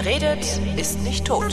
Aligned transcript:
Wer 0.00 0.12
redet, 0.12 0.60
ist 0.76 1.00
nicht 1.00 1.24
tot. 1.24 1.52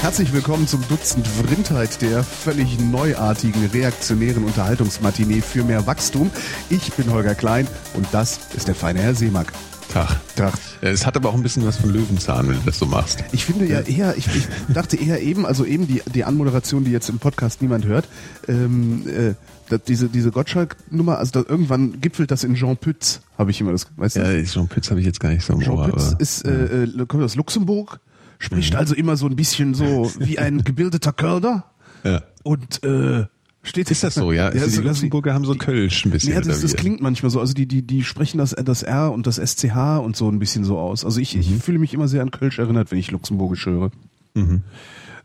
Herzlich 0.00 0.32
willkommen 0.32 0.68
zum 0.68 0.86
Dutzend 0.86 1.26
Vrindheit, 1.26 2.00
der 2.02 2.22
völlig 2.22 2.78
neuartigen, 2.78 3.66
reaktionären 3.66 4.44
Unterhaltungsmatinee 4.44 5.40
für 5.40 5.64
mehr 5.64 5.88
Wachstum. 5.88 6.30
Ich 6.70 6.92
bin 6.92 7.10
Holger 7.10 7.34
Klein 7.34 7.66
und 7.94 8.06
das 8.12 8.38
ist 8.54 8.68
der 8.68 8.76
feine 8.76 9.00
Herr 9.00 9.16
Seemack. 9.16 9.52
Tag. 9.92 10.08
Tag. 10.36 10.54
Es 10.80 11.04
hat 11.04 11.16
aber 11.16 11.28
auch 11.28 11.34
ein 11.34 11.42
bisschen 11.42 11.66
was 11.66 11.76
von 11.76 11.90
Löwenzahn, 11.90 12.48
wenn 12.48 12.54
du 12.54 12.62
das 12.64 12.78
so 12.78 12.86
machst. 12.86 13.22
Ich 13.32 13.44
finde 13.44 13.66
ja 13.66 13.80
eher, 13.80 14.16
ich, 14.16 14.26
ich 14.34 14.46
dachte 14.72 14.96
eher 14.96 15.20
eben, 15.20 15.44
also 15.44 15.66
eben 15.66 15.86
die, 15.86 16.02
die 16.14 16.24
Anmoderation, 16.24 16.84
die 16.84 16.90
jetzt 16.90 17.10
im 17.10 17.18
Podcast 17.18 17.60
niemand 17.60 17.84
hört, 17.84 18.08
ähm, 18.48 19.06
äh, 19.06 19.34
dass 19.68 19.82
diese, 19.82 20.08
diese 20.08 20.30
Gottschalk-Nummer, 20.30 21.18
also 21.18 21.42
da, 21.42 21.50
irgendwann 21.50 22.00
gipfelt 22.00 22.30
das 22.30 22.42
in 22.42 22.54
Jean 22.54 22.78
Pütz, 22.78 23.20
habe 23.36 23.50
ich 23.50 23.60
immer 23.60 23.72
das, 23.72 23.86
weißt 23.96 24.16
du? 24.16 24.20
Ja, 24.20 24.44
Jean 24.44 24.66
Pütz 24.66 24.88
habe 24.88 25.00
ich 25.00 25.04
jetzt 25.04 25.20
gar 25.20 25.28
nicht 25.28 25.44
so 25.44 25.52
im 25.52 25.60
Jean 25.60 25.74
Ohr, 25.74 25.90
Pütz 25.90 26.16
ist, 26.18 26.46
äh, 26.46 26.84
äh, 26.84 27.06
kommt 27.06 27.22
aus 27.22 27.36
Luxemburg, 27.36 28.00
spricht 28.38 28.74
also 28.74 28.94
immer 28.94 29.18
so 29.18 29.26
ein 29.26 29.36
bisschen 29.36 29.74
so 29.74 30.10
wie 30.18 30.38
ein 30.38 30.64
gebildeter 30.64 31.12
Kölner 31.12 31.64
ja. 32.02 32.22
und 32.44 32.82
äh, 32.82 33.26
steht 33.62 33.90
Ist 33.90 34.02
das 34.02 34.14
so, 34.14 34.32
ja? 34.32 34.46
Also 34.48 34.80
die 34.80 34.86
Luxemburger 34.86 35.34
haben 35.34 35.44
so 35.44 35.54
Kölsch 35.54 36.04
ein 36.04 36.10
bisschen. 36.10 36.32
Ja, 36.32 36.40
das, 36.40 36.62
das 36.62 36.74
klingt 36.74 37.00
manchmal 37.00 37.30
so. 37.30 37.40
Also 37.40 37.54
die, 37.54 37.66
die, 37.66 37.82
die 37.86 38.02
sprechen 38.02 38.38
das, 38.38 38.50
das 38.50 38.82
R 38.82 39.12
und 39.12 39.26
das 39.26 39.36
SCH 39.36 39.98
und 40.02 40.16
so 40.16 40.28
ein 40.28 40.38
bisschen 40.38 40.64
so 40.64 40.78
aus. 40.78 41.04
Also 41.04 41.20
ich, 41.20 41.34
Mhm. 41.34 41.40
ich 41.40 41.54
fühle 41.62 41.78
mich 41.78 41.94
immer 41.94 42.08
sehr 42.08 42.22
an 42.22 42.30
Kölsch 42.30 42.58
erinnert, 42.58 42.90
wenn 42.90 42.98
ich 42.98 43.10
Luxemburgisch 43.10 43.66
höre. 43.66 43.90
Mhm. 44.34 44.62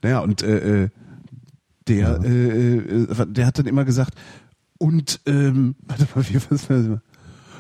Naja, 0.04 0.20
und 0.20 0.44
äh, 0.44 0.84
äh, 0.84 0.90
der, 1.88 2.20
äh, 2.24 2.78
äh, 2.78 3.26
der 3.28 3.46
hat 3.48 3.58
dann 3.60 3.66
immer 3.66 3.86
gesagt, 3.86 4.14
und 4.78 5.20
ähm, 5.26 5.76
warte 5.88 6.08
mal, 6.14 6.24
wie 6.30 6.36
was 6.50 6.70
war 6.70 6.78
das? 6.78 7.00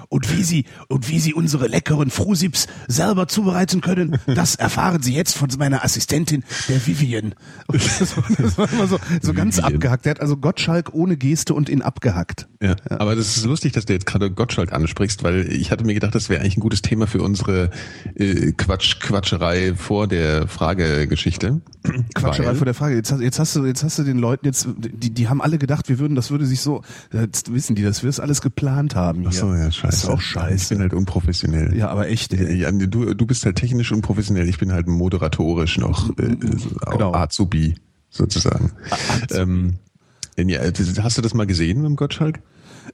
Und 0.10 0.36
wie 0.36 0.44
sie 0.44 0.66
und 0.88 1.10
wie 1.10 1.20
sie 1.20 1.34
unsere 1.34 1.68
leckeren 1.68 2.10
Frusips 2.10 2.68
selber 2.88 3.28
zubereiten 3.28 3.82
können, 3.82 4.18
das 4.28 4.56
erfahren 4.56 5.02
sie 5.02 5.14
jetzt 5.14 5.36
von 5.38 5.50
meiner 5.58 5.84
Assistentin, 5.84 6.44
der 6.70 6.86
Vivian. 6.86 7.36
Und 7.68 7.84
das, 8.00 8.16
war- 8.18 8.24
das 8.38 8.58
war 8.58 8.72
immer 8.72 8.88
so, 8.88 9.00
so 9.22 9.34
ganz 9.34 9.58
Vivian. 9.58 9.74
abgehackt. 9.76 10.06
Der 10.06 10.12
hat 10.12 10.22
also 10.22 10.38
Gottschalk 10.38 10.94
ohne 10.94 11.18
Geste 11.18 11.54
und 11.54 11.70
in 11.70 11.82
abgehackt. 11.82 12.48
Ja. 12.62 12.76
Aber 12.90 13.16
das 13.16 13.38
ist 13.38 13.46
lustig, 13.46 13.74
dass 13.74 13.86
du 13.86 13.94
jetzt 13.94 14.06
gerade 14.06 14.32
Gottschalk 14.32 14.74
ansprichst, 14.74 15.24
weil 15.24 15.52
ich 15.52 15.72
hatte 15.72 15.84
mir 15.84 15.94
gedacht, 15.94 16.16
das 16.16 16.30
wäre 16.30 16.42
eigentlich 16.42 16.58
ein 16.58 16.62
gutes 16.62 16.82
Thema 16.82 17.06
für 17.08 17.22
unsere 17.22 17.70
äh, 18.16 18.52
Quatsch, 18.54 19.00
Quatscherei 19.00 19.74
vor 19.76 20.08
der 20.08 20.48
Fragegeschichte. 20.48 21.62
Quatscherei 22.16 22.56
vor 22.56 22.66
der 22.66 22.74
Frage. 22.74 22.96
Jetzt 22.96 23.12
hast, 23.12 23.22
jetzt 23.22 23.40
hast 23.40 23.56
du, 23.56 23.66
jetzt 23.66 23.84
hast 23.84 24.00
du 24.00 24.04
den 24.04 24.18
Leuten 24.18 24.46
jetzt, 24.46 24.68
die, 24.78 25.14
die 25.14 25.28
haben 25.28 25.42
alle 25.42 25.58
gedacht, 25.58 25.90
wir 25.90 26.00
würden, 26.00 26.16
das 26.16 26.32
würde 26.32 26.46
sich 26.46 26.62
so, 26.62 26.82
jetzt 27.14 27.54
wissen 27.54 27.76
die, 27.76 27.84
dass 27.84 28.04
wir 28.04 28.10
es 28.10 28.20
alles 28.20 28.42
geplant 28.42 28.96
haben. 28.96 29.22
Hier. 29.22 29.30
Ach 29.30 29.34
so, 29.34 29.54
ja, 29.54 29.72
scheiße. 29.72 29.97
Das 30.02 30.04
ist 30.04 30.10
auch 30.10 30.20
Ich 30.20 30.26
scheiße. 30.26 30.70
bin 30.76 30.82
halt 30.82 30.94
unprofessionell. 30.94 31.76
Ja, 31.76 31.90
aber 31.90 32.08
echt. 32.10 32.34
Ja, 32.34 32.72
du, 32.72 33.14
du 33.14 33.26
bist 33.26 33.46
halt 33.46 33.56
technisch 33.58 33.92
unprofessionell, 33.92 34.48
ich 34.50 34.58
bin 34.58 34.72
halt 34.72 34.88
moderatorisch 34.88 35.78
noch 35.78 36.10
äh, 36.18 36.36
Genau. 36.92 37.14
Azubi 37.14 37.76
sozusagen. 38.10 38.72
Ähm, 39.32 39.76
ja, 40.38 40.60
hast 41.02 41.18
du 41.18 41.22
das 41.22 41.34
mal 41.34 41.48
gesehen 41.48 41.78
mit 41.82 41.88
dem 41.88 41.96
Gottschalk? 41.96 42.40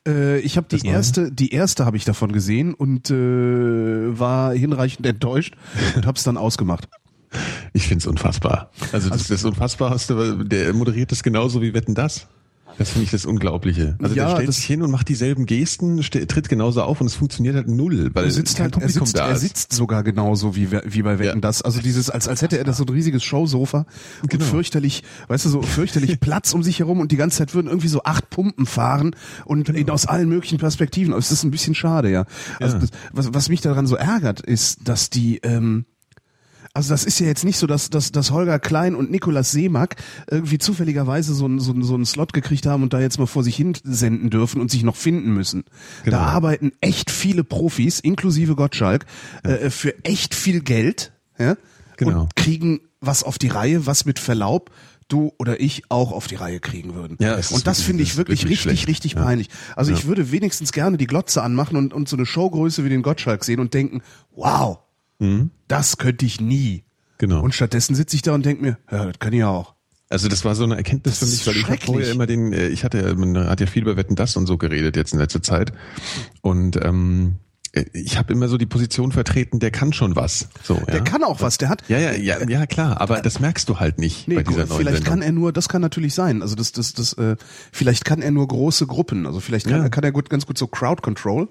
Äh, 0.07 0.39
ich 0.39 0.57
habe 0.57 0.67
die 0.69 0.77
Das 0.77 0.83
Neue? 0.83 0.93
erste, 0.93 1.31
die 1.31 1.51
erste 1.53 1.85
habe 1.85 1.97
ich 1.97 2.05
davon 2.05 2.31
gesehen 2.31 2.73
und 2.73 3.09
äh, 3.11 4.17
war 4.19 4.53
hinreichend 4.53 5.05
enttäuscht 5.05 5.55
und 5.95 6.05
habe 6.05 6.17
es 6.17 6.23
dann 6.23 6.37
ausgemacht. 6.37 6.87
Ich 7.73 7.87
find's 7.87 8.05
unfassbar. 8.05 8.69
Also 8.91 9.09
das, 9.09 9.27
das 9.27 9.43
Unfassbarste, 9.43 10.45
der 10.45 10.73
moderiert 10.73 11.11
das 11.11 11.23
genauso 11.23 11.61
wie 11.61 11.73
Wetten 11.73 11.95
das. 11.95 12.27
Das 12.77 12.89
finde 12.89 13.05
ich 13.05 13.11
das 13.11 13.25
Unglaubliche. 13.25 13.95
Also 14.01 14.15
Ja, 14.15 14.27
der 14.29 14.35
stellt 14.35 14.53
sich 14.53 14.65
hin 14.65 14.81
und 14.81 14.89
macht 14.91 15.07
dieselben 15.09 15.45
Gesten, 15.45 16.01
ste- 16.03 16.25
tritt 16.27 16.49
genauso 16.49 16.81
auf 16.81 17.01
und 17.01 17.07
es 17.07 17.15
funktioniert 17.15 17.55
halt 17.55 17.67
null, 17.67 18.09
weil 18.13 18.25
Er 18.25 18.31
sitzt 18.31 18.57
kein 18.57 18.71
halt, 18.71 18.81
er 18.81 18.89
sitzt, 18.89 19.15
da 19.17 19.27
er 19.29 19.35
sitzt 19.35 19.73
sogar 19.73 20.03
genauso 20.03 20.55
wie, 20.55 20.71
wie 20.71 21.01
bei 21.03 21.19
Wetten 21.19 21.37
Ja. 21.37 21.41
das. 21.41 21.61
Also 21.61 21.81
dieses, 21.81 22.09
als, 22.09 22.27
als 22.27 22.41
hätte 22.41 22.57
er 22.57 22.63
das 22.63 22.77
so 22.77 22.83
ein 22.85 22.89
riesiges 22.89 23.23
Showsofa 23.23 23.85
und 24.21 24.29
Genau. 24.29 24.43
fürchterlich, 24.45 25.03
weißt 25.27 25.45
du, 25.45 25.49
so 25.49 25.61
fürchterlich 25.61 26.19
Platz 26.19 26.53
um 26.53 26.63
sich 26.63 26.79
herum 26.79 26.99
und 26.99 27.11
die 27.11 27.17
ganze 27.17 27.37
Zeit 27.37 27.53
würden 27.53 27.67
irgendwie 27.67 27.87
so 27.89 28.03
acht 28.03 28.29
Pumpen 28.29 28.65
fahren 28.65 29.15
und 29.45 29.65
Genau. 29.65 29.93
aus 29.93 30.05
allen 30.05 30.29
möglichen 30.29 30.57
Perspektiven. 30.57 31.13
Aber 31.13 31.19
es 31.19 31.31
ist 31.31 31.43
ein 31.43 31.51
bisschen 31.51 31.75
schade, 31.75 32.09
ja. 32.11 32.25
Also 32.59 32.75
Ja. 32.77 32.81
das, 32.81 32.89
was, 33.11 33.33
was 33.33 33.49
mich 33.49 33.61
daran 33.61 33.85
so 33.87 33.95
ärgert, 33.95 34.41
ist, 34.41 34.87
dass 34.87 35.09
die, 35.09 35.37
ähm, 35.43 35.85
also 36.73 36.89
das 36.89 37.03
ist 37.05 37.19
ja 37.19 37.27
jetzt 37.27 37.43
nicht 37.43 37.57
so, 37.59 37.67
dass, 37.67 37.89
dass, 37.89 38.11
dass 38.11 38.31
Holger 38.31 38.57
Klein 38.59 38.95
und 38.95 39.11
Nikolaus 39.11 39.51
Seemack 39.51 39.95
irgendwie 40.29 40.57
zufälligerweise 40.57 41.33
so 41.35 41.45
einen, 41.45 41.59
so, 41.59 41.71
einen, 41.71 41.83
so 41.83 41.93
einen 41.93 42.05
Slot 42.05 42.33
gekriegt 42.33 42.65
haben 42.65 42.81
und 42.83 42.93
da 42.93 42.99
jetzt 42.99 43.19
mal 43.19 43.27
vor 43.27 43.43
sich 43.43 43.55
hin 43.55 43.73
senden 43.83 44.29
dürfen 44.31 44.59
und 44.59 44.71
sich 44.71 44.83
noch 44.83 44.95
finden 44.95 45.33
müssen. 45.33 45.65
Genau. 46.03 46.17
Da 46.17 46.23
arbeiten 46.25 46.71
echt 46.81 47.11
viele 47.11 47.43
Profis, 47.43 47.99
inklusive 47.99 48.55
Gottschalk, 48.55 49.05
äh, 49.43 49.69
für 49.69 50.03
echt 50.03 50.33
viel 50.33 50.61
Geld 50.61 51.13
ja, 51.37 51.57
Genau. 51.97 52.21
und 52.23 52.35
kriegen 52.35 52.79
was 53.01 53.23
auf 53.23 53.37
die 53.37 53.49
Reihe, 53.49 53.85
was 53.85 54.05
mit 54.05 54.17
Verlaub 54.17 54.71
du 55.09 55.31
oder 55.37 55.59
ich 55.59 55.83
auch 55.89 56.11
auf 56.11 56.27
die 56.27 56.35
Reihe 56.35 56.59
kriegen 56.59 56.95
würden. 56.95 57.17
Ja, 57.19 57.35
und 57.51 57.67
das 57.67 57.81
finde 57.81 58.01
ich 58.01 58.15
wirklich 58.15 58.43
richtig, 58.45 58.61
schlecht. 58.61 58.87
richtig 58.87 59.13
Ja. 59.13 59.23
peinlich. 59.23 59.49
Also 59.75 59.91
Ja. 59.91 59.97
ich 59.97 60.05
würde 60.07 60.31
wenigstens 60.31 60.71
gerne 60.71 60.97
die 60.97 61.05
Glotze 61.07 61.43
anmachen 61.43 61.75
und, 61.75 61.93
und 61.93 62.07
so 62.09 62.15
eine 62.15 62.25
Showgröße 62.25 62.83
wie 62.83 62.89
den 62.89 63.03
Gottschalk 63.03 63.43
sehen 63.43 63.59
und 63.59 63.73
denken, 63.75 64.01
wow, 64.35 64.79
das 65.67 65.97
könnte 65.97 66.25
ich 66.25 66.41
nie. 66.41 66.83
Mhm. 66.85 66.89
Genau. 67.19 67.41
Und 67.41 67.53
stattdessen 67.55 67.95
sitze 67.95 68.15
ich 68.17 68.21
da 68.21 68.33
und 68.33 68.45
denke 68.45 68.61
mir, 68.61 68.77
ja, 68.91 69.05
das 69.05 69.19
kann 69.19 69.31
ich 69.33 69.43
auch. 69.43 69.75
Also 70.09 70.27
das 70.27 70.43
war 70.45 70.53
so 70.55 70.63
eine 70.65 70.75
Erkenntnis 70.75 71.19
für 71.19 71.25
mich, 71.25 71.47
weil 71.47 71.55
ich 71.55 71.67
habe 71.69 71.77
vorher 71.85 72.11
immer 72.11 72.25
den, 72.27 72.51
äh, 72.53 72.67
ich 72.67 72.83
hatte, 72.83 72.99
ja- 73.01 73.15
man 73.15 73.37
hat 73.49 73.61
ja 73.61 73.65
viel 73.67 73.83
über 73.83 73.95
Wetten 73.95 74.15
das 74.15 74.35
und 74.35 74.45
so 74.45 74.57
geredet 74.57 74.95
jetzt 74.97 75.13
in 75.13 75.19
letzter 75.19 75.41
Zeit 75.41 75.71
und 76.41 76.75
ähm, 76.83 77.35
äh, 77.71 77.85
ich 77.93 78.17
habe 78.17 78.33
immer 78.33 78.47
so 78.49 78.57
die 78.57 78.65
Position 78.67 79.11
vertreten, 79.11 79.59
der 79.59 79.71
kann 79.71 79.93
schon 79.93 80.15
was. 80.15 80.49
So, 80.63 80.75
Der 80.87 80.97
ja? 80.97 81.01
kann 81.01 81.23
auch 81.23 81.41
was, 81.41 81.57
der 81.57 81.69
hat, 81.69 81.83
Ja, 81.87 81.97
ja, 81.97 82.11
ja, 82.11 82.47
ja, 82.47 82.65
klar, 82.67 82.99
aber 83.01 83.21
das 83.21 83.39
merkst 83.39 83.67
du 83.69 83.79
halt 83.79 83.97
nicht 83.97 84.27
Nee, 84.27 84.35
bei 84.35 84.43
dieser 84.43 84.65
neuen 84.65 84.77
vielleicht 84.79 84.97
Sendung. 84.97 85.09
kann 85.13 85.21
er 85.23 85.31
nur, 85.31 85.53
das 85.53 85.69
kann 85.69 85.81
natürlich 85.81 86.13
sein. 86.13 86.41
Also 86.43 86.53
das, 86.55 86.73
das, 86.73 86.93
das, 86.93 87.13
äh, 87.13 87.37
vielleicht 87.71 88.05
kann 88.05 88.21
er 88.21 88.31
nur 88.31 88.47
große 88.47 88.85
Gruppen. 88.85 89.25
Also 89.25 89.39
vielleicht 89.39 89.65
kann, 89.67 89.77
Ja. 89.77 89.83
er 89.83 89.89
kann 89.89 90.03
er 90.03 90.11
gut, 90.11 90.29
ganz 90.29 90.45
gut 90.45 90.57
so 90.57 90.67
Crowd 90.67 91.01
Control. 91.01 91.47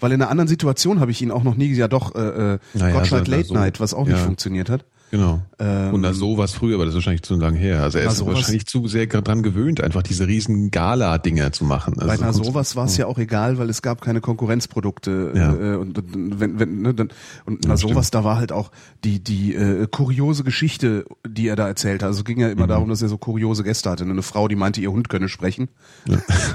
Weil 0.00 0.12
in 0.12 0.20
einer 0.22 0.30
anderen 0.30 0.48
Situation 0.48 1.00
habe 1.00 1.10
ich 1.10 1.22
ihn 1.22 1.30
auch 1.30 1.42
noch 1.44 1.56
nie, 1.56 1.72
ja 1.72 1.88
doch, 1.88 2.14
äh, 2.14 2.18
äh, 2.54 2.58
Naja, 2.74 2.92
Gottschalk 2.94 3.26
so- 3.26 3.30
na, 3.32 3.36
Late 3.38 3.54
Night, 3.54 3.80
was 3.80 3.94
auch 3.94 4.06
nicht 4.06 4.16
ja. 4.18 4.24
funktioniert 4.24 4.68
hat. 4.70 4.84
Genau. 5.12 5.40
Ähm, 5.60 5.94
und 5.94 6.00
na 6.00 6.12
sowas 6.12 6.52
früher, 6.52 6.74
aber 6.74 6.84
das 6.84 6.92
ist 6.92 6.96
wahrscheinlich 6.96 7.22
zu 7.22 7.36
lange 7.36 7.58
her. 7.58 7.80
Also 7.82 7.98
er 7.98 8.08
ist 8.08 8.16
sowas- 8.16 8.34
wahrscheinlich 8.34 8.66
zu 8.66 8.88
sehr 8.88 9.06
dran 9.06 9.42
gewöhnt, 9.44 9.80
einfach 9.80 10.02
diese 10.02 10.26
riesen 10.26 10.72
Gala-Dinger 10.72 11.52
zu 11.52 11.64
machen. 11.64 11.94
Also 12.00 12.08
Bei 12.08 12.16
na 12.20 12.32
so- 12.32 12.42
sowas 12.42 12.74
war 12.74 12.86
es 12.86 12.96
ja 12.96 13.06
auch 13.06 13.16
egal, 13.18 13.56
weil 13.58 13.70
es 13.70 13.82
gab 13.82 14.00
keine 14.00 14.20
Konkurrenzprodukte 14.20 15.32
Ja. 15.34 15.54
äh, 15.54 15.76
und, 15.76 16.02
wenn, 16.40 16.58
wenn 16.58 16.82
ne, 16.82 16.92
dann, 16.92 17.10
und 17.44 17.62
na 17.64 17.70
Ja, 17.70 17.76
sowas, 17.76 18.10
da 18.10 18.24
war 18.24 18.36
halt 18.36 18.50
auch 18.50 18.72
die 19.04 19.22
die 19.22 19.54
äh, 19.54 19.86
kuriose 19.90 20.42
Geschichte, 20.42 21.04
die 21.26 21.46
er 21.48 21.56
da 21.56 21.68
erzählt 21.68 22.02
hat. 22.02 22.08
Also 22.08 22.24
ging 22.24 22.40
ja 22.40 22.48
immer 22.48 22.64
Mhm. 22.64 22.68
darum, 22.70 22.88
dass 22.88 23.00
er 23.00 23.08
so 23.08 23.16
kuriose 23.16 23.62
Gäste 23.62 23.88
hatte. 23.90 24.04
Eine 24.04 24.22
Frau, 24.22 24.48
die 24.48 24.56
meinte, 24.56 24.80
ihr 24.80 24.90
Hund 24.90 25.08
könne 25.08 25.28
sprechen. 25.28 25.68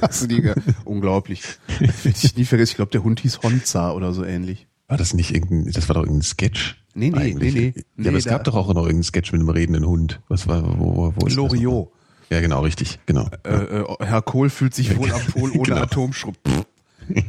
Hast 0.01 0.23
du 0.23 0.27
die 0.27 0.51
unglaublich. 0.83 1.43
Werde 1.79 1.93
ich 2.21 2.35
nie 2.35 2.45
vergessen. 2.45 2.71
Ich 2.71 2.75
glaube, 2.75 2.91
der 2.91 3.03
Hund 3.03 3.21
hieß 3.21 3.39
Honza 3.43 3.91
oder 3.93 4.11
so 4.13 4.25
ähnlich. 4.25 4.67
War 4.87 4.97
das 4.97 5.13
nicht 5.13 5.33
irgendein, 5.33 5.71
das 5.71 5.87
war 5.87 5.93
doch 5.93 6.01
irgendein 6.03 6.23
Sketch? 6.23 6.80
Nee, 6.93 7.09
nee, 7.11 7.17
Eigentlich. 7.17 7.53
nee, 7.53 7.59
nee. 7.61 7.73
Ja, 7.75 7.83
Nee, 7.97 8.07
aber 8.09 8.17
es 8.17 8.25
gab 8.25 8.43
doch 8.43 8.55
auch 8.55 8.67
noch 8.67 8.81
irgendeinen 8.83 9.03
Sketch 9.03 9.31
mit 9.31 9.39
einem 9.41 9.49
redenden 9.49 9.85
Hund. 9.85 10.19
Was 10.27 10.47
war, 10.47 10.61
wo, 10.79 10.95
wo, 10.95 11.13
wo 11.15 11.25
ist 11.27 11.35
Loriot. 11.35 11.89
Ja, 12.29 12.39
genau, 12.41 12.61
richtig, 12.61 12.99
genau. 13.05 13.27
Äh, 13.43 13.53
äh, 13.53 13.85
Herr 14.01 14.21
Kohl 14.21 14.49
fühlt 14.49 14.73
sich 14.73 14.97
wohl 14.97 15.11
am 15.11 15.21
Pol 15.33 15.51
ohne 15.51 15.63
Genau. 15.63 15.81
Atomschrupp. 15.81 16.35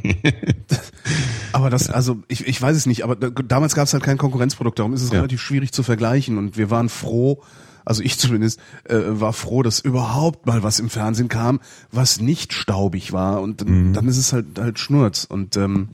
aber 1.51 1.69
das, 1.69 1.89
also 1.89 2.17
ich, 2.27 2.47
ich 2.47 2.61
weiß 2.61 2.75
es 2.75 2.85
nicht, 2.85 3.03
aber 3.03 3.15
da, 3.15 3.29
damals 3.29 3.75
gab 3.75 3.85
es 3.85 3.93
halt 3.93 4.03
kein 4.03 4.17
Konkurrenzprodukt, 4.17 4.79
darum 4.79 4.93
ist 4.93 5.01
es 5.03 5.09
Ja. 5.11 5.17
relativ 5.17 5.41
schwierig 5.41 5.71
zu 5.71 5.83
vergleichen 5.83 6.37
und 6.37 6.57
wir 6.57 6.69
waren 6.69 6.89
froh, 6.89 7.41
also 7.85 8.01
ich 8.01 8.17
zumindest 8.17 8.59
äh, 8.85 8.95
war 9.07 9.33
froh, 9.33 9.61
dass 9.61 9.79
überhaupt 9.79 10.45
mal 10.45 10.63
was 10.63 10.79
im 10.79 10.89
Fernsehen 10.89 11.27
kam, 11.27 11.59
was 11.91 12.19
nicht 12.21 12.53
staubig 12.53 13.11
war 13.11 13.41
und 13.41 13.61
dann, 13.61 13.89
Mhm. 13.89 13.93
dann 13.93 14.07
ist 14.07 14.17
es 14.17 14.31
halt 14.33 14.57
halt 14.57 14.79
Schnurz 14.79 15.25
und 15.25 15.57
ähm, 15.57 15.89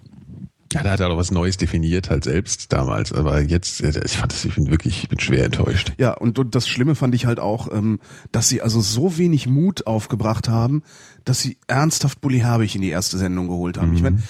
Ja, 0.72 0.84
da 0.84 0.92
hat 0.92 1.00
er 1.00 1.10
auch 1.10 1.18
was 1.18 1.32
Neues 1.32 1.58
definiert 1.58 2.10
halt 2.10 2.24
selbst 2.24 2.72
damals. 2.72 3.12
Aber 3.12 3.42
jetzt, 3.42 3.82
ich 3.82 4.18
fand 4.18 4.32
das, 4.32 4.46
ich 4.46 4.56
bin 4.56 4.70
wirklich, 4.70 5.04
ich 5.04 5.10
bin 5.10 5.20
schwer 5.20 5.46
enttäuscht. 5.46 5.94
Ja, 5.98 6.14
und, 6.14 6.38
und 6.38 6.54
das 6.54 6.68
Schlimme 6.68 6.96
fand 6.96 7.16
ich 7.16 7.26
halt 7.26 7.40
auch, 7.40 7.72
ähm, 7.72 8.00
dass 8.32 8.50
sie 8.50 8.62
also 8.62 8.80
so 8.80 9.18
wenig 9.18 9.48
Mut 9.48 9.88
aufgebracht 9.88 10.48
haben, 10.48 10.84
dass 11.26 11.42
sie 11.42 11.58
ernsthaft 11.68 12.22
Bully 12.22 12.40
Herbig 12.40 12.76
in 12.76 12.82
die 12.82 12.90
erste 12.90 13.18
Sendung 13.18 13.48
geholt 13.48 13.78
haben. 13.78 13.94
Ich 13.94 14.04
meine, 14.04 14.22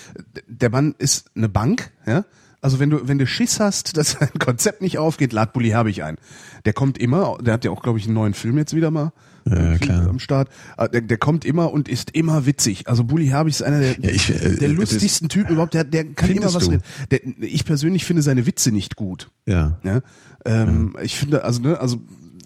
der 0.48 0.70
Mann 0.70 0.96
ist 0.98 1.30
eine 1.36 1.50
Bank, 1.50 1.92
ja. 2.06 2.26
Also 2.62 2.80
wenn 2.80 2.90
du, 2.90 3.08
wenn 3.08 3.18
du 3.18 3.26
Schiss 3.26 3.60
hast, 3.60 3.98
dass 3.98 4.20
ein 4.20 4.40
Konzept 4.40 4.82
nicht 4.82 4.98
aufgeht, 4.98 5.34
lad 5.34 5.54
Bully 5.54 5.70
Herbig 5.70 6.04
ein. 6.04 6.18
Der 6.66 6.74
kommt 6.74 6.98
immer, 6.98 7.38
der 7.42 7.54
hat 7.54 7.66
ja 7.66 7.72
auch, 7.72 7.84
glaube 7.84 8.00
ich, 8.00 8.06
einen 8.06 8.16
neuen 8.16 8.34
Film 8.34 8.58
jetzt 8.58 8.76
wieder 8.76 8.92
mal 8.92 9.12
Ja, 9.46 9.78
klar. 9.78 10.08
am 10.10 10.20
Start. 10.20 10.50
Ah, 10.78 10.88
Der, 10.88 11.02
der 11.02 11.18
kommt 11.18 11.46
immer 11.46 11.72
und 11.72 11.88
ist 11.90 12.12
immer 12.12 12.46
witzig. 12.46 12.88
Also 12.88 13.04
Bully 13.04 13.28
Herbig 13.28 13.54
ist 13.56 13.64
einer 13.64 13.80
der, 13.80 14.00
Ja, 14.00 14.10
ich, 14.10 14.30
äh, 14.30 14.56
der 14.58 14.70
das- 14.70 14.78
lustigsten 14.78 15.30
Typen 15.30 15.54
überhaupt. 15.54 15.74
Der, 15.74 15.84
der 15.84 16.06
kann 16.14 16.30
immer 16.30 16.54
was. 16.54 16.70
Der, 17.12 17.20
ich 17.40 17.66
persönlich 17.66 18.06
finde 18.06 18.22
seine 18.22 18.46
Witze 18.46 18.72
nicht 18.72 18.96
gut. 18.96 19.32
Ja. 19.46 19.80
Ja, 19.84 20.02
ähm, 20.46 20.96
ich 21.02 21.18
finde, 21.18 21.44
also 21.44 21.62
ne, 21.62 21.80
also 21.80 22.02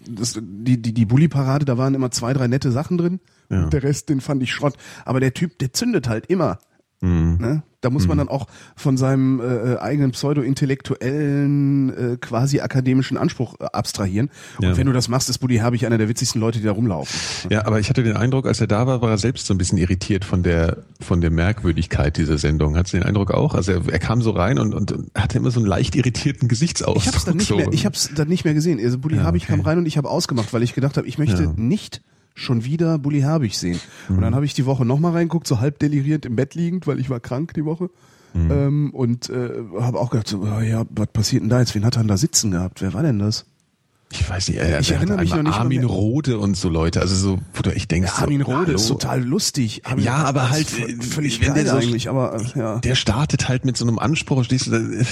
das, 0.08 0.38
die, 0.40 0.80
die, 0.80 0.92
die 0.92 1.06
Bully-Parade, 1.06 1.64
da 1.64 1.78
waren 1.78 1.94
immer 1.94 2.10
zwei, 2.10 2.32
drei 2.32 2.46
nette 2.46 2.70
Sachen 2.72 2.98
drin. 2.98 3.20
Ja. 3.50 3.64
Und 3.64 3.72
der 3.72 3.82
Rest, 3.82 4.08
den 4.08 4.20
fand 4.20 4.42
ich 4.42 4.52
Schrott. 4.52 4.74
Aber 5.04 5.20
der 5.20 5.32
Typ, 5.34 5.58
der 5.58 5.72
zündet 5.72 6.08
halt 6.08 6.26
immer. 6.26 6.58
Mhm. 7.00 7.36
Ne? 7.40 7.62
Da 7.84 7.90
muss 7.90 8.06
man 8.06 8.18
dann 8.18 8.28
auch 8.28 8.46
von 8.76 8.96
seinem 8.96 9.40
äh, 9.40 9.76
eigenen 9.78 10.12
pseudo-intellektuellen, 10.12 12.14
äh, 12.14 12.16
quasi 12.16 12.60
akademischen 12.60 13.16
Anspruch 13.16 13.54
äh, 13.60 13.64
abstrahieren. 13.72 14.30
Und 14.58 14.64
Ja. 14.64 14.76
wenn 14.76 14.86
du 14.86 14.92
das 14.92 15.08
machst, 15.08 15.28
ist 15.28 15.38
Buddy 15.38 15.56
Herbig 15.56 15.86
einer 15.86 15.98
der 15.98 16.08
witzigsten 16.08 16.40
Leute, 16.40 16.58
die 16.58 16.64
da 16.64 16.72
rumlaufen. 16.72 17.18
Ja, 17.50 17.66
aber 17.66 17.80
ich 17.80 17.88
hatte 17.90 18.02
den 18.02 18.16
Eindruck, 18.16 18.46
als 18.46 18.60
er 18.60 18.66
da 18.66 18.86
war, 18.86 19.02
war 19.02 19.10
er 19.10 19.18
selbst 19.18 19.46
so 19.46 19.54
ein 19.54 19.58
bisschen 19.58 19.78
irritiert 19.78 20.24
von 20.24 20.42
der 20.42 20.78
von 21.00 21.20
der 21.20 21.30
Merkwürdigkeit 21.30 22.16
dieser 22.16 22.38
Sendung. 22.38 22.76
Hat 22.76 22.92
du 22.92 22.96
den 22.96 23.04
Eindruck 23.06 23.32
auch? 23.32 23.54
Also 23.54 23.72
er, 23.72 23.88
er 23.88 23.98
kam 23.98 24.22
so 24.22 24.30
rein 24.30 24.58
und, 24.58 24.74
und, 24.74 24.92
und 24.92 25.10
hatte 25.14 25.38
immer 25.38 25.50
so 25.50 25.60
einen 25.60 25.68
leicht 25.68 25.94
irritierten 25.96 26.48
Gesichtsausdruck. 26.48 26.96
Ich 27.02 27.06
habe 27.08 27.16
es 27.18 27.24
dann 27.24 27.36
nicht 27.36 27.48
so. 27.48 27.56
mehr, 27.56 27.68
ich 27.72 27.84
hab's 27.86 28.10
dann 28.14 28.28
nicht 28.28 28.44
mehr 28.44 28.54
gesehen. 28.54 28.80
Also 28.82 28.98
Bully 28.98 29.16
Ja, 29.16 29.22
Herbig 29.24 29.42
okay. 29.44 29.52
kam 29.52 29.60
rein 29.60 29.78
und 29.78 29.86
ich 29.86 29.96
habe 29.98 30.08
ausgemacht, 30.08 30.52
weil 30.52 30.62
ich 30.62 30.74
gedacht 30.74 30.96
habe, 30.96 31.06
ich 31.06 31.18
möchte 31.18 31.42
Ja. 31.44 31.52
nicht 31.56 32.00
schon 32.34 32.64
wieder 32.64 32.98
Bully 32.98 33.20
Herbig 33.20 33.56
sehen. 33.56 33.80
Und 34.08 34.16
Mhm. 34.16 34.20
dann 34.22 34.34
habe 34.34 34.44
ich 34.44 34.54
die 34.54 34.66
Woche 34.66 34.84
nochmal 34.84 35.12
reinguckt, 35.12 35.46
so 35.46 35.60
halb 35.60 35.78
delirierend 35.78 36.26
im 36.26 36.36
Bett 36.36 36.54
liegend, 36.54 36.86
weil 36.86 36.98
ich 36.98 37.08
war 37.10 37.20
krank 37.20 37.54
die 37.54 37.64
Woche. 37.64 37.90
Mhm. 38.34 38.50
Ähm, 38.50 38.90
und 38.92 39.30
äh, 39.30 39.50
habe 39.80 40.00
auch 40.00 40.10
gedacht, 40.10 40.26
so, 40.28 40.40
oh 40.42 40.60
ja, 40.60 40.84
was 40.90 41.06
passiert 41.12 41.42
denn 41.42 41.48
da 41.50 41.60
jetzt? 41.60 41.74
Wen 41.76 41.84
hat 41.84 41.96
er 41.96 42.00
denn 42.02 42.08
da 42.08 42.16
sitzen 42.16 42.50
gehabt? 42.50 42.82
Wer 42.82 42.92
war 42.92 43.02
denn 43.04 43.20
das? 43.20 43.44
Ich 44.10 44.28
weiß 44.28 44.48
nicht, 44.48 44.58
er, 44.58 44.78
Ich 44.80 44.90
er 44.90 44.96
erinnere 44.98 45.18
mich 45.18 45.34
noch 45.34 45.42
nicht 45.42 45.54
Armin. 45.54 45.84
Rode 45.84 46.38
und 46.38 46.56
so 46.56 46.68
Leute, 46.68 47.00
also 47.00 47.14
so, 47.16 47.38
wo 47.52 47.62
du 47.62 47.74
echt 47.74 47.90
denkst, 47.90 48.12
Ja, 48.16 48.22
Armin 48.24 48.42
so, 48.44 48.52
Rode 48.52 48.72
ist 48.72 48.86
total 48.88 49.22
lustig. 49.24 49.86
Armin 49.86 50.04
Ja, 50.04 50.16
aber 50.24 50.50
halt, 50.50 50.66
äh, 50.78 51.00
völlig 51.02 51.40
geil 51.40 51.54
der 51.54 51.66
so- 51.66 51.76
eigentlich, 51.78 52.08
aber 52.08 52.40
äh, 52.40 52.58
ja. 52.58 52.78
Der 52.78 52.94
startet 52.96 53.48
halt 53.48 53.64
mit 53.64 53.76
so 53.76 53.84
einem 53.86 53.98
Anspruch, 53.98 54.44
stehst 54.44 54.66
du 54.68 54.72
äh, 54.74 55.04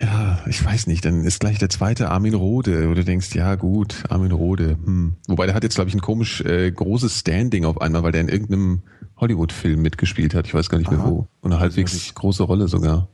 ja, 0.00 0.38
ich 0.46 0.64
weiß 0.64 0.86
nicht, 0.86 1.04
dann 1.04 1.24
ist 1.24 1.40
gleich 1.40 1.58
der 1.58 1.68
zweite 1.70 2.10
Armin 2.10 2.34
Rode, 2.34 2.88
wo 2.90 2.94
du 2.94 3.04
denkst, 3.04 3.34
ja 3.34 3.54
gut, 3.54 4.04
Armin 4.08 4.32
Rode, 4.32 4.76
hm. 4.84 5.14
Wobei 5.28 5.46
der 5.46 5.54
hat 5.54 5.62
jetzt, 5.62 5.74
glaube 5.76 5.88
ich, 5.88 5.94
ein 5.94 6.00
komisch 6.00 6.40
äh, 6.42 6.70
großes 6.70 7.20
Standing 7.20 7.64
auf 7.64 7.80
einmal, 7.80 8.02
weil 8.02 8.12
der 8.12 8.20
in 8.22 8.28
irgendeinem 8.28 8.82
Hollywood-Film 9.16 9.80
mitgespielt 9.80 10.34
hat, 10.34 10.46
ich 10.46 10.54
weiß 10.54 10.68
gar 10.68 10.78
nicht 10.78 10.90
mehr 10.90 11.00
Aha. 11.00 11.08
wo. 11.08 11.28
Und 11.40 11.52
eine 11.52 11.60
halbwegs 11.60 12.14
große 12.14 12.42
Rolle 12.42 12.68
sogar. 12.68 13.08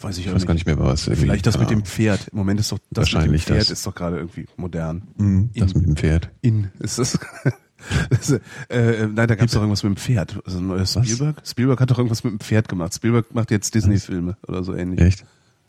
Weiß 0.00 0.16
ich, 0.18 0.26
Ich 0.26 0.32
weiß 0.34 0.46
gar 0.46 0.54
nicht 0.54 0.66
mehr 0.66 0.78
was. 0.78 1.06
irgendwie. 1.08 1.22
Vielleicht 1.22 1.46
das 1.46 1.54
Keine 1.54 1.64
mit 1.64 1.70
dem. 1.72 1.84
Pferd. 1.84 2.28
Im 2.28 2.38
Moment 2.38 2.60
ist 2.60 2.70
doch 2.70 2.78
das 2.90 3.12
mit 3.12 3.24
dem 3.24 3.38
Pferd 3.38 3.60
das. 3.62 3.70
ist 3.70 3.86
doch 3.86 3.94
gerade 3.94 4.16
irgendwie 4.18 4.46
modern. 4.56 5.02
Hm, 5.18 5.50
das 5.56 5.74
mit 5.74 5.86
dem 5.86 5.96
Pferd. 5.96 6.30
In 6.40 6.68
ist 6.78 6.98
das. 6.98 7.18
das 8.10 8.30
äh, 8.68 9.06
nein, 9.06 9.26
da 9.26 9.34
gab 9.34 9.46
es 9.46 9.52
doch 9.52 9.60
irgendwas 9.60 9.82
mit 9.82 9.94
dem 9.94 9.96
Pferd. 9.96 10.38
Also 10.46 10.58
ein 10.58 10.68
neues 10.68 10.92
Spielberg. 10.92 11.42
Spielberg 11.44 11.80
hat 11.80 11.90
doch 11.90 11.98
irgendwas 11.98 12.22
mit 12.22 12.32
dem 12.32 12.40
Pferd 12.40 12.68
gemacht. 12.68 12.94
Spielberg 12.94 13.34
macht 13.34 13.50
jetzt 13.50 13.74
Disney-Filme 13.74 14.36
oder 14.46 14.62
so 14.62 14.72
ähnlich. 14.74 15.00
Echt? 15.00 15.24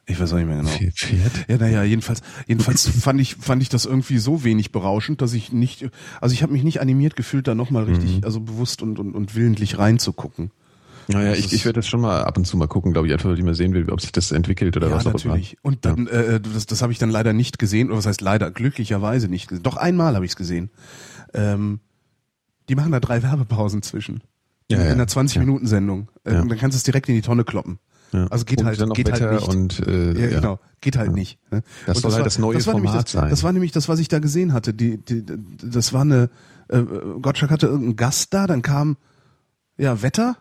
Ich 0.09 0.19
weiß 0.19 0.33
auch 0.33 0.37
nicht 0.37 0.47
mehr 0.47 0.57
genau. 0.57 0.69
Pferd? 0.69 1.45
Ja, 1.47 1.57
naja, 1.57 1.83
jedenfalls, 1.83 2.21
jedenfalls 2.47 2.87
fand 2.87 3.21
ich, 3.21 3.35
fand 3.35 3.61
ich 3.61 3.69
das 3.69 3.85
irgendwie 3.85 4.17
so 4.17 4.43
wenig 4.43 4.71
berauschend, 4.71 5.21
dass 5.21 5.33
ich 5.33 5.51
nicht, 5.53 5.87
also 6.19 6.33
ich 6.33 6.41
habe 6.43 6.51
mich 6.51 6.63
nicht 6.63 6.81
animiert 6.81 7.15
gefühlt, 7.15 7.47
da 7.47 7.53
nochmal 7.55 7.83
richtig, 7.83 8.17
Mhm. 8.17 8.23
also 8.23 8.39
bewusst 8.39 8.81
und, 8.81 8.97
und, 8.99 9.13
und 9.13 9.35
willentlich 9.35 9.77
reinzugucken. 9.77 10.51
Naja, 11.07 11.29
Das 11.29 11.39
ich, 11.39 11.53
ich 11.53 11.65
werde 11.65 11.79
das 11.79 11.87
schon 11.87 12.01
mal 12.01 12.23
ab 12.23 12.37
und 12.37 12.45
zu 12.45 12.57
mal 12.57 12.67
gucken, 12.67 12.91
glaube 12.91 13.07
ich, 13.07 13.13
einfach 13.13 13.29
weil 13.29 13.37
ich 13.37 13.43
mal 13.43 13.53
sehen 13.55 13.73
will, 13.73 13.89
ob 13.91 14.01
sich 14.01 14.11
das 14.11 14.31
entwickelt 14.31 14.75
oder 14.77 14.89
ja, 14.89 14.95
was 14.95 15.07
auch 15.07 15.13
natürlich. 15.13 15.57
Und 15.61 15.85
dann, 15.85 16.07
äh, 16.07 16.39
das, 16.39 16.65
das 16.65 16.81
habe 16.81 16.91
ich 16.91 16.99
dann 16.99 17.09
leider 17.09 17.33
nicht 17.33 17.57
gesehen, 17.59 17.89
oder 17.89 17.97
was 17.97 18.05
heißt 18.05 18.21
leider, 18.21 18.51
glücklicherweise 18.51 19.27
nicht 19.27 19.47
gesehen. 19.47 19.63
Doch 19.63 19.77
einmal 19.77 20.15
habe 20.15 20.25
ich 20.25 20.31
es 20.31 20.35
gesehen. 20.37 20.69
Ähm, 21.33 21.79
die 22.67 22.75
machen 22.75 22.91
da 22.91 22.99
drei 22.99 23.23
Werbepausen 23.23 23.81
zwischen. 23.81 24.21
Ja, 24.71 24.77
in 24.79 24.85
ja. 24.85 24.91
einer 24.91 25.05
20-Minuten-Sendung. 25.05 26.09
Äh, 26.25 26.33
Ja. 26.33 26.41
und 26.41 26.49
dann 26.49 26.57
kannst 26.59 26.75
du 26.75 26.77
es 26.77 26.83
direkt 26.83 27.09
in 27.09 27.15
die 27.15 27.21
Tonne 27.21 27.43
kloppen. 27.43 27.79
Ja. 28.11 28.27
Also 28.27 28.45
geht 28.45 28.59
und 28.59 28.65
halt, 28.65 28.81
dann 28.81 28.89
geht 28.89 29.07
Wetter 29.07 29.29
halt 29.29 29.41
nicht. 29.41 29.49
und 29.49 29.87
äh, 29.87 30.13
ja, 30.13 30.19
ja. 30.27 30.39
genau. 30.39 30.59
Geht 30.81 30.97
halt 30.97 31.11
nicht. 31.11 31.39
Ne? 31.51 31.61
Das 31.85 31.97
Und 31.97 32.03
soll 32.03 32.13
halt 32.13 32.25
das 32.25 32.39
neue 32.39 32.65
war 32.65 32.73
nämlich 32.73 32.91
Format 32.91 33.05
das, 33.05 33.11
sein. 33.11 33.29
Das 33.29 33.43
war 33.43 33.51
nämlich 33.51 33.71
das, 33.71 33.89
was 33.89 33.99
ich 33.99 34.07
da 34.07 34.19
gesehen 34.19 34.53
hatte. 34.53 34.73
Die, 34.73 34.97
die, 34.97 35.23
das 35.25 35.93
war 35.93 36.01
eine, 36.01 36.29
äh, 36.69 36.81
Gottschalk 37.21 37.51
hatte 37.51 37.67
irgendeinen 37.67 37.95
Gast 37.97 38.33
da, 38.33 38.47
dann 38.47 38.61
kam 38.61 38.97
ja 39.77 40.01
Wetter 40.01 40.37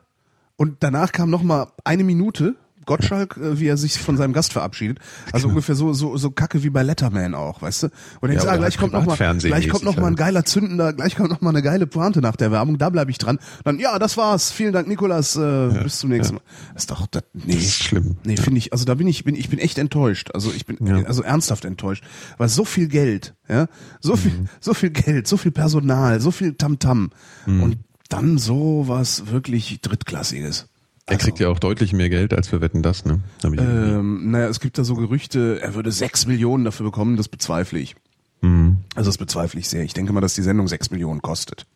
und 0.57 0.77
danach 0.81 1.13
kam 1.13 1.31
noch 1.31 1.43
mal 1.43 1.73
eine 1.85 2.05
Minute 2.05 2.57
Gottschalk, 2.89 3.37
äh, 3.37 3.61
wie 3.61 3.67
er 3.69 3.77
sich 3.77 3.99
von 3.99 4.17
seinem 4.17 4.33
Gast 4.33 4.53
verabschiedet. 4.53 4.99
Also 5.33 5.47
ungefähr 5.49 5.77
so 5.77 5.93
so 5.93 6.17
so 6.17 6.31
Kacke 6.33 6.65
wie 6.65 6.71
bei 6.71 6.83
Letterman 6.83 7.35
auch, 7.37 7.63
weißt 7.63 7.85
du? 7.85 7.87
Und 8.21 8.31
denkst, 8.31 8.45
Ja, 8.45 8.51
ah, 8.53 8.57
gleich 8.57 8.77
kommt 8.79 8.93
noch 8.95 9.07
mal, 9.07 9.17
gleich 9.39 9.69
kommt 9.69 9.85
noch 9.85 9.97
mal 9.97 10.09
ein 10.09 10.17
geiler 10.17 10.45
zündender, 10.45 10.93
gleich 10.93 11.15
kommt 11.15 11.31
noch 11.31 11.41
mal 11.41 11.51
eine 11.51 11.63
geile 11.63 11.87
Pointe 11.87 12.21
nach 12.21 12.35
der 12.35 12.51
Werbung. 12.51 12.79
Da 12.79 12.91
bleibe 12.91 13.11
ich 13.13 13.19
dran. 13.19 13.39
Dann 13.63 13.79
ja, 13.79 13.99
das 14.01 14.17
war's. 14.17 14.51
Vielen 14.51 14.73
Dank, 14.73 14.89
Nikolas. 14.89 15.37
Äh, 15.37 15.69
bis 15.85 15.99
zum 16.01 16.11
nächsten 16.11 16.35
Mal. 16.37 16.43
Das 16.75 16.83
ist 16.83 16.91
doch 16.91 17.07
das, 17.07 17.23
nee. 17.35 17.55
Das 17.55 17.63
ist 17.63 17.83
schlimm. 17.85 18.17
Nee, 18.25 18.37
finde 18.37 18.59
ich, 18.59 18.73
also 18.73 18.85
da 18.85 18.95
bin 18.95 19.07
ich, 19.07 19.23
bin, 19.23 19.37
ich 19.37 19.49
bin 19.51 19.59
echt 19.61 19.79
enttäuscht. 19.79 20.31
Also 20.35 20.51
ich 20.57 20.67
bin, 20.67 20.79
Ja. 20.87 21.05
also 21.05 21.23
ernsthaft 21.23 21.65
enttäuscht. 21.65 22.03
Weil 22.39 22.49
so 22.49 22.65
viel 22.65 22.89
Geld, 22.89 23.35
ja, 23.49 23.67
so 24.01 24.17
viel, 24.17 24.33
Mhm. 24.33 24.49
so 24.61 24.75
viel 24.75 24.91
Geld, 24.91 25.27
so 25.29 25.37
viel 25.37 25.53
Personal, 25.53 26.21
so 26.21 26.31
viel 26.31 26.55
Tamtam 26.55 27.11
Mhm. 27.47 27.63
und 27.63 27.79
dann 28.09 28.39
so 28.39 28.85
was 28.87 29.31
wirklich 29.31 29.81
Drittklassiges. 29.83 30.69
Er 31.09 31.17
kriegt 31.17 31.41
ja 31.41 31.49
auch 31.49 31.59
deutlich 31.59 31.93
mehr 31.93 32.11
Geld 32.11 32.35
als 32.35 32.49
für 32.49 32.61
Wetten 32.61 32.83
das, 32.83 33.05
ne? 33.05 33.21
Ähm, 33.45 34.31
naja, 34.31 34.49
es 34.49 34.61
gibt 34.61 34.79
da 34.79 34.85
so 34.85 34.95
Gerüchte, 34.95 35.59
er 35.61 35.75
würde 35.75 35.91
sechs 35.91 36.27
Millionen 36.27 36.65
dafür 36.65 36.85
bekommen, 36.87 37.17
das 37.17 37.29
bezweifle 37.29 37.79
ich. 37.79 37.97
Mhm. 38.43 38.79
Also 38.95 39.09
das 39.09 39.19
bezweifle 39.19 39.59
ich 39.59 39.69
sehr. 39.69 39.83
Ich 39.85 39.95
denke 39.95 40.13
mal, 40.13 40.21
dass 40.21 40.35
die 40.35 40.43
Sendung 40.43 40.69
sechs 40.69 40.91
Millionen 40.91 41.23
kostet. 41.23 41.67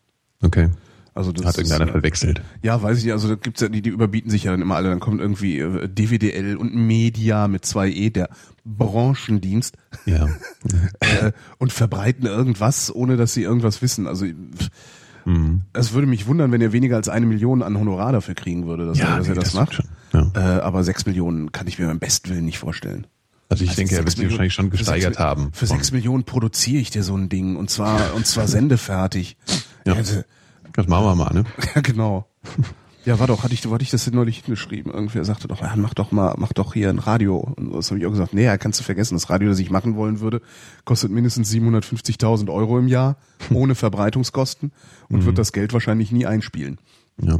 Okay. 0.41 0.69
Also 1.15 1.31
das 1.31 1.45
Hat 1.45 1.57
irgendeiner 1.57 1.85
ist, 1.85 1.91
verwechselt. 1.91 2.41
Ja, 2.63 2.81
weiß 2.81 2.97
ich 2.97 3.03
nicht. 3.03 3.13
Also 3.13 3.27
da 3.27 3.35
gibt's 3.35 3.61
ja 3.61 3.69
die, 3.69 3.81
die 3.81 3.89
überbieten 3.89 4.31
sich 4.31 4.45
ja 4.45 4.51
dann 4.51 4.61
immer 4.61 4.75
alle. 4.75 4.89
Dann 4.89 4.99
kommt 4.99 5.21
irgendwie 5.21 5.59
äh, 5.59 5.87
DWDL 5.87 6.57
und 6.57 6.75
Media 6.75 7.47
mit 7.47 7.65
zwei 7.65 7.89
E, 7.89 8.09
der 8.09 8.29
Branchendienst. 8.65 9.77
Ja. 10.05 10.27
äh, 10.99 11.31
und 11.59 11.71
verbreiten 11.71 12.25
irgendwas, 12.25 12.93
ohne 12.93 13.15
dass 13.15 13.33
sie 13.33 13.43
irgendwas 13.43 13.81
wissen. 13.83 14.07
Also 14.07 14.25
pff, 14.25 14.69
Mhm. 15.25 15.61
es 15.73 15.93
würde 15.93 16.07
mich 16.07 16.27
wundern, 16.27 16.51
wenn 16.51 16.61
er 16.61 16.73
weniger 16.73 16.95
als 16.97 17.09
eine 17.09 17.25
Million 17.25 17.61
an 17.63 17.77
Honorar 17.79 18.11
dafür 18.11 18.35
kriegen 18.35 18.65
würde, 18.67 18.85
dass, 18.85 18.99
er, 18.99 19.17
dass 19.17 19.27
er 19.27 19.33
nee, 19.35 19.39
das, 19.39 19.53
wird 19.55 19.69
macht. 19.69 19.83
Ja. 20.13 20.31
Äh, 20.35 20.61
aber 20.61 20.83
sechs 20.83 21.05
Millionen 21.05 21.51
kann 21.51 21.67
ich 21.67 21.79
mir 21.79 21.87
beim 21.87 21.99
besten 21.99 22.29
Willen 22.29 22.45
nicht 22.45 22.59
vorstellen. 22.59 23.07
Also 23.49 23.63
ich 23.63 23.71
Also 23.71 23.81
denke, 23.81 23.95
er 23.95 24.03
wird 24.05 24.17
Millionen- 24.17 24.31
wahrscheinlich 24.31 24.53
schon 24.53 24.69
gesteigert 24.69 25.13
sechs, 25.15 25.19
haben. 25.19 25.49
Für 25.53 25.65
sechs 25.67 25.91
Millionen 25.91 26.23
produziere 26.23 26.81
ich 26.81 26.89
dir 26.89 27.03
so 27.03 27.15
ein 27.15 27.29
Ding 27.29 27.55
und 27.55 27.69
zwar 27.69 28.13
und 28.15 28.25
zwar 28.25 28.47
sendefertig. 28.47 29.37
Ja. 29.85 29.93
Also, 29.93 30.23
Das 30.73 30.87
machen 30.87 31.05
wir 31.05 31.15
mal, 31.15 31.33
ne? 31.33 31.43
ja 31.75 31.81
genau. 31.81 32.25
Ja, 33.05 33.19
war 33.19 33.27
doch, 33.27 33.43
hatte 33.43 33.53
ich, 33.53 33.65
hatte 33.65 33.83
ich 33.83 33.89
das 33.91 34.09
neulich 34.11 34.39
hingeschrieben. 34.39 34.91
Irgendwer 34.93 35.25
sagte 35.25 35.47
doch, 35.49 35.61
ja, 35.61 35.73
mach 35.75 35.93
doch 35.93 36.11
mal, 36.11 36.35
mach 36.37 36.53
doch 36.53 36.73
hier 36.73 36.89
ein 36.89 36.99
Radio. 36.99 37.37
Und 37.57 37.73
das 37.73 37.89
habe 37.91 37.99
ich 37.99 38.05
auch 38.05 38.11
gesagt, 38.11 38.33
nee, 38.33 38.45
ja, 38.45 38.57
kannst 38.57 38.79
du 38.79 38.83
vergessen, 38.85 39.15
das 39.15 39.29
Radio, 39.29 39.49
das 39.49 39.59
ich 39.59 39.69
machen 39.69 39.95
wollen 39.95 40.21
würde, 40.21 40.41
kostet 40.85 41.11
mindestens 41.11 41.51
750.000 41.51 42.49
Euro 42.51 42.79
im 42.79 42.87
Jahr, 42.87 43.17
ohne 43.51 43.75
Verbreitungskosten 43.75 44.71
und 45.09 45.19
Mhm. 45.21 45.25
wird 45.25 45.37
das 45.37 45.51
Geld 45.51 45.73
wahrscheinlich 45.73 46.11
nie 46.11 46.25
einspielen. 46.25 46.77
Ja. 47.21 47.37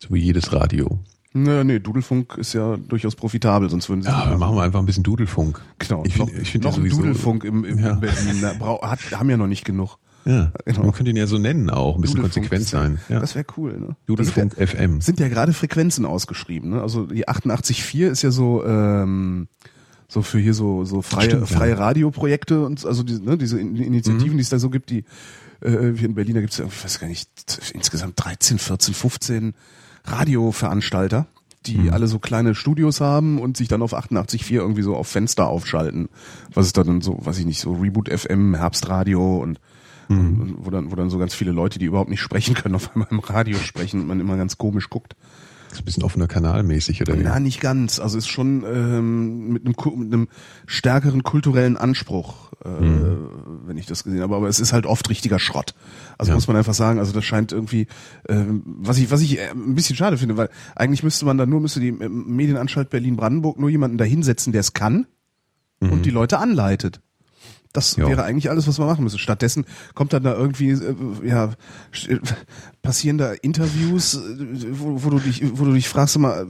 So 0.00 0.12
wie 0.14 0.20
jedes 0.20 0.52
Radio. 0.52 0.98
Naja, 1.32 1.64
nee, 1.64 1.78
Dudelfunk 1.80 2.36
ist 2.38 2.52
ja 2.52 2.76
durchaus 2.76 3.16
profitabel, 3.16 3.68
sonst 3.70 3.88
würden 3.88 4.02
sie 4.02 4.08
Ja, 4.08 4.26
dann 4.30 4.38
machen 4.38 4.54
wir 4.56 4.62
einfach 4.62 4.78
ein 4.80 4.86
bisschen 4.86 5.02
Dudelfunk. 5.02 5.60
Genau, 5.78 6.04
Ich 6.04 6.14
finde 6.14 6.32
ich 6.40 6.50
find 6.50 6.62
noch 6.64 6.72
ja 6.72 6.76
ein 6.76 6.82
sowieso, 6.82 6.96
Dudelfunk 6.98 7.44
im, 7.44 7.64
im, 7.64 7.78
Ja. 7.80 7.94
in 7.94 8.00
Berlin. 8.00 8.42
Hat, 8.82 8.98
haben 9.12 9.30
ja 9.30 9.36
noch 9.36 9.46
nicht 9.48 9.64
genug. 9.64 9.98
Ja, 10.26 10.52
Genau. 10.64 10.84
man 10.84 10.92
könnte 10.92 11.10
ihn 11.10 11.16
ja 11.16 11.26
so 11.26 11.38
nennen 11.38 11.68
auch, 11.70 11.96
ein 11.96 12.00
bisschen 12.00 12.16
Dudelfunk, 12.16 12.48
konsequent 12.50 12.66
sein. 12.68 12.98
Ja. 13.08 13.20
Das 13.20 13.34
wäre 13.34 13.44
cool, 13.56 13.78
ne? 13.78 13.96
Dudelfunk 14.06 14.56
Das 14.56 14.70
FM. 14.70 15.00
sind 15.00 15.20
ja 15.20 15.28
gerade 15.28 15.52
Frequenzen 15.52 16.06
ausgeschrieben, 16.06 16.70
ne? 16.70 16.80
Also 16.82 17.06
die 17.06 17.28
88.4 17.28 18.08
ist 18.10 18.22
ja 18.22 18.30
so, 18.30 18.64
ähm, 18.64 19.48
so 20.08 20.22
für 20.22 20.38
hier 20.38 20.54
so, 20.54 20.84
so 20.84 21.02
freie, 21.02 21.26
Stimmt, 21.30 21.50
ja. 21.50 21.56
freie 21.58 21.78
Radioprojekte 21.78 22.64
und 22.64 22.84
also 22.86 23.02
die, 23.02 23.18
ne, 23.20 23.36
diese 23.36 23.58
In- 23.60 23.76
Initiativen, 23.76 24.36
die 24.36 24.42
es 24.42 24.48
da 24.48 24.58
so 24.58 24.70
gibt, 24.70 24.90
die 24.90 25.04
äh, 25.60 25.92
hier 25.94 26.04
in 26.08 26.14
Berlin, 26.14 26.34
da 26.34 26.40
gibt 26.40 26.52
es, 26.52 26.58
ich 26.58 26.84
weiß 26.84 27.00
gar 27.00 27.06
nicht, 27.08 27.28
insgesamt 27.74 28.14
13, 28.24 28.58
14, 28.58 28.94
15 28.94 29.54
Radioveranstalter, 30.06 31.26
die 31.66 31.90
alle 31.90 32.06
so 32.06 32.18
kleine 32.18 32.54
Studios 32.54 33.00
haben 33.00 33.38
und 33.40 33.56
sich 33.56 33.68
dann 33.68 33.82
auf 33.82 33.94
88.4 33.94 34.52
irgendwie 34.54 34.82
so 34.82 34.96
auf 34.96 35.08
Fenster 35.08 35.48
aufschalten. 35.48 36.08
Was 36.52 36.66
ist 36.66 36.76
da 36.76 36.84
dann 36.84 37.00
so, 37.00 37.18
weiß 37.24 37.38
ich 37.38 37.46
nicht, 37.46 37.60
so 37.60 37.72
Reboot 37.74 38.08
FM, 38.10 38.54
Herbstradio 38.54 39.38
und 39.38 39.60
und 40.08 40.54
wo 40.58 40.70
dann, 40.70 40.90
wo 40.90 40.96
dann 40.96 41.10
so 41.10 41.18
ganz 41.18 41.34
viele 41.34 41.52
Leute, 41.52 41.78
die 41.78 41.86
überhaupt 41.86 42.10
nicht 42.10 42.20
sprechen 42.20 42.54
können, 42.54 42.74
auf 42.74 42.90
einmal 42.94 43.08
im 43.10 43.20
Radio 43.20 43.58
sprechen 43.58 44.00
und 44.00 44.06
man 44.06 44.20
immer 44.20 44.36
ganz 44.36 44.58
komisch 44.58 44.90
guckt. 44.90 45.16
Das 45.68 45.78
ist 45.80 45.82
ein 45.82 45.84
bisschen 45.86 46.02
offener 46.04 46.28
kanalmäßig, 46.28 47.02
oder? 47.02 47.16
Na, 47.16 47.40
nicht 47.40 47.60
ganz. 47.60 47.98
Also 47.98 48.16
ist 48.16 48.28
schon 48.28 48.62
ähm, 48.64 49.48
mit, 49.48 49.66
einem, 49.66 49.74
mit 49.98 50.12
einem 50.12 50.28
stärkeren 50.66 51.24
kulturellen 51.24 51.76
Anspruch, 51.76 52.52
äh, 52.64 52.68
wenn 53.66 53.76
ich 53.76 53.86
das 53.86 54.04
gesehen 54.04 54.20
habe. 54.22 54.36
Aber 54.36 54.46
es 54.48 54.60
ist 54.60 54.72
halt 54.72 54.86
oft 54.86 55.10
richtiger 55.10 55.40
Schrott. 55.40 55.74
Also 56.16 56.30
Ja. 56.30 56.36
muss 56.36 56.46
man 56.46 56.56
einfach 56.56 56.74
sagen, 56.74 57.00
also 57.00 57.12
das 57.12 57.24
scheint 57.24 57.50
irgendwie, 57.50 57.88
ähm, 58.28 58.62
was 58.64 58.98
ich, 58.98 59.10
was 59.10 59.20
ich 59.20 59.40
äh, 59.40 59.48
ein 59.50 59.74
bisschen 59.74 59.96
schade 59.96 60.16
finde, 60.16 60.36
weil 60.36 60.48
eigentlich 60.76 61.02
müsste 61.02 61.24
man 61.24 61.38
da 61.38 61.44
nur, 61.46 61.60
müsste 61.60 61.80
die 61.80 61.88
ähm, 61.88 62.36
Medienanstalt 62.36 62.90
Berlin-Brandenburg 62.90 63.58
nur 63.58 63.68
jemanden 63.68 63.98
da 63.98 64.04
hinsetzen, 64.04 64.52
der 64.52 64.60
es 64.60 64.74
kann 64.74 65.06
und 65.80 66.06
die 66.06 66.10
Leute 66.10 66.38
anleitet. 66.38 67.00
Das 67.74 67.96
Ja. 67.96 68.08
wäre 68.08 68.22
eigentlich 68.22 68.48
alles, 68.48 68.66
was 68.68 68.78
man 68.78 68.86
machen 68.86 69.02
müsste. 69.04 69.18
Stattdessen 69.18 69.66
kommt 69.94 70.12
dann 70.14 70.22
da 70.22 70.32
irgendwie, 70.34 70.70
äh, 70.70 70.94
ja, 71.24 71.50
äh, 72.08 72.18
passieren 72.82 73.18
da 73.18 73.32
Interviews, 73.32 74.14
äh, 74.14 74.78
wo, 74.78 75.02
wo 75.04 75.10
du 75.10 75.18
dich, 75.18 75.42
wo 75.58 75.64
du 75.64 75.72
dich 75.72 75.88
fragst 75.88 76.16
mal, 76.18 76.46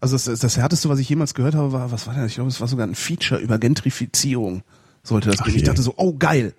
also 0.00 0.14
das, 0.16 0.38
das 0.40 0.56
härteste, 0.56 0.88
was 0.88 1.00
ich 1.00 1.08
jemals 1.08 1.34
gehört 1.34 1.54
habe, 1.56 1.72
war, 1.72 1.90
was 1.90 2.06
war 2.06 2.14
denn? 2.14 2.24
Ich 2.26 2.36
glaube, 2.36 2.48
es 2.50 2.60
war 2.60 2.68
sogar 2.68 2.86
ein 2.86 2.94
Feature 2.94 3.40
über 3.40 3.58
Gentrifizierung. 3.58 4.62
Sollte 5.02 5.28
das 5.30 5.40
Ach 5.40 5.44
gehen. 5.46 5.56
Ich 5.56 5.64
dachte 5.64 5.82
so, 5.82 5.94
oh 5.96 6.16
geil. 6.16 6.54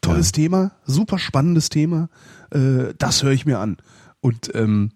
tolles 0.00 0.28
Ja. 0.28 0.32
Thema, 0.32 0.72
super 0.84 1.18
spannendes 1.18 1.68
Thema. 1.68 2.08
Äh, 2.50 2.94
das 2.98 3.22
höre 3.22 3.30
ich 3.32 3.46
mir 3.46 3.60
an. 3.60 3.76
Und 4.20 4.50
ähm, 4.56 4.90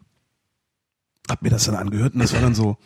hab 1.31 1.43
mir 1.43 1.51
das 1.51 1.65
dann 1.65 1.77
angehört 1.77 2.15
und 2.15 2.21
das 2.21 2.33
war 2.33 2.41
dann 2.41 2.55
so, 2.57 2.77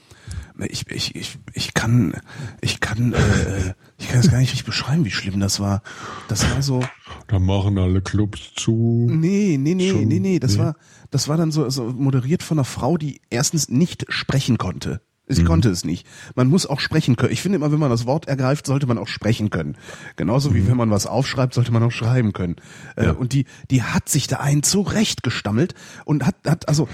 ich, 0.68 0.88
ich, 0.90 1.14
ich, 1.14 1.38
ich 1.54 1.74
kann, 1.74 2.14
ich 2.60 2.80
kann, 2.80 3.12
äh, 3.12 3.74
ich 3.98 4.08
kann 4.08 4.20
es 4.20 4.30
gar 4.30 4.38
nicht 4.38 4.50
richtig 4.52 4.66
beschreiben, 4.66 5.04
wie 5.04 5.10
schlimm 5.10 5.40
das 5.40 5.60
war. 5.60 5.82
Das 6.28 6.48
war 6.50 6.62
so, 6.62 6.82
Da 7.28 7.38
machen 7.38 7.78
alle 7.78 8.00
Clubs 8.02 8.52
zu. 8.56 9.06
nee, 9.10 9.56
nee, 9.58 9.74
nee, 9.74 9.90
Schon, 9.90 10.04
nee, 10.08 10.20
nee, 10.20 10.38
das 10.38 10.54
nee. 10.54 10.58
war, 10.60 10.76
das 11.10 11.28
war 11.28 11.36
dann 11.36 11.52
so, 11.52 11.68
so 11.70 11.84
moderiert 11.84 12.42
von 12.42 12.58
einer 12.58 12.64
Frau, 12.64 12.96
die 12.96 13.20
erstens 13.30 13.68
nicht 13.68 14.06
sprechen 14.08 14.58
konnte. 14.58 15.00
Mhm. 15.28 15.34
Sie 15.34 15.44
konnte 15.44 15.70
es 15.70 15.84
nicht. 15.84 16.06
Man 16.34 16.48
muss 16.48 16.66
auch 16.66 16.80
sprechen 16.80 17.14
können. 17.14 17.32
Ich 17.32 17.40
finde 17.40 17.54
immer, 17.56 17.70
wenn 17.70 17.78
man 17.78 17.90
das 17.90 18.04
Wort 18.04 18.26
ergreift, 18.26 18.66
sollte 18.66 18.88
man 18.88 18.98
auch 18.98 19.06
sprechen 19.06 19.50
können. 19.50 19.76
Genauso 20.16 20.54
wie 20.56 20.66
wenn 20.66 20.76
man 20.76 20.90
was 20.90 21.06
aufschreibt, 21.06 21.54
sollte 21.54 21.70
man 21.72 21.84
auch 21.84 21.92
schreiben 21.92 22.32
können. 22.32 22.56
Äh, 22.96 23.02
Mhm. 23.02 23.06
Ja. 23.06 23.12
und 23.12 23.32
die, 23.32 23.44
die 23.70 23.82
hat 23.84 24.08
sich 24.08 24.26
da 24.26 24.38
einen 24.38 24.64
zurechtgestammelt 24.64 25.74
und 26.04 26.26
hat, 26.26 26.34
hat, 26.46 26.68
also, 26.68 26.88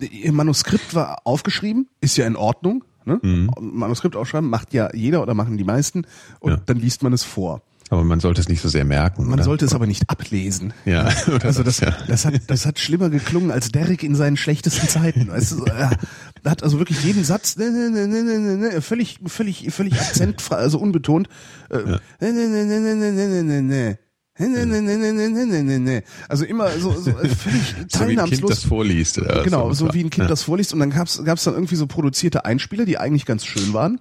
ihr 0.00 0.32
Manuskript 0.32 0.94
war 0.94 1.22
aufgeschrieben, 1.26 1.88
ist 2.00 2.16
ja 2.16 2.26
in 2.28 2.36
Ordnung. 2.36 2.84
Ne? 3.10 3.18
Mhm. 3.22 3.50
Manuskript 3.60 4.14
aufschreiben 4.14 4.48
macht 4.48 4.72
ja 4.72 4.88
jeder 4.94 5.20
oder 5.22 5.34
machen 5.34 5.56
die 5.56 5.64
meisten 5.64 6.06
und 6.38 6.50
Ja. 6.52 6.56
dann 6.66 6.78
liest 6.78 7.02
man 7.02 7.12
es 7.12 7.24
vor. 7.24 7.62
Aber 7.92 8.04
man 8.04 8.20
sollte 8.20 8.40
es 8.40 8.48
nicht 8.48 8.60
so 8.60 8.68
sehr 8.68 8.84
merken. 8.84 9.24
Man 9.24 9.32
oder? 9.34 9.42
sollte 9.42 9.64
es 9.64 9.74
aber 9.74 9.84
nicht 9.88 10.08
ablesen. 10.08 10.72
Ja, 10.84 11.08
oder 11.26 11.46
Also 11.46 11.64
das, 11.64 11.80
ja. 11.80 11.92
das, 12.06 12.24
hat, 12.24 12.34
das 12.46 12.64
hat 12.64 12.78
schlimmer 12.78 13.10
geklungen 13.10 13.50
als 13.50 13.72
Derrick 13.72 14.04
in 14.04 14.14
seinen 14.14 14.36
schlechtesten 14.36 14.86
Zeiten. 14.88 15.26
Weißt 15.28 15.50
du, 15.52 15.64
er 15.64 15.90
hat 16.44 16.62
also 16.62 16.78
wirklich 16.78 17.02
jeden 17.02 17.24
Satz 17.24 17.56
ne, 17.56 17.68
ne, 17.68 17.90
ne, 17.90 18.06
ne, 18.06 18.22
ne, 18.22 18.56
ne, 18.56 18.80
völlig, 18.80 19.18
völlig, 19.26 19.72
völlig 19.72 19.94
akzentfrei, 20.00 20.54
also 20.54 20.78
unbetont. 20.78 21.28
Äh, 21.68 21.78
ne, 21.78 22.00
ne, 22.20 22.48
ne, 22.48 22.64
ne, 22.64 22.80
ne, 22.80 22.94
ne, 22.94 23.12
ne, 23.12 23.42
ne, 23.42 23.42
ne. 23.42 23.62
Ne, 23.62 23.98
ne, 24.48 24.66
ne, 24.66 24.82
ne, 24.82 24.96
ne, 24.96 25.12
ne, 25.12 25.46
ne, 25.46 25.62
ne, 25.62 25.78
ne. 25.78 26.02
Also 26.28 26.44
immer 26.44 26.70
so, 26.78 26.92
so 26.92 27.10
äh, 27.10 27.28
völlig 27.28 27.34
so 27.34 27.46
wie 27.46 27.52
ein 27.52 27.76
Kind 27.76 27.92
teilnahmslos. 27.92 28.50
das 28.50 28.64
vorliest. 28.64 29.18
Oder 29.18 29.42
Genau, 29.42 29.72
so 29.72 29.92
wie 29.92 30.00
ein 30.00 30.10
Kind 30.10 30.24
ja. 30.24 30.28
das 30.28 30.42
vorliest. 30.42 30.72
Und 30.72 30.80
dann 30.80 30.90
gab's 30.90 31.22
gab's 31.24 31.44
dann 31.44 31.54
irgendwie 31.54 31.76
so 31.76 31.86
produzierte 31.86 32.44
Einspieler, 32.44 32.84
die 32.84 32.98
eigentlich 32.98 33.26
ganz 33.26 33.44
schön 33.44 33.72
waren. 33.72 34.00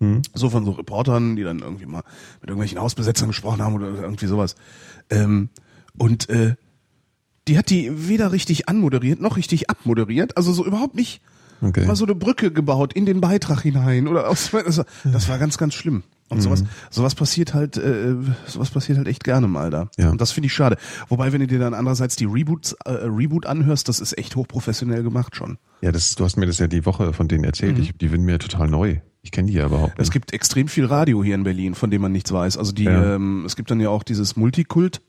Hm. 0.00 0.22
So 0.34 0.50
von 0.50 0.64
so 0.64 0.72
Reportern, 0.72 1.36
die 1.36 1.42
dann 1.42 1.60
irgendwie 1.60 1.86
mal 1.86 2.02
mit 2.40 2.50
irgendwelchen 2.50 2.78
Hausbesetzern 2.78 3.28
gesprochen 3.28 3.62
haben 3.62 3.74
oder 3.74 3.86
irgendwie 3.88 4.26
sowas. 4.26 4.54
Ähm, 5.10 5.50
und 5.96 6.28
äh, 6.28 6.54
die 7.46 7.58
hat 7.58 7.70
die 7.70 8.08
weder 8.08 8.32
richtig 8.32 8.68
anmoderiert 8.68 9.20
noch 9.20 9.36
richtig 9.36 9.70
abmoderiert. 9.70 10.36
Also 10.36 10.52
so 10.52 10.64
überhaupt 10.64 10.94
nicht 10.94 11.20
Okay. 11.64 11.86
mal 11.86 11.96
so 11.96 12.04
eine 12.04 12.14
Brücke 12.14 12.50
gebaut 12.52 12.92
in 12.92 13.06
den 13.06 13.20
Beitrag 13.20 13.62
hinein 13.62 14.06
oder 14.08 14.28
aus, 14.28 14.50
das, 14.52 15.28
war, 15.28 15.38
ganz, 15.38 15.58
ganz 15.58 15.74
schlimm. 15.74 16.02
Und 16.28 16.40
sowas, 16.40 16.62
Mhm. 16.62 16.68
sowas 16.90 17.14
passiert 17.14 17.54
halt, 17.54 17.76
äh, 17.76 18.14
sowas 18.46 18.70
passiert 18.70 18.98
halt 18.98 19.08
echt 19.08 19.24
gerne 19.24 19.46
mal 19.46 19.70
da. 19.70 19.88
Ja. 19.98 20.10
Und 20.10 20.20
das 20.20 20.32
finde 20.32 20.46
ich 20.46 20.52
schade. 20.54 20.76
Wobei, 21.08 21.32
wenn 21.32 21.40
du 21.40 21.46
dir 21.46 21.58
dann 21.58 21.74
andererseits 21.74 22.16
die 22.16 22.24
Reboots, 22.24 22.72
äh, 22.84 22.90
Reboot 22.92 23.46
anhörst, 23.46 23.88
das 23.88 24.00
ist 24.00 24.16
echt 24.18 24.34
hochprofessionell 24.36 25.02
gemacht 25.02 25.36
schon. 25.36 25.58
Ja, 25.80 25.92
das, 25.92 26.14
du 26.14 26.24
hast 26.24 26.36
mir 26.36 26.46
das 26.46 26.58
ja 26.58 26.66
die 26.66 26.86
Woche 26.86 27.12
von 27.12 27.28
denen 27.28 27.44
erzählt. 27.44 27.78
Ich, 27.78 27.92
die 27.96 28.08
sind 28.08 28.22
mir 28.24 28.38
total 28.38 28.68
neu. 28.68 28.96
Ich 29.22 29.30
kenne 29.30 29.48
die 29.48 29.54
ja 29.54 29.66
überhaupt 29.66 29.94
Es 29.94 30.06
nicht. 30.08 30.12
gibt 30.12 30.32
extrem 30.32 30.68
viel 30.68 30.86
Radio 30.86 31.22
hier 31.24 31.34
in 31.34 31.44
Berlin, 31.44 31.74
von 31.74 31.90
dem 31.90 32.02
man 32.02 32.12
nichts 32.12 32.32
weiß. 32.32 32.56
Also 32.58 32.72
die, 32.72 32.84
Ja. 32.84 33.14
ähm, 33.14 33.44
es 33.46 33.54
gibt 33.56 33.70
dann 33.70 33.80
ja 33.80 33.88
auch 33.90 34.02
dieses 34.02 34.36
Multikult. 34.36 35.00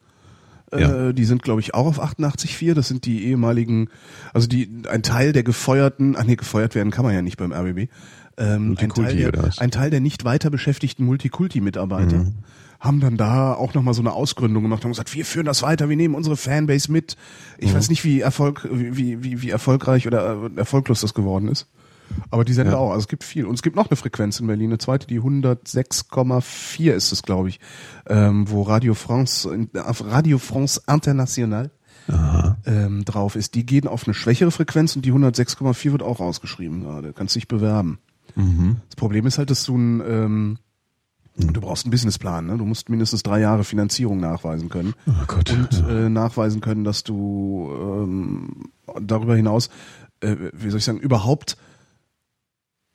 Äh, 0.71 0.81
Ja. 0.81 1.13
Die 1.13 1.25
sind, 1.25 1.43
glaube 1.43 1.61
ich, 1.61 1.73
auch 1.73 1.85
auf 1.85 2.01
88.4. 2.01 2.73
Das 2.73 2.87
sind 2.87 3.05
die 3.05 3.25
ehemaligen, 3.25 3.89
also 4.33 4.47
die 4.47 4.69
ein 4.89 5.03
Teil 5.03 5.31
der 5.33 5.43
gefeuerten, 5.43 6.15
ach 6.17 6.23
nee, 6.23 6.35
gefeuert 6.35 6.75
werden 6.75 6.91
kann 6.91 7.05
man 7.05 7.13
ja 7.13 7.21
nicht 7.21 7.37
beim 7.37 7.51
RBB. 7.53 7.89
Ähm, 8.37 8.75
ein, 8.79 8.89
Teil 8.89 9.15
der, 9.15 9.31
ein 9.59 9.71
Teil 9.71 9.89
der 9.91 10.01
nicht 10.01 10.25
weiter 10.25 10.49
beschäftigten 10.49 11.05
Multikulti-Mitarbeiter 11.05 12.17
Mhm. 12.17 12.33
haben 12.81 12.99
dann 12.99 13.15
da 13.15 13.53
auch 13.53 13.73
nochmal 13.73 13.93
so 13.93 14.01
eine 14.01 14.11
Ausgründung 14.11 14.61
gemacht 14.63 14.83
und 14.83 14.91
gesagt, 14.91 15.13
wir 15.15 15.23
führen 15.23 15.45
das 15.45 15.61
weiter, 15.61 15.87
wir 15.87 15.95
nehmen 15.95 16.15
unsere 16.15 16.35
Fanbase 16.35 16.91
mit. 16.91 17.15
Ich 17.57 17.71
Mhm. 17.71 17.77
weiß 17.77 17.89
nicht, 17.89 18.03
wie 18.03 18.19
Erfolg, 18.19 18.67
wie, 18.69 19.23
wie, 19.23 19.41
wie 19.41 19.49
erfolgreich 19.49 20.05
oder 20.07 20.49
äh, 20.53 20.59
erfolglos 20.59 20.99
das 21.01 21.13
geworden 21.13 21.47
ist. 21.47 21.67
Aber 22.29 22.45
die 22.45 22.53
senden 22.53 22.73
Ja. 22.73 22.79
auch, 22.79 22.89
also 22.91 22.99
es 23.01 23.07
gibt 23.07 23.23
viel. 23.23 23.45
Und 23.45 23.55
es 23.55 23.61
gibt 23.61 23.75
noch 23.75 23.89
eine 23.89 23.95
Frequenz 23.97 24.39
in 24.39 24.47
Berlin, 24.47 24.69
eine 24.69 24.77
zweite, 24.77 25.07
die 25.07 25.19
106,4 25.19 26.93
ist 26.93 27.11
es, 27.11 27.23
glaube 27.23 27.49
ich, 27.49 27.59
ähm, 28.07 28.49
wo 28.49 28.61
Radio 28.63 28.93
France, 28.93 29.49
Radio 29.73 30.37
France 30.37 30.81
International 30.87 31.71
ähm, 32.65 33.03
drauf 33.03 33.35
ist. 33.35 33.55
Die 33.55 33.65
gehen 33.65 33.87
auf 33.87 34.05
eine 34.05 34.13
schwächere 34.13 34.51
Frequenz 34.51 34.95
und 34.95 35.05
die 35.05 35.11
106,4 35.11 35.91
wird 35.91 36.03
auch 36.03 36.19
ausgeschrieben. 36.19 36.83
Da 36.83 37.11
kannst 37.13 37.35
dich 37.35 37.47
bewerben. 37.47 37.97
Mhm. 38.35 38.77
Das 38.89 38.95
Problem 38.95 39.25
ist 39.25 39.37
halt, 39.39 39.49
dass 39.49 39.63
du 39.63 39.75
ein, 39.75 40.01
ähm, 40.07 40.57
du 41.37 41.61
brauchst 41.61 41.85
einen 41.85 41.91
Businessplan, 41.91 42.45
ne? 42.45 42.57
Du 42.57 42.65
musst 42.65 42.89
mindestens 42.89 43.23
drei 43.23 43.39
Jahre 43.39 43.63
Finanzierung 43.63 44.19
nachweisen 44.19 44.69
können 44.69 44.93
Oh 45.07 45.11
Gott. 45.27 45.49
und 45.51 45.83
äh, 45.89 46.09
nachweisen 46.09 46.61
können, 46.61 46.83
dass 46.83 47.03
du 47.03 47.71
ähm, 47.73 48.69
darüber 49.01 49.35
hinaus, 49.35 49.69
äh, 50.19 50.35
wie 50.53 50.69
soll 50.69 50.77
ich 50.79 50.85
sagen, 50.85 50.99
überhaupt 50.99 51.57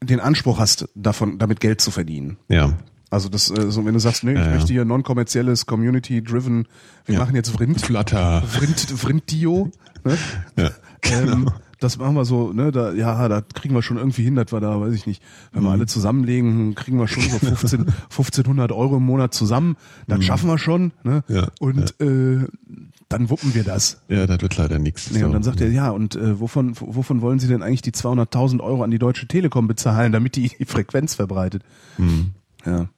den 0.02 0.20
Anspruch 0.20 0.58
hast, 0.58 0.88
davon, 0.94 1.38
damit 1.38 1.60
Geld 1.60 1.80
zu 1.80 1.90
verdienen. 1.90 2.36
ja. 2.48 2.72
Also 3.12 3.28
das, 3.28 3.50
äh, 3.50 3.72
so 3.72 3.84
wenn 3.84 3.94
du 3.94 3.98
sagst, 3.98 4.22
nee, 4.22 4.34
ich 4.34 4.38
Ja, 4.38 4.44
ja. 4.46 4.54
möchte 4.54 4.72
hier 4.72 4.84
non-kommerzielles, 4.84 5.66
community-driven, 5.66 6.68
wir 7.06 7.14
Ja. 7.16 7.20
machen 7.20 7.34
jetzt 7.34 7.50
Vrind, 7.50 7.80
Flutter. 7.80 8.40
Vrind, 8.42 8.78
Vrind-Dio, 8.78 9.72
ne? 10.04 10.16
Ja. 10.56 10.70
Genau. 11.00 11.32
Ähm, 11.32 11.50
das 11.80 11.98
machen 11.98 12.14
wir 12.14 12.24
so, 12.24 12.52
ne, 12.52 12.70
da, 12.70 12.92
ja, 12.92 13.26
da 13.26 13.40
kriegen 13.40 13.74
wir 13.74 13.82
schon 13.82 13.96
irgendwie 13.96 14.22
hin, 14.22 14.36
dass 14.36 14.52
wir 14.52 14.60
da, 14.60 14.80
weiß 14.80 14.94
ich 14.94 15.06
nicht, 15.08 15.24
wenn 15.50 15.62
Mhm. 15.62 15.66
wir 15.66 15.72
alle 15.72 15.86
zusammenlegen, 15.86 16.76
kriegen 16.76 16.98
wir 17.00 17.08
schon 17.08 17.24
so 17.24 17.38
15, 17.40 17.86
1500 18.10 18.70
Euro 18.72 18.98
im 18.98 19.02
Monat 19.02 19.34
zusammen, 19.34 19.76
das 20.06 20.22
schaffen 20.24 20.48
wir 20.48 20.58
schon, 20.58 20.92
ne, 21.02 21.24
Mhm. 21.26 21.34
Ja, 21.34 21.48
und 21.58 22.00
Äh, 22.00 22.46
dann 23.10 23.28
wuppen 23.28 23.54
wir 23.54 23.64
das. 23.64 24.00
ja, 24.08 24.26
das 24.26 24.40
wird 24.40 24.56
leider 24.56 24.78
nichts. 24.78 25.10
Nee, 25.10 25.24
und 25.24 25.32
dann 25.32 25.42
sagt 25.42 25.60
er, 25.60 25.68
ja, 25.70 25.90
und 25.90 26.14
äh, 26.16 26.40
wovon, 26.40 26.74
wovon 26.80 27.20
wollen 27.20 27.38
Sie 27.38 27.48
denn 27.48 27.62
eigentlich 27.62 27.82
die 27.82 27.92
200.000 27.92 28.60
Euro 28.60 28.82
an 28.82 28.90
die 28.90 28.98
Deutsche 28.98 29.26
Telekom 29.26 29.66
bezahlen, 29.66 30.12
damit 30.12 30.36
die 30.36 30.50
die 30.58 30.64
Frequenz 30.64 31.14
verbreitet? 31.16 31.62
Ja. 32.64 32.88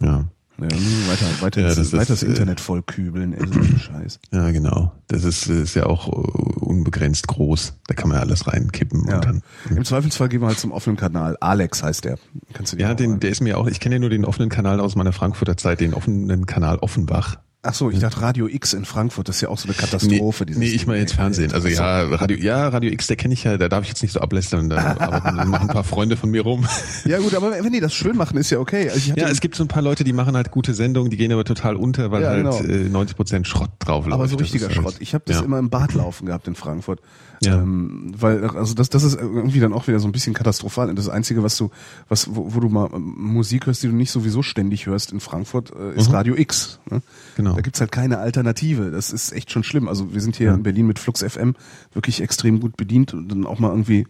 Ja. 0.00 0.24
Ja, 0.60 0.66
nur 0.66 1.08
weiter, 1.08 1.26
weiter, 1.40 1.60
Ja, 1.60 1.66
das, 1.68 1.76
das 1.76 1.86
ist, 1.86 1.92
weiter 1.92 2.06
das 2.14 2.22
äh, 2.24 2.26
Internet 2.26 2.58
vollkübeln, 2.60 3.32
ey, 3.32 3.46
so 3.46 3.62
Scheiß. 3.78 4.18
Ja, 4.32 4.50
genau. 4.50 4.90
Das 5.06 5.22
ist, 5.22 5.46
ist 5.46 5.74
ja 5.74 5.86
auch 5.86 6.08
äh, 6.08 6.10
unbegrenzt 6.58 7.28
groß. 7.28 7.74
Da 7.86 7.94
kann 7.94 8.08
man 8.08 8.16
ja 8.16 8.22
alles 8.22 8.48
reinkippen 8.48 9.06
Ja. 9.08 9.16
und 9.16 9.24
dann. 9.24 9.42
Im 9.70 9.84
Zweifelsfall 9.84 10.28
gehen 10.28 10.40
wir 10.40 10.48
halt 10.48 10.58
zum 10.58 10.72
offenen 10.72 10.96
Kanal. 10.96 11.36
Alex 11.40 11.84
heißt 11.84 12.04
der. 12.04 12.18
Kannst 12.54 12.72
du 12.72 12.76
dir 12.76 12.82
Ja, 12.88 12.94
den, 12.94 13.20
der 13.20 13.30
ist 13.30 13.40
mir 13.40 13.56
auch, 13.56 13.68
ich 13.68 13.78
kenne 13.78 13.96
ja 13.96 13.98
nur 14.00 14.10
den 14.10 14.24
offenen 14.24 14.48
Kanal 14.48 14.80
aus 14.80 14.96
meiner 14.96 15.12
Frankfurter 15.12 15.56
Zeit, 15.56 15.78
den 15.80 15.94
offenen 15.94 16.46
Kanal 16.46 16.78
Offenbach. 16.78 17.36
Ach 17.60 17.74
so, 17.74 17.90
ich 17.90 17.98
dachte 17.98 18.22
Radio 18.22 18.46
X 18.46 18.72
in 18.72 18.84
Frankfurt, 18.84 19.28
das 19.28 19.36
ist 19.36 19.42
ja 19.42 19.48
auch 19.48 19.58
so 19.58 19.66
eine 19.66 19.74
Katastrophe. 19.76 20.44
nee, 20.48 20.54
nee, 20.58 20.66
ich 20.66 20.86
meine 20.86 21.00
jetzt. 21.00 21.14
Fernsehen. 21.14 21.52
Also 21.52 21.66
ja, 21.66 22.02
Radio, 22.04 22.36
ja, 22.38 22.68
Radio 22.68 22.92
X, 22.92 23.08
der 23.08 23.16
kenne 23.16 23.34
ich 23.34 23.42
ja, 23.42 23.56
da 23.58 23.68
darf 23.68 23.82
ich 23.82 23.88
jetzt 23.88 24.00
nicht 24.00 24.12
so 24.12 24.20
ablästern, 24.20 24.68
da 24.70 24.76
arbeiten 24.98 25.50
noch 25.50 25.60
ein 25.62 25.66
paar 25.66 25.82
Freunde 25.82 26.16
von 26.16 26.30
mir 26.30 26.42
rum. 26.42 26.68
Ja 27.04 27.18
gut, 27.18 27.34
aber 27.34 27.50
wenn 27.50 27.72
die 27.72 27.80
das 27.80 27.92
schön 27.94 28.16
machen, 28.16 28.36
ist 28.38 28.50
ja 28.50 28.60
okay. 28.60 28.88
Also 28.90 29.12
Ja, 29.16 29.28
es 29.28 29.40
gibt 29.40 29.56
so 29.56 29.64
ein 29.64 29.68
paar 29.68 29.82
Leute, 29.82 30.04
die 30.04 30.12
machen 30.12 30.36
halt 30.36 30.52
gute 30.52 30.72
Sendungen, 30.72 31.10
die 31.10 31.16
gehen 31.16 31.32
aber 31.32 31.42
total 31.44 31.74
unter, 31.74 32.12
weil 32.12 32.22
Ja, 32.22 32.28
halt 32.30 32.44
genau. 32.44 32.58
äh, 32.62 32.88
90 32.88 33.16
Prozent 33.16 33.48
Schrott 33.48 33.70
drauf 33.80 34.04
läuft. 34.06 34.14
aber 34.14 34.28
so 34.28 34.36
richtiger 34.36 34.66
halt- 34.68 34.76
Schrott. 34.76 34.94
Ich 35.00 35.14
habe 35.14 35.24
das 35.26 35.38
ja. 35.38 35.42
immer 35.42 35.58
im 35.58 35.68
Bad 35.68 35.94
laufen 35.94 36.26
gehabt 36.26 36.46
in 36.46 36.54
Frankfurt. 36.54 37.00
Ja. 37.40 37.60
Ähm, 37.60 38.12
weil, 38.18 38.44
also 38.44 38.74
das, 38.74 38.88
das 38.88 39.02
ist 39.04 39.14
irgendwie 39.14 39.60
dann 39.60 39.72
auch 39.72 39.86
wieder 39.86 40.00
so 40.00 40.08
ein 40.08 40.12
bisschen 40.12 40.34
katastrophal. 40.34 40.88
Und 40.88 40.98
das 40.98 41.08
Einzige, 41.08 41.42
was 41.42 41.56
du, 41.56 41.70
was, 42.08 42.34
wo, 42.34 42.54
wo 42.54 42.60
du 42.60 42.68
mal 42.68 42.90
ähm, 42.92 43.14
Musik 43.16 43.66
hörst, 43.66 43.82
die 43.82 43.88
du 43.88 43.94
nicht 43.94 44.10
sowieso 44.10 44.42
ständig 44.42 44.86
hörst 44.86 45.12
in 45.12 45.20
Frankfurt, 45.20 45.72
äh, 45.74 45.94
ist 45.94 46.12
Radio 46.12 46.34
X. 46.36 46.80
Ne? 46.90 46.96
Mhm. 46.98 47.02
Genau. 47.36 47.54
Da 47.54 47.60
gibt's 47.60 47.80
halt 47.80 47.92
keine 47.92 48.18
Alternative. 48.18 48.90
Das 48.90 49.10
ist 49.10 49.32
echt 49.32 49.52
schon 49.52 49.62
schlimm. 49.62 49.88
Also 49.88 50.12
wir 50.12 50.20
sind 50.20 50.36
hier 50.36 50.52
in 50.52 50.62
Berlin 50.62 50.86
mit 50.86 50.98
Flux 50.98 51.22
FM 51.22 51.54
wirklich 51.92 52.20
extrem 52.20 52.60
gut 52.60 52.76
bedient 52.76 53.14
und 53.14 53.28
dann 53.28 53.46
auch 53.46 53.58
mal 53.58 53.70
irgendwie 53.70 54.06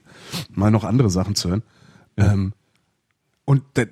mal 0.51 0.71
noch 0.71 0.85
andere 0.85 1.11
Sachen 1.11 1.35
zu 1.35 1.51
hören. 1.51 1.63
Ähm, 2.17 2.53
und 3.45 3.63
da, 3.75 3.85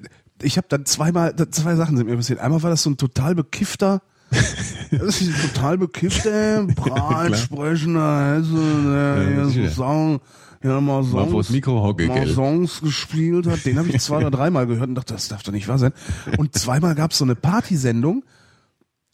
ich 0.42 0.56
habe 0.56 0.66
dann 0.68 0.84
zweimal, 0.84 1.34
zwei 1.50 1.76
Sachen 1.76 1.96
sind 1.96 2.06
mir 2.08 2.16
passiert. 2.16 2.40
Einmal 2.40 2.62
war 2.62 2.70
das 2.70 2.82
so 2.82 2.90
ein 2.90 2.96
total 2.96 3.34
bekiffter, 3.34 4.02
das 4.90 5.20
ist 5.20 5.54
total 5.54 5.78
bekiffter, 5.78 6.64
breit 6.64 7.36
sprechender, 7.36 8.00
also, 8.00 8.56
der 8.56 9.30
Ja, 9.36 9.44
sicher. 9.46 9.68
so 9.68 9.74
Song, 9.74 10.20
ja, 10.62 10.80
mal 10.80 11.04
Songs, 11.04 11.30
vors 11.30 11.50
Mikro 11.50 11.82
hocke, 11.82 12.06
mal? 12.06 12.26
Songs 12.26 12.80
gespielt 12.80 13.46
hat. 13.46 13.64
Den 13.64 13.78
habe 13.78 13.88
ich 13.88 14.00
zwei 14.00 14.18
oder 14.18 14.30
dreimal 14.30 14.66
gehört 14.66 14.88
und 14.88 14.94
dachte, 14.96 15.14
das 15.14 15.28
darf 15.28 15.42
doch 15.42 15.52
nicht 15.52 15.68
wahr 15.68 15.78
sein. 15.78 15.92
Und 16.38 16.58
zweimal 16.58 16.94
gab 16.94 17.12
es 17.12 17.18
so 17.18 17.24
eine 17.24 17.34
Partysendung 17.36 18.24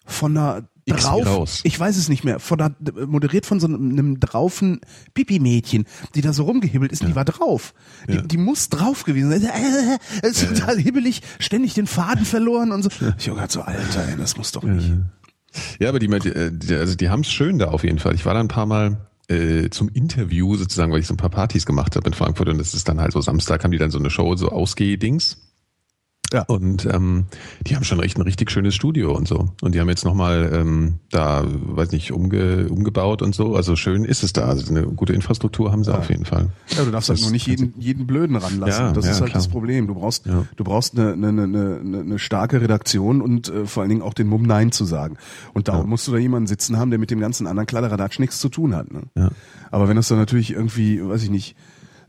von 0.07 0.37
einer 0.37 0.65
drauf, 0.87 1.61
ich 1.63 1.79
weiß 1.79 1.97
es 1.97 2.09
nicht 2.09 2.25
mehr, 2.25 2.39
von 2.41 2.61
einer, 2.61 2.75
moderiert 3.07 3.47
von 3.47 3.61
so 3.61 3.67
einem, 3.67 4.19
draufen 4.21 4.81
Pipi-Mädchen, 5.15 5.85
die 6.15 6.21
da 6.21 6.33
so 6.33 6.45
rumgehibbelt 6.45 6.91
ist, 6.93 7.03
und 7.03 7.09
die 7.09 7.15
war 7.17 7.25
drauf. 7.25 7.75
Die, 8.09 8.15
Ja. 8.15 8.23
die 8.23 8.37
muss 8.37 8.69
drauf 8.69 9.05
gewesen 9.05 9.31
sein. 9.31 9.43
Äh, 9.53 10.27
äh, 10.27 10.31
ist 10.31 10.47
total 10.47 10.79
hibbelig, 10.79 11.23
ständig 11.39 11.75
den 11.75 11.87
Faden 11.87 12.25
verloren 12.25 12.73
und 12.73 12.83
so. 12.83 12.89
Ich 13.19 13.29
hab 13.29 13.35
gedacht 13.37 13.53
so, 13.53 13.63
Alter, 13.63 14.09
ey, 14.09 14.17
das 14.17 14.37
muss 14.37 14.53
doch 14.53 14.63
nicht. 14.65 14.91
Ja, 15.79 15.89
aber 15.91 15.99
die, 15.99 16.09
die, 16.09 16.59
die, 16.59 16.75
also 16.75 16.95
die 16.95 17.09
haben 17.11 17.21
es 17.21 17.31
schön 17.31 17.59
da 17.59 17.69
auf 17.69 17.85
jeden 17.85 17.99
Fall. 17.99 18.15
Ich 18.15 18.25
war 18.25 18.35
da 18.35 18.41
ein 18.41 18.49
paar 18.49 18.67
Mal 18.67 18.97
äh, 19.29 19.69
zum 19.71 19.89
Interview 19.91 20.57
sozusagen, 20.57 20.93
weil 20.93 21.01
ich 21.01 21.07
so 21.07 21.15
ein 21.15 21.19
paar 21.19 21.31
Partys 21.31 21.67
gemacht 21.67 21.95
habe 21.97 22.07
in 22.09 22.15
Frankfurt 22.15 22.49
und 22.49 22.59
das 22.59 22.75
ist 22.75 22.89
dann 22.89 23.01
halt 23.01 23.13
so 23.13 23.21
Samstag 23.21 23.63
haben 23.63 23.71
die 23.71 23.79
dann 23.79 23.91
so 23.91 23.99
eine 23.99 24.11
Show, 24.11 24.35
so 24.37 24.49
Ausgeh-Dings. 24.51 25.39
Ja. 26.33 26.43
Und 26.49 26.87
ähm, 26.87 27.25
die 27.67 27.77
haben 27.77 27.85
schon 27.85 28.03
echt 28.03 28.17
ein 28.17 28.23
richtig 28.23 28.51
schönes 28.51 28.75
Studio 28.75 29.15
und 29.17 29.29
so. 29.29 29.51
Und 29.61 29.75
die 29.75 29.81
haben 29.81 29.89
jetzt 29.89 30.05
nochmal 30.05 30.51
ähm, 30.53 30.95
da, 31.11 31.45
weiß 31.47 31.93
nicht, 31.93 32.13
umge, 32.13 32.69
umgebaut 32.69 33.23
und 33.23 33.35
so. 33.35 33.55
Also 33.55 33.77
schön 33.77 34.05
ist 34.05 34.23
es 34.23 34.33
da. 34.33 34.47
Also 34.47 34.71
eine 34.71 34.83
gute 34.87 35.13
Infrastruktur 35.13 35.71
haben 35.73 35.85
sie 35.85 35.95
auf 35.95 36.09
jeden 36.11 36.25
Fall. 36.25 36.49
Ja, 36.77 36.85
du 36.85 36.91
darfst 36.91 37.09
halt 37.09 37.19
Das- 37.19 37.25
nur 37.25 37.33
nicht 37.33 37.47
jeden, 37.47 37.75
jeden 37.79 38.07
Blöden 38.07 38.37
ranlassen. 38.37 38.87
Ja, 38.87 38.93
das 38.93 39.05
ja, 39.05 39.11
ist 39.13 39.21
halt 39.21 39.31
klar. 39.31 39.43
das 39.43 39.49
Problem. 39.49 39.87
Du 39.87 39.95
brauchst, 39.95 40.27
Ja. 40.27 40.45
du 40.57 40.65
brauchst 40.65 40.99
eine, 40.99 41.13
eine, 41.13 41.29
eine, 41.29 41.81
eine, 41.81 42.01
eine 42.01 42.19
starke 42.19 42.61
Redaktion 42.61 43.21
und 43.21 43.49
äh, 43.49 43.67
vor 43.67 43.83
allen 43.83 43.91
Dingen 43.91 44.03
auch 44.03 44.15
den 44.15 44.29
Mumm 44.29 44.43
Nein 44.43 44.73
zu 44.73 44.85
sagen. 44.85 45.17
Und 45.55 45.69
darum 45.69 45.89
musst 45.91 46.07
du 46.09 46.13
da 46.13 46.19
jemanden 46.19 46.47
sitzen 46.47 46.79
haben, 46.79 46.91
der 46.91 46.99
mit 46.99 47.11
dem 47.11 47.21
ganzen 47.21 47.47
anderen 47.47 47.67
Kladderadatsch 47.67 48.19
nichts 48.19 48.41
zu 48.41 48.49
tun 48.49 48.75
hat. 48.75 48.91
Ne? 48.93 49.03
Ja. 49.17 49.31
Aber 49.71 49.89
wenn 49.89 49.97
das 49.97 50.09
dann 50.09 50.19
natürlich 50.19 50.53
irgendwie, 50.53 51.03
weiß 51.07 51.23
ich 51.23 51.31
nicht, 51.31 51.57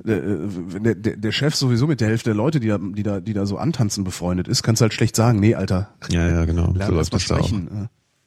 der, 0.03 0.23
äh, 0.23 0.37
wenn 0.47 1.01
der, 1.21 1.31
Chef 1.31 1.55
sowieso 1.55 1.87
mit 1.87 2.01
der 2.01 2.09
Hälfte 2.09 2.29
der 2.31 2.35
Leute, 2.35 2.59
die 2.59 2.67
da, 2.67 2.77
die 2.77 3.03
da, 3.03 3.19
die 3.19 3.33
da 3.33 3.45
so 3.45 3.57
antanzen 3.57 4.03
befreundet 4.03 4.47
ist, 4.47 4.63
kannst 4.63 4.81
du 4.81 4.83
halt 4.83 4.93
schlecht 4.93 5.15
sagen, 5.15 5.39
nee, 5.39 5.55
Alter, 5.55 5.89
Ja, 6.11 6.27
ja, 6.27 6.45
genau. 6.45 6.71
lern 6.73 6.89
so 6.89 6.95
läuft 6.95 7.13
das 7.13 7.25
da 7.27 7.35
auch. 7.35 7.47
sprechen. 7.47 7.69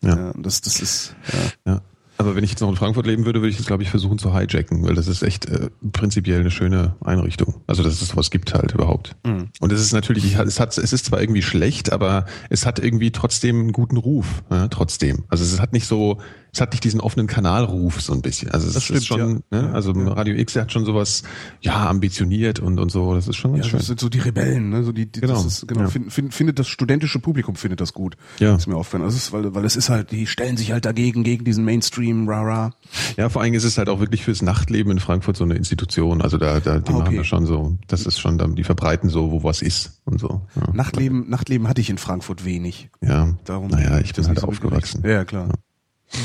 Ja. 0.03 0.09
Ja. 0.09 0.17
Ja, 0.17 0.33
das, 0.37 0.61
das 0.61 0.81
ist, 0.81 1.17
ja. 1.65 1.73
Ja. 1.73 1.81
Aber 2.19 2.35
wenn 2.35 2.45
ich 2.45 2.51
jetzt 2.51 2.61
noch 2.61 2.71
in 2.71 2.77
Frankfurt 2.77 3.07
leben 3.07 3.27
würde, 3.27 3.41
würde 3.41 3.51
ich 3.51 3.59
es, 3.61 3.67
glaube 3.67 3.83
ich, 3.83 3.91
versuchen 3.91 4.19
zu 4.19 4.35
hijacken, 4.35 4.83
weil 4.85 4.95
das 4.95 5.07
ist 5.07 5.23
echt 5.23 5.47
äh, 5.47 5.69
prinzipiell 5.93 6.41
eine 6.41 6.51
schöne 6.51 6.97
Einrichtung. 7.05 7.57
Also, 7.67 7.83
dass 7.83 8.01
es 8.01 8.09
sowas 8.09 8.31
gibt 8.31 8.55
halt 8.55 8.73
überhaupt. 8.73 9.17
Und 9.25 9.71
es 9.73 9.81
ist 9.83 9.93
natürlich, 9.93 10.25
ich, 10.25 10.39
es 10.39 10.59
hat, 10.59 10.79
es 10.79 10.93
ist 10.95 11.05
zwar 11.05 11.21
irgendwie 11.21 11.43
schlecht, 11.43 11.93
aber 11.93 12.25
es 12.49 12.65
hat 12.65 12.79
irgendwie 12.79 13.11
trotzdem 13.11 13.61
einen 13.61 13.73
guten 13.73 13.99
Ruf, 13.99 14.43
ja, 14.51 14.69
trotzdem. 14.69 15.25
Also 15.29 15.45
es 15.45 15.61
hat 15.61 15.75
nicht 15.75 15.87
so, 15.87 16.19
es 16.57 16.61
hat 16.63 16.73
nicht 16.73 16.85
diesen 16.85 17.01
offenen 17.01 17.27
Kanalruf 17.27 18.01
so 18.01 18.15
ein 18.15 18.23
bisschen. 18.23 18.51
Also 18.51 18.67
es 18.67 18.73
Das 18.73 18.85
stimmt, 18.85 18.99
ist 19.01 19.07
schon, 19.07 19.43
ja. 19.53 19.63
ne, 19.63 19.75
also 19.75 19.93
Radio 19.93 20.35
X 20.37 20.57
hat 20.57 20.73
schon 20.73 20.87
sowas, 20.87 21.23
ja, 21.61 21.87
ambitioniert 21.87 22.61
und, 22.61 22.79
und 22.81 22.91
so, 22.91 23.15
das 23.15 23.29
ist 23.29 23.37
schon 23.37 23.53
ganz 23.53 23.67
Ja, 23.67 23.71
schön. 23.73 23.79
das 23.81 23.87
sind 23.89 24.01
so 24.01 24.09
die 24.09 24.21
Rebellen, 24.21 24.71
ne? 24.71 24.83
So 24.83 24.93
die, 24.93 25.05
die 25.05 25.21
Genau. 25.21 25.35
das 25.35 25.45
ist, 25.45 25.69
genau, 25.69 25.83
Ja. 25.83 25.89
find, 25.89 26.11
find, 26.11 26.33
findet 26.33 26.59
das 26.59 26.67
studentische 26.69 27.19
Publikum 27.19 27.57
findet 27.57 27.83
das 27.83 27.93
gut. 27.93 28.17
Ja. 28.39 28.55
Ist 28.57 28.67
mir 28.69 28.77
aufgefallen. 28.77 29.05
Das 29.05 29.15
ist, 29.15 29.33
weil, 29.33 29.55
weil 29.55 29.67
es 29.67 29.77
ist 29.77 29.91
halt, 29.91 30.13
die 30.13 30.27
stellen 30.27 30.57
sich 30.57 30.73
halt 30.73 30.87
dagegen, 30.87 31.25
gegen 31.25 31.45
diesen 31.45 31.63
Mainstream, 31.65 32.27
rara. 32.27 32.73
Ja, 33.19 33.29
vor 33.29 33.43
allem 33.43 33.53
ist 33.53 33.65
es 33.65 33.77
halt 33.77 33.91
auch 33.91 34.01
wirklich 34.01 34.25
fürs 34.25 34.41
Nachtleben 34.41 34.91
in 34.93 34.99
Frankfurt 34.99 35.37
so 35.37 35.45
eine 35.45 35.55
Institution. 35.57 36.23
Also 36.23 36.39
da, 36.39 36.59
da 36.61 36.79
die 36.79 36.91
Ah, 36.91 36.95
okay. 36.97 37.03
machen 37.05 37.17
das 37.19 37.27
schon 37.27 37.45
so, 37.45 37.77
das 37.87 38.07
ist 38.07 38.19
schon, 38.19 38.39
die 38.57 38.65
verbreiten 38.65 39.11
so, 39.11 39.31
wo 39.31 39.45
was 39.45 39.61
ist 39.61 40.01
und 40.07 40.19
so. 40.21 40.41
Ja. 40.57 40.73
Nachtleben, 40.73 41.29
Nachtleben 41.29 41.69
hatte 41.69 41.83
ich 41.83 41.91
in 41.91 41.99
Frankfurt 41.99 42.47
wenig. 42.47 42.89
Ja, 43.03 43.35
Darum 43.45 43.69
naja, 43.69 43.99
ich 44.01 44.15
bin 44.15 44.27
halt 44.27 44.39
so 44.41 44.47
aufgewachsen. 44.49 45.03
Ja, 45.05 45.11
ja, 45.11 45.25
klar. 45.27 45.49
Ja. 45.49 46.19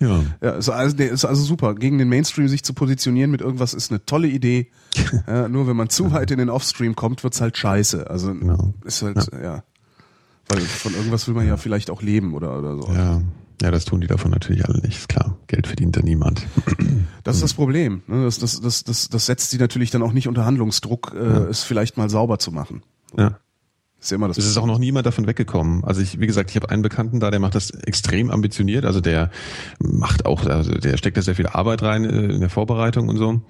Ja, 0.00 0.50
ist 0.50 0.68
also, 0.68 0.96
ist 0.96 1.24
also 1.24 1.42
super. 1.42 1.74
Gegen 1.74 1.98
den 1.98 2.08
Mainstream 2.08 2.48
sich 2.48 2.62
zu 2.62 2.72
positionieren 2.74 3.30
mit 3.30 3.40
irgendwas 3.40 3.74
ist 3.74 3.90
eine 3.90 4.04
tolle 4.04 4.28
Idee. 4.28 4.70
ja, 5.26 5.48
nur 5.48 5.66
wenn 5.66 5.76
man 5.76 5.88
zu 5.88 6.12
weit 6.12 6.30
in 6.30 6.38
den 6.38 6.50
Offstream 6.50 6.94
kommt, 6.96 7.24
wird's 7.24 7.40
halt 7.40 7.56
scheiße. 7.56 8.08
Also 8.08 8.32
Genau. 8.34 8.74
ist 8.84 9.02
halt, 9.02 9.28
ja. 9.42 9.64
Weil 10.48 10.60
von 10.60 10.94
irgendwas 10.94 11.26
will 11.28 11.34
man 11.34 11.46
ja 11.46 11.56
vielleicht 11.56 11.90
auch 11.90 12.00
leben 12.02 12.34
oder, 12.34 12.58
oder 12.58 12.76
so. 12.76 12.92
ja. 12.92 13.20
Ja, 13.60 13.72
das 13.72 13.84
tun 13.84 14.00
die 14.00 14.06
davon 14.06 14.30
natürlich 14.30 14.64
alle 14.68 14.78
nicht, 14.82 14.98
ist 14.98 15.08
klar. 15.08 15.36
Geld 15.48 15.66
verdient 15.66 15.96
da 15.96 16.00
niemand. 16.00 16.46
Das 17.24 17.34
ist 17.36 17.42
das 17.42 17.54
Problem. 17.54 18.02
Ne? 18.06 18.24
Das, 18.24 18.38
das, 18.38 18.60
das, 18.60 18.84
das, 18.84 19.08
das 19.08 19.26
setzt 19.26 19.50
sie 19.50 19.58
natürlich 19.58 19.90
dann 19.90 20.02
auch 20.02 20.12
nicht 20.12 20.28
unter 20.28 20.46
Handlungsdruck, 20.46 21.12
äh, 21.14 21.18
es 21.50 21.62
vielleicht 21.64 21.96
mal 21.98 22.08
sauber 22.08 22.38
zu 22.38 22.52
machen. 22.52 22.82
Ja. 23.18 23.38
Ist 24.00 24.12
immer 24.12 24.28
das 24.28 24.38
Es 24.38 24.46
ist 24.46 24.56
auch 24.58 24.66
noch 24.66 24.78
niemand 24.78 25.06
davon 25.06 25.26
weggekommen. 25.26 25.82
Also 25.84 26.00
ich, 26.00 26.20
wie 26.20 26.26
gesagt, 26.26 26.50
ich 26.50 26.56
habe 26.56 26.70
einen 26.70 26.82
Bekannten 26.82 27.18
da, 27.18 27.30
der 27.30 27.40
macht 27.40 27.56
das 27.56 27.70
extrem 27.70 28.30
ambitioniert. 28.30 28.84
Also 28.84 29.00
der 29.00 29.30
macht 29.80 30.24
auch, 30.24 30.44
also 30.46 30.72
der 30.72 30.96
steckt 30.96 31.16
da 31.16 31.22
sehr 31.22 31.34
viel 31.34 31.48
Arbeit 31.48 31.82
rein 31.82 32.04
äh, 32.04 32.32
in 32.32 32.40
der 32.40 32.50
Vorbereitung 32.50 33.08
und 33.08 33.16
so. 33.16 33.40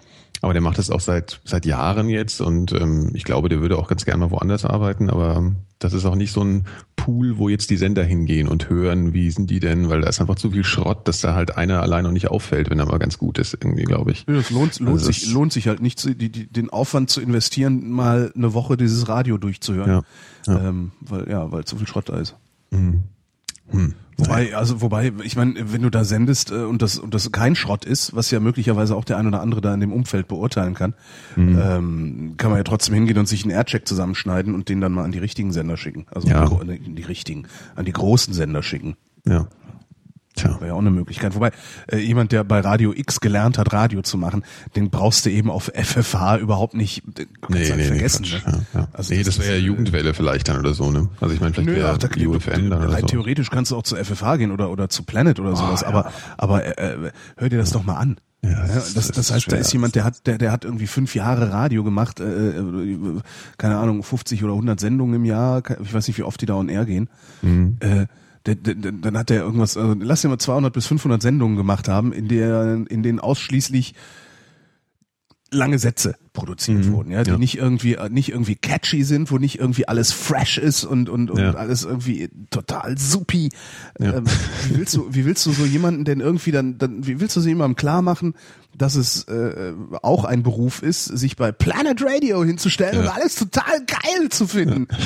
Aber 0.40 0.52
der 0.52 0.62
macht 0.62 0.78
das 0.78 0.90
auch 0.90 1.00
seit 1.00 1.40
seit 1.44 1.66
Jahren 1.66 2.08
jetzt 2.08 2.40
und 2.40 2.72
ähm, 2.72 3.10
ich 3.12 3.24
glaube, 3.24 3.48
der 3.48 3.60
würde 3.60 3.76
auch 3.76 3.88
ganz 3.88 4.04
gerne 4.04 4.20
mal 4.20 4.30
woanders 4.30 4.64
arbeiten. 4.64 5.10
Aber 5.10 5.36
ähm, 5.36 5.56
das 5.78 5.92
ist 5.92 6.04
auch 6.04 6.14
nicht 6.16 6.32
so 6.32 6.42
ein 6.42 6.64
Pool, 6.96 7.38
wo 7.38 7.48
jetzt 7.48 7.70
die 7.70 7.76
Sender 7.76 8.02
hingehen 8.04 8.48
und 8.48 8.68
hören, 8.68 9.14
wie 9.14 9.30
sind 9.30 9.48
die 9.48 9.60
denn, 9.60 9.88
weil 9.88 10.00
da 10.00 10.08
ist 10.08 10.20
einfach 10.20 10.34
zu 10.34 10.50
viel 10.50 10.64
Schrott, 10.64 11.06
dass 11.06 11.20
da 11.20 11.34
halt 11.34 11.56
einer 11.56 11.80
allein 11.82 12.04
noch 12.04 12.10
nicht 12.12 12.28
auffällt, 12.28 12.68
wenn 12.70 12.78
er 12.80 12.86
mal 12.86 12.98
ganz 12.98 13.16
gut 13.18 13.38
ist, 13.38 13.54
irgendwie, 13.54 13.84
glaube 13.84 14.10
ich. 14.10 14.24
Das 14.26 14.50
lohnt, 14.50 14.78
lohnt, 14.80 14.92
Also 14.94 15.06
sich, 15.06 15.22
es- 15.24 15.32
lohnt 15.32 15.52
sich 15.52 15.68
halt 15.68 15.80
nicht, 15.80 16.04
die, 16.04 16.30
die, 16.30 16.46
den 16.46 16.70
Aufwand 16.70 17.10
zu 17.10 17.20
investieren, 17.20 17.90
mal 17.90 18.32
eine 18.34 18.54
Woche 18.54 18.76
dieses 18.76 19.08
Radio 19.08 19.38
durchzuhören. 19.38 20.02
Ja, 20.46 20.52
ja. 20.54 20.68
Ähm, 20.68 20.90
weil, 21.00 21.28
ja, 21.30 21.50
weil 21.52 21.64
zu 21.64 21.76
viel 21.76 21.86
Schrott 21.86 22.08
da 22.08 22.18
ist. 22.18 22.34
Mhm. 22.70 23.04
Hm. 23.70 23.94
Wobei, 24.20 24.56
also 24.56 24.80
wobei, 24.80 25.12
ich 25.22 25.36
meine, 25.36 25.72
wenn 25.72 25.82
du 25.82 25.90
da 25.90 26.02
sendest 26.02 26.50
äh, 26.50 26.54
und 26.64 26.82
das 26.82 26.98
und 26.98 27.14
das 27.14 27.30
kein 27.30 27.54
Schrott 27.54 27.84
ist, 27.84 28.16
was 28.16 28.32
ja 28.32 28.40
möglicherweise 28.40 28.96
auch 28.96 29.04
der 29.04 29.16
ein 29.16 29.28
oder 29.28 29.40
andere 29.40 29.60
da 29.60 29.72
in 29.72 29.78
dem 29.78 29.92
Umfeld 29.92 30.26
beurteilen 30.26 30.74
kann, 30.74 30.94
Mhm. 31.36 31.58
ähm, 31.62 32.34
kann 32.36 32.50
man 32.50 32.58
ja 32.58 32.64
trotzdem 32.64 32.94
hingehen 32.96 33.16
und 33.18 33.28
sich 33.28 33.44
einen 33.44 33.52
Aircheck 33.52 33.86
zusammenschneiden 33.86 34.56
und 34.56 34.68
den 34.68 34.80
dann 34.80 34.90
mal 34.92 35.04
an 35.04 35.12
die 35.12 35.18
richtigen 35.20 35.52
Sender 35.52 35.76
schicken. 35.76 36.06
Also 36.10 36.26
Ja. 36.26 36.42
an, 36.44 36.66
die, 36.66 36.84
an 36.84 36.96
die 36.96 37.02
richtigen, 37.04 37.44
an 37.76 37.84
die 37.84 37.92
großen 37.92 38.34
Sender 38.34 38.64
schicken. 38.64 38.96
Ja. 39.24 39.46
Tja. 40.38 40.56
Wäre 40.60 40.68
ja 40.68 40.74
auch 40.74 40.78
eine 40.78 40.90
Möglichkeit. 40.90 41.34
Wobei, 41.34 41.50
äh, 41.90 41.98
jemand, 41.98 42.32
der 42.32 42.44
bei 42.44 42.60
Radio 42.60 42.92
X 42.94 43.20
gelernt 43.20 43.58
hat, 43.58 43.72
Radio 43.72 44.02
zu 44.02 44.16
machen, 44.18 44.42
den 44.76 44.90
brauchst 44.90 45.26
du 45.26 45.30
eben 45.30 45.50
auf 45.50 45.70
FFH 45.74 46.38
überhaupt 46.38 46.74
nicht 46.74 47.02
kannst 47.14 47.28
Nee, 47.50 47.66
halt 47.68 47.76
nee, 47.76 47.84
vergessen. 47.84 48.22
nee, 48.22 48.38
Quatsch. 48.38 48.46
ne? 48.46 48.66
ja, 48.74 48.80
ja. 48.80 48.88
Also 48.92 49.14
nee, 49.14 49.22
das 49.22 49.38
wäre 49.38 49.50
ja 49.50 49.56
äh, 49.56 49.58
Jugendwelle 49.58 50.14
vielleicht 50.14 50.48
dann 50.48 50.58
oder 50.58 50.74
so, 50.74 50.90
ne? 50.90 51.08
Also 51.20 51.34
ich 51.34 51.40
meine, 51.40 51.54
vielleicht 51.54 51.68
wäre 51.76 52.28
UFM 52.30 52.70
dann 52.70 52.82
oder 52.84 52.92
rein 52.92 53.00
so. 53.02 53.06
theoretisch 53.08 53.50
kannst 53.50 53.70
du 53.70 53.76
auch 53.76 53.82
zu 53.82 53.96
FFH 53.96 54.36
gehen 54.36 54.50
oder 54.52 54.70
oder 54.70 54.88
zu 54.88 55.02
Planet 55.02 55.40
oder 55.40 55.56
sowas, 55.56 55.82
aber 55.82 56.12
aber 56.36 56.64
äh, 56.78 56.94
äh, 57.06 57.10
hör 57.36 57.48
dir 57.48 57.58
das 57.58 57.70
doch 57.70 57.84
mal 57.84 57.96
an. 57.96 58.16
Ja, 58.42 58.50
Ja, 58.50 58.60
das 58.60 58.68
das, 58.74 58.86
ist- 58.88 58.96
das, 58.96 59.06
das 59.08 59.18
ist 59.18 59.32
heißt, 59.34 59.52
da 59.52 59.56
ist 59.56 59.72
jemand, 59.72 59.96
der 59.96 60.04
hat, 60.04 60.26
der, 60.28 60.38
der 60.38 60.52
hat 60.52 60.64
irgendwie 60.64 60.86
fünf 60.86 61.14
Jahre 61.16 61.50
Radio 61.50 61.82
gemacht, 61.82 62.20
äh, 62.20 62.50
äh, 62.50 63.20
keine 63.56 63.78
Ahnung, 63.78 64.04
50 64.04 64.44
oder 64.44 64.52
100 64.52 64.78
Sendungen 64.78 65.16
im 65.16 65.24
Jahr, 65.24 65.62
ich 65.82 65.92
weiß 65.92 66.06
nicht, 66.06 66.18
wie 66.18 66.22
oft 66.22 66.40
die 66.40 66.46
da 66.46 66.54
on 66.54 66.68
air 66.68 66.84
gehen. 66.84 67.08
Mhm. 67.42 67.78
Äh, 67.80 68.06
dann 68.56 69.18
hat 69.18 69.30
der 69.30 69.42
irgendwas, 69.42 69.76
also 69.76 69.94
lass 70.00 70.22
dir 70.22 70.28
mal 70.28 70.38
200 70.38 70.72
bis 70.72 70.86
500 70.86 71.20
Sendungen 71.22 71.56
gemacht 71.56 71.88
haben, 71.88 72.12
in 72.12 72.28
der, 72.28 72.84
in 72.88 73.02
denen 73.02 73.20
ausschließlich 73.20 73.94
lange 75.50 75.78
Sätze 75.78 76.14
produziert 76.34 76.84
Mhm, 76.84 76.92
wurden, 76.92 77.10
ja, 77.10 77.22
die 77.22 77.30
ja. 77.30 77.38
nicht 77.38 77.56
irgendwie 77.56 77.96
nicht 78.10 78.28
irgendwie 78.30 78.54
catchy 78.54 79.02
sind, 79.02 79.30
wo 79.30 79.38
nicht 79.38 79.58
irgendwie 79.58 79.88
alles 79.88 80.12
fresh 80.12 80.58
ist 80.58 80.84
und 80.84 81.08
und, 81.08 81.30
und 81.30 81.40
Ja. 81.40 81.54
alles 81.54 81.84
irgendwie 81.84 82.28
total 82.50 82.98
supi. 82.98 83.48
Ja. 83.98 84.16
Ähm, 84.18 84.24
wie 84.68 84.76
willst 84.76 84.94
du 84.94 85.06
wie 85.10 85.24
willst 85.24 85.46
du 85.46 85.52
so 85.52 85.64
jemanden 85.64 86.04
denn 86.04 86.20
irgendwie 86.20 86.50
dann 86.50 86.76
dann 86.76 87.06
wie 87.06 87.18
willst 87.18 87.34
du 87.36 87.40
so 87.40 87.48
jemandem 87.48 87.76
klar 87.76 88.02
machen, 88.02 88.34
dass 88.76 88.94
es 88.94 89.24
äh, 89.24 89.72
auch 90.02 90.24
ein 90.24 90.42
Beruf 90.42 90.82
ist, 90.82 91.06
sich 91.06 91.36
bei 91.36 91.50
Planet 91.50 92.04
Radio 92.04 92.44
hinzustellen 92.44 92.98
und 93.00 93.08
alles 93.08 93.36
total 93.36 93.78
geil 93.86 94.28
zu 94.28 94.46
finden. 94.46 94.86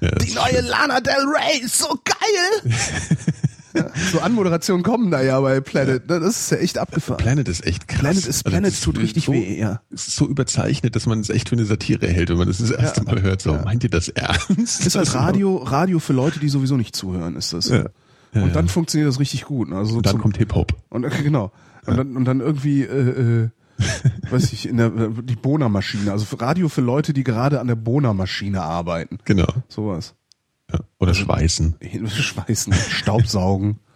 Ja, 0.00 0.10
Die 0.10 0.26
ist 0.28 0.34
neue 0.34 0.60
Lana 0.62 1.00
Del 1.00 1.14
Rey 1.26 1.60
ist 1.64 1.78
so 1.78 1.88
geil. 2.04 2.72
ja, 3.74 3.86
so 4.12 4.20
Anmoderationen 4.20 4.82
kommen 4.82 5.10
da 5.10 5.22
ja 5.22 5.40
bei 5.40 5.60
Planet. 5.60 6.08
ne? 6.08 6.20
Das 6.20 6.36
ist 6.40 6.50
ja 6.50 6.58
echt 6.58 6.78
abgefahren. 6.78 7.18
Planet 7.18 7.48
ist 7.48 7.64
echt 7.66 7.88
krass. 7.88 8.00
Planet 8.00 8.18
ist- 8.26 8.26
Also 8.28 8.42
Planet 8.50 8.72
das 8.72 8.80
tut 8.80 8.98
richtig 8.98 9.24
so, 9.26 9.32
weh, 9.32 9.58
ja. 9.58 9.80
Es 9.92 10.08
ist 10.08 10.16
so 10.16 10.26
überzeichnet, 10.28 10.94
dass 10.96 11.06
man 11.06 11.20
es 11.20 11.30
echt 11.30 11.48
für 11.48 11.54
eine 11.56 11.64
Satire 11.64 12.06
hält, 12.06 12.28
wenn 12.30 12.36
man 12.38 12.48
das 12.48 12.58
das 12.58 12.70
erste 12.70 13.02
Mal 13.04 13.22
hört. 13.22 13.42
So, 13.42 13.54
meint 13.54 13.82
ihr 13.84 13.90
das 13.90 14.08
ernst? 14.08 14.86
ist 14.86 14.94
halt 14.96 15.14
Radio, 15.14 15.56
Radio 15.56 15.98
für 15.98 16.12
Leute, 16.12 16.38
die 16.40 16.48
sowieso 16.48 16.76
nicht 16.76 16.94
zuhören, 16.96 17.36
ist 17.36 17.52
das. 17.52 17.68
Ja. 17.68 17.84
Ja, 18.34 18.42
und 18.44 18.56
dann 18.56 18.66
ja. 18.66 18.72
funktioniert 18.72 19.08
das 19.10 19.20
richtig 19.20 19.44
gut. 19.44 19.68
ne? 19.68 19.76
Also 19.76 19.90
so 19.92 19.96
Und 19.98 20.06
dann 20.06 20.18
kommt 20.18 20.38
Hip-Hop. 20.38 20.72
und 20.88 21.02
genau. 21.22 21.52
Und 21.84 21.96
dann, 21.96 22.16
und 22.16 22.24
dann 22.24 22.40
irgendwie, 22.40 22.82
äh, 22.82 23.42
äh, 23.44 23.48
weiß 24.30 24.52
ich, 24.52 24.68
in 24.68 24.76
der 24.76 24.90
die 24.90 25.36
Bohnermaschine. 25.36 26.12
Also 26.12 26.36
Radio 26.36 26.68
für 26.68 26.80
Leute, 26.80 27.12
die 27.12 27.24
gerade 27.24 27.60
an 27.60 27.66
der 27.66 27.74
Bohnermaschine 27.74 28.62
arbeiten. 28.62 29.18
Genau. 29.24 29.46
Sowas. 29.68 30.14
Ja. 30.72 30.80
Oder 30.98 31.14
Schweißen. 31.14 31.76
Schweißen, 32.08 32.72
Staubsaugen. 32.72 33.78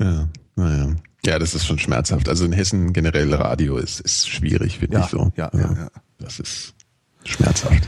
Ja, 0.00 0.28
naja. 0.54 0.94
Ja, 1.26 1.40
das 1.40 1.56
ist 1.56 1.66
schon 1.66 1.80
schmerzhaft. 1.80 2.28
Also 2.28 2.44
in 2.44 2.52
Hessen 2.52 2.92
generell 2.92 3.34
Radio 3.34 3.78
ist, 3.78 3.98
ist 3.98 4.28
schwierig, 4.28 4.78
finde 4.78 4.98
Ja, 4.98 5.04
ich 5.04 5.10
so. 5.10 5.32
ja, 5.36 5.50
ja, 5.52 5.72
ja. 5.72 5.88
Das 6.18 6.38
ist 6.38 6.72
schmerzhaft. 7.24 7.82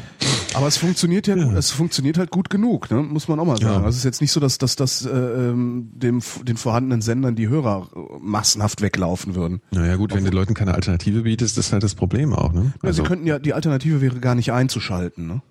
Aber 0.55 0.67
es 0.67 0.77
funktioniert 0.77 1.27
ja, 1.27 1.35
gut, 1.35 1.55
es 1.55 1.71
funktioniert 1.71 2.19
halt 2.19 2.31
gut 2.31 2.51
genug, 2.51 2.91
ne? 2.91 3.03
muss 3.03 3.29
man 3.29 3.39
auch 3.39 3.45
mal 3.45 3.57
sagen. 3.57 3.73
Ja. 3.73 3.77
Also 3.79 3.91
es 3.91 3.97
ist 3.99 4.05
jetzt 4.05 4.21
nicht 4.21 4.33
so, 4.33 4.41
dass, 4.41 4.59
dass, 4.59 4.77
dass 4.77 5.05
äh, 5.05 5.11
ähm, 5.11 5.91
dem, 5.93 6.21
den 6.43 6.57
vorhandenen 6.57 7.03
Sendern 7.03 7.37
die 7.37 7.49
Hörer 7.49 7.89
äh, 7.95 7.99
massenhaft 8.21 8.83
weglaufen 8.83 9.35
würden. 9.35 9.61
Naja 9.71 9.97
gut, 9.97 10.15
wenn 10.15 10.25
du 10.25 10.31
Leuten 10.31 10.55
keine 10.55 10.75
Alternative 10.75 11.23
bietest, 11.23 11.57
ist 11.59 11.73
halt 11.73 11.83
das 11.83 11.95
Problem 11.95 12.33
auch. 12.33 12.53
Ne? 12.53 12.73
Ja, 12.83 12.93
sie 12.93 13.03
könnten 13.03 13.27
ja, 13.27 13.39
die 13.39 13.55
Alternative 13.55 14.01
wäre 14.01 14.21
gar 14.21 14.35
nicht 14.35 14.53
einzuschalten, 14.53 15.27
ne? 15.27 15.43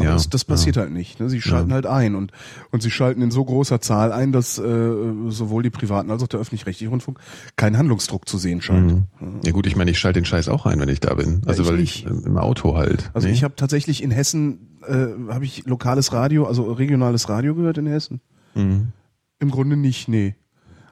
Ja, 0.00 0.14
das, 0.14 0.28
das 0.30 0.44
passiert 0.44 0.76
halt 0.78 0.90
nicht. 0.90 1.20
Ne? 1.20 1.28
Sie 1.28 1.40
schalten 1.40 1.72
halt 1.72 1.86
ein 1.86 2.14
und, 2.16 2.32
und 2.72 2.82
sie 2.82 2.90
schalten 2.90 3.22
in 3.22 3.30
so 3.30 3.44
großer 3.44 3.80
Zahl 3.80 4.10
ein, 4.10 4.32
dass 4.32 4.58
äh, 4.58 4.92
sowohl 5.28 5.62
die 5.62 5.70
privaten 5.70 6.10
als 6.10 6.22
auch 6.22 6.28
der 6.28 6.40
öffentlich-rechtliche 6.40 6.90
Rundfunk 6.90 7.20
keinen 7.56 7.78
Handlungsdruck 7.78 8.28
zu 8.28 8.36
sehen 8.38 8.62
scheint. 8.62 8.92
Mhm. 9.20 9.40
Ja 9.44 9.52
gut, 9.52 9.66
ich 9.66 9.76
meine, 9.76 9.90
ich 9.92 9.98
schalte 10.00 10.20
den 10.20 10.24
Scheiß 10.24 10.48
auch 10.48 10.66
ein, 10.66 10.80
wenn 10.80 10.88
ich 10.88 10.98
da 11.00 11.14
bin. 11.14 11.42
Also 11.46 11.62
ich 11.62 11.68
weil 11.68 11.76
nicht. 11.76 12.04
ich 12.06 12.10
ähm, 12.10 12.22
im 12.26 12.38
Auto 12.38 12.76
halt. 12.76 13.10
Also 13.14 13.28
Nee? 13.28 13.34
ich 13.34 13.44
habe 13.44 13.54
tatsächlich 13.54 14.02
in 14.02 14.10
Hessen 14.10 14.78
äh, 14.88 15.06
habe 15.32 15.44
ich 15.44 15.66
lokales 15.66 16.12
Radio, 16.12 16.46
also 16.46 16.72
regionales 16.72 17.28
Radio 17.28 17.54
gehört 17.54 17.78
in 17.78 17.86
Hessen. 17.86 18.20
Mhm. 18.54 18.88
Im 19.38 19.50
Grunde 19.50 19.76
nicht, 19.76 20.08
nee. 20.08 20.34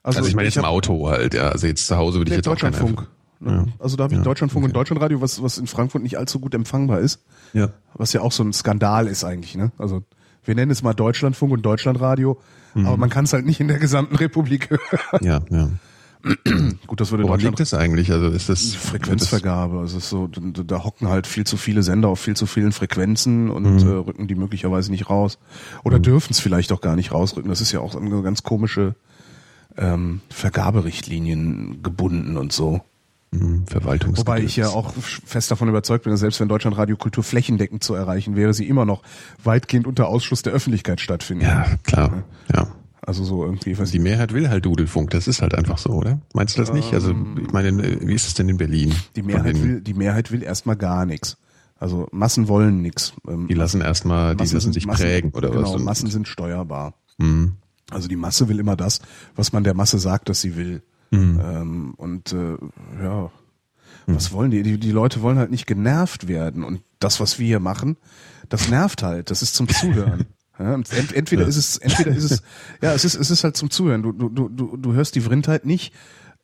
Also, 0.03 0.25
ich 0.25 0.35
meine 0.35 0.47
jetzt 0.47 0.57
im 0.57 0.63
hab- 0.63 0.71
Auto 0.71 1.09
halt, 1.09 1.35
ja. 1.35 1.49
Also 1.49 1.67
jetzt 1.67 1.87
zu 1.87 1.97
Hause 1.97 2.19
würde 2.19 2.31
ich 2.31 2.37
jetzt 2.37 2.49
auch 2.49 2.57
keine. 2.57 2.73
Deutschlandfunk. 2.77 3.09
Ne? 3.41 3.69
Also 3.79 3.97
da 3.97 4.05
habe 4.05 4.13
ich 4.15 4.19
Ja, 4.19 4.25
Deutschlandfunk 4.25 4.65
und 4.65 4.71
okay. 4.71 4.79
Deutschlandradio, 4.81 5.21
was, 5.21 5.43
was 5.43 5.57
in 5.59 5.67
Frankfurt 5.67 6.03
nicht 6.03 6.19
allzu 6.19 6.41
gut 6.41 6.55
empfangbar 6.55 7.01
ist. 7.01 7.23
Ja. 7.55 7.71
Was 7.95 8.13
ja 8.13 8.21
auch 8.21 8.33
so 8.33 8.43
ein 8.43 8.53
Skandal 8.53 9.07
ist 9.07 9.25
eigentlich, 9.25 9.57
ne? 9.57 9.73
Also 9.79 10.03
wir 10.45 10.55
nennen 10.55 10.71
es 10.71 10.83
mal 10.83 10.95
Deutschlandfunk 10.95 11.53
und 11.53 11.63
Deutschlandradio, 11.63 12.39
Mhm. 12.75 12.87
aber 12.87 12.97
man 12.99 13.11
kann 13.11 13.25
es 13.25 13.33
halt 13.33 13.47
nicht 13.47 13.59
in 13.61 13.67
der 13.69 13.79
gesamten 13.79 14.15
Republik 14.17 14.71
hören. 14.71 15.25
Ja, 15.25 15.41
ja. 15.51 15.71
Gut, 16.87 17.01
das 17.01 17.11
würde 17.13 17.25
Woran 17.25 17.41
liegt 17.41 17.61
das 17.61 17.73
eigentlich? 17.73 18.13
Also 18.13 18.29
ist 18.29 18.51
das 18.51 18.75
Frequenzvergabe. 18.75 19.79
Also 19.81 19.97
es 19.97 20.05
ist 20.05 20.11
so, 20.11 20.27
da, 20.27 20.63
da 20.63 20.85
hocken 20.85 21.09
halt 21.09 21.27
viel 21.27 21.45
zu 21.45 21.57
viele 21.57 21.83
Sender 21.83 22.09
auf 22.09 22.21
viel 22.21 22.37
zu 22.37 22.45
vielen 22.45 22.73
Frequenzen 22.73 23.51
und 23.51 23.65
Mhm. 23.83 23.89
äh, 23.89 23.93
rücken 23.95 24.29
die 24.29 24.35
möglicherweise 24.35 24.91
nicht 24.91 25.09
raus. 25.09 25.39
Oder 25.83 25.99
dürfen 25.99 26.33
es 26.33 26.39
vielleicht 26.41 26.73
auch 26.73 26.83
gar 26.83 26.95
nicht 26.95 27.13
rausrücken. 27.13 27.49
Das 27.49 27.63
ist 27.63 27.73
ja 27.73 27.81
auch 27.81 27.95
eine 27.97 28.23
ganz 28.23 28.43
komische 28.43 28.95
ähm, 29.79 30.21
Vergaberichtlinien 30.29 31.83
gebunden 31.83 32.37
und 32.37 32.53
so. 32.53 32.81
Mhm, 33.33 33.65
Verwaltungs 33.69 34.19
Wobei 34.19 34.41
ich 34.41 34.57
ja 34.57 34.71
auch 34.71 34.93
fest 34.95 35.51
davon 35.53 35.69
überzeugt 35.69 36.03
bin, 36.05 36.11
dass 36.11 36.19
selbst 36.21 36.41
wenn 36.41 36.49
Deutschlandradio 36.49 36.97
Kultur 36.97 37.23
flächendeckend 37.23 37.85
zu 37.85 37.95
erreichen 37.95 38.35
wäre, 38.35 38.53
sie 38.55 38.67
immer 38.69 38.85
noch 38.85 39.03
weitgehend 39.45 39.87
unter 39.87 40.09
Ausschluss 40.09 40.43
der 40.43 40.53
Öffentlichkeit 40.53 41.01
stattfinden. 41.01 41.45
Ja, 41.45 41.67
klar. 41.85 42.25
Ja. 42.53 42.67
Also 43.03 43.25
so 43.25 43.45
irgendwie, 43.45 43.79
weiß 43.79 43.93
Die 43.93 43.99
Mehrheit 44.01 44.35
will 44.35 44.49
halt 44.49 44.67
Dudelfunk, 44.67 45.11
das 45.11 45.27
ist 45.29 45.43
halt 45.43 45.55
einfach 45.55 45.79
so, 45.79 45.91
oder? 45.91 46.21
Meinst 46.35 46.57
du 46.57 46.61
das 46.63 46.73
nicht? 46.73 46.93
Also, 46.93 47.15
ich 47.41 47.51
meine, 47.53 48.01
wie 48.07 48.15
ist 48.15 48.27
es 48.27 48.35
denn 48.35 48.49
in 48.49 48.57
Berlin? 48.59 48.95
die 49.17 49.23
Mehrheit 49.23 49.61
will, 49.63 49.81
die 49.81 49.95
Mehrheit 49.95 50.31
will 50.33 50.43
erstmal 50.43 50.77
gar 50.77 51.07
nichts. 51.07 51.37
Also 51.79 52.09
Massen 52.13 52.47
wollen 52.49 52.83
nichts. 52.83 53.15
Ähm, 53.27 53.49
Die 53.49 53.55
lassen 53.55 53.81
erstmal, 53.81 54.37
die 54.37 54.43
Massen 54.43 54.55
lassen 54.57 54.73
sich 54.75 54.87
Massen, 54.87 55.03
prägen 55.03 55.31
oder 55.31 55.49
genau, 55.51 55.63
was? 55.63 55.77
Und- 55.77 55.85
Massen 55.85 56.11
sind 56.11 56.29
steuerbar. 56.29 56.93
Mhm. 57.17 57.53
Also 57.91 58.07
die 58.07 58.17
Masse 58.17 58.49
will 58.49 58.59
immer 58.59 58.77
das, 58.77 59.01
was 59.35 59.53
man 59.53 59.65
der 59.65 59.73
Masse 59.75 59.99
sagt, 59.99 60.29
dass 60.29 60.41
sie 60.43 60.57
will. 60.57 60.83
Mhm. 61.11 61.41
Ähm, 61.45 61.95
und 61.97 62.33
äh, 62.33 62.57
ja, 63.03 63.31
was 64.07 64.33
wollen 64.33 64.51
die? 64.51 64.63
die? 64.63 64.79
Die 64.79 64.91
Leute 64.93 65.23
wollen 65.23 65.39
halt 65.39 65.51
nicht 65.51 65.67
genervt 65.67 66.27
werden. 66.29 66.65
Und 66.65 66.83
das, 66.99 67.21
was 67.21 67.39
wir 67.39 67.47
hier 67.47 67.61
machen, 67.61 67.97
das 68.49 68.69
nervt 68.69 69.03
halt. 69.03 69.31
Das 69.31 69.43
ist 69.43 69.55
zum 69.55 69.69
Zuhören. 69.69 70.27
Ja, 70.59 70.75
ent, 70.75 71.15
entweder 71.15 71.47
ist 71.47 71.57
es, 71.57 71.79
entweder 71.79 72.11
ist 72.11 72.31
es, 72.31 72.43
ja, 72.83 72.93
es 72.93 73.07
ist, 73.07 73.15
es 73.15 73.31
ist 73.31 73.45
halt 73.45 73.57
zum 73.57 73.71
Zuhören. 73.71 74.03
Du, 74.03 74.13
du, 74.13 74.29
du, 74.51 74.77
du 74.77 74.93
hörst 74.93 75.15
die 75.15 75.23
Vrindheit 75.23 75.65
nicht, 75.65 75.95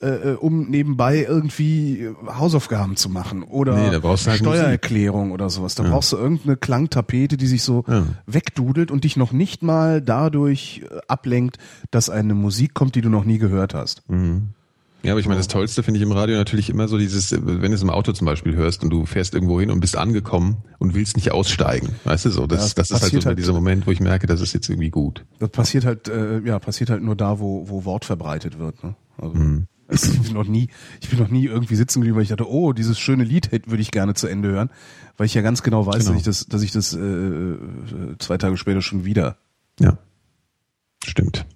äh, 0.01 0.31
um 0.31 0.71
nebenbei 0.71 1.23
irgendwie 1.29 2.09
Hausaufgaben 2.27 2.97
zu 2.97 3.11
machen 3.11 3.43
oder 3.43 3.75
Nee, 3.77 3.91
halt 3.91 4.03
Musik. 4.03 4.37
Steuererklärung 4.37 5.33
oder 5.33 5.51
sowas. 5.51 5.75
Da 5.75 5.83
brauchst 5.83 6.13
du 6.13 6.17
irgendeine 6.17 6.57
Klangtapete, 6.57 7.37
die 7.37 7.47
sich 7.47 7.63
so 7.63 7.85
Ja. 7.89 8.07
wegdudelt 8.25 8.91
und 8.91 9.05
dich 9.05 9.19
noch 9.19 9.33
nicht 9.33 9.63
mal 9.63 10.01
dadurch 10.01 10.81
äh, 10.91 10.97
ablenkt, 11.09 11.59
dass 11.91 12.09
eine 12.09 12.33
Musik 12.33 12.73
kommt, 12.73 12.95
die 12.95 13.03
du 13.03 13.11
noch 13.11 13.25
nie 13.27 13.37
gehört 13.37 13.75
hast. 13.75 14.03
Ja, 15.07 15.13
aber 15.13 15.21
ich 15.21 15.27
meine, 15.27 15.39
das 15.39 15.49
Tollste 15.49 15.83
finde 15.83 15.99
ich 15.99 16.03
im 16.03 16.13
Radio 16.13 16.37
natürlich 16.37 16.69
immer 16.69 16.89
so 16.89 16.99
dieses, 16.99 17.33
äh, 17.33 17.39
wenn 17.43 17.71
du 17.71 17.75
es 17.75 17.83
im 17.83 17.91
Auto 17.91 18.13
zum 18.13 18.27
Beispiel 18.27 18.55
hörst 18.57 18.83
und 18.83 18.91
du 18.91 19.07
fährst 19.07 19.35
irgendwo 19.35 19.61
hin 19.61 19.71
und 19.71 19.81
bist 19.81 19.97
angekommen 19.97 20.59
und 20.79 20.95
willst 20.95 21.17
nicht 21.17 21.33
aussteigen. 21.33 21.95
Weißt 22.05 22.25
du 22.27 22.31
so? 22.31 22.47
Das, 22.47 22.59
Ja, 22.59 22.65
das 22.65 22.75
das 22.75 22.91
ist 22.91 23.03
halt 23.13 23.23
so 23.23 23.29
halt- 23.29 23.39
dieser 23.39 23.53
Moment, 23.53 23.87
wo 23.87 23.91
ich 23.93 24.01
merke, 24.01 24.27
das 24.27 24.41
ist 24.41 24.53
jetzt 24.53 24.69
irgendwie 24.69 24.91
gut. 24.91 25.25
Das 25.39 25.51
passiert 25.51 25.85
halt, 25.85 26.09
äh, 26.09 26.41
ja, 26.41 26.59
passiert 26.59 26.91
halt 26.91 27.03
nur 27.03 27.17
da, 27.17 27.39
wo, 27.39 27.69
wo 27.69 27.85
Wort 27.85 28.05
verbreitet 28.05 28.59
wird. 28.59 28.83
Ne? 28.85 28.95
Also, 29.19 29.35
es- 29.89 30.05
ich 30.13 30.21
bin 30.23 30.33
noch 30.35 30.49
nie, 30.49 30.69
ich 31.01 31.09
bin 31.11 31.19
noch 31.21 31.29
nie 31.29 31.45
irgendwie 31.47 31.77
sitzen 31.77 32.01
geblieben, 32.01 32.17
weil 32.17 32.25
ich 32.25 32.31
dachte, 32.31 32.51
oh, 32.51 32.73
dieses 32.73 32.99
schöne 32.99 33.23
Lied 33.25 33.51
würde 33.53 33.81
ich 33.83 33.93
gerne 33.93 34.15
zu 34.15 34.27
Ende 34.27 34.49
hören, 34.51 34.71
weil 35.17 35.27
ich 35.27 35.35
ja 35.35 35.43
ganz 35.43 35.63
genau 35.63 35.87
weiß, 35.87 36.01
Genau. 36.01 36.11
dass 36.11 36.17
ich 36.19 36.25
das, 36.25 36.47
dass 36.47 36.63
ich 36.63 36.73
das 36.73 36.93
äh, 36.95 36.99
äh, 37.01 37.59
zwei 38.19 38.37
Tage 38.39 38.57
später 38.57 38.83
schon 38.83 39.05
wieder 39.05 39.37
Ja. 39.79 39.99
Stimmt. 41.05 41.47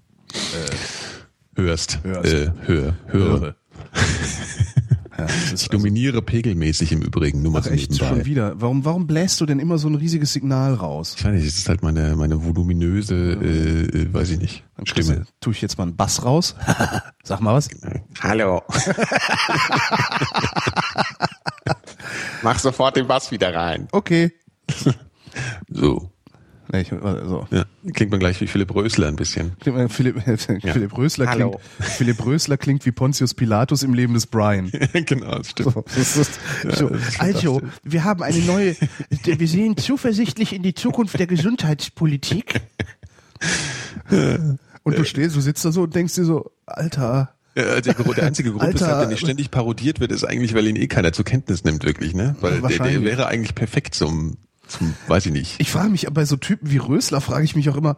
Hörst. 1.61 2.01
hörst. 2.03 2.33
Äh, 2.33 2.53
hör, 2.67 2.95
höre. 3.07 3.41
höre. 3.41 3.55
ja, 5.19 5.27
Ich 5.27 5.51
also, 5.51 5.69
dominiere 5.69 6.23
pegelmäßig 6.23 6.93
im 6.93 7.03
Übrigen, 7.03 7.43
nur 7.43 7.53
mal 7.53 7.59
ach, 7.61 7.65
so 7.65 7.71
echt 7.71 7.91
nebenbei. 7.91 8.09
schon 8.17 8.25
wieder. 8.27 8.61
Warum, 8.61 8.85
warum 8.85 9.07
bläst 9.07 9.41
du 9.41 9.47
denn 9.47 9.59
immer 9.59 9.79
so 9.79 9.89
ein 9.89 9.95
riesiges 9.95 10.33
Signal 10.33 10.75
raus? 10.75 11.15
Ich 11.19 11.25
weiß 11.25 11.33
nicht, 11.33 11.47
das 11.47 11.59
ist 11.59 11.69
halt 11.69 11.83
meine, 11.83 12.17
meine 12.17 12.45
voluminöse, 12.45 13.15
äh, 13.15 13.83
äh, 14.03 14.13
weiß 14.13 14.31
ich 14.31 14.39
nicht, 14.39 14.65
Dann 14.77 14.87
Stimme. 14.87 15.25
Tue 15.41 15.53
ich 15.53 15.61
jetzt 15.63 15.77
mal 15.79 15.85
einen 15.85 15.97
Bass 15.97 16.25
raus? 16.25 16.57
Sag 17.23 17.41
mal 17.41 17.55
was. 17.55 17.69
Hallo. 18.21 18.63
Mach 22.43 22.59
sofort 22.59 22.97
den 22.97 23.07
Bass 23.07 23.31
wieder 23.31 23.55
rein. 23.55 23.89
Okay. 23.93 24.33
So. 25.69 26.11
Nee, 26.73 26.83
ich, 26.83 26.93
also, 26.93 27.47
Ja. 27.51 27.65
Klingt 27.95 28.11
man 28.11 28.21
gleich 28.21 28.41
wie 28.41 28.47
Philipp 28.47 28.75
Rösler 28.75 29.09
ein 29.09 29.17
bisschen. 29.17 29.57
Klingt 29.61 29.77
mal- 29.79 29.89
Philipp, 29.89 30.23
Philipp 30.63 30.97
Rösler 30.97 31.27
Hallo. 31.27 31.51
klingt, 31.79 31.91
Philipp 31.93 32.25
Rösler 32.25 32.57
klingt 32.59 32.87
wie 32.87 32.93
Pontius 32.93 33.35
Pilatus 33.35 33.83
im 33.83 33.95
Leben 33.95 34.15
des 34.15 34.27
Brian. 34.27 34.71
genau, 35.07 35.39
das 35.39 35.51
stimmt. 35.51 35.73
So, 35.75 35.85
das 35.97 36.17
ist, 36.17 36.41
so. 36.77 36.89
das 36.89 37.19
Also, 37.21 37.63
wir 37.83 38.05
haben 38.05 38.23
eine 38.23 38.39
neue, 38.41 38.77
wir 39.25 39.49
sehen 39.49 39.77
zuversichtlich 39.77 40.53
in 40.53 40.63
die 40.63 40.75
Zukunft 40.75 41.19
der 41.19 41.27
Gesundheitspolitik. 41.27 42.61
Und 44.83 44.99
du 44.99 45.05
stehst, 45.05 45.37
du 45.37 45.41
sitzt 45.41 45.65
da 45.65 45.73
so 45.73 45.83
und 45.83 45.95
denkst 45.95 46.15
dir 46.15 46.25
so, 46.25 46.51
Alter, 46.67 47.35
Ja, 47.57 47.81
der, 47.81 47.95
der 47.95 48.25
einzige 48.25 48.51
Grund, 48.51 48.63
Alter. 48.63 48.75
weshalb 48.81 48.99
der 49.01 49.09
nicht 49.09 49.21
ständig 49.21 49.51
parodiert 49.51 50.01
wird, 50.01 50.13
ist 50.13 50.25
eigentlich, 50.25 50.55
weil 50.55 50.67
ihn 50.67 50.77
eh 50.77 50.87
keiner 50.89 51.13
zur 51.13 51.25
Kenntnis 51.25 51.65
nimmt, 51.65 51.85
wirklich, 51.85 52.15
ne? 52.15 52.37
Weil 52.41 52.61
der, 52.61 52.79
der 52.79 53.03
wäre 53.03 53.27
eigentlich 53.27 53.55
perfekt 53.55 53.95
zum, 53.95 54.37
zum, 54.71 54.95
weiß 55.09 55.27
ich 55.27 55.33
nicht. 55.33 55.57
ich 55.59 55.71
frage 55.71 55.91
mich, 55.91 56.07
bei 56.11 56.25
so 56.25 56.37
Typen 56.37 56.71
wie 56.71 56.79
Rösler 56.79 57.21
frage 57.21 57.45
ich 57.45 57.57
mich 57.57 57.69
auch 57.69 57.77
immer, 57.77 57.97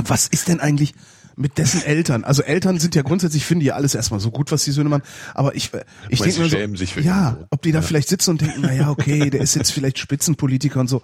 was 0.04 0.28
ist 0.28 0.48
denn 0.48 0.60
eigentlich 0.60 0.94
mit 1.36 1.58
dessen 1.58 1.82
Eltern? 1.82 2.24
Also 2.24 2.44
Eltern 2.44 2.80
sind 2.80 2.96
ja 2.96 3.04
grundsätzlich, 3.04 3.46
finden 3.46 3.64
ja 3.64 3.76
alles 3.76 3.96
erstmal 3.96 4.20
so 4.20 4.32
gut, 4.32 4.52
was 4.52 4.64
die 4.64 4.72
Söhne 4.72 4.90
machen, 4.90 5.04
aber 5.34 5.56
ich, 5.56 5.72
ich 6.10 6.22
denke 6.22 6.42
mir 6.42 6.78
so, 6.78 7.00
ja, 7.00 7.38
ob 7.50 7.62
die 7.62 7.72
da 7.72 7.82
vielleicht 7.82 8.10
sitzen 8.10 8.32
und 8.32 8.42
denken, 8.42 8.62
na 8.62 8.74
ja, 8.74 8.90
okay, 8.90 9.30
der 9.30 9.42
ist 9.42 9.56
jetzt 9.56 9.72
vielleicht 9.72 10.00
Spitzenpolitiker 10.00 10.80
und 10.80 10.88
so, 10.88 11.02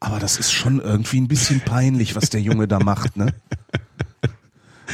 aber 0.00 0.18
das 0.18 0.38
ist 0.38 0.52
schon 0.52 0.80
irgendwie 0.80 1.20
ein 1.20 1.28
bisschen 1.28 1.60
peinlich, 1.60 2.14
was 2.14 2.30
der 2.30 2.40
Junge 2.40 2.68
da 2.68 2.78
macht, 2.78 3.16
ne? 3.16 3.32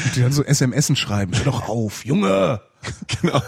Und 0.04 0.16
die 0.16 0.20
dann 0.20 0.32
so 0.32 0.42
SMSen 0.42 0.96
schreiben, 0.96 1.36
hör 1.36 1.44
doch 1.44 1.68
auf, 1.68 2.04
Junge! 2.04 2.60
genau. 3.20 3.42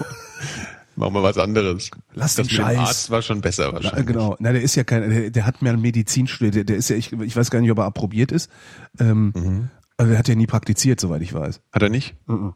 Machen 0.96 1.14
wir 1.14 1.22
was 1.22 1.38
anderes. 1.38 1.90
Lass 2.14 2.34
das 2.36 2.46
den 2.46 2.56
Scheiß. 2.56 2.78
Arzt 2.78 3.10
war 3.10 3.22
schon 3.22 3.40
besser 3.40 3.66
Na, 3.68 3.74
wahrscheinlich. 3.74 4.06
genau, 4.06 4.36
na, 4.38 4.52
der 4.52 4.62
ist 4.62 4.74
ja 4.76 4.84
kein, 4.84 5.08
der, 5.10 5.30
der 5.30 5.46
hat 5.46 5.60
mehr 5.62 5.76
Medizin 5.76 6.26
studiert, 6.26 6.54
der, 6.54 6.64
der 6.64 6.76
ist 6.76 6.88
ja, 6.90 6.96
ich, 6.96 7.12
ich 7.12 7.36
weiß 7.36 7.50
gar 7.50 7.60
nicht, 7.60 7.70
ob 7.70 7.78
er 7.78 7.84
approbiert 7.84 8.32
ist. 8.32 8.50
Ähm, 8.98 9.32
Mhm. 9.34 9.70
Also 9.96 10.10
der 10.10 10.18
hat 10.18 10.26
ja 10.26 10.34
nie 10.34 10.46
praktiziert, 10.48 10.98
soweit 11.00 11.22
ich 11.22 11.32
weiß. 11.34 11.60
Hat 11.72 11.82
er 11.82 11.88
nicht? 11.88 12.16
Ach 12.26 12.52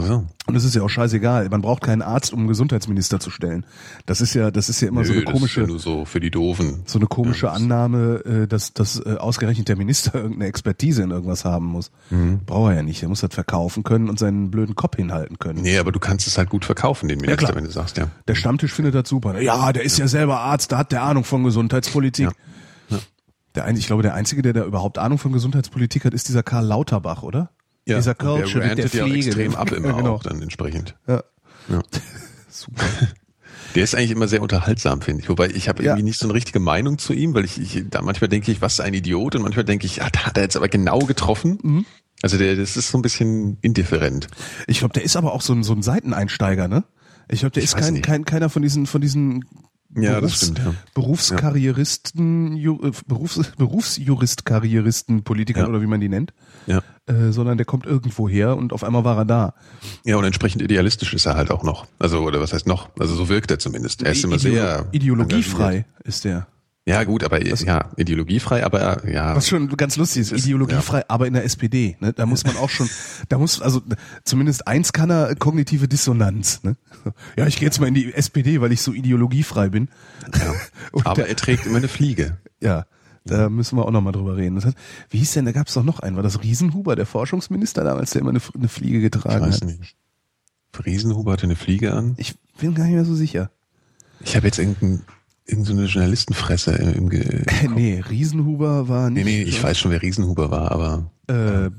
so. 0.00 0.24
Und 0.46 0.56
es 0.56 0.64
ist 0.64 0.74
ja 0.74 0.82
auch 0.82 0.88
scheißegal. 0.88 1.48
Man 1.50 1.60
braucht 1.60 1.82
keinen 1.82 2.00
Arzt, 2.00 2.32
um 2.32 2.38
einen 2.40 2.48
Gesundheitsminister 2.48 3.20
zu 3.20 3.28
stellen. 3.30 3.66
Das 4.06 4.22
ist 4.22 4.32
ja, 4.32 4.50
das 4.50 4.70
ist 4.70 4.80
ja 4.80 4.88
immer 4.88 5.04
so 5.04 5.12
Nö, 5.12 5.18
eine 5.18 5.24
das 5.26 5.34
ist 5.34 5.38
komische, 5.38 5.60
ja 5.60 5.66
nur 5.66 5.78
so 5.78 6.04
für 6.06 6.18
die 6.18 6.30
Doofen. 6.30 6.82
so 6.86 6.98
eine 6.98 7.06
komische 7.06 7.46
Ja, 7.46 7.52
Annahme, 7.52 8.22
äh, 8.24 8.46
dass, 8.46 8.72
dass 8.72 8.98
äh, 9.04 9.16
ausgerechnet 9.18 9.68
der 9.68 9.76
Minister 9.76 10.14
irgendeine 10.22 10.46
Expertise 10.46 11.02
in 11.02 11.10
irgendwas 11.10 11.44
haben 11.44 11.66
muss. 11.66 11.90
Mhm. 12.10 12.40
Braucht 12.46 12.70
er 12.70 12.76
ja 12.76 12.82
nicht. 12.82 13.02
Er 13.02 13.10
muss 13.10 13.20
das 13.20 13.34
verkaufen 13.34 13.82
können 13.82 14.08
und 14.08 14.18
seinen 14.18 14.50
blöden 14.50 14.74
Kopf 14.74 14.96
hinhalten 14.96 15.38
können. 15.38 15.60
Nee, 15.60 15.76
aber 15.76 15.92
du 15.92 16.00
kannst 16.00 16.26
es 16.26 16.38
halt 16.38 16.48
gut 16.48 16.64
verkaufen, 16.64 17.08
den 17.08 17.18
Minister, 17.18 17.46
klar. 17.46 17.56
wenn 17.56 17.64
du 17.64 17.70
sagst, 17.70 17.98
ja. 17.98 18.08
Der 18.28 18.34
Stammtisch 18.34 18.72
findet 18.72 18.94
das 18.94 19.08
super. 19.08 19.38
Ja, 19.42 19.72
der 19.72 19.82
ist 19.82 19.98
ja, 19.98 20.08
selber 20.08 20.40
Arzt, 20.40 20.72
da 20.72 20.78
hat 20.78 20.92
der 20.92 21.02
Ahnung 21.02 21.24
von 21.24 21.44
Gesundheitspolitik. 21.44 22.26
Ja. 22.26 22.96
Ja. 22.96 22.98
Der 23.54 23.68
ich 23.68 23.86
glaube, 23.86 24.02
der 24.02 24.14
Einzige, 24.14 24.40
der 24.40 24.54
da 24.54 24.64
überhaupt 24.64 24.96
Ahnung 24.96 25.18
von 25.18 25.32
Gesundheitspolitik 25.32 26.06
hat, 26.06 26.14
ist 26.14 26.28
dieser 26.28 26.42
Karl 26.42 26.64
Lauterbach, 26.64 27.22
oder? 27.22 27.50
Ja. 27.86 27.96
Dieser 27.98 28.12
und 28.20 28.24
der 28.38 28.46
mit 28.46 28.54
der 28.54 28.62
rantet 28.70 28.94
ja 28.94 29.04
Pflege. 29.04 29.26
extrem 29.26 29.54
ab 29.54 29.72
immer 29.72 29.88
Ja, 29.90 29.96
genau. 29.96 30.14
auch 30.14 30.22
dann 30.22 30.40
entsprechend. 30.42 30.94
Ja. 31.06 31.22
Ja. 31.68 31.80
Super. 32.50 32.84
Der 33.74 33.84
ist 33.84 33.94
eigentlich 33.94 34.10
immer 34.10 34.28
sehr 34.28 34.42
unterhaltsam, 34.42 35.00
finde 35.00 35.22
ich. 35.22 35.28
Wobei 35.30 35.48
ich 35.48 35.68
habe 35.68 35.82
Ja. 35.82 35.92
irgendwie 35.92 36.04
nicht 36.04 36.18
so 36.18 36.26
eine 36.26 36.34
richtige 36.34 36.60
Meinung 36.60 36.98
zu 36.98 37.12
ihm, 37.14 37.32
weil 37.34 37.44
ich, 37.46 37.58
ich 37.58 37.84
da 37.88 38.02
manchmal 38.02 38.28
denke 38.28 38.52
ich, 38.52 38.60
was 38.60 38.80
ein 38.80 38.92
Idiot 38.92 39.34
und 39.34 39.42
manchmal 39.42 39.64
denke 39.64 39.86
ich, 39.86 39.96
ja, 39.96 40.10
da 40.10 40.26
hat 40.26 40.36
er 40.36 40.42
jetzt 40.42 40.56
aber 40.56 40.68
genau 40.68 40.98
getroffen. 41.00 41.58
Mhm. 41.62 41.86
Also 42.20 42.36
der, 42.38 42.54
das 42.56 42.76
ist 42.76 42.90
so 42.90 42.98
ein 42.98 43.02
bisschen 43.02 43.56
indifferent. 43.62 44.28
Ich 44.66 44.80
glaube, 44.80 44.92
der 44.94 45.02
ist 45.02 45.16
aber 45.16 45.32
auch 45.32 45.40
so 45.40 45.52
ein, 45.54 45.62
so 45.64 45.72
ein 45.72 45.82
Seiteneinsteiger, 45.82 46.68
ne? 46.68 46.84
Ich 47.28 47.40
glaube, 47.40 47.52
der 47.52 47.62
Ich 47.62 47.70
ist 47.70 47.76
kein, 47.76 47.94
nicht. 47.94 48.04
kein, 48.04 48.24
keiner 48.24 48.50
von 48.50 48.62
diesen, 48.62 48.86
von 48.86 49.00
diesen 49.00 49.44
Ja, 49.96 50.20
Berufs- 50.20 50.36
stimmt, 50.42 50.58
ja. 50.58 50.74
Berufskarrieristen, 50.94 52.56
Ju, 52.56 52.78
äh, 52.86 52.92
Berufs, 53.06 53.40
Berufsjurist-Karrieristen, 53.56 55.22
Politikern 55.24 55.64
Ja. 55.64 55.68
oder 55.70 55.80
wie 55.82 55.86
man 55.86 56.00
die 56.00 56.08
nennt, 56.08 56.32
Ja. 56.66 56.82
äh, 57.06 57.32
sondern 57.32 57.56
der 57.58 57.64
kommt 57.66 57.86
irgendwo 57.86 58.28
her 58.28 58.56
und 58.56 58.72
auf 58.72 58.84
einmal 58.84 59.04
war 59.04 59.16
er 59.18 59.24
da. 59.24 59.54
Ja, 60.04 60.16
und 60.16 60.24
entsprechend 60.24 60.62
idealistisch 60.62 61.12
ist 61.14 61.26
er 61.26 61.34
halt 61.36 61.50
auch 61.50 61.62
noch. 61.64 61.86
Also, 61.98 62.20
oder 62.20 62.40
was 62.40 62.52
heißt 62.52 62.66
noch? 62.66 62.90
Also 62.98 63.14
so 63.14 63.28
wirkt 63.28 63.50
er 63.50 63.58
zumindest. 63.58 64.02
Er 64.02 64.12
ist 64.12 64.22
immer 64.24 64.36
Ideolo- 64.36 64.38
sehr 64.38 64.86
ideologiefrei 64.92 65.84
ist 66.04 66.24
der. 66.24 66.46
Ja, 66.84 67.04
gut, 67.04 67.22
aber 67.22 67.40
ja, 67.46 67.90
ideologiefrei, 67.96 68.64
aber 68.64 69.08
ja. 69.08 69.36
Was 69.36 69.48
schon 69.48 69.68
ganz 69.76 69.96
lustig 69.96 70.22
ist, 70.22 70.32
ideologiefrei, 70.32 71.04
aber 71.06 71.28
in 71.28 71.32
der 71.34 71.44
SPD. 71.44 71.96
Ne? 72.00 72.12
Da 72.12 72.26
muss 72.26 72.42
man 72.44 72.56
auch 72.56 72.70
schon, 72.70 72.88
da 73.28 73.38
muss, 73.38 73.62
also 73.62 73.82
zumindest 74.24 74.66
eins 74.66 74.92
kann 74.92 75.08
er, 75.08 75.36
kognitive 75.36 75.86
Dissonanz. 75.86 76.64
Ne? 76.64 76.74
Ja, 77.36 77.46
ich 77.46 77.54
gehe 77.56 77.66
jetzt 77.66 77.78
mal 77.80 77.86
in 77.86 77.94
die 77.94 78.12
SPD, 78.12 78.60
weil 78.60 78.72
ich 78.72 78.82
so 78.82 78.92
ideologiefrei 78.92 79.68
bin. 79.68 79.90
ja. 80.34 80.54
Aber 81.04 81.28
er 81.28 81.36
trägt 81.36 81.66
immer 81.66 81.76
eine 81.76 81.86
Fliege. 81.86 82.38
Ja, 82.60 82.86
da 83.24 83.48
müssen 83.48 83.76
wir 83.78 83.84
auch 83.86 83.90
nochmal 83.90 84.12
drüber 84.12 84.36
reden. 84.36 84.56
Das 84.56 84.64
heißt, 84.66 84.76
wie 85.10 85.18
hieß 85.18 85.32
denn, 85.32 85.44
da 85.44 85.52
gab 85.52 85.68
es 85.68 85.74
doch 85.74 85.84
noch 85.84 86.00
einen, 86.00 86.16
war 86.16 86.22
das 86.22 86.42
Riesenhuber, 86.42 86.96
der 86.96 87.06
Forschungsminister 87.06 87.84
damals, 87.84 88.10
der 88.10 88.20
immer 88.22 88.30
eine, 88.30 88.40
eine 88.54 88.68
Fliege 88.68 88.98
Ich 88.98 89.02
getragen 89.10 89.44
weiß 89.46 89.56
hat? 89.56 89.64
nicht. 89.64 89.96
Riesenhuber 90.84 91.32
hatte 91.32 91.44
eine 91.44 91.56
Fliege 91.56 91.92
an. 91.94 92.14
Ich 92.16 92.34
bin 92.58 92.74
gar 92.74 92.84
nicht 92.84 92.94
mehr 92.94 93.04
so 93.04 93.14
sicher. 93.14 93.50
Ich 94.24 94.36
habe 94.36 94.46
jetzt 94.46 94.58
irgendein, 94.58 95.02
irgendeine 95.44 95.84
Journalistenfresse 95.86 96.72
im, 96.76 96.94
im 96.94 97.08
Ge 97.10 97.44
nee, 97.74 98.02
Riesenhuber 98.08 98.88
war 98.88 99.10
Nee, 99.10 99.24
nicht. 99.24 99.34
nee, 99.36 99.42
ich 99.42 99.62
weiß 99.62 99.78
schon, 99.78 99.90
wer 99.90 100.00
Riesenhuber 100.02 100.50
war, 100.50 100.70
aber 100.72 101.10
Äh, 101.28 101.70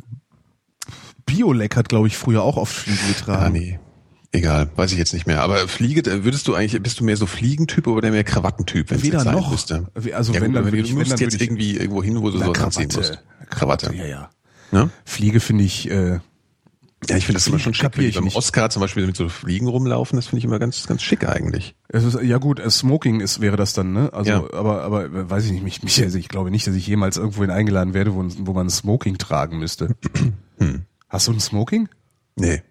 Biolek 1.25 1.75
hat, 1.75 1.89
glaube 1.89 2.07
ich, 2.07 2.17
früher 2.17 2.43
auch 2.43 2.57
oft 2.57 2.73
Fliegen 2.73 2.99
ah, 3.03 3.07
getragen. 3.07 3.53
nee. 3.53 3.79
Egal, 4.35 4.69
weiß 4.75 4.91
ich 4.91 4.97
jetzt 4.97 5.13
nicht 5.13 5.27
mehr. 5.27 5.41
Aber 5.43 5.67
Fliege, 5.67 6.01
äh, 6.11 6.23
würdest 6.23 6.47
du 6.47 6.55
eigentlich, 6.55 6.81
bist 6.81 6.99
du 6.99 7.03
mehr 7.03 7.15
so 7.17 7.27
Fliegentyp 7.27 7.85
oder 7.85 8.09
mehr 8.09 8.23
Krawattentyp, 8.23 8.89
wenn 8.89 8.97
es 8.97 9.03
Weder 9.03 9.17
jetzt 9.19 9.25
sein 9.25 9.35
noch. 9.35 9.51
müsste? 9.51 9.85
Also 10.13 10.33
ja, 10.33 10.41
wenn, 10.41 10.51
gut, 10.53 10.55
dann 10.57 10.65
würde 10.65 10.81
du 10.81 10.97
wenn, 10.97 11.07
dann 11.07 11.19
jetzt 11.19 11.39
irgendwie 11.39 11.77
irgendwo 11.77 12.01
hin, 12.03 12.19
wo 12.19 12.31
du 12.31 12.39
Na, 12.39 12.45
sowas 12.47 12.59
anziehen 12.63 12.89
musst. 12.95 13.23
Krawatte. 13.51 13.93
Ja, 13.95 14.05
ja. 14.05 14.29
Ne? 14.71 14.89
Fliege 15.05 15.39
finde 15.39 15.63
ich, 15.63 15.87
äh, 15.91 16.19
Ja, 17.07 17.17
ich 17.17 17.25
finde 17.27 17.33
das 17.33 17.45
immer 17.45 17.59
schon 17.59 17.75
schick, 17.75 17.95
wenn 17.95 18.05
die 18.05 18.11
beim 18.11 18.23
nicht. 18.23 18.35
Oscar 18.35 18.71
zum 18.71 18.79
Beispiel 18.81 19.05
mit 19.05 19.15
so 19.15 19.29
Fliegen 19.29 19.67
rumlaufen. 19.67 20.15
Das 20.15 20.25
finde 20.25 20.39
ich 20.39 20.45
immer 20.45 20.57
ganz, 20.57 20.87
ganz 20.87 21.03
schick 21.03 21.27
eigentlich. 21.29 21.75
es 21.89 22.03
ist, 22.03 22.19
ja 22.23 22.39
gut, 22.39 22.59
äh, 22.59 22.71
Smoking 22.71 23.19
ist, 23.19 23.39
wäre 23.39 23.55
das 23.55 23.73
dann, 23.73 23.93
ne? 23.93 24.09
Also, 24.13 24.31
Ja. 24.31 24.37
aber, 24.53 24.81
aber, 24.81 25.05
äh, 25.05 25.29
weiß 25.29 25.45
ich 25.45 25.51
nicht, 25.51 25.63
mich, 25.63 25.83
mich, 25.83 26.01
also 26.01 26.17
ich 26.17 26.27
glaube 26.27 26.49
nicht, 26.49 26.65
dass 26.65 26.73
ich 26.73 26.87
jemals 26.87 27.17
irgendwohin 27.17 27.51
eingeladen 27.51 27.93
werde, 27.93 28.15
wo, 28.15 28.25
wo 28.39 28.53
man 28.53 28.67
Smoking 28.71 29.19
tragen 29.19 29.59
müsste. 29.59 29.95
Hm. 30.59 30.83
Hast 31.09 31.27
du 31.27 31.33
ein 31.33 31.39
Smoking? 31.39 31.89
Nee. 32.35 32.61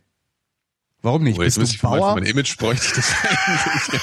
Warum 1.03 1.25
nicht? 1.25 1.39
Oh, 1.39 1.43
jetzt 1.43 1.59
Bist 1.59 1.75
du 1.75 1.79
für 1.79 1.89
mein, 1.89 1.99
Bauer? 2.01 2.15
mein 2.15 2.25
Image 2.25 2.57
bräuchte 2.57 2.87
ich 2.87 2.93
das 2.93 3.13
eigentlich. 3.25 4.03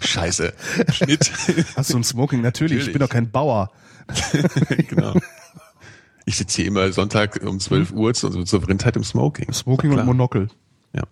Scheiße. 0.08 0.52
Schnitt. 0.92 1.30
Hast 1.76 1.92
du 1.92 1.98
ein 1.98 2.04
Smoking? 2.04 2.40
Natürlich, 2.40 2.86
ich 2.86 2.92
bin 2.92 3.00
doch 3.00 3.08
kein 3.08 3.30
Bauer. 3.30 3.70
genau. 4.88 5.14
Ich 6.24 6.36
sitze 6.36 6.56
hier 6.56 6.66
immer 6.66 6.92
Sonntag 6.92 7.40
um 7.44 7.60
12 7.60 7.92
Uhr 7.92 8.12
zur, 8.12 8.44
zur 8.44 8.62
Vrindheit 8.62 8.96
im 8.96 9.04
Smoking. 9.04 9.52
Smoking 9.52 9.92
und 9.92 10.04
Monokel. 10.04 10.48
Ja. 10.92 11.04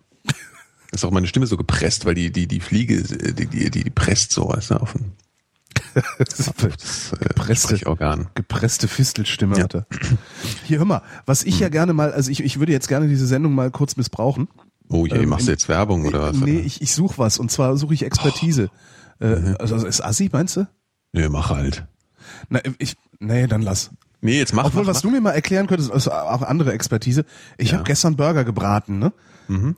Ist 0.91 1.05
auch 1.05 1.11
meine 1.11 1.27
Stimme 1.27 1.47
so 1.47 1.55
gepresst, 1.55 2.05
weil 2.05 2.15
die, 2.15 2.31
die, 2.31 2.47
die 2.47 2.59
Fliege, 2.59 3.01
die, 3.01 3.47
die, 3.47 3.69
die, 3.71 3.83
die 3.83 3.89
presst 3.89 4.31
so, 4.31 4.49
weißt 4.49 4.71
du, 4.71 4.75
auf 4.75 4.95
ein 4.95 5.13
das, 6.19 6.47
äh, 6.47 7.17
Gepresste. 7.27 7.79
Gepresste 8.35 8.87
Fistelstimme 8.87 9.57
Ja. 9.57 9.63
hat 9.63 9.75
er. 9.75 9.87
Hier, 10.65 10.79
hör 10.79 10.85
mal, 10.85 11.01
was 11.25 11.43
ich 11.43 11.59
ja 11.59 11.69
gerne 11.69 11.93
mal, 11.93 12.11
also 12.11 12.29
ich, 12.31 12.43
ich 12.43 12.59
würde 12.59 12.71
jetzt 12.71 12.87
gerne 12.87 13.07
diese 13.07 13.27
Sendung 13.27 13.53
mal 13.55 13.71
kurz 13.71 13.95
missbrauchen. 13.97 14.47
Oh 14.89 15.05
je, 15.05 15.15
Ähm, 15.17 15.29
machst 15.29 15.47
du 15.47 15.51
jetzt 15.51 15.67
Werbung 15.67 16.05
oder 16.05 16.21
was? 16.21 16.37
Nee, 16.37 16.59
ich, 16.59 16.81
ich 16.81 16.93
suche 16.93 17.17
was 17.17 17.39
und 17.39 17.51
zwar 17.51 17.75
suche 17.77 17.93
ich 17.93 18.03
Expertise. 18.03 18.69
Äh, 19.19 19.55
also 19.59 19.75
also 19.75 19.87
ist 19.87 20.01
Assi, 20.01 20.29
meinst 20.31 20.55
du? 20.57 20.67
nee, 21.11 21.27
mach 21.29 21.49
halt. 21.49 21.85
Na, 22.49 22.59
ich, 22.77 22.95
nee, 23.19 23.47
dann 23.47 23.61
lass. 23.61 23.89
Nee, 24.21 24.37
jetzt 24.37 24.53
mach 24.53 24.65
Obwohl, 24.65 24.83
mach, 24.83 24.89
was 24.89 25.01
du 25.01 25.09
mir 25.09 25.21
mal 25.21 25.31
erklären 25.31 25.67
könntest, 25.67 25.91
also 25.91 26.11
auch 26.11 26.41
andere 26.41 26.73
Expertise. 26.73 27.25
Ich 27.57 27.73
habe 27.73 27.83
gestern 27.83 28.15
Burger 28.15 28.43
gebraten, 28.43 28.99
ne? 28.99 29.13
Mhm. 29.47 29.75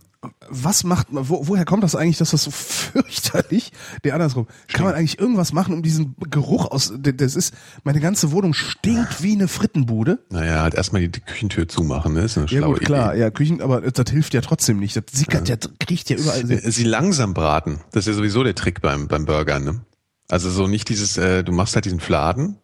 Was 0.49 0.83
macht, 0.83 1.07
wo, 1.11 1.47
woher 1.47 1.63
kommt 1.63 1.83
das 1.83 1.95
eigentlich, 1.95 2.17
dass 2.17 2.31
das 2.31 2.43
so 2.43 2.51
fürchterlich, 3.03 3.71
der 4.03 4.13
andersrum, 4.15 4.47
kann 4.67 4.85
man 4.85 4.93
eigentlich 4.95 5.17
irgendwas 5.17 5.53
machen, 5.53 5.73
um 5.73 5.81
diesen 5.81 6.15
Geruch 6.29 6.69
aus, 6.71 6.91
das 6.97 7.35
ist, 7.37 7.53
meine 7.83 8.01
ganze 8.01 8.31
Wohnung 8.31 8.53
stinkt 8.53 9.23
wie 9.23 9.31
eine 9.33 9.47
Frittenbude. 9.47 10.19
Naja, 10.29 10.61
halt 10.63 10.73
erstmal 10.73 11.07
die, 11.07 11.19
Küchentür 11.21 11.67
zumachen, 11.69 12.13
ne? 12.13 12.21
Ist 12.21 12.37
eine 12.37 12.47
Ja 12.47 12.57
schlaue 12.59 12.73
gut, 12.75 12.85
klar, 12.85 13.13
Idee. 13.13 13.21
ja, 13.21 13.29
Küchen, 13.31 13.61
aber 13.61 13.79
das 13.79 14.09
hilft 14.11 14.33
ja 14.33 14.41
trotzdem 14.41 14.79
nicht. 14.79 14.95
Das 14.97 15.03
sickert 15.11 15.47
ja, 15.47 15.55
kriecht 15.79 16.09
ja 16.09 16.17
überall. 16.17 16.49
Äh, 16.51 16.69
Sie 16.69 16.83
langsam 16.83 17.33
braten. 17.33 17.79
Das 17.91 18.01
ist 18.05 18.07
ja 18.07 18.13
sowieso 18.13 18.43
der 18.43 18.55
Trick 18.55 18.81
beim, 18.81 19.07
beim 19.07 19.25
Burger, 19.25 19.59
ne? 19.59 19.81
Also 20.27 20.49
so 20.49 20.67
nicht 20.67 20.89
dieses, 20.89 21.17
äh, 21.17 21.43
du 21.43 21.51
machst 21.53 21.75
halt 21.75 21.85
diesen 21.85 21.99
Fladen, 22.01 22.57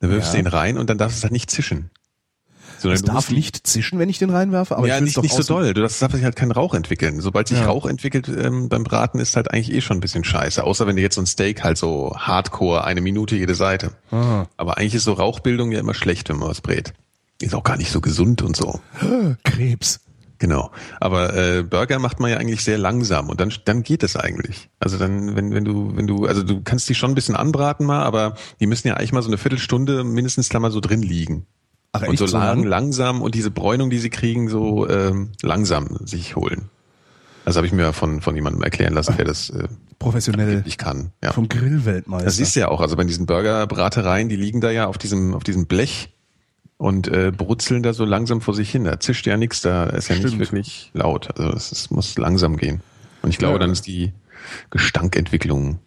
dann 0.00 0.10
wirfst 0.10 0.32
Ja. 0.34 0.40
du 0.40 0.46
ihn 0.46 0.52
rein 0.52 0.78
und 0.78 0.88
dann 0.88 0.98
darfst 0.98 1.18
du 1.18 1.22
halt 1.24 1.32
nicht 1.32 1.50
zischen. 1.50 1.90
Sondern 2.78 2.94
Es 2.96 3.02
du 3.02 3.12
darf 3.12 3.30
nicht 3.30 3.66
zischen, 3.66 3.98
wenn 3.98 4.08
ich 4.08 4.18
den 4.18 4.30
reinwerfe, 4.30 4.76
aber 4.76 4.86
ja, 4.86 4.96
ich 4.96 5.02
nicht, 5.02 5.16
doch 5.16 5.22
nicht 5.22 5.34
so 5.34 5.42
doll. 5.42 5.74
Du 5.74 5.80
darfst 5.80 6.00
darf 6.02 6.12
sich 6.12 6.24
halt 6.24 6.36
keinen 6.36 6.52
Rauch 6.52 6.74
entwickeln. 6.74 7.20
Sobald 7.20 7.48
sich 7.48 7.58
Ja. 7.58 7.66
Rauch 7.66 7.86
entwickelt 7.86 8.28
ähm, 8.28 8.68
beim 8.68 8.84
Braten, 8.84 9.18
ist 9.18 9.36
halt 9.36 9.50
eigentlich 9.52 9.72
eh 9.72 9.80
schon 9.80 9.98
ein 9.98 10.00
bisschen 10.00 10.24
scheiße. 10.24 10.64
Außer 10.64 10.86
wenn 10.86 10.96
du 10.96 11.02
jetzt 11.02 11.14
so 11.14 11.22
ein 11.22 11.26
Steak 11.26 11.64
halt 11.64 11.78
so 11.78 12.14
hardcore, 12.16 12.84
eine 12.84 13.00
Minute 13.00 13.36
jede 13.36 13.54
Seite. 13.54 13.92
Ah. 14.10 14.46
Aber 14.56 14.78
eigentlich 14.78 14.94
ist 14.94 15.04
so 15.04 15.12
Rauchbildung 15.12 15.72
ja 15.72 15.80
immer 15.80 15.94
schlecht, 15.94 16.28
wenn 16.28 16.36
man 16.36 16.48
was 16.48 16.60
brät. 16.60 16.92
Ist 17.40 17.54
auch 17.54 17.64
gar 17.64 17.76
nicht 17.76 17.90
so 17.90 18.00
gesund 18.00 18.42
und 18.42 18.56
so. 18.56 18.80
Krebs. 19.44 20.00
Genau. 20.38 20.70
Aber 21.00 21.34
äh, 21.34 21.62
Burger 21.62 21.98
macht 21.98 22.20
man 22.20 22.30
ja 22.30 22.36
eigentlich 22.36 22.64
sehr 22.64 22.76
langsam 22.76 23.30
und 23.30 23.40
dann, 23.40 23.52
dann 23.64 23.82
geht 23.82 24.02
es 24.02 24.16
eigentlich. 24.16 24.68
Also 24.78 24.98
dann, 24.98 25.36
wenn, 25.36 25.54
wenn 25.54 25.64
du, 25.64 25.96
wenn 25.96 26.06
du, 26.06 26.26
also 26.26 26.42
du 26.42 26.60
kannst 26.62 26.88
die 26.88 26.94
schon 26.94 27.12
ein 27.12 27.14
bisschen 27.14 27.36
anbraten 27.36 27.86
mal, 27.86 28.02
aber 28.02 28.34
die 28.60 28.66
müssen 28.66 28.88
ja 28.88 28.94
eigentlich 28.94 29.12
mal 29.12 29.22
so 29.22 29.28
eine 29.28 29.38
Viertelstunde 29.38 30.04
mindestens 30.04 30.48
da 30.48 30.58
mal 30.58 30.70
so 30.70 30.80
drin 30.80 31.02
liegen. 31.02 31.46
Ach, 31.96 32.02
und 32.08 32.18
so 32.18 32.26
lang, 32.26 32.58
lang? 32.60 32.62
langsam 32.64 33.22
und 33.22 33.34
diese 33.34 33.50
Bräunung, 33.50 33.88
die 33.88 33.98
sie 33.98 34.10
kriegen, 34.10 34.48
so 34.48 34.88
ähm, 34.88 35.30
langsam 35.42 35.96
sich 36.04 36.34
holen. 36.36 36.68
Das 37.44 37.56
habe 37.56 37.66
ich 37.66 37.72
mir 37.72 37.92
von, 37.92 38.20
von 38.20 38.34
jemandem 38.34 38.62
erklären 38.62 38.94
lassen, 38.94 39.16
der 39.16 39.24
das 39.26 39.50
äh, 39.50 39.68
Professionell. 39.98 40.62
ich 40.66 40.76
kann. 40.78 41.12
Ja. 41.22 41.32
Vom 41.32 41.48
Grillweltmeister. 41.48 42.24
Das 42.24 42.36
siehst 42.36 42.56
du 42.56 42.60
ja 42.60 42.68
auch. 42.68 42.80
Also 42.80 42.96
bei 42.96 43.04
diesen 43.04 43.26
Burgerbratereien, 43.26 44.28
die 44.28 44.36
liegen 44.36 44.60
da 44.60 44.70
ja 44.70 44.86
auf 44.86 44.98
diesem, 44.98 45.34
auf 45.34 45.44
diesem 45.44 45.66
Blech 45.66 46.10
und 46.78 47.06
äh, 47.08 47.30
brutzeln 47.36 47.82
da 47.82 47.92
so 47.92 48.04
langsam 48.04 48.40
vor 48.40 48.54
sich 48.54 48.70
hin. 48.70 48.84
Da 48.84 48.98
zischt 48.98 49.26
ja 49.26 49.36
nichts, 49.36 49.60
da 49.60 49.84
ist 49.84 50.08
ja 50.08 50.16
nicht 50.16 50.26
Stimmt. 50.26 50.40
wirklich 50.40 50.90
laut. 50.94 51.28
Also 51.38 51.52
es, 51.56 51.70
es 51.70 51.90
muss 51.90 52.18
langsam 52.18 52.56
gehen. 52.56 52.80
Und 53.22 53.30
ich 53.30 53.38
glaube, 53.38 53.54
Ja. 53.54 53.58
dann 53.60 53.70
ist 53.70 53.86
die 53.86 54.12
Gestankentwicklung. 54.70 55.78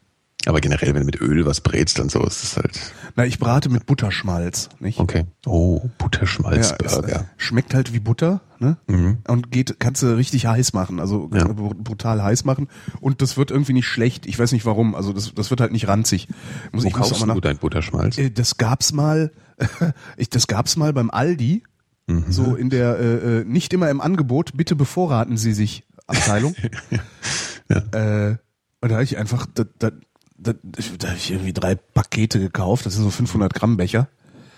Aber 0.47 0.61
generell, 0.61 0.93
wenn 0.93 1.01
du 1.01 1.05
mit 1.05 1.19
Öl 1.21 1.45
was 1.45 1.61
brätst 1.61 1.99
und 1.99 2.09
so, 2.09 2.23
ist 2.23 2.43
es 2.43 2.55
halt 2.57 2.79
Na, 3.15 3.25
ich 3.25 3.37
brate 3.37 3.69
mit 3.69 3.85
Butterschmalz, 3.85 4.69
nicht? 4.79 4.99
okay. 4.99 5.25
Oh, 5.45 5.81
Ja, 5.83 5.89
Butterschmalzburger. 5.97 7.25
es 7.37 7.43
schmeckt 7.43 7.73
halt 7.73 7.93
wie 7.93 7.99
Butter, 7.99 8.41
ne? 8.59 8.77
Mhm. 8.87 9.17
Und 9.27 9.51
geht, 9.51 9.79
kannst 9.79 10.03
du 10.03 10.15
richtig 10.15 10.45
heiß 10.47 10.73
machen, 10.73 10.99
also 10.99 11.29
Ja. 11.33 11.45
br- 11.47 11.75
brutal 11.75 12.23
heiß 12.23 12.45
machen. 12.45 12.67
Und 13.01 13.21
das 13.21 13.35
wird 13.37 13.51
irgendwie 13.51 13.73
nicht 13.73 13.87
schlecht. 13.87 14.25
Ich 14.25 14.39
weiß 14.39 14.51
nicht 14.53 14.65
warum. 14.65 14.95
Also 14.95 15.11
das, 15.13 15.33
das 15.35 15.49
wird 15.49 15.59
halt 15.61 15.71
nicht 15.73 15.87
ranzig. 15.87 16.27
Muss, 16.71 16.83
Wo 16.83 16.87
ich 16.87 16.93
muss 16.95 17.09
kaufst 17.09 17.21
auch 17.21 17.25
mal 17.27 17.33
du 17.35 17.41
dein 17.41 17.57
Butterschmalz? 17.57 18.17
Äh, 18.17 18.31
Das 18.31 18.57
gab's 18.57 18.93
mal, 18.93 19.31
ich, 20.17 20.29
das 20.29 20.47
gab's 20.47 20.77
mal 20.77 20.93
beim 20.93 21.09
Aldi, 21.09 21.63
Mhm. 22.09 22.23
so 22.31 22.55
in 22.55 22.69
der 22.69 22.97
äh, 22.99 23.39
äh, 23.39 23.43
nicht 23.43 23.73
immer 23.73 23.89
im 23.89 23.99
Angebot. 23.99 24.51
Bitte 24.55 24.77
bevorraten 24.77 25.35
Sie 25.35 25.51
sich 25.51 25.83
Abteilung. 26.07 26.55
äh, 27.69 28.35
und 28.79 28.89
da 28.89 28.95
habe 28.95 29.03
ich 29.03 29.17
einfach, 29.17 29.45
da, 29.53 29.65
da, 29.79 29.91
da, 30.37 30.53
da 30.99 31.07
habe 31.07 31.17
ich 31.17 31.31
irgendwie 31.31 31.53
drei 31.53 31.75
Pakete 31.75 32.39
gekauft. 32.39 32.85
Das 32.85 32.93
sind 32.95 33.03
so 33.03 33.09
500 33.09 33.53
Gramm 33.53 33.77
Becher. 33.77 34.07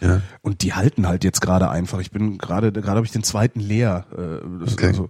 Ja. 0.02 0.22
Und 0.42 0.62
die 0.64 0.74
halten 0.74 1.08
halt 1.08 1.24
jetzt 1.24 1.42
gerade 1.42 1.70
einfach. 1.70 2.00
Ich 2.00 2.12
bin 2.12 2.38
gerade, 2.38 2.72
gerade 2.72 2.98
habe 2.98 3.06
ich 3.06 3.12
den 3.12 3.24
zweiten 3.24 3.60
leer. 3.60 4.06
Äh, 4.14 4.64
das 4.64 4.74
Okay. 4.74 4.88
also, 4.88 5.10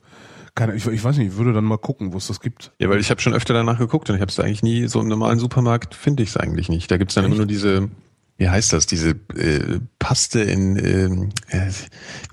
keine, 0.56 0.74
ich, 0.76 0.86
ich 0.88 1.04
weiß 1.04 1.18
nicht, 1.18 1.28
ich 1.28 1.38
würde 1.38 1.54
dann 1.54 1.64
mal 1.64 1.78
gucken, 1.78 2.12
wo 2.12 2.18
es 2.18 2.28
das 2.28 2.40
gibt. 2.40 2.72
Ja, 2.80 2.90
weil 2.90 3.00
ich 3.00 3.10
habe 3.12 3.22
schon 3.22 3.34
öfter 3.34 3.54
danach 3.54 3.78
geguckt 3.78 4.10
und 4.10 4.16
ich 4.16 4.22
habe 4.22 4.32
es 4.32 4.40
eigentlich 4.40 4.64
nie, 4.64 4.88
so 4.88 5.00
im 5.00 5.08
normalen 5.08 5.38
Supermarkt 5.40 5.94
finde 5.96 6.24
ich 6.24 6.30
es 6.30 6.38
eigentlich 6.38 6.70
nicht. 6.70 6.90
Da 6.90 6.98
gibt's 6.98 7.14
dann 7.14 7.24
immer 7.26 7.36
nur 7.36 7.46
diese, 7.46 7.90
wie 8.38 8.50
heißt 8.50 8.74
das, 8.74 8.88
diese 8.88 9.12
äh, 9.36 9.80
Paste 10.00 10.42
in, 10.42 10.76
ähm, 10.84 11.30
äh, 11.50 11.70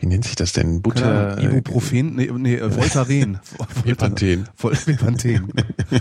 wie 0.01 0.07
nennt 0.07 0.25
sich 0.25 0.35
das 0.35 0.55
denn? 0.55 0.81
Butter. 0.81 1.37
Ahnung, 1.37 1.45
Ibuprofen, 1.59 2.17
nee, 2.17 2.31
nee, 2.37 2.55
äh, 2.57 2.71
Voltaren. 2.75 3.39
Bepanthen. 3.85 4.49
Vol- 4.57 4.77
Bepanthen. 4.87 5.53
Äh, 5.91 6.01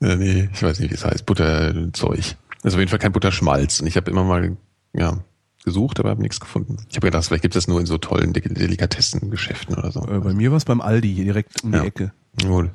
nee, 0.00 0.48
ich 0.52 0.62
weiß 0.62 0.80
nicht, 0.80 0.90
wie 0.90 0.94
es 0.94 1.04
heißt. 1.04 1.26
Butterzeug. 1.26 2.36
Also 2.62 2.76
auf 2.76 2.78
jeden 2.80 2.88
Fall 2.90 2.98
kein 2.98 3.12
Butterschmalz. 3.12 3.80
Und 3.80 3.86
ich 3.86 3.96
habe 3.96 4.10
immer 4.10 4.24
mal, 4.24 4.56
ja, 4.92 5.18
gesucht, 5.64 6.00
aber 6.00 6.10
habe 6.10 6.22
nichts 6.22 6.40
gefunden. 6.40 6.76
Ich 6.88 6.96
habe 6.96 7.06
gedacht, 7.06 7.24
vielleicht 7.26 7.42
gibt 7.42 7.54
es 7.54 7.64
das 7.64 7.68
nur 7.68 7.80
in 7.80 7.86
so 7.86 7.98
tollen 7.98 8.32
De 8.32 8.42
Delikatessengeschäften 8.52 9.76
oder 9.76 9.92
so. 9.92 10.00
Äh, 10.08 10.18
bei 10.20 10.32
mir 10.32 10.50
war 10.50 10.56
es 10.56 10.64
beim 10.64 10.80
Aldi, 10.80 11.14
hier 11.14 11.24
direkt 11.24 11.62
um 11.62 11.72
die 11.72 11.78
Ja. 11.78 11.84
Ecke. 11.84 12.12
Gut. 12.42 12.70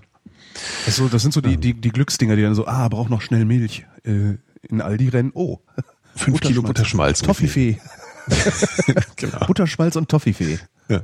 Das, 0.85 0.95
so, 0.95 1.07
das 1.07 1.21
sind 1.21 1.33
so 1.33 1.41
die, 1.41 1.57
die, 1.57 1.73
die 1.73 1.89
Glücksdinger, 1.89 2.35
die 2.35 2.41
dann 2.43 2.55
so, 2.55 2.65
ah, 2.67 2.87
braucht 2.89 3.09
noch 3.09 3.21
schnell 3.21 3.43
Milch. 3.45 3.85
Äh, 4.03 4.35
in 4.69 4.81
Aldi 4.81 5.09
rennen, 5.09 5.31
oh. 5.33 5.59
Fünf 6.15 6.39
Kilo 6.41 6.61
Butterschmalz. 6.61 7.21
Toffifee. 7.21 7.77
Genau. 9.17 9.45
Butterschmalz 9.45 9.95
und 9.95 10.09
Toffifee. 10.09 10.57
Ja. 10.89 11.01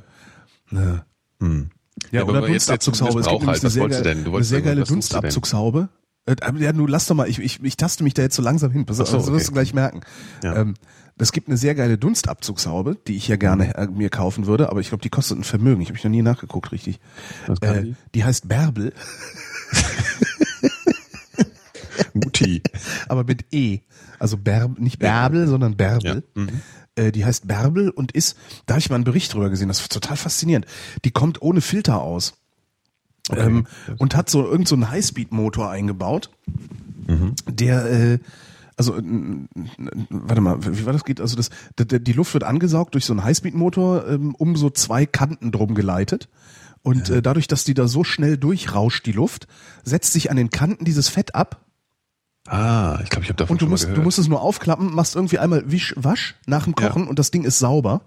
Ja, 0.72 1.06
Hm. 1.40 1.70
ja 2.12 2.22
Ja, 2.22 2.26
oder 2.26 2.42
Dunstabzugshaube. 2.42 3.20
Es 3.20 3.28
gibt 3.28 3.46
halt. 3.46 3.62
eine 3.62 3.70
sehr, 3.70 3.88
geile- 3.88 4.12
eine 4.12 4.44
sehr 4.44 4.62
geile? 4.62 4.84
Dunstabzugshaube. 4.84 5.90
Äh, 6.26 6.36
Ja, 6.60 6.74
du 6.74 6.88
lass 6.88 7.08
doch 7.08 7.16
mal, 7.16 7.30
ich, 7.30 7.40
ich, 7.40 7.64
ich 7.64 7.78
taste 7.78 8.04
mich 8.04 8.14
da 8.14 8.22
jetzt 8.22 8.36
so 8.36 8.42
langsam 8.42 8.72
hin. 8.72 8.86
Pass 8.86 9.00
auf, 9.00 9.10
so, 9.10 9.18
das 9.18 9.32
wirst 9.32 9.48
du 9.48 9.52
okay. 9.52 9.62
gleich 9.62 9.74
merken. 9.74 10.02
Ja. 10.44 10.56
Ähm, 10.56 10.76
es 11.18 11.32
gibt 11.32 11.48
eine 11.48 11.58
sehr 11.58 11.76
geile 11.76 12.00
Dunstabzugshaube, 12.00 12.98
die 13.08 13.16
ich 13.16 13.28
ja 13.28 13.36
gerne 13.36 13.76
äh, 13.76 13.88
mir 13.88 14.10
kaufen 14.10 14.48
würde, 14.48 14.70
aber 14.70 14.80
ich 14.80 14.90
glaube, 14.90 15.04
die 15.04 15.10
kostet 15.10 15.38
ein 15.38 15.44
Vermögen. 15.44 15.82
Ich 15.82 15.90
habe 15.90 15.98
ich 15.98 16.04
noch 16.04 16.12
nie 16.12 16.24
nachgeguckt, 16.24 16.72
richtig. 16.72 17.00
Äh, 17.62 17.84
die? 17.84 17.96
die 18.16 18.24
heißt 18.24 18.48
Bärbel, 18.48 18.94
Mutti. 22.14 22.62
aber 23.08 23.24
mit 23.24 23.46
E. 23.52 23.80
Also 24.20 24.38
Bärb, 24.38 24.80
nicht 24.80 25.00
Bärbel, 25.00 25.48
sondern 25.48 25.78
Bärbel. 25.78 26.24
Ja. 26.36 26.42
Mhm. 26.42 26.62
Äh, 26.96 27.12
die 27.12 27.26
heißt 27.26 27.48
Bärbel 27.48 27.90
und 27.90 28.12
ist, 28.12 28.38
da 28.66 28.76
habe 28.76 28.80
ich 28.80 28.90
mal 28.90 28.96
einen 28.96 29.04
Bericht 29.04 29.34
drüber 29.34 29.50
gesehen, 29.50 29.68
das 29.68 29.80
ist 29.80 29.92
total 29.92 30.18
faszinierend. 30.18 30.66
Die 31.06 31.12
kommt 31.12 31.42
ohne 31.42 31.62
Filter 31.62 32.02
aus. 32.02 32.34
Ähm, 33.30 33.68
und 33.98 34.16
hat 34.16 34.30
so 34.30 34.46
irgend 34.46 34.68
so 34.68 34.76
einen 34.76 34.90
Highspeed-Motor 34.90 35.70
eingebaut, 35.70 36.30
der, 37.48 37.86
äh, 37.92 38.20
also, 38.78 38.94
warte 38.96 40.42
mal, 40.42 40.58
wie 40.62 40.86
war 40.86 40.94
das 40.94 41.04
geht? 41.04 41.20
Also 41.22 41.36
das, 41.36 41.50
die 41.78 42.14
Luft 42.14 42.34
wird 42.34 42.44
angesaugt 42.44 42.94
durch 42.94 43.06
so 43.06 43.14
einen 43.14 43.24
Highspeed-Motor, 43.24 44.08
ähm, 44.08 44.34
um 44.36 44.56
so 44.56 44.70
zwei 44.70 45.06
Kanten 45.06 45.52
drum 45.52 45.76
geleitet. 45.76 46.30
Und 46.84 47.10
äh, 47.10 47.22
dadurch, 47.22 47.48
dass 47.48 47.64
die 47.64 47.74
da 47.74 47.88
so 47.88 48.04
schnell 48.04 48.38
durchrauscht, 48.38 49.06
die 49.06 49.12
Luft, 49.12 49.48
setzt 49.84 50.14
sich 50.14 50.32
an 50.32 50.38
den 50.38 50.50
Kanten 50.50 50.86
dieses 50.86 51.10
Fett 51.10 51.36
ab 51.36 51.66
Ah, 52.48 53.00
ich 53.04 53.10
glaube, 53.10 53.24
ich 53.24 53.30
habe 53.30 53.38
davon 53.38 53.54
und 53.56 53.62
du 53.62 53.68
musst, 53.68 53.88
du 53.88 54.02
musst 54.02 54.18
es 54.18 54.28
nur 54.28 54.42
aufklappen, 54.42 54.94
machst 54.94 55.16
irgendwie 55.16 55.38
einmal 55.38 55.72
Wisch, 55.72 55.94
Wasch 55.96 56.36
nach 56.48 56.64
dem 56.64 56.74
Ja. 56.78 56.86
Mhm. 56.86 56.92
Kochen 56.92 57.08
und 57.08 57.20
das 57.20 57.32
Ding 57.32 57.44
ist 57.44 57.60
sauber 57.60 58.02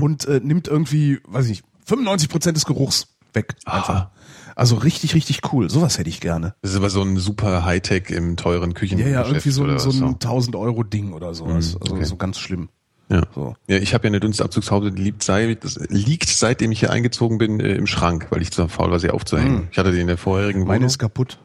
und 0.00 0.24
äh, 0.26 0.40
nimmt 0.42 0.68
irgendwie, 0.68 1.20
weiß 1.26 1.44
ich 1.46 1.50
nicht, 1.50 1.64
95 1.84 2.30
Prozent 2.30 2.56
des 2.56 2.64
Geruchs 2.64 3.08
weg. 3.34 3.54
Einfach. 3.64 4.08
Also 4.56 4.76
richtig, 4.76 5.14
richtig 5.14 5.40
cool. 5.52 5.68
Sowas 5.68 5.98
hätte 5.98 6.08
ich 6.08 6.20
gerne. 6.20 6.54
das 6.62 6.72
ist 6.72 6.76
aber 6.76 6.90
so 6.90 7.02
ein 7.02 7.16
super 7.16 7.64
Hightech 7.64 8.10
im 8.10 8.36
teuren 8.36 8.72
Küchen. 8.74 8.98
Ja, 8.98 9.08
ja, 9.08 9.26
irgendwie 9.26 9.50
so, 9.50 9.64
ein- 9.64 9.78
so 9.78 9.90
ein 9.90 10.00
was 10.02 10.10
1000 10.14 10.54
Euro 10.56 10.82
Ding 10.84 11.12
oder 11.12 11.34
sowas. 11.34 11.76
Also 11.80 11.94
okay. 11.94 12.04
so 12.04 12.16
ganz 12.16 12.38
schlimm. 12.38 12.68
Ja. 13.10 13.22
So. 13.34 13.54
ja, 13.66 13.76
ich 13.78 13.92
habe 13.92 14.04
ja 14.04 14.08
eine 14.08 14.20
Dunstabzugshaube, 14.20 14.90
die 14.92 15.02
liegt, 15.02 15.22
seit, 15.24 15.62
das 15.64 15.76
liegt 15.88 16.28
seitdem 16.28 16.72
ich 16.72 16.80
hier 16.80 16.90
eingezogen 16.90 17.36
bin 17.38 17.60
äh, 17.60 17.74
im 17.74 17.86
Schrank, 17.86 18.28
weil 18.30 18.40
ich 18.42 18.50
zu 18.50 18.66
faul 18.68 18.90
war, 18.90 18.98
sie 19.00 19.10
aufzuhängen. 19.10 19.68
Ich 19.72 19.78
hatte 19.78 19.92
die 19.92 20.00
in 20.00 20.06
der 20.06 20.16
vorherigen 20.16 20.60
Meine 20.60 20.76
Wohnung. 20.76 20.86
ist 20.86 20.98
kaputt. 20.98 21.38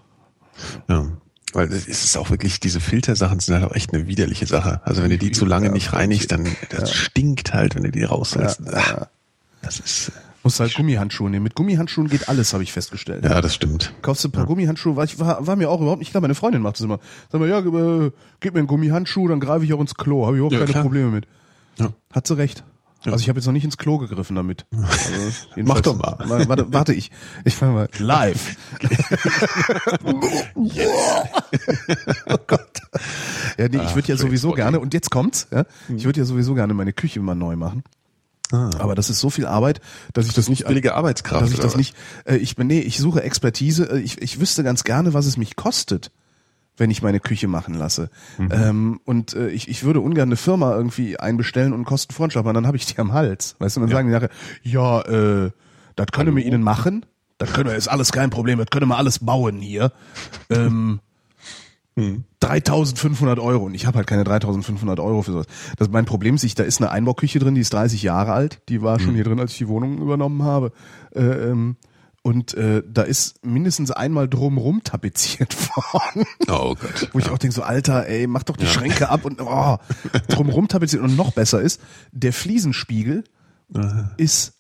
Ja. 0.88 1.08
Weil 1.54 1.68
es 1.74 1.88
ist 1.88 2.16
auch 2.16 2.30
wirklich, 2.30 2.60
diese 2.60 2.80
Filtersachen 2.80 3.40
sind 3.40 3.56
halt 3.56 3.64
auch 3.66 3.76
echt 3.76 3.92
eine 3.94 4.08
widerliche 4.08 4.46
Sache. 4.46 4.82
Also 4.86 5.02
wenn 5.02 5.10
du 5.10 5.18
die 5.18 5.32
zu 5.32 5.46
lange 5.46 5.66
Ja, 5.68 5.72
nicht 5.72 5.94
reinigst, 5.94 6.32
dann 6.32 6.48
das 6.70 6.94
stinkt 6.94 7.54
halt, 7.54 7.76
wenn 7.76 7.84
du 7.84 7.92
die 7.92 8.04
rauslässt. 8.04 8.62
Ah, 8.72 9.08
Das 9.64 9.80
ist 9.80 10.12
Musst 10.50 10.60
halt 10.60 10.74
Gummihandschuhe 10.74 11.30
nehmen. 11.30 11.44
Mit 11.44 11.54
Gummihandschuhen 11.54 12.10
geht 12.10 12.28
alles, 12.28 12.54
habe 12.54 12.64
ich 12.64 12.72
festgestellt. 12.72 13.24
ja, 13.24 13.40
das 13.40 13.54
stimmt. 13.54 13.94
Kaufst 14.02 14.24
du 14.24 14.30
ein 14.30 14.32
paar 14.32 14.48
Gummihandschuhe, 14.48 14.96
war, 14.96 15.04
ich, 15.04 15.20
war, 15.20 15.46
war 15.46 15.56
mir 15.56 15.70
auch 15.70 15.80
überhaupt 15.80 16.00
nicht 16.00 16.10
klar. 16.10 16.22
Meine 16.22 16.34
Freundin 16.34 16.64
macht 16.64 16.78
das 16.78 16.82
immer. 16.82 17.00
Sag 17.32 17.40
mal, 17.40 17.48
ja, 17.48 17.60
äh, 17.60 18.12
gib 18.40 18.56
mir 18.56 18.60
einen 18.60 18.68
Gummihandschuh, 18.68 19.28
dann 19.28 19.40
greife 19.40 19.64
ich 19.64 19.74
auch 19.74 19.80
ins 19.80 19.94
Klo. 19.94 20.26
Habe 20.26 20.38
ich 20.38 20.40
überhaupt 20.40 20.54
Ja, 20.54 20.60
keine 20.62 20.72
klar. 20.72 20.82
Probleme 20.82 21.12
mit. 21.12 21.28
Ja. 21.78 21.90
Hat 22.12 22.26
sie 22.26 22.36
recht. 22.36 22.64
Also 23.06 23.20
ich 23.20 23.30
habe 23.30 23.38
jetzt 23.38 23.46
noch 23.46 23.54
nicht 23.54 23.64
ins 23.64 23.78
Klo 23.78 24.00
gegriffen 24.00 24.36
damit. 24.36 24.66
Also 24.76 24.88
Mach 25.58 25.82
doch 25.82 25.96
mal. 25.96 26.18
Warte, 26.26 26.50
warte, 26.50 26.74
warte 26.74 26.94
ich. 26.96 27.12
Ich 27.46 27.56
fange 27.56 27.74
mal 27.74 27.90
live. 28.00 28.56
oh 32.26 32.38
Gott. 32.48 32.82
Ja, 33.60 33.68
nee, 33.70 33.82
ich 33.86 33.94
würde 33.94 34.08
ja 34.08 34.18
sowieso 34.18 34.54
gerne, 34.54 34.80
und 34.80 34.96
jetzt 34.96 35.12
kommt's, 35.12 35.48
ja, 35.52 35.66
ich 35.96 36.06
würde 36.06 36.22
ja 36.22 36.26
sowieso 36.26 36.56
gerne 36.56 36.74
meine 36.74 36.94
Küche 36.94 37.20
mal 37.20 37.36
neu 37.36 37.56
machen. 37.56 37.84
Aber 38.52 38.96
das 38.96 39.10
ist 39.10 39.20
so 39.20 39.30
viel 39.30 39.46
Arbeit, 39.46 39.80
dass 40.14 40.28
ich 40.28 40.34
das 40.34 40.50
nicht 40.50 40.66
Billige 40.66 40.96
Arbeitskraft. 40.96 41.44
dass 41.44 41.52
ich 41.52 41.60
das 41.60 41.76
nicht, 41.76 41.96
äh, 42.26 42.38
ich 42.38 42.56
bin, 42.56 42.68
nee, 42.68 42.80
ich 42.80 42.98
suche 42.98 43.22
Expertise, 43.22 43.92
äh, 43.92 44.00
ich, 44.00 44.22
ich 44.22 44.40
wüsste 44.40 44.64
ganz 44.64 44.84
gerne, 44.84 45.14
was 45.14 45.26
es 45.26 45.38
mich 45.38 45.56
kostet, 45.56 46.12
wenn 46.76 46.90
ich 46.90 47.02
meine 47.02 47.20
Küche 47.20 47.48
machen 47.48 47.76
lasse. 47.76 48.10
Mhm. 48.38 48.50
Ähm, 48.52 49.00
und 49.06 49.34
äh, 49.34 49.50
ich, 49.50 49.68
ich 49.68 49.84
würde 49.84 50.00
ungern 50.00 50.30
eine 50.30 50.36
Firma 50.36 50.76
irgendwie 50.76 51.20
einbestellen 51.20 51.74
und 51.74 51.80
einen 51.80 51.86
Kostenvoranschlag, 51.86 52.44
machen, 52.44 52.56
dann 52.56 52.68
habe 52.68 52.78
ich 52.78 52.86
die 52.86 52.98
am 52.98 53.14
Hals. 53.14 53.56
Weißt 53.60 53.76
du, 53.76 53.82
und 53.82 53.88
dann 53.88 53.96
sagen 53.96 54.08
die 54.08 54.14
nachher, 54.14 54.32
ja, 54.64 55.02
äh, 55.02 55.52
das 55.96 56.08
können 56.12 56.36
wir 56.36 56.44
ihnen 56.44 56.64
machen, 56.64 57.06
das 57.38 57.54
können 57.54 57.70
wir, 57.70 57.76
ist 57.76 57.88
alles 57.88 58.12
kein 58.12 58.32
Problem, 58.32 58.58
das 58.58 58.70
können 58.72 58.88
wir 58.88 58.98
alles 58.98 59.20
bauen 59.20 59.60
hier. 59.60 59.92
Ähm, 60.50 61.02
Hm. 62.00 62.24
3500 62.40 63.40
Euro 63.40 63.66
und 63.66 63.74
ich 63.74 63.86
habe 63.86 63.98
halt 63.98 64.08
keine 64.08 64.24
3500 64.24 65.00
Euro 65.02 65.22
für 65.22 65.34
sowas. 65.34 65.48
Das 65.78 65.90
mein 65.90 66.06
Problem 66.06 66.36
ist, 66.36 66.44
ich, 66.44 66.56
da 66.56 66.64
ist 66.64 66.82
eine 66.82 66.92
Einbauküche 66.92 67.40
drin, 67.40 67.56
die 67.56 67.62
ist 67.62 67.74
30 67.74 68.02
Jahre 68.04 68.32
alt, 68.32 68.62
die 68.70 68.82
war 68.82 69.00
schon 69.00 69.16
hier 69.16 69.26
drin, 69.26 69.40
als 69.40 69.52
ich 69.52 69.58
die 69.58 69.68
Wohnung 69.68 69.98
übernommen 69.98 70.44
habe. 70.44 70.72
Äh, 71.14 71.22
ähm, 71.22 71.76
und 72.22 72.54
äh, 72.54 72.84
da 72.88 73.02
ist 73.02 73.46
mindestens 73.46 73.92
einmal 73.92 74.30
drumrum 74.30 74.82
tapeziert 74.84 75.58
worden. 75.76 76.26
Oh 76.48 76.76
Gott. 76.76 77.10
Wo 77.12 77.20
ich 77.20 77.30
auch 77.30 77.38
denke, 77.38 77.56
so 77.56 77.64
Alter, 77.64 78.08
ey, 78.08 78.28
mach 78.28 78.44
doch 78.44 78.56
die 78.56 78.66
Schränke 78.66 79.10
ab 79.10 79.26
und 79.26 79.42
oh, 79.42 79.78
drumrum 80.30 80.70
tapeziert. 80.70 81.02
Und 81.02 81.18
noch 81.18 81.32
besser 81.32 81.62
ist, 81.62 81.82
der 82.12 82.32
Fliesenspiegel 82.34 83.26
ist 84.18 84.59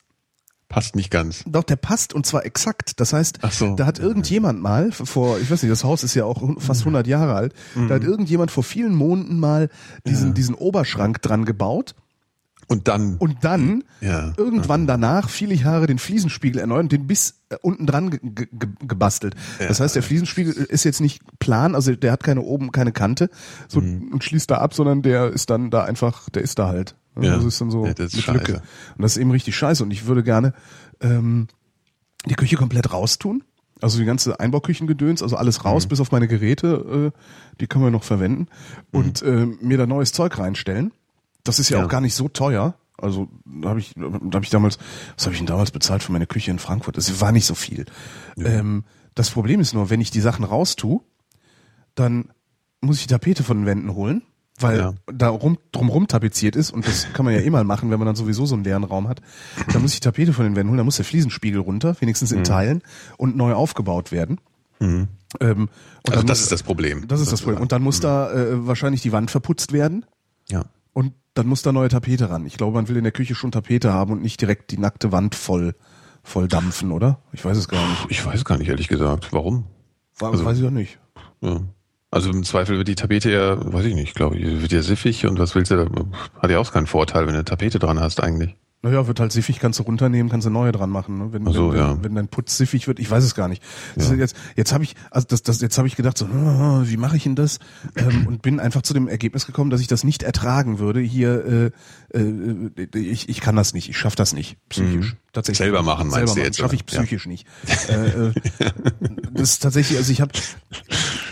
Passt 0.69 0.95
nicht 0.95 1.09
ganz. 1.09 1.43
doch, 1.47 1.63
der 1.63 1.75
passt 1.77 2.13
und 2.13 2.25
zwar 2.27 2.45
exakt. 2.45 2.99
Das 2.99 3.11
heißt, 3.11 3.39
so. 3.51 3.75
da 3.75 3.85
hat 3.87 3.97
irgendjemand 3.99 4.61
mal 4.61 4.91
vor, 4.91 5.39
ich 5.39 5.49
weiß 5.49 5.63
nicht, 5.63 5.71
das 5.71 5.83
Haus 5.83 6.03
ist 6.03 6.13
ja 6.13 6.25
auch 6.25 6.41
fast 6.59 6.81
100 6.81 7.07
Jahre 7.07 7.33
alt, 7.33 7.53
da 7.73 7.81
Mhm. 7.81 7.89
hat 7.89 8.03
irgendjemand 8.03 8.51
vor 8.51 8.63
vielen 8.63 8.93
Monaten 8.95 9.39
mal 9.39 9.69
diesen, 10.05 10.33
diesen 10.35 10.53
Oberschrank 10.53 11.21
dran 11.23 11.45
gebaut 11.45 11.95
Und 12.67 12.87
dann. 12.87 13.17
und 13.17 13.37
dann 13.43 13.83
Ja. 13.99 14.33
irgendwann 14.37 14.85
danach 14.85 15.27
viele 15.27 15.55
Jahre 15.55 15.87
den 15.87 15.97
Fliesenspiegel 15.97 16.61
erneuert 16.61 16.83
und 16.83 16.91
den 16.91 17.07
bis 17.07 17.39
äh, 17.49 17.55
unten 17.63 17.87
dran 17.87 18.11
ge 18.11 18.19
ge 18.21 18.47
ge 18.51 18.69
gebastelt. 18.87 19.35
Das 19.57 19.79
heißt, 19.79 19.95
der 19.95 20.03
Fliesenspiegel 20.03 20.53
ist 20.53 20.83
jetzt 20.83 21.01
nicht 21.01 21.23
plan, 21.39 21.73
also 21.73 21.95
der 21.95 22.11
hat 22.11 22.21
keine 22.21 22.41
oben, 22.41 22.71
keine 22.71 22.91
Kante 22.91 23.31
so, 23.67 23.81
Mhm. 23.81 24.09
und 24.13 24.23
schließt 24.23 24.51
da 24.51 24.57
ab, 24.59 24.75
sondern 24.75 25.01
der 25.01 25.31
ist 25.31 25.49
dann 25.49 25.71
da 25.71 25.83
einfach, 25.83 26.29
der 26.29 26.43
ist 26.43 26.59
da 26.59 26.67
halt. 26.67 26.95
Ja. 27.23 27.35
Das 27.35 27.45
ist 27.45 27.59
dann 27.61 27.71
so 27.71 27.85
Ja, 27.85 27.93
das 27.93 28.13
ist. 28.13 28.27
Lücke. 28.27 28.61
Und 28.97 29.01
das 29.01 29.13
ist 29.13 29.17
eben 29.17 29.31
richtig 29.31 29.55
scheiße. 29.55 29.83
Und 29.83 29.91
ich 29.91 30.05
würde 30.05 30.23
gerne 30.23 30.53
ähm, 31.01 31.47
die 32.25 32.35
Küche 32.35 32.55
komplett 32.57 32.91
raustun. 32.91 33.43
Also 33.81 33.97
die 33.97 34.05
ganze 34.05 34.39
Einbauküchengedöns, 34.41 35.23
also 35.23 35.37
alles 35.37 35.63
raus, 35.63 35.85
Mhm. 35.85 35.89
bis 35.89 35.99
auf 36.01 36.11
meine 36.11 36.27
Geräte, 36.27 37.11
äh, 37.15 37.19
die 37.61 37.67
können 37.67 37.85
wir 37.85 37.91
noch 37.91 38.03
verwenden. 38.03 38.47
Und 38.91 39.21
äh, 39.21 39.45
mir 39.61 39.77
da 39.77 39.85
neues 39.87 40.11
Zeug 40.11 40.37
reinstellen. 40.37 40.91
Das 41.45 41.59
ist 41.59 41.69
ja, 41.69 41.77
Ja. 41.79 41.85
auch 41.85 41.89
gar 41.89 42.01
nicht 42.01 42.13
so 42.15 42.27
teuer. 42.27 42.75
Also 42.97 43.29
da 43.45 43.69
habe 43.69 43.79
ich, 43.79 43.93
da 43.95 44.03
habe 44.35 44.43
ich 44.43 44.49
damals, 44.49 44.77
was 45.15 45.25
habe 45.25 45.33
ich 45.33 45.39
denn 45.39 45.47
damals 45.47 45.71
bezahlt 45.71 46.03
für 46.03 46.11
meine 46.11 46.27
Küche 46.27 46.51
in 46.51 46.59
Frankfurt? 46.59 46.97
Das 46.97 47.21
war 47.21 47.31
nicht 47.31 47.45
so 47.45 47.55
viel. 47.55 47.85
Ähm, 48.37 48.83
das 49.15 49.29
Problem 49.29 49.61
ist 49.61 49.73
nur, 49.73 49.89
wenn 49.89 50.01
ich 50.01 50.11
die 50.11 50.19
Sachen 50.19 50.43
raustue, 50.43 50.99
dann 51.95 52.29
muss 52.81 52.97
ich 52.97 53.03
die 53.07 53.13
Tapete 53.13 53.43
von 53.43 53.59
den 53.59 53.65
Wänden 53.65 53.93
holen, 53.93 54.21
weil 54.59 54.77
Ja. 54.79 54.93
da 55.13 55.29
rum, 55.29 55.57
drumrum 55.71 56.07
tapeziert 56.07 56.55
ist 56.55 56.71
und 56.71 56.85
das 56.87 57.07
kann 57.13 57.25
man 57.25 57.33
ja 57.33 57.41
eh 57.41 57.49
mal 57.49 57.63
machen, 57.63 57.89
wenn 57.91 57.99
man 57.99 58.05
dann 58.05 58.15
sowieso 58.15 58.45
so 58.45 58.55
einen 58.55 58.63
leeren 58.63 58.83
Raum 58.83 59.07
hat. 59.07 59.21
Da 59.73 59.79
muss 59.79 59.93
ich 59.93 59.99
die 59.99 60.05
Tapete 60.05 60.33
von 60.33 60.45
den 60.45 60.55
Wänden 60.55 60.69
holen, 60.69 60.77
da 60.77 60.83
muss 60.83 60.97
der 60.97 61.05
Fliesenspiegel 61.05 61.59
runter, 61.61 61.95
wenigstens 61.99 62.31
Mhm. 62.31 62.37
in 62.39 62.43
Teilen 62.43 62.81
und 63.17 63.35
neu 63.37 63.53
aufgebaut 63.53 64.11
werden. 64.11 64.39
Ähm, 64.81 65.07
und 65.39 65.69
Also 66.09 66.21
das 66.21 66.23
muss- 66.23 66.41
ist 66.41 66.51
das 66.51 66.63
Problem. 66.63 67.07
das 67.07 67.19
ist 67.21 67.31
das 67.31 67.41
Problem. 67.41 67.61
Und 67.61 67.71
dann 67.71 67.81
muss 67.81 67.99
da 67.99 68.31
äh, 68.31 68.65
wahrscheinlich 68.67 69.01
die 69.01 69.11
Wand 69.11 69.29
verputzt 69.29 69.73
werden 69.73 70.05
Ja. 70.49 70.65
und 70.93 71.13
dann 71.33 71.47
muss 71.47 71.61
da 71.61 71.71
neue 71.71 71.89
Tapete 71.89 72.29
ran. 72.29 72.45
Ich 72.45 72.57
glaube, 72.57 72.75
man 72.75 72.87
will 72.87 72.97
in 72.97 73.03
der 73.03 73.11
Küche 73.11 73.35
schon 73.35 73.51
Tapete 73.51 73.93
haben 73.93 74.11
und 74.13 74.21
nicht 74.21 74.39
direkt 74.41 74.71
die 74.71 74.77
nackte 74.77 75.11
Wand 75.11 75.35
voll, 75.35 75.75
voll 76.23 76.47
dampfen, 76.47 76.91
oder? 76.91 77.19
Ich 77.33 77.43
weiß 77.45 77.57
es 77.57 77.67
gar 77.67 77.85
nicht. 77.87 78.05
Ich 78.09 78.25
weiß 78.25 78.43
gar 78.45 78.57
nicht, 78.57 78.69
ehrlich 78.69 78.87
gesagt. 78.87 79.31
Warum? 79.31 79.65
War, 80.17 80.31
Also- 80.31 80.45
weiß 80.45 80.57
ich 80.59 80.65
auch 80.65 80.71
nicht. 80.71 80.97
Ja. 81.41 81.59
Also 82.11 82.31
im 82.31 82.43
Zweifel 82.43 82.77
wird 82.77 82.87
die 82.87 82.95
Tapete 82.95 83.31
ja, 83.31 83.73
weiß 83.73 83.85
ich 83.85 83.93
nicht, 83.93 84.15
glaube 84.15 84.37
ich, 84.37 84.61
wird 84.61 84.71
ja 84.71 84.81
siffig 84.81 85.27
und 85.27 85.37
was 85.37 85.53
willst 85.53 85.71
du 85.71 85.75
da? 85.75 85.87
Hat 86.41 86.49
ja 86.49 86.57
auch 86.57 86.71
keinen 86.71 86.87
Vorteil, 86.87 87.21
wenn 87.21 87.33
du 87.33 87.39
eine 87.39 87.45
Tapete 87.45 87.77
dran 87.77 87.99
hast 87.99 88.21
eigentlich. 88.21 88.55
Naja, 88.81 89.07
wird 89.07 89.19
halt 89.19 89.33
siffig, 89.33 89.59
kannst 89.59 89.77
du 89.79 89.83
runternehmen, 89.83 90.31
kannst 90.31 90.47
du 90.47 90.51
neue 90.51 90.71
dran 90.71 90.89
machen, 90.89 91.17
ne? 91.17 91.33
wenn, 91.33 91.45
so, 91.51 91.71
wenn, 91.71 91.77
ja. 91.77 91.95
wenn, 91.95 92.03
wenn 92.03 92.15
dein 92.15 92.27
Putz 92.29 92.55
siffig 92.55 92.87
wird. 92.87 92.99
Ich 92.99 93.11
weiß 93.11 93.25
es 93.25 93.35
gar 93.35 93.49
nicht. 93.49 93.61
Ist 93.97 94.09
jetzt 94.11 94.37
jetzt 94.55 94.71
habe 94.71 94.85
ich, 94.85 94.95
also 95.11 95.27
das, 95.27 95.43
das, 95.43 95.59
jetzt 95.59 95.77
habe 95.77 95.89
ich 95.89 95.97
gedacht, 95.97 96.17
so, 96.17 96.25
ah, 96.27 96.83
wie 96.85 96.95
mache 96.95 97.17
ich 97.17 97.23
denn 97.23 97.35
das? 97.35 97.59
Ähm, 97.97 98.25
und 98.25 98.41
bin 98.41 98.61
einfach 98.61 98.81
zu 98.81 98.93
dem 98.93 99.09
Ergebnis 99.09 99.45
gekommen, 99.45 99.69
dass 99.69 99.81
ich 99.81 99.87
das 99.87 100.05
nicht 100.05 100.23
ertragen 100.23 100.79
würde. 100.79 101.01
Hier, 101.01 101.71
äh, 102.13 102.17
äh, 102.17 102.69
ich, 102.95 103.27
ich 103.27 103.41
kann 103.41 103.57
das 103.57 103.73
nicht, 103.73 103.89
ich 103.89 103.97
schaffe 103.97 104.15
das 104.15 104.31
nicht 104.31 104.57
psychisch. 104.69 105.17
Tatsächlich. 105.33 105.59
Mhm. 105.59 105.71
Selber 105.71 105.83
machen, 105.83 106.07
meinst 106.07 106.13
Selber 106.13 106.25
du 106.25 106.31
machen, 106.31 106.45
jetzt, 106.45 106.57
schaffe 106.57 106.75
ich 106.75 106.83
oder? 106.83 106.93
Ja. 106.93 106.99
psychisch 107.01 107.27
nicht. 107.27 107.47
äh, 107.89 108.27
äh, 108.27 108.33
das 109.33 109.51
ist 109.51 109.59
tatsächlich, 109.59 109.97
also 109.97 110.11
ich 110.11 110.21
habe 110.21 110.31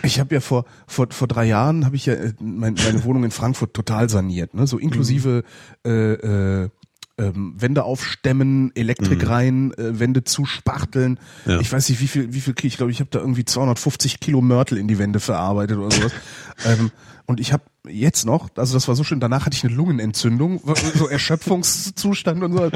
ich 0.03 0.19
habe 0.19 0.35
ja 0.35 0.41
vor, 0.41 0.65
vor, 0.85 1.07
vor 1.09 1.27
drei 1.27 1.45
Jahren 1.45 1.85
habe 1.85 1.95
ich 1.95 2.05
ja 2.05 2.13
äh, 2.13 2.33
mein, 2.39 2.75
meine 2.75 3.03
Wohnung 3.03 3.23
in 3.23 3.31
Frankfurt 3.31 3.73
total 3.73 4.09
saniert, 4.09 4.53
ne? 4.53 4.67
so 4.67 4.77
inklusive 4.77 5.43
äh, 5.85 6.13
äh, 6.13 6.69
ähm, 7.17 7.55
Wände 7.57 7.83
aufstemmen, 7.83 8.71
Elektrik 8.75 9.27
rein, 9.27 9.73
äh, 9.73 9.99
Wände 9.99 10.23
zuspachteln. 10.23 11.19
Ja. 11.45 11.59
Ich 11.59 11.71
weiß 11.71 11.89
nicht, 11.89 11.99
wie 11.99 12.07
viel, 12.07 12.33
wie 12.33 12.41
viel, 12.41 12.53
ich 12.63 12.77
glaube, 12.77 12.91
ich 12.91 12.99
habe 12.99 13.09
da 13.09 13.19
irgendwie 13.19 13.45
250 13.45 14.19
Kilo 14.19 14.41
Mörtel 14.41 14.77
in 14.77 14.87
die 14.87 14.99
Wände 14.99 15.19
verarbeitet 15.19 15.77
oder 15.77 15.91
sowas. 15.95 16.11
ähm, 16.65 16.91
und 17.25 17.41
ich 17.41 17.51
habe 17.51 17.63
jetzt 17.89 18.25
noch, 18.25 18.49
also 18.55 18.73
das 18.73 18.87
war 18.87 18.95
so 18.95 19.03
schön, 19.03 19.19
danach 19.19 19.45
hatte 19.45 19.55
ich 19.57 19.63
eine 19.65 19.73
Lungenentzündung, 19.73 20.61
so 20.95 21.07
Erschöpfungszustand 21.09 22.41
und 22.43 22.53
so, 22.53 22.69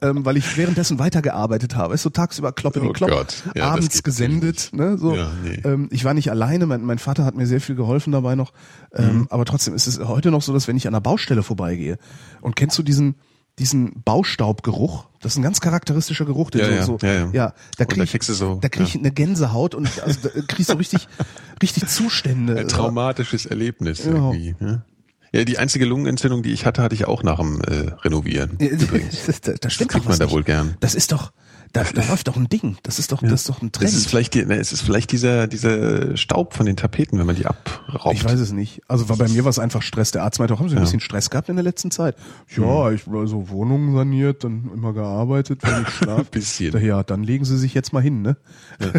ähm, 0.00 0.24
weil 0.24 0.36
ich 0.36 0.56
währenddessen 0.56 0.98
weitergearbeitet 0.98 1.76
habe. 1.76 1.92
Weißt 1.92 2.04
du, 2.04 2.10
tagsüber 2.10 2.52
klopp 2.52 2.76
in 2.76 2.82
den 2.82 2.90
Oh 2.90 2.92
Klopp, 2.92 3.10
Gott. 3.10 3.42
Ja, 3.54 3.70
abends 3.70 4.02
gesendet, 4.02 4.70
ne, 4.72 4.96
so. 4.96 5.14
Ja, 5.14 5.30
nee. 5.44 5.60
ähm, 5.64 5.88
ich 5.90 6.04
war 6.04 6.14
nicht 6.14 6.30
alleine, 6.30 6.66
mein, 6.66 6.84
mein 6.84 6.98
Vater 6.98 7.24
hat 7.24 7.34
mir 7.34 7.46
sehr 7.46 7.60
viel 7.60 7.74
geholfen 7.74 8.12
dabei 8.12 8.34
noch, 8.34 8.52
ähm, 8.94 9.12
Mhm. 9.12 9.26
aber 9.30 9.44
trotzdem 9.44 9.74
ist 9.74 9.86
es 9.86 9.98
heute 10.00 10.30
noch 10.30 10.42
so, 10.42 10.52
dass 10.52 10.68
wenn 10.68 10.76
ich 10.76 10.86
an 10.86 10.92
der 10.94 11.00
Baustelle 11.00 11.42
vorbeigehe 11.42 11.98
und 12.40 12.56
kennst 12.56 12.78
du 12.78 12.82
diesen 12.82 13.16
diesen 13.62 14.02
Baustaubgeruch, 14.04 15.06
das 15.20 15.32
ist 15.32 15.38
ein 15.38 15.42
ganz 15.42 15.60
charakteristischer 15.60 16.24
Geruch, 16.26 16.50
den 16.50 16.60
Ja, 16.60 16.66
so, 16.66 16.72
ja, 16.74 16.82
so 17.00 17.06
ja, 17.06 17.30
ja. 17.32 17.54
da 17.78 17.84
Und 17.84 17.88
krieg 17.88 18.10
da 18.10 18.18
ich, 18.18 18.22
so, 18.24 18.58
da 18.60 18.68
krieg 18.68 18.86
ich 18.88 18.96
eine 18.96 19.10
Gänsehaut 19.10 19.74
und 19.74 19.88
also, 20.02 20.18
da 20.28 20.40
kriegst 20.46 20.70
du 20.70 20.74
richtig, 20.76 21.08
richtig 21.62 21.86
Zustände. 21.86 22.58
Ein 22.58 22.68
traumatisches 22.68 23.46
Erlebnis 23.46 24.04
Ja. 24.04 24.10
irgendwie. 24.12 24.54
Ne? 24.60 24.84
Ja, 25.32 25.44
die 25.44 25.56
einzige 25.58 25.86
Lungenentzündung, 25.86 26.42
die 26.42 26.52
ich 26.52 26.66
hatte, 26.66 26.82
hatte 26.82 26.94
ich 26.94 27.06
auch 27.06 27.22
nach 27.22 27.38
dem 27.38 27.60
äh, 27.62 27.92
Renovieren. 28.02 28.58
Ja, 28.60 28.68
das, 29.26 29.40
das, 29.40 29.60
das 29.60 29.72
stimmt 29.72 29.92
kriegt 29.92 30.06
man 30.06 30.18
da 30.18 30.26
nicht. 30.26 30.34
wohl 30.34 30.42
gern. 30.42 30.76
Das 30.80 30.94
ist 30.94 31.12
doch, 31.12 31.32
Da, 31.72 31.84
da 31.84 32.02
läuft 32.06 32.28
doch 32.28 32.36
ein 32.36 32.48
Ding. 32.48 32.76
Das 32.82 32.98
ist 32.98 33.12
doch, 33.12 33.22
das 33.22 33.32
ist 33.32 33.48
doch 33.48 33.62
ein 33.62 33.72
Trend. 33.72 33.88
Es 33.88 33.96
ist 33.96 34.08
vielleicht, 34.08 34.34
die, 34.34 34.44
ne, 34.44 34.56
es 34.56 34.72
ist 34.72 34.82
vielleicht 34.82 35.10
dieser, 35.10 35.46
dieser 35.46 36.16
Staub 36.18 36.52
von 36.54 36.66
den 36.66 36.76
Tapeten, 36.76 37.18
wenn 37.18 37.24
man 37.26 37.34
die 37.36 37.46
abraubt. 37.46 38.14
Ich 38.14 38.24
weiß 38.24 38.38
es 38.40 38.52
nicht. 38.52 38.82
Also 38.88 39.08
war 39.08 39.16
bei 39.16 39.28
mir 39.28 39.44
war 39.44 39.50
es 39.50 39.58
einfach 39.58 39.80
Stress. 39.80 40.10
Der 40.10 40.22
Arzt 40.22 40.38
meinte, 40.38 40.52
auch, 40.54 40.58
haben 40.60 40.68
Sie 40.68 40.74
ein 40.74 40.78
Ja. 40.78 40.84
bisschen 40.84 41.00
Stress 41.00 41.30
gehabt 41.30 41.48
in 41.48 41.56
der 41.56 41.62
letzten 41.62 41.90
Zeit? 41.90 42.16
Ja, 42.56 42.90
ich 42.90 43.10
war 43.10 43.26
so 43.26 43.48
Wohnungen 43.48 43.94
saniert, 43.94 44.44
dann 44.44 44.70
immer 44.74 44.92
gearbeitet, 44.92 45.60
wenn 45.62 45.82
ich 45.82 45.88
schlafe. 45.94 46.24
Bisschen. 46.24 46.84
Ja, 46.84 47.02
dann 47.02 47.22
legen 47.22 47.44
Sie 47.46 47.56
sich 47.56 47.72
jetzt 47.72 47.92
mal 47.92 48.02
hin, 48.02 48.20
ne? 48.22 48.36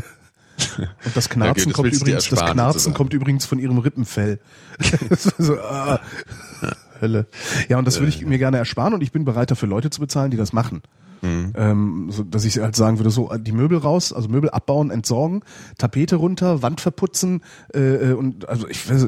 Und 0.77 1.15
das 1.15 1.29
Knarzen 1.29 1.65
das 1.69 1.73
kommt 1.73 1.93
übrigens, 1.93 2.29
das 2.29 2.39
Knarzen 2.45 2.93
kommt 2.93 3.13
übrigens 3.13 3.45
von 3.45 3.59
Ihrem 3.59 3.77
Rippenfell. 3.79 4.39
So, 5.37 5.59
ah, 5.59 5.99
Hölle. 7.01 7.27
Ja, 7.69 7.77
und 7.77 7.85
das 7.85 7.99
würde 7.99 8.09
ich 8.09 8.25
mir 8.25 8.37
gerne 8.37 8.57
ersparen 8.57 8.93
und 8.93 9.01
ich 9.01 9.11
bin 9.11 9.25
bereit 9.25 9.51
dafür 9.51 9.67
Leute 9.67 9.89
zu 9.89 9.99
bezahlen, 9.99 10.31
die 10.31 10.37
das 10.37 10.53
machen. 10.53 10.81
Mhm. 11.23 11.53
Ähm, 11.55 12.07
so, 12.11 12.23
dass 12.23 12.43
ich 12.45 12.57
halt 12.59 12.75
sagen 12.75 12.99
würde, 12.99 13.09
so 13.09 13.31
die 13.37 13.53
Möbel 13.53 13.77
raus, 13.77 14.11
also 14.13 14.27
Möbel 14.29 14.49
abbauen, 14.49 14.91
entsorgen, 14.91 15.41
Tapete 15.77 16.17
runter, 16.17 16.61
Wand 16.61 16.81
verputzen 16.81 17.41
äh, 17.73 17.79
äh, 17.79 18.13
und 18.13 18.47
also 18.49 18.67
ich 18.67 18.89
weiß, 18.89 19.07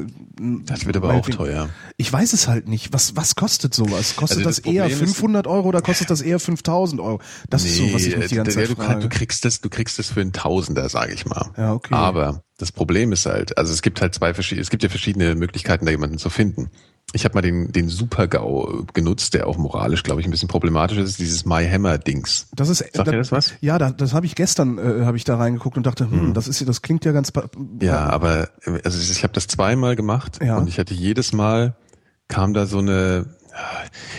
Das 0.64 0.86
wird 0.86 0.96
aber 0.96 1.12
auch 1.14 1.28
teuer. 1.28 1.68
Ich 1.98 2.12
weiß 2.12 2.32
es 2.32 2.48
halt 2.48 2.68
nicht. 2.68 2.92
Was 2.92 3.16
was 3.16 3.34
kostet 3.36 3.74
sowas? 3.74 4.16
Kostet 4.16 4.38
Also 4.38 4.48
das, 4.48 4.56
das 4.62 4.64
eher 4.72 4.84
Problem 4.84 5.02
ist- 5.04 5.14
500 5.16 5.46
Euro 5.46 5.68
oder 5.68 5.82
kostet 5.82 6.10
das 6.10 6.22
eher 6.22 6.40
5000 6.40 7.00
Euro? 7.00 7.20
Das 7.50 7.64
ist 7.64 7.76
so, 7.76 7.84
was 7.92 8.04
ich 8.06 8.16
mich 8.16 8.28
die 8.28 8.34
ganze 8.36 8.56
der- 8.58 8.68
Zeit 8.68 8.78
du, 8.78 8.82
frage. 8.82 9.00
du 9.00 9.08
kriegst 9.08 9.44
das, 9.44 9.60
du 9.60 9.68
kriegst 9.68 9.98
das 9.98 10.06
für 10.08 10.20
einen 10.22 10.32
Tausender, 10.32 10.88
sage 10.88 11.12
ich 11.12 11.26
mal. 11.26 11.50
Ja, 11.56 11.74
okay. 11.74 11.94
Aber 11.94 12.42
das 12.58 12.72
Problem 12.72 13.12
ist 13.12 13.26
halt, 13.26 13.58
also 13.58 13.72
es 13.72 13.82
gibt 13.82 14.00
halt 14.00 14.14
zwei 14.14 14.32
verschiedene, 14.34 14.62
es 14.62 14.70
gibt 14.70 14.82
ja 14.82 14.88
verschiedene 14.88 15.34
Möglichkeiten, 15.34 15.84
da 15.84 15.90
jemanden 15.90 16.18
zu 16.18 16.30
finden. 16.30 16.70
Ich 17.12 17.24
habe 17.24 17.34
mal 17.34 17.40
den, 17.42 17.70
den 17.70 17.88
Super-GAU 17.88 18.84
genutzt, 18.92 19.34
der 19.34 19.46
auch 19.46 19.56
moralisch, 19.58 20.02
glaube 20.02 20.20
ich, 20.20 20.26
ein 20.26 20.30
bisschen 20.30 20.48
problematisch 20.48 20.98
ist, 20.98 21.18
dieses 21.20 21.44
My 21.46 21.64
Hammer-Dings. 21.64 22.48
Das 22.54 22.68
ist, 22.68 22.78
Sagt 22.78 23.08
dir 23.08 23.16
das 23.16 23.30
was? 23.30 23.54
Ja, 23.60 23.78
da, 23.78 23.90
das 23.90 24.12
habe 24.12 24.26
ich 24.26 24.34
gestern, 24.34 24.78
äh, 24.78 25.04
habe 25.04 25.16
ich 25.16 25.24
da 25.24 25.36
reingeguckt 25.36 25.76
und 25.76 25.86
dachte, 25.86 26.10
hm, 26.10 26.34
das 26.34 26.48
ist, 26.48 26.66
das 26.68 26.82
klingt 26.82 27.04
ja 27.04 27.12
ganz. 27.12 27.32
Ja, 27.80 28.08
aber 28.08 28.48
äh, 28.64 28.80
also 28.84 28.98
ich 28.98 29.22
habe 29.22 29.32
das 29.32 29.46
zweimal 29.46 29.94
gemacht 29.94 30.38
Ja. 30.42 30.56
und 30.58 30.68
ich 30.68 30.78
hatte 30.78 30.94
jedes 30.94 31.32
Mal 31.32 31.76
kam 32.28 32.54
da 32.54 32.66
so 32.66 32.78
eine 32.78 33.36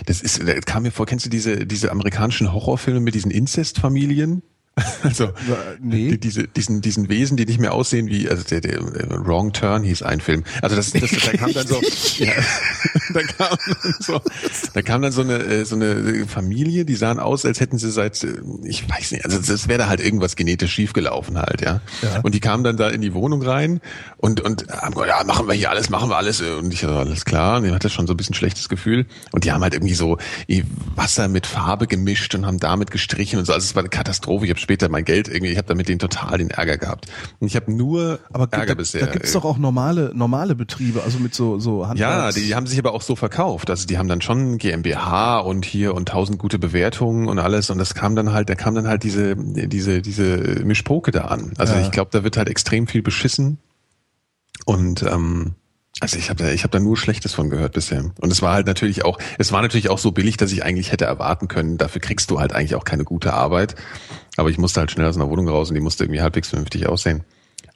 das 0.06 0.22
ist 0.22 0.42
das 0.48 0.62
kam 0.66 0.84
mir 0.84 0.92
vor, 0.92 1.06
kennst 1.06 1.26
du 1.26 1.30
diese 1.30 1.66
diese 1.68 1.92
amerikanischen 1.92 2.52
Horrorfilme 2.54 3.02
mit 3.02 3.14
diesen 3.16 3.32
Inzestfamilien? 3.32 4.42
Also 5.04 5.30
nee. 5.80 6.12
die, 6.12 6.20
diese 6.20 6.48
diesen 6.48 6.82
diesen 6.82 7.10
Wesen, 7.10 7.38
die 7.38 7.46
nicht 7.46 7.60
mehr 7.60 7.74
aussehen 7.74 8.08
wie 8.08 8.30
also 8.30 8.44
der, 8.44 8.62
der 8.62 8.78
äh, 8.78 9.08
Wrong 9.10 9.54
Turn 9.54 9.84
hieß 9.84 10.04
ein 10.04 10.20
Film. 10.20 10.44
Also 10.62 10.76
das, 10.76 10.92
das 10.92 11.12
da 11.12 11.32
kam 11.32 11.54
dann 11.54 11.68
so 11.68 11.82
ja, 12.18 12.34
da 13.14 13.22
kam 13.22 13.58
dann 13.66 13.96
so 14.00 14.22
da 14.74 14.82
kam 14.82 15.02
dann 15.02 15.12
so 15.12 15.22
eine 15.22 15.38
äh, 15.38 15.66
so 15.66 15.76
eine 15.76 16.26
Familie, 16.28 16.86
die 16.86 16.96
sahen 16.96 17.20
aus, 17.20 17.46
als 17.46 17.60
hätten 17.60 17.78
sie 17.78 17.92
seit 17.92 18.24
äh, 18.24 18.40
ich 18.64 18.88
weiß 18.90 19.12
nicht, 19.12 19.26
also 19.26 19.40
das 19.40 19.68
wäre 19.68 19.80
da 19.80 19.88
halt 19.88 20.00
irgendwas 20.00 20.36
genetisch 20.36 20.74
schiefgelaufen 20.74 21.38
halt, 21.38 21.62
ja. 21.62 21.82
Ja. 22.02 22.20
Und 22.22 22.36
die 22.36 22.40
kamen 22.40 22.64
dann 22.64 22.78
da 22.78 22.90
in 22.90 23.02
die 23.02 23.14
Wohnung 23.14 23.42
rein 23.42 23.80
und 24.18 24.42
und 24.42 24.68
haben 24.70 24.94
gesagt, 24.94 25.10
ja, 25.10 25.24
machen 25.24 25.48
wir 25.48 25.54
hier 25.54 25.70
alles, 25.70 25.90
machen 25.90 26.10
wir 26.10 26.18
alles 26.18 26.42
und 26.42 26.74
ich 26.74 26.82
so, 26.82 26.90
alles 26.90 27.26
klar, 27.26 27.58
und 27.58 27.66
ich 27.66 27.72
hatte 27.72 27.90
schon 27.90 28.08
so 28.08 28.14
ein 28.14 28.18
bisschen 28.18 28.36
schlechtes 28.36 28.70
Gefühl 28.70 29.06
und 29.32 29.44
die 29.46 29.52
haben 29.52 29.64
halt 29.64 29.74
irgendwie 29.74 29.96
so 29.96 30.18
Wasser 30.96 31.28
mit 31.28 31.48
Farbe 31.48 31.88
gemischt 31.88 32.36
und 32.36 32.46
haben 32.46 32.60
damit 32.60 32.92
gestrichen 32.92 33.40
und 33.40 33.46
so, 33.46 33.54
also 33.54 33.66
es 33.66 33.76
war 33.76 33.82
eine 33.82 33.90
Katastrophe. 33.90 34.46
Ich 34.46 34.52
habe 34.52 34.60
später 34.68 34.90
mein 34.90 35.06
Geld 35.06 35.30
irgendwie, 35.30 35.54
ich 35.54 35.58
habe 35.58 35.70
damit 35.70 35.88
den 35.88 35.98
total 35.98 36.40
den 36.40 36.50
Ärger 36.50 36.78
gehabt. 36.78 37.06
Und 37.40 37.48
ich 37.48 37.56
habe 37.56 37.72
nur 37.72 38.20
Aber 38.34 38.50
Ärger 38.52 38.66
da, 38.66 38.74
bisher. 38.74 39.06
da 39.06 39.12
gibt's 39.14 39.32
doch 39.32 39.46
auch 39.46 39.58
normale, 39.58 40.12
normale 40.14 40.56
Betriebe, 40.56 41.04
also 41.04 41.20
mit 41.20 41.34
so, 41.34 41.58
so 41.58 41.84
Ja, 41.96 42.28
Handwerks- 42.28 42.36
die 42.36 42.54
haben 42.54 42.68
sich 42.68 42.78
aber 42.78 42.94
auch 42.94 43.02
so 43.02 43.16
verkauft. 43.16 43.70
Also 43.70 43.88
die 43.88 43.98
haben 43.98 44.10
dann 44.10 44.20
schon 44.20 44.58
GmbH 44.58 45.40
und 45.40 45.64
hier 45.64 45.96
und 45.96 46.10
tausend 46.10 46.38
gute 46.38 46.60
Bewertungen 46.60 47.30
und 47.30 47.40
alles. 47.40 47.70
Und 47.70 47.78
das 47.78 47.94
kam 47.96 48.18
dann 48.18 48.34
halt, 48.34 48.50
da 48.50 48.56
kam 48.56 48.76
dann 48.76 48.90
halt 48.90 49.04
diese, 49.04 49.38
diese, 49.38 50.02
diese 50.02 50.26
Mischpoke 50.66 51.12
da 51.12 51.22
an. 51.26 51.54
Also 51.58 51.74
Ja. 51.76 51.82
ich 51.82 51.92
glaube, 51.92 52.10
da 52.12 52.26
wird 52.26 52.36
halt 52.36 52.50
extrem 52.50 52.88
viel 52.88 53.02
beschissen. 53.02 53.60
Und 54.66 55.02
ähm, 55.04 55.54
also 56.00 56.18
ich 56.18 56.30
habe 56.30 56.44
da, 56.44 56.52
ich 56.52 56.64
habe 56.64 56.72
da 56.72 56.80
nur 56.80 56.98
Schlechtes 56.98 57.34
von 57.34 57.50
gehört 57.50 57.74
bisher. 57.74 58.12
Und 58.20 58.32
es 58.32 58.42
war 58.42 58.54
halt 58.54 58.68
natürlich 58.68 59.04
auch, 59.04 59.18
es 59.38 59.52
war 59.52 59.62
natürlich 59.62 59.90
auch 59.90 59.98
so 59.98 60.12
billig, 60.12 60.38
dass 60.38 60.52
ich 60.52 60.64
eigentlich 60.64 60.92
hätte 60.92 61.06
erwarten 61.06 61.48
können. 61.48 61.78
Dafür 61.78 62.02
kriegst 62.02 62.30
du 62.30 62.40
halt 62.40 62.54
eigentlich 62.54 62.76
auch 62.76 62.84
keine 62.84 63.04
gute 63.04 63.34
Arbeit. 63.34 63.76
Aber 64.36 64.50
ich 64.50 64.58
musste 64.58 64.80
halt 64.80 64.92
schnell 64.92 65.08
aus 65.08 65.16
einer 65.16 65.30
Wohnung 65.30 65.48
raus 65.48 65.70
und 65.70 65.76
die 65.76 65.82
musste 65.82 66.04
irgendwie 66.04 66.22
halbwegs 66.22 66.50
vernünftig 66.50 66.88
aussehen. 66.88 67.24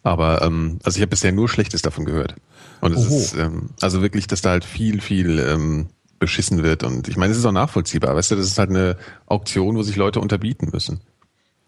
Aber 0.04 0.42
ähm, 0.42 0.80
also 0.84 0.98
ich 0.98 1.02
habe 1.02 1.10
bisher 1.10 1.32
nur 1.32 1.50
Schlechtes 1.50 1.82
davon 1.82 2.06
gehört. 2.06 2.36
Und 2.82 2.94
es 2.94 3.08
Oho. 3.08 3.18
ist 3.18 3.36
ähm, 3.36 3.70
also 3.82 4.02
wirklich, 4.02 4.28
dass 4.28 4.42
da 4.42 4.52
halt 4.52 4.66
viel, 4.66 5.02
viel 5.02 5.40
ähm, 5.40 5.90
beschissen 6.20 6.64
wird. 6.64 6.84
Und 6.84 7.08
ich 7.08 7.18
meine, 7.18 7.32
es 7.32 7.38
ist 7.38 7.46
auch 7.46 7.52
nachvollziehbar. 7.52 8.16
Weißt 8.16 8.32
du, 8.32 8.36
das 8.36 8.46
ist 8.46 8.58
halt 8.58 8.70
eine 8.70 8.98
Auktion, 9.26 9.76
wo 9.76 9.84
sich 9.84 9.96
Leute 9.96 10.20
unterbieten 10.20 10.70
müssen. 10.72 11.02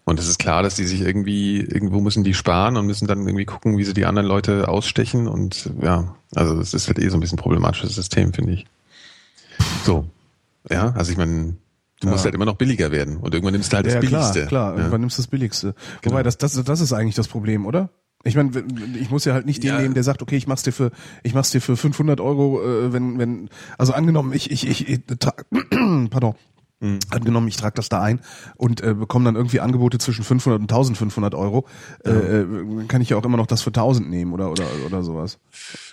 Und 0.06 0.18
es 0.20 0.28
ist 0.28 0.38
klar, 0.38 0.62
dass 0.62 0.74
die 0.76 0.84
sich 0.84 1.00
irgendwie, 1.00 1.60
irgendwo 1.60 2.00
müssen 2.00 2.24
die 2.24 2.34
sparen 2.34 2.76
und 2.76 2.86
müssen 2.86 3.06
dann 3.06 3.26
irgendwie 3.26 3.46
gucken, 3.46 3.78
wie 3.78 3.84
sie 3.84 3.94
die 3.94 4.04
anderen 4.04 4.28
Leute 4.28 4.68
ausstechen. 4.68 5.26
Und 5.26 5.70
ja, 5.80 6.14
also 6.34 6.58
es 6.60 6.74
ist 6.74 6.88
halt 6.88 6.98
eh 6.98 7.08
so 7.08 7.16
ein 7.16 7.20
bisschen 7.20 7.38
problematisches 7.38 7.94
System, 7.94 8.32
finde 8.34 8.52
ich. 8.52 8.66
So. 9.84 10.04
Ja, 10.70 10.90
also 10.92 11.10
ich 11.10 11.16
meine, 11.18 11.56
du 12.00 12.08
musst 12.08 12.20
Ja. 12.20 12.24
halt 12.26 12.34
immer 12.34 12.44
noch 12.44 12.56
billiger 12.56 12.90
werden. 12.90 13.16
Und 13.16 13.32
irgendwann 13.32 13.52
nimmst 13.54 13.72
du 13.72 13.76
halt 13.76 13.86
ja, 13.86 13.94
das 13.98 14.04
klar, 14.08 14.20
Billigste. 14.22 14.46
klar. 14.46 14.72
Ja. 14.72 14.78
Irgendwann 14.78 15.00
nimmst 15.00 15.16
du 15.18 15.22
das 15.22 15.28
Billigste. 15.28 15.74
Genau. 16.02 16.14
Wobei, 16.14 16.22
das, 16.22 16.36
das, 16.36 16.62
das 16.62 16.80
ist 16.80 16.92
eigentlich 16.92 17.14
das 17.14 17.28
Problem, 17.28 17.64
oder? 17.64 17.88
Ich 18.26 18.36
meine, 18.36 18.50
ich 18.98 19.10
muss 19.10 19.24
ja 19.26 19.34
halt 19.34 19.44
nicht 19.46 19.62
den 19.62 19.76
nehmen, 19.76 19.92
der 19.94 20.02
sagt, 20.02 20.22
okay, 20.22 20.36
ich 20.36 20.46
mach's 20.46 20.62
dir 20.62 20.72
für, 20.72 20.90
ich 21.22 21.34
mach's 21.34 21.50
dir 21.50 21.60
für 21.60 21.76
500 21.76 22.20
Euro, 22.20 22.62
äh, 22.62 22.92
wenn, 22.92 23.18
wenn, 23.18 23.48
also 23.76 23.92
angenommen, 23.92 24.32
ich, 24.32 24.50
ich, 24.50 24.66
ich, 24.66 24.88
ich 24.88 24.98
tra- 25.00 26.08
pardon, 26.08 26.34
Mhm. 26.84 26.98
angenommen, 27.10 27.48
ich 27.48 27.56
trage 27.56 27.74
das 27.76 27.88
da 27.88 28.02
ein 28.02 28.20
und 28.56 28.82
äh, 28.82 28.92
bekomme 28.94 29.24
dann 29.24 29.36
irgendwie 29.36 29.60
Angebote 29.60 29.96
zwischen 29.98 30.22
500 30.22 30.60
und 30.60 30.70
1500 30.70 31.34
Euro, 31.34 31.64
äh, 32.04 32.10
äh, 32.10 32.46
dann 32.46 32.88
kann 32.88 33.00
ich 33.00 33.08
ja 33.08 33.16
auch 33.16 33.24
immer 33.24 33.38
noch 33.38 33.46
das 33.46 33.62
für 33.62 33.70
1000 33.70 34.10
nehmen 34.10 34.32
oder, 34.34 34.50
oder, 34.50 34.64
oder 34.86 35.02
sowas. 35.02 35.38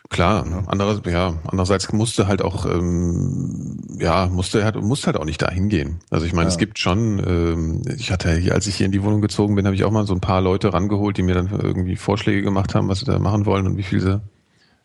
Klar, 0.10 0.46
andererseits, 0.68 1.10
ja, 1.10 1.34
andererseits 1.48 1.94
musste 1.94 2.28
halt 2.28 2.42
auch, 2.42 2.66
ähm, 2.66 3.78
ja, 4.00 4.26
musste 4.28 4.64
halt, 4.66 4.76
musste 4.82 5.08
halt 5.08 5.18
auch 5.18 5.26
nicht 5.26 5.42
dahin 5.42 5.70
gehen. 5.70 6.00
Also 6.10 6.26
ich 6.26 6.34
meine, 6.34 6.50
Ja. 6.50 6.52
es 6.54 6.58
gibt 6.58 6.78
schon, 6.80 7.20
ähm, 7.26 7.82
ich 7.98 8.12
hatte 8.12 8.36
hier, 8.36 8.54
als 8.54 8.68
ich 8.68 8.76
hier 8.76 8.86
in 8.86 8.92
die 8.92 9.04
Wohnung 9.04 9.22
gezogen 9.22 9.56
bin, 9.56 9.66
habe 9.66 9.76
ich 9.76 9.86
auch 9.86 9.92
mal 9.92 10.06
so 10.06 10.14
ein 10.14 10.20
paar 10.20 10.42
Leute 10.42 10.74
rangeholt, 10.74 11.16
die 11.18 11.24
mir 11.24 11.36
dann 11.36 11.48
irgendwie 11.50 11.96
Vorschläge 11.96 12.42
gemacht 12.42 12.76
haben, 12.76 12.89
was 12.89 13.00
sie 13.00 13.06
da 13.06 13.18
machen 13.20 13.46
wollen 13.46 13.66
und 13.68 13.78
wie 13.78 13.84
viel 13.84 14.02
sie, 14.02 14.22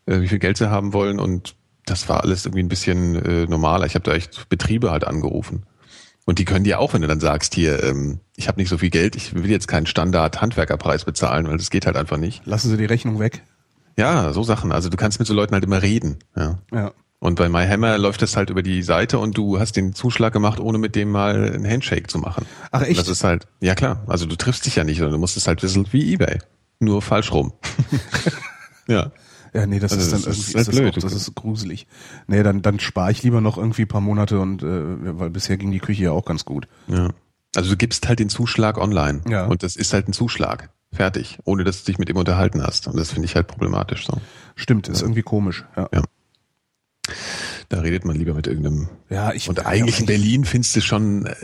äh, 0.05 0.21
wie 0.21 0.27
viel 0.29 0.39
Geld 0.39 0.55
sie 0.57 0.69
haben 0.69 0.93
wollen 0.93 1.19
und 1.19 1.55
das 1.85 2.07
war 2.09 2.21
alles 2.23 2.45
irgendwie 2.45 2.63
ein 2.63 2.69
bisschen 2.69 3.15
äh, 3.15 3.45
normaler. 3.45 3.85
Ich 3.85 3.95
habe 3.95 4.03
da 4.03 4.13
echt 4.13 4.47
Betriebe 4.49 4.91
halt 4.91 5.05
angerufen. 5.05 5.63
Und 6.27 6.39
die 6.39 6.45
können 6.45 6.65
dir 6.65 6.79
auch, 6.79 6.93
wenn 6.93 7.01
du 7.01 7.07
dann 7.07 7.21
sagst, 7.21 7.55
hier, 7.55 7.81
ähm, 7.83 8.19
ich 8.35 8.49
habe 8.49 8.59
nicht 8.59 8.67
so 8.67 8.77
viel 8.77 8.89
Geld, 8.89 9.15
ich 9.15 9.33
will 9.33 9.49
jetzt 9.49 9.69
keinen 9.69 9.85
Standard-Handwerkerpreis 9.85 11.05
bezahlen, 11.05 11.47
weil 11.47 11.55
das 11.55 11.69
geht 11.69 11.85
halt 11.85 11.95
einfach 11.95 12.17
nicht. 12.17 12.45
Lassen 12.45 12.69
Sie 12.69 12.75
die 12.75 12.83
Rechnung 12.83 13.17
weg. 13.17 13.43
Ja, 13.97 14.33
so 14.33 14.43
Sachen. 14.43 14.73
Also 14.73 14.89
du 14.89 14.97
kannst 14.97 15.19
mit 15.19 15.27
so 15.27 15.33
Leuten 15.33 15.53
halt 15.53 15.63
immer 15.63 15.81
reden. 15.81 16.19
Ja. 16.35 16.59
Ja. 16.73 16.91
Und 17.19 17.35
bei 17.35 17.47
MyHammer 17.47 17.97
läuft 17.97 18.21
das 18.21 18.35
halt 18.35 18.49
über 18.49 18.61
die 18.61 18.83
Seite 18.83 19.19
und 19.19 19.37
du 19.37 19.57
hast 19.57 19.77
den 19.77 19.93
Zuschlag 19.93 20.33
gemacht, 20.33 20.59
ohne 20.59 20.77
mit 20.79 20.97
dem 20.97 21.11
mal 21.11 21.53
einen 21.53 21.65
Handshake 21.65 22.07
zu 22.07 22.19
machen. 22.19 22.45
Ach, 22.71 22.81
echt? 22.81 22.99
Das 22.99 23.07
ist 23.07 23.23
halt, 23.23 23.47
ja 23.61 23.73
klar. 23.73 24.03
Also 24.07 24.25
du 24.25 24.35
triffst 24.35 24.65
dich 24.65 24.75
ja 24.75 24.83
nicht, 24.83 24.97
sondern 24.97 25.13
du 25.13 25.19
musst 25.19 25.37
es 25.37 25.47
halt 25.47 25.63
wissen 25.63 25.87
wie 25.91 26.11
Ebay. 26.11 26.39
Nur 26.79 27.01
falsch 27.01 27.31
rum. 27.31 27.53
ja. 28.89 29.11
Ja, 29.57 29.65
nee, 29.65 29.79
das 29.79 29.91
Also 29.93 30.03
ist 30.03 30.13
dann 30.13 30.21
das 30.23 30.37
ist 30.37 30.53
irgendwie, 30.53 30.57
halt 30.57 30.61
ist 30.61 30.67
das, 30.67 30.75
blöd. 30.75 30.97
auch, 30.97 31.01
das 31.01 31.13
ist 31.13 31.35
gruselig. 31.35 31.87
Nee, 32.27 32.43
dann, 32.43 32.61
dann 32.61 32.79
spare 32.79 33.11
ich 33.11 33.23
lieber 33.23 33.41
noch 33.41 33.57
irgendwie 33.57 33.83
ein 33.83 33.87
paar 33.87 34.01
Monate 34.01 34.39
und 34.39 34.61
äh, 34.61 35.19
weil 35.19 35.29
bisher 35.31 35.57
ging 35.57 35.71
die 35.71 35.79
Küche 35.79 36.03
ja 36.03 36.11
auch 36.11 36.25
ganz 36.25 36.45
gut. 36.45 36.67
ja. 36.87 37.09
Also 37.55 37.71
du 37.71 37.77
gibst 37.77 38.07
halt 38.07 38.19
den 38.19 38.29
Zuschlag 38.29 38.77
online. 38.77 39.21
Ja. 39.27 39.45
Und 39.47 39.63
das 39.63 39.75
ist 39.77 39.91
halt 39.93 40.07
ein 40.07 40.13
Zuschlag. 40.13 40.69
Fertig. 40.93 41.39
Ohne 41.43 41.63
dass 41.63 41.83
du 41.83 41.91
dich 41.91 41.97
mit 41.97 42.07
ihm 42.07 42.17
unterhalten 42.17 42.61
hast. 42.61 42.87
Und 42.87 42.97
das 42.97 43.11
finde 43.11 43.25
ich 43.25 43.35
halt 43.35 43.47
problematisch 43.47 44.05
so. 44.05 44.21
Stimmt, 44.55 44.87
ist 44.89 45.01
irgendwie 45.01 45.23
komisch. 45.23 45.65
Ja, 45.75 45.89
Ja. 45.93 46.03
Da 47.69 47.81
redet 47.81 48.05
man 48.05 48.15
lieber 48.15 48.33
mit 48.33 48.47
irgendeinem 48.47 48.87
ja 49.09 49.33
ich 49.33 49.49
Und 49.49 49.65
eigentlich 49.65 49.99
in 49.99 50.05
Berlin 50.05 50.45
findest 50.45 50.77
du 50.77 50.81
schon, 50.81 51.25
äh, 51.25 51.35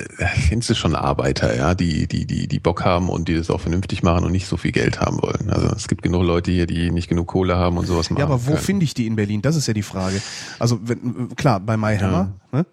findest 0.48 0.70
du 0.70 0.76
schon 0.76 0.96
Arbeiter, 0.96 1.54
ja, 1.56 1.76
die, 1.76 2.08
die, 2.08 2.26
die, 2.26 2.48
die 2.48 2.60
Bock 2.60 2.86
haben 2.86 3.10
und 3.10 3.28
die 3.28 3.36
das 3.36 3.50
auch 3.50 3.60
vernünftig 3.60 4.04
machen 4.04 4.24
und 4.24 4.32
nicht 4.32 4.48
so 4.48 4.56
viel 4.56 4.72
Geld 4.72 5.02
haben 5.02 5.22
wollen. 5.22 5.50
Also 5.50 5.68
es 5.76 5.90
gibt 5.90 6.02
genug 6.02 6.24
Leute 6.24 6.52
hier, 6.52 6.66
die 6.66 6.92
nicht 6.92 7.10
genug 7.10 7.28
Kohle 7.28 7.58
haben 7.58 7.78
und 7.78 7.88
sowas 7.88 8.10
machen. 8.10 8.20
Ja, 8.20 8.26
aber 8.26 8.48
wo 8.48 8.56
finde 8.56 8.86
ich 8.86 8.94
die 8.94 9.06
in 9.06 9.18
Berlin? 9.18 9.42
Das 9.42 9.58
ist 9.58 9.68
ja 9.68 9.74
die 9.74 9.84
Frage. 9.84 10.22
Also 10.60 10.80
wenn, 10.84 11.36
klar, 11.36 11.60
bei 11.60 11.76
MyHammer, 11.76 12.32
ne? 12.52 12.66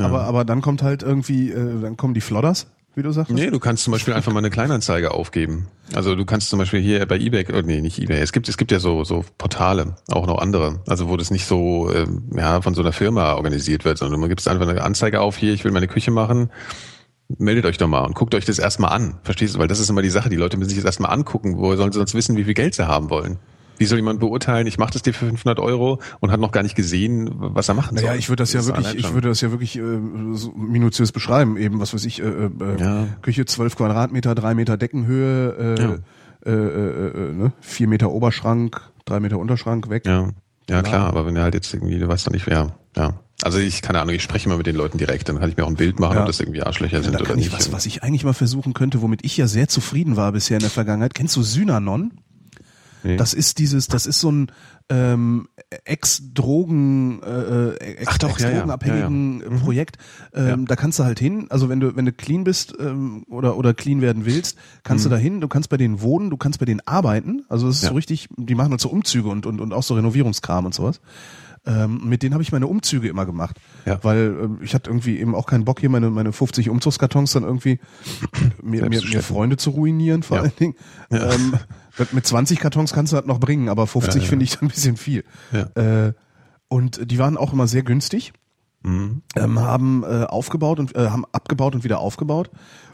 Aber, 0.00 0.24
aber 0.24 0.44
dann 0.44 0.60
kommt 0.60 0.82
halt 0.82 1.02
irgendwie, 1.02 1.50
äh, 1.50 1.80
dann 1.80 1.96
kommen 1.96 2.14
die 2.14 2.20
Flodders, 2.20 2.68
wie 2.94 3.02
du 3.02 3.12
sagst. 3.12 3.30
Nee, 3.30 3.50
du 3.50 3.58
kannst 3.58 3.84
zum 3.84 3.92
Beispiel 3.92 4.14
einfach 4.14 4.32
mal 4.32 4.40
eine 4.40 4.50
Kleinanzeige 4.50 5.12
aufgeben. 5.12 5.68
Also 5.94 6.14
du 6.14 6.24
kannst 6.24 6.50
zum 6.50 6.58
Beispiel 6.58 6.80
hier 6.80 7.04
bei 7.06 7.16
eBay, 7.16 7.46
oh 7.52 7.62
nee, 7.64 7.80
nicht 7.80 7.98
eBay, 7.98 8.20
es 8.20 8.32
gibt, 8.32 8.48
es 8.48 8.56
gibt 8.56 8.72
ja 8.72 8.80
so, 8.80 9.04
so 9.04 9.24
Portale, 9.38 9.96
auch 10.08 10.26
noch 10.26 10.38
andere, 10.38 10.80
also 10.86 11.08
wo 11.08 11.16
das 11.16 11.30
nicht 11.30 11.46
so, 11.46 11.90
ähm, 11.92 12.24
ja, 12.36 12.60
von 12.60 12.74
so 12.74 12.82
einer 12.82 12.92
Firma 12.92 13.34
organisiert 13.34 13.84
wird, 13.84 13.98
sondern 13.98 14.20
man 14.20 14.28
gibt 14.28 14.46
einfach 14.48 14.68
eine 14.68 14.82
Anzeige 14.82 15.20
auf, 15.20 15.36
hier, 15.36 15.52
ich 15.54 15.64
will 15.64 15.72
meine 15.72 15.88
Küche 15.88 16.10
machen, 16.10 16.50
meldet 17.38 17.66
euch 17.66 17.78
doch 17.78 17.88
mal 17.88 18.04
und 18.04 18.14
guckt 18.14 18.34
euch 18.34 18.44
das 18.44 18.58
erstmal 18.58 18.92
an. 18.92 19.18
Verstehst 19.22 19.54
du? 19.54 19.58
Weil 19.58 19.68
das 19.68 19.80
ist 19.80 19.90
immer 19.90 20.02
die 20.02 20.10
Sache, 20.10 20.28
die 20.28 20.36
Leute 20.36 20.56
müssen 20.56 20.70
sich 20.70 20.78
das 20.78 20.86
erstmal 20.86 21.12
angucken, 21.12 21.58
wo 21.58 21.74
sollen 21.76 21.92
sie 21.92 21.98
sonst 21.98 22.14
wissen, 22.14 22.36
wie 22.36 22.44
viel 22.44 22.54
Geld 22.54 22.74
sie 22.74 22.88
haben 22.88 23.10
wollen. 23.10 23.38
Wie 23.78 23.86
soll 23.86 23.98
jemand 23.98 24.20
beurteilen, 24.20 24.66
ich 24.66 24.76
mache 24.78 24.92
das 24.92 25.02
dir 25.02 25.14
für 25.14 25.26
500 25.26 25.58
Euro 25.60 26.00
und 26.20 26.30
hat 26.32 26.40
noch 26.40 26.52
gar 26.52 26.62
nicht 26.62 26.74
gesehen, 26.74 27.30
was 27.36 27.68
er 27.68 27.74
machen 27.74 27.96
soll? 27.96 28.06
Naja, 28.06 28.18
ich 28.18 28.28
würde 28.28 28.42
das, 28.42 28.52
ja 28.52 28.64
wirklich, 28.66 28.94
ich 28.96 29.12
würde 29.14 29.28
das 29.28 29.40
ja 29.40 29.50
wirklich 29.50 29.78
äh, 29.78 29.82
so 30.32 30.52
minutiös 30.52 31.12
beschreiben, 31.12 31.56
eben, 31.56 31.80
was 31.80 31.94
weiß 31.94 32.04
ich, 32.04 32.20
äh, 32.20 32.24
äh, 32.26 32.50
Ja. 32.80 33.06
Küche 33.22 33.44
12 33.44 33.76
Quadratmeter, 33.76 34.34
drei 34.34 34.54
Meter 34.54 34.76
Deckenhöhe, 34.76 35.76
äh, 35.76 35.80
Ja. 35.82 35.96
äh, 36.46 36.50
äh, 36.50 37.30
äh, 37.30 37.32
ne? 37.34 37.52
vier 37.60 37.88
Meter 37.88 38.10
Oberschrank, 38.10 38.80
drei 39.04 39.20
Meter 39.20 39.38
Unterschrank 39.38 39.88
weg. 39.90 40.04
Ja, 40.06 40.30
ja 40.68 40.82
klar, 40.82 41.06
aber 41.08 41.26
wenn 41.26 41.36
er 41.36 41.44
halt 41.44 41.54
jetzt 41.54 41.72
irgendwie, 41.72 41.98
du 41.98 42.08
weißt 42.08 42.26
doch 42.26 42.32
nicht, 42.32 42.46
wer, 42.46 42.74
ja. 42.96 43.14
Also 43.42 43.58
ich, 43.60 43.82
keine 43.82 44.00
Ahnung, 44.00 44.16
ich 44.16 44.22
spreche 44.24 44.46
immer 44.46 44.56
mit 44.56 44.66
den 44.66 44.74
Leuten 44.74 44.98
direkt, 44.98 45.28
dann 45.28 45.38
kann 45.38 45.48
ich 45.48 45.56
mir 45.56 45.62
auch 45.64 45.68
ein 45.68 45.76
Bild 45.76 46.00
machen, 46.00 46.14
Ja. 46.16 46.20
ob 46.22 46.26
das 46.26 46.40
irgendwie 46.40 46.62
Arschlöcher 46.62 47.04
sind 47.04 47.14
Da 47.14 47.20
oder 47.20 47.36
nicht. 47.36 47.52
was, 47.52 47.70
was 47.72 47.86
ich 47.86 48.02
eigentlich 48.02 48.24
mal 48.24 48.32
versuchen 48.34 48.74
könnte, 48.74 49.00
womit 49.00 49.24
ich 49.24 49.36
ja 49.36 49.46
sehr 49.46 49.68
zufrieden 49.68 50.16
war 50.16 50.32
bisher 50.32 50.56
in 50.56 50.62
der 50.62 50.70
Vergangenheit. 50.70 51.14
Kennst 51.14 51.36
du 51.36 51.42
Synanon? 51.42 52.14
Nee. 53.04 53.16
Das 53.16 53.34
ist 53.34 53.58
dieses, 53.58 53.86
das 53.88 54.06
ist 54.06 54.20
so 54.20 54.30
ein 54.32 54.50
ähm, 54.90 55.48
Ex-Drogen, 55.84 57.22
äh, 57.22 57.74
Ex 57.76 58.06
Ach 58.08 58.18
doch, 58.18 58.38
ja. 58.38 58.48
Ex-Drogenabhängigen 58.48 59.40
Ja, 59.40 59.44
ja. 59.46 59.50
Mhm. 59.50 59.60
Projekt. 59.60 59.98
Ähm, 60.34 60.46
Ja. 60.48 60.56
Da 60.56 60.76
kannst 60.76 60.98
du 60.98 61.04
halt 61.04 61.18
hin. 61.18 61.46
Also 61.50 61.68
wenn 61.68 61.80
du 61.80 61.94
wenn 61.96 62.04
du 62.06 62.12
clean 62.12 62.44
bist 62.44 62.74
ähm, 62.80 63.24
oder 63.28 63.56
oder 63.56 63.74
clean 63.74 64.00
werden 64.00 64.24
willst, 64.24 64.56
kannst 64.82 65.04
Mhm. 65.04 65.10
du 65.10 65.14
da 65.16 65.20
hin. 65.20 65.40
Du 65.40 65.48
kannst 65.48 65.68
bei 65.68 65.76
denen 65.76 66.00
wohnen, 66.00 66.30
du 66.30 66.36
kannst 66.36 66.58
bei 66.58 66.64
denen 66.66 66.80
arbeiten. 66.86 67.44
Also 67.48 67.66
das 67.66 67.82
ist 67.82 67.88
so 67.88 67.94
richtig. 67.94 68.28
Die 68.36 68.54
machen 68.54 68.70
halt 68.70 68.80
so 68.80 68.88
Umzüge 68.88 69.28
und 69.28 69.46
und 69.46 69.60
und 69.60 69.72
auch 69.72 69.82
so 69.82 69.94
Renovierungskram 69.94 70.64
und 70.66 70.74
sowas. 70.74 71.00
Ähm, 71.66 72.00
mit 72.08 72.22
denen 72.22 72.34
habe 72.34 72.42
ich 72.42 72.52
meine 72.52 72.66
Umzüge 72.66 73.08
immer 73.08 73.26
gemacht, 73.26 73.56
Ja. 73.84 73.98
weil 74.02 74.36
ähm, 74.42 74.58
ich 74.62 74.74
hatte 74.74 74.90
irgendwie 74.90 75.18
eben 75.18 75.34
auch 75.34 75.46
keinen 75.46 75.64
Bock 75.64 75.80
hier 75.80 75.90
meine 75.90 76.10
meine 76.10 76.32
50 76.32 76.70
Umzugskartons 76.70 77.32
dann 77.32 77.42
irgendwie 77.42 77.80
mir, 78.62 78.88
mir, 78.88 79.00
mir. 79.02 79.22
Freunde 79.22 79.56
zu 79.56 79.70
ruinieren 79.70 80.22
vor 80.22 80.36
Ja. 80.38 80.42
allen 80.44 80.56
Dingen. 80.58 80.74
Ja. 81.10 81.32
Ähm, 81.32 81.54
mit- 81.98 82.12
mit 82.12 82.26
20 82.26 82.60
Kartons 82.60 82.92
kannst 82.92 83.12
du 83.12 83.16
das 83.16 83.26
noch 83.26 83.40
bringen, 83.40 83.68
aber 83.68 83.86
50 83.86 84.14
Ja, 84.16 84.22
ja. 84.22 84.28
finde 84.28 84.44
ich 84.44 84.52
dann 84.52 84.64
ein 84.64 84.68
bisschen 84.68 84.96
viel. 84.96 85.24
Äh, 85.74 86.12
und 86.68 87.10
die 87.10 87.18
waren 87.18 87.36
auch 87.36 87.52
immer 87.52 87.66
sehr 87.66 87.82
günstig, 87.82 88.32
Mhm. 88.84 89.22
ähm, 89.34 89.58
haben 89.58 90.04
äh, 90.04 90.24
aufgebaut 90.24 90.78
und 90.78 90.94
äh, 90.94 91.08
haben 91.08 91.24
abgebaut 91.32 91.74
und 91.74 91.82
wieder 91.82 91.98
aufgebaut. 91.98 92.50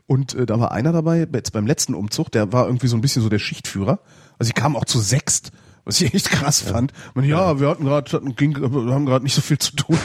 Und 0.07 0.35
äh, 0.35 0.47
da 0.47 0.59
war 0.59 0.73
einer 0.73 0.93
dabei, 0.93 1.27
jetzt 1.33 1.53
beim 1.53 1.67
letzten 1.67 1.95
Umzug, 1.95 2.31
der 2.33 2.53
war 2.53 2.67
irgendwie 2.67 2.87
so 2.87 2.97
ein 2.97 3.01
bisschen 3.03 3.21
so 3.23 3.29
der 3.29 3.39
Schichtführer. 3.39 4.01
Also 4.39 4.49
sie 4.49 4.53
kamen 4.55 4.77
auch 4.77 4.87
zu 4.87 4.99
sechst, 5.01 5.51
was 5.85 6.01
ich 6.01 6.15
echt 6.15 6.31
krass 6.31 6.61
fand. 6.61 6.93
Man, 7.15 7.25
ja, 7.25 7.61
wir 7.61 7.69
hatten 7.69 7.85
gerade, 7.85 8.11
haben 8.13 9.07
gerade 9.07 9.25
nicht 9.25 9.35
so 9.35 9.41
viel 9.43 9.59
zu 9.59 9.75
tun 9.77 9.99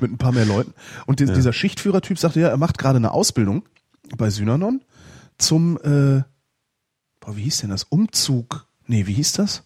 mit 0.00 0.10
ein 0.12 0.18
paar 0.18 0.32
mehr 0.32 0.46
Leuten. 0.46 0.74
Und 1.06 1.20
die, 1.20 1.26
dieser 1.26 1.52
Schichtführertyp 1.52 2.18
sagte, 2.18 2.40
ja, 2.40 2.48
er 2.48 2.56
macht 2.56 2.78
gerade 2.78 2.96
eine 2.96 3.12
Ausbildung 3.12 3.64
bei 4.16 4.30
Synanon 4.30 4.82
zum, 5.38 5.76
äh, 5.78 6.22
boah, 7.20 7.36
wie 7.36 7.42
hieß 7.42 7.58
denn 7.58 7.70
das? 7.70 7.84
Umzug. 7.84 8.66
Nee, 8.86 9.06
wie 9.06 9.14
hieß 9.14 9.32
das? 9.32 9.62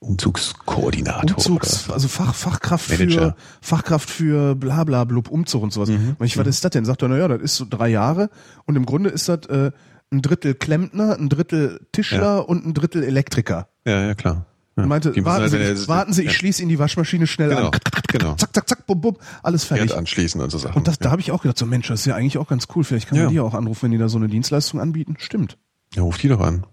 Umzugskoordinator. 0.00 1.36
Umzugs, 1.36 1.90
also 1.90 2.06
Fach, 2.08 2.34
Fachkraft 2.34 2.90
Manager. 2.90 3.30
für 3.30 3.36
Fachkraft 3.60 4.10
für 4.10 4.54
bla 4.54 4.84
bla 4.84 5.04
blub 5.04 5.28
Umzug 5.28 5.62
und 5.62 5.72
sowas. 5.72 5.88
Und 5.90 6.24
ich, 6.24 6.36
was 6.38 6.46
ist 6.46 6.64
das 6.64 6.70
denn? 6.70 6.84
Sagt 6.84 7.02
er, 7.02 7.08
naja, 7.08 7.26
das 7.28 7.40
ist 7.42 7.56
so 7.56 7.66
drei 7.68 7.88
Jahre 7.88 8.30
und 8.64 8.76
im 8.76 8.86
Grunde 8.86 9.10
ist 9.10 9.28
das 9.28 9.46
äh, 9.46 9.72
ein 10.12 10.22
Drittel 10.22 10.54
Klempner, 10.54 11.16
ein 11.18 11.28
Drittel 11.28 11.80
Tischler 11.92 12.36
Ja. 12.36 12.38
und 12.38 12.64
ein 12.66 12.74
Drittel 12.74 13.02
Elektriker. 13.02 13.68
Ja, 13.84 14.06
ja, 14.06 14.14
klar. 14.14 14.46
Ja. 14.78 14.84
Und 14.84 14.88
meinte, 14.90 15.24
warten, 15.24 15.48
Sie, 15.48 15.56
ich, 15.58 15.88
warten 15.88 16.12
Sie, 16.12 16.22
ich 16.22 16.32
schließe 16.34 16.62
Ihnen 16.62 16.68
die 16.68 16.78
Waschmaschine 16.78 17.26
schnell 17.26 17.48
Genau, 17.48 17.66
an. 17.70 17.78
genau. 18.06 18.34
Zack, 18.36 18.54
zack, 18.54 18.68
zack, 18.68 18.86
bum, 18.86 19.00
bum, 19.00 19.16
alles 19.42 19.64
fertig. 19.64 19.90
Herd 19.90 19.98
anschließen 19.98 20.40
und 20.40 20.50
so 20.50 20.58
Sachen. 20.58 20.76
Und 20.76 20.86
das, 20.86 20.98
da 20.98 21.06
ja. 21.06 21.10
habe 21.10 21.20
ich 21.20 21.32
auch 21.32 21.42
gedacht, 21.42 21.58
so 21.58 21.66
Mensch, 21.66 21.88
das 21.88 22.00
ist 22.00 22.06
ja 22.06 22.14
eigentlich 22.14 22.38
auch 22.38 22.46
ganz 22.48 22.68
cool. 22.76 22.84
Vielleicht 22.84 23.08
kann 23.08 23.18
man 23.18 23.26
Ja. 23.26 23.30
die 23.30 23.40
auch 23.40 23.54
anrufen, 23.54 23.82
wenn 23.82 23.90
die 23.90 23.98
da 23.98 24.08
so 24.08 24.18
eine 24.18 24.28
Dienstleistung 24.28 24.80
anbieten. 24.80 25.16
Stimmt, 25.18 25.58
ja, 25.94 26.02
ruf 26.02 26.16
die 26.18 26.28
doch 26.28 26.40
an. 26.40 26.64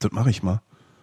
das 0.00 0.10
mache 0.12 0.30
ich 0.30 0.42
mal. 0.42 0.60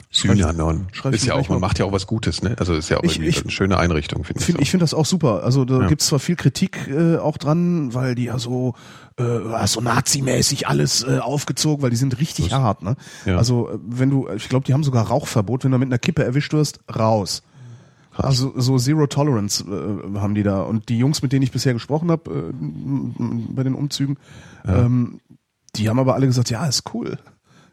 Synanon. 0.10 0.88
ich 0.93 1.03
Ist 1.05 1.26
ja 1.26 1.36
auch, 1.36 1.49
man 1.49 1.60
macht 1.60 1.80
ja 1.80 1.86
auch 1.86 1.91
was 1.91 2.08
Gutes, 2.08 2.41
ne? 2.41 2.55
Also 2.60 2.74
ist 2.74 2.89
ja 2.89 2.97
auch 2.97 3.03
Ich- 3.03 3.16
irgendwie 3.18 3.30
ich- 3.30 3.41
eine 3.41 3.51
schöne 3.51 3.78
Einrichtung, 3.78 4.24
finde 4.24 4.39
ich. 4.39 4.45
Find, 4.45 4.58
so. 4.58 4.62
ich 4.62 4.72
finde 4.72 4.84
das 4.84 4.93
auch 4.93 5.05
super. 5.05 5.43
Also 5.43 5.66
da 5.66 5.82
Ja. 5.82 5.88
gibt's 5.88 6.08
zwar 6.08 6.20
viel 6.20 6.36
Kritik 6.38 6.88
äh, 6.88 7.18
auch 7.18 7.38
dran, 7.38 7.93
weil 7.93 8.16
die 8.16 8.26
ja 8.26 8.39
so 8.39 8.74
äh, 9.18 9.66
so 9.68 9.82
Nazi-mäßig 9.82 10.68
alles 10.68 11.03
äh, 11.03 11.18
aufgezogen, 11.20 11.82
weil 11.84 11.89
die 11.89 11.95
sind 11.97 12.20
richtig 12.20 12.53
hart. 12.53 12.84
Ne? 12.84 12.95
Ja. 13.26 13.38
Also 13.38 13.70
äh, 13.70 13.78
wenn 13.86 14.10
du, 14.10 14.30
ich 14.30 14.47
glaube, 14.47 14.66
die 14.66 14.74
haben 14.74 14.84
sogar 14.84 15.08
Rauchverbot, 15.08 15.64
wenn 15.66 15.72
du 15.72 15.78
mit 15.80 15.88
einer 15.89 15.97
Kippe 15.97 16.24
erwischt 16.24 16.53
wirst, 16.53 16.80
raus. 16.95 17.43
Also 18.16 18.53
so 18.60 18.78
Zero 18.80 19.05
Tolerance 19.08 19.64
äh, 19.64 20.20
haben 20.20 20.36
die 20.36 20.43
da. 20.43 20.62
Und 20.62 20.89
die 20.89 20.97
Jungs, 20.97 21.22
mit 21.22 21.34
denen 21.34 21.43
ich 21.43 21.51
bisher 21.51 21.74
gesprochen 21.74 22.10
habe 22.12 22.32
äh, 22.32 22.53
bei 23.49 23.64
den 23.64 23.76
Umzügen, 23.76 24.18
ähm, 24.66 25.20
die 25.76 25.89
haben 25.89 25.99
aber 25.99 26.16
alle 26.16 26.26
gesagt, 26.28 26.49
ja, 26.49 26.66
ist 26.66 26.84
cool. 26.93 27.18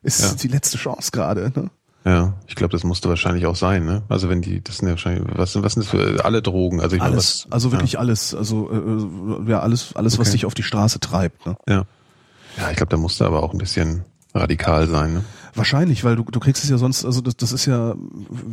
Ist 0.03 0.22
Ja. 0.22 0.35
die 0.35 0.49
letzte 0.49 0.76
Chance 0.78 1.11
gerade. 1.12 1.51
Ne? 1.55 1.70
Ja, 2.05 2.34
ich 2.46 2.55
glaube, 2.55 2.72
das 2.72 2.84
musste 2.84 3.09
wahrscheinlich 3.09 3.46
auch 3.46 3.57
sein, 3.57 3.84
ne? 3.86 4.02
Also 4.11 4.28
wenn 4.28 4.42
die, 4.42 4.62
das 4.62 4.76
sind 4.78 4.88
ja 4.88 4.92
wahrscheinlich, 4.92 5.24
was 5.36 5.52
sind, 5.55 5.62
was 5.64 5.72
sind 5.72 5.84
das 5.86 5.90
für 5.90 6.22
alle 6.24 6.42
Drogen? 6.42 6.80
Also 6.80 6.96
ich 6.96 7.00
meine, 7.00 7.12
Alles, 7.14 7.46
was, 7.46 7.52
also 7.52 7.72
wirklich 7.72 7.98
alles. 7.98 8.34
Also 8.34 8.70
äh, 9.46 9.50
ja, 9.50 9.61
alles, 9.61 9.96
alles, 9.96 10.18
was 10.18 10.28
Okay. 10.28 10.36
dich 10.36 10.46
auf 10.46 10.52
die 10.55 10.62
Straße 10.62 11.00
treibt. 11.00 11.46
Ne? 11.46 11.57
Ja. 11.66 11.84
Ja, 12.59 12.70
ich 12.70 12.76
glaube, 12.76 12.90
da 12.90 12.98
musste 12.98 13.24
aber 13.26 13.42
auch 13.42 13.52
ein 13.52 13.59
bisschen 13.59 14.05
radikal 14.34 14.86
sein, 14.86 15.14
ne? 15.14 15.24
Wahrscheinlich, 15.57 16.02
weil 16.05 16.16
du, 16.16 16.24
du 16.24 16.40
kriegst 16.40 16.64
es 16.64 16.68
ja 16.70 16.78
sonst, 16.78 17.05
also 17.05 17.20
das, 17.20 17.36
das 17.36 17.52
ist 17.52 17.64
ja, 17.66 17.94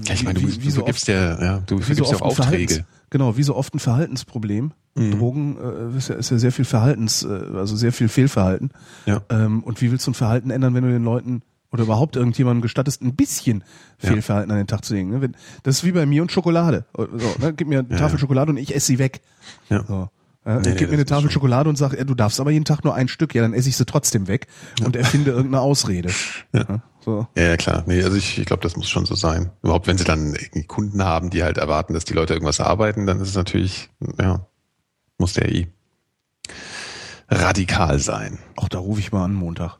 Ja, 0.05 0.13
ich 0.13 0.23
meine, 0.23 0.39
du, 0.39 0.47
wie, 0.47 0.61
wie 0.61 0.65
du 0.67 0.71
so 0.71 0.83
gibst 0.83 1.03
oft, 1.03 1.07
ja, 1.09 1.41
ja, 1.43 1.63
du 1.65 1.77
wie 1.79 1.81
so 1.81 1.85
vergibst 1.87 2.11
ja 2.11 2.17
oft 2.17 2.23
auch 2.39 2.39
Aufträge. 2.45 2.85
genau, 3.09 3.35
wie 3.37 3.43
so 3.43 3.55
oft 3.55 3.73
ein 3.73 3.79
Verhaltensproblem. 3.79 4.71
Mhm. 4.95 5.17
Drogen 5.19 5.57
äh, 5.93 5.97
ist, 5.97 6.09
ja, 6.09 6.15
ist 6.15 6.29
ja 6.29 6.37
sehr 6.37 6.51
viel 6.51 6.65
Verhaltens, 6.65 7.23
äh, 7.23 7.27
also 7.55 7.75
sehr 7.75 7.91
viel 7.91 8.07
Fehlverhalten. 8.07 8.69
Ja. 9.07 9.21
Ähm, 9.29 9.63
und 9.63 9.81
wie 9.81 9.91
willst 9.91 10.05
du 10.05 10.11
ein 10.11 10.13
Verhalten 10.13 10.51
ändern, 10.51 10.73
wenn 10.75 10.83
du 10.83 10.89
den 10.91 11.03
Leuten 11.03 11.41
oder 11.71 11.83
überhaupt 11.83 12.15
irgendjemandem 12.15 12.61
gestattest, 12.61 13.01
ein 13.01 13.15
bisschen 13.15 13.63
Fehlverhalten 13.97 14.51
an 14.51 14.57
den 14.57 14.67
Tag 14.67 14.83
zu 14.85 14.93
legen? 14.93 15.09
Ne? 15.09 15.31
Das 15.63 15.77
ist 15.77 15.83
wie 15.83 15.91
bei 15.91 16.05
mir 16.05 16.21
und 16.21 16.31
Schokolade. 16.31 16.85
So, 16.95 17.07
ne? 17.39 17.53
Gib 17.53 17.67
mir 17.67 17.79
eine 17.79 17.89
Ja, 17.89 17.97
Tafel 17.97 18.15
ja. 18.15 18.19
Schokolade 18.19 18.51
und 18.51 18.57
ich 18.57 18.75
esse 18.75 18.87
sie 18.87 18.99
weg. 18.99 19.21
Ja. 19.69 19.83
So. 19.85 20.09
Ja, 20.45 20.59
Nee, 20.59 20.69
nee, 20.69 20.75
gib 20.75 20.89
mir 20.89 20.95
eine 20.95 21.05
Tafel 21.05 21.29
Schokolade 21.29 21.69
und 21.69 21.75
sag, 21.77 21.93
ja, 21.95 22.03
du 22.03 22.15
darfst 22.15 22.39
aber 22.39 22.49
jeden 22.49 22.65
Tag 22.65 22.83
nur 22.83 22.95
ein 22.95 23.07
Stück, 23.07 23.35
ja, 23.35 23.43
dann 23.43 23.53
esse 23.53 23.69
ich 23.69 23.77
sie 23.77 23.85
trotzdem 23.85 24.27
weg 24.27 24.47
und 24.83 24.95
erfinde 24.95 25.29
irgendeine 25.31 25.61
Ausrede. 25.61 26.09
Ja. 26.51 26.81
So. 27.05 27.27
Ja, 27.37 27.43
ja, 27.43 27.57
klar. 27.57 27.83
Nee, 27.85 28.03
also 28.03 28.17
ich, 28.17 28.39
ich 28.39 28.45
glaube, 28.45 28.63
das 28.63 28.75
muss 28.75 28.89
schon 28.89 29.05
so 29.05 29.13
sein. 29.15 29.51
Überhaupt, 29.61 29.85
wenn 29.87 29.97
sie 29.99 30.03
dann 30.03 30.33
irgendwie 30.35 30.63
Kunden 30.63 31.03
haben, 31.03 31.29
die 31.29 31.43
halt 31.43 31.57
erwarten, 31.57 31.93
dass 31.93 32.05
die 32.05 32.13
Leute 32.13 32.33
irgendwas 32.33 32.59
arbeiten, 32.59 33.05
dann 33.05 33.19
ist 33.21 33.29
es 33.29 33.35
natürlich, 33.35 33.89
ja, 34.19 34.47
muss 35.19 35.33
der 35.33 35.51
eh 35.51 35.67
radikal 37.29 37.99
sein. 37.99 38.39
Ach, 38.59 38.69
da 38.69 38.79
rufe 38.79 38.99
ich 38.99 39.11
mal 39.11 39.23
an 39.25 39.33
Montag. 39.33 39.77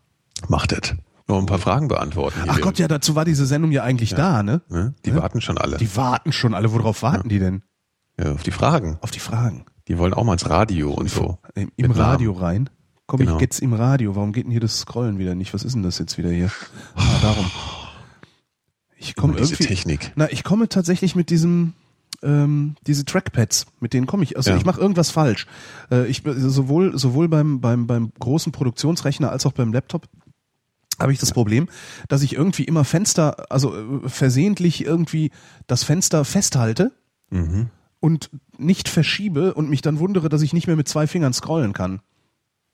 Macht 0.47 0.71
das. 0.71 0.95
Nur 1.31 1.39
ein 1.39 1.45
paar 1.45 1.59
Fragen 1.59 1.87
beantworten. 1.87 2.39
Ach 2.47 2.59
Gott, 2.61 2.77
ja, 2.79 2.87
dazu 2.87 3.15
war 3.15 3.23
diese 3.25 3.45
Sendung 3.45 3.71
ja 3.71 3.83
eigentlich 3.83 4.13
da, 4.13 4.43
ne? 4.43 4.61
Ne? 4.69 4.93
Die 5.05 5.15
warten 5.15 5.39
schon 5.41 5.57
alle 5.57 5.77
Die 5.77 5.95
warten 5.95 6.31
schon 6.31 6.53
alle. 6.53 6.71
Worauf 6.73 7.01
warten 7.03 7.29
die 7.29 7.39
denn? 7.39 7.63
ja, 8.19 8.33
auf 8.33 8.43
die 8.43 8.51
Fragen. 8.51 8.97
Auf 9.01 9.11
die 9.11 9.19
Fragen. 9.19 9.65
Die 9.87 9.97
wollen 9.97 10.13
auch 10.13 10.23
mal 10.23 10.33
ins 10.33 10.49
Radio 10.49 10.91
und 10.91 11.09
so. 11.09 11.37
Im, 11.55 11.71
im 11.77 11.91
Radio 11.91 12.33
rein. 12.33 12.69
Komm, 13.07 13.19
Genau. 13.19 13.35
ich 13.35 13.41
jetzt 13.41 13.59
im 13.61 13.73
Radio. 13.73 14.15
Warum 14.15 14.31
geht 14.33 14.43
denn 14.45 14.51
hier 14.51 14.59
das 14.61 14.79
Scrollen 14.79 15.17
wieder 15.19 15.35
nicht? 15.35 15.53
Was 15.53 15.63
ist 15.63 15.73
denn 15.73 15.83
das 15.83 15.97
jetzt 15.99 16.17
wieder 16.17 16.29
hier? 16.29 16.51
Ah, 16.95 17.01
darum. 17.21 17.45
Ich 18.97 19.15
komme 19.15 19.33
Immer 19.33 19.41
diese 19.41 19.53
irgendwie. 19.55 19.67
Technik. 19.67 20.11
Na, 20.15 20.31
ich 20.31 20.43
komme 20.43 20.69
tatsächlich 20.69 21.15
mit 21.15 21.29
diesem 21.29 21.73
ähm, 22.23 22.75
diese 22.85 23.03
Trackpads, 23.03 23.65
mit 23.79 23.93
denen 23.93 24.05
komme 24.05 24.23
ich. 24.23 24.37
Also 24.37 24.51
Ja. 24.51 24.57
ich 24.57 24.65
mache 24.65 24.79
irgendwas 24.79 25.09
falsch. 25.09 25.47
Äh, 25.91 26.05
ich 26.07 26.21
sowohl 26.25 26.97
sowohl 26.97 27.27
beim 27.27 27.61
beim 27.61 27.87
beim 27.87 28.11
großen 28.19 28.51
Produktionsrechner 28.51 29.31
als 29.31 29.45
auch 29.47 29.53
beim 29.53 29.73
Laptop 29.73 30.05
habe 31.01 31.11
ich 31.13 31.19
das 31.19 31.31
Problem, 31.33 31.67
dass 32.07 32.21
ich 32.21 32.33
irgendwie 32.33 32.63
immer 32.63 32.83
Fenster, 32.83 33.51
also 33.51 33.75
äh, 33.75 34.09
versehentlich 34.09 34.85
irgendwie 34.85 35.31
das 35.67 35.83
Fenster 35.83 36.23
festhalte 36.25 36.91
Mhm. 37.29 37.67
und 37.99 38.29
nicht 38.57 38.89
verschiebe 38.89 39.53
und 39.53 39.69
mich 39.69 39.81
dann 39.81 39.99
wundere, 39.99 40.27
dass 40.29 40.41
ich 40.41 40.53
nicht 40.53 40.67
mehr 40.67 40.75
mit 40.75 40.87
zwei 40.87 41.07
Fingern 41.07 41.33
scrollen 41.33 41.73
kann. 41.73 42.01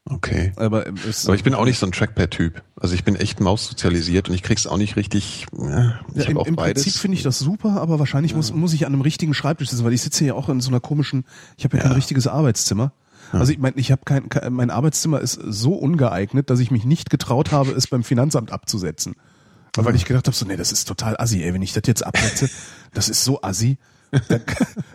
Okay. 0.09 0.53
Aber, 0.55 0.87
äh, 0.87 0.93
es, 1.07 1.25
Aber 1.25 1.35
ich 1.35 1.43
bin 1.43 1.53
auch 1.53 1.65
nicht 1.65 1.79
so 1.79 1.85
ein 1.85 1.91
Trackpad-Typ. 1.91 2.63
Also 2.79 2.95
ich 2.95 3.03
bin 3.03 3.15
echt 3.17 3.41
maussozialisiert 3.41 4.29
und 4.29 4.35
ich 4.35 4.41
krieg's 4.41 4.65
auch 4.65 4.77
nicht 4.77 4.95
richtig. 4.95 5.45
Ja, 5.57 5.99
ich 6.15 6.23
ja, 6.23 6.29
im, 6.31 6.37
auch 6.37 6.45
im 6.47 6.55
beides. 6.55 6.83
Prinzip 6.83 7.01
finde 7.01 7.17
ich 7.17 7.23
das 7.23 7.39
super, 7.39 7.81
aber 7.81 7.99
wahrscheinlich 7.99 8.33
muss, 8.33 8.53
muss 8.53 8.73
ich 8.73 8.85
an 8.85 8.93
einem 8.93 9.01
richtigen 9.01 9.33
Schreibtisch 9.33 9.69
sitzen, 9.69 9.83
weil 9.83 9.91
ich 9.93 10.01
sitze 10.01 10.23
ja 10.25 10.33
auch 10.33 10.47
in 10.47 10.61
so 10.61 10.69
einer 10.69 10.79
komischen, 10.79 11.25
ich 11.57 11.65
habe 11.65 11.75
ja, 11.75 11.83
kein 11.83 11.91
Ja. 11.91 11.95
richtiges 11.97 12.25
Arbeitszimmer. 12.25 12.93
Also 13.31 13.51
ich 13.51 13.59
meine, 13.59 13.75
ich 13.77 13.91
habe 13.91 14.01
kein, 14.05 14.29
kein, 14.29 14.53
mein 14.53 14.69
Arbeitszimmer 14.69 15.19
ist 15.19 15.33
so 15.33 15.73
ungeeignet, 15.73 16.49
dass 16.49 16.59
ich 16.59 16.71
mich 16.71 16.85
nicht 16.85 17.09
getraut 17.09 17.51
habe, 17.51 17.71
es 17.71 17.87
beim 17.87 18.03
Finanzamt 18.03 18.51
abzusetzen. 18.51 19.15
Weil 19.75 19.95
ich 19.95 20.05
gedacht 20.05 20.27
habe, 20.27 20.35
so, 20.35 20.45
nee, 20.45 20.55
das 20.55 20.71
ist 20.71 20.87
total 20.87 21.15
assi, 21.19 21.43
ey, 21.43 21.53
wenn 21.53 21.61
ich 21.61 21.73
das 21.73 21.83
jetzt 21.85 22.05
absetze, 22.05 22.49
das 22.93 23.09
ist 23.09 23.23
so 23.23 23.41
assi. 23.41 23.77
Das, 24.11 24.41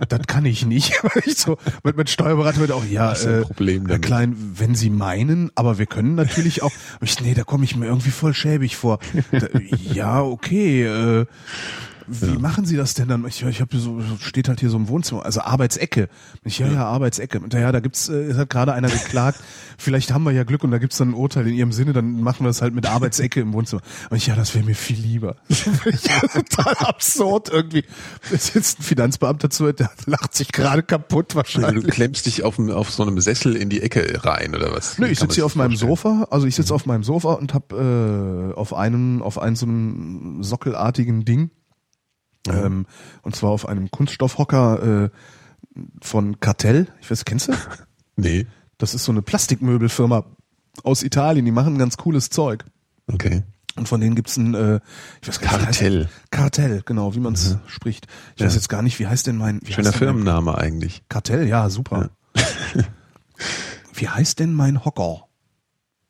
das 0.09 0.27
kann 0.27 0.45
ich 0.47 0.65
nicht. 0.65 0.93
Weil 1.03 1.23
ich 1.27 1.37
so, 1.37 1.59
mit, 1.85 1.97
mit 1.97 2.11
Steuerberater 2.11 2.61
wird 2.61 2.73
auch, 2.73 2.85
ja, 2.85 3.13
äh, 3.13 3.43
Problem 3.43 3.87
damit? 3.87 4.03
Klein, 4.03 4.35
wenn 4.57 4.75
Sie 4.75 4.91
meinen, 4.91 5.51
aber 5.55 5.79
wir 5.79 5.87
können 5.87 6.15
natürlich 6.15 6.63
auch, 6.63 6.73
ich, 7.01 7.21
nee, 7.21 7.35
da 7.35 7.45
komme 7.45 7.65
ich 7.65 7.77
mir 7.77 7.87
irgendwie 7.87 8.11
voll 8.11 8.35
schäbig 8.35 8.77
vor. 8.77 8.99
Da, 9.31 9.47
ja, 9.93 10.23
okay, 10.23 10.85
äh, 10.85 11.27
wie 12.21 12.39
machen 12.39 12.65
Sie 12.65 12.77
das 12.77 12.95
denn 12.95 13.09
dann? 13.09 13.27
Ich, 13.27 13.43
ich 13.43 13.61
habe 13.61 13.77
so, 13.79 14.01
steht 14.21 14.49
halt 14.49 14.61
hier 14.61 14.71
so 14.71 14.77
im 14.77 14.89
Wohnzimmer, 14.89 15.25
also 15.25 15.41
Arbeitsecke. 15.41 16.09
Ich, 16.45 16.59
ja, 16.59 16.69
ja, 16.69 16.85
Arbeitsecke. 16.85 17.41
Und 17.41 17.55
ja, 17.55 17.73
da 17.73 17.81
gibt's, 17.81 18.09
äh, 18.09 18.15
es 18.15 18.37
hat 18.37 18.51
gerade 18.51 18.73
einer 18.73 18.89
geklagt, 18.89 19.41
vielleicht 19.79 20.13
haben 20.13 20.25
wir 20.25 20.33
ja 20.33 20.45
Glück 20.45 20.65
und 20.65 20.71
da 20.71 20.79
gibt's 20.79 20.99
dann 20.99 21.11
ein 21.11 21.15
Urteil 21.15 21.49
in 21.49 21.55
Ihrem 21.55 21.73
Sinne, 21.73 21.93
dann 21.93 22.21
machen 22.21 22.45
wir 22.45 22.49
das 22.49 22.63
halt 22.63 22.75
mit 22.75 22.87
Arbeitsecke 22.87 23.41
im 23.41 23.53
Wohnzimmer. 23.53 23.83
Und 24.11 24.17
ich, 24.17 24.27
ja, 24.27 24.35
das 24.37 24.55
wäre 24.55 24.65
mir 24.65 24.75
viel 24.75 24.99
lieber. 24.99 25.37
total 26.33 26.75
absurd 26.87 27.49
irgendwie. 27.49 27.85
Da 28.31 28.39
sitzt 28.39 28.81
ein 28.81 28.83
Finanzbeamter 28.83 29.51
zu, 29.51 29.73
der 29.73 29.91
lacht 30.07 30.35
sich 30.35 30.53
gerade 30.53 30.83
kaputt 30.83 31.33
Du 31.33 31.37
wahrscheinlich. 31.37 31.87
klemmst 31.89 32.27
dich 32.27 32.43
auf, 32.43 32.59
auf 32.59 32.91
so 32.91 33.03
einem 33.03 33.21
Sessel 33.21 33.57
in 33.57 33.69
die 33.69 33.81
Ecke 33.81 34.25
rein 34.25 34.55
oder 34.55 34.73
was? 34.73 34.99
Nö, 34.99 35.07
ich 35.07 35.19
sitze 35.19 35.37
hier 35.37 35.47
auf 35.47 35.55
meinem 35.55 35.71
vorstellen? 35.71 35.91
Sofa, 35.91 36.27
also 36.31 36.47
ich 36.47 36.55
sitze 36.55 36.75
auf 36.75 36.87
meinem 36.87 37.05
Sofa 37.05 37.35
und 37.35 37.55
habe 37.55 38.53
äh, 38.53 38.59
auf 38.59 38.75
einem, 38.75 39.23
auf 39.23 39.39
einem 39.39 39.57
so 39.57 39.67
einem 39.67 40.43
sockelartigen 40.43 41.25
Ding, 41.25 41.51
ähm, 42.49 42.87
und 43.23 43.37
zwar 43.37 43.51
auf 43.51 43.67
einem 43.69 43.91
Kunststoffhocker 43.91 45.05
äh, 45.07 45.11
von 46.03 46.41
Cartell. 46.41 46.89
Ich 47.01 47.11
weiß, 47.11 47.25
kennst 47.25 47.49
du? 47.49 47.53
Nee. 48.17 48.47
Das 48.79 48.95
ist 48.95 49.05
so 49.05 49.13
eine 49.13 49.23
Plastikmöbelfirma 49.23 50.25
aus 50.85 51.03
Italien, 51.03 51.45
die 51.47 51.51
machen 51.53 51.79
ganz 51.79 51.97
cooles 51.97 52.29
Zeug. 52.31 52.65
Okay. 53.11 53.43
Und 53.75 53.89
von 53.89 54.01
denen 54.03 54.15
gibt's 54.15 54.37
ein 54.37 54.55
äh, 54.55 54.81
ich 55.23 55.29
weiß 55.29 55.41
gar 55.41 55.53
nicht, 55.57 55.65
Kartell. 55.65 56.09
Kartell, 56.31 56.83
genau, 56.85 57.15
wie 57.15 57.21
man 57.21 57.33
es 57.33 57.57
spricht. 57.67 58.07
Ich 58.37 58.43
weiß 58.45 58.53
Ja. 58.53 58.57
jetzt 58.57 58.69
gar 58.69 58.83
nicht, 58.83 58.99
wie 58.99 59.07
heißt 59.07 59.27
denn 59.27 59.39
mein 59.39 59.61
wie 59.63 59.73
Schöner 59.73 59.89
heißt 59.89 60.01
denn 60.01 60.09
mein- 60.09 60.15
Firmenname 60.17 60.59
eigentlich. 60.59 61.03
Kartell, 61.09 61.49
ja, 61.49 61.71
super. 61.71 62.11
Wie 63.95 64.09
heißt 64.09 64.39
denn 64.39 64.53
mein 64.53 64.85
Hocker? 64.85 65.27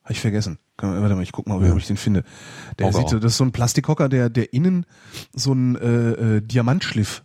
Habe 0.02 0.12
ich 0.12 0.20
vergessen. 0.20 0.58
Warte 0.78 1.14
mal, 1.14 1.22
ich 1.22 1.32
guck 1.32 1.46
mal, 1.48 1.56
ob 1.56 1.62
Ja. 1.62 1.76
ich 1.76 1.86
den 1.86 1.96
finde. 1.96 2.24
Der 2.78 2.86
Hocker. 2.88 2.98
sieht, 2.98 3.08
so- 3.10 3.18
das 3.18 3.32
ist 3.32 3.38
so 3.38 3.44
ein 3.44 3.52
Plastikhocker, 3.52 4.08
der, 4.08 4.30
der 4.30 4.52
innen 4.52 4.84
so 5.34 5.52
ein 5.52 5.76
äh, 5.76 6.36
äh, 6.36 6.40
Diamantschliff 6.40 7.22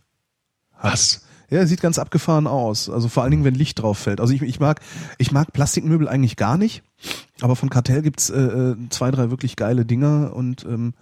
hat. 0.74 0.92
Was? 0.92 1.24
Ja, 1.50 1.64
sieht 1.66 1.80
ganz 1.80 1.98
abgefahren 1.98 2.46
aus. 2.46 2.90
Also 2.90 3.08
vor 3.08 3.22
allen 3.22 3.30
Dingen, 3.30 3.44
wenn 3.44 3.54
Licht 3.54 3.80
drauf 3.80 3.98
fällt. 3.98 4.20
Also 4.20 4.34
ich, 4.34 4.42
ich 4.42 4.60
mag, 4.60 4.80
ich 5.16 5.32
mag 5.32 5.52
Plastikmöbel 5.52 6.06
eigentlich 6.06 6.36
gar 6.36 6.58
nicht, 6.58 6.82
aber 7.40 7.56
von 7.56 7.70
Kartell 7.70 8.02
gibt's 8.02 8.28
äh, 8.28 8.38
äh, 8.38 8.76
zwei, 8.90 9.10
drei 9.10 9.30
wirklich 9.30 9.56
geile 9.56 9.86
Dinger 9.86 10.34
und 10.36 10.64
ähm, 10.66 10.92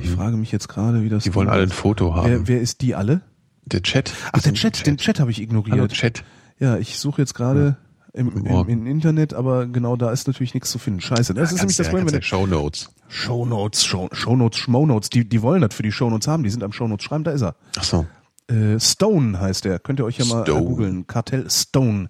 ich 0.00 0.10
frage 0.10 0.36
mich 0.36 0.52
jetzt 0.52 0.68
gerade, 0.68 1.02
wie 1.02 1.08
das. 1.08 1.24
Mhm. 1.24 1.30
Die 1.30 1.34
wollen 1.34 1.48
alle 1.48 1.62
ein 1.64 1.70
Foto 1.70 2.14
haben. 2.14 2.28
wer, 2.30 2.46
wer 2.48 2.60
ist 2.60 2.80
die 2.82 2.94
alle? 2.94 3.22
Der 3.64 3.82
Chat. 3.82 4.12
Ach, 4.32 4.40
den 4.40 4.54
Chat, 4.54 4.86
den 4.86 4.98
Chat 4.98 5.18
habe 5.18 5.30
ich 5.32 5.40
ignoriert. 5.42 5.76
Hallo 5.76 5.88
Chat. 5.88 6.22
Ja, 6.60 6.76
ich 6.78 6.98
suche 6.98 7.20
jetzt 7.22 7.34
gerade 7.34 7.76
im, 8.18 8.28
im, 8.36 8.42
Morgen. 8.42 8.70
im 8.70 8.86
Internet, 8.86 9.32
aber 9.34 9.66
genau 9.66 9.96
da 9.96 10.10
ist 10.12 10.26
natürlich 10.26 10.52
nichts 10.54 10.70
zu 10.70 10.78
finden. 10.78 11.00
Scheiße. 11.00 11.32
Das 11.34 11.52
ist 11.52 11.58
nämlich 11.58 11.76
das 11.76 11.88
Problem, 11.88 12.06
wenn 12.06 12.12
der 12.12 12.20
der 12.20 12.26
Show 12.26 12.46
Notes. 12.46 12.90
Shownotes, 13.08 13.84
Show, 13.84 14.08
Shownotes, 14.12 14.58
Schmonotes, 14.58 15.08
die, 15.10 15.26
die 15.28 15.40
wollen 15.42 15.62
das 15.62 15.74
für 15.74 15.82
die 15.82 15.92
Shownotes 15.92 16.28
haben, 16.28 16.42
die 16.42 16.50
sind 16.50 16.62
am 16.62 16.72
Shownotes 16.72 17.04
schreiben, 17.04 17.24
da 17.24 17.30
ist 17.30 17.42
er. 17.42 17.54
Ach 17.78 17.84
so. 17.84 18.06
Äh, 18.50 18.78
Stone 18.80 19.40
heißt 19.40 19.64
der, 19.64 19.78
könnt 19.78 19.98
ihr 20.00 20.04
euch 20.04 20.18
ja 20.18 20.24
mal 20.26 20.42
Stone. 20.44 20.64
googeln. 20.64 21.06
Kartell 21.06 21.50
Stone. 21.50 22.08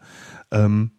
Ähm, 0.50 0.92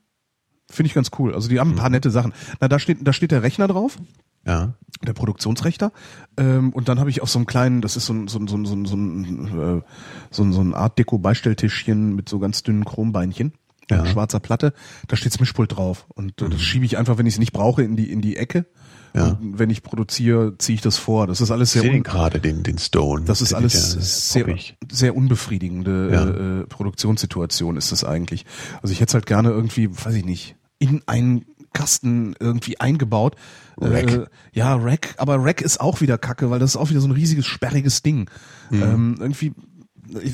Finde 0.72 0.88
ich 0.88 0.94
ganz 0.94 1.10
cool. 1.18 1.34
Also 1.34 1.50
die 1.50 1.60
haben 1.60 1.72
ein 1.72 1.76
paar 1.78 1.90
nette 1.90 2.12
Sachen. 2.12 2.32
Na, 2.60 2.68
da 2.68 2.78
steht, 2.78 3.00
da 3.02 3.12
steht 3.12 3.32
der 3.32 3.42
Rechner 3.42 3.68
drauf, 3.68 3.98
Ja. 4.46 4.74
der 5.02 5.14
Produktionsrechner. 5.14 5.92
Ähm, 6.38 6.72
und 6.74 6.88
dann 6.90 7.00
habe 7.00 7.10
ich 7.10 7.22
auf 7.22 7.30
so 7.30 7.40
einem 7.40 7.48
kleinen, 7.48 7.82
das 7.82 7.98
ist 7.98 8.06
so 8.06 8.14
ein, 8.14 8.28
so 8.28 8.38
ein, 8.38 8.48
so 8.48 8.56
ein, 8.56 8.66
so 8.66 8.76
ein, 8.76 8.86
so 8.86 8.96
ein, 8.96 9.80
äh, 9.80 9.82
so 10.30 10.44
ein, 10.44 10.54
so 10.54 10.62
ein 10.62 10.76
Art 10.76 11.00
Deko-Beistelltischchen 11.00 12.16
mit 12.16 12.30
so 12.30 12.38
ganz 12.38 12.62
dünnen 12.62 12.86
Chrombeinchen. 12.86 13.54
Ja. 13.90 14.06
Schwarzer 14.06 14.40
Platte, 14.40 14.74
da 15.08 15.16
steht's 15.16 15.40
Mischpult 15.40 15.76
drauf. 15.76 16.06
Und 16.14 16.42
äh, 16.42 16.50
das 16.50 16.62
schiebe 16.62 16.86
ich 16.86 16.98
einfach, 16.98 17.18
wenn 17.18 17.26
ich 17.26 17.34
es 17.36 17.40
nicht 17.40 17.54
brauche, 17.54 17.82
in 17.84 17.96
die, 17.96 18.12
in 18.12 18.22
die 18.22 18.38
Ecke. 18.38 18.66
Ja. 19.16 19.30
Und 19.30 19.58
wenn 19.58 19.72
ich 19.72 19.82
produziere, 19.82 20.56
ziehe 20.60 20.76
ich 20.76 20.82
das 20.82 20.98
vor. 20.98 21.26
Das 21.26 21.42
ist 21.42 21.50
alles 21.50 21.72
sehr, 21.72 21.84
Ich 21.84 21.92
sehe 21.92 22.02
gerade, 22.02 22.40
den, 22.40 22.62
den 22.62 22.78
Stone. 22.78 23.26
das 23.26 23.42
ist 23.42 23.54
alles 23.54 23.92
sehr, 24.30 24.46
sehr 24.92 25.16
unbefriedigende 25.16 26.10
Ja. 26.12 26.26
äh, 26.26 26.60
äh, 26.62 26.66
Produktionssituation 26.68 27.78
ist 27.78 27.92
das 27.92 28.04
eigentlich. 28.04 28.46
Also 28.82 28.92
ich 28.94 29.02
hätte 29.02 29.10
es 29.10 29.14
halt 29.16 29.26
gerne 29.26 29.50
irgendwie, 29.50 29.90
weiß 29.90 30.14
ich 30.14 30.26
nicht, 30.26 30.56
in 30.78 31.02
einen 31.08 31.46
Kasten 31.74 32.36
irgendwie 32.40 32.80
eingebaut. 32.80 33.36
Rack. 33.80 34.12
Äh, 34.12 34.26
ja, 34.54 34.76
Rack, 34.76 35.16
aber 35.18 35.44
Rack 35.44 35.62
ist 35.62 35.80
auch 35.80 36.02
wieder 36.02 36.18
Kacke, 36.18 36.50
weil 36.50 36.60
das 36.60 36.72
ist 36.72 36.78
auch 36.78 36.90
wieder 36.90 37.00
so 37.00 37.08
ein 37.08 37.12
riesiges, 37.12 37.46
sperriges 37.46 38.02
Ding. 38.02 38.30
Mhm. 38.70 38.82
Ähm, 38.84 39.16
irgendwie, 39.20 39.54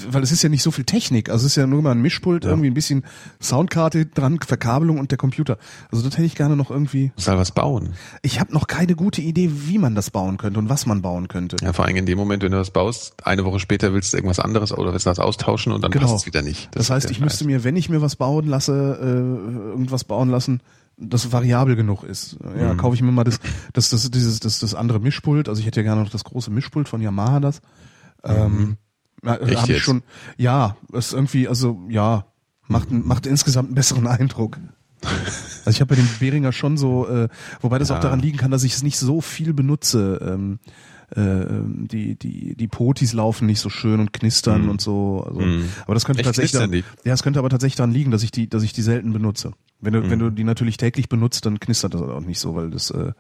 weil 0.10 0.24
es 0.24 0.32
ist 0.32 0.42
ja 0.44 0.50
nicht 0.50 0.64
so 0.64 0.72
viel 0.72 0.86
Technik, 0.86 1.30
also 1.30 1.46
es 1.46 1.52
ist 1.54 1.56
ja 1.58 1.68
nur 1.68 1.82
mal 1.82 1.92
ein 1.92 2.02
Mischpult, 2.02 2.46
irgendwie 2.46 2.68
ein 2.70 2.74
bisschen 2.74 3.04
Soundkarte 3.42 4.06
dran, 4.06 4.40
Verkabelung 4.46 5.00
und 5.00 5.12
der 5.12 5.18
Computer. 5.18 5.58
Also 5.92 6.04
das 6.04 6.14
hätte 6.18 6.26
ich 6.26 6.36
gerne 6.36 6.56
noch 6.56 6.72
irgendwie. 6.72 7.12
Muss 7.16 7.28
halt 7.28 7.38
was 7.38 7.52
bauen. 7.52 7.94
Ich 8.22 8.40
habe 8.40 8.54
noch 8.54 8.68
keine 8.68 8.96
gute 8.96 9.22
Idee, 9.22 9.50
wie 9.52 9.78
man 9.78 9.96
das 9.96 10.12
bauen 10.12 10.38
könnte 10.38 10.60
und 10.60 10.70
was 10.70 10.86
man 10.86 11.02
bauen 11.02 11.28
könnte. 11.28 11.58
Ja, 11.62 11.74
vor 11.74 11.86
allem 11.86 11.96
in 11.98 12.06
dem 12.06 12.18
Moment, 12.18 12.44
wenn 12.44 12.52
du 12.52 12.58
das 12.58 12.72
baust, 12.72 13.14
eine 13.26 13.46
Woche 13.46 13.60
später 13.60 13.94
willst 13.94 14.14
du 14.14 14.18
irgendwas 14.18 14.40
anderes 14.40 14.72
oder 14.72 14.94
willst 14.94 15.06
du 15.06 15.10
das 15.10 15.20
austauschen 15.20 15.72
und 15.74 15.84
dann 15.84 15.92
Genau. 15.92 16.06
passt 16.08 16.22
es 16.22 16.26
wieder 16.26 16.42
nicht. 16.42 16.70
Das, 16.76 16.84
ist 16.86 16.90
heißt, 16.90 17.12
ich 17.12 17.20
müsste 17.20 17.46
mir, 17.46 17.64
wenn 17.64 17.76
ich 17.76 17.90
mir 17.90 18.02
was 18.02 18.16
bauen 18.16 18.48
lasse, 18.48 18.98
äh, 19.02 19.70
irgendwas 19.70 20.04
bauen 20.04 20.30
lassen, 20.30 20.62
das 20.98 21.32
variabel 21.34 21.76
genug 21.76 22.04
ist. 22.04 22.38
Ja, 22.58 22.74
Mhm. 22.74 22.78
kaufe 22.78 22.96
ich 22.96 23.02
mir 23.02 23.12
mal 23.12 23.26
das, 23.26 23.40
das, 23.74 23.90
das, 23.90 24.10
dieses, 24.12 24.40
das, 24.40 24.60
das 24.60 24.74
andere 24.76 25.00
Mischpult. 25.00 25.50
Also 25.50 25.60
ich 25.60 25.66
hätte 25.68 25.82
ja 25.82 25.84
gerne 25.84 26.02
noch 26.04 26.10
das 26.10 26.24
große 26.24 26.52
Mischpult 26.52 26.88
von 26.88 27.02
Yamaha, 27.02 27.40
das. 27.42 27.60
Ähm, 28.24 28.36
ja, 28.36 28.48
Mhm. 28.48 28.78
Echt 29.26 29.56
hab 29.58 29.64
ich 29.64 29.68
jetzt? 29.76 29.82
schon. 29.82 30.04
Ja, 30.38 30.78
ist 30.94 31.14
irgendwie, 31.14 31.48
also 31.48 31.80
ja, 31.90 32.26
macht, 32.68 32.92
Mhm. 32.92 33.06
macht 33.06 33.26
insgesamt 33.28 33.68
einen 33.70 33.76
besseren 33.76 34.08
Eindruck. 34.08 34.58
Also 35.66 35.70
ich 35.70 35.82
habe 35.82 35.90
bei 35.90 36.02
dem 36.02 36.08
Behringer 36.20 36.52
schon 36.52 36.78
so, 36.78 37.08
äh, 37.08 37.28
wobei 37.62 37.78
das 37.80 37.90
Ja. 37.90 37.96
auch 37.98 38.00
daran 38.00 38.20
liegen 38.20 38.38
kann, 38.38 38.50
dass 38.52 38.64
ich 38.64 38.74
es 38.74 38.82
nicht 38.84 38.98
so 38.98 39.22
viel 39.22 39.54
benutze. 39.54 40.20
Ähm, 40.26 40.60
äh, 41.16 41.46
die, 41.86 42.16
die, 42.18 42.56
die 42.56 42.68
Potis 42.68 43.14
laufen 43.14 43.46
nicht 43.46 43.60
so 43.60 43.70
schön 43.70 44.00
und 44.00 44.12
knistern 44.14 44.68
und 44.70 44.82
so. 44.82 45.24
Also, 45.28 45.40
Mhm. 45.42 45.70
Aber 45.86 45.94
das 45.94 46.06
könnte 46.06 46.22
Echt 46.22 46.28
tatsächlich 46.28 46.54
daran, 46.54 46.72
ja, 47.04 47.14
es 47.14 47.22
könnte 47.22 47.38
aber 47.38 47.50
tatsächlich 47.50 47.76
daran 47.76 47.92
liegen, 47.92 48.10
dass 48.10 48.24
ich 48.24 48.32
die, 48.32 48.50
dass 48.50 48.64
ich 48.64 48.74
die 48.74 48.82
selten 48.82 49.14
benutze. 49.14 49.52
Wenn 49.82 49.94
du, 49.94 50.10
wenn 50.10 50.18
du 50.18 50.32
die 50.32 50.44
natürlich 50.44 50.78
täglich 50.78 51.08
benutzt, 51.08 51.46
dann 51.46 51.60
knistert 51.60 51.94
das 51.94 52.02
auch 52.02 52.22
nicht 52.22 52.40
so, 52.40 52.56
weil 52.56 52.72
das 52.72 52.90
äh, 52.90 53.12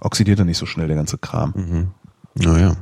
oxidiert 0.00 0.38
dann 0.38 0.46
nicht 0.46 0.56
so 0.56 0.64
schnell 0.64 0.86
der 0.86 0.96
ganze 0.96 1.18
Kram. 1.18 1.92
Naja. 2.34 2.76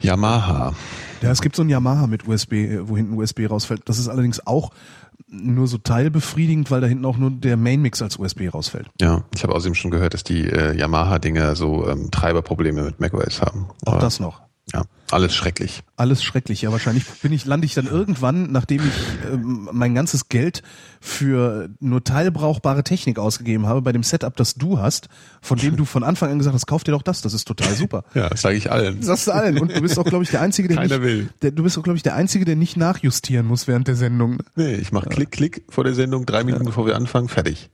Yamaha. 0.00 0.74
Ja, 1.22 1.30
es 1.30 1.40
gibt 1.40 1.56
so 1.56 1.62
ein 1.62 1.68
Yamaha 1.68 2.06
mit 2.06 2.26
USB, 2.26 2.52
äh, 2.52 2.88
wo 2.88 2.96
hinten 2.96 3.14
USB 3.14 3.48
rausfällt. 3.48 3.82
Das 3.88 3.98
ist 3.98 4.08
allerdings 4.08 4.46
auch 4.46 4.70
nur 5.28 5.66
so 5.66 5.78
teilbefriedigend, 5.78 6.70
weil 6.70 6.80
da 6.80 6.86
hinten 6.86 7.04
auch 7.04 7.16
nur 7.16 7.30
der 7.30 7.56
Main-Mix 7.56 8.02
als 8.02 8.18
USB 8.18 8.52
rausfällt. 8.52 8.88
Ja, 9.00 9.24
ich 9.34 9.42
habe 9.42 9.54
außerdem 9.54 9.74
schon 9.74 9.90
gehört, 9.90 10.14
dass 10.14 10.24
die 10.24 10.42
äh, 10.46 10.76
Yamaha-Dinger 10.76 11.56
so 11.56 11.88
ähm, 11.88 12.10
Treiberprobleme 12.10 12.82
mit 12.82 13.00
macOS 13.00 13.40
haben. 13.40 13.68
Auch 13.86 13.98
das 13.98 14.20
noch. 14.20 14.42
Ja, 14.72 14.84
alles 15.10 15.34
schrecklich. 15.34 15.82
Alles 15.96 16.22
schrecklich. 16.24 16.62
Ja, 16.62 16.72
wahrscheinlich 16.72 17.04
bin 17.20 17.32
ich, 17.32 17.44
lande 17.44 17.66
ich 17.66 17.74
dann 17.74 17.86
irgendwann, 17.86 18.50
nachdem 18.52 18.80
ich 18.86 19.30
ähm, 19.30 19.68
mein 19.70 19.94
ganzes 19.94 20.28
Geld 20.30 20.62
für 21.00 21.68
nur 21.80 22.02
teilbrauchbare 22.02 22.82
Technik 22.82 23.18
ausgegeben 23.18 23.66
habe, 23.66 23.82
bei 23.82 23.92
dem 23.92 24.02
Setup, 24.02 24.34
das 24.36 24.54
du 24.54 24.78
hast, 24.78 25.08
von 25.42 25.58
dem 25.58 25.76
du 25.76 25.84
von 25.84 26.02
Anfang 26.04 26.30
an 26.30 26.38
gesagt 26.38 26.54
hast, 26.54 26.66
kauf 26.66 26.84
dir 26.84 26.92
doch 26.92 27.02
das, 27.02 27.20
das 27.20 27.34
ist 27.34 27.44
total 27.46 27.74
super. 27.74 28.04
Ja, 28.14 28.28
das 28.30 28.40
sage 28.42 28.56
ich 28.56 28.70
allen. 28.70 28.98
Das 28.98 29.06
sagst 29.06 29.26
du 29.26 29.32
allen. 29.32 29.58
Und 29.58 29.76
du 29.76 29.80
bist 29.82 29.98
auch, 29.98 30.04
glaube 30.04 30.24
ich, 30.24 30.30
der 30.30 30.40
Einzige, 30.40 30.68
der 30.68 30.76
Keiner 30.78 30.98
nicht, 30.98 31.06
will. 31.06 31.28
Der, 31.42 31.50
du 31.50 31.62
bist 31.62 31.76
auch, 31.76 31.82
glaube 31.82 31.96
ich, 31.98 32.02
der 32.02 32.14
Einzige, 32.14 32.44
der 32.44 32.56
nicht 32.56 32.76
nachjustieren 32.76 33.46
muss 33.46 33.68
während 33.68 33.88
der 33.88 33.96
Sendung. 33.96 34.38
Nee, 34.56 34.74
ich 34.74 34.92
mache 34.92 35.08
Klick, 35.10 35.30
Klick 35.32 35.64
vor 35.68 35.84
der 35.84 35.94
Sendung, 35.94 36.24
drei 36.24 36.44
Minuten 36.44 36.64
bevor 36.64 36.86
wir 36.86 36.96
anfangen, 36.96 37.28
fertig. 37.28 37.70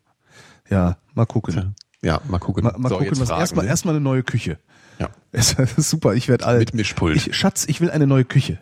Ja, 0.68 0.98
mal 1.14 1.26
gucken. 1.26 1.74
Ja, 2.02 2.20
mal 2.28 2.38
gucken. 2.38 2.64
Mal, 2.64 2.74
mal 2.78 2.88
So, 2.88 2.98
gucken, 2.98 3.18
was 3.20 3.30
erstmal 3.30 3.64
ne? 3.64 3.70
erstmal 3.70 3.94
eine 3.94 4.02
neue 4.02 4.22
Küche. 4.22 4.58
Ja. 4.98 5.10
Es 5.32 5.52
ist 5.52 5.90
super, 5.90 6.14
ich 6.14 6.28
werde 6.28 6.46
alt. 6.46 6.60
Mit 6.60 6.74
Mischpult. 6.74 7.16
Ich, 7.16 7.36
Schatz, 7.36 7.64
ich 7.68 7.80
will 7.80 7.90
eine 7.90 8.06
neue 8.06 8.24
Küche. 8.24 8.58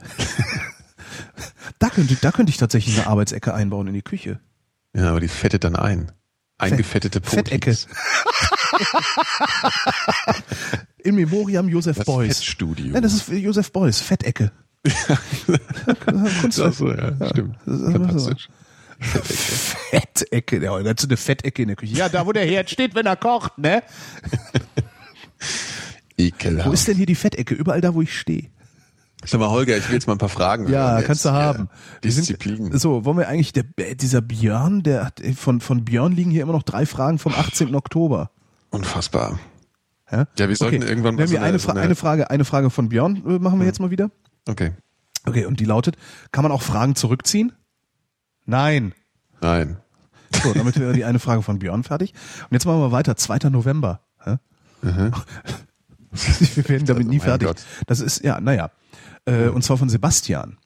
da 1.79 1.89
könnte 1.89 2.17
da 2.21 2.33
könnte 2.33 2.51
ich 2.51 2.57
tatsächlich 2.57 2.99
eine 2.99 3.07
Arbeitsecke 3.07 3.55
einbauen 3.55 3.87
in 3.87 3.95
die 3.95 4.03
Küche. 4.03 4.41
Ja, 4.95 5.11
aber 5.11 5.21
die 5.21 5.29
fettet 5.29 5.65
dann 5.65 5.77
ein. 5.77 6.13
Eingefettete 6.59 7.21
Potis. 7.21 7.35
Fettecke. 7.37 7.77
In 10.99 11.15
Memoriam 11.15 11.69
Josef 11.69 11.99
Das 11.99 12.07
Beuys. 12.07 12.39
Fettstudio. 12.39 12.93
Nein, 12.93 13.03
das 13.03 13.13
ist 13.13 13.29
Josef 13.29 13.73
Beuys, 13.73 14.01
Fettecke. 14.01 14.53
Kunst. 16.05 16.57
So, 16.57 16.93
ja, 16.93 17.13
stimmt. 17.29 17.57
Das 17.67 17.81
ist 17.81 17.85
einfach 17.87 18.19
so. 18.19 18.31
Fantastisch. 18.31 18.49
Fettecke, 18.99 20.89
hat 20.89 21.01
so 21.01 21.07
eine 21.07 21.17
Fettecke 21.17 21.63
in 21.63 21.69
der 21.69 21.77
Küche. 21.77 21.95
Ja, 21.95 22.09
da 22.09 22.27
wo 22.27 22.33
der 22.33 22.47
Herd 22.47 22.71
steht, 22.71 22.95
wenn 22.95 23.05
er 23.07 23.17
kocht, 23.17 23.59
ne? 23.59 23.83
Ekelhaft. 26.19 26.69
Wo 26.69 26.73
ist 26.73 26.89
denn 26.89 26.97
hier 26.97 27.07
die 27.07 27.15
Fettecke? 27.15 27.55
Überall 27.55 27.81
da, 27.81 27.95
wo 27.95 28.03
ich 28.03 28.19
stehe. 28.19 28.49
Sag 29.25 29.41
mal, 29.41 29.49
Holger, 29.51 29.77
ich 29.77 29.87
will 29.89 29.95
jetzt 29.95 30.07
mal 30.07 30.15
ein 30.15 30.19
paar 30.19 30.29
Fragen 30.29 30.69
Ja, 30.69 30.93
hören 30.93 31.05
kannst 31.05 31.25
du 31.25 31.31
haben. 31.31 31.65
Ja, 31.65 31.99
Wir 32.03 32.13
sind- 32.13 32.29
Disziplin. 32.29 32.79
So, 32.79 33.05
wollen 33.05 33.17
wir 33.19 33.29
eigentlich, 33.29 33.53
der, 33.53 33.65
dieser 33.95 34.21
Björn, 34.21 34.83
der 34.83 35.05
hat, 35.07 35.23
von, 35.37 35.61
von 35.61 35.85
Björn 35.85 36.13
liegen 36.13 36.31
hier 36.31 36.43
immer 36.43 36.53
noch 36.53 36.63
drei 36.63 36.85
Fragen 36.87 37.19
vom 37.19 37.33
18. 37.33 37.75
Oktober. 37.75 38.31
Unfassbar. 38.71 39.39
Ja, 40.11 40.27
Ja, 40.39 40.49
wir 40.49 40.55
sollten 40.57 40.83
irgendwann 40.83 41.17
Wir 41.19 41.25
mal 41.27 41.29
haben 41.29 41.29
so 41.31 41.37
eine- 41.39 41.47
eine, 41.47 41.59
so 41.59 41.65
Fra 41.67 41.73
eine- 41.73 41.81
eine 41.83 41.95
Frage, 41.97 42.31
eine 42.31 42.45
Frage 42.45 42.71
von 42.71 42.89
Björn 42.91 43.17
äh, 43.27 43.39
machen 43.39 43.59
wir 43.59 43.67
jetzt 43.67 43.81
mal 43.81 43.91
wieder. 43.91 44.11
Okay. 44.49 44.73
Okay, 45.25 45.45
und 45.47 45.59
die 45.61 45.65
lautet, 45.65 45.97
kann 46.31 46.43
man 46.43 46.53
auch 46.53 46.63
Fragen 46.63 46.95
zurückziehen? 46.95 47.53
Nein. 48.45 48.93
Nein. 49.41 49.79
So, 50.43 50.53
damit 50.53 50.79
wäre 50.79 50.93
die 50.93 51.05
eine 51.05 51.19
Frage 51.19 51.43
von 51.43 51.59
Björn 51.59 51.83
fertig. 51.83 52.13
Und 52.43 52.53
jetzt 52.53 52.65
machen 52.67 52.81
wir 52.81 52.93
weiter, 52.93 53.17
2. 53.17 53.49
November. 53.51 54.01
Hä? 54.23 54.37
Wir 56.55 56.69
werden 56.69 56.87
damit 56.87 57.07
nie 57.07 57.19
mein 57.19 57.25
fertig. 57.25 57.49
Gott. 57.49 57.63
Das 57.87 58.01
ist, 58.01 58.25
ja, 58.25 58.41
naja. 58.41 58.71
Äh, 59.25 59.49
Und 59.49 59.63
zwar 59.63 59.77
von 59.77 59.89
Sebastian. 59.89 60.59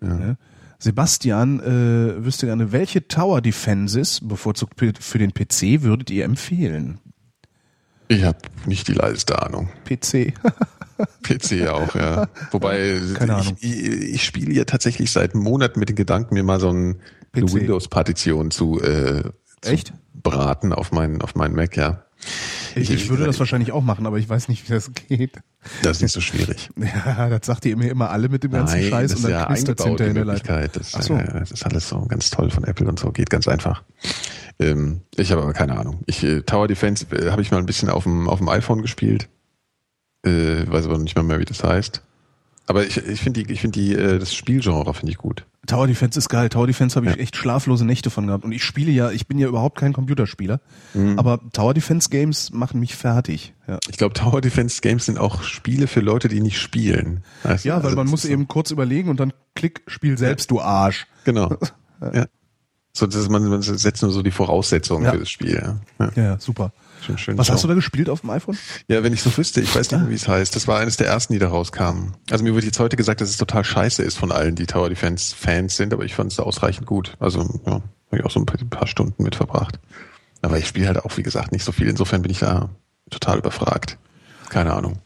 Ja. 0.00 0.36
Sebastian 0.78 1.60
äh, 1.60 2.24
wüsste 2.24 2.46
gerne, 2.46 2.70
welche 2.70 3.08
Tower 3.08 3.40
Defenses, 3.40 4.20
bevorzugt 4.22 4.74
für 4.78 5.18
den 5.18 5.34
PC, 5.34 5.82
würdet 5.82 6.10
ihr 6.10 6.24
empfehlen? 6.24 7.00
Ich 8.08 8.24
habe 8.24 8.38
nicht 8.64 8.88
die 8.88 8.94
leiseste 8.94 9.42
Ahnung. 9.42 9.68
PC. 9.84 10.32
PC 11.22 11.68
auch, 11.68 11.94
ja. 11.94 12.28
Wobei 12.50 12.94
ich, 12.94 13.60
ich, 13.60 14.14
ich 14.14 14.24
spiele 14.24 14.52
ja 14.52 14.64
tatsächlich 14.64 15.12
seit 15.12 15.34
Monaten 15.34 15.78
mit 15.78 15.88
den 15.88 15.96
Gedanken, 15.96 16.34
mir 16.34 16.42
mal 16.42 16.58
so 16.58 16.70
ein, 16.70 17.00
eine. 17.32 17.52
Windows-Partition 17.52 18.50
zu, 18.50 18.80
äh, 18.80 19.22
zu 19.60 19.70
Echt? 19.70 19.92
Braten 20.22 20.72
auf 20.72 20.92
meinen 20.92 21.22
auf 21.22 21.34
meinen 21.34 21.54
Mac, 21.54 21.76
ja. 21.76 22.04
Ich, 22.74 22.90
ich 22.90 23.08
würde 23.08 23.24
das 23.24 23.38
wahrscheinlich 23.38 23.72
auch 23.72 23.82
machen, 23.82 24.06
aber 24.06 24.18
ich 24.18 24.28
weiß 24.28 24.48
nicht, 24.48 24.68
wie 24.68 24.72
das 24.72 24.92
geht. 24.92 25.38
Das 25.82 25.98
ist 25.98 26.02
nicht 26.02 26.12
so 26.12 26.20
schwierig. 26.20 26.70
Ja, 26.78 27.28
das 27.28 27.46
sagt 27.46 27.64
ihr 27.64 27.76
mir 27.76 27.90
immer 27.90 28.10
alle 28.10 28.28
mit 28.28 28.44
dem 28.44 28.52
ganzen 28.52 28.80
Nein, 28.80 28.90
Scheiß 28.90 29.14
und 29.16 29.24
dann 29.24 29.30
ja 29.30 29.46
knistert 29.46 29.80
eingebaut, 29.80 30.00
die 30.00 30.04
hinterher 30.04 30.08
in 30.08 30.14
der 30.14 30.24
Leitung. 30.24 30.56
Möglichkeit. 30.56 30.76
Das, 30.76 30.94
Ach 30.94 31.02
so. 31.02 31.14
äh, 31.14 31.40
das 31.40 31.50
ist 31.50 31.64
alles 31.64 31.88
so 31.88 32.00
ganz 32.06 32.30
toll 32.30 32.50
von 32.50 32.64
Apple 32.64 32.88
und 32.88 32.98
so, 32.98 33.10
geht 33.12 33.30
ganz 33.30 33.48
einfach. 33.48 33.82
Ähm, 34.60 35.02
ich 35.16 35.30
habe 35.30 35.42
aber 35.42 35.52
keine 35.52 35.78
Ahnung. 35.78 36.00
Ich, 36.06 36.22
äh, 36.24 36.42
Tower 36.42 36.68
Defense 36.68 37.06
äh, 37.14 37.30
habe 37.30 37.42
ich 37.42 37.50
mal 37.50 37.58
ein 37.58 37.66
bisschen 37.66 37.88
auf 37.88 38.04
dem, 38.04 38.28
auf 38.28 38.38
dem 38.38 38.48
iPhone 38.48 38.82
gespielt. 38.82 39.28
Weiß 40.24 40.84
aber 40.84 40.98
nicht 40.98 41.16
mal 41.16 41.22
mehr, 41.22 41.38
wie 41.38 41.44
das 41.44 41.62
heißt. 41.62 42.02
Aber 42.68 42.86
ich, 42.86 42.98
ich 42.98 43.20
finde 43.22 43.42
die, 43.42 43.50
ich 43.52 43.62
finde 43.62 43.80
die, 43.80 43.94
äh, 43.94 44.18
das 44.18 44.34
Spielgenre 44.34 44.92
finde 44.92 45.10
ich 45.12 45.16
gut. 45.18 45.46
Tower 45.66 45.86
Defense 45.86 46.18
ist 46.18 46.28
geil. 46.28 46.50
Tower 46.50 46.66
Defense 46.66 46.96
habe 46.96 47.06
ich 47.06 47.16
Ja. 47.16 47.18
echt 47.20 47.34
schlaflose 47.36 47.84
Nächte 47.86 48.10
von 48.10 48.26
gehabt. 48.26 48.44
Und 48.44 48.52
ich 48.52 48.62
spiele 48.62 48.90
ja, 48.90 49.10
ich 49.10 49.26
bin 49.26 49.38
ja 49.38 49.48
überhaupt 49.48 49.78
kein 49.78 49.92
Computerspieler. 49.94 50.60
Mhm. 50.92 51.18
Aber 51.18 51.40
Tower 51.52 51.72
Defense 51.72 52.10
Games 52.10 52.52
machen 52.52 52.78
mich 52.78 52.94
fertig. 52.94 53.54
Ja, 53.66 53.78
Ich 53.90 53.96
glaube, 53.96 54.12
Tower 54.14 54.40
Defense 54.42 54.80
Games 54.82 55.06
sind 55.06 55.18
auch 55.18 55.42
Spiele 55.42 55.86
für 55.86 56.00
Leute, 56.00 56.28
die 56.28 56.40
nicht 56.40 56.58
spielen. 56.60 57.22
Du? 57.42 57.48
ja 57.48 57.76
weil 57.78 57.84
Also 57.84 57.96
man 57.96 58.06
muss 58.06 58.24
ist 58.24 58.30
eben 58.30 58.48
kurz 58.48 58.70
überlegen 58.70 59.08
und 59.08 59.18
dann 59.18 59.32
klick, 59.54 59.82
spiel 59.86 60.16
selbst, 60.18 60.50
du 60.50 60.60
Arsch. 60.60 61.06
So, 61.24 61.24
genau. 61.32 61.56
ja. 62.12 62.26
So, 62.92 63.06
das 63.06 63.14
ist, 63.16 63.30
man, 63.30 63.46
man 63.48 63.62
setzt 63.62 64.02
nur 64.02 64.10
so 64.10 64.22
die 64.22 64.30
Voraussetzungen 64.30 65.04
Ja. 65.04 65.12
für 65.12 65.18
das 65.20 65.30
Spiel. 65.30 65.54
Ja. 65.54 65.80
Ja. 65.98 66.12
Ja, 66.16 66.22
ja, 66.22 66.38
super. 66.40 66.72
Was 67.06 67.20
schlau. 67.20 67.36
hast 67.38 67.64
du 67.64 67.68
da 67.68 67.74
gespielt 67.74 68.08
auf 68.10 68.20
dem 68.22 68.30
iPhone? 68.30 68.56
Ja, 68.88 69.02
wenn 69.02 69.12
ich 69.12 69.22
so 69.22 69.34
wüsste, 69.36 69.60
ich 69.60 69.74
weiß 69.74 69.90
nicht 69.90 70.00
mehr, 70.00 70.10
wie 70.10 70.14
es 70.14 70.26
heißt. 70.28 70.54
Das 70.56 70.66
war 70.68 70.78
eines 70.80 70.96
der 70.96 71.06
ersten, 71.06 71.32
die 71.32 71.38
da 71.38 71.48
rauskamen. 71.48 72.14
Also 72.30 72.44
mir 72.44 72.54
wird 72.54 72.64
jetzt 72.64 72.78
heute 72.80 72.96
gesagt, 72.96 73.20
dass 73.20 73.30
es 73.30 73.36
total 73.36 73.64
scheiße 73.64 74.02
ist 74.02 74.18
von 74.18 74.32
allen, 74.32 74.54
die 74.54 74.66
Tower 74.66 74.88
Defense 74.88 75.34
Fans 75.34 75.76
sind, 75.76 75.92
aber 75.92 76.04
ich 76.04 76.14
fand 76.14 76.32
es 76.32 76.40
ausreichend 76.40 76.86
gut. 76.86 77.16
Also, 77.20 77.40
ja, 77.66 77.72
habe 77.72 77.82
ich 78.12 78.24
auch 78.24 78.30
so 78.30 78.40
ein 78.40 78.46
paar, 78.46 78.60
ein 78.60 78.70
paar 78.70 78.86
Stunden 78.86 79.22
mit 79.22 79.34
verbracht. 79.36 79.78
Aber 80.42 80.58
ich 80.58 80.66
spiele 80.68 80.86
halt 80.86 81.04
auch, 81.04 81.16
wie 81.16 81.22
gesagt, 81.22 81.52
nicht 81.52 81.64
so 81.64 81.72
viel. 81.72 81.88
Insofern 81.88 82.22
bin 82.22 82.30
ich 82.30 82.38
da 82.40 82.70
total 83.10 83.38
überfragt. 83.38 83.98
Keine 84.48 84.72
Ahnung. 84.72 84.98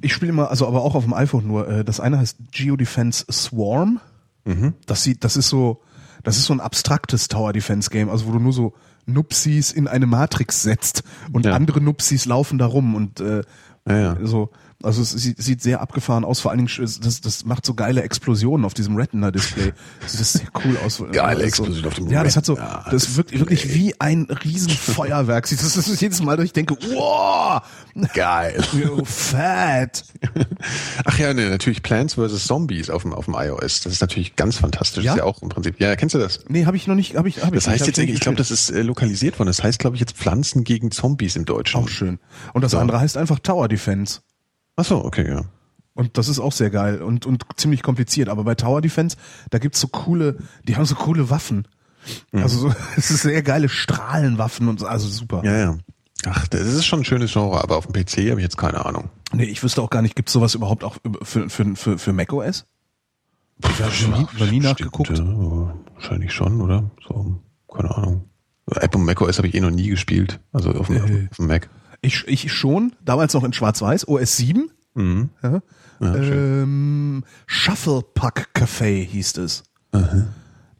Ich 0.00 0.12
spiele 0.12 0.30
immer, 0.30 0.50
also 0.50 0.66
aber 0.68 0.82
auch 0.82 0.94
auf 0.94 1.04
dem 1.04 1.14
iPhone 1.14 1.46
nur. 1.46 1.68
Äh, 1.68 1.84
Das 1.84 2.00
eine 2.00 2.18
heißt 2.18 2.36
Geodefense 2.52 3.24
Swarm. 3.32 4.00
Mhm. 4.44 4.74
Das 4.86 5.02
sieht, 5.02 5.24
das 5.24 5.36
ist 5.36 5.48
so, 5.48 5.82
das 6.22 6.36
ist 6.36 6.44
so 6.44 6.52
ein 6.52 6.60
abstraktes 6.60 7.28
Tower 7.28 7.52
Defense 7.52 7.90
Game, 7.90 8.08
also 8.08 8.26
wo 8.26 8.32
du 8.32 8.38
nur 8.38 8.52
so 8.52 8.74
Nupsis 9.08 9.72
in 9.72 9.88
eine 9.88 10.06
Matrix 10.06 10.62
setzt 10.62 11.02
und 11.32 11.46
Ja. 11.46 11.52
andere 11.54 11.80
Nupsis 11.80 12.26
laufen 12.26 12.58
da 12.58 12.66
rum 12.66 12.94
und 12.94 13.20
äh, 13.20 13.42
Ja, 13.88 13.98
ja. 13.98 14.16
so. 14.22 14.50
Also 14.84 15.02
es 15.02 15.10
sieht, 15.10 15.42
sieht 15.42 15.60
sehr 15.60 15.80
abgefahren 15.80 16.24
aus, 16.24 16.38
vor 16.38 16.52
allen 16.52 16.64
Dingen, 16.64 16.88
das, 17.02 17.20
das 17.20 17.44
macht 17.44 17.66
so 17.66 17.74
geile 17.74 18.02
Explosionen 18.02 18.64
auf 18.64 18.74
diesem 18.74 18.94
Retina-Display. 18.94 19.72
Das 20.00 20.12
sieht 20.12 20.24
sehr 20.26 20.48
cool 20.64 20.76
aus. 20.86 21.02
Geile 21.12 21.40
Das 21.40 21.48
ist 21.48 21.56
so- 21.56 21.64
Explosion 21.64 21.86
auf 21.86 21.94
dem 21.94 22.10
Ja, 22.10 22.22
das 22.22 22.36
hat 22.36 22.44
so, 22.46 22.56
das 22.90 23.16
wirkt 23.16 23.36
wirklich 23.36 23.74
wie 23.74 23.98
ein 24.00 24.28
Riesenfeuerwerk. 24.30 25.48
Das 25.50 25.76
ist 25.76 26.00
jedes 26.00 26.22
Mal, 26.22 26.36
dass 26.36 26.44
ich 26.46 26.52
denke, 26.52 26.76
wow, 26.94 27.60
Geil. 28.14 28.62
fett. 29.04 30.04
Ach 31.04 31.18
ja, 31.18 31.34
ne, 31.34 31.50
natürlich 31.50 31.82
Plants 31.82 32.14
vs. 32.14 32.46
Zombies 32.46 32.88
auf 32.90 33.02
dem, 33.02 33.12
auf 33.14 33.24
dem 33.24 33.34
iOS. 33.34 33.80
Das 33.80 33.92
ist 33.92 34.00
natürlich 34.00 34.36
ganz 34.36 34.58
fantastisch. 34.58 35.04
Ja? 35.04 35.12
Das 35.12 35.16
ist 35.16 35.18
ja 35.18 35.24
auch 35.24 35.42
im 35.42 35.48
Prinzip. 35.48 35.80
Ja, 35.80 35.96
kennst 35.96 36.14
du 36.14 36.18
das? 36.20 36.44
Nee, 36.48 36.66
habe 36.66 36.76
ich 36.76 36.86
noch 36.86 36.94
nicht, 36.94 37.16
habe 37.16 37.28
ich, 37.28 37.38
hab 37.42 37.48
ich 37.48 37.54
Das 37.54 37.66
heißt 37.66 37.80
nicht, 37.80 37.80
hab 37.80 37.86
jetzt, 37.88 37.98
nicht 37.98 38.14
ich 38.14 38.20
glaube, 38.20 38.36
das 38.38 38.52
ist 38.52 38.70
äh, 38.70 38.82
lokalisiert 38.82 39.38
worden. 39.40 39.48
Das 39.48 39.62
heißt, 39.62 39.80
glaube 39.80 39.96
ich, 39.96 40.00
jetzt 40.00 40.16
Pflanzen 40.16 40.62
gegen 40.62 40.92
Zombies 40.92 41.34
im 41.34 41.44
Deutschen. 41.46 41.80
auch 41.82 41.88
schön. 41.88 42.20
Und 42.52 42.62
das 42.62 42.74
andere 42.76 43.00
heißt 43.00 43.16
einfach 43.16 43.40
Tower 43.40 43.66
Defense. 43.66 44.20
Ach 44.78 44.84
so, 44.84 45.04
okay, 45.04 45.28
ja. 45.28 45.42
Und 45.94 46.16
das 46.16 46.28
ist 46.28 46.38
auch 46.38 46.52
sehr 46.52 46.70
geil 46.70 47.02
und, 47.02 47.26
und 47.26 47.44
ziemlich 47.56 47.82
kompliziert. 47.82 48.28
Aber 48.28 48.44
bei 48.44 48.54
Tower 48.54 48.80
Defense, 48.80 49.16
da 49.50 49.58
gibt's 49.58 49.80
so 49.80 49.88
coole, 49.88 50.38
die 50.62 50.76
haben 50.76 50.84
so 50.84 50.94
coole 50.94 51.30
Waffen. 51.30 51.66
Mhm. 52.30 52.42
Also 52.44 52.58
so, 52.60 52.74
es 52.96 53.10
ist 53.10 53.22
sehr 53.22 53.42
geile 53.42 53.68
Strahlenwaffen 53.68 54.68
und 54.68 54.78
so, 54.78 54.86
also 54.86 55.08
super. 55.08 55.42
Ja, 55.44 55.56
ja. 55.58 55.78
Ach, 56.26 56.46
das 56.46 56.60
ist 56.62 56.84
schon 56.86 57.00
ein 57.00 57.04
schönes 57.04 57.32
Genre, 57.32 57.60
aber 57.60 57.76
auf 57.76 57.86
dem 57.88 57.92
PC 57.92 58.30
habe 58.30 58.40
ich 58.40 58.44
jetzt 58.44 58.56
keine 58.56 58.86
Ahnung. 58.86 59.10
Nee, 59.32 59.44
ich 59.46 59.62
wüsste 59.64 59.82
auch 59.82 59.90
gar 59.90 60.02
nicht, 60.02 60.14
gibt's 60.14 60.32
sowas 60.32 60.54
überhaupt 60.54 60.84
auch 60.84 60.96
für, 61.22 61.50
für, 61.50 61.74
für, 61.74 61.98
für 61.98 62.12
macOS? 62.12 62.64
Ich 63.60 63.82
habe 63.82 63.92
noch 64.10 64.18
nie, 64.18 64.38
noch 64.44 64.50
nie 64.52 64.60
nachgeguckt. 64.60 65.18
Ja, 65.18 65.74
wahrscheinlich 65.94 66.32
schon, 66.32 66.60
oder? 66.60 66.88
So, 67.06 67.40
keine 67.72 67.96
Ahnung. 67.96 68.24
App 68.70 68.94
und 68.94 69.04
macOS 69.04 69.38
habe 69.38 69.48
ich 69.48 69.54
eh 69.54 69.60
noch 69.60 69.70
nie 69.70 69.88
gespielt. 69.88 70.38
Also 70.52 70.70
auf 70.72 70.86
dem, 70.86 70.96
Äh. 70.96 71.28
auf 71.30 71.36
dem 71.38 71.46
Mac. 71.48 71.68
Ich, 72.00 72.26
ich 72.26 72.52
schon, 72.52 72.92
damals 73.04 73.34
noch 73.34 73.44
in 73.44 73.52
Schwarz-Weiß, 73.52 74.06
OS 74.08 74.36
7. 74.36 74.70
Mhm. 74.94 75.30
Ja. 75.42 75.60
Ja, 76.00 76.14
ähm, 76.14 77.24
Shufflepack 77.46 78.50
Café 78.54 79.04
hieß 79.04 79.38
es. 79.38 79.64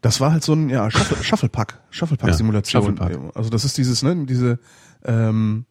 Das 0.01 0.21
war 0.21 0.31
halt 0.31 0.45
so 0.45 0.53
ein, 0.53 0.69
ja, 0.69 0.91
Shuffle, 0.91 1.17
Shufflepack, 1.25 1.81
Shufflepack-Simulation. 1.91 2.83
Shufflepack. 2.83 3.37
Also 3.37 3.51
das 3.51 3.65
ist 3.65 3.79
dieses, 3.79 4.03
ne, 4.03 4.27
diese, 4.27 4.61
ähm, 5.05 5.67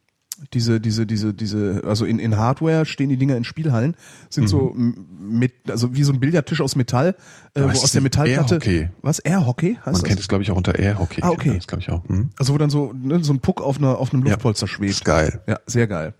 diese, 0.54 0.80
diese, 0.80 1.06
diese, 1.06 1.34
diese, 1.34 1.82
also 1.86 2.06
in, 2.06 2.20
in 2.20 2.38
Hardware 2.38 2.86
stehen 2.86 3.10
die 3.10 3.18
Dinger 3.18 3.36
in 3.38 3.44
Spielhallen, 3.44 3.96
sind 4.30 4.48
so 4.48 4.72
m- 4.72 5.08
mit, 5.20 5.54
also 5.70 5.96
wie 5.96 6.04
so 6.04 6.14
ein 6.14 6.20
Billardtisch 6.20 6.62
aus 6.62 6.76
Metall, 6.76 7.16
äh, 7.54 7.64
wo 7.64 7.68
ist 7.70 7.84
aus 7.84 7.92
der 7.92 8.02
Metallplatte. 8.02 8.56
Air-Hockey? 8.56 8.90
Was? 9.02 9.20
Air-Hockey 9.20 9.76
heißt 9.76 9.86
Man 9.86 9.94
das? 9.96 10.04
kennt 10.04 10.20
es, 10.20 10.28
glaube 10.28 10.44
ich, 10.44 10.52
auch 10.52 10.58
unter 10.58 10.78
Air 10.78 11.00
Hockey. 11.00 11.22
Ah, 11.24 11.30
okay. 11.32 11.56
Das 11.56 11.68
glaube 11.68 11.82
ich 11.82 11.90
auch. 11.90 12.08
Hm? 12.08 12.30
Also 12.38 12.54
wo 12.54 12.58
dann 12.58 12.70
so, 12.70 12.94
ne, 12.94 13.24
so 13.24 13.34
ein 13.34 13.40
Puck 13.40 13.62
auf, 13.62 13.78
einer, 13.78 13.98
auf 13.98 14.14
einem 14.14 14.24
Ja. 14.26 14.32
Luftpolster 14.34 14.66
Ist 14.66 14.72
schwebt. 14.72 15.06
geil. 15.06 15.42
Ja, 15.48 15.60
sehr 15.66 15.88
geil. 15.88 16.14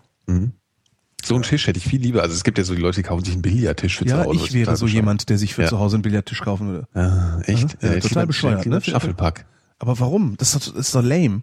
So 1.24 1.34
einen 1.34 1.42
Tisch 1.42 1.66
hätte 1.66 1.78
ich 1.78 1.84
viel 1.86 2.00
lieber. 2.00 2.22
Also 2.22 2.34
es 2.34 2.44
gibt 2.44 2.58
ja 2.58 2.64
so 2.64 2.74
die 2.74 2.80
Leute, 2.80 2.96
die 2.96 3.02
kaufen 3.02 3.24
sich 3.24 3.32
einen 3.34 3.42
Billardtisch 3.42 3.98
für 3.98 4.06
Ja, 4.06 4.22
zu 4.22 4.28
Hause. 4.30 4.44
ich 4.44 4.52
wäre 4.54 4.76
so 4.76 4.84
bescheuert. 4.86 4.94
jemand, 4.94 5.28
der 5.28 5.38
sich 5.38 5.54
für 5.54 5.62
Ja. 5.62 5.68
zu 5.68 5.78
Hause 5.78 5.96
einen 5.96 6.02
Billardtisch 6.02 6.40
kaufen 6.42 6.68
würde. 6.68 6.86
Ah, 6.94 7.40
echt? 7.44 7.76
Ja, 7.82 7.88
hätte 7.88 7.98
ich 7.98 8.04
total 8.08 8.26
bescheuert, 8.26 8.66
ne? 8.66 8.80
Shufflepack. 8.80 9.46
Aber 9.78 9.98
warum? 10.00 10.36
Das 10.38 10.54
ist 10.54 10.66
doch, 10.68 10.72
das 10.74 10.86
ist 10.88 10.94
doch 10.94 11.02
lame. 11.02 11.42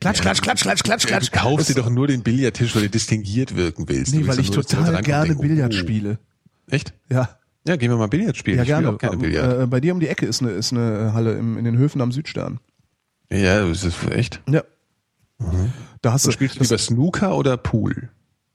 Klatsch, 0.00 0.20
klatsch, 0.20 0.40
klatsch, 0.40 0.62
klatsch, 0.62 0.82
klatsch, 0.82 1.06
klatsch. 1.06 1.30
Du 1.32 1.38
kaufst 1.38 1.68
dir 1.68 1.74
doch 1.74 1.90
nur 1.90 2.06
den 2.06 2.22
Billardtisch, 2.22 2.74
weil 2.74 2.82
du 2.82 2.90
distinguiert 2.90 3.56
wirken 3.56 3.88
willst. 3.88 4.14
Nee, 4.14 4.26
weil 4.26 4.38
ich 4.40 4.50
total 4.50 5.02
gerne 5.02 5.28
denken, 5.28 5.42
Billard 5.42 5.72
oh. 5.72 5.76
spiele. 5.76 6.18
Echt? 6.70 6.94
Ja, 7.10 7.38
Ja, 7.66 7.76
gehen 7.76 7.90
wir 7.90 7.96
mal 7.96 8.08
Billard 8.08 8.36
spielen. 8.36 8.56
ja 8.56 8.62
ich 8.62 8.68
gerne. 8.68 8.90
auch 8.90 8.98
gerne 8.98 9.18
Billard. 9.18 9.62
Äh, 9.62 9.66
bei 9.66 9.80
dir 9.80 9.92
um 9.94 10.00
die 10.00 10.08
Ecke 10.08 10.26
ist 10.26 10.42
eine, 10.42 10.50
ist 10.52 10.72
eine 10.72 11.12
Halle 11.14 11.34
im, 11.34 11.56
in 11.58 11.64
den 11.64 11.76
Höfen 11.78 12.00
am 12.00 12.12
Südstern. 12.12 12.60
ja, 13.30 13.66
das 13.66 13.84
ist 13.84 14.10
echt. 14.10 14.40
Ja. 14.48 14.62
Da 16.02 16.12
hast 16.12 16.26
du 16.26 16.30
spielst 16.30 16.56
du 16.56 16.62
lieber 16.62 16.78
Snooker 16.78 17.36
oder 17.36 17.56
Pool? 17.56 18.10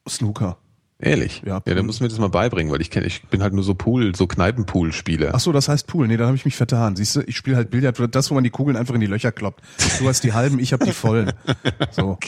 Snooker. 0.08 0.58
Ehrlich? 1.00 1.44
Ja, 1.46 1.62
ja 1.68 1.76
dann 1.76 1.86
musst 1.86 2.00
du 2.00 2.04
mir 2.04 2.10
das 2.10 2.18
mal 2.18 2.30
beibringen, 2.30 2.72
weil 2.74 2.82
ich 2.82 2.90
kenne, 2.90 3.06
ich 3.06 3.22
bin 3.24 3.44
halt 3.44 3.54
nur 3.54 3.64
so 3.64 3.76
Pool, 3.76 4.16
so 4.16 4.26
Kneipenpool-Spieler. 4.26 5.32
Ach 5.34 5.40
so, 5.40 5.52
das 5.52 5.70
heißt 5.70 5.86
Pool. 5.86 6.08
Nee, 6.08 6.18
dann 6.18 6.28
habe 6.28 6.38
ich 6.38 6.46
mich 6.46 6.56
vertan. 6.56 6.96
Siehst 6.96 7.16
du, 7.16 7.22
ich 7.22 7.38
spiele 7.38 7.56
halt 7.56 7.70
Billard, 7.70 8.00
das, 8.16 8.32
wo 8.32 8.36
man 8.36 8.44
die 8.44 8.50
Kugeln 8.50 8.76
einfach 8.76 8.96
in 8.96 9.02
die 9.02 9.08
Löcher 9.08 9.32
kloppt. 9.32 9.62
Du 10.00 10.08
hast 10.08 10.24
die 10.24 10.34
halben, 10.34 10.60
ich 10.60 10.74
habe 10.74 10.86
die 10.86 10.92
vollen. 10.92 11.34
So. 11.92 12.18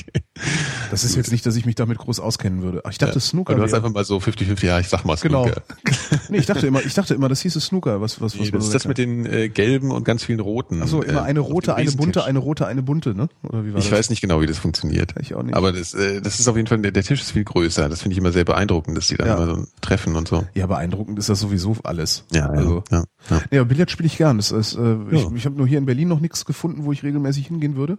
Das 0.91 1.03
ist 1.03 1.15
jetzt 1.15 1.31
nicht, 1.31 1.45
dass 1.45 1.55
ich 1.55 1.65
mich 1.65 1.75
damit 1.75 1.97
groß 1.97 2.19
auskennen 2.19 2.61
würde. 2.61 2.81
Ach, 2.83 2.91
ich 2.91 2.97
dachte 2.97 3.19
Snooker. 3.19 3.53
Und 3.53 3.59
du 3.59 3.63
hast 3.63 3.73
einfach 3.73 3.91
mal 3.91 4.03
so 4.05 4.17
50-50, 4.17 4.65
ja, 4.65 4.79
ich 4.79 4.87
sag 4.87 5.05
mal 5.05 5.15
genau. 5.17 5.43
Snooker. 5.43 5.61
nee, 6.29 6.37
ich 6.37 6.45
dachte 6.45 6.65
immer, 6.65 6.83
ich 6.83 6.93
dachte 6.93 7.13
immer, 7.13 7.29
das 7.29 7.41
hieße 7.41 7.59
Snooker. 7.59 8.01
Was, 8.01 8.21
was, 8.21 8.39
was 8.39 8.45
Nee, 8.45 8.51
das 8.51 8.65
ist 8.65 8.73
das 8.73 8.87
mit 8.87 8.97
den 8.97 9.25
äh, 9.25 9.49
gelben 9.49 9.91
und 9.91 10.03
ganz 10.03 10.23
vielen 10.23 10.39
roten. 10.39 10.81
Ach 10.81 10.87
so, 10.87 11.03
immer 11.03 11.21
äh, 11.21 11.23
eine 11.23 11.41
auf 11.41 11.47
dem 11.47 11.53
rote, 11.53 11.75
eine 11.75 11.91
bunte, 11.91 12.23
eine 12.23 12.39
rote, 12.39 12.65
eine 12.67 12.81
bunte, 12.81 13.13
ne? 13.15 13.29
Oder 13.43 13.65
wie 13.65 13.73
war 13.73 13.79
Ich 13.79 13.89
das? 13.89 13.99
weiß 13.99 14.09
nicht 14.09 14.21
genau, 14.21 14.41
wie 14.41 14.47
das 14.47 14.57
funktioniert. 14.57 15.13
Ich 15.19 15.35
auch 15.35 15.43
nicht. 15.43 15.55
Aber 15.55 15.71
das, 15.73 15.93
äh, 15.93 16.21
das 16.21 16.39
ist 16.39 16.47
auf 16.47 16.55
jeden 16.55 16.67
Fall, 16.67 16.79
der, 16.79 16.91
der 16.91 17.03
Tisch 17.03 17.21
ist 17.21 17.31
viel 17.31 17.43
größer. 17.43 17.89
Das 17.89 18.01
finde 18.01 18.13
ich 18.13 18.17
immer 18.19 18.31
sehr 18.31 18.45
beeindruckend, 18.45 18.58
dass 18.67 19.07
die 19.07 19.17
dann 19.17 19.27
Ja. 19.27 19.35
immer 19.43 19.55
so 19.55 19.65
treffen 19.81 20.15
und 20.15 20.27
so. 20.27 20.45
Ja, 20.53 20.67
beeindruckend 20.67 21.17
ist 21.19 21.29
das 21.29 21.39
sowieso 21.39 21.75
alles. 21.83 22.23
Ja, 22.31 22.39
ja, 22.41 22.45
Also, 22.47 22.83
ja, 22.91 23.03
ja. 23.29 23.41
Aber 23.61 23.65
Billard 23.65 23.91
spiele 23.91 24.07
ich 24.07 24.17
gern. 24.17 24.37
Das 24.37 24.51
ist, 24.51 24.75
äh, 24.75 24.95
ich, 25.11 25.21
Ja. 25.23 25.31
ich 25.35 25.45
habe 25.45 25.55
nur 25.55 25.67
hier 25.67 25.77
in 25.77 25.85
Berlin 25.85 26.07
noch 26.07 26.19
nichts 26.19 26.45
gefunden, 26.45 26.83
wo 26.85 26.91
ich 26.91 27.03
regelmäßig 27.03 27.47
hingehen 27.47 27.75
würde. 27.75 27.97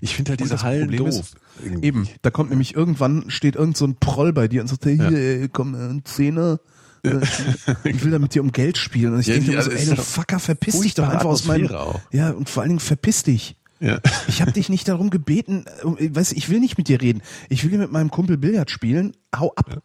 Ich 0.00 0.14
finde 0.14 0.30
halt 0.30 0.40
Und 0.40 0.50
diese 0.50 0.62
Hallen 0.62 0.82
Problem 0.88 1.06
doof. 1.06 1.20
ist. 1.20 1.34
Eben, 1.82 2.06
da 2.22 2.30
kommt 2.30 2.50
nämlich 2.50 2.74
irgendwann, 2.76 3.24
steht 3.28 3.56
irgend 3.56 3.76
so 3.76 3.84
ein 3.84 3.96
Proll 3.96 4.32
bei 4.32 4.46
dir 4.46 4.60
und 4.62 4.68
sagt, 4.68 4.84
hey, 4.86 4.96
hier, 4.96 5.10
ey, 5.18 5.48
komm, 5.48 5.74
äh, 5.74 5.78
ein 5.78 6.04
Zehner. 6.04 6.60
Äh, 7.04 7.18
Ich 7.84 8.04
will 8.04 8.12
da 8.12 8.20
mit 8.20 8.32
dir 8.34 8.42
um 8.42 8.52
Geld 8.52 8.78
spielen. 8.78 9.14
Und 9.14 9.20
ich 9.20 9.26
Ja, 9.26 9.34
denke 9.34 9.50
die- 9.50 9.56
mir 9.56 9.62
so, 9.62 9.70
also 9.70 9.82
ey, 9.82 9.86
du 9.96 10.00
ist 10.00 10.08
Fucker, 10.08 10.38
verpiss 10.38 10.80
dich 10.80 10.94
doch 10.94 11.08
einfach 11.08 11.24
aus 11.26 11.46
meinem... 11.46 11.68
Auch. 11.74 12.00
Ja, 12.12 12.30
und 12.30 12.48
vor 12.48 12.62
allen 12.62 12.70
Dingen 12.70 12.80
verpiss 12.80 13.24
dich. 13.24 13.56
Ja. 13.82 13.98
Ich 14.28 14.40
habe 14.40 14.52
dich 14.52 14.68
nicht 14.68 14.86
darum 14.88 15.10
gebeten, 15.10 15.64
äh, 15.98 16.14
weißt, 16.14 16.32
du, 16.32 16.36
ich 16.36 16.48
will 16.48 16.60
nicht 16.60 16.78
mit 16.78 16.88
dir 16.88 17.00
reden. 17.02 17.20
Ich 17.48 17.62
will 17.64 17.70
hier 17.70 17.78
mit 17.80 17.90
meinem 17.92 18.10
Kumpel 18.10 18.36
Billard 18.38 18.70
spielen. 18.70 19.14
Hau 19.36 19.52
ab. 19.56 19.82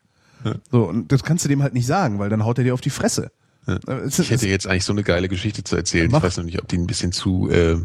So, 0.72 0.84
und 0.86 1.12
das 1.12 1.24
kannst 1.24 1.44
du 1.44 1.50
dem 1.50 1.64
halt 1.64 1.74
nicht 1.74 1.88
sagen, 1.88 2.20
weil 2.20 2.30
dann 2.30 2.46
haut 2.46 2.58
er 2.60 2.64
dir 2.64 2.74
auf 2.74 2.82
die 2.82 2.92
Fresse. 2.92 3.32
Äh, 3.68 3.80
es- 4.06 4.20
Ich 4.20 4.30
hätte 4.30 4.48
jetzt 4.48 4.68
eigentlich 4.68 4.86
so 4.86 4.94
eine 4.94 5.04
geile 5.04 5.28
Geschichte 5.28 5.64
zu 5.64 5.76
erzählen. 5.76 6.10
Mach. 6.12 6.20
Ich 6.20 6.24
weiß 6.24 6.38
noch 6.38 6.46
nicht, 6.46 6.62
ob 6.62 6.68
die 6.68 6.78
ein 6.78 6.88
bisschen 6.88 7.12
zu. 7.12 7.50
Äh, 7.50 7.78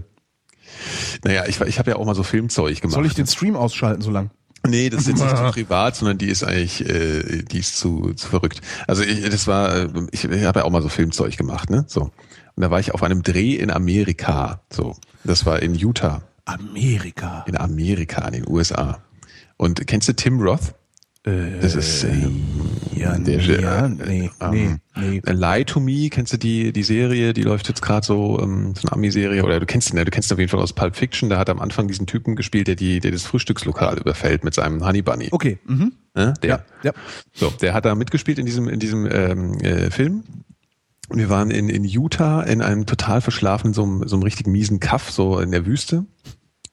naja, 1.24 1.44
ich, 1.46 1.60
ich 1.60 1.78
habe 1.78 1.90
ja 1.90 1.96
auch 1.96 2.06
mal 2.06 2.14
so 2.14 2.22
Filmzeug 2.22 2.80
gemacht. 2.80 2.94
Soll 2.94 3.06
ich 3.06 3.14
den 3.14 3.26
Stream 3.26 3.56
ausschalten 3.56 4.02
so 4.02 4.10
lang? 4.10 4.30
Nee, 4.66 4.90
das 4.90 5.02
ist 5.02 5.08
jetzt 5.08 5.22
nicht 5.22 5.36
zu 5.36 5.42
privat, 5.50 5.96
sondern 5.96 6.18
die 6.18 6.28
ist 6.28 6.44
eigentlich, 6.44 6.88
äh, 6.88 7.42
die 7.42 7.58
ist 7.58 7.78
zu, 7.78 8.12
zu 8.14 8.28
verrückt. 8.28 8.60
Also 8.86 9.02
ich, 9.02 9.28
das 9.28 9.46
war, 9.48 9.74
äh, 9.74 9.88
ich, 10.12 10.24
ich 10.24 10.44
habe 10.44 10.60
ja 10.60 10.64
auch 10.66 10.70
mal 10.70 10.82
so 10.82 10.88
Filmzeug 10.88 11.36
gemacht, 11.36 11.68
ne? 11.70 11.84
So. 11.88 12.10
Und 12.56 12.62
da 12.62 12.70
war 12.70 12.80
ich 12.80 12.92
auf 12.92 13.02
einem 13.02 13.22
Dreh 13.22 13.54
in 13.54 13.70
Amerika. 13.70 14.62
So. 14.70 14.96
Das 15.24 15.46
war 15.46 15.62
in 15.62 15.74
Utah. 15.74 16.22
Amerika. 16.44 17.44
In 17.46 17.56
Amerika, 17.56 18.26
in 18.26 18.32
den 18.32 18.48
USA. 18.48 19.00
Und 19.56 19.86
kennst 19.86 20.08
du 20.08 20.12
Tim 20.14 20.40
Roth? 20.40 20.74
Das 21.24 21.76
ist 21.76 22.02
ähm, 22.02 22.42
Ja, 22.96 23.16
der, 23.16 23.38
äh, 23.38 23.62
ja, 23.62 23.86
nee, 23.86 24.28
nee, 24.50 24.76
nee. 24.96 25.22
Lie 25.24 25.64
to 25.64 25.78
Me, 25.78 26.08
kennst 26.10 26.32
du 26.32 26.36
die, 26.36 26.72
die 26.72 26.82
Serie, 26.82 27.32
die 27.32 27.44
läuft 27.44 27.68
jetzt 27.68 27.80
gerade 27.80 28.04
so, 28.04 28.40
ähm, 28.42 28.74
so 28.74 28.88
eine 28.88 28.92
Ami-Serie, 28.92 29.44
oder 29.44 29.60
du 29.60 29.66
kennst 29.66 29.92
ihn, 29.92 29.98
ja, 29.98 30.04
du 30.04 30.10
kennst 30.10 30.32
ihn 30.32 30.34
auf 30.34 30.40
jeden 30.40 30.50
Fall 30.50 30.58
aus 30.58 30.72
Pulp 30.72 30.96
Fiction, 30.96 31.30
da 31.30 31.38
hat 31.38 31.48
er 31.48 31.52
am 31.52 31.60
Anfang 31.60 31.86
diesen 31.86 32.08
Typen 32.08 32.34
gespielt, 32.34 32.66
der 32.66 32.74
die, 32.74 32.98
der 32.98 33.12
das 33.12 33.22
Frühstückslokal 33.22 33.98
überfällt 33.98 34.42
mit 34.42 34.54
seinem 34.54 34.84
Honey 34.84 35.02
Bunny. 35.02 35.28
Okay, 35.30 35.58
mhm. 35.64 35.92
Ne? 36.14 36.34
Der. 36.42 36.50
ja, 36.50 36.64
ja. 36.82 36.92
So, 37.32 37.50
der 37.50 37.72
hat 37.72 37.84
da 37.84 37.94
mitgespielt 37.94 38.40
in 38.40 38.46
diesem, 38.46 38.68
in 38.68 38.80
diesem 38.80 39.06
ähm, 39.06 39.54
äh, 39.60 39.92
Film. 39.92 40.24
Und 41.12 41.18
wir 41.18 41.28
waren 41.28 41.50
in, 41.50 41.68
in 41.68 41.84
Utah 41.84 42.40
in 42.42 42.62
einem 42.62 42.86
total 42.86 43.20
verschlafenen, 43.20 43.74
so 43.74 43.82
einem, 43.82 44.08
so 44.08 44.16
einem 44.16 44.22
richtig 44.22 44.46
miesen 44.46 44.80
Kaff, 44.80 45.10
so 45.10 45.38
in 45.40 45.50
der 45.50 45.66
Wüste. 45.66 46.06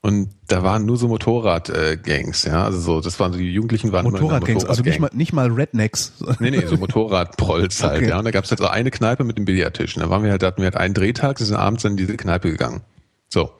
Und 0.01 0.29
da 0.47 0.63
waren 0.63 0.85
nur 0.85 0.95
so 0.95 1.09
Motorrad-Gangs, 1.09 2.45
äh, 2.45 2.49
ja. 2.49 2.63
Also 2.63 2.79
so, 2.79 3.01
das 3.01 3.19
waren 3.19 3.33
so 3.33 3.37
die 3.37 3.51
Jugendlichen 3.51 3.91
waren 3.91 4.05
Motorradgangs, 4.05 4.63
also 4.63 4.81
nicht 4.81 5.01
mal, 5.01 5.09
nicht 5.11 5.33
mal 5.33 5.51
Rednecks. 5.51 6.13
Nee, 6.39 6.51
nee, 6.51 6.65
so 6.65 6.77
Motorradprolls 6.77 7.83
halt, 7.83 7.97
Okay. 7.97 8.09
ja. 8.11 8.19
Und 8.19 8.23
da 8.23 8.31
gab's 8.31 8.49
halt 8.49 8.59
so 8.59 8.67
eine 8.67 8.91
Kneipe 8.91 9.25
mit 9.25 9.37
dem 9.37 9.43
Billardtisch. 9.43 9.97
Und 9.97 10.03
da 10.03 10.09
waren 10.09 10.23
wir 10.23 10.31
halt, 10.31 10.41
da 10.41 10.47
hatten 10.47 10.61
wir 10.61 10.67
halt 10.67 10.77
einen 10.77 10.93
Drehtag, 10.93 11.37
sind 11.37 11.57
abends 11.57 11.83
dann 11.83 11.93
in 11.93 11.97
diese 11.97 12.15
Kneipe 12.15 12.49
gegangen. 12.49 12.79
So. 13.27 13.51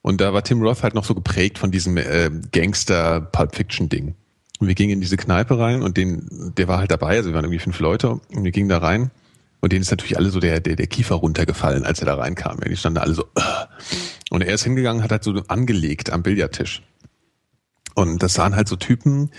Und 0.00 0.22
da 0.22 0.32
war 0.32 0.42
Tim 0.42 0.62
Roth 0.62 0.82
halt 0.82 0.94
noch 0.94 1.04
so 1.04 1.14
geprägt 1.14 1.58
von 1.58 1.70
diesem 1.70 1.98
äh, 1.98 2.30
Gangster-Pulp 2.52 3.54
Fiction-Ding. 3.54 4.14
Und 4.60 4.66
wir 4.68 4.74
gingen 4.74 4.92
in 4.92 5.00
diese 5.02 5.18
Kneipe 5.18 5.58
rein 5.58 5.82
und 5.82 5.98
den, 5.98 6.54
der 6.56 6.68
war 6.68 6.78
halt 6.78 6.90
dabei, 6.90 7.16
also 7.16 7.28
wir 7.28 7.34
waren 7.34 7.44
irgendwie 7.44 7.58
fünf 7.58 7.78
Leute 7.80 8.12
und 8.34 8.44
wir 8.44 8.50
gingen 8.50 8.70
da 8.70 8.78
rein. 8.78 9.10
Und 9.62 9.72
denen 9.72 9.82
ist 9.82 9.90
natürlich 9.90 10.18
alle 10.18 10.30
so 10.30 10.40
der, 10.40 10.60
der, 10.60 10.74
der 10.76 10.88
Kiefer 10.88 11.14
runtergefallen, 11.14 11.84
als 11.84 12.00
er 12.00 12.06
da 12.06 12.16
reinkam. 12.16 12.60
Die 12.60 12.76
standen 12.76 12.98
alle 12.98 13.14
so, 13.14 13.24
"Ugh." 13.36 13.68
und 14.30 14.42
er 14.42 14.54
ist 14.54 14.64
hingegangen, 14.64 15.02
hat 15.02 15.12
halt 15.12 15.24
so 15.24 15.32
angelegt 15.46 16.10
am 16.10 16.22
Billardtisch. 16.22 16.82
Und 17.94 18.22
das 18.22 18.34
sahen 18.34 18.56
halt 18.56 18.68
so 18.68 18.76
Typen, 18.76 19.30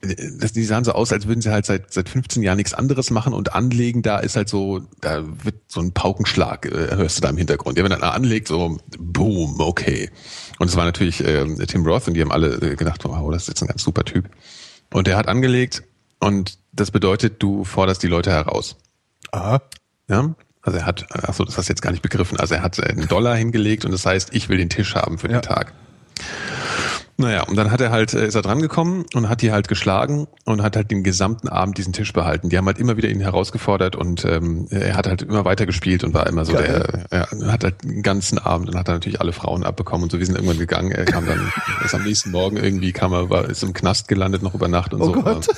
äh, 0.00 0.16
die 0.54 0.64
sahen 0.64 0.84
so 0.84 0.92
aus, 0.92 1.12
als 1.12 1.26
würden 1.26 1.40
sie 1.40 1.50
halt 1.50 1.66
seit, 1.66 1.92
seit 1.92 2.08
15 2.08 2.42
Jahren 2.42 2.56
nichts 2.56 2.74
anderes 2.74 3.10
machen 3.10 3.32
und 3.32 3.54
anlegen, 3.54 4.02
da 4.02 4.18
ist 4.18 4.36
halt 4.36 4.48
so, 4.48 4.80
da 5.00 5.22
wird 5.44 5.56
so 5.68 5.80
ein 5.80 5.92
Paukenschlag, 5.92 6.66
äh, 6.66 6.96
hörst 6.96 7.18
du 7.18 7.20
da 7.22 7.28
im 7.28 7.36
Hintergrund. 7.36 7.78
Ja, 7.78 7.84
wenn 7.84 7.92
er 7.92 8.14
anlegt, 8.14 8.48
so, 8.48 8.78
boom, 8.98 9.60
okay. 9.60 10.10
Und 10.58 10.68
es 10.68 10.76
war 10.76 10.84
natürlich 10.84 11.22
äh, 11.24 11.44
Tim 11.66 11.86
Roth 11.86 12.08
und 12.08 12.14
die 12.14 12.22
haben 12.22 12.32
alle 12.32 12.54
äh, 12.56 12.76
gedacht, 12.76 13.04
wow, 13.04 13.30
das 13.30 13.42
ist 13.42 13.48
jetzt 13.48 13.62
ein 13.62 13.68
ganz 13.68 13.82
super 13.82 14.04
Typ. 14.04 14.28
Und 14.92 15.06
der 15.06 15.16
hat 15.16 15.28
angelegt 15.28 15.82
und 16.18 16.58
das 16.72 16.90
bedeutet, 16.90 17.42
du 17.42 17.64
forderst 17.64 18.02
die 18.02 18.08
Leute 18.08 18.30
heraus. 18.30 18.76
Aha. 19.32 19.60
Ja? 20.08 20.34
Also 20.62 20.78
er 20.78 20.86
hat, 20.86 21.06
ach 21.10 21.32
so, 21.34 21.44
das 21.44 21.56
hast 21.56 21.68
du 21.68 21.72
jetzt 21.72 21.80
gar 21.82 21.90
nicht 21.90 22.02
begriffen. 22.02 22.38
Also 22.38 22.54
er 22.54 22.62
hat 22.62 22.78
äh, 22.78 22.82
einen 22.82 23.08
Dollar 23.08 23.34
hingelegt 23.36 23.84
und 23.84 23.92
das 23.92 24.04
heißt, 24.04 24.30
ich 24.34 24.48
will 24.48 24.58
den 24.58 24.68
Tisch 24.68 24.94
haben 24.94 25.18
für 25.18 25.28
Ja. 25.30 25.40
den 25.40 25.42
Tag. 25.42 25.72
Naja, 27.20 27.42
und 27.42 27.56
dann 27.56 27.70
hat 27.70 27.82
er 27.82 27.90
halt, 27.90 28.14
äh, 28.14 28.26
ist 28.26 28.34
er 28.34 28.40
dran 28.40 28.60
gekommen 28.60 29.04
und 29.14 29.28
hat 29.28 29.42
die 29.42 29.52
halt 29.52 29.68
geschlagen 29.68 30.26
und 30.46 30.62
hat 30.62 30.74
halt 30.74 30.90
den 30.90 31.02
gesamten 31.04 31.48
Abend 31.48 31.76
diesen 31.76 31.92
Tisch 31.92 32.14
behalten. 32.14 32.48
Die 32.48 32.56
haben 32.56 32.64
halt 32.64 32.78
immer 32.78 32.96
wieder 32.96 33.10
ihn 33.10 33.20
herausgefordert 33.20 33.94
und 33.94 34.24
ähm, 34.24 34.66
er 34.70 34.96
hat 34.96 35.06
halt 35.06 35.20
immer 35.22 35.44
weiter 35.44 35.66
gespielt 35.66 36.02
und 36.02 36.14
war 36.14 36.26
immer 36.26 36.46
so 36.46 36.54
Geil. 36.54 37.04
der, 37.10 37.28
er 37.30 37.52
hat 37.52 37.64
halt 37.64 37.84
den 37.84 38.02
ganzen 38.02 38.38
Abend 38.38 38.70
und 38.70 38.76
hat 38.78 38.88
dann 38.88 38.96
natürlich 38.96 39.20
alle 39.20 39.32
Frauen 39.32 39.64
abbekommen 39.64 40.04
und 40.04 40.12
so, 40.12 40.18
wir 40.18 40.24
sind 40.24 40.34
irgendwann 40.34 40.58
gegangen. 40.58 40.92
Er 40.92 41.04
kam 41.04 41.26
dann, 41.26 41.52
ist 41.84 41.94
am 41.94 42.04
nächsten 42.04 42.30
Morgen 42.30 42.56
irgendwie, 42.56 42.92
kam 42.92 43.12
er, 43.12 43.28
war, 43.28 43.48
ist 43.50 43.62
im 43.62 43.74
Knast 43.74 44.08
gelandet, 44.08 44.42
noch 44.42 44.54
über 44.54 44.68
Nacht 44.68 44.94
und 44.94 45.02
Oh 45.02 45.06
so. 45.06 45.12
Gott. 45.12 45.46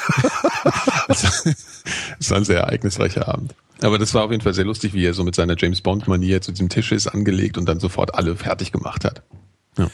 Es 2.19 2.31
war 2.31 2.39
ein 2.39 2.45
sehr 2.45 2.61
ereignisreicher 2.61 3.29
Abend. 3.29 3.55
Aber 3.83 3.99
das 3.99 4.15
war 4.15 4.25
auf 4.25 4.31
jeden 4.31 4.43
Fall 4.43 4.55
sehr 4.55 4.65
lustig, 4.65 4.95
wie 4.95 5.05
er 5.05 5.15
so 5.15 5.25
mit 5.25 5.35
seiner 5.35 5.57
James 5.59 5.81
Bond-Manier 5.81 6.41
zu 6.41 6.53
diesem 6.53 6.69
Tisch 6.69 6.93
ist 6.93 7.09
angelegt 7.09 7.59
und 7.59 7.69
dann 7.69 7.81
sofort 7.81 8.15
alle 8.15 8.37
fertig 8.37 8.73
gemacht 8.73 9.05
hat. 9.05 9.23
Ja. 9.77 9.89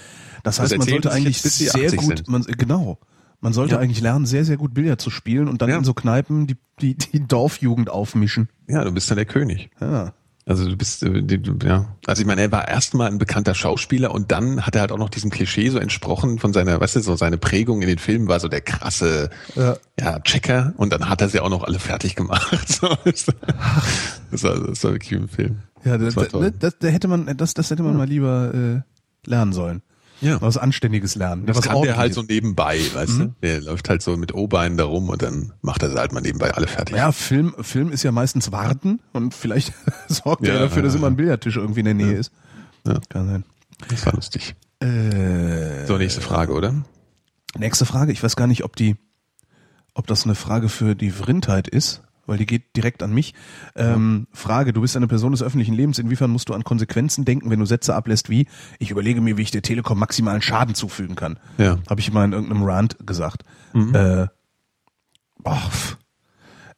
Das 0.44 0.56
Das 0.56 0.60
heißt, 0.60 0.72
man 0.72 0.80
erzählen 0.80 1.02
sollte 1.02 1.12
eigentlich 1.16 1.40
sehr 1.42 1.74
80 1.74 1.96
gut, 2.00 2.28
man, 2.28 2.42
genau. 2.42 2.98
Man 3.40 3.52
sollte 3.52 3.74
Ja. 3.74 3.80
eigentlich 3.80 4.00
lernen, 4.00 4.26
sehr, 4.26 4.44
sehr 4.44 4.56
gut 4.56 4.74
Billard 4.74 5.00
zu 5.00 5.10
spielen 5.10 5.46
und 5.48 5.62
dann 5.62 5.70
Ja. 5.70 5.78
in 5.78 5.84
so 5.84 5.94
Kneipen 5.94 6.46
die, 6.48 6.56
die, 6.80 6.94
die 6.96 7.26
Dorfjugend 7.26 7.88
aufmischen. 7.90 8.48
ja, 8.68 8.82
du 8.84 8.90
bist 8.92 9.10
dann 9.10 9.16
der 9.16 9.26
König. 9.26 9.70
Ja. 9.80 10.12
Also 10.44 10.66
du 10.66 10.76
bist, 10.78 11.02
äh, 11.02 11.22
die- 11.22 11.42
ja. 11.62 11.94
Also 12.06 12.22
ich 12.22 12.26
meine, 12.26 12.40
er 12.40 12.50
war 12.50 12.66
erstmal 12.66 13.08
ein 13.10 13.18
bekannter 13.18 13.54
Schauspieler 13.54 14.12
und 14.12 14.32
dann 14.32 14.64
hat 14.64 14.74
er 14.74 14.80
halt 14.80 14.92
auch 14.92 14.96
noch 14.98 15.10
diesem 15.10 15.28
Klischee 15.30 15.68
so 15.68 15.78
entsprochen 15.78 16.38
von 16.38 16.54
seiner, 16.54 16.80
weißt 16.80 16.96
du, 16.96 17.00
so 17.00 17.16
seine 17.16 17.36
Prägung 17.36 17.82
in 17.82 17.88
den 17.88 17.98
Filmen 17.98 18.28
war 18.28 18.40
so 18.40 18.48
der 18.48 18.62
krasse, 18.62 19.28
Ja. 19.54 19.76
ja, 20.00 20.18
Checker 20.20 20.72
und 20.78 20.90
dann 20.92 21.10
hat 21.10 21.20
er 21.20 21.28
sie 21.28 21.40
auch 21.40 21.50
noch 21.50 21.64
alle 21.64 21.78
fertig 21.78 22.16
gemacht. 22.16 22.48
So, 22.66 22.88
das 24.30 24.42
war, 24.42 24.58
das 24.58 24.84
war 24.84 24.92
wirklich 24.92 25.12
ein 25.20 25.28
Film. 25.28 25.58
Ja, 25.84 25.98
das 25.98 26.14
das, 26.14 26.28
das, 26.28 26.52
das, 26.58 26.78
da 26.78 26.88
hätte 26.88 27.08
man, 27.08 27.36
das, 27.36 27.54
das 27.54 27.70
hätte 27.70 27.82
man 27.82 27.96
mal 27.96 28.08
lieber 28.08 28.52
äh, 28.54 29.28
lernen 29.28 29.52
sollen. 29.52 29.82
Ja. 30.20 30.40
Was 30.40 30.56
Anständiges 30.56 31.14
lernen. 31.14 31.46
Das 31.46 31.56
was 31.58 31.64
kann 31.64 31.82
der 31.82 31.96
halt 31.96 32.12
so 32.14 32.22
nebenbei, 32.22 32.80
weißt 32.92 33.18
du? 33.18 33.34
Der 33.42 33.60
läuft 33.60 33.88
halt 33.88 34.02
so 34.02 34.16
mit 34.16 34.34
O-Beinen 34.34 34.76
da 34.76 34.84
rum 34.84 35.08
und 35.08 35.22
dann 35.22 35.52
macht 35.62 35.82
er 35.82 35.94
halt 35.94 36.12
mal 36.12 36.20
nebenbei 36.20 36.52
alle 36.54 36.66
fertig. 36.66 36.96
Ja, 36.96 37.12
Film, 37.12 37.54
Film 37.60 37.92
ist 37.92 38.02
ja 38.02 38.10
meistens 38.10 38.50
warten 38.50 39.00
und 39.12 39.32
vielleicht 39.34 39.72
sorgt 40.08 40.46
Ja, 40.46 40.54
er 40.54 40.60
dafür, 40.60 40.82
dass 40.82 40.94
ja, 40.94 40.98
immer 40.98 41.06
ein 41.08 41.16
Billardtisch 41.16 41.56
irgendwie 41.56 41.80
in 41.80 41.84
der 41.86 41.94
Nähe 41.94 42.14
ist. 42.14 42.32
Ja. 42.86 42.98
Kann 43.08 43.26
sein. 43.28 43.44
Das 43.88 44.06
war 44.06 44.14
lustig. 44.14 44.56
Äh, 44.80 45.86
So, 45.86 45.98
nächste 45.98 46.20
Frage, 46.20 46.52
oder? 46.52 46.74
Nächste 47.56 47.86
Frage. 47.86 48.12
Ich 48.12 48.22
weiß 48.22 48.34
gar 48.36 48.46
nicht, 48.46 48.64
ob 48.64 48.74
die, 48.76 48.96
ob 49.94 50.06
das 50.08 50.24
eine 50.24 50.34
Frage 50.34 50.68
für 50.68 50.94
die 50.94 51.10
Vrindheit 51.10 51.68
ist, 51.68 52.02
weil 52.28 52.38
die 52.38 52.46
geht 52.46 52.76
direkt 52.76 53.02
an 53.02 53.12
mich. 53.12 53.34
Ähm, 53.74 54.26
Frage, 54.32 54.72
du 54.72 54.80
bist 54.80 54.96
eine 54.96 55.08
Person 55.08 55.32
des 55.32 55.42
öffentlichen 55.42 55.74
Lebens. 55.74 55.98
Inwiefern 55.98 56.30
musst 56.30 56.48
du 56.48 56.54
an 56.54 56.64
Konsequenzen 56.64 57.24
denken, 57.24 57.50
wenn 57.50 57.58
du 57.58 57.66
Sätze 57.66 57.94
ablässt 57.94 58.30
wie, 58.30 58.46
ich 58.78 58.90
überlege 58.90 59.20
mir, 59.20 59.36
wie 59.36 59.42
ich 59.42 59.50
der 59.50 59.62
Telekom 59.62 59.98
maximalen 59.98 60.42
Schaden 60.42 60.74
zufügen 60.74 61.16
kann? 61.16 61.38
Ja. 61.56 61.78
Habe 61.88 62.00
ich 62.00 62.12
mal 62.12 62.24
in 62.24 62.32
irgendeinem 62.32 62.62
Rant 62.62 62.96
gesagt. 63.04 63.44
Äh, 63.94 64.26
boah, 65.38 65.70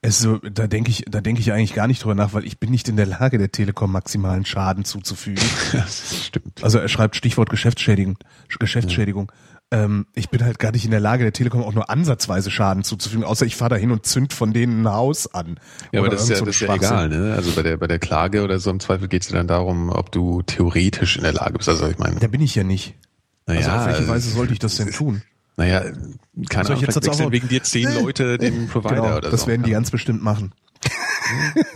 es 0.02 0.18
so, 0.18 0.38
da 0.38 0.66
denke 0.66 0.90
ich, 0.90 1.04
da 1.08 1.20
denke 1.20 1.42
ich 1.42 1.52
eigentlich 1.52 1.74
gar 1.74 1.86
nicht 1.86 2.02
drüber 2.02 2.14
nach, 2.14 2.32
weil 2.32 2.46
ich 2.46 2.58
bin 2.58 2.70
nicht 2.70 2.88
in 2.88 2.96
der 2.96 3.04
Lage, 3.04 3.36
der 3.36 3.52
Telekom 3.52 3.92
maximalen 3.92 4.46
Schaden 4.46 4.84
zuzufügen. 4.84 5.44
Das 5.72 6.26
stimmt. 6.26 6.64
Also 6.64 6.78
er 6.78 6.88
schreibt 6.88 7.16
Stichwort 7.16 7.50
Geschäftsschädigung. 7.50 8.18
Geschäftsschädigung. 8.58 9.30
Ähm, 9.72 10.06
ich 10.14 10.30
bin 10.30 10.44
halt 10.44 10.58
gar 10.58 10.72
nicht 10.72 10.84
in 10.84 10.90
der 10.90 10.98
Lage, 11.00 11.22
der 11.22 11.32
Telekom 11.32 11.62
auch 11.62 11.72
nur 11.72 11.90
ansatzweise 11.90 12.50
Schaden 12.50 12.82
zuzufügen, 12.82 13.22
außer 13.24 13.46
ich 13.46 13.54
fahre 13.54 13.70
da 13.70 13.76
hin 13.76 13.92
und 13.92 14.04
zünd 14.04 14.32
von 14.32 14.52
denen 14.52 14.82
ein 14.82 14.92
Haus 14.92 15.32
an. 15.32 15.60
Ja, 15.92 16.00
aber 16.00 16.08
das 16.08 16.22
ist 16.24 16.30
ja, 16.30 16.38
das 16.44 16.48
ist 16.56 16.60
ja 16.60 16.74
egal, 16.74 17.08
ne? 17.08 17.34
Also 17.36 17.52
bei 17.52 17.62
der, 17.62 17.76
bei 17.76 17.86
der 17.86 18.00
Klage 18.00 18.42
oder 18.42 18.58
so 18.58 18.70
im 18.70 18.80
Zweifel 18.80 19.06
geht 19.06 19.22
es 19.22 19.30
ja 19.30 19.36
dann 19.36 19.46
darum, 19.46 19.90
ob 19.90 20.10
du 20.10 20.42
theoretisch 20.42 21.16
in 21.16 21.22
der 21.22 21.32
Lage 21.34 21.52
bist. 21.58 21.68
Also 21.68 21.86
ich 21.88 21.98
meine, 21.98 22.18
Da 22.18 22.26
bin 22.26 22.40
ich 22.40 22.54
ja 22.56 22.64
nicht. 22.64 22.94
Also 23.46 23.60
naja, 23.68 23.80
auf 23.80 23.86
welche 23.86 23.98
also- 24.00 24.12
Weise 24.12 24.30
sollte 24.30 24.52
ich 24.52 24.58
das 24.58 24.74
denn 24.76 24.90
tun? 24.92 25.22
Naja, 25.56 25.84
keine 26.48 26.68
Ahnung, 26.70 26.80
jetzt 26.80 26.96
wechseln 27.04 27.26
auch- 27.26 27.32
wegen 27.32 27.48
dir 27.48 27.62
zehn 27.62 27.92
Leute 27.94 28.38
den 28.38 28.66
Provider 28.66 28.94
Genau, 29.02 29.16
oder 29.18 29.30
das 29.30 29.42
so. 29.42 29.46
werden 29.46 29.62
die 29.62 29.70
ganz 29.72 29.90
bestimmt 29.90 30.22
machen. 30.22 30.52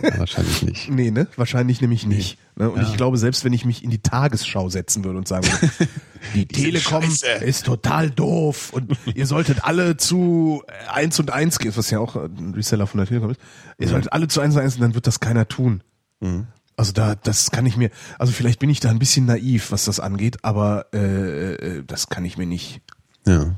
Ja, 0.01 0.19
wahrscheinlich 0.19 0.61
nicht. 0.63 0.89
Nee, 0.95 1.11
ne? 1.11 1.27
Wahrscheinlich 1.35 1.81
nämlich 1.81 2.05
nicht. 2.05 2.37
Ne? 2.55 2.69
Und 2.69 2.81
Ja. 2.81 2.87
ich 2.89 2.97
glaube, 2.97 3.17
selbst 3.17 3.43
wenn 3.45 3.53
ich 3.53 3.65
mich 3.65 3.83
in 3.83 3.89
die 3.89 3.99
Tagesschau 4.01 4.69
setzen 4.69 5.03
würde 5.03 5.17
und 5.17 5.27
sagen 5.27 5.45
würde, 5.47 5.73
die 6.33 6.47
Telekom 6.47 7.03
scheiße. 7.03 7.27
ist 7.45 7.65
total 7.65 8.09
doof 8.11 8.71
und 8.73 8.95
ihr 9.13 9.25
solltet 9.27 9.63
alle 9.65 9.97
zu 9.97 10.63
eins 10.91 11.19
und 11.19 11.31
eins 11.31 11.59
gehen, 11.59 11.73
was 11.75 11.89
ja 11.91 11.99
auch 11.99 12.15
ein 12.15 12.53
Reseller 12.55 12.87
von 12.87 12.97
der 12.99 13.07
Telekom 13.07 13.31
ist, 13.31 13.39
ihr 13.77 13.87
solltet 13.87 14.11
alle 14.13 14.27
zu 14.27 14.41
eins 14.41 14.55
und 14.55 14.61
eins, 14.61 14.75
und 14.75 14.81
dann 14.81 14.95
wird 14.95 15.07
das 15.07 15.19
keiner 15.19 15.47
tun. 15.47 15.83
Mhm. 16.19 16.47
Also 16.77 16.91
da, 16.91 17.15
das 17.15 17.51
kann 17.51 17.65
ich 17.65 17.77
mir, 17.77 17.89
also 18.19 18.33
vielleicht 18.33 18.59
bin 18.59 18.69
ich 18.69 18.79
da 18.81 18.89
ein 18.89 18.99
bisschen 18.99 19.25
naiv, 19.25 19.71
was 19.71 19.85
das 19.85 19.99
angeht, 20.01 20.43
aber 20.43 20.87
äh, 20.93 21.53
äh, 21.53 21.83
das 21.85 22.09
kann 22.09 22.25
ich 22.25 22.37
mir 22.37 22.45
nicht. 22.45 22.81
Ja. 23.25 23.55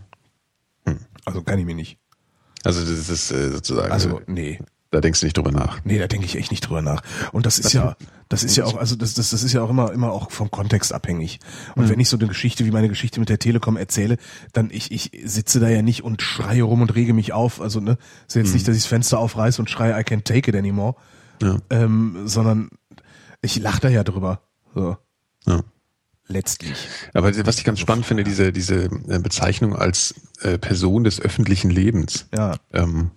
Also 1.25 1.41
kann 1.41 1.59
ich 1.59 1.65
mir 1.65 1.75
nicht. 1.75 1.97
Also 2.63 2.79
das 2.81 3.09
ist 3.09 3.31
äh, 3.31 3.49
sozusagen, 3.51 3.91
Also 3.91 4.19
äh, 4.19 4.23
nee. 4.27 4.59
Da 4.91 5.01
denkst 5.01 5.19
du 5.19 5.25
nicht 5.25 5.37
drüber 5.37 5.51
nach. 5.51 5.79
Nee, 5.83 5.99
da 5.99 6.07
denke 6.07 6.25
ich 6.25 6.35
echt 6.37 6.51
nicht 6.51 6.61
drüber 6.61 6.81
nach. 6.81 7.01
Und 7.33 7.45
das 7.45 7.59
ist 7.59 7.73
ja, 7.73 7.95
das 8.29 8.43
ist 8.43 8.55
ja 8.55 8.65
auch, 8.65 8.77
also 8.77 8.95
das, 8.95 9.13
das, 9.13 9.31
das 9.31 9.43
ist 9.43 9.53
ja 9.53 9.61
auch 9.61 9.69
immer, 9.69 9.91
immer 9.91 10.11
auch 10.11 10.31
vom 10.31 10.49
Kontext 10.49 10.93
abhängig. 10.93 11.39
Und 11.75 11.89
wenn 11.89 11.99
ich 11.99 12.09
so 12.09 12.17
eine 12.17 12.27
Geschichte 12.27 12.65
wie 12.65 12.71
meine 12.71 12.87
Geschichte 12.87 13.19
mit 13.19 13.29
der 13.29 13.39
Telekom 13.39 13.77
erzähle, 13.77 14.17
dann 14.53 14.69
ich, 14.71 14.91
ich 14.91 15.11
sitze 15.25 15.59
da 15.59 15.67
ja 15.67 15.81
nicht 15.81 16.03
und 16.03 16.21
schreie 16.21 16.63
rum 16.63 16.81
und 16.81 16.95
rege 16.95 17.13
mich 17.13 17.33
auf. 17.33 17.59
Also 17.61 17.79
ne, 17.79 17.97
ist 18.27 18.35
jetzt 18.35 18.53
nicht, 18.53 18.67
dass 18.67 18.75
ich 18.75 18.83
das 18.83 18.89
Fenster 18.89 19.19
aufreiße 19.19 19.61
und 19.61 19.69
schreie, 19.69 19.91
I 19.91 20.03
can't 20.03 20.23
take 20.23 20.49
it 20.49 20.55
anymore, 20.55 20.95
Ja. 21.41 21.57
ähm, 21.69 22.23
sondern 22.25 22.69
ich 23.41 23.57
lache 23.57 23.81
da 23.81 23.89
ja 23.89 24.03
drüber. 24.03 24.41
So 24.73 24.97
ja. 25.45 25.61
letztlich. 26.27 26.87
Aber 27.13 27.33
was 27.45 27.57
ich 27.57 27.63
ganz 27.63 27.79
spannend 27.79 28.05
finde, 28.05 28.23
diese, 28.23 28.51
diese 28.51 28.85
äh, 28.85 29.19
Bezeichnung 29.19 29.75
als 29.75 30.15
äh, 30.41 30.57
Person 30.57 31.03
des 31.03 31.19
öffentlichen 31.19 31.69
Lebens. 31.69 32.27
Ja. 32.33 32.55
Ähm, 32.73 33.11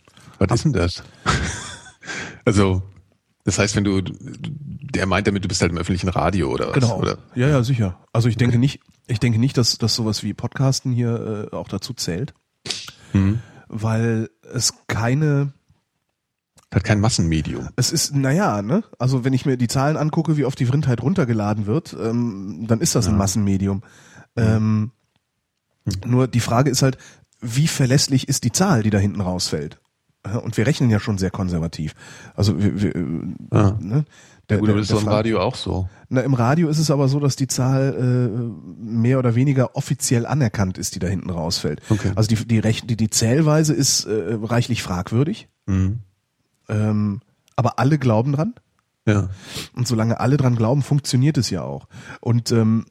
was 0.49 0.61
ist 0.61 0.64
denn 0.64 0.72
das? 0.72 1.03
also, 2.45 2.82
das 3.45 3.59
heißt, 3.59 3.76
wenn 3.76 3.84
du, 3.84 4.01
der 4.03 5.07
meint 5.07 5.26
damit, 5.26 5.45
du 5.45 5.49
bist 5.49 5.61
halt 5.62 5.72
im 5.72 5.78
öffentlichen 5.78 6.09
Radio 6.09 6.51
oder 6.51 6.68
was? 6.68 6.74
Genau. 6.74 6.99
Oder? 6.99 7.18
Ja, 7.34 7.49
ja, 7.49 7.62
sicher. 7.62 7.99
Also 8.12 8.28
ich 8.28 8.36
denke 8.36 8.59
nicht, 8.59 8.80
ich 9.07 9.20
denke 9.20 9.38
nicht, 9.38 9.57
dass, 9.57 9.78
dass 9.78 9.95
sowas 9.95 10.22
wie 10.22 10.34
Podcasten 10.34 10.93
hier 10.93 11.49
äh, 11.53 11.57
auch 11.57 11.68
dazu 11.68 11.93
zählt. 11.95 12.34
weil 13.68 14.30
es 14.53 14.72
keine, 14.88 15.53
Hat 16.72 16.84
kein 16.84 17.01
Massenmedium. 17.01 17.68
es 17.76 17.93
ist, 17.93 18.14
naja, 18.14 18.62
ne? 18.62 18.84
Also 18.99 19.24
wenn 19.24 19.32
ich 19.32 19.47
mir 19.47 19.57
die 19.57 19.68
Zahlen 19.68 19.97
angucke, 19.97 20.36
wie 20.36 20.45
oft 20.45 20.59
die 20.59 20.66
Vrindheit 20.66 21.03
runtergeladen 21.03 21.66
wird, 21.66 21.97
ähm, 22.01 22.66
dann 22.68 22.80
ist 22.80 22.95
das 22.95 23.07
ein 23.09 23.16
Massenmedium. 23.16 23.82
Ähm, 24.36 24.93
Nur 26.05 26.28
die 26.28 26.41
Frage 26.41 26.70
ist 26.70 26.82
halt, 26.82 26.99
wie 27.41 27.68
verlässlich 27.68 28.28
ist 28.28 28.45
die 28.45 28.53
Zahl, 28.53 28.82
die 28.82 28.91
da 28.91 28.99
hinten 28.99 29.20
rausfällt? 29.20 29.80
Ja, 30.27 30.37
Und 30.39 30.57
wir 30.57 30.66
rechnen 30.66 30.91
ja 30.91 31.01
schon 31.01 31.18
sehr 31.18 31.31
konservativ. 31.31 31.95
Also 32.35 32.61
wir, 32.62 32.81
wir, 32.83 32.95
äh, 32.95 33.05
Ja. 33.53 33.79
ne? 33.81 34.05
Der, 34.49 34.59
Gut, 34.59 34.66
der, 34.68 34.75
aber 34.75 34.81
das 34.83 34.91
ist 34.91 35.01
im 35.03 35.09
Radio 35.09 35.41
auch 35.41 35.55
so. 35.55 35.89
Na, 36.09 36.23
Im 36.23 36.35
Radio 36.35 36.68
ist 36.68 36.79
es 36.79 36.91
aber 36.91 37.07
so, 37.07 37.21
dass 37.21 37.37
die 37.37 37.47
Zahl 37.47 37.95
äh, 37.95 38.83
mehr 38.85 39.21
oder 39.21 39.37
weniger 39.37 39.77
offiziell 39.77 40.27
anerkannt 40.27 40.77
ist, 40.77 40.97
die 40.97 40.99
da 40.99 41.07
hinten 41.07 41.31
rausfällt. 41.31 41.81
Okay. 41.89 42.11
Also 42.16 42.29
die, 42.35 42.45
die, 42.47 42.59
Rech 42.59 42.83
die, 42.85 42.97
die 42.97 43.11
Zählweise 43.11 43.73
ist 43.75 44.07
äh, 44.07 44.37
reichlich 44.43 44.83
fragwürdig, 44.83 45.49
Mhm. 45.66 46.01
ähm, 46.68 47.21
aber 47.55 47.79
alle 47.79 47.97
glauben 47.99 48.33
dran. 48.33 48.55
Ja. 49.07 49.29
Und 49.77 49.87
solange 49.87 50.18
alle 50.18 50.37
dran 50.37 50.57
glauben, 50.57 50.83
funktioniert 50.83 51.39
es 51.39 51.51
ja 51.51 51.62
auch. 51.62 51.87
Und 52.21 52.51
ähm, 52.51 52.87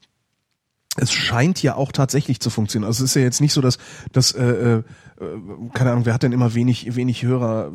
es 0.95 1.11
scheint 1.11 1.61
ja 1.61 1.75
auch 1.75 1.91
tatsächlich 1.91 2.39
zu 2.39 2.49
funktionieren. 2.49 2.87
Also 2.87 3.03
es 3.03 3.11
ist 3.11 3.15
ja 3.15 3.21
jetzt 3.21 3.41
nicht 3.41 3.53
so, 3.53 3.61
dass, 3.61 3.77
dass 4.11 4.31
äh, 4.31 4.43
äh, 4.77 4.83
keine 5.73 5.91
Ahnung, 5.91 6.05
wer 6.05 6.13
hat 6.13 6.23
denn 6.23 6.31
immer 6.31 6.53
wenig, 6.53 6.95
wenig 6.95 7.23
Hörer 7.23 7.71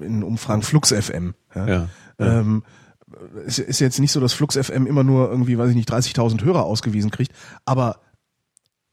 äh, 0.00 0.04
in 0.06 0.22
Umfragen? 0.22 0.62
Flux 0.62 0.92
FM. 0.92 1.34
Ja. 1.54 1.66
Ja. 1.66 1.88
Ähm, 2.18 2.62
es 3.46 3.58
ist 3.58 3.80
jetzt 3.80 3.98
nicht 4.00 4.12
so, 4.12 4.20
dass 4.20 4.32
Flux 4.32 4.56
FM 4.56 4.86
immer 4.86 5.04
nur 5.04 5.28
irgendwie, 5.30 5.58
weiß 5.58 5.70
ich 5.70 5.76
nicht, 5.76 5.90
30.000 5.92 6.44
Hörer 6.44 6.64
ausgewiesen 6.64 7.10
kriegt, 7.10 7.32
aber 7.64 7.96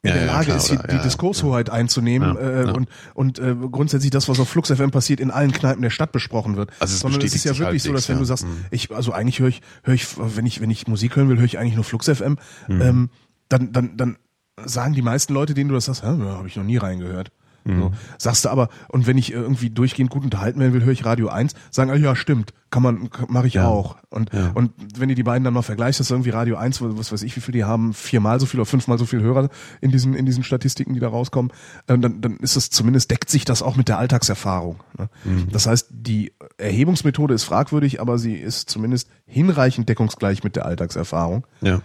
in 0.02 0.10
Ja, 0.10 0.16
der 0.16 0.26
ja, 0.26 0.32
Lage 0.34 0.46
klar, 0.46 0.58
ist, 0.58 0.72
die, 0.72 0.78
die 0.78 0.96
Ja, 0.96 1.04
Diskurshoheit 1.04 1.70
einzunehmen 1.70 2.36
Ja, 2.36 2.42
äh, 2.42 2.66
ja. 2.68 2.72
und, 2.74 2.90
und 3.14 3.40
äh, 3.40 3.56
grundsätzlich 3.72 4.12
das, 4.12 4.28
was 4.30 4.40
auf 4.40 4.50
Flux 4.50 4.70
FM 4.72 4.92
passiert, 4.92 5.20
in 5.20 5.30
allen 5.32 5.52
Kneipen 5.52 5.82
der 5.82 5.90
Stadt 5.90 6.12
besprochen 6.12 6.56
wird. 6.58 6.72
Also 6.80 6.94
es 6.94 7.00
Sondern 7.02 7.22
es 7.22 7.34
ist 7.36 7.44
ja 7.46 7.58
wirklich 7.58 7.84
so, 7.84 7.94
dass 7.94 8.08
wenn 8.10 8.16
du 8.18 8.22
ja. 8.24 8.26
sagst, 8.28 8.46
Mhm. 8.46 8.66
ich, 8.72 8.94
also 8.94 9.12
eigentlich 9.14 9.40
höre 9.40 9.50
ich, 9.50 9.62
höre 9.84 9.94
ich, 9.96 10.08
wenn 10.18 10.46
ich, 10.46 10.60
wenn 10.62 10.70
ich 10.70 10.88
Musik 10.88 11.16
hören 11.16 11.30
will, 11.30 11.38
höre 11.38 11.46
ich 11.46 11.58
eigentlich 11.60 11.76
nur 11.76 11.84
Flux 11.84 12.08
FM, 12.10 12.38
Mhm. 12.68 12.82
ähm, 12.82 13.10
dann, 13.50 13.72
dann, 13.74 13.96
dann 13.98 14.18
sagen 14.66 14.94
die 14.94 15.02
meisten 15.02 15.34
Leute, 15.34 15.54
denen 15.54 15.70
du 15.70 15.76
das 15.76 15.86
sagst, 15.86 16.04
ja, 16.04 16.10
habe 16.18 16.48
ich 16.48 16.56
noch 16.58 16.64
nie 16.66 16.78
reingehört. 16.78 17.32
Mhm. 17.76 17.80
So. 17.82 17.92
Sagst 18.18 18.46
du 18.46 18.50
aber, 18.50 18.70
und 18.88 19.08
wenn 19.08 19.18
ich 19.18 19.32
irgendwie 19.32 19.70
durchgehend 19.70 20.10
gut 20.10 20.24
unterhalten 20.24 20.60
werden 20.60 20.74
will, 20.74 20.84
höre 20.84 20.94
ich 20.94 21.06
Radio 21.06 21.30
1, 21.30 21.54
sagen, 21.72 21.96
ja, 22.02 22.16
stimmt, 22.16 22.54
kann 22.70 22.84
man, 22.84 23.10
mache 23.30 23.48
ich 23.48 23.56
Ja. 23.56 23.68
auch. 23.68 23.98
Und, 24.10 24.32
Ja. 24.34 24.52
und 24.54 24.72
wenn 24.98 25.10
du 25.10 25.16
die 25.16 25.24
beiden 25.24 25.44
dann 25.44 25.54
mal 25.54 25.62
vergleichst, 25.62 26.00
hast 26.00 26.10
du 26.10 26.14
irgendwie 26.16 26.30
Radio 26.32 26.56
1, 26.58 26.82
was 26.82 27.12
weiß 27.12 27.24
ich, 27.24 27.36
wie 27.36 27.42
viel 27.42 27.52
die 27.54 27.64
haben, 27.64 27.94
viermal 27.94 28.40
so 28.40 28.46
viel 28.46 28.60
oder 28.60 28.66
fünfmal 28.68 28.98
so 28.98 29.06
viel 29.06 29.22
Hörer 29.22 29.50
in 29.82 29.92
diesen, 29.92 30.14
in 30.14 30.26
diesen 30.26 30.44
Statistiken, 30.44 30.94
die 30.94 31.00
da 31.00 31.08
rauskommen, 31.10 31.52
äh, 31.88 31.98
dann, 31.98 32.22
dann 32.22 32.38
ist 32.38 32.56
es 32.56 32.70
zumindest, 32.70 33.10
deckt 33.12 33.30
sich 33.30 33.46
das 33.46 33.62
auch 33.62 33.76
mit 33.76 33.88
der 33.88 33.98
Alltagserfahrung. 33.98 34.80
Ne? 34.98 35.10
Mhm. 35.24 35.48
Das 35.52 35.66
heißt, 35.68 35.88
die 35.92 36.32
Erhebungsmethode 36.58 37.34
ist 37.34 37.44
fragwürdig, 37.44 38.02
aber 38.02 38.18
sie 38.18 38.36
ist 38.36 38.70
zumindest 38.70 39.10
hinreichend 39.26 39.90
deckungsgleich 39.90 40.44
mit 40.44 40.56
der 40.56 40.66
Alltagserfahrung 40.66 41.46
Ja. 41.62 41.82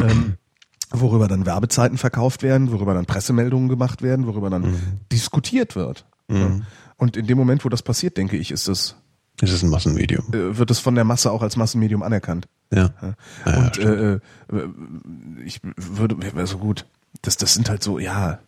ähm, 0.00 0.34
worüber 0.90 1.28
dann 1.28 1.44
Werbezeiten 1.46 1.98
verkauft 1.98 2.42
werden, 2.42 2.72
worüber 2.72 2.94
dann 2.94 3.06
Pressemeldungen 3.06 3.68
gemacht 3.68 4.02
werden, 4.02 4.26
worüber 4.26 4.50
dann 4.50 4.76
diskutiert 5.12 5.76
wird. 5.76 6.06
Ja. 6.30 6.60
Und 6.96 7.16
in 7.16 7.26
dem 7.26 7.38
Moment, 7.38 7.64
wo 7.64 7.68
das 7.68 7.82
passiert, 7.82 8.16
denke 8.16 8.36
ich, 8.36 8.50
ist 8.50 8.68
das, 8.68 8.96
Es 9.40 9.52
ist 9.52 9.62
ein 9.62 9.70
Massenmedium. 9.70 10.26
äh, 10.32 10.56
wird 10.58 10.70
es 10.70 10.78
von 10.78 10.94
der 10.94 11.04
Masse 11.04 11.30
auch 11.30 11.42
als 11.42 11.56
Massenmedium 11.56 12.02
anerkannt. 12.02 12.48
Ja. 12.72 12.90
Ja. 13.00 13.14
Ja, 13.46 13.58
Und 13.58 13.76
stimmt. 13.76 13.88
äh, 14.52 14.56
äh, 14.56 14.68
ich 15.44 15.60
würde, 15.76 16.16
also 16.36 16.58
gut, 16.58 16.86
das, 17.22 17.36
das 17.36 17.54
sind 17.54 17.68
halt 17.70 17.82
so, 17.82 17.98
ja, 17.98 18.38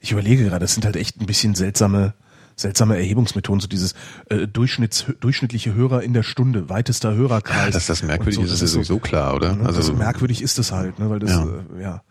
ich 0.00 0.12
überlege 0.12 0.44
gerade, 0.44 0.58
das 0.60 0.74
sind 0.74 0.84
halt 0.84 0.96
echt 0.96 1.20
ein 1.20 1.26
bisschen 1.26 1.54
seltsame, 1.54 2.12
seltsame 2.56 2.96
Erhebungsmethoden, 2.96 3.60
so 3.60 3.68
dieses 3.68 3.94
äh, 4.28 4.46
Durchschnitts, 4.46 5.06
durchschnittliche 5.20 5.74
Hörer 5.74 6.02
in 6.02 6.12
der 6.12 6.22
Stunde, 6.22 6.68
weitester 6.68 7.14
Hörerkreis. 7.14 7.74
Dass 7.74 7.86
das 7.86 8.02
merkwürdig 8.02 8.40
ist, 8.40 8.48
so, 8.48 8.54
ist 8.54 8.62
das 8.62 8.70
ja 8.70 8.74
sowieso 8.74 8.98
klar, 8.98 9.34
oder? 9.34 9.56
Ne? 9.56 9.66
Also 9.66 9.80
das 9.80 9.92
merkwürdig 9.92 10.42
ist 10.42 10.58
es 10.58 10.72
halt, 10.72 10.98
ne? 10.98 11.10
weil 11.10 11.18
das, 11.18 11.30
Ja. 11.30 11.44
ja. 11.44 11.78
Äh, 11.78 11.82
ja. 11.82 12.02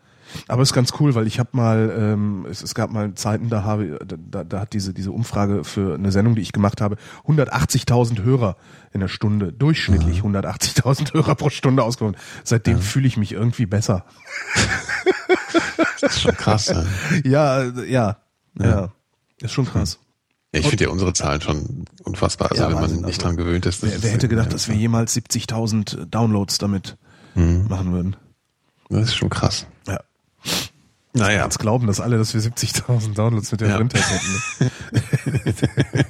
Aber 0.48 0.62
es 0.62 0.70
ist 0.70 0.74
ganz 0.74 0.94
cool, 1.00 1.16
weil 1.16 1.28
ich 1.28 1.39
habe 1.39 1.50
mal, 1.54 1.94
ähm, 1.98 2.46
es, 2.50 2.64
es 2.64 2.76
gab 2.76 2.91
mal 2.91 3.14
Zeiten, 3.14 3.50
da 3.50 3.64
habe, 3.64 4.00
da, 4.06 4.44
da, 4.44 4.60
hat 4.60 4.74
diese 4.74 4.94
diese 4.94 5.12
Umfrage 5.12 5.64
für 5.64 5.96
eine 5.96 6.12
Sendung, 6.12 6.36
die 6.36 6.41
ich 6.41 6.52
gemacht 6.52 6.82
habe, 6.82 6.98
180.000 7.28 8.24
Hörer 8.24 8.58
in 8.91 9.00
der 9.00 9.08
Stunde, 9.08 9.54
durchschnittlich 9.54 10.22
180.000 10.22 11.14
Hörer 11.14 11.36
pro 11.36 11.50
Stunde 11.50 11.84
ausgeholt. 11.84 12.18
Seitdem 12.44 12.80
fühle 12.80 13.08
ich 13.08 13.18
mich 13.18 13.32
irgendwie 13.32 13.66
besser. 13.66 14.06
das 16.02 16.16
ist 16.16 16.22
schon 16.22 16.36
krass. 16.36 16.68
ja. 16.68 16.84
Ja, 17.24 17.64
äh, 17.64 17.91
ja, 17.91 18.18
ja, 18.60 18.89
ist 19.39 19.52
schon 19.52 19.66
krass. 19.66 20.00
Ich 20.56 20.68
finde 20.68 20.84
ja 20.86 20.89
unsere 20.91 21.14
Zahlen 21.14 21.41
schon 21.41 21.86
unfassbar. 22.04 22.51
Also 22.51 22.62
Ja, 22.64 22.68
wenn 22.70 22.76
man 22.76 22.84
Wahnsinn, 22.84 22.97
nicht 23.01 23.16
also 23.20 23.22
dran 23.28 23.38
gewöhnt 23.38 23.66
ist. 23.66 23.82
Wer, 23.84 24.01
wer 24.04 24.12
hätte 24.12 24.28
gedacht, 24.28 24.54
dass 24.54 24.68
wir 24.70 24.76
jemals 24.76 25.14
70.000 25.16 26.06
Downloads 26.06 26.58
damit 26.60 26.95
Mhm. 27.36 27.66
machen 27.68 27.91
würden? 27.91 28.16
Das 28.89 29.04
ist 29.10 29.16
schon 29.16 29.30
krass. 29.32 29.66
Ja. 29.88 29.99
Naja. 31.14 31.43
Jetzt 31.45 31.58
glauben 31.60 31.88
das 31.88 31.99
alle, 31.99 32.18
dass 32.20 32.34
wir 32.36 32.41
70.000 32.41 33.16
Downloads 33.18 33.51
mit 33.51 33.62
der 33.62 33.70
Ja. 33.70 33.78
Rindheit 33.78 34.04
hätten. 34.10 34.32
ne? 34.60 34.72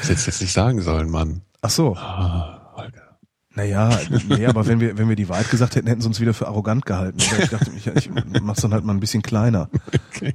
Das 0.00 0.08
hättest 0.10 0.26
du 0.26 0.30
jetzt 0.30 0.40
nicht 0.42 0.52
sagen 0.52 0.82
sollen, 0.82 1.10
Mann. 1.10 1.40
Ach 1.62 1.70
so. 1.70 1.96
Ah, 1.96 2.72
Holger. 2.76 3.18
Naja, 3.54 3.98
nee, 4.28 4.44
aber 4.46 4.66
wenn 4.66 4.80
wir, 4.80 4.98
wenn 4.98 5.08
wir 5.08 5.16
die 5.16 5.28
Wahrheit 5.28 5.48
gesagt 5.50 5.76
hätten, 5.76 5.86
hätten 5.86 6.00
sie 6.02 6.08
uns 6.08 6.20
wieder 6.20 6.34
für 6.34 6.46
arrogant 6.48 6.84
gehalten. 6.84 7.18
Aber 7.32 7.42
ich 7.42 7.48
dachte, 7.50 7.70
ich, 7.76 7.86
ich 7.86 8.10
mach's 8.42 8.60
dann 8.60 8.72
halt 8.74 8.84
mal 8.84 8.92
ein 8.92 9.00
bisschen 9.00 9.22
kleiner. 9.22 9.68
Okay. 10.14 10.34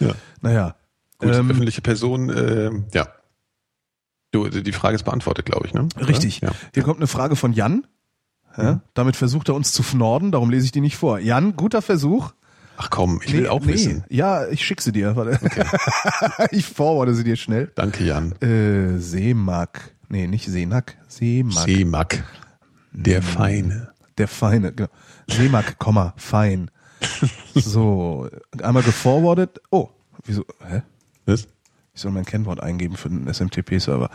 Ja. 0.00 0.12
Naja. 0.40 0.74
Gut, 1.18 1.34
Ähm, 1.34 1.50
öffentliche 1.50 1.82
Person, 1.82 2.30
äh, 2.30 2.70
ja. 2.92 3.08
Du, 4.30 4.48
die 4.48 4.72
Frage 4.72 4.94
ist 4.94 5.04
beantwortet, 5.04 5.46
glaube 5.46 5.66
ich, 5.66 5.74
ne? 5.74 5.88
Richtig. 6.06 6.40
Ja. 6.40 6.50
Hier 6.74 6.82
kommt 6.82 6.98
eine 6.98 7.06
Frage 7.06 7.34
von 7.34 7.52
Jan. 7.52 7.86
Ja, 8.56 8.80
damit 8.94 9.14
versucht 9.14 9.48
er 9.48 9.54
uns 9.54 9.70
zu 9.72 9.84
fnorden, 9.84 10.32
darum 10.32 10.50
lese 10.50 10.64
ich 10.64 10.72
die 10.72 10.80
nicht 10.80 10.96
vor. 10.96 11.20
Jan, 11.20 11.54
guter 11.54 11.80
Versuch. 11.80 12.32
Ach 12.76 12.90
komm, 12.90 13.20
ich 13.24 13.32
will 13.32 13.48
auch 13.48 13.64
wissen. 13.66 14.04
Ja, 14.08 14.48
ich 14.48 14.64
schicke 14.64 14.82
sie 14.82 14.90
dir. 14.92 15.14
Warte. 15.16 15.38
ich 16.50 16.66
forwarde 16.66 17.14
sie 17.14 17.24
dir 17.24 17.36
schnell. 17.36 17.70
Danke, 17.74 18.04
Jan. 18.04 18.32
Äh, 18.40 18.98
Seemak. 18.98 19.92
Nee, 20.08 20.26
nicht 20.26 20.46
Seenack. 20.46 20.96
Seemak. 21.08 21.66
Seemack. 21.66 22.24
Der 22.92 23.22
Feine. 23.22 23.92
Der 24.16 24.28
Feine, 24.28 24.72
genau. 24.72 24.90
Seemak, 25.28 25.78
Komma, 25.78 26.14
fein. 26.16 26.70
So, 27.54 28.28
einmal 28.62 28.82
geforwardet. 28.82 29.60
Oh, 29.70 29.88
wieso? 30.24 30.44
Hä? 30.66 30.82
Was? 31.28 31.46
Ich 31.94 32.00
soll 32.02 32.12
mein 32.12 32.24
Kennwort 32.24 32.60
eingeben 32.60 32.96
für 32.96 33.08
den 33.08 33.26
SMTP-Server. 33.32 34.08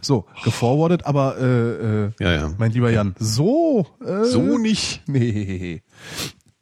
So, 0.00 0.24
geforwardet, 0.44 1.04
aber 1.06 1.36
äh, 1.38 2.04
äh, 2.06 2.10
Ja, 2.20 2.32
ja. 2.32 2.50
mein 2.56 2.72
lieber 2.72 2.90
Jan, 2.90 3.14
so 3.18 3.86
äh, 4.04 4.24
So 4.24 4.56
nicht. 4.58 5.02
Nee. 5.06 5.82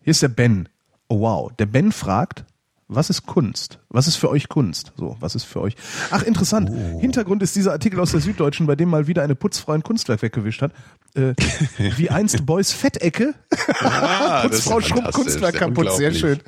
Hier 0.03 0.11
ist 0.11 0.23
der 0.23 0.29
Ben. 0.29 0.69
Oh 1.09 1.21
wow, 1.21 1.53
der 1.57 1.67
Ben 1.67 1.93
fragt, 1.93 2.45
was 2.89 3.11
ist 3.11 3.27
Kunst? 3.27 3.81
Was 3.89 4.07
ist 4.07 4.17
für 4.17 4.31
euch 4.31 4.49
Kunst? 4.49 4.93
So, 4.97 5.17
was 5.19 5.35
ist 5.35 5.45
für 5.45 5.61
euch? 5.61 5.75
Ach, 6.11 6.23
interessant. 6.23 6.71
Oh. 6.71 7.01
Hintergrund 7.01 7.43
ist 7.43 7.57
dieser 7.57 7.73
Artikel 7.73 7.99
aus 7.99 8.13
der 8.13 8.21
Süddeutschen, 8.21 8.67
bei 8.67 8.77
dem 8.77 8.89
mal 8.89 9.09
wieder 9.09 9.23
eine 9.23 9.35
Putzfrau 9.35 9.73
ein 9.73 9.83
Kunstwerk 9.83 10.23
weggewischt 10.23 10.63
hat. 10.63 10.73
Äh, 11.15 11.35
wie 11.97 12.11
einst 12.11 12.47
Boys 12.47 12.73
Fettecke. 12.73 13.35
Ah, 13.81 14.43
das 14.49 14.59
ist 14.61 14.65
Putzfrau 14.65 14.81
schrubbt 14.81 15.13
Kunstwerk 15.13 15.55
ja, 15.55 15.61
kaputt. 15.61 15.93
Sehr 15.93 16.13
schön. 16.13 16.41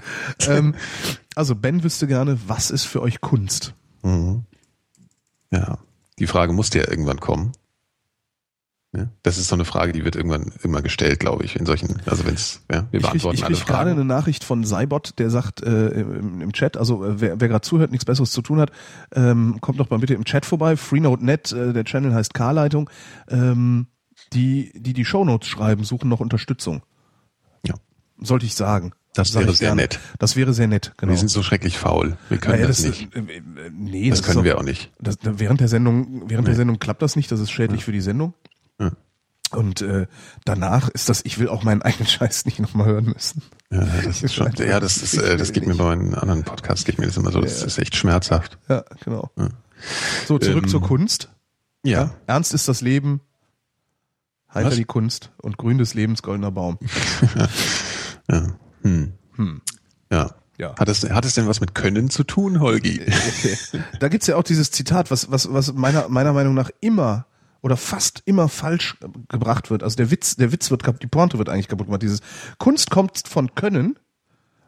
ähm, 0.46 0.74
also 1.34 1.54
Ben 1.54 1.82
wüsste 1.82 2.06
gerne, 2.06 2.38
was 2.46 2.70
ist 2.70 2.84
für 2.84 3.02
euch 3.02 3.20
Kunst? 3.20 3.74
Ja. 5.50 5.78
Die 6.18 6.26
Frage 6.26 6.52
musste 6.52 6.78
ja 6.78 6.88
irgendwann 6.88 7.20
kommen. 7.20 7.52
Ja? 8.96 9.10
Das 9.22 9.36
ist 9.36 9.48
so 9.48 9.54
eine 9.54 9.66
Frage, 9.66 9.92
die 9.92 10.04
wird 10.04 10.16
irgendwann 10.16 10.50
immer 10.62 10.80
gestellt, 10.80 11.20
glaube 11.20 11.44
ich, 11.44 11.56
in 11.56 11.66
solchen, 11.66 12.00
also 12.06 12.24
wenn 12.26 12.32
es, 12.34 12.62
ja, 12.72 12.86
wir 12.90 13.00
Ich 13.00 13.02
krieg, 13.02 13.02
beantworten 13.22 13.36
ich 13.36 13.44
alle 13.44 13.54
krieg 13.56 13.66
gerade 13.66 13.90
Fragen. 13.90 14.00
eine 14.00 14.04
Nachricht 14.06 14.44
von 14.44 14.64
Cybot, 14.64 15.18
der 15.18 15.28
sagt 15.28 15.62
äh, 15.62 15.88
im, 15.90 16.40
im 16.40 16.52
Chat, 16.54 16.78
also 16.78 17.04
äh, 17.04 17.20
wer, 17.20 17.38
wer 17.40 17.48
gerade 17.48 17.60
zuhört, 17.60 17.90
nichts 17.90 18.06
Besseres 18.06 18.30
zu 18.32 18.40
tun 18.40 18.60
hat, 18.60 18.70
ähm, 19.14 19.58
kommt 19.60 19.78
doch 19.78 19.90
mal 19.90 19.98
bitte 19.98 20.14
im 20.14 20.24
Chat 20.24 20.46
vorbei. 20.46 20.76
Freenode.net, 20.78 21.52
äh, 21.52 21.72
der 21.74 21.84
Channel 21.84 22.14
heißt 22.14 22.32
K-Leitung. 22.32 22.88
Ähm, 23.28 23.88
die, 24.32 24.72
die 24.74 24.94
die 24.94 25.04
Shownotes 25.04 25.48
schreiben, 25.48 25.84
suchen 25.84 26.08
noch 26.08 26.20
Unterstützung. 26.20 26.82
Ja. 27.66 27.74
Sollte 28.20 28.46
ich 28.46 28.54
sagen. 28.54 28.92
Das 29.14 29.34
wäre 29.34 29.50
ich 29.50 29.58
sehr 29.58 29.68
gerne. 29.70 29.82
nett. 29.82 30.00
Das 30.18 30.36
wäre 30.36 30.52
sehr 30.54 30.66
nett, 30.68 30.92
genau. 30.96 31.10
Wir 31.12 31.18
sind 31.18 31.28
so 31.28 31.42
schrecklich 31.42 31.76
faul. 31.78 32.16
Wir 32.28 32.38
können 32.38 32.54
Naja, 32.56 32.68
das, 32.68 32.80
ist- 32.80 33.00
nicht. 33.00 33.14
äh, 33.16 33.18
äh, 33.20 33.42
nee, 33.72 34.10
Das 34.10 34.20
ist 34.20 34.24
können 34.24 34.36
doch- 34.38 34.44
wir 34.44 34.58
auch 34.58 34.62
nicht. 34.62 34.92
Das, 35.00 35.16
während 35.22 35.60
der 35.60 35.68
Sendung, 35.68 36.22
während 36.30 36.46
der 36.46 36.54
Nee. 36.54 36.58
Sendung 36.58 36.78
klappt 36.78 37.02
das 37.02 37.16
nicht, 37.16 37.30
das 37.32 37.40
ist 37.40 37.50
schädlich 37.50 37.84
für 37.84 37.92
die 37.92 38.00
Sendung. 38.00 38.34
Ja. 38.78 38.90
Und 39.50 39.80
äh, 39.80 40.06
danach 40.44 40.88
ist 40.90 41.08
das, 41.08 41.24
ich 41.24 41.38
will 41.38 41.48
auch 41.48 41.62
meinen 41.62 41.82
eigenen 41.82 42.06
Scheiß 42.08 42.44
nicht 42.44 42.58
nochmal 42.60 42.86
hören 42.86 43.06
müssen. 43.06 43.42
Ja, 43.70 43.84
das 44.04 44.22
ist 44.22 44.34
schon, 44.34 44.52
ja, 44.56 44.80
das 44.80 44.98
ist, 44.98 45.14
äh, 45.14 45.36
das 45.36 45.52
geht 45.52 45.66
mir 45.66 45.74
bei 45.74 45.84
meinen 45.84 46.14
anderen 46.14 46.44
Podcasts, 46.44 46.84
geht 46.84 46.98
mir 46.98 47.06
das 47.06 47.16
immer 47.16 47.32
so, 47.32 47.40
das 47.40 47.62
ist 47.62 47.78
echt 47.78 47.96
schmerzhaft. 47.96 48.58
Ja, 48.68 48.84
genau. 49.04 49.30
So, 50.26 50.38
zurück 50.38 50.64
Ähm, 50.64 50.68
zur 50.68 50.82
Kunst. 50.82 51.30
Ja. 51.84 52.14
Ernst 52.26 52.52
ist 52.52 52.68
das 52.68 52.80
Leben, 52.80 53.20
heiter 54.52 54.68
Was? 54.68 54.76
die 54.76 54.84
Kunst 54.84 55.30
und 55.40 55.56
grün 55.56 55.78
des 55.78 55.94
Lebens 55.94 56.22
goldener 56.22 56.50
Baum. 56.50 56.78
Ja. 58.30 58.46
Hm. 58.82 59.14
Hm. 59.36 59.62
Ja. 60.12 60.34
Ja. 60.58 60.74
Hat 60.78 60.88
es, 60.90 61.08
hat 61.08 61.24
es 61.24 61.34
denn 61.34 61.46
was 61.46 61.62
mit 61.62 61.74
Können 61.74 62.10
zu 62.10 62.24
tun, 62.24 62.60
Holgi? 62.60 63.00
Da 64.00 64.08
gibt's 64.08 64.26
ja 64.26 64.36
auch 64.36 64.42
dieses 64.42 64.70
Zitat, 64.70 65.10
was, 65.10 65.30
was, 65.30 65.50
was 65.50 65.72
meiner, 65.72 66.10
meiner 66.10 66.34
Meinung 66.34 66.52
nach 66.52 66.70
immer 66.80 67.24
oder 67.60 67.76
fast 67.76 68.22
immer 68.24 68.48
falsch 68.48 68.96
gebracht 69.28 69.70
wird. 69.70 69.82
Also 69.82 69.96
der 69.96 70.10
Witz, 70.10 70.36
der 70.36 70.52
Witz 70.52 70.70
wird, 70.70 70.82
kap- 70.84 71.00
die 71.00 71.06
Pointe 71.08 71.38
wird 71.38 71.48
eigentlich 71.48 71.68
kaputt 71.68 71.86
gemacht. 71.86 72.02
Dieses 72.02 72.20
Kunst 72.58 72.90
kommt 72.90 73.22
von 73.26 73.54
Können, 73.54 73.98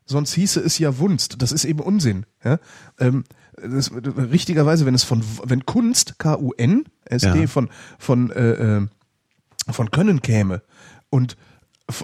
sonst 0.06 0.34
hieße 0.34 0.60
es 0.60 0.78
ja 0.78 0.98
Wunst. 0.98 1.40
Das 1.40 1.52
ist 1.52 1.64
eben 1.64 1.80
Unsinn. 1.80 2.26
Ja? 2.44 2.58
Ähm, 2.98 3.24
das, 3.62 3.92
richtigerweise, 3.92 4.86
wenn 4.86 4.94
es 4.94 5.04
von, 5.04 5.22
wenn 5.44 5.66
Kunst, 5.66 6.18
K-U-N, 6.18 6.84
S-D, 7.04 7.40
Ja. 7.42 7.46
von, 7.46 7.68
von, 7.98 8.30
äh, 8.30 8.78
äh, 8.78 8.86
von 9.70 9.90
Können 9.90 10.20
käme 10.22 10.62
und 11.10 11.36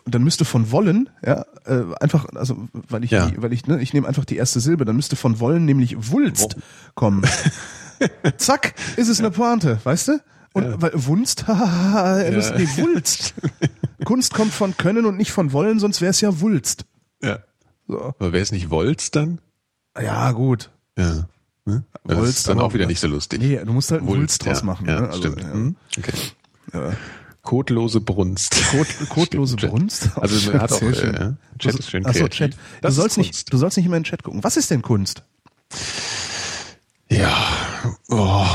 dann 0.04 0.24
müsste 0.24 0.44
von 0.44 0.72
wollen, 0.72 1.08
ja, 1.24 1.44
äh, 1.64 1.84
einfach, 2.00 2.26
also 2.34 2.66
weil 2.72 3.04
ich, 3.04 3.12
Ja. 3.12 3.26
die, 3.30 3.40
weil 3.40 3.52
ich, 3.52 3.66
ne, 3.68 3.80
ich 3.80 3.94
nehme 3.94 4.08
einfach 4.08 4.24
die 4.24 4.36
erste 4.36 4.58
Silbe, 4.60 4.84
dann 4.84 4.96
müsste 4.96 5.14
von 5.16 5.38
wollen 5.38 5.64
nämlich 5.64 6.10
Wulst 6.10 6.56
kommen. 6.96 7.22
Zack, 8.36 8.74
ist 8.96 9.08
es 9.08 9.20
eine 9.20 9.30
Pointe, 9.30 9.78
weißt 9.84 10.08
du? 10.08 10.20
Und 10.56 10.80
weil 10.80 10.92
Wunst, 10.94 11.46
müsste 11.48 12.54
nee, 12.56 12.68
Wulst. 12.82 13.34
Kunst 14.04 14.32
kommt 14.32 14.52
von 14.52 14.76
Können 14.76 15.04
und 15.04 15.16
nicht 15.18 15.30
von 15.30 15.52
Wollen, 15.52 15.78
sonst 15.78 16.00
wäre 16.00 16.10
es 16.10 16.20
ja 16.22 16.40
Wulst. 16.40 16.86
Ja. 17.22 17.40
So. 17.86 18.00
Aber 18.00 18.32
wäre 18.32 18.42
es 18.42 18.52
nicht 18.52 18.70
Wolz 18.70 19.10
dann? 19.10 19.40
Ja, 20.00 20.32
gut. 20.32 20.70
Ja. 20.96 21.28
Ne? 21.66 21.84
Das 22.04 22.16
Wolz, 22.18 22.28
ist 22.30 22.48
dann 22.48 22.60
auch 22.60 22.72
wieder 22.72 22.86
nicht 22.86 23.00
so 23.00 23.06
lustig. 23.06 23.40
Nee, 23.40 23.60
du 23.62 23.72
musst 23.72 23.90
halt 23.90 24.00
einen 24.00 24.08
Wulst 24.08 24.46
draus 24.46 24.60
ja, 24.60 24.64
machen. 24.64 24.86
Ja, 24.86 25.00
ne? 25.00 25.06
Also, 25.08 25.18
stimmt. 25.18 25.42
ja. 25.42 25.52
Hm? 25.52 25.76
Okay. 25.98 26.92
Kotlose 27.42 28.00
Brunst. 28.00 28.56
Kot, 28.70 28.86
kotlose 29.10 29.56
Chat. 29.56 29.70
Brunst. 29.70 30.10
Also 30.16 30.50
man 30.50 30.62
hat 30.62 30.72
auch, 30.72 30.82
äh, 30.82 31.12
ja, 31.12 31.36
Chat 31.58 31.74
ist 31.74 31.90
schön 31.90 32.06
Achso. 32.06 32.28
Chat. 32.28 32.52
Du 32.52 32.58
Das 32.80 32.94
sollst, 32.94 33.18
nicht, 33.18 33.52
du 33.52 33.56
sollst 33.58 33.76
nicht 33.76 33.86
immer 33.86 33.96
in 33.96 34.02
den 34.02 34.08
Chat 34.08 34.22
gucken. 34.22 34.42
Was 34.42 34.56
ist 34.56 34.70
denn 34.70 34.82
Kunst? 34.82 35.22
Ja, 37.08 37.46
oh, 38.10 38.46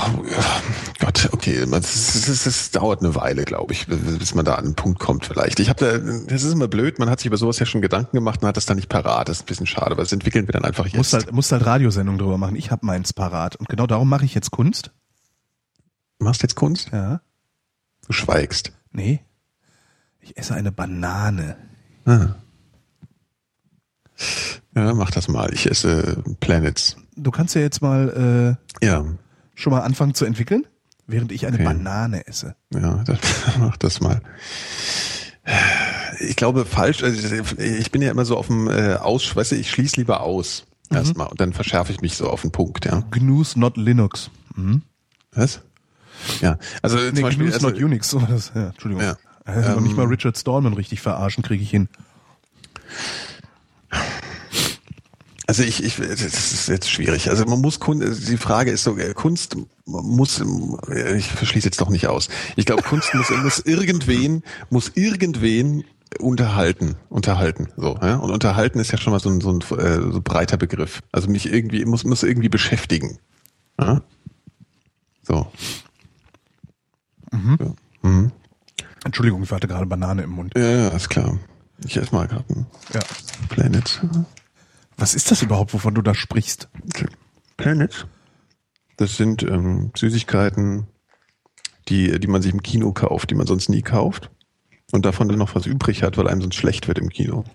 Gott, 1.00 1.30
okay, 1.32 1.66
das, 1.70 2.26
das, 2.26 2.44
das, 2.44 2.72
dauert 2.72 3.02
eine 3.02 3.16
Weile, 3.16 3.44
glaube 3.44 3.74
ich, 3.74 3.88
bis 3.88 4.36
man 4.36 4.46
da 4.46 4.56
an 4.56 4.66
einen 4.66 4.76
Punkt 4.76 5.00
kommt 5.00 5.26
vielleicht. 5.26 5.60
Ich 5.60 5.70
habe 5.70 5.80
da, 5.80 5.98
das 5.98 6.44
ist 6.44 6.54
immer 6.54 6.68
blöd, 6.68 7.00
man 7.00 7.10
hat 7.10 7.20
sich 7.20 7.28
über 7.28 7.38
sowas 7.38 7.60
ja 7.60 7.66
schon 7.66 7.82
Gedanken 7.82 8.16
gemacht 8.16 8.42
und 8.42 8.48
hat 8.48 8.58
das 8.58 8.66
dann 8.66 8.78
nicht 8.78 8.90
parat. 8.90 9.30
Das 9.30 9.38
ist 9.38 9.44
ein 9.44 9.48
bisschen 9.48 9.68
schade, 9.68 9.98
weil 9.98 10.04
das 10.04 10.12
entwickeln 10.12 10.48
wir 10.48 10.54
dann 10.54 10.66
einfach 10.66 10.86
jetzt. 10.86 10.98
Musst 10.98 11.14
halt, 11.14 11.32
musst 11.32 11.52
halt 11.52 11.66
Radiosendungen 11.66 12.20
drüber 12.20 12.38
machen. 12.38 12.56
Ich 12.56 12.72
habe 12.72 12.86
meins 12.86 13.14
parat. 13.14 13.56
Und 13.56 13.70
genau 13.70 13.88
darum 13.88 14.10
mache 14.10 14.26
ich 14.26 14.34
jetzt 14.34 14.52
Kunst. 14.52 14.92
Machst 16.20 16.44
jetzt 16.44 16.56
Kunst? 16.56 16.90
Ja. 16.92 17.22
Du 18.08 18.14
schweigst. 18.14 18.74
Nee. 18.92 19.22
Ich 20.20 20.38
esse 20.38 20.54
eine 20.54 20.72
Banane. 20.72 21.58
Ah. 22.06 22.36
Ja, 24.76 24.94
mach 24.94 25.12
das 25.12 25.28
mal. 25.28 25.54
Ich 25.54 25.70
esse 25.70 26.24
Planets. 26.40 26.96
Du 27.22 27.32
kannst 27.32 27.56
ja 27.56 27.62
jetzt 27.62 27.82
mal 27.82 28.56
Ja, 28.82 29.00
äh, 29.02 29.04
schon 29.56 29.72
mal 29.72 29.82
anfangen 29.82 30.14
zu 30.14 30.26
entwickeln, 30.26 30.66
während 31.08 31.32
ich 31.32 31.46
eine 31.46 31.56
Okay. 31.58 31.66
Banane 31.66 32.26
esse. 32.28 32.56
ja, 32.74 33.04
das, 33.06 33.20
mach 33.60 33.78
das 33.78 34.02
mal. 34.02 34.22
Ich 36.20 36.36
glaube 36.36 36.66
falsch. 36.66 37.04
Also 37.04 37.36
ich 37.58 37.92
bin 37.92 38.02
ja 38.02 38.12
immer 38.12 38.26
so 38.26 38.38
auf 38.38 38.48
dem 38.48 38.68
äh, 38.70 38.96
Aus, 38.96 39.36
weißt 39.36 39.52
du, 39.52 39.56
ich 39.56 39.70
schließe 39.72 39.98
lieber 39.98 40.22
aus 40.22 40.66
erstmal 40.92 41.28
und 41.28 41.40
dann 41.40 41.54
verschärfe 41.54 41.92
ich 41.92 42.02
mich 42.02 42.16
so 42.18 42.30
auf 42.30 42.42
den 42.42 42.52
Punkt. 42.52 42.86
Ja. 42.86 43.02
GNU's 43.12 43.56
not 43.56 43.78
Linux. 43.78 44.30
Mhm. 44.56 44.82
Was? 45.34 45.62
Ja, 46.42 46.58
also 46.82 46.98
zum 46.98 47.14
Nee, 47.16 47.22
Beispiel, 47.22 47.46
GNU's 47.46 47.56
also, 47.56 47.70
not 47.70 47.78
Unix. 47.82 48.10
So 48.10 48.20
das. 48.20 48.52
Ja, 48.54 48.68
Entschuldigung. 48.70 49.04
Ja. 49.04 49.18
Also 49.46 49.70
noch 49.72 49.82
nicht 49.82 49.92
Ähm, 49.92 49.98
mal 49.98 50.06
Richard 50.08 50.38
Stallman 50.38 50.74
richtig 50.74 51.02
verarschen, 51.02 51.44
kriege 51.44 51.64
ich 51.64 51.70
hin. 51.72 51.88
Also 55.48 55.64
ich, 55.64 55.84
ich, 55.84 55.98
das 55.98 56.22
ist 56.22 56.68
jetzt 56.70 56.90
schwierig. 56.90 57.30
Also 57.30 57.46
man 57.46 57.62
muss 57.62 57.80
Kunst, 57.80 58.30
die 58.30 58.38
Frage 58.38 58.72
ist 58.72 58.84
so, 58.84 58.98
äh, 58.98 59.14
Kunst 59.14 59.58
muss, 59.86 60.42
äh, 60.90 61.18
ich 61.18 61.28
verschließe 61.28 61.68
jetzt 61.68 61.82
doch 61.82 61.90
nicht 61.90 62.08
aus. 62.08 62.30
Ich 62.56 62.66
glaube, 62.66 62.84
Kunst 62.84 63.14
muss, 63.14 63.30
muss 63.30 63.60
irgendwen, 63.60 64.44
muss 64.70 64.92
irgendwen 64.96 65.84
unterhalten, 66.20 66.96
unterhalten, 67.10 67.70
so, 67.78 67.98
ja. 68.02 68.18
Und 68.18 68.32
unterhalten 68.32 68.80
ist 68.80 68.92
ja 68.92 68.98
schon 68.98 69.14
mal 69.14 69.20
so 69.20 69.30
ein, 69.30 69.40
so 69.40 69.52
ein 69.52 69.62
äh, 69.80 70.12
so 70.12 70.22
breiter 70.22 70.58
Begriff. 70.58 71.02
Also 71.12 71.30
mich 71.30 71.52
irgendwie, 71.52 71.86
muss, 71.86 72.04
muss 72.04 72.24
irgendwie 72.24 72.50
beschäftigen. 72.50 73.18
Ja? 73.80 74.02
So. 75.24 75.48
Ja. 77.32 77.74
Mhm. 78.02 78.32
Entschuldigung, 79.04 79.42
ich 79.44 79.52
hatte 79.52 79.68
gerade 79.68 79.86
Banane 79.86 80.24
im 80.24 80.32
Mund. 80.32 80.54
Ja, 80.56 80.64
ja, 80.64 80.88
ist 80.90 81.10
klar. 81.10 81.38
Ich 81.86 81.98
esse 81.98 82.14
mal 82.14 82.28
gerade 82.28 82.46
einen 82.50 82.66
Ja. 82.94 83.00
Planet. 83.50 84.02
Was 85.02 85.16
ist 85.16 85.32
das 85.32 85.42
überhaupt, 85.42 85.74
wovon 85.74 85.96
du 85.96 86.04
da 86.04 86.14
sprichst? 86.14 86.70
Planet. 87.58 88.08
Das 88.98 89.18
sind 89.18 89.42
ähm, 89.42 89.92
Süßigkeiten, 89.98 90.86
die, 91.90 92.20
die 92.20 92.28
man 92.28 92.44
sich 92.44 92.54
im 92.54 92.62
Kino 92.62 92.92
kauft, 92.92 93.32
die 93.32 93.36
man 93.36 93.48
sonst 93.48 93.68
nie 93.68 93.82
kauft. 93.82 94.30
Und 94.92 95.04
davon 95.04 95.28
dann 95.28 95.40
noch 95.40 95.56
was 95.56 95.66
übrig 95.66 96.04
hat, 96.04 96.18
weil 96.18 96.28
einem 96.28 96.42
sonst 96.42 96.54
schlecht 96.54 96.88
wird 96.88 97.00
im 97.00 97.10
Kino. 97.10 97.46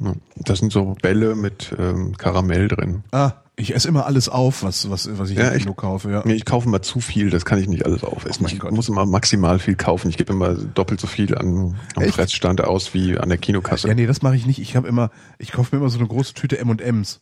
Ja, 0.00 0.14
das 0.36 0.60
sind 0.60 0.72
so 0.72 0.96
Bälle 1.02 1.34
mit 1.34 1.76
ähm, 1.78 2.16
Karamell 2.16 2.68
drin. 2.68 3.04
Ah, 3.10 3.32
ich 3.58 3.74
esse 3.74 3.88
immer 3.88 4.06
alles 4.06 4.28
auf, 4.28 4.62
was, 4.62 4.88
was, 4.90 5.08
was 5.18 5.30
ich 5.30 5.36
Ja, 5.38 5.48
im 5.48 5.56
ich- 5.56 5.62
Kino 5.64 5.74
kaufe. 5.74 6.10
Ja. 6.10 6.22
Nee, 6.24 6.34
ich 6.34 6.44
kaufe 6.44 6.68
immer 6.68 6.80
zu 6.80 7.00
viel, 7.00 7.28
das 7.30 7.44
kann 7.44 7.58
ich 7.58 7.68
nicht 7.68 7.84
alles 7.84 8.04
aufessen. 8.04 8.44
Oh 8.46 8.48
ich 8.50 8.58
Gott. 8.58 8.72
muss 8.72 8.88
immer 8.88 9.04
maximal 9.04 9.58
viel 9.58 9.74
kaufen. 9.74 10.08
Ich 10.08 10.16
gebe 10.16 10.32
immer 10.32 10.54
doppelt 10.54 11.00
so 11.00 11.06
viel 11.06 11.36
an, 11.36 11.76
am 11.96 12.02
Echt? 12.02 12.14
Fressstand 12.14 12.62
aus 12.62 12.94
wie 12.94 13.18
an 13.18 13.28
der 13.28 13.38
Kinokasse. 13.38 13.88
ja, 13.88 13.94
nee, 13.94 14.06
das 14.06 14.22
mache 14.22 14.36
ich 14.36 14.46
nicht. 14.46 14.58
Ich 14.60 14.76
habe 14.76 14.88
immer, 14.88 15.10
ich 15.38 15.52
kaufe 15.52 15.74
mir 15.74 15.80
immer 15.82 15.90
so 15.90 15.98
eine 15.98 16.08
große 16.08 16.34
Tüte 16.34 16.58
M&M's. 16.58 17.20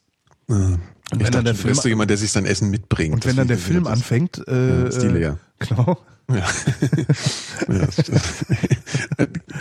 Und 0.49 0.80
wenn 1.12 1.32
dann 1.32 1.44
der 1.44 1.55
du 1.55 1.61
Film- 1.61 1.74
so 1.74 1.88
jemand, 1.88 2.11
der 2.11 2.16
sich 2.16 2.32
sein 2.32 2.47
Essen 2.47 2.70
mitbringt. 2.70 3.14
Und 3.14 3.26
wenn 3.26 3.36
dann 3.36 3.49
der 3.49 3.59
Film 3.59 3.86
anfängt, 3.86 4.42
äh, 4.49 4.80
Ja, 4.80 4.84
ist 4.86 5.03
die 5.03 5.07
äh, 5.07 5.11
leer. 5.11 5.38
Genau, 5.59 5.99
Ja. 6.30 6.36
ja 7.68 7.86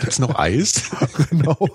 Gibt's 0.00 0.18
noch 0.18 0.38
Eis? 0.38 0.90
genau. 1.30 1.68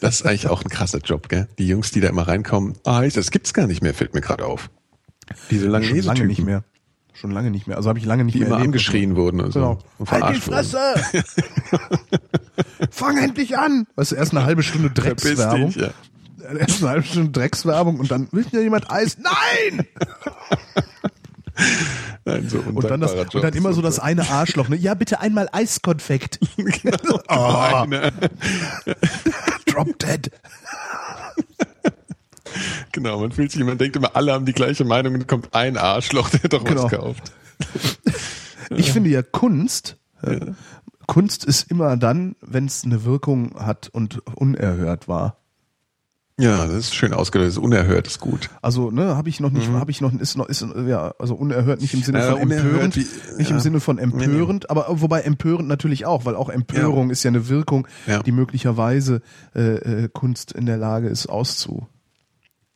Das 0.00 0.16
ist 0.20 0.26
eigentlich 0.26 0.48
auch 0.48 0.62
ein 0.62 0.68
krasser 0.70 0.98
Job, 0.98 1.28
gell? 1.28 1.48
Die 1.58 1.66
Jungs, 1.66 1.90
die 1.90 2.00
da 2.00 2.08
immer 2.08 2.26
reinkommen, 2.28 2.74
Eis, 2.84 3.14
das 3.14 3.30
gibt's 3.30 3.52
gar 3.54 3.66
nicht 3.66 3.82
mehr, 3.82 3.94
fällt 3.94 4.14
mir 4.14 4.20
gerade 4.20 4.44
auf. 4.46 4.70
Diese 5.50 5.64
Schon 5.64 5.72
lange 5.72 6.26
nicht 6.26 6.44
mehr. 6.44 6.64
Schon 7.12 7.30
lange 7.32 7.50
nicht 7.50 7.66
mehr. 7.66 7.76
Also 7.76 7.88
habe 7.90 7.98
ich 7.98 8.06
lange 8.06 8.24
nicht 8.24 8.34
die 8.34 8.38
mehr 8.38 8.46
immer 8.48 8.56
erlebt. 8.56 8.68
angeschrien 8.68 9.16
wurden 9.16 9.40
und 9.40 9.52
so. 9.52 9.60
Genau. 9.60 9.78
Und 9.98 10.10
Halt 10.10 10.36
die. 10.36 10.40
Fresse! 10.40 10.78
Fang 12.90 13.18
endlich 13.18 13.58
an! 13.58 13.86
Weißt 13.96 14.12
du, 14.12 14.16
erst 14.16 14.32
eine 14.32 14.44
halbe 14.44 14.62
Stunde 14.62 14.90
Dreckswerbung. 14.90 15.66
dich, 15.66 15.76
ja. 15.76 15.90
Erst 16.58 16.82
eine 16.82 16.90
halbe 16.90 17.06
Stunde 17.06 17.30
Dreckswerbung 17.30 17.98
und 18.00 18.10
dann 18.10 18.28
will 18.32 18.46
ja 18.52 18.60
jemand 18.60 18.90
Eis. 18.90 19.16
Nein! 19.18 19.86
Nein, 22.24 22.48
so 22.48 22.58
Und 22.60 22.84
dann, 22.84 23.00
das, 23.00 23.12
und 23.12 23.42
dann 23.42 23.52
immer 23.54 23.72
so 23.72 23.82
das 23.82 23.98
eine 23.98 24.28
Arschloch. 24.30 24.68
Ne? 24.68 24.76
Ja, 24.76 24.94
bitte 24.94 25.20
einmal 25.20 25.48
Eiskonfekt. 25.52 26.38
Genau, 26.56 27.20
Oh. 27.28 27.84
Drop 29.66 29.98
dead. 29.98 30.30
genau, 32.92 33.20
man 33.20 33.32
fühlt 33.32 33.52
sich, 33.52 33.62
man 33.64 33.78
denkt 33.78 33.96
immer, 33.96 34.16
alle 34.16 34.32
haben 34.32 34.46
die 34.46 34.52
gleiche 34.52 34.84
Meinung 34.84 35.14
und 35.14 35.28
kommt 35.28 35.54
ein 35.54 35.76
Arschloch, 35.76 36.28
der 36.30 36.48
doch 36.48 36.64
Genau. 36.64 36.84
was 36.84 36.90
kauft. 36.90 37.32
Ich 38.70 38.92
finde 38.92 39.10
ja 39.10 39.22
Kunst, 39.22 39.96
äh, 40.22 40.40
Kunst 41.06 41.44
ist 41.44 41.70
immer 41.70 41.96
dann, 41.96 42.36
wenn 42.40 42.66
es 42.66 42.84
eine 42.84 43.04
Wirkung 43.04 43.54
hat 43.58 43.88
und 43.92 44.26
unerhört 44.36 45.08
war. 45.08 45.36
Ja, 46.40 46.66
das 46.66 46.74
ist 46.76 46.94
schön 46.94 47.12
ausgedrückt, 47.12 47.50
ist 47.52 47.58
unerhört, 47.58 48.06
ist 48.06 48.20
gut. 48.20 48.48
Also, 48.62 48.90
ne, 48.90 49.16
habe 49.16 49.28
ich 49.28 49.40
noch 49.40 49.50
nicht, 49.50 49.68
habe 49.70 49.90
ich 49.90 50.00
noch, 50.00 50.12
ist 50.12 50.36
noch, 50.36 50.48
ist, 50.48 50.64
ja, 50.86 51.12
also 51.18 51.34
unerhört 51.34 51.80
nicht 51.80 51.94
im 51.94 52.02
Sinne 52.02 52.18
Mhm. 52.18 52.24
Ja, 52.24 52.30
von 52.32 52.50
empörend, 52.50 52.96
wie- 52.96 53.06
nicht 53.38 53.50
im 53.50 53.56
ja. 53.56 53.60
Sinne 53.62 53.80
von 53.80 53.98
empörend, 53.98 54.70
aber 54.70 54.86
wobei 54.88 55.20
empörend 55.22 55.68
natürlich 55.68 56.06
auch, 56.06 56.24
weil 56.24 56.34
auch 56.36 56.48
Empörung 56.48 57.10
ist 57.10 57.22
ja 57.22 57.28
eine 57.28 57.48
Wirkung, 57.48 57.86
Ja. 58.06 58.22
die 58.22 58.32
möglicherweise 58.32 59.20
äh, 59.54 59.60
äh, 60.04 60.08
Kunst 60.12 60.52
in 60.52 60.66
der 60.66 60.76
Lage 60.76 61.08
ist 61.08 61.26
auszu. 61.26 61.86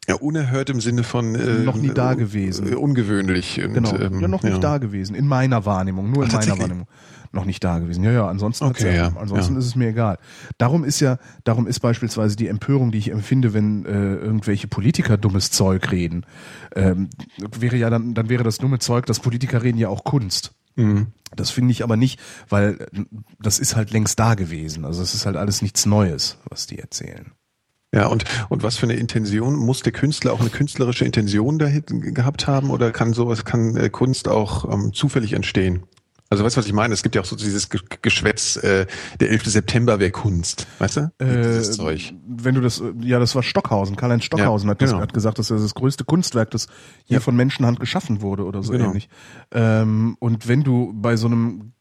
Ja, 0.07 0.17
unerhört 0.17 0.69
im 0.69 0.83
Sinne 0.83 1.03
von 1.03 1.35
äh, 1.35 1.61
Noch 1.65 1.77
nie 1.77 1.89
da 1.89 2.13
gewesen. 2.13 2.75
ungewöhnlich. 2.75 3.63
Und, 3.65 3.73
Genau, 3.73 3.97
ähm, 3.97 4.21
ja, 4.21 4.29
noch 4.29 4.43
nicht 4.43 4.63
da 4.63 4.77
gewesen, 4.77 5.15
in 5.17 5.27
meiner 5.27 5.65
Wahrnehmung, 5.65 6.11
nur 6.11 6.25
in 6.25 6.29
Ach, 6.29 6.33
meiner 6.35 6.41
tatsächlich? 6.47 6.61
Wahrnehmung. 6.63 6.89
Noch 7.35 7.45
nicht 7.47 7.65
da 7.65 7.81
gewesen. 7.81 8.05
Ja, 8.05 8.13
ja, 8.13 8.29
ansonsten, 8.29 8.65
Okay, 8.65 8.95
ja, 8.95 9.09
ja, 9.09 9.17
ansonsten 9.19 9.55
ja. 9.55 9.59
ist 9.59 9.67
es 9.67 9.75
mir 9.75 9.89
egal. 9.89 10.19
Darum 10.57 10.85
ist 10.85 11.01
ja, 11.01 11.19
darum 11.43 11.67
ist 11.67 11.81
beispielsweise 11.81 12.37
die 12.37 12.47
Empörung, 12.47 12.93
die 12.93 12.99
ich 12.99 13.11
empfinde, 13.11 13.53
wenn 13.53 13.85
äh, 13.85 14.15
irgendwelche 14.15 14.69
Politiker 14.69 15.17
dummes 15.17 15.51
Zeug 15.51 15.91
reden, 15.91 16.25
ähm, 16.77 17.11
wäre 17.59 17.77
ja 17.77 17.91
dann, 17.91 18.15
dann 18.15 18.29
wäre 18.29 18.45
das 18.45 18.59
dumme 18.59 18.79
Zeug, 18.79 19.07
das 19.07 19.19
Politiker 19.19 19.65
reden 19.65 19.79
ja 19.79 19.89
auch 19.89 20.05
Kunst. 20.05 20.53
Mhm. 20.77 21.09
Das 21.35 21.51
finde 21.51 21.73
ich 21.73 21.83
aber 21.83 21.97
nicht, 21.97 22.21
weil 22.49 22.81
äh, 22.93 23.05
das 23.41 23.59
ist 23.59 23.75
halt 23.75 23.91
längst 23.91 24.19
da 24.21 24.35
gewesen. 24.35 24.85
Also 24.85 25.03
es 25.03 25.13
ist 25.15 25.27
halt 25.27 25.37
alles 25.37 25.61
nichts 25.61 25.87
Neues, 25.87 26.39
was 26.49 26.67
die 26.69 26.79
erzählen. 26.79 27.33
Ja, 27.93 28.07
und, 28.07 28.25
und 28.49 28.63
was 28.63 28.77
für 28.77 28.87
eine 28.87 28.95
Intention? 28.95 29.55
Muss 29.55 29.83
der 29.83 29.93
Künstler 29.93 30.33
auch 30.33 30.41
eine 30.41 30.51
künstlerische 30.51 31.05
Intention 31.05 31.59
dahin 31.59 31.85
gehabt 32.15 32.47
haben 32.47 32.71
oder 32.71 32.91
kann 32.91 33.13
sowas, 33.13 33.45
kann 33.45 33.77
äh, 33.77 33.89
Kunst 33.89 34.29
auch 34.29 34.73
ähm, 34.73 34.93
zufällig 34.93 35.33
entstehen? 35.33 35.85
Also 36.31 36.43
weißt 36.43 36.57
du, 36.57 36.59
was 36.61 36.67
ich 36.67 36.73
meine? 36.73 36.95
Es 36.95 37.03
gibt 37.03 37.15
ja 37.15 37.21
auch 37.21 37.27
so 37.27 37.37
dieses 37.37 37.69
Ge- 37.69 37.81
Geschwätz, 38.03 38.57
äh, 38.57 38.87
der 39.21 39.31
11. 39.31 39.45
September 39.51 40.01
wäre 40.01 40.11
Kunst, 40.11 40.67
weißt 40.79 40.97
du? 40.97 41.13
Dieses 41.21 41.69
Äh, 41.69 41.73
Zeug. 41.73 42.15
Wenn 42.27 42.55
du 42.55 42.61
das, 42.61 42.81
äh, 42.81 42.93
ja, 43.03 43.19
das 43.19 43.35
war 43.35 43.43
Stockhausen. 43.43 43.95
Karl-Heinz 43.97 44.25
Stockhausen 44.25 44.67
Ja, 44.69 44.71
hat, 44.73 44.83
das, 44.83 44.91
genau. 44.91 45.03
hat 45.03 45.13
gesagt, 45.13 45.39
das 45.39 45.49
das 45.49 45.75
größte 45.75 46.05
Kunstwerk, 46.05 46.51
das 46.51 46.67
je 47.05 47.15
Ja. 47.17 47.21
von 47.21 47.37
Menschenhand 47.37 47.79
geschaffen 47.79 48.23
wurde 48.23 48.45
oder 48.45 48.63
so 48.63 48.73
Genau. 48.73 48.87
ähnlich. 48.87 49.09
Ähm, 49.53 50.17
und 50.19 50.49
wenn 50.49 50.63
du 50.65 50.93
bei 50.95 51.17
so 51.17 51.27
einem 51.27 51.73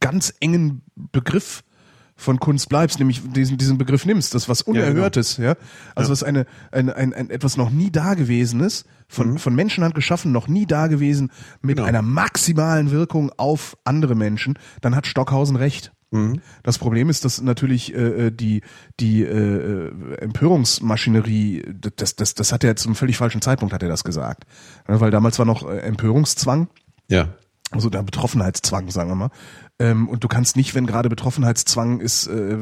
ganz 0.00 0.32
engen 0.40 0.82
Begriff 0.94 1.62
von 2.16 2.38
Kunst 2.38 2.68
bleibst, 2.68 2.98
nämlich 3.00 3.20
diesen, 3.32 3.58
diesen 3.58 3.76
Begriff 3.76 4.06
nimmst, 4.06 4.34
das 4.34 4.48
was 4.48 4.62
Unerhörtes, 4.62 5.36
ja, 5.36 5.56
also 5.94 6.10
das 6.10 6.22
eine, 6.22 6.46
ein, 6.70 6.88
ein, 6.90 7.12
ein 7.12 7.30
etwas 7.30 7.56
noch 7.56 7.70
nie 7.70 7.90
dagewesenes, 7.90 8.84
von, 9.08 9.38
von 9.38 9.54
Menschenhand 9.54 9.94
geschaffen, 9.94 10.30
noch 10.32 10.48
nie 10.48 10.66
dagewesen, 10.66 11.30
mit 11.60 11.76
Mhm. 11.76 11.76
Genau. 11.76 11.88
einer 11.88 12.02
maximalen 12.02 12.90
Wirkung 12.92 13.32
auf 13.36 13.76
andere 13.84 14.14
Menschen, 14.14 14.58
dann 14.80 14.94
hat 14.94 15.06
Stockhausen 15.06 15.56
recht. 15.56 15.92
Mhm. 16.12 16.40
Das 16.62 16.78
Problem 16.78 17.10
ist, 17.10 17.24
dass 17.24 17.40
natürlich 17.42 17.92
äh, 17.94 18.30
die 18.30 18.62
die 19.00 19.24
äh, 19.24 19.90
Empörungsmaschinerie, 20.20 21.62
das, 21.96 22.16
das, 22.16 22.34
das 22.34 22.52
hat 22.52 22.64
er 22.64 22.76
zum 22.76 22.94
völlig 22.94 23.16
falschen 23.16 23.40
Zeitpunkt 23.42 23.74
hat 23.74 23.82
er 23.82 23.88
das 23.88 24.04
gesagt, 24.04 24.44
Ja, 24.88 25.00
weil 25.00 25.10
damals 25.10 25.38
war 25.38 25.46
noch 25.46 25.68
äh, 25.68 25.78
Empörungszwang, 25.78 26.68
Ja. 27.10 27.28
also 27.70 27.90
der 27.90 28.02
Betroffenheitszwang, 28.02 28.90
sagen 28.90 29.10
wir 29.10 29.14
mal. 29.16 29.30
Ähm, 29.80 30.08
und 30.08 30.22
du 30.22 30.28
kannst 30.28 30.56
nicht, 30.56 30.74
wenn 30.74 30.86
gerade 30.86 31.08
Betroffenheitszwang 31.08 32.00
ist, 32.00 32.28
äh, 32.28 32.58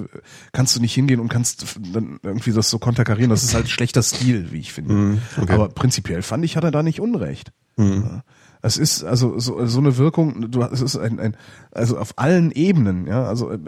kannst 0.52 0.74
du 0.74 0.80
nicht 0.80 0.94
hingehen 0.94 1.20
und 1.20 1.28
kannst 1.28 1.76
dann 1.92 2.18
irgendwie 2.22 2.52
das 2.52 2.70
so 2.70 2.78
konterkarieren. 2.78 3.28
Das 3.28 3.42
ist 3.42 3.54
halt 3.54 3.68
schlechter 3.68 4.02
Stil, 4.02 4.50
wie 4.50 4.60
ich 4.60 4.72
finde. 4.72 4.94
Mhm, 4.94 5.22
okay. 5.36 5.52
Aber 5.52 5.68
prinzipiell 5.68 6.22
fand 6.22 6.44
ich, 6.44 6.56
hat 6.56 6.64
er 6.64 6.70
da 6.70 6.82
nicht 6.82 7.00
Unrecht. 7.00 7.52
Mhm. 7.76 8.04
Ja. 8.06 8.24
Es 8.64 8.76
ist 8.76 9.02
also 9.02 9.38
so, 9.40 9.66
so 9.66 9.78
eine 9.80 9.96
Wirkung, 9.96 10.50
du 10.52 10.62
es 10.62 10.80
ist 10.80 10.96
ein, 10.96 11.18
ein 11.18 11.36
also 11.72 11.98
auf 11.98 12.12
allen 12.16 12.52
Ebenen, 12.52 13.06
ja, 13.08 13.24
also 13.24 13.50
äh, 13.50 13.58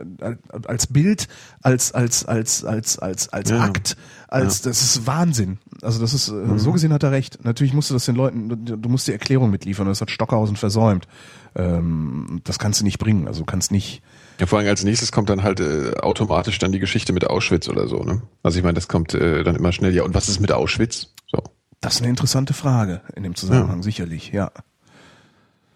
als 0.67 0.87
Bild, 0.87 1.27
als 1.63 1.91
als 1.93 2.25
als 2.25 2.65
als 2.65 2.99
als 3.01 3.29
als 3.33 3.51
Ja. 3.51 3.61
Akt, 3.65 3.97
als 4.29 4.63
das 4.63 4.83
ist 4.83 5.07
Wahnsinn. 5.07 5.59
Also 5.83 6.01
das 6.01 6.15
ist 6.15 6.29
äh, 6.29 6.33
Mhm. 6.35 6.59
so 6.61 6.71
gesehen 6.73 6.93
hat 6.93 7.03
er 7.03 7.11
recht. 7.11 7.45
Natürlich 7.45 7.75
musst 7.75 7.91
du 7.91 7.95
das 7.95 8.05
den 8.05 8.15
Leuten, 8.15 8.49
du, 8.49 8.77
du 8.77 8.89
musst 8.89 9.09
die 9.09 9.13
Erklärung 9.13 9.51
mitliefern. 9.51 9.87
Das 9.89 10.01
hat 10.01 10.13
Stockhausen 10.13 10.55
versäumt. 10.55 11.09
Ähm, 11.57 12.41
das 12.45 12.59
kannst 12.59 12.81
du 12.81 12.85
nicht 12.85 12.99
bringen. 12.99 13.27
Also 13.27 13.41
du 13.41 13.47
kannst 13.47 13.73
nicht. 13.73 14.01
Ja, 14.39 14.47
vor 14.47 14.59
allem 14.59 14.69
als 14.69 14.85
nächstes 14.85 15.13
kommt 15.13 15.29
dann 15.29 15.43
halt 15.43 15.61
äh, 15.61 15.93
automatisch 16.03 16.59
dann 16.59 16.73
die 16.73 16.79
Geschichte 16.81 17.13
mit 17.13 17.27
Auschwitz 17.27 17.69
oder 17.69 17.89
so, 17.89 18.03
ne? 18.03 18.23
Also 18.43 18.59
ich 18.59 18.65
meine, 18.65 18.75
das 18.75 18.89
kommt 18.89 19.15
äh, 19.15 19.43
dann 19.45 19.57
immer 19.57 19.73
schnell. 19.73 19.95
Ja, 19.95 20.05
und 20.05 20.15
was 20.15 20.29
ist 20.29 20.41
mit 20.41 20.53
Auschwitz? 20.53 21.09
So. 21.31 21.43
Das 21.81 21.95
ist 21.97 22.01
eine 22.01 22.11
interessante 22.11 22.55
Frage 22.55 23.01
in 23.15 23.23
dem 23.25 23.35
Zusammenhang 23.35 23.83
sicherlich. 23.83 24.33
Ja. 24.33 24.51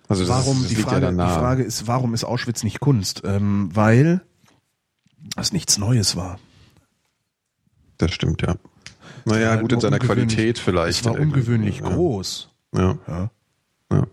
Also 0.09 0.25
das, 0.25 0.31
Warum 0.31 0.57
ist, 0.57 0.65
das 0.65 0.69
die 0.71 0.77
Frage? 0.77 1.07
ja 1.07 1.11
die. 1.11 1.17
Frage 1.19 1.63
ist, 1.63 1.87
warum 1.87 2.15
ist 2.15 2.25
Auschwitz 2.25 2.63
nicht 2.65 2.81
Kunst? 2.81 3.23
Ähm, 3.25 3.71
weil 3.75 4.23
das 5.37 5.53
nichts 5.53 5.79
Neues 5.79 6.17
war. 6.17 6.39
Das 7.99 8.13
stimmt, 8.13 8.43
ja. 8.43 8.57
Naja, 9.25 9.57
gut 9.57 9.73
in 9.73 9.81
seiner 9.81 9.99
Qualität 9.99 10.59
vielleicht. 10.59 11.01
Es 11.01 11.05
war 11.05 11.19
ungewöhnlich 11.19 11.81
ja. 11.81 11.89
groß. 11.89 12.49
Ja. 12.75 12.99
Ja. 13.07 13.31
ja. 13.93 14.07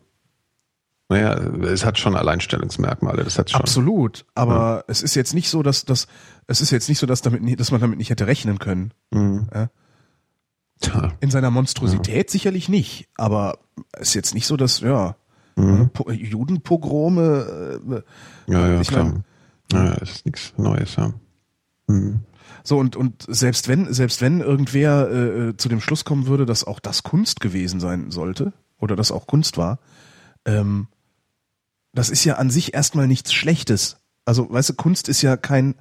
Naja, 1.07 1.33
es 1.63 1.85
hat 1.85 1.99
schon 1.99 2.15
Alleinstellungsmerkmale, 2.15 3.23
das 3.23 3.37
hat 3.37 3.51
schon. 3.51 3.61
Absolut. 3.61 4.25
Aber 4.33 4.83
es 4.87 5.01
ist 5.01 5.15
jetzt 5.15 5.33
nicht 5.33 5.49
so, 5.49 5.63
dass 5.63 5.85
das, 5.85 6.07
es 6.47 6.61
ist 6.61 6.71
jetzt 6.71 6.89
nicht 6.89 6.99
so, 6.99 7.05
dass 7.05 7.21
damit, 7.21 7.59
dass 7.59 7.71
man 7.71 7.79
damit 7.79 7.97
nicht 7.97 8.09
hätte 8.09 8.27
rechnen 8.27 8.59
können. 8.59 8.91
Mhm. 9.11 9.47
Ja. 9.53 9.69
In 11.21 11.31
seiner 11.31 11.51
Monstrosität 11.51 12.29
sicherlich 12.29 12.67
nicht. 12.67 13.07
Aber 13.15 13.59
es 13.93 14.09
ist 14.09 14.13
jetzt 14.15 14.33
nicht 14.33 14.45
so, 14.45 14.57
dass 14.57 14.81
ja 14.81 15.15
Mhm. 15.55 15.89
Po- 15.91 16.09
Judenpogrome. 16.11 18.03
Äh, 18.47 18.51
Ja, 18.51 18.67
ja, 18.73 18.81
ich 18.81 18.87
klar. 18.89 19.03
mein- 19.05 19.23
ja, 19.71 19.95
das 19.95 20.11
ist 20.11 20.25
nichts 20.25 20.53
Neues, 20.57 20.95
ja. 20.95 21.13
Mhm. 21.87 22.21
So 22.63 22.77
und 22.77 22.95
und 22.95 23.25
selbst 23.27 23.67
wenn 23.67 23.91
selbst 23.93 24.21
wenn 24.21 24.41
irgendwer 24.41 25.09
äh, 25.09 25.49
äh, 25.49 25.57
zu 25.57 25.69
dem 25.69 25.81
Schluss 25.81 26.03
kommen 26.05 26.27
würde, 26.27 26.45
dass 26.45 26.63
auch 26.63 26.79
das 26.79 27.03
Kunst 27.03 27.39
gewesen 27.39 27.79
sein 27.79 28.11
sollte 28.11 28.53
oder 28.79 28.95
dass 28.95 29.11
auch 29.11 29.27
Kunst 29.27 29.57
war, 29.57 29.79
ähm, 30.45 30.87
das 31.93 32.09
ist 32.09 32.23
ja 32.25 32.35
an 32.35 32.49
sich 32.49 32.73
erstmal 32.73 33.07
nichts 33.07 33.33
Schlechtes. 33.33 33.97
Also 34.25 34.49
weißt 34.51 34.69
du, 34.69 34.73
Kunst 34.73 35.09
ist 35.09 35.21
ja 35.21 35.37
kein 35.37 35.75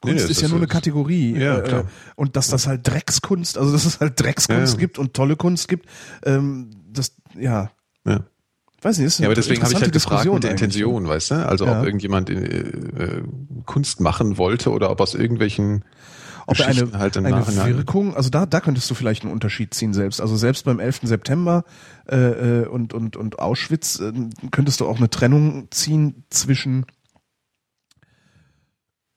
Kunst 0.00 0.24
das 0.24 0.30
ist 0.30 0.42
ja 0.42 0.48
nur 0.48 0.58
eine 0.58 0.66
Kategorie 0.66 1.36
Ja, 1.38 1.58
äh, 1.58 1.62
klar. 1.62 1.84
und 2.16 2.36
dass 2.36 2.48
das 2.48 2.66
halt 2.66 2.86
Dreckskunst, 2.86 3.56
also 3.58 3.72
dass 3.72 3.86
es 3.86 3.98
halt 4.00 4.20
Dreckskunst 4.20 4.74
Ja, 4.74 4.78
ja. 4.78 4.78
gibt 4.80 4.98
und 4.98 5.14
tolle 5.14 5.36
Kunst 5.36 5.68
gibt, 5.68 5.86
ähm, 6.24 6.70
das 6.92 7.12
ja, 7.34 7.70
Ja. 8.06 8.20
Weiß 8.86 8.98
nicht. 8.98 9.06
Ist 9.08 9.18
Ja, 9.18 9.26
aber 9.26 9.34
deswegen 9.34 9.62
habe 9.62 9.72
ich 9.72 9.80
halt 9.80 9.86
interessante 9.86 9.92
gefragt 9.92 10.24
Diskussion 10.24 10.34
mit 10.34 10.44
der 10.44 10.50
eigentlich. 10.50 10.76
Intention, 10.76 11.08
weißt 11.08 11.30
du? 11.32 11.46
Also 11.46 11.66
Ja. 11.66 11.80
ob 11.80 11.86
irgendjemand 11.86 12.30
äh, 12.30 12.34
äh, 12.34 13.22
Kunst 13.64 14.00
machen 14.00 14.38
wollte 14.38 14.70
oder 14.70 14.90
ob 14.90 15.00
aus 15.00 15.14
irgendwelchen 15.14 15.84
ob 16.48 16.60
er 16.60 16.68
eine, 16.68 16.92
halt 16.92 17.16
eine 17.16 17.30
Nachhinein. 17.30 17.76
Wirkung, 17.76 18.14
also 18.16 18.30
da, 18.30 18.46
da 18.46 18.60
könntest 18.60 18.88
du 18.88 18.94
vielleicht 18.94 19.24
einen 19.24 19.32
Unterschied 19.32 19.74
ziehen 19.74 19.92
selbst. 19.92 20.20
Also 20.20 20.36
selbst 20.36 20.64
beim 20.64 20.78
11. 20.78 21.00
September 21.02 21.64
äh, 22.08 22.62
äh, 22.62 22.66
und, 22.66 22.94
und, 22.94 23.16
und 23.16 23.40
Auschwitz 23.40 23.98
äh, 23.98 24.12
könntest 24.52 24.80
du 24.80 24.86
auch 24.86 24.98
eine 24.98 25.10
Trennung 25.10 25.66
ziehen 25.72 26.24
zwischen, 26.30 26.86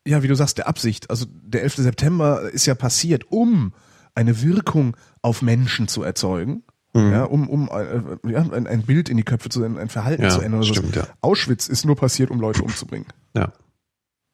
ja, 0.08 0.24
wie 0.24 0.28
du 0.28 0.34
sagst, 0.36 0.58
der 0.58 0.68
Absicht. 0.68 1.12
Also 1.12 1.28
der 1.30 1.62
11. 1.62 1.76
September 1.76 2.50
ist 2.50 2.66
ja 2.66 2.74
passiert, 2.74 3.26
um 3.32 3.74
eine 4.16 4.42
Wirkung 4.42 4.98
auf 5.22 5.44
Menschen 5.44 5.88
zu 5.88 6.02
erzeugen. 6.02 6.64
Mhm. 7.08 7.12
Ja, 7.14 7.24
um, 7.26 7.50
um 7.50 7.70
äh, 7.70 8.32
ja, 8.32 8.40
ein, 8.52 8.68
ein 8.68 8.84
Bild 8.84 9.10
in 9.10 9.18
die 9.18 9.24
Köpfe 9.24 9.50
zu 9.50 9.64
ein 9.64 9.90
Verhalten 9.90 10.24
Ja, 10.24 10.30
zu 10.30 10.42
ändern. 10.42 10.62
Also 10.62 10.74
stimmt, 10.74 10.96
ja. 10.96 11.08
Auschwitz 11.22 11.68
ist 11.68 11.86
nur 11.86 11.96
passiert, 11.96 12.32
um 12.32 12.40
Leute 12.40 12.62
umzubringen. 12.64 13.08
Ja. 13.36 13.54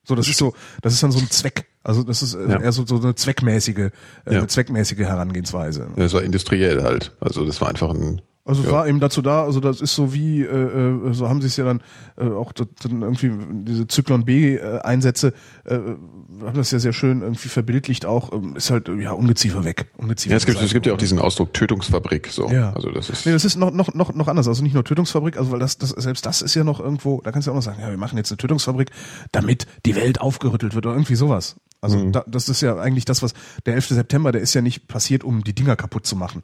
So, 0.07 0.13
das 0.15 0.27
ist 0.27 0.37
so, 0.37 0.53
das 0.81 0.93
ist 0.93 1.01
dann 1.01 1.11
so 1.11 1.19
ein 1.19 1.29
Zweck. 1.31 1.65
Also 1.83 2.03
das 2.03 2.21
ist 2.21 2.35
äh, 2.35 2.47
Ja. 2.49 2.59
eher 2.61 2.71
so, 2.71 2.85
so 2.85 2.97
eine 2.97 3.15
zweckmäßige, 3.15 3.77
äh, 3.77 3.91
Ja. 4.27 4.39
eine 4.39 4.47
zweckmäßige 4.47 4.99
Herangehensweise. 4.99 5.87
Das 5.95 6.13
war 6.13 6.21
industriell 6.23 6.83
halt. 6.83 7.15
Also 7.19 7.45
das 7.45 7.59
war 7.61 7.69
einfach 7.69 7.89
ein 7.91 8.21
Also 8.47 8.61
Ja. 8.63 8.71
war 8.71 8.87
eben 8.87 8.99
dazu 8.99 9.23
da, 9.23 9.43
also 9.43 9.59
das 9.59 9.81
ist 9.81 9.95
so 9.95 10.13
wie, 10.13 10.41
äh, 10.43 10.45
äh, 10.45 11.13
so 11.13 11.27
haben 11.27 11.41
sie 11.41 11.47
es 11.47 11.57
ja 11.57 11.65
dann 11.65 11.81
äh, 12.15 12.25
auch 12.29 12.53
dann 12.53 13.01
irgendwie 13.01 13.31
diese 13.63 13.87
Zyklon 13.87 14.23
B 14.23 14.55
äh, 14.57 14.81
Einsätze, 14.81 15.33
äh, 15.63 15.73
haben 15.79 16.53
das 16.53 16.69
ja 16.69 16.77
sehr 16.77 16.93
schön 16.93 17.23
irgendwie 17.23 17.49
verbildlicht 17.49 18.05
auch, 18.05 18.31
ähm, 18.33 18.55
ist 18.55 18.69
halt 18.69 18.87
ja 18.87 19.13
Ungeziefer 19.13 19.63
weg. 19.63 19.87
Ungeziefer 19.97 20.33
Ja, 20.33 20.37
es 20.37 20.45
gibt, 20.45 20.61
es 20.61 20.71
gibt 20.73 20.85
ja 20.85 20.93
auch 20.93 20.97
diesen 20.99 21.17
Ausdruck 21.17 21.53
Tötungsfabrik. 21.55 22.27
So. 22.31 22.47
Ja. 22.51 22.71
Also 22.73 22.91
das 22.91 23.09
ist. 23.09 23.25
Nee, 23.25 23.31
das 23.31 23.45
ist 23.45 23.55
noch, 23.55 23.71
noch, 23.71 23.95
noch, 23.95 24.13
noch 24.13 24.27
anders. 24.27 24.47
Also 24.47 24.61
nicht 24.61 24.73
nur 24.75 24.83
Tötungsfabrik, 24.83 25.37
also 25.37 25.51
weil 25.51 25.59
das, 25.59 25.79
das, 25.79 25.89
selbst 25.89 26.23
das 26.27 26.43
ist 26.43 26.53
ja 26.53 26.63
noch 26.63 26.79
irgendwo, 26.79 27.21
da 27.23 27.31
kannst 27.31 27.47
du 27.47 27.49
ja 27.49 27.53
auch 27.53 27.57
noch 27.57 27.63
sagen, 27.63 27.79
ja, 27.81 27.89
wir 27.89 27.97
machen 27.97 28.15
jetzt 28.17 28.31
eine 28.31 28.37
Tötungsfabrik, 28.37 28.91
damit 29.31 29.65
die 29.87 29.95
Welt 29.95 30.21
aufgerüttelt 30.21 30.75
wird 30.75 30.85
oder 30.85 30.93
irgendwie 30.95 31.15
sowas. 31.15 31.55
Also 31.81 31.97
Mhm. 31.97 32.11
da, 32.11 32.23
das 32.27 32.47
ist 32.47 32.61
ja 32.61 32.77
eigentlich 32.77 33.05
das, 33.05 33.23
was 33.23 33.33
der 33.65 33.73
11. 33.73 33.87
September, 33.89 34.31
der 34.31 34.41
ist 34.41 34.53
ja 34.53 34.61
nicht 34.61 34.87
passiert, 34.87 35.23
um 35.23 35.43
die 35.43 35.53
Dinger 35.53 35.75
kaputt 35.75 36.05
zu 36.05 36.15
machen. 36.15 36.43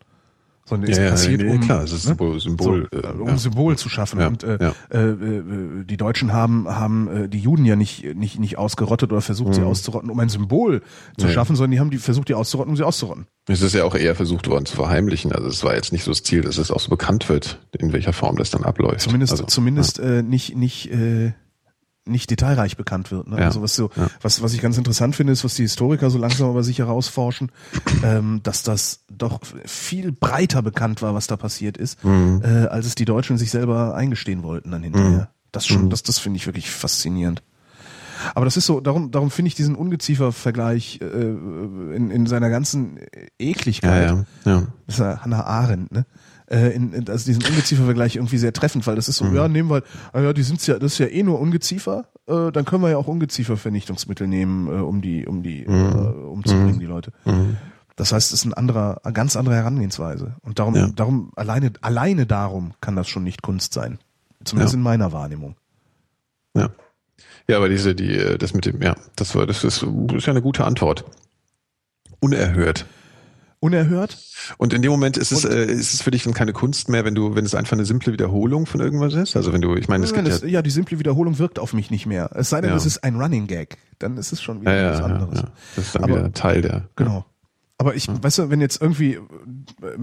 Sondern 0.65 0.89
der 0.91 0.95
ja, 0.95 1.13
ist 1.13 1.25
ja, 1.25 1.29
passiert, 1.31 1.41
nee, 1.41 1.55
um, 1.55 1.59
klar, 1.61 1.83
es 1.83 1.91
ist 1.91 2.03
ne? 2.05 2.09
Symbol, 2.09 2.39
Symbol 2.39 2.87
so, 2.91 2.97
äh, 2.97 3.01
äh, 3.01 3.19
um 3.19 3.27
ja. 3.27 3.37
Symbol 3.37 3.77
zu 3.77 3.89
schaffen. 3.89 4.19
Ja, 4.19 4.27
Und 4.27 4.43
äh, 4.43 4.71
äh, 4.91 4.97
äh, 4.99 5.83
die 5.85 5.97
Deutschen 5.97 6.31
haben, 6.33 6.67
haben 6.69 7.07
äh, 7.25 7.27
die 7.29 7.39
Juden 7.39 7.65
ja 7.65 7.75
nicht, 7.75 8.15
nicht, 8.15 8.39
nicht 8.39 8.57
ausgerottet 8.57 9.11
oder 9.11 9.21
versucht, 9.21 9.55
sie 9.55 9.63
auszurotten, 9.63 10.09
um 10.09 10.19
ein 10.19 10.29
Symbol 10.29 10.81
zu 11.17 11.25
Mhm. 11.25 11.27
Nee. 11.27 11.33
schaffen, 11.33 11.55
sondern 11.55 11.71
die 11.71 11.79
haben 11.79 11.89
die 11.89 11.97
versucht, 11.97 12.29
die 12.29 12.33
auszurotten, 12.35 12.71
um 12.71 12.77
sie 12.77 12.83
auszurotten. 12.83 13.25
Es 13.47 13.61
ist 13.61 13.73
ja 13.73 13.83
auch 13.83 13.95
eher 13.95 14.15
versucht 14.15 14.47
worden 14.47 14.65
zu 14.65 14.75
verheimlichen. 14.75 15.31
Also 15.33 15.47
es 15.47 15.63
war 15.63 15.75
jetzt 15.75 15.91
nicht 15.91 16.03
so 16.03 16.11
das 16.11 16.23
Ziel, 16.23 16.41
dass 16.41 16.57
es 16.57 16.71
auch 16.71 16.79
so 16.79 16.89
bekannt 16.89 17.27
wird, 17.27 17.59
in 17.77 17.91
welcher 17.91 18.13
Form 18.13 18.37
das 18.37 18.49
dann 18.51 18.63
abläuft. 18.63 19.01
Zumindest, 19.01 19.31
also, 19.33 19.45
zumindest 19.45 19.99
äh, 19.99 20.21
nicht, 20.23 20.55
nicht, 20.55 20.91
äh, 20.91 21.33
nicht 22.05 22.29
detailreich 22.31 22.77
bekannt 22.77 23.11
wird. 23.11 23.27
Ne? 23.27 23.37
Ja. 23.39 23.45
Also 23.45 23.61
was 23.61 23.75
so, 23.75 23.89
Ja. 23.95 24.07
was, 24.21 24.41
was 24.41 24.53
ich 24.53 24.61
ganz 24.61 24.77
interessant 24.77 25.15
finde, 25.15 25.33
ist, 25.33 25.43
was 25.43 25.53
die 25.55 25.61
Historiker 25.63 26.09
so 26.09 26.17
langsam 26.17 26.49
aber 26.49 26.63
sicher 26.63 26.87
herausforschen, 26.87 27.51
ähm, 28.03 28.39
dass 28.43 28.63
das 28.63 29.05
doch 29.11 29.39
viel 29.65 30.11
breiter 30.11 30.61
bekannt 30.61 31.01
war, 31.01 31.13
was 31.13 31.27
da 31.27 31.37
passiert 31.37 31.77
ist, 31.77 32.03
Mhm. 32.03 32.41
äh, 32.43 32.65
als 32.67 32.85
es 32.87 32.95
die 32.95 33.05
Deutschen 33.05 33.37
sich 33.37 33.51
selber 33.51 33.95
eingestehen 33.95 34.41
wollten 34.43 34.71
dann 34.71 34.83
hinterher. 34.83 35.29
Das 35.51 35.69
Mhm. 35.69 35.73
schon, 35.73 35.89
das, 35.89 36.01
das 36.03 36.17
finde 36.17 36.37
ich 36.37 36.45
wirklich 36.47 36.71
faszinierend. 36.71 37.43
Aber 38.35 38.45
das 38.45 38.55
ist 38.55 38.67
so, 38.67 38.81
darum, 38.81 39.09
darum 39.11 39.31
finde 39.31 39.47
ich 39.47 39.55
diesen 39.55 39.75
Ungeziefer-Vergleich 39.75 40.99
äh, 41.01 41.05
in, 41.05 42.11
in 42.11 42.25
seiner 42.27 42.49
ganzen 42.51 42.99
Ekligkeit. 43.39 44.09
ja, 44.11 44.15
ja, 44.45 44.51
ja. 44.59 44.67
Das 44.85 44.95
ist 44.95 44.99
ja 44.99 45.19
Hannah 45.21 45.43
Arendt, 45.43 45.91
ne? 45.91 46.05
Äh, 46.51 46.71
in, 46.75 46.91
in, 46.93 47.07
also 47.09 47.25
diesen 47.25 47.43
Ungeziefer-Vergleich 47.45 48.17
irgendwie 48.17 48.37
sehr 48.37 48.51
treffend, 48.51 48.85
weil 48.85 48.97
das 48.97 49.07
ist 49.07 49.17
so, 49.17 49.25
Mhm. 49.25 49.35
ja, 49.35 49.47
nehmen 49.47 49.69
wir, 49.69 49.83
ah 50.11 50.19
ja, 50.19 50.33
die 50.33 50.43
sind's 50.43 50.67
ja, 50.67 50.77
das 50.79 50.93
ist 50.93 50.97
ja 50.99 51.05
eh 51.07 51.23
nur 51.23 51.39
Ungeziefer, 51.39 52.05
äh, 52.27 52.51
dann 52.51 52.65
können 52.65 52.83
wir 52.83 52.89
ja 52.89 52.97
auch 52.97 53.07
Ungeziefer-Vernichtungsmittel 53.07 54.27
nehmen, 54.27 54.67
äh, 54.67 54.81
um 54.81 55.01
die, 55.01 55.25
um 55.25 55.43
die, 55.43 55.63
Mhm. 55.65 55.73
äh, 55.73 56.25
umzubringen, 56.27 56.79
die 56.79 56.85
Leute. 56.87 57.13
Das 57.95 58.11
heißt, 58.11 58.33
es 58.33 58.39
ist 58.39 58.45
ein 58.45 58.53
anderer, 58.53 58.99
eine 59.03 59.13
ganz 59.13 59.35
andere 59.37 59.55
Herangehensweise. 59.55 60.35
Und 60.41 60.59
darum, 60.59 60.75
Ja. 60.75 60.87
darum, 60.87 61.31
alleine, 61.37 61.71
alleine 61.81 62.25
darum 62.25 62.73
kann 62.81 62.95
das 62.97 63.07
schon 63.07 63.23
nicht 63.23 63.41
Kunst 63.41 63.73
sein. 63.73 63.97
Zumindest 64.43 64.73
Ja. 64.73 64.77
in 64.77 64.83
meiner 64.83 65.11
Wahrnehmung. 65.13 65.55
Ja. 66.53 66.69
Ja, 67.47 67.57
aber 67.57 67.69
diese, 67.69 67.95
die, 67.95 68.11
äh, 68.13 68.37
das 68.37 68.53
mit 68.53 68.65
dem, 68.65 68.81
ja, 68.81 68.95
das 69.15 69.35
war, 69.35 69.45
das 69.47 69.63
ist, 69.63 69.83
ist 69.83 70.25
ja 70.27 70.31
eine 70.33 70.41
gute 70.41 70.65
Antwort. 70.65 71.05
Unerhört. 72.19 72.85
Unerhört. 73.61 74.17
Und 74.57 74.73
in 74.73 74.81
dem 74.81 74.91
Moment 74.91 75.15
ist 75.17 75.31
es, 75.31 75.45
äh, 75.45 75.65
ist 75.65 75.93
es 75.93 76.01
für 76.01 76.11
dich 76.11 76.23
dann 76.23 76.33
keine 76.33 76.51
Kunst 76.51 76.89
mehr, 76.89 77.05
wenn 77.05 77.15
du, 77.15 77.35
wenn 77.35 77.45
es 77.45 77.55
einfach 77.55 77.73
eine 77.73 77.85
simple 77.85 78.11
Wiederholung 78.11 78.65
von 78.65 78.81
irgendwas 78.81 79.13
ist? 79.13 79.37
Also 79.37 79.53
wenn 79.53 79.61
du, 79.61 79.75
ich 79.75 79.87
meine, 79.87 80.03
es 80.03 80.13
gibt 80.13 80.27
das, 80.27 80.41
ja, 80.41 80.47
ja, 80.47 80.61
die 80.61 80.69
simple 80.71 80.99
Wiederholung 80.99 81.39
wirkt 81.39 81.59
auf 81.59 81.71
mich 81.73 81.89
nicht 81.91 82.05
mehr. 82.05 82.29
Es 82.35 82.49
sei 82.49 82.59
denn, 82.59 82.71
Ja. 82.71 82.75
es 82.75 82.85
ist 82.85 83.03
ein 83.03 83.15
Running 83.21 83.47
Gag. 83.47 83.77
Dann 83.99 84.17
ist 84.17 84.33
es 84.33 84.41
schon 84.41 84.61
wieder 84.61 84.75
ja, 84.75 84.91
was 84.93 85.01
anderes. 85.01 85.43
das 85.75 85.85
ist 85.85 85.95
dann 85.95 86.03
Aber- 86.03 86.15
wieder 86.17 86.33
Teil 86.33 86.61
der. 86.61 86.89
Genau. 86.97 87.23
Aber 87.77 87.95
ich, 87.95 88.07
weißt 88.09 88.37
du, 88.39 88.49
wenn 88.51 88.61
jetzt 88.61 88.79
irgendwie, 88.81 89.13
äh, 89.13 89.19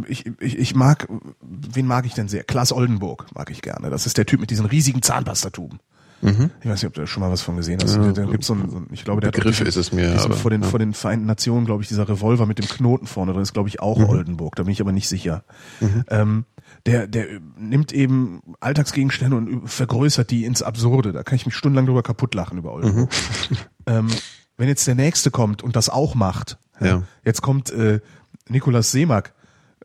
ich, 0.08 0.26
ich, 0.40 0.58
ich 0.58 0.74
mag, 0.74 1.06
wen 1.40 1.86
mag 1.86 2.06
ich 2.06 2.14
denn 2.14 2.26
sehr? 2.28 2.42
Klaas 2.44 2.72
Oldenburg 2.72 3.26
mag 3.34 3.50
ich 3.50 3.62
gerne. 3.62 3.90
Das 3.90 4.06
ist 4.06 4.18
der 4.18 4.26
Typ 4.26 4.40
mit 4.40 4.50
diesen 4.50 4.66
riesigen 4.66 5.02
Zahnpastatuben. 5.02 5.78
Mhm. 6.20 6.50
Ich 6.60 6.66
weiß 6.68 6.82
nicht, 6.82 6.86
ob 6.86 6.94
du 6.94 7.06
schon 7.06 7.20
mal 7.22 7.30
was 7.30 7.42
von 7.42 7.56
gesehen 7.56 7.78
hast. 7.82 7.94
Ja, 7.96 8.12
da 8.12 8.24
gibt's 8.24 8.46
so 8.48 8.54
ein, 8.54 8.68
so 8.70 8.76
ein, 8.78 8.86
ich 8.92 9.04
glaube, 9.04 9.20
der 9.20 9.30
Begriff 9.30 9.60
auch 9.60 9.64
ist 9.66 9.76
es 9.76 9.92
mir, 9.92 10.10
diesen, 10.12 10.26
aber, 10.26 10.34
vor 10.34 10.50
den, 10.50 10.62
ja. 10.62 10.68
vor 10.68 10.78
den 10.78 10.92
Vereinten 10.94 11.26
Nationen, 11.26 11.64
glaube 11.64 11.82
ich, 11.82 11.88
dieser 11.88 12.08
Revolver 12.08 12.46
mit 12.46 12.58
dem 12.58 12.66
Knoten 12.66 13.06
vorne 13.06 13.32
drin 13.32 13.42
ist, 13.42 13.52
glaube 13.52 13.68
ich, 13.68 13.80
auch 13.80 13.98
Mhm. 13.98 14.04
Oldenburg. 14.08 14.56
Da 14.56 14.64
bin 14.64 14.72
ich 14.72 14.80
aber 14.80 14.92
nicht 14.92 15.08
sicher. 15.08 15.44
Ähm, 16.08 16.44
der, 16.86 17.06
der 17.06 17.26
nimmt 17.56 17.92
eben 17.92 18.42
Alltagsgegenstände 18.60 19.36
und 19.36 19.68
vergrößert 19.68 20.30
die 20.30 20.44
ins 20.44 20.62
Absurde. 20.62 21.12
Da 21.12 21.22
kann 21.22 21.36
ich 21.36 21.46
mich 21.46 21.54
stundenlang 21.54 21.86
drüber 21.86 22.02
kaputt 22.02 22.34
lachen 22.34 22.58
über 22.58 22.72
Oldenburg. 22.72 23.10
Mhm. 23.50 23.56
ähm, 23.86 24.06
wenn 24.56 24.68
jetzt 24.68 24.86
der 24.86 24.96
Nächste 24.96 25.30
kommt 25.30 25.62
und 25.62 25.76
das 25.76 25.88
auch 25.88 26.14
macht, 26.16 26.58
Ja. 26.80 27.02
jetzt 27.24 27.42
kommt 27.42 27.70
äh, 27.70 28.00
Nikolaus 28.48 28.90
Seemack 28.90 29.34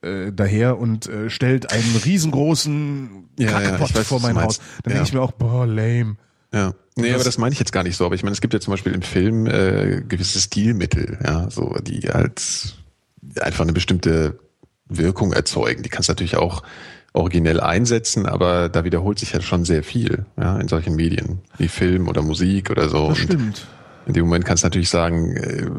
äh, 0.03 0.31
daher 0.34 0.77
und 0.80 1.07
äh, 1.07 1.30
stellt 1.30 1.71
einen 1.71 1.95
riesengroßen 2.05 3.30
Ja, 3.39 3.51
ja, 3.51 3.59
Kackpott 3.69 3.89
ich 3.91 3.95
weiß, 3.95 4.07
vor 4.07 4.19
mein 4.19 4.41
Haus. 4.41 4.57
Dann 4.84 4.91
Ja. 4.91 4.97
denke 4.99 5.03
ich 5.07 5.13
mir 5.13 5.21
auch, 5.21 5.31
boah, 5.31 5.65
lame. 5.65 6.17
Ja. 6.53 6.73
Nee, 6.95 7.07
das- 7.07 7.15
aber 7.15 7.23
das 7.23 7.38
meine 7.38 7.53
ich 7.53 7.59
jetzt 7.59 7.71
gar 7.73 7.84
nicht 7.84 7.95
so. 7.97 8.05
Aber 8.05 8.15
ich 8.15 8.23
meine, 8.23 8.34
es 8.34 8.41
gibt 8.41 8.53
ja 8.53 8.59
zum 8.59 8.71
Beispiel 8.71 8.93
im 8.93 9.01
Film 9.01 9.47
äh, 9.47 10.01
gewisse 10.07 10.39
Stilmittel, 10.39 11.17
ja, 11.25 11.49
so 11.49 11.75
die 11.81 12.01
halt 12.09 12.75
einfach 13.39 13.63
eine 13.63 13.73
bestimmte 13.73 14.39
Wirkung 14.88 15.34
erzeugen. 15.34 15.81
Die 15.81 15.89
kannst 15.89 16.09
du 16.09 16.11
natürlich 16.11 16.38
auch 16.38 16.61
originell 17.13 17.59
einsetzen, 17.59 18.25
aber 18.25 18.69
da 18.69 18.84
wiederholt 18.84 19.19
sich 19.19 19.31
ja 19.34 19.41
schon 19.41 19.65
sehr 19.65 19.84
viel, 19.84 20.25
ja, 20.38 20.59
in 20.59 20.67
solchen 20.67 20.95
Medien 20.95 21.39
wie 21.57 21.67
Film 21.67 22.07
oder 22.07 22.21
Musik 22.21 22.69
oder 22.69 22.89
so. 22.89 23.09
Das 23.09 23.19
Und 23.19 23.23
stimmt. 23.25 23.67
In 24.05 24.13
dem 24.13 24.25
Moment 24.25 24.45
kannst 24.45 24.63
du 24.63 24.67
natürlich 24.67 24.89
sagen, 24.89 25.35
äh, 25.38 25.69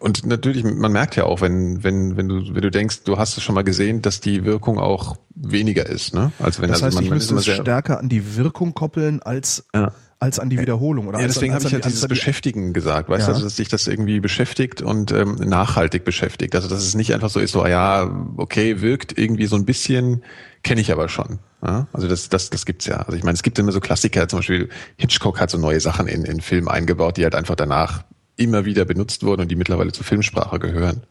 und 0.00 0.26
natürlich, 0.26 0.64
man 0.64 0.92
merkt 0.92 1.16
ja 1.16 1.24
auch, 1.24 1.40
wenn, 1.40 1.82
wenn, 1.82 2.16
wenn 2.16 2.28
du, 2.28 2.54
wenn 2.54 2.62
du 2.62 2.70
denkst, 2.70 3.02
du 3.04 3.18
hast 3.18 3.36
es 3.36 3.42
schon 3.42 3.54
mal 3.54 3.64
gesehen, 3.64 4.00
dass 4.02 4.20
die 4.20 4.44
Wirkung 4.44 4.78
auch 4.78 5.16
weniger 5.34 5.86
ist, 5.86 6.14
ne? 6.14 6.30
Als 6.38 6.60
wenn 6.60 6.68
Das 6.68 6.82
also 6.82 6.86
heißt, 6.86 6.94
man, 6.96 7.04
ich 7.04 7.10
man 7.10 7.18
ist 7.18 7.32
müsste 7.32 7.50
es 7.52 7.56
stärker 7.58 7.98
an 7.98 8.08
die 8.08 8.36
Wirkung 8.36 8.74
koppeln 8.74 9.20
als, 9.22 9.66
ja. 9.74 9.92
als 10.20 10.38
an 10.38 10.50
die 10.50 10.58
Wiederholung. 10.60 11.08
Oder 11.08 11.18
Ja, 11.18 11.24
als, 11.24 11.34
deswegen 11.34 11.54
habe 11.54 11.64
ich 11.64 11.72
ja 11.72 11.78
die- 11.80 11.88
dieses 11.88 12.06
Beschäftigen 12.06 12.72
gesagt, 12.72 13.08
weißt 13.08 13.22
Ja. 13.22 13.26
du, 13.26 13.32
also, 13.34 13.44
dass 13.44 13.56
sich 13.56 13.68
das 13.68 13.86
irgendwie 13.88 14.20
beschäftigt 14.20 14.80
und 14.80 15.10
ähm, 15.10 15.34
nachhaltig 15.44 16.04
beschäftigt. 16.04 16.54
Also 16.54 16.68
dass 16.68 16.78
es 16.84 16.94
nicht 16.94 17.12
einfach 17.12 17.30
so 17.30 17.40
ist, 17.40 17.50
so 17.52 17.62
ah 17.62 17.68
ja, 17.68 18.26
okay, 18.36 18.80
wirkt 18.80 19.18
irgendwie 19.18 19.46
so 19.46 19.56
ein 19.56 19.64
bisschen, 19.64 20.22
kenne 20.64 20.80
ich 20.80 20.90
aber 20.90 21.08
schon. 21.08 21.38
Ja? 21.62 21.86
Also 21.92 22.08
das, 22.08 22.28
das, 22.28 22.50
das 22.50 22.66
gibt's 22.66 22.86
ja. 22.86 22.96
Also 22.96 23.16
ich 23.16 23.22
meine, 23.22 23.34
es 23.34 23.42
gibt 23.42 23.58
immer 23.58 23.70
so 23.70 23.80
Klassiker, 23.80 24.26
zum 24.28 24.40
Beispiel 24.40 24.68
Hitchcock 24.96 25.38
hat 25.38 25.50
so 25.50 25.58
neue 25.58 25.78
Sachen 25.80 26.08
in, 26.08 26.24
in 26.24 26.40
Film 26.40 26.66
eingebaut, 26.68 27.16
die 27.16 27.24
halt 27.24 27.34
einfach 27.34 27.54
danach 27.54 28.04
immer 28.36 28.64
wieder 28.64 28.84
benutzt 28.84 29.22
wurden 29.22 29.42
und 29.42 29.50
die 29.50 29.56
mittlerweile 29.56 29.92
zur 29.92 30.04
Filmsprache 30.04 30.58
gehören. 30.58 31.04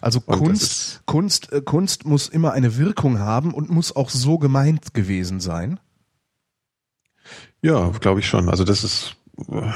Also 0.00 0.20
Und 0.26 0.38
Kunst, 0.38 1.02
Kunst, 1.06 1.52
äh, 1.52 1.62
Kunst 1.62 2.04
muss 2.04 2.28
immer 2.28 2.52
eine 2.52 2.76
Wirkung 2.76 3.18
haben 3.18 3.54
und 3.54 3.70
muss 3.70 3.96
auch 3.96 4.10
so 4.10 4.38
gemeint 4.38 4.94
gewesen 4.94 5.40
sein. 5.40 5.80
Ja, 7.62 7.88
glaube 8.00 8.20
ich 8.20 8.28
schon. 8.28 8.50
Also 8.50 8.64
das 8.64 8.84
ist. 8.84 9.16
äh, 9.48 9.72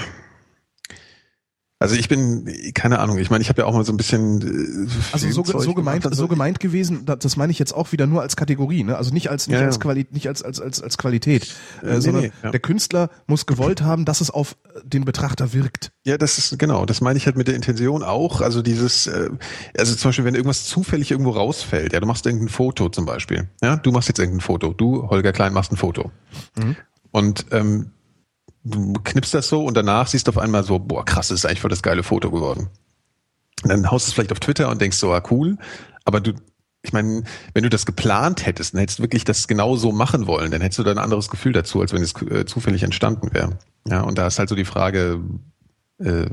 Also 1.80 1.94
ich 1.94 2.08
bin, 2.08 2.44
keine 2.74 2.98
Ahnung, 2.98 3.18
ich 3.18 3.30
meine, 3.30 3.40
ich 3.42 3.48
habe 3.48 3.62
ja 3.62 3.66
auch 3.66 3.72
mal 3.72 3.84
so 3.84 3.92
ein 3.92 3.96
bisschen. 3.96 4.40
äh, 4.42 4.88
Also 5.12 5.30
so, 5.30 5.44
so 5.44 5.74
gemeint, 5.74 6.02
gemacht 6.02 6.16
so 6.16 6.26
gemeint 6.26 6.58
gewesen, 6.58 7.04
da- 7.06 7.14
das 7.14 7.36
meine 7.36 7.52
ich 7.52 7.60
jetzt 7.60 7.72
auch 7.72 7.92
wieder 7.92 8.08
nur 8.08 8.20
als 8.20 8.34
Kategorie, 8.34 8.82
ne? 8.82 8.96
Also 8.96 9.12
nicht 9.14 9.30
als 9.30 9.46
nicht 9.46 9.60
Ja, 9.60 9.66
als 9.66 9.78
Qualität, 9.78 10.12
nicht 10.12 10.26
als 10.26 10.42
als 10.42 10.60
als 10.60 10.82
als 10.82 10.98
Qualität, 10.98 11.54
äh, 11.84 11.94
nee, 11.94 12.00
sondern 12.00 12.22
nee, 12.24 12.32
ja. 12.42 12.50
der 12.50 12.58
Künstler 12.58 13.10
muss 13.28 13.46
gewollt 13.46 13.82
haben, 13.82 14.04
dass 14.04 14.20
es 14.20 14.30
auf 14.30 14.56
den 14.82 15.04
Betrachter 15.04 15.52
wirkt. 15.52 15.92
Ja, 16.04 16.18
das 16.18 16.38
ist 16.38 16.58
genau, 16.58 16.84
das 16.84 17.00
meine 17.00 17.16
ich 17.16 17.26
halt 17.26 17.36
mit 17.36 17.46
der 17.46 17.54
Intention 17.54 18.02
auch. 18.02 18.40
Also 18.40 18.60
dieses, 18.60 19.06
äh, 19.06 19.30
also 19.76 19.94
zum 19.94 20.08
Beispiel, 20.08 20.24
wenn 20.24 20.34
irgendwas 20.34 20.64
zufällig 20.64 21.12
irgendwo 21.12 21.30
rausfällt, 21.30 21.92
ja, 21.92 22.00
du 22.00 22.06
machst 22.08 22.26
irgendein 22.26 22.48
Foto 22.48 22.88
zum 22.88 23.06
Beispiel. 23.06 23.48
Ja, 23.62 23.76
du 23.76 23.92
machst 23.92 24.08
jetzt 24.08 24.18
irgendein 24.18 24.40
Foto. 24.40 24.72
Du, 24.72 25.08
Holger 25.10 25.32
Klein, 25.32 25.52
machst 25.52 25.70
ein 25.70 25.76
Foto. 25.76 26.10
Mhm. 26.58 26.74
Und 27.12 27.46
ähm, 27.52 27.92
du 28.64 28.92
knippst 29.04 29.34
das 29.34 29.48
so 29.48 29.64
und 29.64 29.76
danach 29.76 30.06
siehst 30.08 30.26
du 30.26 30.30
auf 30.30 30.38
einmal 30.38 30.64
so, 30.64 30.78
boah, 30.78 31.04
krass, 31.04 31.28
das 31.28 31.40
ist 31.40 31.46
eigentlich 31.46 31.60
voll 31.60 31.70
das 31.70 31.82
geile 31.82 32.02
Foto 32.02 32.30
geworden. 32.30 32.68
Und 33.62 33.70
dann 33.70 33.90
haust 33.90 34.06
du 34.06 34.10
es 34.10 34.14
vielleicht 34.14 34.32
auf 34.32 34.40
Twitter 34.40 34.68
und 34.68 34.80
denkst 34.80 34.98
so, 34.98 35.12
ah, 35.12 35.22
cool, 35.30 35.58
aber 36.04 36.20
du, 36.20 36.32
ich 36.82 36.92
meine, 36.92 37.24
wenn 37.54 37.64
du 37.64 37.70
das 37.70 37.86
geplant 37.86 38.46
hättest 38.46 38.74
und 38.74 38.80
hättest 38.80 39.00
wirklich 39.00 39.24
das 39.24 39.48
genau 39.48 39.76
so 39.76 39.90
machen 39.92 40.26
wollen, 40.26 40.50
dann 40.50 40.60
hättest 40.60 40.78
du 40.78 40.84
da 40.84 40.92
ein 40.92 40.98
anderes 40.98 41.28
Gefühl 41.28 41.52
dazu, 41.52 41.80
als 41.80 41.92
wenn 41.92 42.02
es 42.02 42.14
äh, 42.22 42.44
zufällig 42.46 42.82
entstanden 42.84 43.34
wäre. 43.34 43.58
Ja, 43.88 44.02
und 44.02 44.16
da 44.18 44.26
ist 44.26 44.38
halt 44.38 44.48
so 44.48 44.54
die 44.54 44.64
Frage, 44.64 45.20
äh, 45.98 46.26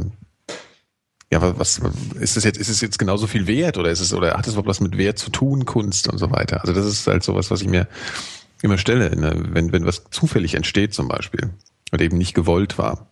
ja, 1.31 1.41
wa- 1.41 1.56
was 1.57 1.81
ist 2.19 2.38
es 2.38 2.43
jetzt? 2.43 2.57
Ist 2.57 2.69
es 2.69 2.81
jetzt 2.81 2.99
genauso 2.99 3.26
viel 3.27 3.47
wert 3.47 3.77
oder 3.80 3.89
ist 3.89 3.99
es 3.99 4.14
oder 4.14 4.35
hat 4.38 4.45
es 4.45 4.53
überhaupt 4.53 4.69
was 4.69 4.80
mit 4.81 4.97
Wert 4.97 5.18
zu 5.18 5.31
tun, 5.31 5.65
Kunst 5.65 6.07
und 6.07 6.19
so 6.19 6.30
weiter? 6.31 6.61
Also 6.61 6.73
das 6.73 6.85
ist 6.85 7.07
halt 7.07 7.23
sowas, 7.23 7.49
was 7.49 7.61
ich 7.61 7.68
mir 7.68 7.88
immer 8.61 8.77
stelle, 8.77 9.15
ne? 9.15 9.34
wenn 9.49 9.72
wenn 9.72 9.85
was 9.85 10.03
zufällig 10.11 10.53
entsteht 10.53 10.93
zum 10.93 11.07
Beispiel 11.07 11.49
oder 11.91 12.03
eben 12.03 12.18
nicht 12.18 12.34
gewollt 12.34 12.78
war. 12.78 13.12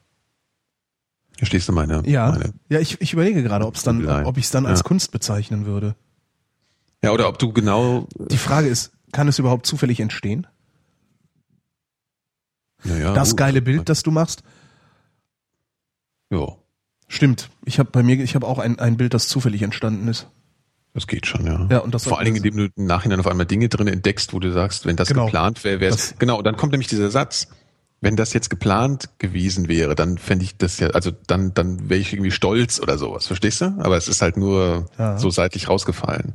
Verstehst 1.38 1.68
du 1.68 1.74
meine? 1.74 2.04
Ja, 2.06 2.32
Meine, 2.32 2.54
ja, 2.70 2.80
ich, 2.80 3.02
ich 3.02 3.14
überlege 3.14 3.42
gerade, 3.44 3.66
ob 3.66 3.76
es 3.76 3.84
dann, 3.84 4.08
ob 4.26 4.38
ich 4.38 4.46
es 4.46 4.52
dann 4.52 4.66
als 4.66 4.80
Ja. 4.80 4.84
Kunst 4.84 5.12
bezeichnen 5.12 5.66
würde. 5.66 5.96
ja, 7.04 7.12
oder 7.12 7.28
ob 7.28 7.40
du 7.40 7.52
genau. 7.54 8.08
Die 8.30 8.38
Frage 8.38 8.68
ist, 8.68 8.92
kann 9.12 9.28
es 9.28 9.40
überhaupt 9.40 9.66
zufällig 9.66 10.00
entstehen? 10.00 10.48
Naja, 12.84 13.14
das 13.14 13.30
gut. 13.32 13.38
geile 13.38 13.62
Bild, 13.62 13.90
das 13.90 14.04
du 14.04 14.12
machst, 14.12 14.44
Ja, 16.30 16.48
stimmt. 17.08 17.50
Ich 17.66 17.80
habe 17.80 17.90
bei 17.92 18.04
mir, 18.04 18.20
ich 18.22 18.36
habe 18.36 18.46
auch 18.48 18.60
ein, 18.60 18.80
ein 18.80 18.98
Bild, 18.98 19.14
das 19.14 19.28
zufällig 19.28 19.62
entstanden 19.62 20.08
ist. 20.08 20.28
das 20.94 21.08
geht 21.08 21.26
schon, 21.26 21.46
ja. 21.46 21.68
Ja, 21.72 21.80
und 21.80 21.94
das 21.94 22.04
Vor 22.06 22.18
allen 22.20 22.26
Dingen, 22.26 22.38
indem 22.38 22.58
du 22.58 22.66
im 22.76 22.86
Nachhinein 22.86 23.20
auf 23.20 23.28
einmal 23.28 23.46
Dinge 23.46 23.70
drin 23.70 23.88
entdeckst, 23.88 24.34
wo 24.34 24.40
du 24.40 24.52
sagst, 24.52 24.86
wenn 24.86 24.96
das 24.98 25.08
Genau. 25.10 25.26
geplant 25.26 25.64
wäre, 25.64 25.80
wäre 25.80 25.96
es. 25.96 26.16
Genau, 26.20 26.42
dann 26.42 26.58
kommt 26.58 26.72
nämlich 26.74 26.88
dieser 26.88 27.10
Satz. 27.10 27.48
Wenn 28.04 28.16
das 28.18 28.34
jetzt 28.34 28.50
geplant 28.50 29.10
gewesen 29.18 29.68
wäre, 29.70 29.96
dann 29.96 30.18
fände 30.18 30.44
ich 30.44 30.58
das 30.58 30.78
ja, 30.80 30.90
also 30.90 31.12
dann, 31.28 31.54
dann 31.54 31.90
wäre 31.90 32.00
ich 32.02 32.12
irgendwie 32.14 32.32
stolz 32.32 32.80
oder 32.82 32.98
sowas, 32.98 33.28
verstehst 33.28 33.62
du? 33.62 33.66
Aber 33.80 33.96
es 33.98 34.08
ist 34.08 34.22
halt 34.22 34.36
nur 34.38 34.88
Ja. 34.98 35.18
so 35.18 35.30
seitlich 35.30 35.70
rausgefallen. 35.70 36.34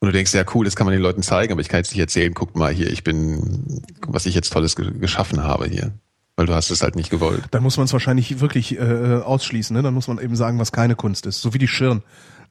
Und 0.00 0.06
du 0.06 0.12
denkst, 0.12 0.32
ja 0.32 0.44
cool, 0.54 0.64
das 0.64 0.76
kann 0.76 0.86
man 0.86 0.92
den 0.94 1.02
Leuten 1.02 1.22
zeigen, 1.22 1.52
aber 1.52 1.60
ich 1.60 1.68
kann 1.68 1.78
jetzt 1.78 1.90
nicht 1.90 2.00
erzählen, 2.00 2.32
guck 2.32 2.56
mal 2.56 2.72
hier, 2.72 2.90
ich 2.90 3.04
bin, 3.04 3.82
was 4.06 4.26
ich 4.26 4.34
jetzt 4.34 4.52
Tolles 4.52 4.76
ge 4.76 4.90
geschaffen 4.98 5.42
habe 5.42 5.66
hier. 5.66 5.92
Weil 6.36 6.46
du 6.46 6.54
hast 6.54 6.70
es 6.70 6.82
halt 6.82 6.94
nicht 6.94 7.10
gewollt. 7.10 7.42
Dann 7.50 7.64
muss 7.64 7.76
man 7.78 7.86
es 7.86 7.92
wahrscheinlich 7.92 8.38
wirklich 8.40 8.78
äh, 8.78 9.20
ausschließen. 9.24 9.74
Ne? 9.76 9.82
Dann 9.82 9.92
muss 9.92 10.06
man 10.06 10.18
eben 10.20 10.36
sagen, 10.36 10.60
was 10.60 10.70
keine 10.70 10.94
Kunst 10.94 11.26
ist. 11.26 11.42
So 11.42 11.52
wie 11.52 11.58
die 11.58 11.66
Schirn. 11.66 12.02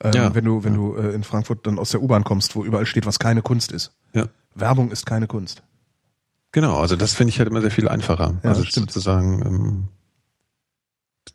Ähm, 0.03 0.11
Ja. 0.13 0.35
Wenn 0.35 0.43
du, 0.43 0.63
wenn 0.65 0.73
du 0.75 0.95
äh, 0.97 1.15
in 1.15 1.23
Frankfurt 1.23 1.65
dann 1.65 1.79
aus 1.79 1.91
der 1.91 2.01
U-Bahn 2.03 2.25
kommst, 2.25 2.53
wo 2.57 2.65
überall 2.65 2.85
steht, 2.85 3.05
was 3.05 3.17
keine 3.17 3.41
Kunst 3.41 3.71
ist. 3.71 3.93
Ja. 4.13 4.25
Werbung 4.55 4.91
ist 4.91 5.05
keine 5.05 5.27
Kunst. 5.27 5.63
Genau, 6.57 6.79
also 6.79 6.95
das 6.95 7.13
finde 7.13 7.29
ich 7.29 7.37
halt 7.37 7.47
immer 7.49 7.61
sehr 7.61 7.69
viel 7.69 7.87
einfacher. 7.87 8.33
Ja, 8.41 8.49
also 8.49 8.63
das 8.63 8.71
stimmt. 8.71 8.91
zu 8.91 8.99
sagen, 8.99 9.43
ähm, 9.45 9.87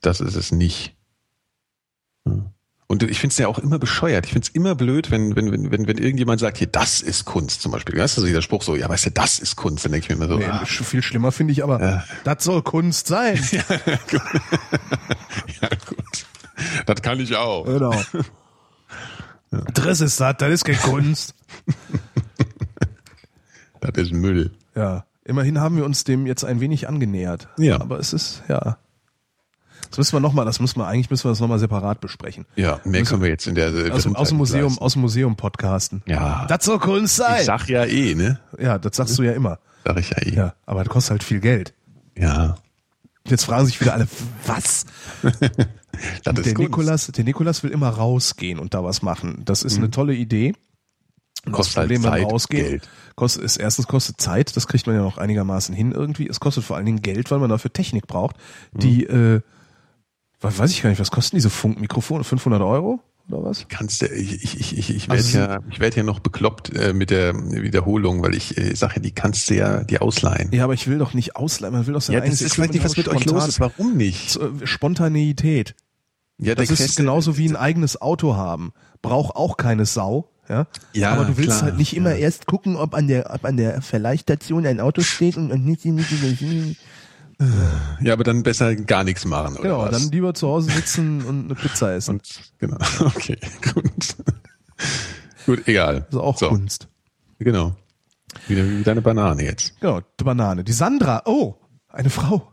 das 0.01 0.21
ist 0.21 0.35
es 0.35 0.51
nicht. 0.51 0.97
Ja. 2.27 2.53
Und 2.89 3.05
ich 3.05 3.21
finde 3.21 3.31
es 3.33 3.39
ja 3.39 3.47
auch 3.47 3.61
immer 3.61 3.79
bescheuert. 3.79 4.27
Ich 4.27 4.33
finde 4.33 4.49
es 4.49 4.53
immer 4.53 4.75
blöd, 4.75 5.13
wenn, 5.13 5.37
wenn, 5.37 5.53
wenn, 5.53 5.87
wenn, 5.87 5.99
irgendjemand 5.99 6.41
sagt, 6.41 6.59
hier, 6.59 6.67
das 6.67 7.03
ist 7.03 7.25
Kunst 7.25 7.63
zum 7.63 7.71
Beispiel. 7.71 7.97
Weißt 8.01 8.17
du, 8.19 8.27
dieser 8.27 8.43
Spruch 8.43 8.65
so, 8.65 8.75
ja, 8.75 8.89
weißt 8.89 9.07
du, 9.07 9.11
das 9.13 9.39
ist 9.39 9.55
Kunst. 9.55 9.85
Dann 9.85 9.93
denke 9.93 10.07
ich 10.07 10.09
mir 10.09 10.17
immer 10.17 10.27
so, 10.27 10.39
Nee, 10.41 10.47
ah, 10.47 10.65
viel 10.65 11.05
schlimmer 11.05 11.31
finde 11.31 11.53
ich 11.53 11.63
aber, 11.63 11.81
Ja. 11.81 12.05
das 12.25 12.43
soll 12.43 12.63
Kunst 12.63 13.07
sein. 13.07 13.37
ja, 13.53 13.69
gut. 15.87 16.27
Das 16.85 17.01
kann 17.01 17.21
ich 17.21 17.37
auch. 17.37 17.65
Genau. 17.67 17.95
Driss 19.73 20.01
ist 20.01 20.19
das, 20.19 20.37
das 20.39 20.51
ist 20.51 20.65
keine 20.65 20.79
Kunst. 20.79 21.37
Das 23.79 23.93
ist 23.95 24.11
Müll. 24.13 24.51
Ja, 24.75 25.05
immerhin 25.25 25.61
haben 25.61 25.77
wir 25.77 25.85
uns 25.85 26.05
dem 26.05 26.27
jetzt 26.27 26.45
ein 26.45 26.61
wenig 26.61 26.89
angenähert. 26.89 27.49
Ja. 27.59 27.81
Aber 27.81 27.99
es 27.99 28.13
ist, 28.13 28.43
ja. 28.49 28.77
Das 29.91 29.99
müssen 29.99 30.13
wir 30.15 30.21
nochmal, 30.21 30.45
das 30.47 30.59
müssen 30.61 30.79
wir, 30.79 30.87
eigentlich 30.87 31.11
müssen 31.11 31.25
wir 31.25 31.31
das 31.31 31.41
nochmal 31.41 31.59
separat 31.59 32.01
besprechen. 32.01 32.47
Ja, 32.57 32.81
mehr 32.85 33.03
können 33.05 33.21
wir 33.23 33.29
jetzt 33.29 33.47
in 33.47 33.55
der 33.55 33.69
Aus, 33.69 33.73
dem- 33.75 33.83
Berühmtheit 33.85 34.17
aus 34.17 34.29
dem 34.31 34.39
Museum, 34.39 34.63
leisten. 34.69 34.83
aus 34.85 34.93
dem 34.95 35.03
Museum 35.03 35.37
podcasten. 35.37 36.03
Ja. 36.07 36.47
Das 36.49 36.65
soll 36.65 36.79
Kunst 36.79 37.17
sein. 37.17 37.41
Ich 37.41 37.47
sag 37.47 37.69
ja 37.69 37.85
eh, 37.85 38.15
ne? 38.15 38.41
ja, 38.59 38.79
das 38.79 38.97
sagst 38.97 39.19
du 39.19 39.23
ja 39.23 39.33
immer. 39.33 39.59
Sag 39.85 39.99
ich 39.99 40.09
ja 40.11 40.19
eh. 40.23 40.35
Ja, 40.35 40.55
aber 40.65 40.85
das 40.85 40.93
kostet 40.93 41.11
halt 41.11 41.23
viel 41.25 41.41
Geld. 41.41 41.75
ja. 42.17 42.57
Jetzt 43.29 43.45
fragen 43.45 43.67
sich 43.67 43.81
wieder 43.81 43.93
alle, 43.95 44.09
was? 44.47 44.85
Das 46.25 46.35
der 46.35 46.43
Kunst. 46.43 46.59
Nikolas, 46.59 47.07
der 47.07 47.23
Nikolas 47.25 47.63
will 47.63 47.71
immer 47.71 47.89
rausgehen 47.91 48.59
und 48.59 48.75
da 48.75 48.83
was 48.83 49.03
machen. 49.03 49.43
Das 49.45 49.63
ist 49.63 49.77
eine 49.79 49.91
tolle 49.91 50.15
Idee. 50.15 50.55
Und 51.45 51.51
Mhm. 51.51 51.53
Kostet 51.53 51.77
halt 51.77 51.89
beim 51.91 52.03
Zeit, 52.03 52.25
Rausgehen 52.25 52.69
Geld. 52.69 52.89
Kostet, 53.17 53.43
ist, 53.45 53.57
erstens 53.59 53.87
kostet 53.87 54.21
Zeit, 54.21 54.57
das 54.57 54.67
kriegt 54.67 54.87
man 54.87 54.97
ja 54.97 55.03
noch 55.03 55.19
einigermaßen 55.19 55.75
hin 55.75 55.93
irgendwie. 55.93 56.29
Es 56.29 56.41
kostet 56.41 56.65
vor 56.65 56.77
allen 56.77 56.87
Dingen 56.87 57.03
Geld, 57.03 57.31
weil 57.31 57.39
man 57.39 57.51
dafür 57.51 57.73
Technik 57.73 58.07
braucht, 58.07 58.37
die, 58.73 59.07
Mhm. 59.09 59.15
äh, 59.37 59.41
we- 60.41 60.59
weiß 60.59 60.71
ich 60.71 60.83
gar 60.83 60.91
nicht, 60.91 61.01
was 61.01 61.11
kosten 61.11 61.37
diese 61.37 61.51
Funkmikrofone? 61.51 62.25
500 62.25 62.63
Euro 62.63 63.01
oder 63.31 63.45
was? 63.45 63.67
Kannst 63.69 64.03
du, 64.03 64.07
ich, 64.07 64.43
ich, 64.43 64.59
ich, 64.61 64.79
ich, 64.79 64.91
ich 64.97 65.09
werde 65.09 65.23
Also- 65.23 65.39
ja, 65.39 65.59
ich 65.71 65.79
werde 65.81 65.97
ja 65.99 66.03
noch 66.03 66.21
bekloppt 66.21 66.75
äh, 66.75 66.93
mit 66.93 67.11
der 67.11 67.35
Wiederholung, 67.35 68.23
weil 68.23 68.35
ich 68.35 68.57
äh, 68.59 68.75
sage, 68.75 69.01
die 69.01 69.13
kannst 69.13 69.49
du 69.51 69.55
ja 69.55 69.85
die 69.85 70.01
ausleihen. 70.01 70.51
Ja, 70.53 70.65
aber 70.65 70.75
ich 70.75 70.89
will 70.89 70.99
doch 70.99 71.15
nicht 71.15 71.37
ausleihen, 71.37 71.73
man 71.75 71.87
will 71.87 71.95
doch 71.95 72.01
sein 72.03 72.15
Ja, 72.15 72.21
das 72.21 72.25
eigenes 72.27 72.41
ist 72.43 72.55
vielleicht 72.55 72.73
nicht, 72.73 72.85
was 72.85 72.97
mit 72.97 73.09
euch 73.09 73.25
los 73.27 73.47
ist. 73.47 73.61
Warum 73.61 73.97
nicht? 73.97 74.37
Äh, 74.37 74.67
Spontaneität. 74.67 75.75
Ja, 76.39 76.55
Das 76.57 76.71
ist 76.71 76.97
genauso 76.97 77.37
wie 77.39 77.49
ein 77.49 77.57
eigenes 77.57 78.01
Auto 78.01 78.35
haben. 78.35 78.73
Braucht 79.01 79.37
auch 79.37 79.57
keine 79.57 79.87
Sau. 79.87 80.29
Ja, 80.49 80.67
Ja, 80.93 81.13
aber 81.13 81.25
du 81.27 81.37
willst 81.37 81.51
klar, 81.59 81.63
halt 81.63 81.77
nicht 81.79 81.95
immer 81.97 82.11
ja. 82.11 82.17
erst 82.19 82.47
gucken, 82.47 82.77
ob 82.77 82.95
an 82.95 83.07
der, 83.09 83.33
ob 83.33 83.45
an 83.45 83.57
der 83.57 83.81
Verleihstation 83.83 84.67
ein 84.67 84.81
Auto 84.81 85.03
steht 85.03 85.37
und 85.37 85.51
und 85.53 85.65
nicht, 85.65 85.85
nicht, 85.85 86.11
nicht, 86.23 86.43
nicht. 86.43 86.81
Ja, 88.01 88.13
aber 88.13 88.23
dann 88.25 88.43
besser 88.45 88.77
gar 88.77 89.03
nichts 89.03 89.25
machen, 89.25 89.55
oder 89.55 89.63
Genau, 89.63 89.79
was? 89.83 89.91
dann 90.03 90.11
lieber 90.13 90.33
zu 90.35 90.47
Hause 90.49 90.71
sitzen 90.71 91.23
und 91.25 91.45
eine 91.47 91.55
Pizza 91.57 91.93
essen. 91.95 92.17
Und, 92.17 92.41
genau, 92.59 92.77
okay, 93.01 93.37
gut. 93.75 94.17
gut, 95.47 95.67
egal. 95.69 96.03
Das 96.03 96.15
ist 96.15 96.21
auch 96.21 96.39
so, 96.39 96.49
Kunst. 96.49 96.89
Genau. 97.39 97.75
Wieder 98.47 98.65
wie 98.69 98.83
deine 98.85 99.03
Banane 99.03 99.43
jetzt. 99.45 99.79
Genau, 99.81 100.01
die 100.21 100.25
Banane. 100.25 100.63
Die 100.65 100.73
Sandra, 100.73 101.23
oh, 101.25 101.57
eine 101.89 102.11
Frau. 102.11 102.53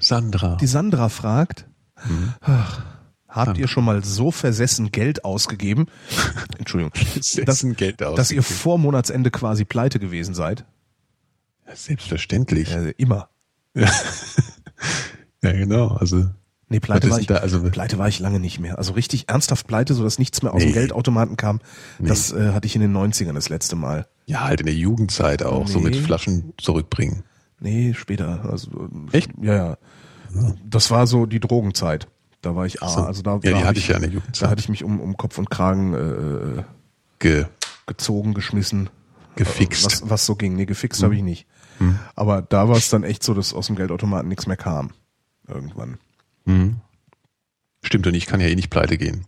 Sandra. 0.00 0.56
Die 0.56 0.66
Sandra 0.66 1.08
fragt, 1.08 1.66
Mhm. 2.04 2.32
ach, 2.42 2.82
habt 3.30 3.58
ihr 3.58 3.68
schon 3.68 3.84
mal 3.84 4.04
so 4.04 4.30
versessen 4.30 4.90
Geld 4.92 5.24
ausgegeben? 5.24 5.86
Entschuldigung. 6.58 6.92
Versessen 6.94 7.76
Geld 7.76 8.00
Dass 8.00 8.08
ihr 8.30 8.40
ausgegeben. 8.40 8.42
vor 8.44 8.78
Monatsende 8.78 9.30
quasi 9.30 9.64
pleite 9.64 9.98
gewesen 9.98 10.34
seid? 10.34 10.64
Ja, 11.66 11.76
Selbstverständlich. 11.76 12.70
Äh, 12.74 12.94
immer. 12.98 13.28
Ja, 15.42 15.52
genau. 15.52 15.88
Also 15.88 16.26
Nee, 16.68 16.78
pleite 16.80 17.10
war, 17.10 17.18
ich, 17.18 17.26
da? 17.26 17.36
Also- 17.36 17.62
pleite 17.70 17.98
war 17.98 18.06
ich 18.06 18.20
lange 18.20 18.38
nicht 18.38 18.60
mehr. 18.60 18.78
Also 18.78 18.92
richtig 18.92 19.28
ernsthaft 19.28 19.66
pleite, 19.66 19.94
so 19.94 20.04
dass 20.04 20.18
nichts 20.20 20.42
mehr 20.42 20.52
aus 20.54 20.60
dem 20.60 20.68
Nee. 20.68 20.74
Geldautomaten 20.74 21.36
kam. 21.36 21.60
Das 21.98 22.30
äh, 22.32 22.52
hatte 22.52 22.66
ich 22.66 22.76
in 22.76 22.80
den 22.80 22.96
90ern 22.96 23.32
das 23.32 23.48
letzte 23.48 23.74
Mal. 23.74 24.06
ja, 24.26 24.44
halt 24.44 24.60
in 24.60 24.66
der 24.66 24.74
Jugendzeit 24.76 25.42
auch 25.42 25.66
so 25.66 25.80
mit 25.80 25.94
Nee. 25.94 26.00
Flaschen 26.00 26.52
zurückbringen. 26.58 27.24
Nee, 27.58 27.92
später. 27.94 28.48
Also, 28.48 28.88
Echt? 29.10 29.30
Ja, 29.40 29.54
ja. 29.54 29.76
Das 30.64 30.90
war 30.92 31.08
so 31.08 31.26
die 31.26 31.40
Drogenzeit. 31.40 32.06
Da 32.42 32.56
war 32.56 32.64
ich, 32.66 32.82
ah, 32.82 32.88
So. 32.88 33.00
also 33.02 33.22
da, 33.22 33.32
Ja, 33.42 33.50
da 33.52 33.58
die 33.58 33.64
hatte 33.64 33.78
ich 33.78 33.88
ja 33.88 33.96
in 33.96 34.02
der 34.02 34.10
Jugendzeit. 34.10 34.46
Da 34.46 34.50
hatte 34.50 34.60
ich 34.60 34.68
mich 34.68 34.82
um, 34.84 35.00
um 35.00 35.16
Kopf 35.16 35.36
und 35.38 35.50
Kragen 35.50 35.94
äh, 35.94 36.62
Ge 37.18 37.46
gezogen, 37.86 38.34
geschmissen. 38.34 38.88
Gefixt. 39.36 39.84
Was, 39.84 40.08
was 40.10 40.26
so 40.26 40.36
ging. 40.36 40.54
Nee, 40.56 40.66
gefixt 40.66 41.02
habe 41.02 41.14
ich 41.16 41.22
nicht. 41.22 41.46
Aber 42.14 42.42
da 42.42 42.68
war 42.68 42.76
es 42.76 42.90
dann 42.90 43.04
echt 43.04 43.22
so, 43.22 43.32
dass 43.34 43.54
aus 43.54 43.68
dem 43.68 43.76
Geldautomaten 43.76 44.28
nichts 44.28 44.46
mehr 44.46 44.56
kam. 44.56 44.90
Irgendwann. 45.48 45.98
Stimmt 47.82 48.06
und 48.06 48.14
ich 48.14 48.26
kann 48.26 48.40
ja 48.40 48.46
eh 48.48 48.54
nicht 48.54 48.70
pleite 48.70 48.98
gehen. 48.98 49.26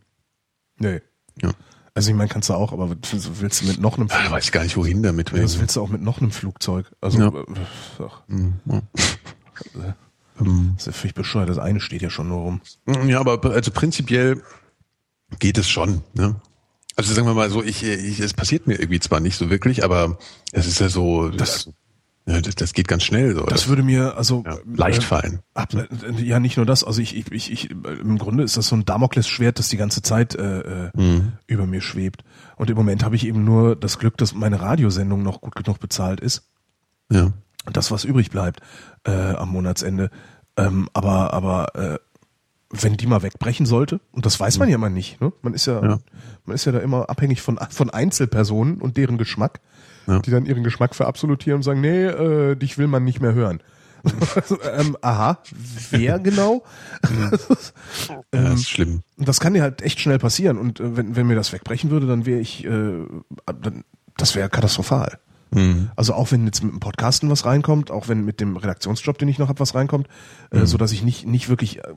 Nee. 0.79 1.01
Ja. 1.41 1.51
Also 1.95 2.11
ich 2.11 2.17
meine, 2.17 2.29
kannst 2.29 2.49
du 2.49 2.55
auch, 2.55 2.73
aber 2.73 2.91
was 2.91 3.41
willst 3.41 3.63
du 3.63 3.67
mit 3.67 3.79
noch 3.81 3.97
einem 3.99 4.09
Ah, 4.11 4.31
weiß 4.31 4.45
ich 4.45 4.53
gar 4.53 4.63
nicht 4.65 4.77
wohin 4.77 5.03
damit. 5.03 5.33
Das 5.33 5.61
willst 5.61 5.77
du 5.77 5.83
auch 5.83 5.89
mit 5.89 6.03
noch 6.03 6.21
einem 6.21 6.31
Flugzeug. 6.31 6.91
Also, 7.01 7.19
Ja. 7.19 7.29
äh, 7.29 7.45
ach, 8.07 8.23
Ähm, 10.41 10.73
das 10.77 10.83
ist 10.83 10.87
ja 10.87 10.93
völlig 11.01 11.15
bescheuert. 11.15 11.49
Das 11.49 11.59
eine 11.59 11.81
steht 11.81 12.03
ja 12.03 12.11
schon 12.11 12.29
nur 12.29 12.39
rum. 12.41 12.61
Ja, 13.07 13.21
aber 13.21 13.43
also 13.53 13.71
prinzipiell 13.71 14.43
geht 15.39 15.59
es 15.59 15.69
schon. 15.69 16.03
Ne? 16.15 16.37
Also 16.97 17.15
sagen 17.15 17.27
wir 17.27 17.35
mal 17.35 17.51
so, 17.51 17.63
ich, 17.63 17.83
ich, 17.85 18.21
es 18.21 18.35
passiert 18.35 18.67
mir 18.67 18.75
irgendwie 18.79 19.01
zwar 19.01 19.21
nicht 19.21 19.37
so 19.37 19.49
wirklich, 19.51 19.83
aber 19.85 20.19
es 20.53 20.67
ist 20.67 20.79
ja 20.81 20.89
so, 20.89 21.29
Das- 21.31 21.71
ja, 22.25 22.41
das, 22.41 22.55
das 22.55 22.73
geht 22.73 22.87
ganz 22.87 23.03
schnell 23.03 23.35
so. 23.35 23.43
Das 23.47 23.67
würde 23.67 23.83
mir 23.83 24.17
also 24.17 24.45
ja, 24.47 24.57
leicht 24.77 25.01
äh, 25.01 25.05
fallen. 25.05 25.41
Ab, 25.55 25.75
äh, 25.75 26.23
ja, 26.23 26.39
nicht 26.39 26.57
nur 26.57 26.65
das. 26.67 26.85
Also 26.85 27.01
ich, 27.03 27.17
ich, 27.17 27.33
ich, 27.33 27.51
ich 27.51 27.71
im 27.73 28.17
Grunde 28.17 28.45
ist 28.45 28.57
das 28.57 28.69
so 28.69 28.77
ein 28.77 28.85
Damoklesschwert, 28.85 29.59
das 29.59 29.69
die 29.71 29.77
ganze 29.77 30.03
Zeit 30.03 30.37
äh, 30.37 30.61
äh, 30.87 30.91
Mhm. 30.95 31.33
über 31.49 31.67
mir 31.67 31.81
schwebt. 31.81 32.23
Und 32.57 32.71
im 32.71 32.77
Moment 32.77 33.03
habe 33.03 33.17
ich 33.17 33.27
eben 33.27 33.43
nur 33.43 33.75
das 33.75 33.99
Glück, 33.99 34.17
dass 34.19 34.35
meine 34.35 34.61
Radiosendung 34.61 35.25
noch 35.25 35.41
gut 35.41 35.57
genug 35.57 35.81
bezahlt 35.81 36.21
ist. 36.21 36.45
Ja. 37.11 37.33
Das, 37.73 37.91
was 37.91 38.05
übrig 38.05 38.31
bleibt 38.31 38.61
äh, 39.05 39.11
am 39.35 39.51
Monatsende. 39.51 40.11
Ähm, 40.57 40.89
aber 40.93 41.33
aber 41.33 41.75
äh, 41.77 41.99
wenn 42.71 42.97
die 42.97 43.07
mal 43.07 43.23
wegbrechen 43.23 43.67
sollte, 43.67 44.01
und 44.13 44.25
das 44.27 44.41
weiß 44.41 44.59
man 44.59 44.69
ja 44.69 44.77
immer 44.77 44.89
nicht, 44.89 45.21
ne? 45.21 45.33
Man 45.43 45.53
ist 45.55 45.67
ja, 45.67 45.83
Ja. 45.83 45.99
man 46.47 46.55
ist 46.55 46.65
ja 46.65 46.73
da 46.73 46.79
immer 46.79 47.11
abhängig 47.11 47.43
von, 47.43 47.59
von 47.71 47.91
Einzelpersonen 47.91 48.81
und 48.81 48.97
deren 48.97 49.19
Geschmack, 49.19 49.61
Ja. 50.07 50.19
die 50.21 50.31
dann 50.31 50.47
ihren 50.47 50.65
Geschmack 50.65 50.95
verabsolutieren 50.95 51.59
und 51.59 51.63
sagen, 51.63 51.81
nee, 51.83 52.05
äh, 52.07 52.57
dich 52.57 52.79
will 52.79 52.87
man 52.89 53.05
nicht 53.05 53.21
mehr 53.21 53.35
hören. 53.35 53.63
Ähm, 54.75 54.97
aha, 55.01 55.39
wer 55.91 56.19
genau? 56.19 56.65
ja, 57.05 57.31
ähm, 58.33 58.45
das 58.45 58.55
ist 58.61 58.71
schlimm. 58.71 59.03
und 59.17 59.29
das 59.29 59.39
kann 59.39 59.55
ja 59.55 59.63
halt 59.63 59.83
echt 59.83 60.01
schnell 60.01 60.19
passieren. 60.19 60.59
Und 60.59 60.81
äh, 60.81 60.97
wenn, 60.97 61.15
wenn 61.15 61.27
mir 61.29 61.37
das 61.37 61.53
wegbrechen 61.53 61.91
würde, 61.91 62.07
dann 62.09 62.27
wäre 62.27 62.41
ich, 62.41 62.65
äh, 62.65 63.05
dann, 63.47 63.85
das 64.17 64.35
wäre 64.35 64.49
katastrophal. 64.49 65.19
Mhm. 65.53 65.91
Also 65.97 66.15
auch 66.15 66.33
wenn 66.33 66.47
jetzt 66.47 66.63
mit 66.63 66.73
dem 66.73 66.81
Podcasten 66.81 67.29
was 67.31 67.45
reinkommt, 67.45 67.91
auch 67.91 68.09
wenn 68.09 68.25
mit 68.25 68.41
dem 68.41 68.57
Redaktionsjob, 68.57 69.19
den 69.19 69.29
ich 69.29 69.39
noch 69.39 69.49
habe, 69.49 69.61
was 69.61 69.75
reinkommt, 69.75 70.09
äh, 70.51 70.65
so 70.67 70.79
dass 70.79 70.93
ich 70.93 71.03
nicht 71.03 71.27
nicht 71.27 71.49
wirklich, 71.49 71.79
äh, 71.79 71.95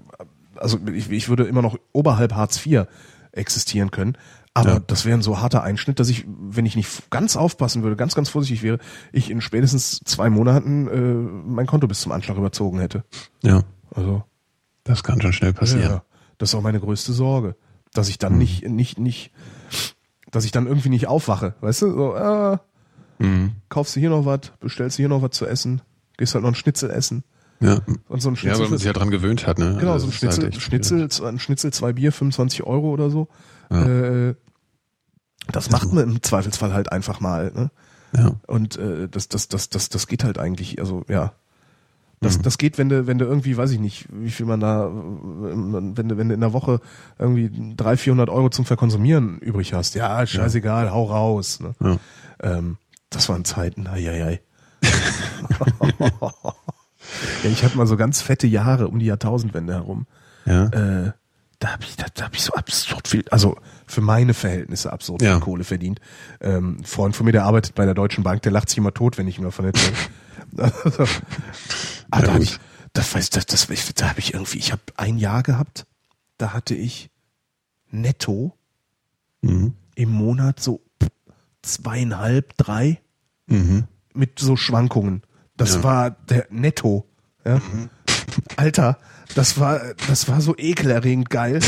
also 0.55 0.79
ich, 0.93 1.09
ich 1.09 1.29
würde 1.29 1.43
immer 1.45 1.61
noch 1.61 1.77
oberhalb 1.93 2.33
Hartz 2.33 2.63
IV 2.65 2.85
existieren 3.31 3.91
können. 3.91 4.17
Aber 4.53 4.73
Ja. 4.75 4.79
das 4.79 5.03
wäre 5.03 5.17
ein 5.17 5.21
so 5.21 5.41
harter 5.41 5.63
Einschnitt, 5.63 5.99
dass 5.99 6.07
ich, 6.07 6.25
wenn 6.27 6.65
ich 6.65 6.77
nicht 6.77 7.09
ganz 7.09 7.35
aufpassen 7.35 7.83
würde, 7.83 7.97
ganz, 7.97 8.15
ganz 8.15 8.29
vorsichtig 8.29 8.63
wäre, 8.63 8.79
ich 9.11 9.29
in 9.29 9.41
spätestens 9.41 9.99
zwei 10.05 10.29
Monaten 10.29 10.87
äh, 10.87 11.49
mein 11.49 11.65
Konto 11.67 11.87
bis 11.87 11.99
zum 11.99 12.13
Anschlag 12.13 12.37
überzogen 12.37 12.79
hätte. 12.79 13.03
Ja, 13.43 13.63
Also 13.93 14.23
das 14.85 15.03
kann 15.03 15.19
schon 15.21 15.33
schnell 15.33 15.51
passieren. 15.51 15.81
ja, 15.91 16.03
das 16.37 16.49
ist 16.49 16.55
auch 16.55 16.61
meine 16.61 16.79
größte 16.79 17.11
Sorge, 17.11 17.57
dass 17.93 18.07
ich 18.07 18.17
dann 18.17 18.37
nicht, 18.37 18.65
nicht, 18.69 18.97
nicht, 18.97 19.31
dass 20.31 20.45
ich 20.45 20.51
dann 20.51 20.67
irgendwie 20.67 20.89
nicht 20.89 21.07
aufwache, 21.07 21.55
weißt 21.59 21.81
du? 21.81 21.91
So, 21.91 22.15
äh, 22.15 22.57
Mhm. 23.19 23.51
kaufst 23.69 23.95
du 23.95 23.99
hier 23.99 24.09
noch 24.09 24.25
was, 24.25 24.39
bestellst 24.59 24.97
du 24.97 25.01
hier 25.03 25.09
noch 25.09 25.21
was 25.21 25.31
zu 25.31 25.45
essen, 25.45 25.81
gehst 26.17 26.33
halt 26.33 26.43
noch 26.43 26.51
ein 26.51 26.55
Schnitzel 26.55 26.89
essen 26.89 27.23
Ja. 27.61 27.79
und 28.09 28.21
so 28.21 28.29
ein 28.29 28.35
ja, 28.35 28.39
Schnitzel. 28.39 28.59
weil 28.63 28.69
man 28.69 28.77
sich 28.77 28.87
ja 28.87 28.93
dran 28.93 29.09
gewöhnt 29.11 29.47
hat. 29.47 29.57
Ne? 29.59 29.77
genau, 29.79 29.93
Also 29.93 30.07
so 30.07 30.11
ein 30.25 30.29
ist 30.29 30.41
halt 30.43 30.55
Schnitzel, 30.61 30.97
Schnitzel, 30.99 31.25
ein 31.27 31.39
Schnitzel, 31.39 31.71
zwei 31.73 31.93
Bier, 31.93 32.11
25 32.11 32.63
Euro 32.63 32.89
oder 32.91 33.09
so. 33.09 33.27
Ja. 33.71 33.85
Äh, 33.85 34.35
das 35.51 35.69
macht 35.69 35.91
man 35.93 36.03
im 36.03 36.23
Zweifelsfall 36.23 36.73
halt 36.73 36.91
einfach 36.91 37.19
mal. 37.19 37.51
Ne? 37.55 37.71
Ja. 38.17 38.35
Und 38.47 38.77
äh, 38.77 39.07
das, 39.09 39.29
das, 39.29 39.47
das, 39.47 39.69
das, 39.69 39.89
das 39.89 40.07
geht 40.07 40.23
halt 40.23 40.37
eigentlich, 40.39 40.79
also 40.79 41.03
ja. 41.07 41.33
Das, 42.21 42.37
Mhm. 42.37 42.43
das 42.43 42.57
geht, 42.57 42.77
wenn 42.77 42.87
du, 42.87 43.07
wenn 43.07 43.17
du 43.17 43.25
irgendwie, 43.25 43.57
weiß 43.57 43.71
ich 43.71 43.79
nicht, 43.79 44.07
wie 44.09 44.31
viel 44.31 44.45
man 44.45 44.61
da, 44.61 44.89
wenn 44.89 46.07
du, 46.07 46.17
wenn 46.17 46.29
du 46.29 46.33
in 46.33 46.39
der 46.39 46.53
Woche 46.53 46.79
irgendwie 47.19 47.49
300, 47.75 47.99
400 47.99 48.29
Euro 48.29 48.49
zum 48.49 48.63
Verkonsumieren 48.65 49.37
übrig 49.39 49.73
hast. 49.73 49.95
Ja, 49.95 50.25
scheißegal, 50.25 50.91
hau 50.91 51.03
raus. 51.03 51.59
Ne? 51.59 51.75
Ja. 51.81 51.97
Ähm, 52.41 52.77
das 53.15 53.29
waren 53.29 53.45
Zeiten, 53.45 53.87
ai. 53.87 53.99
ja, 57.43 57.49
ich 57.49 57.63
hatte 57.63 57.77
mal 57.77 57.87
so 57.87 57.97
ganz 57.97 58.21
fette 58.21 58.47
Jahre 58.47 58.87
um 58.87 58.99
die 58.99 59.05
Jahrtausendwende 59.05 59.73
herum. 59.73 60.05
Ja. 60.45 60.65
Äh, 60.67 61.11
da 61.59 61.69
habe 61.71 61.83
ich, 61.83 61.95
da, 61.95 62.05
da 62.13 62.25
hab 62.25 62.35
ich 62.35 62.43
so 62.43 62.53
absurd 62.53 63.07
viel, 63.07 63.23
also 63.31 63.57
für 63.87 64.01
meine 64.01 64.33
Verhältnisse 64.33 64.91
absurd 64.91 65.21
Ja. 65.21 65.33
viel 65.35 65.41
Kohle 65.41 65.63
verdient. 65.63 65.99
Ähm, 66.41 66.77
ein 66.81 66.83
Freund 66.85 67.15
von 67.15 67.25
mir, 67.25 67.31
der 67.31 67.45
arbeitet 67.45 67.75
bei 67.75 67.85
der 67.85 67.93
Deutschen 67.93 68.23
Bank, 68.23 68.41
der 68.41 68.51
lacht 68.51 68.69
sich 68.69 68.77
immer 68.77 68.93
tot, 68.93 69.17
wenn 69.17 69.27
ich 69.27 69.37
ihm 69.37 69.45
davon 69.45 69.65
erzähle. 69.65 69.93
also, 70.57 70.73
aber 72.11 72.25
da, 72.25 72.27
hab 72.33 72.33
gut. 72.33 72.43
ich, 72.43 72.59
das, 72.93 73.15
weiß, 73.15 73.29
das, 73.29 73.45
das, 73.45 73.67
da 73.95 74.09
habe 74.09 74.19
ich 74.19 74.33
irgendwie, 74.33 74.57
ich 74.57 74.71
habe 74.71 74.81
ein 74.97 75.17
Jahr 75.17 75.43
gehabt, 75.43 75.85
da 76.37 76.53
hatte 76.53 76.75
ich 76.75 77.09
netto 77.89 78.53
Mhm. 79.41 79.73
im 79.93 80.09
Monat 80.09 80.59
so 80.59 80.81
zweieinhalb, 81.61 82.57
drei 82.57 82.99
Mhm. 83.47 83.85
mit 84.13 84.39
so 84.39 84.55
Schwankungen. 84.55 85.21
Das 85.57 85.75
Ja. 85.75 85.83
war 85.83 86.11
der 86.11 86.47
Netto. 86.49 87.05
Ja? 87.45 87.61
Alter, 88.57 88.97
das 89.35 89.59
war, 89.59 89.81
das 90.07 90.27
war 90.27 90.41
so 90.41 90.55
ekelerregend 90.57 91.29
geil. 91.29 91.59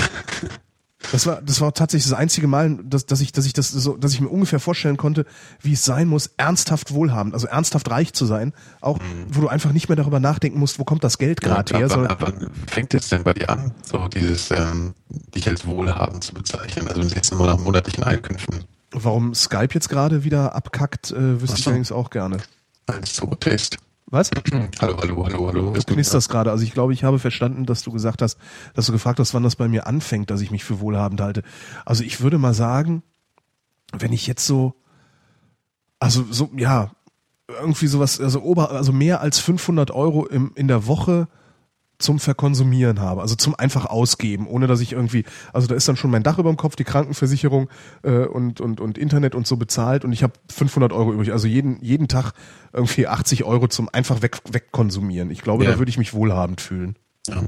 Das 1.11 1.25
war, 1.27 1.41
das 1.41 1.61
war 1.61 1.73
tatsächlich 1.73 2.09
das 2.09 2.17
einzige 2.19 2.47
Mal, 2.47 2.79
dass, 2.83 3.05
dass 3.05 3.21
ich, 3.21 3.31
dass 3.31 3.45
ich 3.45 3.53
das 3.53 3.69
so, 3.71 3.95
dass 3.95 4.13
ich 4.13 4.19
mir 4.19 4.27
ungefähr 4.29 4.59
vorstellen 4.59 4.97
konnte, 4.97 5.25
wie 5.61 5.73
es 5.73 5.85
sein 5.85 6.07
muss, 6.07 6.31
ernsthaft 6.37 6.91
wohlhabend, 6.91 7.33
also 7.33 7.47
ernsthaft 7.47 7.89
reich 7.91 8.13
zu 8.13 8.25
sein, 8.25 8.51
auch, 8.81 8.99
wo 9.29 9.41
du 9.41 9.47
einfach 9.47 9.71
nicht 9.71 9.87
mehr 9.87 9.95
darüber 9.95 10.19
nachdenken 10.19 10.59
musst, 10.59 10.79
wo 10.79 10.83
kommt 10.83 11.03
das 11.03 11.17
Geld 11.17 11.39
gerade 11.39 11.71
Ja, 11.73 11.77
her, 11.79 11.85
ab, 11.85 11.91
sondern, 11.91 12.11
ab, 12.11 12.17
wann 12.21 12.51
fängt 12.65 12.93
es 12.95 13.09
denn 13.09 13.23
bei 13.23 13.33
dir 13.33 13.49
an, 13.49 13.71
so 13.83 14.07
dieses 14.07 14.51
ähm, 14.51 14.95
dich 15.33 15.47
als 15.47 15.65
wohlhabend 15.65 16.23
zu 16.23 16.33
bezeichnen? 16.33 16.87
Also 16.87 17.01
jetzt 17.03 17.31
nur 17.31 17.45
nach 17.45 17.59
monatlichen 17.59 18.03
Einkünften 18.03 18.65
warum 18.91 19.33
Skype 19.33 19.73
jetzt 19.73 19.89
gerade 19.89 20.23
wieder 20.23 20.55
abkackt, 20.55 21.11
äh, 21.11 21.41
wüsste 21.41 21.53
Ach 21.53 21.57
ich 21.57 21.63
so. 21.63 21.69
allerdings 21.69 21.91
auch 21.91 22.09
gerne. 22.09 22.37
als 22.85 23.13
Zotest. 23.13 23.77
Was? 24.09 24.31
hallo, 24.81 24.97
hallo, 25.01 25.25
hallo, 25.25 25.47
hallo. 25.47 25.71
Du 25.73 25.93
knisterst 25.93 26.29
gerade. 26.29 26.49
Also 26.51 26.63
ich 26.63 26.73
glaube, 26.73 26.93
ich 26.93 27.03
habe 27.03 27.19
verstanden, 27.19 27.65
dass 27.65 27.83
du 27.83 27.91
gesagt 27.91 28.21
hast, 28.21 28.37
dass 28.73 28.85
du 28.85 28.93
gefragt 28.93 29.19
hast, 29.19 29.33
wann 29.33 29.43
das 29.43 29.57
bei 29.57 29.67
mir 29.67 29.85
anfängt, 29.85 30.31
dass 30.31 30.39
ich 30.39 30.49
mich 30.49 30.63
für 30.63 30.79
wohlhabend 30.79 31.19
halte. 31.19 31.43
Also 31.85 32.03
ich 32.03 32.21
würde 32.21 32.37
mal 32.37 32.53
sagen, 32.53 33.03
wenn 33.91 34.13
ich 34.13 34.25
jetzt 34.25 34.45
so, 34.45 34.75
also 35.99 36.25
so, 36.29 36.49
ja, 36.55 36.91
irgendwie 37.49 37.87
sowas, 37.87 38.21
also 38.21 38.41
ober, 38.41 38.71
also 38.71 38.93
mehr 38.93 39.19
als 39.21 39.39
500 39.39 39.91
Euro 39.91 40.25
im, 40.25 40.51
in 40.55 40.67
der 40.69 40.87
Woche 40.87 41.27
zum 41.99 42.19
Verkonsumieren 42.19 42.99
habe, 42.99 43.21
also 43.21 43.35
zum 43.35 43.55
einfach 43.55 43.85
ausgeben, 43.85 44.45
ohne 44.47 44.67
dass 44.67 44.81
ich 44.81 44.91
irgendwie, 44.91 45.25
also 45.51 45.67
da 45.67 45.73
ist 45.75 45.87
dann 45.87 45.95
schon 45.97 46.11
mein 46.11 46.21
Dach 46.23 46.37
über 46.37 46.49
dem 46.51 46.57
Kopf, 46.57 46.75
die 46.75 46.83
Krankenversicherung 46.83 47.69
äh, 48.03 48.25
und, 48.25 48.61
und, 48.61 48.79
und 48.79 48.97
Internet 48.99 49.33
und 49.33 49.47
so 49.47 49.57
bezahlt 49.57 50.05
und 50.05 50.11
ich 50.13 50.21
habe 50.21 50.33
500 50.49 50.93
Euro 50.93 51.11
übrig, 51.13 51.31
also 51.31 51.47
jeden, 51.47 51.81
jeden 51.83 52.07
Tag 52.07 52.33
irgendwie 52.71 53.07
80 53.07 53.45
Euro 53.45 53.67
zum 53.67 53.89
einfach 53.91 54.21
weg, 54.21 54.37
wegkonsumieren. 54.51 55.31
Ich 55.31 55.41
glaube, 55.41 55.63
Ja. 55.65 55.71
da 55.71 55.79
würde 55.79 55.89
ich 55.89 55.97
mich 55.97 56.13
wohlhabend 56.13 56.61
fühlen. 56.61 56.95
Ja. 57.27 57.43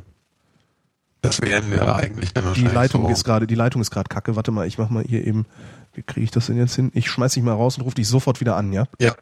Das 1.22 1.42
wären 1.42 1.70
wir 1.70 1.96
eigentlich 1.96 2.34
dann 2.34 2.54
Die 2.54 2.62
Leitung 2.64 3.04
so. 3.04 3.10
ist 3.10 3.26
gerade, 3.26 3.46
die 3.46 3.54
Leitung 3.56 3.82
ist 3.82 3.92
gerade 3.92 4.08
kacke. 4.08 4.36
Warte 4.38 4.52
mal, 4.52 4.66
ich 4.66 4.78
mach 4.78 4.90
mal 4.90 5.04
hier 5.04 5.28
eben, 5.28 5.46
wie 5.94 6.02
kriege 6.02 6.24
ich 6.24 6.32
das 6.32 6.46
denn 6.48 6.56
jetzt 6.58 6.76
hin? 6.76 6.92
Ich 6.96 7.12
schmeiß 7.12 7.34
dich 7.34 7.44
mal 7.44 7.52
raus 7.54 7.78
und 7.78 7.84
rufe 7.84 7.96
dich 7.96 8.08
sofort 8.08 8.40
wieder 8.40 8.56
an, 8.56 8.72
ja? 8.72 8.86
Ja. 9.00 9.14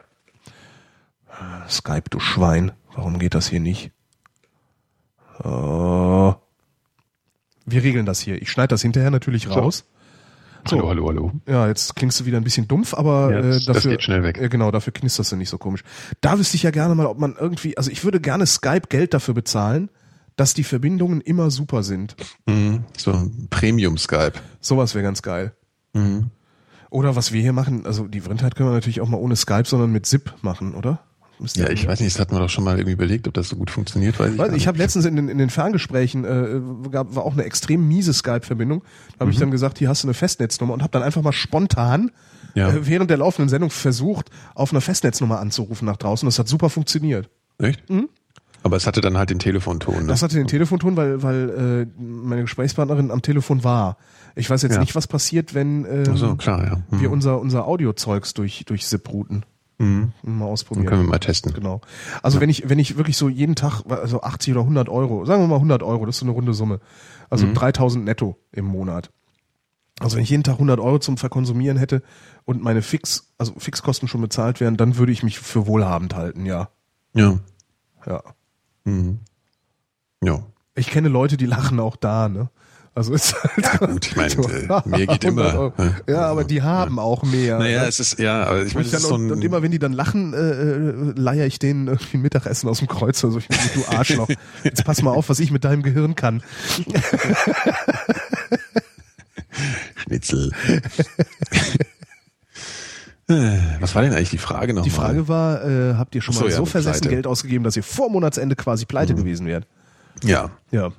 Skype, 1.67 2.09
du 2.11 2.19
Schwein. 2.19 2.71
Warum 2.95 3.19
geht 3.19 3.33
das 3.33 3.47
hier 3.49 3.59
nicht? 3.59 3.91
Oh. 5.43 6.34
Wir 7.65 7.84
regeln 7.84 8.05
das 8.05 8.19
hier. 8.19 8.41
Ich 8.41 8.49
schneide 8.51 8.69
das 8.69 8.81
hinterher 8.81 9.11
natürlich 9.11 9.49
raus. 9.49 9.85
So. 10.68 10.77
Hallo, 10.77 10.89
hallo, 10.89 11.07
hallo. 11.07 11.31
Ja, 11.47 11.68
jetzt 11.68 11.95
klingst 11.95 12.19
du 12.19 12.26
wieder 12.26 12.38
ein 12.38 12.43
bisschen 12.43 12.68
dumpf, 12.68 12.93
aber 12.93 13.31
Ja, 13.31 13.39
äh, 13.39 13.41
das- 13.43 13.65
dafür, 13.65 13.73
das 13.73 13.84
geht 13.91 14.03
schnell 14.03 14.23
weg. 14.23 14.38
Äh, 14.38 14.49
genau, 14.49 14.72
dafür 14.72 14.91
knisterst 14.93 15.31
du 15.31 15.35
nicht 15.35 15.49
so 15.49 15.57
komisch. 15.57 15.84
Da 16.22 16.38
wüsste 16.39 16.55
ich 16.55 16.64
ja 16.64 16.72
gerne 16.72 16.93
mal, 16.95 17.05
ob 17.05 17.19
man 17.19 17.35
irgendwie, 17.39 17.77
also 17.77 17.89
ich 17.91 18.03
würde 18.03 18.19
gerne 18.19 18.45
Skype 18.45 18.88
Geld 18.89 19.14
dafür 19.14 19.34
bezahlen, 19.34 19.89
dass 20.35 20.53
die 20.53 20.64
Verbindungen 20.64 21.22
immer 21.22 21.51
super 21.51 21.84
sind. 21.84 22.15
Mhm. 22.47 22.84
So 22.97 23.11
ein 23.11 23.47
Premium-Skype. 23.49 24.34
Sowas 24.59 24.93
wäre 24.93 25.03
ganz 25.03 25.22
geil. 25.22 25.53
Mhm. 25.93 26.31
Oder 26.89 27.15
was 27.15 27.31
wir 27.34 27.41
hier 27.41 27.53
machen, 27.53 27.85
also 27.85 28.07
die 28.07 28.22
Vrindheit 28.22 28.55
können 28.55 28.69
wir 28.69 28.73
natürlich 28.73 29.01
auch 29.01 29.09
mal 29.09 29.18
ohne 29.18 29.35
Skype, 29.35 29.65
sondern 29.65 29.91
mit 29.91 30.05
ZIP 30.05 30.34
machen, 30.41 30.73
oder? 30.76 30.99
Ja, 31.55 31.69
ich 31.69 31.88
weiß 31.88 31.99
nicht, 31.99 32.15
das 32.15 32.19
hatten 32.19 32.35
wir 32.35 32.39
doch 32.39 32.49
schon 32.49 32.64
mal 32.64 32.77
irgendwie 32.77 32.93
überlegt, 32.93 33.27
ob 33.27 33.34
das 33.35 33.49
so 33.49 33.55
gut 33.55 33.69
funktioniert, 33.69 34.19
weiß 34.19 34.34
ich 34.34 34.38
Weiß, 34.39 34.53
ich 34.53 34.68
habe 34.68 34.77
letztens 34.80 35.05
in 35.05 35.15
den, 35.15 35.30
in 35.30 35.38
den 35.38 35.49
Ferngesprächen, 35.51 36.26
äh, 36.26 36.89
gab, 36.89 37.15
war 37.15 37.23
auch 37.23 37.34
eine 37.34 37.43
extrem 37.43 37.88
miese 37.88 38.11
Skype-Verbindung. 38.14 38.84
Da 39.14 39.22
habe 39.22 39.31
ich 39.31 39.38
dann 39.38 39.51
gesagt, 39.51 39.77
hier 39.77 39.88
hast 39.89 40.03
du 40.03 40.07
eine 40.07 40.14
Festnetznummer 40.15 40.73
und 40.73 40.81
habe 40.81 40.91
dann 40.91 41.03
einfach 41.03 41.22
mal 41.22 41.31
spontan 41.34 42.11
Ja. 42.55 42.69
äh, 42.69 42.88
während 42.88 43.09
der 43.11 43.18
laufenden 43.18 43.49
Sendung 43.49 43.69
versucht, 43.69 44.30
auf 44.55 44.72
einer 44.72 44.81
Festnetznummer 44.81 45.39
anzurufen 45.39 45.85
nach 45.85 45.97
draußen. 45.97 46.26
Das 46.27 46.39
hat 46.39 46.47
super 46.47 46.69
funktioniert. 46.72 47.30
Echt? 47.59 47.84
Aber 48.64 48.76
es 48.76 48.88
hatte 48.88 49.01
dann 49.01 49.18
halt 49.18 49.30
den 49.30 49.39
Telefonton. 49.39 50.01
Ne? 50.01 50.07
Das 50.07 50.23
hatte 50.23 50.35
den 50.35 50.47
Telefonton, 50.47 50.97
weil, 50.97 51.22
weil 51.23 51.85
äh, 51.97 52.01
meine 52.01 52.41
Gesprächspartnerin 52.41 53.11
am 53.11 53.22
Telefon 53.22 53.64
war. 53.64 53.97
Ich 54.35 54.49
weiß 54.49 54.64
jetzt 54.64 54.73
Ja. 54.76 54.80
nicht, 54.81 54.95
was 54.95 55.07
passiert, 55.07 55.53
wenn 55.53 55.85
ähm, 55.85 56.18
so, 56.18 56.35
klar, 56.35 56.64
ja. 56.65 56.76
Mhm. 56.89 57.01
wir 57.01 57.11
unser, 57.11 57.39
unser 57.39 57.68
Audiozeugs 57.68 58.34
durch, 58.34 58.64
durch 58.65 58.85
SIP 58.88 59.07
routen. 59.14 59.45
Mhm. 59.79 60.11
Mal 60.23 60.39
Dann 60.39 60.41
ausprobieren. 60.41 60.87
können 60.87 61.03
wir 61.03 61.09
mal 61.09 61.19
testen. 61.19 61.53
Genau. 61.53 61.81
Also 62.23 62.41
wenn 62.41 62.49
ich, 62.49 62.67
wenn 62.67 62.79
ich 62.79 62.97
wirklich 62.97 63.15
so 63.17 63.29
jeden 63.29 63.55
Tag, 63.55 63.83
also 63.89 64.21
80 64.21 64.53
oder 64.53 64.61
100 64.61 64.89
Euro, 64.89 65.25
sagen 65.25 65.43
wir 65.43 65.47
mal 65.47 65.55
100 65.55 65.83
Euro, 65.83 66.05
das 66.05 66.15
ist 66.15 66.19
so 66.21 66.25
eine 66.25 66.33
runde 66.33 66.53
Summe. 66.53 66.79
Also 67.29 67.45
Mhm. 67.45 67.53
3000 67.53 68.03
netto 68.05 68.37
im 68.51 68.65
Monat. 68.65 69.11
Also 69.99 70.15
wenn 70.17 70.23
ich 70.23 70.29
jeden 70.29 70.43
Tag 70.43 70.53
100 70.55 70.79
Euro 70.79 70.99
zum 70.99 71.17
Verkonsumieren 71.17 71.77
hätte 71.77 72.01
und 72.45 72.61
meine 72.63 72.81
Fix, 72.81 73.33
also 73.37 73.53
Fixkosten 73.57 74.07
schon 74.07 74.21
bezahlt 74.21 74.59
wären, 74.59 74.77
dann 74.77 74.97
würde 74.97 75.11
ich 75.11 75.23
mich 75.23 75.39
für 75.39 75.65
wohlhabend 75.67 76.15
halten, 76.15 76.45
ja. 76.45 76.69
Ja. 77.13 77.39
Ja. 78.05 78.23
Mhm. 78.83 79.19
Ja. 80.23 80.39
Ich 80.75 80.87
kenne 80.91 81.07
Leute, 81.09 81.37
die 81.37 81.45
lachen 81.47 81.79
auch 81.79 81.95
da, 81.95 82.29
ne? 82.29 82.49
Also 82.98 83.14
ist 83.14 83.36
halt 83.44 83.64
Ja, 83.64 83.78
gut, 83.86 84.07
ich 84.07 84.15
meine, 84.15 84.34
äh, 84.34 84.82
mehr 84.90 85.06
geht 85.06 85.24
100 85.24 85.24
immer. 85.26 85.53
Euro. 85.60 85.74
Ja, 86.10 86.22
aber 86.22 86.44
die 86.44 86.64
haben 86.64 86.98
auch 86.98 87.22
mehr. 87.22 87.60
Naja, 87.60 87.84
ne? 87.84 87.88
es 87.88 87.99
ist, 87.99 88.18
ja, 88.18 88.45
aber 88.45 88.64
ich 88.64 88.74
meine, 88.74 88.88
so 88.88 89.14
und, 89.14 89.32
und 89.32 89.44
immer 89.44 89.61
wenn 89.61 89.69
die 89.69 89.78
dann 89.78 89.94
lachen, 89.94 90.34
äh, 90.34 90.38
äh, 90.38 91.14
leier 91.15 91.45
ich 91.45 91.60
denen 91.60 91.86
irgendwie 91.88 92.18
Mittagessen 92.18 92.68
aus 92.68 92.80
dem 92.80 92.88
Kreuz 92.88 93.24
oder 93.24 93.34
so. 93.34 93.38
Ich 93.38 93.48
denke, 93.48 93.69
du 93.76 93.86
Arschloch. 93.95 94.28
Jetzt 94.64 94.84
pass 94.84 95.03
mal 95.03 95.11
auf, 95.11 95.30
was 95.30 95.40
ich 95.40 95.52
mit 95.52 95.64
deinem 95.64 95.84
Gehirn 95.84 96.15
kann. 96.15 96.41
Schnitzel. 99.98 100.52
Äh, 103.30 103.57
Was 103.80 103.94
war 103.94 104.02
denn 104.02 104.14
eigentlich 104.14 104.30
die 104.32 104.38
Frage 104.40 104.74
noch? 104.74 104.84
Die 104.84 104.90
Frage 104.90 105.28
war, 105.28 105.64
äh, 105.64 105.94
habt 105.95 106.15
ihr 106.15 106.22
schon 106.24 106.34
so, 106.34 106.41
mal 106.41 106.49
ja, 106.49 106.56
so 106.56 106.61
mit 106.64 106.72
versessen 106.72 107.02
Pleite. 107.02 107.15
Geld 107.15 107.28
ausgegeben, 107.28 107.64
dass 107.64 107.76
ihr 107.76 107.84
vor 107.84 108.10
Monatsende 108.10 108.56
quasi 108.56 108.86
pleite 108.86 109.14
gewesen 109.14 109.45
wärt? 109.45 109.68
Ja, 110.24 110.49
Ja. 110.72 110.94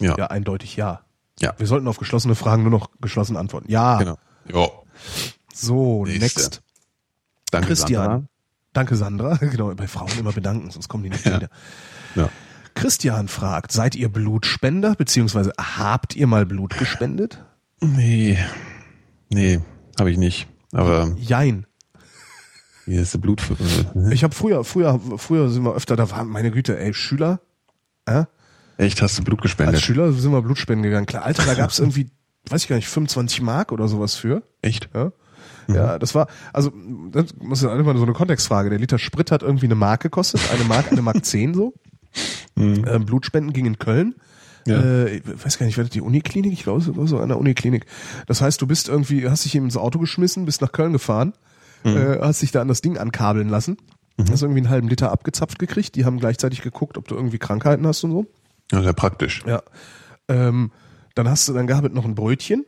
ja, 0.00 0.16
Ja, 0.18 0.26
eindeutig 0.26 0.74
ja. 0.76 1.03
Ja, 1.40 1.52
Wir 1.58 1.66
sollten 1.66 1.88
auf 1.88 1.98
geschlossene 1.98 2.34
Fragen 2.34 2.62
nur 2.62 2.70
noch 2.70 2.90
geschlossen 3.00 3.36
antworten. 3.36 3.70
Ja. 3.70 3.98
genau. 3.98 4.18
Ja, 4.52 4.68
So, 5.52 6.04
Nächste. 6.04 6.20
next. 6.42 6.62
danke 7.50 7.68
Christian. 7.68 8.04
Sandra. 8.04 8.28
Danke, 8.72 8.96
Sandra. 8.96 9.36
Genau, 9.40 9.74
bei 9.74 9.86
Frauen 9.88 10.10
immer 10.18 10.32
bedanken, 10.32 10.70
sonst 10.70 10.88
kommen 10.88 11.02
die 11.04 11.10
nicht 11.10 11.24
Ja. 11.26 11.36
wieder. 11.36 11.48
Ja. 12.14 12.28
Christian 12.74 13.28
fragt, 13.28 13.70
seid 13.72 13.94
ihr 13.94 14.08
Blutspender, 14.08 14.94
beziehungsweise 14.96 15.52
habt 15.58 16.16
ihr 16.16 16.26
mal 16.26 16.44
Blut 16.44 16.76
gespendet? 16.76 17.44
Nee, 17.80 18.36
nee, 19.30 19.60
habe 19.98 20.10
ich 20.10 20.18
nicht. 20.18 20.48
Aber 20.72 21.14
Jein. 21.18 21.66
hier 22.84 23.00
ist 23.02 23.14
der 23.14 23.18
Blut. 23.20 23.40
Ich 24.10 24.24
habe 24.24 24.34
früher, 24.34 24.64
früher, 24.64 25.00
früher 25.18 25.50
sind 25.50 25.62
wir 25.64 25.74
öfter, 25.74 25.94
da 25.94 26.10
waren, 26.10 26.28
meine 26.28 26.50
Güte, 26.50 26.76
ey, 26.78 26.92
Schüler, 26.94 27.40
äh? 28.06 28.24
Echt, 28.76 29.02
hast 29.02 29.18
du 29.18 29.24
Blut 29.24 29.38
als 29.38 29.44
gespendet? 29.44 29.80
Schüler 29.80 30.12
sind 30.12 30.32
wir 30.32 30.42
Blutspenden 30.42 30.82
gegangen. 30.82 31.06
Klar, 31.06 31.24
Alter, 31.24 31.44
da 31.44 31.54
gab's 31.54 31.78
irgendwie, 31.78 32.10
weiß 32.48 32.62
ich 32.62 32.68
gar 32.68 32.76
nicht, 32.76 32.88
25 32.88 33.42
Mark 33.42 33.72
oder 33.72 33.88
sowas 33.88 34.14
für. 34.14 34.42
Echt? 34.62 34.88
Ja. 34.94 35.12
Ja, 35.66 35.98
das 35.98 36.14
war, 36.14 36.28
also, 36.52 36.72
das 37.10 37.34
muss 37.40 37.62
ja 37.62 37.74
immer 37.74 37.96
so 37.96 38.02
eine 38.02 38.12
Kontextfrage. 38.12 38.70
Der 38.70 38.78
Liter 38.78 38.98
Sprit 38.98 39.30
hat 39.30 39.42
irgendwie 39.42 39.66
eine 39.66 39.74
Mark 39.74 40.02
gekostet, 40.02 40.42
eine 40.52 40.64
Mark, 40.64 40.92
eine 40.92 41.00
Mark 41.00 41.24
10 41.24 41.54
so. 41.54 41.72
Ähm, 42.56 43.06
Blutspenden 43.06 43.52
ging 43.52 43.66
in 43.66 43.78
Köln. 43.78 44.14
Ja. 44.66 44.80
Äh, 44.80 45.16
ich 45.16 45.22
weiß 45.26 45.58
gar 45.58 45.66
nicht, 45.66 45.76
war 45.76 45.84
das 45.84 45.90
die 45.90 46.00
Uniklinik? 46.00 46.52
Ich 46.52 46.62
glaube, 46.62 46.80
es 46.80 46.96
war 46.96 47.06
so 47.06 47.18
an 47.18 47.28
der 47.28 47.38
Uniklinik. 47.38 47.86
Das 48.26 48.40
heißt, 48.40 48.60
du 48.60 48.66
bist 48.66 48.88
irgendwie, 48.88 49.28
hast 49.28 49.44
dich 49.44 49.54
eben 49.54 49.66
ins 49.66 49.76
Auto 49.76 49.98
geschmissen, 49.98 50.44
bist 50.44 50.60
nach 50.60 50.72
Köln 50.72 50.92
gefahren, 50.92 51.34
äh, 51.84 52.18
hast 52.20 52.42
dich 52.42 52.52
da 52.52 52.60
an 52.60 52.68
das 52.68 52.80
Ding 52.80 52.96
ankabeln 52.96 53.48
lassen, 53.48 53.76
hast 54.30 54.42
irgendwie 54.42 54.60
einen 54.60 54.70
halben 54.70 54.88
Liter 54.88 55.10
abgezapft 55.10 55.58
gekriegt. 55.58 55.96
Die 55.96 56.04
haben 56.04 56.18
gleichzeitig 56.18 56.62
geguckt, 56.62 56.96
ob 56.96 57.08
du 57.08 57.14
irgendwie 57.14 57.38
Krankheiten 57.38 57.86
hast 57.86 58.04
und 58.04 58.12
so. 58.12 58.26
Ja, 58.72 58.82
sehr 58.82 58.92
praktisch. 58.92 59.42
Ja. 59.46 59.62
Ähm, 60.28 60.70
dann 61.14 61.28
hast 61.28 61.48
du, 61.48 61.52
dann 61.52 61.66
gab 61.66 61.84
es 61.84 61.92
noch 61.92 62.04
ein 62.04 62.14
Brötchen 62.14 62.64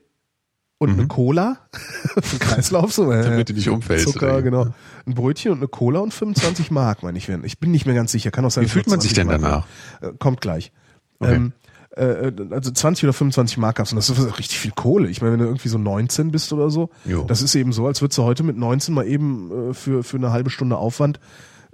und 0.78 0.90
eine 0.90 1.06
Cola 1.06 1.58
den 2.32 2.38
Kreislauf 2.38 2.92
so. 2.92 3.10
äh, 3.10 3.18
Mhm. 3.20 3.22
Damit 3.24 3.48
du 3.48 3.54
nicht 3.54 3.68
umfällst. 3.70 4.08
Zucker, 4.12 4.34
oder? 4.34 4.42
genau. 4.42 4.66
Ein 5.06 5.14
Brötchen 5.14 5.52
und 5.52 5.58
eine 5.58 5.68
Cola 5.68 6.00
und 6.00 6.12
25 6.12 6.70
Mark, 6.70 7.02
meine 7.02 7.16
ich. 7.18 7.28
Ich 7.28 7.58
bin 7.58 7.70
nicht 7.70 7.86
mehr 7.86 7.94
ganz 7.94 8.12
sicher. 8.12 8.30
Kann 8.30 8.44
auch 8.44 8.50
sein. 8.50 8.64
Wie 8.64 8.68
fühlt 8.68 8.86
man 8.88 9.00
sich 9.00 9.14
20 9.14 9.30
denn 9.32 9.40
Mark 9.40 9.40
danach? 9.40 9.66
waren. 10.02 10.14
Äh, 10.14 10.18
kommt 10.18 10.40
gleich. 10.42 10.72
Okay. 11.18 11.34
Ähm, 11.34 11.52
äh, 11.96 12.30
also 12.50 12.70
20 12.70 13.04
oder 13.04 13.14
25 13.14 13.56
Mark 13.56 13.76
gab's 13.76 13.90
und 13.92 13.96
das 13.96 14.10
ist 14.10 14.38
richtig 14.38 14.58
viel 14.58 14.72
Kohle. 14.72 15.08
Ich 15.08 15.22
meine, 15.22 15.32
wenn 15.32 15.40
du 15.40 15.46
irgendwie 15.46 15.68
so 15.70 15.78
19 15.78 16.30
bist 16.30 16.52
oder 16.52 16.68
so, 16.68 16.90
Jo. 17.06 17.24
das 17.24 17.40
ist 17.40 17.54
eben 17.54 17.72
so, 17.72 17.86
als 17.86 18.02
würdest 18.02 18.18
du 18.18 18.22
heute 18.24 18.42
mit 18.42 18.58
19 18.58 18.92
mal 18.94 19.06
eben 19.06 19.70
äh, 19.70 19.74
für, 19.74 20.04
für 20.04 20.18
eine 20.18 20.30
halbe 20.30 20.50
Stunde 20.50 20.76
Aufwand 20.76 21.20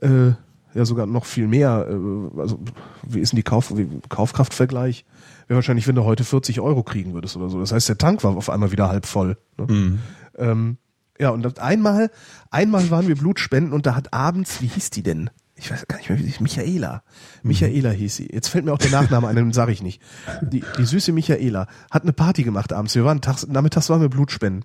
äh, 0.01 0.31
ja 0.75 0.85
sogar 0.85 1.07
noch 1.07 1.25
viel 1.25 1.47
mehr, 1.47 1.87
äh, 1.89 2.41
also 2.41 2.61
wie 3.07 3.21
ist 3.21 3.33
denn 3.33 3.37
die 3.37 3.43
Kauf, 3.43 3.73
Kaufkraftvergleich? 4.09 5.05
Wäre 5.49 5.57
wahrscheinlich, 5.57 5.87
wenn 5.89 5.95
du 5.95 6.05
heute 6.05 6.25
40 6.25 6.61
Euro 6.61 6.83
kriegen 6.83 7.15
würdest 7.15 7.37
oder 7.37 7.49
so. 7.49 7.61
Das 7.61 7.73
heißt, 7.73 7.89
der 7.89 7.99
Tank 7.99 8.25
war 8.25 8.37
auf 8.37 8.51
einmal 8.51 8.73
wieder 8.73 8.89
halb 8.89 9.07
voll. 9.07 9.37
Ne? 9.59 9.67
Mhm. 9.69 9.99
Ähm, 10.37 10.77
ja, 11.19 11.31
und 11.31 11.59
einmal, 11.61 12.11
einmal 12.51 12.91
waren 12.91 13.07
wir 13.07 13.17
Blutspenden 13.17 13.73
und 13.73 13.87
da 13.87 13.95
hat 13.95 14.13
abends, 14.13 14.61
wie 14.61 14.67
hieß 14.67 14.91
die 14.91 15.03
denn? 15.03 15.31
Ich 15.55 15.71
weiß 15.71 15.87
gar 15.87 15.99
nicht 15.99 16.09
mehr, 16.09 16.19
wie 16.19 16.29
sie 16.29 16.43
Michaela. 16.43 17.03
Michaela 17.43 17.91
hieß 17.91 18.17
sie. 18.17 18.29
Jetzt 18.33 18.49
fällt 18.49 18.65
mir 18.65 18.73
auch 18.73 18.79
der 18.79 18.91
Nachname 18.91 19.29
ein, 19.29 19.37
den 19.37 19.53
sage 19.53 19.71
ich 19.71 19.83
nicht. 19.83 20.03
Die, 20.41 20.65
die 20.79 20.85
süße 20.85 21.13
Michaela 21.13 21.69
hat 21.91 22.03
eine 22.03 22.13
Party 22.13 22.43
gemacht 22.43 22.73
abends. 22.73 22.95
Wir 22.95 23.05
waren 23.05 23.21
tags, 23.21 23.47
nachmittags 23.47 23.89
waren 23.89 24.01
wir 24.01 24.09
Blutspenden. 24.09 24.65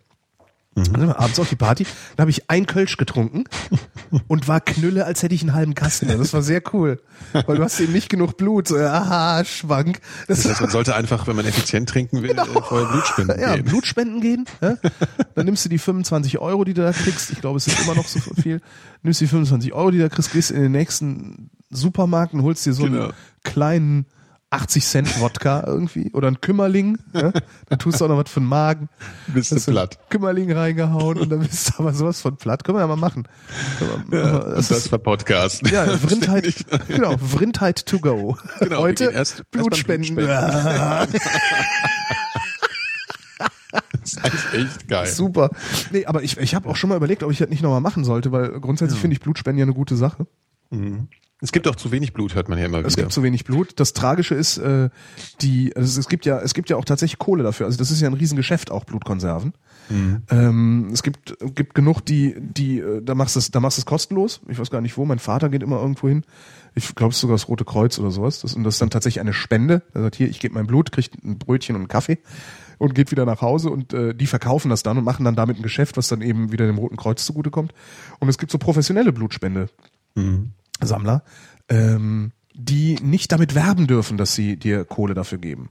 Wir 0.77 1.19
abends 1.19 1.39
auf 1.39 1.49
die 1.49 1.55
Party, 1.55 1.85
da 2.15 2.21
habe 2.21 2.31
ich 2.31 2.49
ein 2.49 2.67
Kölsch 2.67 2.97
getrunken 2.97 3.45
und 4.27 4.47
war 4.47 4.61
knülle, 4.61 5.05
als 5.05 5.23
hätte 5.23 5.33
ich 5.33 5.41
einen 5.41 5.53
halben 5.53 5.73
Kasten. 5.73 6.07
Das 6.07 6.33
war 6.33 6.43
sehr 6.43 6.61
cool. 6.73 7.01
Weil 7.33 7.57
du 7.57 7.63
hast 7.63 7.79
eben 7.79 7.93
nicht 7.93 8.09
genug 8.09 8.37
Blut. 8.37 8.71
Aha, 8.71 9.43
schwank. 9.43 9.99
Das 10.27 10.43
Das 10.43 10.51
heißt, 10.51 10.61
man 10.61 10.69
sollte 10.69 10.95
einfach, 10.95 11.25
wenn 11.25 11.35
man 11.35 11.45
effizient 11.45 11.89
trinken 11.89 12.21
will, 12.21 12.29
äh, 12.31 12.45
vorher 12.45 12.87
Blut 12.89 13.05
spenden 13.07 13.39
ja, 13.39 13.55
gehen. 13.55 13.65
Blutspenden 13.65 14.21
gehen. 14.21 14.45
Ja? 14.61 14.77
Dann 15.35 15.45
nimmst 15.45 15.65
du 15.65 15.69
die 15.69 15.79
25 15.79 16.37
Euro, 16.39 16.63
die 16.63 16.73
du 16.75 16.83
da 16.83 16.91
kriegst. 16.91 17.31
Ich 17.31 17.41
glaube, 17.41 17.57
es 17.57 17.65
sind 17.65 17.79
immer 17.81 17.95
noch 17.95 18.07
so 18.07 18.19
viel. 18.41 18.61
Nimmst 19.01 19.19
die 19.21 19.27
25 19.27 19.73
Euro, 19.73 19.89
die 19.91 19.97
du 19.97 20.03
da 20.03 20.09
kriegst, 20.09 20.31
gehst 20.31 20.51
in 20.51 20.61
den 20.61 20.71
nächsten 20.73 21.49
Supermarkt 21.71 22.33
und 22.33 22.43
holst 22.43 22.65
dir 22.65 22.73
so 22.73 22.83
Genau. 22.83 23.05
einen 23.05 23.13
kleinen 23.43 24.05
80 24.49 24.85
Cent 24.85 25.19
Wodka 25.19 25.63
irgendwie 25.67 26.11
oder 26.13 26.27
einen 26.27 26.39
Kümmerling. 26.39 26.97
Ja? 27.13 27.33
Dann 27.67 27.79
tust 27.79 27.99
du 27.99 28.05
auch 28.05 28.09
noch 28.09 28.17
was 28.17 28.31
für 28.31 28.39
den 28.39 28.47
Magen. 28.47 28.87
Bist 29.27 29.51
du 29.51 29.59
platt. 29.71 29.99
Kümmerling 30.09 30.51
reingehauen 30.51 31.17
und 31.17 31.29
dann 31.29 31.39
bist 31.39 31.69
du 31.69 31.73
aber 31.79 31.93
sowas 31.93 32.21
von 32.21 32.37
platt. 32.37 32.63
Können 32.63 32.77
wir 32.77 32.81
ja 32.81 32.87
mal 32.87 32.95
machen. 32.95 33.27
Ja, 34.09 34.39
das 34.39 34.69
das, 34.69 34.77
ist, 34.85 34.91
war 34.91 34.99
Podcast. 34.99 35.69
ja, 35.69 35.85
Vrindheit, 35.97 36.65
genau, 36.87 37.17
Vrindheit 37.17 37.85
to 37.85 37.99
go. 37.99 38.37
Genau, 38.59 38.79
Heute 38.79 39.05
erst- 39.05 39.39
erst 39.39 39.51
beim 39.51 39.63
Blutspenden. 39.63 40.15
Blutspenden. 40.15 41.19
Das 44.01 44.13
ist 44.33 44.53
echt 44.53 44.87
geil. 44.87 45.05
Super. 45.07 45.49
Nee, 45.91 46.05
aber 46.05 46.23
ich, 46.23 46.37
ich 46.37 46.55
habe 46.55 46.69
auch 46.69 46.77
schon 46.77 46.89
mal 46.89 46.95
überlegt, 46.95 47.23
ob 47.23 47.31
ich 47.31 47.37
das 47.39 47.49
nicht 47.49 47.61
nochmal 47.61 47.81
machen 47.81 48.05
sollte, 48.05 48.31
weil 48.31 48.59
grundsätzlich 48.61 48.99
finde 48.99 49.15
ich 49.15 49.19
Blutspenden 49.19 49.59
ja 49.59 49.65
eine 49.65 49.73
gute 49.73 49.97
Sache. 49.97 50.25
Es 51.39 51.51
gibt 51.51 51.67
auch 51.67 51.75
zu 51.75 51.91
wenig 51.91 52.13
Blut, 52.13 52.33
hört 52.33 52.49
man 52.49 52.57
ja 52.57 52.65
immer 52.65 52.79
wieder. 52.79 52.87
Es 52.87 52.95
gibt 52.95 53.11
zu 53.11 53.21
wenig 53.21 53.45
Blut. 53.45 53.79
Das 53.79 53.93
Tragische 53.93 54.33
ist, 54.33 54.57
äh, 54.57 54.89
die, 55.41 55.75
also 55.75 55.99
es 55.99 56.07
gibt 56.07 56.25
ja, 56.25 56.39
es 56.39 56.55
gibt 56.55 56.69
ja 56.71 56.77
auch 56.77 56.85
tatsächlich 56.85 57.19
Kohle 57.19 57.43
dafür. 57.43 57.67
Also 57.67 57.77
das 57.77 57.91
ist 57.91 58.01
ja 58.01 58.07
ein 58.07 58.15
Riesengeschäft, 58.15 58.71
auch 58.71 58.85
Blutkonserven. 58.85 59.53
Ähm, 60.31 60.89
es 60.91 61.03
gibt, 61.03 61.37
gibt 61.53 61.75
genug, 61.75 62.01
die, 62.01 62.35
die, 62.39 62.79
äh, 62.79 63.03
da 63.03 63.13
machst 63.13 63.35
du 63.35 63.39
es, 63.39 63.51
da 63.51 63.59
machst 63.59 63.77
du 63.77 63.81
es 63.81 63.85
kostenlos. 63.85 64.41
Ich 64.47 64.57
weiß 64.57 64.71
gar 64.71 64.81
nicht 64.81 64.97
wo. 64.97 65.05
Mein 65.05 65.19
Vater 65.19 65.49
geht 65.49 65.61
immer 65.61 65.79
irgendwo 65.79 66.09
hin. 66.09 66.23
Ich 66.73 66.95
glaube, 66.95 67.11
es 67.11 67.17
ist 67.17 67.21
sogar 67.21 67.35
das 67.35 67.47
Rote 67.47 67.65
Kreuz 67.65 67.99
oder 67.99 68.09
sowas. 68.09 68.41
Das, 68.41 68.55
und 68.55 68.63
das 68.63 68.75
ist 68.75 68.81
dann 68.81 68.89
tatsächlich 68.89 69.21
eine 69.21 69.33
Spende. 69.33 69.83
Er 69.93 70.01
sagt, 70.01 70.15
hier, 70.15 70.29
ich 70.29 70.39
gebe 70.39 70.55
mein 70.55 70.65
Blut, 70.65 70.91
kriegt 70.91 71.23
ein 71.23 71.37
Brötchen 71.37 71.75
und 71.75 71.81
einen 71.81 71.87
Kaffee 71.87 72.17
und 72.79 72.95
geht 72.95 73.11
wieder 73.11 73.25
nach 73.25 73.41
Hause 73.41 73.69
und 73.69 73.93
äh, 73.93 74.13
die 74.13 74.27
verkaufen 74.27 74.69
das 74.69 74.83
dann 74.83 74.97
und 74.97 75.03
machen 75.03 75.23
dann 75.23 75.35
damit 75.35 75.57
ein 75.57 75.63
Geschäft, 75.63 75.97
was 75.97 76.07
dann 76.07 76.21
eben 76.21 76.51
wieder 76.51 76.65
dem 76.65 76.77
Roten 76.77 76.97
Kreuz 76.97 77.25
zugutekommt. 77.25 77.73
Und 78.19 78.29
es 78.29 78.37
gibt 78.37 78.51
so 78.51 78.57
professionelle 78.57 79.13
Blutspende. 79.13 79.69
Sammler, 80.81 81.23
ähm, 81.69 82.31
die 82.53 82.95
nicht 82.95 83.31
damit 83.31 83.55
werben 83.55 83.87
dürfen, 83.87 84.17
dass 84.17 84.35
sie 84.35 84.57
dir 84.57 84.85
Kohle 84.85 85.13
dafür 85.13 85.37
geben. 85.37 85.69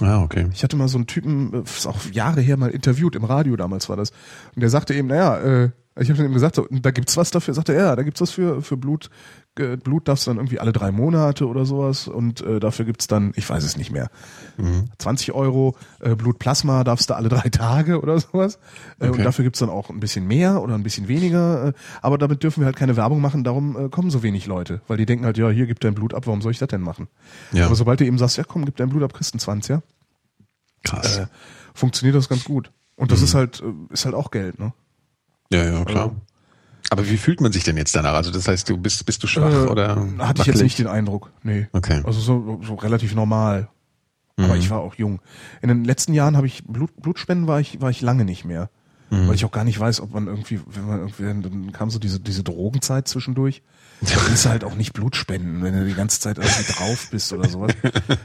Ah, 0.00 0.22
okay. 0.22 0.48
Ich 0.52 0.64
hatte 0.64 0.76
mal 0.76 0.88
so 0.88 0.98
einen 0.98 1.06
Typen, 1.06 1.52
äh, 1.52 1.62
ist 1.62 1.86
auch 1.86 1.98
Jahre 2.12 2.40
her 2.40 2.56
mal 2.56 2.70
interviewt, 2.70 3.14
im 3.14 3.24
Radio 3.24 3.56
damals 3.56 3.88
war 3.88 3.96
das. 3.96 4.10
Und 4.54 4.60
der 4.60 4.70
sagte 4.70 4.94
eben, 4.94 5.08
naja, 5.08 5.38
äh, 5.38 5.70
ich 5.96 6.08
habe 6.08 6.16
dann 6.16 6.24
eben 6.26 6.34
gesagt, 6.34 6.56
so, 6.56 6.66
da 6.70 6.90
gibt's 6.90 7.16
was 7.16 7.30
dafür. 7.30 7.54
Sagte 7.54 7.72
er, 7.74 7.84
ja, 7.84 7.96
da 7.96 8.02
gibt's 8.02 8.20
was 8.20 8.30
für, 8.30 8.62
für 8.62 8.76
Blut. 8.76 9.10
Blut 9.54 10.08
darfst 10.08 10.26
du 10.26 10.30
dann 10.32 10.38
irgendwie 10.38 10.58
alle 10.58 10.72
drei 10.72 10.90
Monate 10.90 11.46
oder 11.46 11.64
sowas. 11.64 12.08
Und 12.08 12.40
äh, 12.40 12.58
dafür 12.58 12.84
gibt's 12.84 13.06
dann, 13.06 13.32
ich 13.36 13.48
weiß 13.48 13.62
es 13.62 13.76
nicht 13.76 13.92
mehr, 13.92 14.10
20 14.98 15.32
Euro. 15.32 15.76
Äh, 16.00 16.16
Blutplasma 16.16 16.82
darfst 16.82 17.10
du 17.10 17.14
alle 17.14 17.28
drei 17.28 17.48
Tage 17.50 18.00
oder 18.00 18.18
sowas. 18.18 18.58
Äh, 18.98 19.04
Und 19.04 19.10
Okay. 19.14 19.22
dafür 19.22 19.44
gibt's 19.44 19.60
dann 19.60 19.70
auch 19.70 19.90
ein 19.90 20.00
bisschen 20.00 20.26
mehr 20.26 20.60
oder 20.60 20.74
ein 20.74 20.82
bisschen 20.82 21.06
weniger. 21.06 21.68
Äh, 21.68 21.72
aber 22.02 22.18
damit 22.18 22.42
dürfen 22.42 22.62
wir 22.62 22.66
halt 22.66 22.74
keine 22.76 22.96
Werbung 22.96 23.20
machen, 23.20 23.44
darum 23.44 23.76
äh, 23.86 23.88
kommen 23.88 24.10
so 24.10 24.24
wenig 24.24 24.46
Leute. 24.46 24.80
Weil 24.88 24.96
die 24.96 25.06
denken 25.06 25.24
halt, 25.24 25.38
ja, 25.38 25.48
hier 25.50 25.66
gib 25.66 25.78
dein 25.78 25.94
Blut 25.94 26.14
ab, 26.14 26.26
warum 26.26 26.42
soll 26.42 26.50
ich 26.50 26.58
das 26.58 26.68
denn 26.68 26.80
machen? 26.80 27.06
Ja. 27.52 27.66
Aber 27.66 27.76
sobald 27.76 28.00
du 28.00 28.04
eben 28.04 28.18
sagst, 28.18 28.36
ja 28.36 28.42
komm, 28.42 28.64
gib 28.64 28.74
dein 28.76 28.88
Blut 28.88 29.04
ab, 29.04 29.14
kriegst 29.14 29.32
du 29.34 29.48
einen 29.50 29.60
20er 29.62 29.82
Krass. 30.82 31.18
äh, 31.18 31.26
funktioniert 31.74 32.16
das 32.16 32.28
ganz 32.28 32.42
gut. 32.44 32.72
Und 32.96 33.12
das 33.12 33.22
ist 33.22 33.34
halt, 33.34 33.60
äh, 33.62 33.92
ist 33.92 34.04
halt 34.04 34.14
auch 34.16 34.30
Geld, 34.32 34.58
ne? 34.58 34.72
Ja, 35.52 35.64
ja, 35.64 35.84
klar. 35.84 36.04
also- 36.04 36.16
Aber 36.90 37.08
wie 37.08 37.16
fühlt 37.16 37.40
man 37.40 37.50
sich 37.52 37.64
denn 37.64 37.76
jetzt 37.76 37.94
danach? 37.96 38.14
Also 38.14 38.30
das 38.30 38.46
heißt, 38.46 38.68
du 38.68 38.76
bist, 38.76 39.04
bist 39.06 39.22
du 39.22 39.26
schwach 39.26 39.50
Äh, 39.52 39.66
oder? 39.68 39.88
Hatte 39.96 40.02
ich 40.06 40.18
wackelig? 40.18 40.46
jetzt 40.46 40.62
nicht 40.62 40.78
den 40.78 40.86
Eindruck. 40.86 41.32
Nee. 41.42 41.66
Okay. 41.72 42.00
Also 42.04 42.20
so, 42.20 42.60
so 42.62 42.74
relativ 42.74 43.14
normal. 43.14 43.68
Mhm. 44.36 44.44
Aber 44.44 44.56
ich 44.56 44.68
war 44.70 44.80
auch 44.80 44.94
jung. 44.96 45.20
In 45.62 45.68
den 45.68 45.84
letzten 45.84 46.12
Jahren 46.12 46.36
habe 46.36 46.46
ich 46.46 46.64
Blut, 46.64 46.90
Blutspenden 47.00 47.46
war 47.46 47.60
ich, 47.60 47.80
war 47.80 47.90
ich 47.90 48.00
lange 48.00 48.24
nicht 48.24 48.44
mehr. 48.44 48.68
Mhm. 49.10 49.28
Weil 49.28 49.34
ich 49.34 49.44
auch 49.44 49.52
gar 49.52 49.64
nicht 49.64 49.78
weiß, 49.78 50.00
ob 50.00 50.12
man 50.12 50.26
irgendwie, 50.26 50.60
wenn 50.66 50.86
man 50.86 50.98
irgendwie, 51.00 51.48
dann 51.48 51.72
kam 51.72 51.90
so 51.90 51.98
diese, 51.98 52.20
diese 52.20 52.42
Drogenzeit 52.42 53.06
zwischendurch. 53.08 53.62
Da 54.00 54.10
willst 54.28 54.44
du 54.44 54.50
halt 54.50 54.64
auch 54.64 54.74
nicht 54.74 54.92
Blut 54.92 55.16
spenden, 55.16 55.62
wenn 55.62 55.72
du 55.72 55.86
die 55.86 55.94
ganze 55.94 56.20
Zeit 56.20 56.36
irgendwie 56.36 56.72
drauf 56.74 57.08
bist 57.10 57.32
oder 57.32 57.48
sowas. 57.48 57.72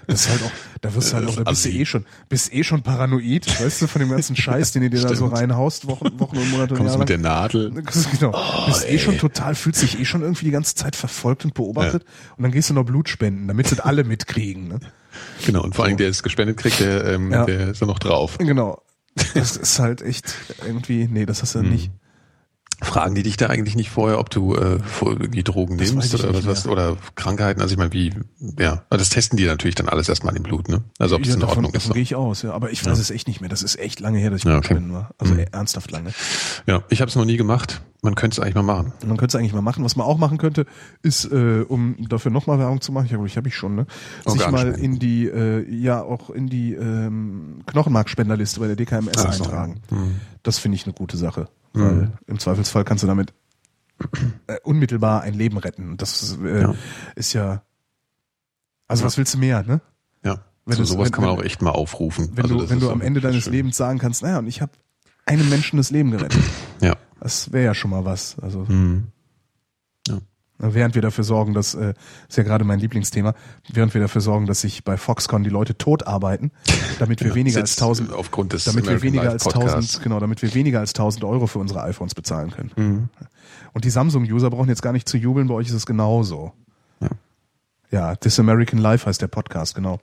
Das 0.07 0.21
ist 0.21 0.29
halt 0.29 0.43
auch, 0.43 0.51
da 0.81 0.93
wirst 0.93 1.11
du 1.11 1.15
halt 1.15 1.27
auch, 1.29 1.35
da 1.37 1.43
bist 1.43 1.63
du 1.63 1.69
eh 1.69 1.85
schon, 1.85 2.05
bist 2.27 2.53
eh 2.53 2.63
schon 2.65 2.81
paranoid, 2.81 3.47
weißt 3.61 3.83
du, 3.83 3.87
von 3.87 4.01
dem 4.01 4.09
ganzen 4.09 4.35
Scheiß, 4.35 4.73
den 4.73 4.81
du 4.81 4.89
dir 4.89 5.01
da 5.01 5.15
so 5.15 5.27
reinhaust, 5.27 5.87
Wochen, 5.87 6.19
Wochen 6.19 6.37
und 6.37 6.51
Monate 6.51 6.73
und 6.73 6.79
Kommst 6.79 6.91
Jahre 6.91 6.99
mit 6.99 7.09
der. 7.09 7.17
Nadel. 7.19 7.71
Genau. 7.71 8.65
bist 8.67 8.83
eh 8.85 8.87
ey. 8.89 8.99
schon 8.99 9.17
total, 9.17 9.55
fühlst 9.55 9.81
dich 9.81 9.99
eh 9.99 10.05
schon 10.05 10.21
irgendwie 10.21 10.45
die 10.45 10.51
ganze 10.51 10.75
Zeit 10.75 10.95
verfolgt 10.97 11.45
und 11.45 11.53
beobachtet. 11.53 12.03
Und 12.35 12.43
dann 12.43 12.51
gehst 12.51 12.69
du 12.69 12.73
noch 12.73 12.83
Blut 12.83 13.07
spenden, 13.07 13.47
damit 13.47 13.71
das 13.71 13.79
alle 13.79 14.03
mitkriegen. 14.03 14.67
Ne? 14.67 14.79
Genau, 15.45 15.63
und 15.63 15.75
vor 15.75 15.85
allem, 15.85 15.95
der 15.97 16.09
es 16.09 16.23
gespendet 16.23 16.57
kriegt, 16.57 16.81
der, 16.81 17.05
ähm, 17.05 17.31
Ja. 17.31 17.45
der 17.45 17.69
ist 17.69 17.81
da 17.81 17.85
noch 17.85 17.99
drauf. 17.99 18.37
Genau. 18.37 18.81
Das 19.33 19.55
ist 19.57 19.79
halt 19.79 20.01
echt 20.01 20.33
irgendwie, 20.65 21.07
nee, 21.09 21.25
das 21.25 21.41
hast 21.41 21.55
du 21.55 21.63
Mhm. 21.63 21.69
nicht. 21.69 21.91
Fragen 22.81 23.13
die 23.15 23.23
dich 23.23 23.35
da 23.37 23.47
eigentlich 23.47 23.75
nicht 23.75 23.89
vorher, 23.89 24.19
ob 24.19 24.29
du 24.29 24.55
äh, 24.55 24.79
die 25.29 25.43
Drogen 25.43 25.77
Das 25.77 25.91
nimmst 25.91 26.13
oder 26.15 26.33
was, 26.33 26.45
was 26.45 26.67
oder 26.67 26.95
Krankheiten? 27.15 27.61
Also 27.61 27.73
ich 27.73 27.77
meine, 27.77 27.91
wie, 27.93 28.13
ja, 28.57 28.83
das 28.89 29.09
testen 29.09 29.37
die 29.37 29.45
natürlich 29.45 29.75
dann 29.75 29.89
alles 29.89 30.07
erstmal 30.07 30.35
im 30.35 30.43
Blut, 30.43 30.69
ne? 30.69 30.83
Also 30.97 31.15
ob 31.15 31.25
Ja, 31.25 31.33
in 31.33 31.39
davon 31.39 31.55
Ordnung 31.57 31.73
davon 31.73 31.89
ist. 31.91 31.93
gehe 31.93 32.03
ich 32.03 32.15
aus, 32.15 32.41
ja. 32.41 32.51
Aber 32.53 32.71
ich 32.71 32.85
weiß 32.85 32.97
es 32.99 33.11
echt 33.11 33.27
nicht 33.27 33.41
mehr. 33.41 33.49
Das 33.49 33.63
ist 33.63 33.77
echt 33.79 33.99
lange 33.99 34.17
her, 34.19 34.29
dass 34.29 34.39
ich 34.39 34.45
Ja, 34.45 34.57
okay. 34.57 34.77
war. 34.89 35.11
Also 35.17 35.33
Mhm. 35.33 35.45
ernsthaft 35.51 35.91
lange. 35.91 36.11
Ja, 36.67 36.83
ich 36.89 37.01
habe 37.01 37.09
es 37.09 37.15
noch 37.15 37.25
nie 37.25 37.37
gemacht. 37.37 37.81
Man 38.01 38.15
könnte 38.15 38.35
es 38.35 38.39
eigentlich 38.39 38.55
mal 38.55 38.63
machen. 38.63 38.93
Man 39.05 39.17
könnte 39.17 39.35
es 39.35 39.39
eigentlich 39.39 39.51
mal 39.53 39.61
machen. 39.61 39.83
Was 39.83 39.97
man 39.97 40.07
auch 40.07 40.17
machen 40.17 40.37
könnte, 40.37 40.65
ist, 41.01 41.25
äh, 41.25 41.65
um 41.67 41.97
dafür 42.07 42.31
nochmal 42.31 42.57
Werbung 42.59 42.79
zu 42.79 42.93
machen, 42.93 43.05
ich 43.05 43.11
glaube, 43.11 43.27
ich 43.27 43.35
habe 43.35 43.49
ich 43.49 43.55
schon, 43.55 43.75
ne? 43.75 43.87
Sich 44.25 44.49
mal 44.49 44.69
in 44.69 44.99
die, 44.99 45.25
äh, 45.27 45.69
ja, 45.69 46.01
auch 46.01 46.29
in 46.29 46.47
die 46.47 46.75
ähm, 46.75 47.59
Knochenmarkspenderliste 47.65 48.61
bei 48.61 48.67
der 48.67 48.77
DKMS 48.77 49.21
so. 49.21 49.27
eintragen. 49.27 49.81
Mhm. 49.89 50.15
Das 50.43 50.59
finde 50.59 50.75
ich 50.77 50.85
eine 50.85 50.93
gute 50.93 51.17
Sache. 51.17 51.49
Weil 51.73 52.11
im 52.27 52.39
Zweifelsfall 52.39 52.83
kannst 52.83 53.03
du 53.03 53.07
damit 53.07 53.33
äh, 54.47 54.57
unmittelbar 54.63 55.21
ein 55.21 55.33
Leben 55.33 55.57
retten. 55.57 55.89
Und 55.91 56.01
das 56.01 56.37
äh, 56.43 56.61
Ja. 56.61 56.75
ist 57.15 57.33
ja. 57.33 57.61
Also 58.87 59.03
was 59.05 59.17
willst 59.17 59.33
du 59.33 59.37
mehr, 59.37 59.63
ne? 59.63 59.81
Ja. 60.23 60.39
Wenn 60.65 60.77
so 60.77 60.83
sowas 60.83 61.05
wenn- 61.05 61.11
kann 61.11 61.23
man 61.25 61.33
wenn- 61.33 61.39
auch 61.41 61.45
echt 61.45 61.61
mal 61.61 61.71
aufrufen. 61.71 62.29
Wenn 62.33 62.43
Also 62.45 62.57
du, 62.59 62.69
wenn 62.69 62.79
du 62.79 62.89
am 62.91 63.01
Ende 63.01 63.21
deines 63.21 63.43
schön. 63.43 63.53
Lebens 63.53 63.77
sagen 63.77 63.99
kannst, 63.99 64.23
naja, 64.23 64.39
und 64.39 64.47
ich 64.47 64.61
habe 64.61 64.71
einem 65.25 65.47
Menschen 65.49 65.77
das 65.77 65.91
Leben 65.91 66.11
gerettet. 66.11 66.41
Ja. 66.81 66.95
Das 67.19 67.51
wäre 67.51 67.65
ja 67.65 67.73
schon 67.75 67.91
mal 67.91 68.05
was. 68.05 68.37
Also 68.39 68.65
Mhm. 68.67 69.07
Während 70.59 70.95
wir 70.95 71.01
dafür 71.01 71.23
sorgen, 71.23 71.53
dass, 71.53 71.73
äh, 71.73 71.93
ist 72.27 72.37
ja 72.37 72.43
gerade 72.43 72.65
mein 72.65 72.79
Lieblingsthema, 72.79 73.33
während 73.71 73.93
wir 73.93 74.01
dafür 74.01 74.21
sorgen, 74.21 74.45
dass 74.45 74.61
sich 74.61 74.83
bei 74.83 74.97
Foxconn 74.97 75.43
die 75.43 75.49
Leute 75.49 75.77
tot 75.77 76.05
arbeiten, 76.05 76.51
damit 76.99 77.21
wir 77.21 77.29
Ja, 77.29 77.35
weniger 77.35 77.61
als 77.61 77.77
1000, 77.77 78.13
aufgrund 78.13 78.53
des 78.53 78.65
damit 78.65 78.83
wir 78.83 78.89
American 78.91 79.07
weniger 79.07 79.23
Life 79.23 79.33
als 79.33 79.43
Podcasts. 79.45 79.73
1000, 79.73 80.03
genau, 80.03 80.19
damit 80.19 80.41
wir 80.41 80.53
weniger 80.53 80.79
als 80.79 80.91
1000 80.91 81.23
Euro 81.23 81.47
für 81.47 81.59
unsere 81.59 81.81
iPhones 81.83 82.13
bezahlen 82.13 82.51
können. 82.51 82.71
Mhm. 82.75 83.09
Und 83.73 83.85
die 83.85 83.89
Samsung-User 83.89 84.49
brauchen 84.49 84.69
jetzt 84.69 84.81
gar 84.81 84.93
nicht 84.93 85.07
zu 85.07 85.17
jubeln, 85.17 85.47
bei 85.47 85.53
euch 85.53 85.67
ist 85.67 85.73
es 85.73 85.85
genauso. 85.85 86.51
Ja. 86.99 87.09
Ja, 87.91 88.15
This 88.15 88.39
American 88.39 88.79
Life 88.79 89.05
heißt 89.05 89.21
der 89.21 89.27
Podcast, 89.27 89.75
genau. 89.75 89.99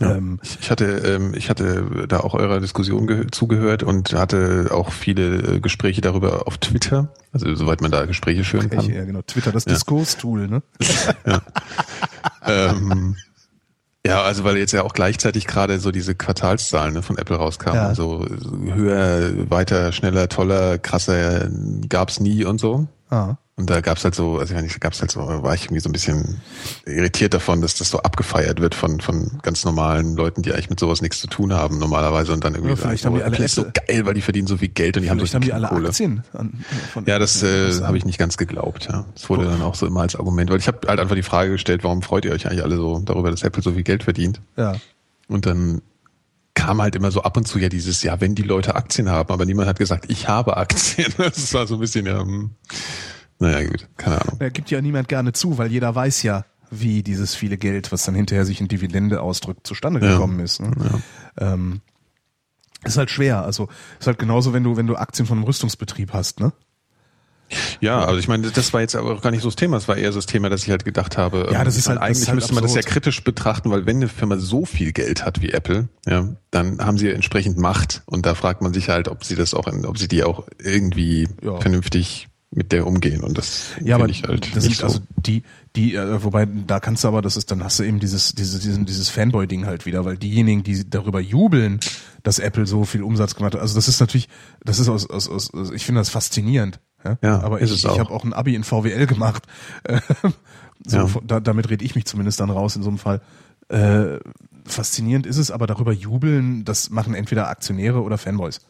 Ja. 0.00 0.14
Ähm, 0.14 0.38
Ich 0.60 0.70
hatte, 0.70 0.84
ähm, 0.84 1.34
ich 1.34 1.50
hatte 1.50 2.06
da 2.08 2.20
auch 2.20 2.34
eurer 2.34 2.60
Diskussion 2.60 3.06
ge- 3.08 3.26
zugehört 3.32 3.82
und 3.82 4.12
hatte 4.12 4.68
auch 4.70 4.92
viele 4.92 5.56
äh, 5.56 5.60
Gespräche 5.60 6.00
darüber 6.00 6.46
auf 6.46 6.58
Twitter, 6.58 7.12
also 7.32 7.52
soweit 7.56 7.80
man 7.80 7.90
da 7.90 8.06
Gespräche 8.06 8.44
führen 8.44 8.70
kann. 8.70 8.84
ja, 8.88 9.04
genau, 9.04 9.22
Twitter, 9.22 9.50
das 9.50 9.64
Ja. 9.64 9.72
Diskurstool, 9.72 10.46
ne? 10.46 10.62
ähm, 12.46 13.16
ja, 14.06 14.22
also 14.22 14.44
weil 14.44 14.56
jetzt 14.56 14.72
ja 14.72 14.82
auch 14.84 14.92
gleichzeitig 14.92 15.46
gerade 15.46 15.80
so 15.80 15.90
diese 15.90 16.14
Quartalszahlen 16.14 16.94
ne, 16.94 17.02
von 17.02 17.18
Apple 17.18 17.36
rauskamen. 17.36 17.80
Ja. 17.80 17.88
Also 17.88 18.24
höher, 18.72 19.50
weiter, 19.50 19.92
schneller, 19.92 20.28
toller, 20.28 20.78
krasser 20.78 21.48
gab's 21.88 22.20
nie 22.20 22.44
und 22.44 22.60
so. 22.60 22.86
Ah. 23.10 23.34
Und 23.58 23.68
da 23.68 23.80
gab's 23.80 24.04
halt 24.04 24.14
so, 24.14 24.38
also 24.38 24.54
ja 24.54 24.62
nicht, 24.62 24.80
gab's 24.80 25.00
halt 25.00 25.10
so, 25.10 25.18
war 25.20 25.52
ich 25.52 25.64
irgendwie 25.64 25.80
so 25.80 25.88
ein 25.88 25.92
bisschen 25.92 26.40
irritiert 26.86 27.34
davon, 27.34 27.60
dass 27.60 27.74
das 27.74 27.90
so 27.90 27.98
abgefeiert 27.98 28.60
wird 28.60 28.72
von, 28.76 29.00
von 29.00 29.40
ganz 29.42 29.64
normalen 29.64 30.14
Leuten, 30.14 30.42
die 30.42 30.52
eigentlich 30.52 30.70
mit 30.70 30.78
sowas 30.78 31.02
nichts 31.02 31.20
zu 31.20 31.26
tun 31.26 31.52
haben 31.52 31.78
normalerweise 31.78 32.32
und 32.32 32.44
dann 32.44 32.54
irgendwie 32.54 32.70
Ja, 32.70 32.76
vielleicht 32.76 33.02
sagen, 33.02 33.16
haben 33.16 33.18
die 33.18 33.24
alle 33.24 33.34
Apple 33.34 33.44
ist 33.44 33.54
so 33.56 33.64
geil, 33.64 34.06
weil 34.06 34.14
die 34.14 34.20
verdienen 34.20 34.46
so 34.46 34.58
viel 34.58 34.68
Geld 34.68 34.96
und 34.96 35.02
die 35.02 35.10
haben 35.10 35.18
so 35.18 35.26
Vielleicht 35.26 35.34
haben 35.34 35.42
viel 35.42 35.50
die 35.50 35.54
alle 35.54 35.66
Kohle. 35.66 35.88
Aktien. 35.88 36.22
An, 36.34 36.64
von, 36.92 37.04
Ja, 37.06 37.18
das 37.18 37.42
äh, 37.42 37.82
habe 37.82 37.98
ich 37.98 38.04
nicht 38.04 38.18
ganz 38.18 38.36
geglaubt. 38.36 38.86
Ja, 38.88 39.06
das 39.12 39.28
wurde 39.28 39.46
dann 39.46 39.60
auch 39.62 39.74
so 39.74 39.86
immer 39.88 40.02
als 40.02 40.14
Argument, 40.14 40.50
weil 40.52 40.58
ich 40.58 40.68
habe 40.68 40.86
halt 40.86 41.00
einfach 41.00 41.16
die 41.16 41.24
Frage 41.24 41.50
gestellt, 41.50 41.82
warum 41.82 42.00
freut 42.02 42.24
ihr 42.24 42.30
euch 42.30 42.46
eigentlich 42.46 42.62
alle 42.62 42.76
so 42.76 43.00
darüber, 43.04 43.32
dass 43.32 43.42
Apple 43.42 43.64
so 43.64 43.72
viel 43.72 43.82
Geld 43.82 44.04
verdient? 44.04 44.40
Ja. 44.56 44.76
Und 45.26 45.46
dann 45.46 45.82
kam 46.54 46.80
halt 46.80 46.94
immer 46.94 47.10
so 47.10 47.22
ab 47.22 47.36
und 47.36 47.48
zu 47.48 47.58
ja 47.58 47.68
dieses, 47.68 48.04
ja, 48.04 48.20
wenn 48.20 48.36
die 48.36 48.42
Leute 48.42 48.76
Aktien 48.76 49.08
haben, 49.08 49.32
aber 49.32 49.44
niemand 49.44 49.68
hat 49.68 49.80
gesagt, 49.80 50.04
ich 50.08 50.28
habe 50.28 50.56
Aktien. 50.56 51.12
Das 51.18 51.52
war 51.54 51.66
so 51.66 51.74
ein 51.74 51.80
bisschen, 51.80 52.06
ja, 52.06 52.20
hm, 52.20 52.50
naja, 53.38 53.68
gut, 53.68 53.88
keine 53.96 54.20
Ahnung. 54.20 54.38
Ja, 54.40 54.48
gibt 54.48 54.70
ja 54.70 54.80
niemand 54.80 55.08
gerne 55.08 55.32
zu, 55.32 55.58
weil 55.58 55.70
jeder 55.70 55.94
weiß 55.94 56.22
ja, 56.22 56.44
wie 56.70 57.02
dieses 57.02 57.34
viele 57.34 57.56
Geld, 57.56 57.92
was 57.92 58.04
dann 58.04 58.14
hinterher 58.14 58.44
sich 58.44 58.60
in 58.60 58.68
Dividende 58.68 59.20
ausdrückt, 59.22 59.66
zustande 59.66 60.04
Ja. 60.04 60.12
gekommen 60.12 60.40
ist. 60.40 60.60
Ne? 60.60 60.72
Ähm, 61.38 61.80
ist 62.84 62.96
halt 62.98 63.10
schwer. 63.10 63.42
Also 63.42 63.68
ist 63.98 64.06
halt 64.06 64.18
genauso, 64.18 64.52
wenn 64.52 64.64
du 64.64 64.76
wenn 64.76 64.86
du 64.86 64.96
Aktien 64.96 65.26
von 65.26 65.38
einem 65.38 65.44
Rüstungsbetrieb 65.44 66.12
hast, 66.12 66.40
ne? 66.40 66.52
Ja, 67.80 68.04
also 68.04 68.18
ich 68.18 68.28
meine, 68.28 68.50
das 68.50 68.74
war 68.74 68.82
jetzt 68.82 68.94
aber 68.94 69.14
auch 69.14 69.22
gar 69.22 69.30
nicht 69.30 69.40
so 69.40 69.48
das 69.48 69.56
Thema. 69.56 69.78
Es 69.78 69.88
war 69.88 69.96
eher 69.96 70.12
so 70.12 70.18
das 70.18 70.26
Thema, 70.26 70.50
dass 70.50 70.64
ich 70.64 70.70
halt 70.70 70.84
gedacht 70.84 71.16
habe, 71.16 71.48
Ja, 71.50 71.64
das 71.64 71.76
ähm, 71.76 71.78
ist 71.78 71.88
halt- 71.88 71.96
das 71.96 72.02
eigentlich 72.04 72.18
ist 72.20 72.28
halt 72.28 72.34
müsste 72.34 72.52
man 72.54 72.62
das 72.62 72.74
ja 72.74 72.80
absurd. 72.80 72.92
kritisch 72.92 73.24
betrachten, 73.24 73.70
weil 73.70 73.86
wenn 73.86 73.96
eine 73.96 74.08
Firma 74.08 74.36
so 74.36 74.66
viel 74.66 74.92
Geld 74.92 75.24
hat 75.24 75.40
wie 75.40 75.48
Apple, 75.52 75.88
ja, 76.06 76.28
dann 76.50 76.78
haben 76.84 76.98
sie 76.98 77.08
entsprechend 77.10 77.56
Macht 77.56 78.02
und 78.04 78.26
da 78.26 78.34
fragt 78.34 78.60
man 78.60 78.74
sich 78.74 78.90
halt, 78.90 79.08
ob 79.08 79.24
sie 79.24 79.34
das 79.34 79.54
auch, 79.54 79.66
ob 79.66 79.96
sie 79.96 80.08
die 80.08 80.24
auch 80.24 80.46
irgendwie 80.62 81.26
Ja. 81.42 81.58
vernünftig 81.58 82.28
mit 82.50 82.72
der 82.72 82.86
umgehen 82.86 83.22
und 83.22 83.36
das 83.36 83.72
Ja, 83.84 83.96
aber 83.96 84.06
finde 84.06 84.18
ich 84.20 84.28
halt 84.28 84.56
das 84.56 84.64
nicht 84.64 84.78
sind 84.78 84.84
also 84.86 85.00
die, 85.18 85.42
die, 85.76 85.94
äh, 85.94 86.22
wobei 86.24 86.46
da 86.46 86.80
kannst 86.80 87.04
du 87.04 87.08
aber, 87.08 87.20
das 87.20 87.36
ist, 87.36 87.50
dann 87.50 87.62
hast 87.62 87.78
du 87.78 87.82
eben 87.84 88.00
dieses, 88.00 88.34
dieses, 88.34 88.60
diesen, 88.60 88.86
dieses 88.86 89.10
Fanboy-Ding 89.10 89.66
halt 89.66 89.84
wieder, 89.84 90.04
weil 90.06 90.16
diejenigen, 90.16 90.62
die 90.62 90.88
darüber 90.88 91.20
jubeln, 91.20 91.78
dass 92.22 92.38
Apple 92.38 92.66
so 92.66 92.84
viel 92.84 93.02
Umsatz 93.02 93.34
gemacht 93.34 93.54
hat, 93.54 93.60
also 93.60 93.74
das 93.74 93.86
ist 93.88 94.00
natürlich, 94.00 94.28
das 94.64 94.78
ist 94.78 94.88
aus, 94.88 95.08
aus, 95.10 95.28
aus 95.28 95.50
ich 95.72 95.84
finde 95.84 96.00
das 96.00 96.08
faszinierend. 96.08 96.80
Ja, 97.04 97.18
Ja, 97.22 97.40
aber 97.42 97.60
ich, 97.60 97.70
ich 97.72 97.84
habe 97.86 98.10
auch 98.10 98.24
ein 98.24 98.32
Abi 98.32 98.54
in 98.54 98.64
VWL 98.64 99.06
gemacht. 99.06 99.44
Äh, 99.84 100.00
so, 100.86 100.96
Ja. 100.96 101.08
da, 101.26 101.40
damit 101.40 101.68
rede 101.68 101.84
ich 101.84 101.94
mich 101.94 102.06
zumindest 102.06 102.40
dann 102.40 102.50
raus 102.50 102.74
in 102.76 102.82
so 102.82 102.88
einem 102.88 102.98
Fall. 102.98 103.20
Äh, 103.68 104.18
faszinierend 104.64 105.26
ist 105.26 105.36
es, 105.36 105.50
aber 105.50 105.66
darüber 105.66 105.92
jubeln, 105.92 106.64
das 106.64 106.88
machen 106.90 107.14
entweder 107.14 107.48
Aktionäre 107.48 108.02
oder 108.02 108.16
Fanboys. 108.16 108.60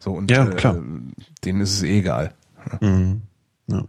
So 0.00 0.12
und 0.12 0.28
Ja, 0.30 0.48
äh, 0.48 0.54
klar. 0.56 0.76
denen 1.44 1.60
ist 1.60 1.72
es 1.72 1.82
eh 1.82 2.00
egal. 2.00 2.34
Mhm. 2.80 3.22
Ja. 3.68 3.84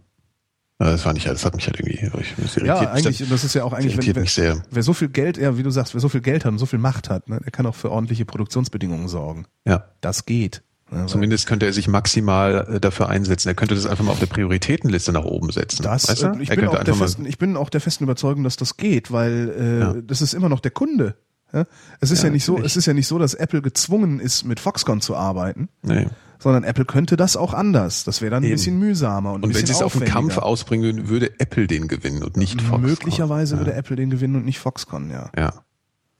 Das 0.78 1.02
fand 1.02 1.18
ich 1.18 1.26
halt, 1.26 1.36
das 1.36 1.44
hat 1.44 1.54
mich 1.54 1.66
halt 1.66 1.78
irgendwie 1.78 1.98
ich, 2.20 2.56
Ja, 2.56 2.76
irritiert 2.76 2.80
mich 2.80 2.88
eigentlich, 2.88 3.28
das 3.28 3.44
ist 3.44 3.54
ja 3.54 3.64
auch 3.64 3.74
eigentlich, 3.74 3.98
wenn, 4.14 4.22
mich 4.22 4.32
sehr. 4.32 4.62
wer 4.70 4.82
so 4.82 4.94
viel 4.94 5.08
Geld, 5.08 5.36
ja, 5.36 5.58
wie 5.58 5.62
du 5.62 5.70
sagst, 5.70 5.92
wer 5.92 6.00
so 6.00 6.08
viel 6.08 6.22
Geld 6.22 6.46
hat 6.46 6.52
und 6.52 6.58
so 6.58 6.64
viel 6.64 6.78
Macht 6.78 7.10
hat, 7.10 7.28
ne, 7.28 7.38
der 7.44 7.52
kann 7.52 7.66
auch 7.66 7.74
für 7.74 7.90
ordentliche 7.90 8.24
Produktionsbedingungen 8.24 9.06
sorgen. 9.08 9.44
Ja. 9.66 9.84
Das 10.00 10.24
geht. 10.24 10.62
Ne, 10.90 11.04
Zumindest 11.06 11.46
könnte 11.46 11.66
er 11.66 11.74
sich 11.74 11.86
maximal 11.86 12.66
äh, 12.68 12.80
dafür 12.80 13.10
einsetzen. 13.10 13.48
Er 13.48 13.54
könnte 13.54 13.74
das 13.74 13.84
einfach 13.86 14.04
mal 14.04 14.12
auf 14.12 14.20
der 14.20 14.26
Prioritätenliste 14.26 15.12
nach 15.12 15.24
oben 15.24 15.50
setzen. 15.52 15.82
Das, 15.82 16.08
weißt 16.08 16.22
du? 16.22 16.26
äh, 16.28 16.42
ich, 16.42 16.48
bin 16.48 16.66
auch 16.66 16.82
der 16.82 16.94
festen, 16.94 17.26
ich 17.26 17.36
bin 17.38 17.56
auch 17.58 17.68
der 17.68 17.82
festen 17.82 18.04
Überzeugung, 18.04 18.42
dass 18.42 18.56
das 18.56 18.78
geht, 18.78 19.12
weil 19.12 19.54
äh, 19.58 19.80
Ja. 19.80 19.94
das 20.02 20.22
ist 20.22 20.32
immer 20.32 20.48
noch 20.48 20.60
der 20.60 20.70
Kunde. 20.70 21.14
Ja? 21.52 21.66
Es 22.00 22.10
ist 22.10 22.22
ja, 22.22 22.28
Ja, 22.28 22.32
nicht 22.32 22.44
so, 22.46 22.58
es 22.58 22.76
ist 22.76 22.86
ja 22.86 22.94
nicht 22.94 23.06
so, 23.06 23.18
dass 23.18 23.34
Apple 23.34 23.60
gezwungen 23.60 24.18
ist, 24.18 24.44
mit 24.44 24.60
Foxconn 24.60 25.00
zu 25.02 25.14
arbeiten, 25.14 25.68
nee. 25.82 26.06
Sondern 26.40 26.64
Apple 26.64 26.84
könnte 26.84 27.16
das 27.16 27.36
auch 27.36 27.54
anders. 27.54 28.04
Das 28.04 28.20
wäre 28.20 28.30
dann 28.30 28.42
ein 28.42 28.46
Eben. 28.46 28.54
bisschen 28.54 28.78
mühsamer 28.78 29.32
und, 29.32 29.42
ein 29.42 29.44
Und 29.44 29.54
wenn 29.54 29.66
sie 29.66 29.72
es 29.72 29.82
auf 29.82 29.94
einen 29.94 30.06
Kampf 30.06 30.38
ausbringen 30.38 30.84
würden, 30.84 31.08
würde 31.08 31.38
Apple 31.38 31.66
den 31.66 31.86
gewinnen 31.86 32.22
und 32.24 32.36
nicht 32.36 32.60
Foxconn. 32.60 32.82
Möglicherweise 32.82 33.54
ja. 33.54 33.60
würde 33.60 33.74
Apple 33.74 33.96
den 33.96 34.10
gewinnen 34.10 34.36
und 34.36 34.44
nicht 34.44 34.58
Foxconn, 34.58 35.10
ja. 35.10 35.30
Ja. 35.36 35.52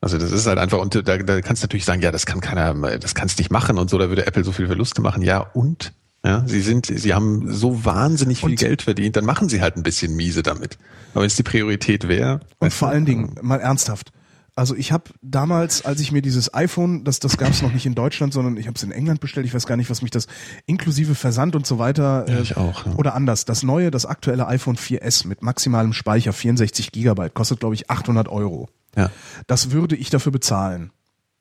Also 0.02 0.16
das 0.16 0.30
ist 0.30 0.46
halt 0.46 0.58
einfach, 0.58 0.78
und 0.78 0.94
da, 0.94 1.00
da 1.02 1.40
kannst 1.40 1.62
du 1.62 1.64
natürlich 1.66 1.84
sagen, 1.84 2.00
ja, 2.00 2.10
das 2.10 2.24
kann 2.24 2.40
keiner, 2.40 2.74
das 2.98 3.14
kannst 3.14 3.38
nicht 3.38 3.50
machen 3.50 3.76
und 3.78 3.90
so, 3.90 3.98
da 3.98 4.08
würde 4.08 4.26
Apple 4.26 4.44
so 4.44 4.52
viel 4.52 4.66
Verluste 4.66 5.02
machen. 5.02 5.22
Ja, 5.22 5.40
und? 5.40 5.92
Ja, 6.24 6.42
sie 6.46 6.60
sind, 6.60 6.86
sie 6.86 7.14
haben 7.14 7.50
so 7.50 7.84
wahnsinnig 7.84 8.40
viel 8.40 8.50
Und- 8.50 8.58
Geld 8.58 8.82
verdient, 8.82 9.16
dann 9.16 9.24
machen 9.24 9.48
sie 9.48 9.62
halt 9.62 9.76
ein 9.76 9.82
bisschen 9.82 10.14
miese 10.16 10.42
damit. 10.42 10.78
Aber 11.12 11.22
wenn 11.22 11.28
es 11.28 11.36
die 11.36 11.42
Priorität 11.42 12.08
wäre. 12.08 12.40
Und 12.58 12.72
vor 12.72 12.88
allen 12.88 13.06
Dingen, 13.06 13.36
mal 13.40 13.60
ernsthaft. 13.60 14.12
Also 14.56 14.74
ich 14.74 14.92
habe 14.92 15.04
damals, 15.22 15.84
als 15.84 16.00
ich 16.00 16.12
mir 16.12 16.22
dieses 16.22 16.52
iPhone, 16.52 17.04
das, 17.04 17.18
das 17.20 17.36
gab 17.38 17.50
es 17.50 17.62
noch 17.62 17.72
nicht 17.72 17.86
in 17.86 17.94
Deutschland, 17.94 18.32
sondern 18.32 18.56
ich 18.56 18.66
habe 18.66 18.76
es 18.76 18.82
in 18.82 18.90
England 18.92 19.20
bestellt. 19.20 19.46
Ich 19.46 19.54
weiß 19.54 19.66
gar 19.66 19.76
nicht, 19.76 19.88
was 19.90 20.02
mich 20.02 20.10
das 20.10 20.26
inklusive 20.66 21.14
Versand 21.14 21.56
und 21.56 21.66
so 21.66 21.78
weiter. 21.78 22.26
Ja, 22.28 22.40
ich 22.40 22.56
auch, 22.56 22.84
ja. 22.86 22.92
Oder 22.96 23.14
anders. 23.14 23.44
Das 23.44 23.62
neue, 23.62 23.90
das 23.90 24.06
aktuelle 24.06 24.46
iPhone 24.48 24.76
4S 24.76 25.26
mit 25.26 25.42
maximalem 25.42 25.92
Speicher 25.92 26.32
64 26.32 26.92
Gigabyte 26.92 27.32
kostet, 27.34 27.60
glaube 27.60 27.74
ich, 27.74 27.90
800 27.90 28.28
Euro. 28.28 28.68
Ja. 28.96 29.10
Das 29.46 29.70
würde 29.70 29.96
ich 29.96 30.10
dafür 30.10 30.32
bezahlen. 30.32 30.90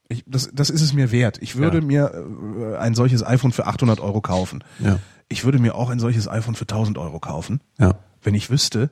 Ich, 0.07 0.23
das, 0.26 0.49
das 0.53 0.69
ist 0.69 0.81
es 0.81 0.94
mir 0.94 1.11
wert. 1.11 1.38
Ich 1.41 1.56
würde 1.56 1.80
Ja. 1.80 1.84
mir 1.84 2.26
äh, 2.73 2.77
ein 2.77 2.95
solches 2.95 3.26
iPhone 3.26 3.52
für 3.52 3.68
800 3.68 3.99
Euro 3.99 4.22
kaufen. 4.22 4.64
Ja. 4.80 4.99
Ich 5.27 5.45
würde 5.45 5.60
mir 5.60 5.76
auch 5.76 5.90
ein 5.90 5.99
solches 5.99 6.27
iPhone 6.27 6.56
für 6.56 6.64
1000 6.64 6.98
Euro 6.98 7.19
kaufen, 7.19 7.61
Ja. 7.77 7.95
wenn 8.23 8.34
ich 8.34 8.49
wüsste, 8.49 8.90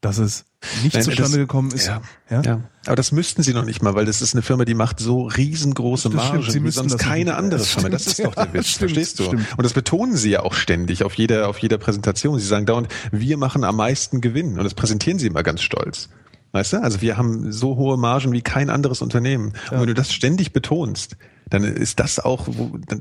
dass 0.00 0.18
es 0.18 0.44
nicht 0.82 0.94
Nein, 0.94 1.02
zustande 1.04 1.30
das- 1.30 1.38
gekommen 1.38 1.70
ist. 1.72 1.86
Ja, 1.86 2.02
Ja? 2.30 2.42
ja. 2.42 2.60
Aber 2.86 2.96
das 2.96 3.12
müssten 3.12 3.42
sie 3.42 3.54
noch 3.54 3.64
nicht 3.64 3.82
mal, 3.82 3.94
weil 3.94 4.04
das 4.04 4.20
ist 4.22 4.34
eine 4.34 4.42
Firma, 4.42 4.64
die 4.64 4.74
macht 4.74 5.00
so 5.00 5.22
riesengroße 5.22 6.08
stimmt, 6.08 6.14
Margen 6.16 6.42
sie 6.50 6.62
wie 6.62 6.70
sonst 6.70 6.92
das 6.92 7.00
keine 7.00 7.24
nicht. 7.30 7.34
andere 7.34 7.58
Das 7.60 7.68
Firma. 7.70 7.88
Das 7.88 8.02
stimmt, 8.02 8.18
ist 8.18 8.26
doch 8.26 8.34
der 8.34 8.44
ja, 8.46 8.52
Witz, 8.54 8.66
stimmt, 8.68 8.90
verstehst 8.92 9.18
du? 9.20 9.24
stimmt. 9.24 9.46
Und 9.56 9.62
das 9.64 9.72
betonen 9.72 10.16
sie 10.16 10.30
ja 10.30 10.40
auch 10.40 10.54
ständig 10.54 11.02
auf 11.02 11.14
jeder, 11.14 11.48
auf 11.48 11.58
jeder 11.58 11.78
Präsentation. 11.78 12.38
Sie 12.38 12.46
sagen 12.46 12.66
dauernd, 12.66 12.88
wir 13.10 13.36
machen 13.38 13.64
am 13.64 13.76
meisten 13.76 14.20
Gewinn. 14.20 14.58
Und 14.58 14.64
das 14.64 14.74
präsentieren 14.74 15.18
sie 15.18 15.26
immer 15.26 15.42
ganz 15.42 15.62
stolz. 15.62 16.08
Weißt 16.52 16.74
du? 16.74 16.82
Also 16.82 17.00
wir 17.00 17.16
haben 17.16 17.50
so 17.52 17.76
hohe 17.76 17.96
Margen 17.96 18.32
wie 18.32 18.42
kein 18.42 18.70
anderes 18.70 19.02
Unternehmen. 19.02 19.52
Und 19.70 19.80
wenn 19.80 19.86
du 19.88 19.94
das 19.94 20.12
ständig 20.12 20.52
betonst, 20.52 21.16
dann 21.50 21.64
ist 21.64 22.00
das 22.00 22.18
auch, 22.18 22.48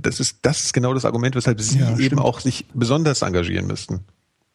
das 0.01 0.19
ist, 0.19 0.39
das 0.43 0.65
ist 0.65 0.73
genau 0.73 0.93
das 0.93 1.05
Argument, 1.05 1.35
weshalb 1.35 1.61
sie 1.61 1.80
Ja, 1.80 1.91
eben 1.91 2.01
stimmt. 2.03 2.22
auch 2.22 2.39
sich 2.39 2.65
besonders 2.73 3.22
engagieren 3.22 3.67
müssten. 3.67 4.01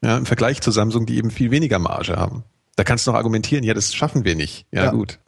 Ja, 0.02 0.16
im 0.16 0.26
Vergleich 0.26 0.60
zu 0.62 0.70
Samsung, 0.70 1.06
die 1.06 1.16
eben 1.18 1.30
viel 1.30 1.50
weniger 1.50 1.78
Marge 1.78 2.16
haben. 2.16 2.44
Da 2.76 2.84
kannst 2.84 3.06
du 3.06 3.10
noch 3.10 3.18
argumentieren, 3.18 3.64
ja, 3.64 3.74
das 3.74 3.94
schaffen 3.94 4.24
wir 4.24 4.34
nicht. 4.34 4.66
Ja, 4.72 4.84
Ja. 4.84 4.90
gut. 4.90 5.18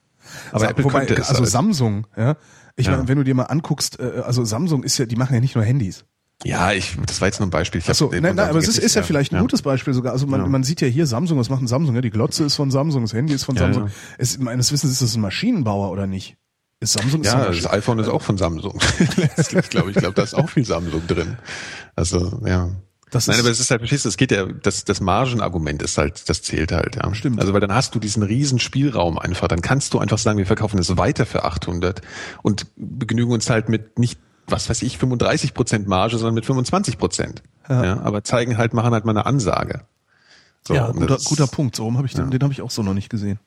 Aber 0.51 0.61
Sa- 0.61 0.71
Apple 0.71 0.85
Wobei, 0.85 1.01
könnte 1.05 1.15
es 1.21 1.29
also 1.29 1.41
halt. 1.43 1.51
Samsung, 1.51 2.07
ja. 2.17 2.37
Ich 2.77 2.87
Ja. 2.87 2.93
meine, 2.97 3.09
wenn 3.09 3.19
du 3.19 3.25
dir 3.25 3.35
mal 3.35 3.45
anguckst, 3.45 3.99
äh, 4.01 4.23
also 4.25 4.45
Samsung 4.45 4.83
ist 4.83 4.97
ja, 4.97 5.05
die 5.05 5.17
machen 5.17 5.35
ja 5.35 5.41
nicht 5.41 5.55
nur 5.55 5.65
Handys. 5.65 6.05
Ja, 6.45 6.73
ich, 6.73 6.97
das 7.07 7.21
war 7.21 7.29
jetzt 7.29 7.39
nur 7.39 7.47
ein 7.47 7.51
Beispiel. 7.51 7.81
Ich 7.81 7.89
Achso, 7.91 8.09
nein, 8.11 8.23
nein, 8.35 8.39
aber 8.41 8.59
es 8.59 8.67
ist, 8.67 8.79
ist 8.79 8.95
ja 8.97 9.03
vielleicht 9.03 9.33
ein 9.33 9.41
gutes 9.41 9.63
Beispiel 9.63 9.93
sogar. 9.95 10.13
Also 10.13 10.27
man, 10.27 10.41
Ja. 10.41 10.47
man 10.49 10.65
sieht 10.65 10.81
ja 10.81 10.89
hier 10.89 11.07
Samsung, 11.07 11.39
was 11.39 11.51
macht 11.51 11.61
ein 11.63 11.69
Samsung? 11.69 11.95
Ja, 11.95 12.01
die 12.01 12.11
Glotze 12.11 12.45
ist 12.45 12.57
von 12.57 12.71
Samsung, 12.71 13.03
das 13.03 13.13
Handy 13.13 13.35
ist 13.35 13.45
von 13.45 13.55
Ja, 13.57 13.63
Samsung. 13.63 13.87
ja. 13.89 13.93
Es, 14.19 14.39
meines 14.39 14.73
Wissens 14.73 14.93
ist 14.93 15.03
das 15.03 15.15
ein 15.15 15.21
Maschinenbauer 15.21 15.91
oder 15.91 16.07
nicht? 16.07 16.37
Ist 16.81 16.95
Samsung 16.95 17.23
Ja, 17.23 17.45
das 17.47 17.67
iPhone 17.71 17.99
ist 18.01 18.09
auch 18.09 18.23
von 18.23 18.39
Samsung. 18.39 18.81
ich 19.37 19.69
glaube, 19.71 19.91
ich 19.91 19.97
glaube, 19.97 20.15
da 20.15 20.23
ist 20.23 20.35
auch 20.35 20.49
viel 20.49 20.65
Samsung 20.65 21.07
drin. 21.07 21.37
Also, 21.95 22.41
ja. 22.45 22.71
Das 23.13 23.27
Nein, 23.29 23.39
aber 23.39 23.51
es 23.51 23.61
ist 23.61 23.71
halt, 23.71 23.81
verstehst 23.83 24.05
du, 24.07 24.09
es 24.09 24.17
geht 24.17 24.33
ja, 24.33 24.47
das, 24.47 24.85
das 24.85 25.01
Margenargument 25.01 25.83
ist 25.83 25.99
halt, 25.99 26.29
das 26.29 26.43
zählt 26.43 26.73
halt, 26.73 26.97
ja. 26.97 27.15
Stimmt. 27.15 27.41
Also, 27.41 27.53
weil 27.53 27.61
dann 27.61 27.73
hast 27.75 27.95
du 27.95 27.99
diesen 28.01 28.23
riesen 28.23 28.59
Spielraum 28.59 29.19
einfach, 29.19 29.49
dann 29.49 29.61
kannst 29.61 29.93
du 29.93 29.99
einfach 29.99 30.17
sagen, 30.19 30.39
wir 30.39 30.47
verkaufen 30.47 30.79
es 30.79 30.97
weiter 30.97 31.27
für 31.27 31.45
800 31.45 32.01
und 32.43 32.67
begnügen 32.77 33.31
uns 33.31 33.51
halt 33.51 33.69
mit 33.69 33.99
nicht, 33.99 34.19
was 34.47 34.69
weiß 34.71 34.83
ich, 34.83 34.97
35 34.99 35.53
Prozent 35.55 35.87
Marge, 35.87 36.17
sondern 36.17 36.35
mit 36.35 36.47
25 36.47 36.99
Prozent. 36.99 37.43
Ja. 37.69 38.01
aber 38.01 38.25
zeigen 38.25 38.59
halt, 38.59 38.73
machen 38.75 38.93
halt 38.93 39.05
mal 39.05 39.13
eine 39.13 39.25
Ansage. 39.25 39.83
So, 40.67 40.75
ja, 40.75 40.91
guter, 40.91 41.07
das- 41.07 41.25
guter 41.25 41.47
Punkt. 41.47 41.77
So 41.77 41.93
habe 41.95 42.07
ich 42.07 42.15
den, 42.15 42.31
den 42.31 42.43
habe 42.43 42.53
ich 42.53 42.61
auch 42.63 42.71
so 42.71 42.83
noch 42.83 42.95
nicht 42.95 43.09
gesehen. 43.11 43.39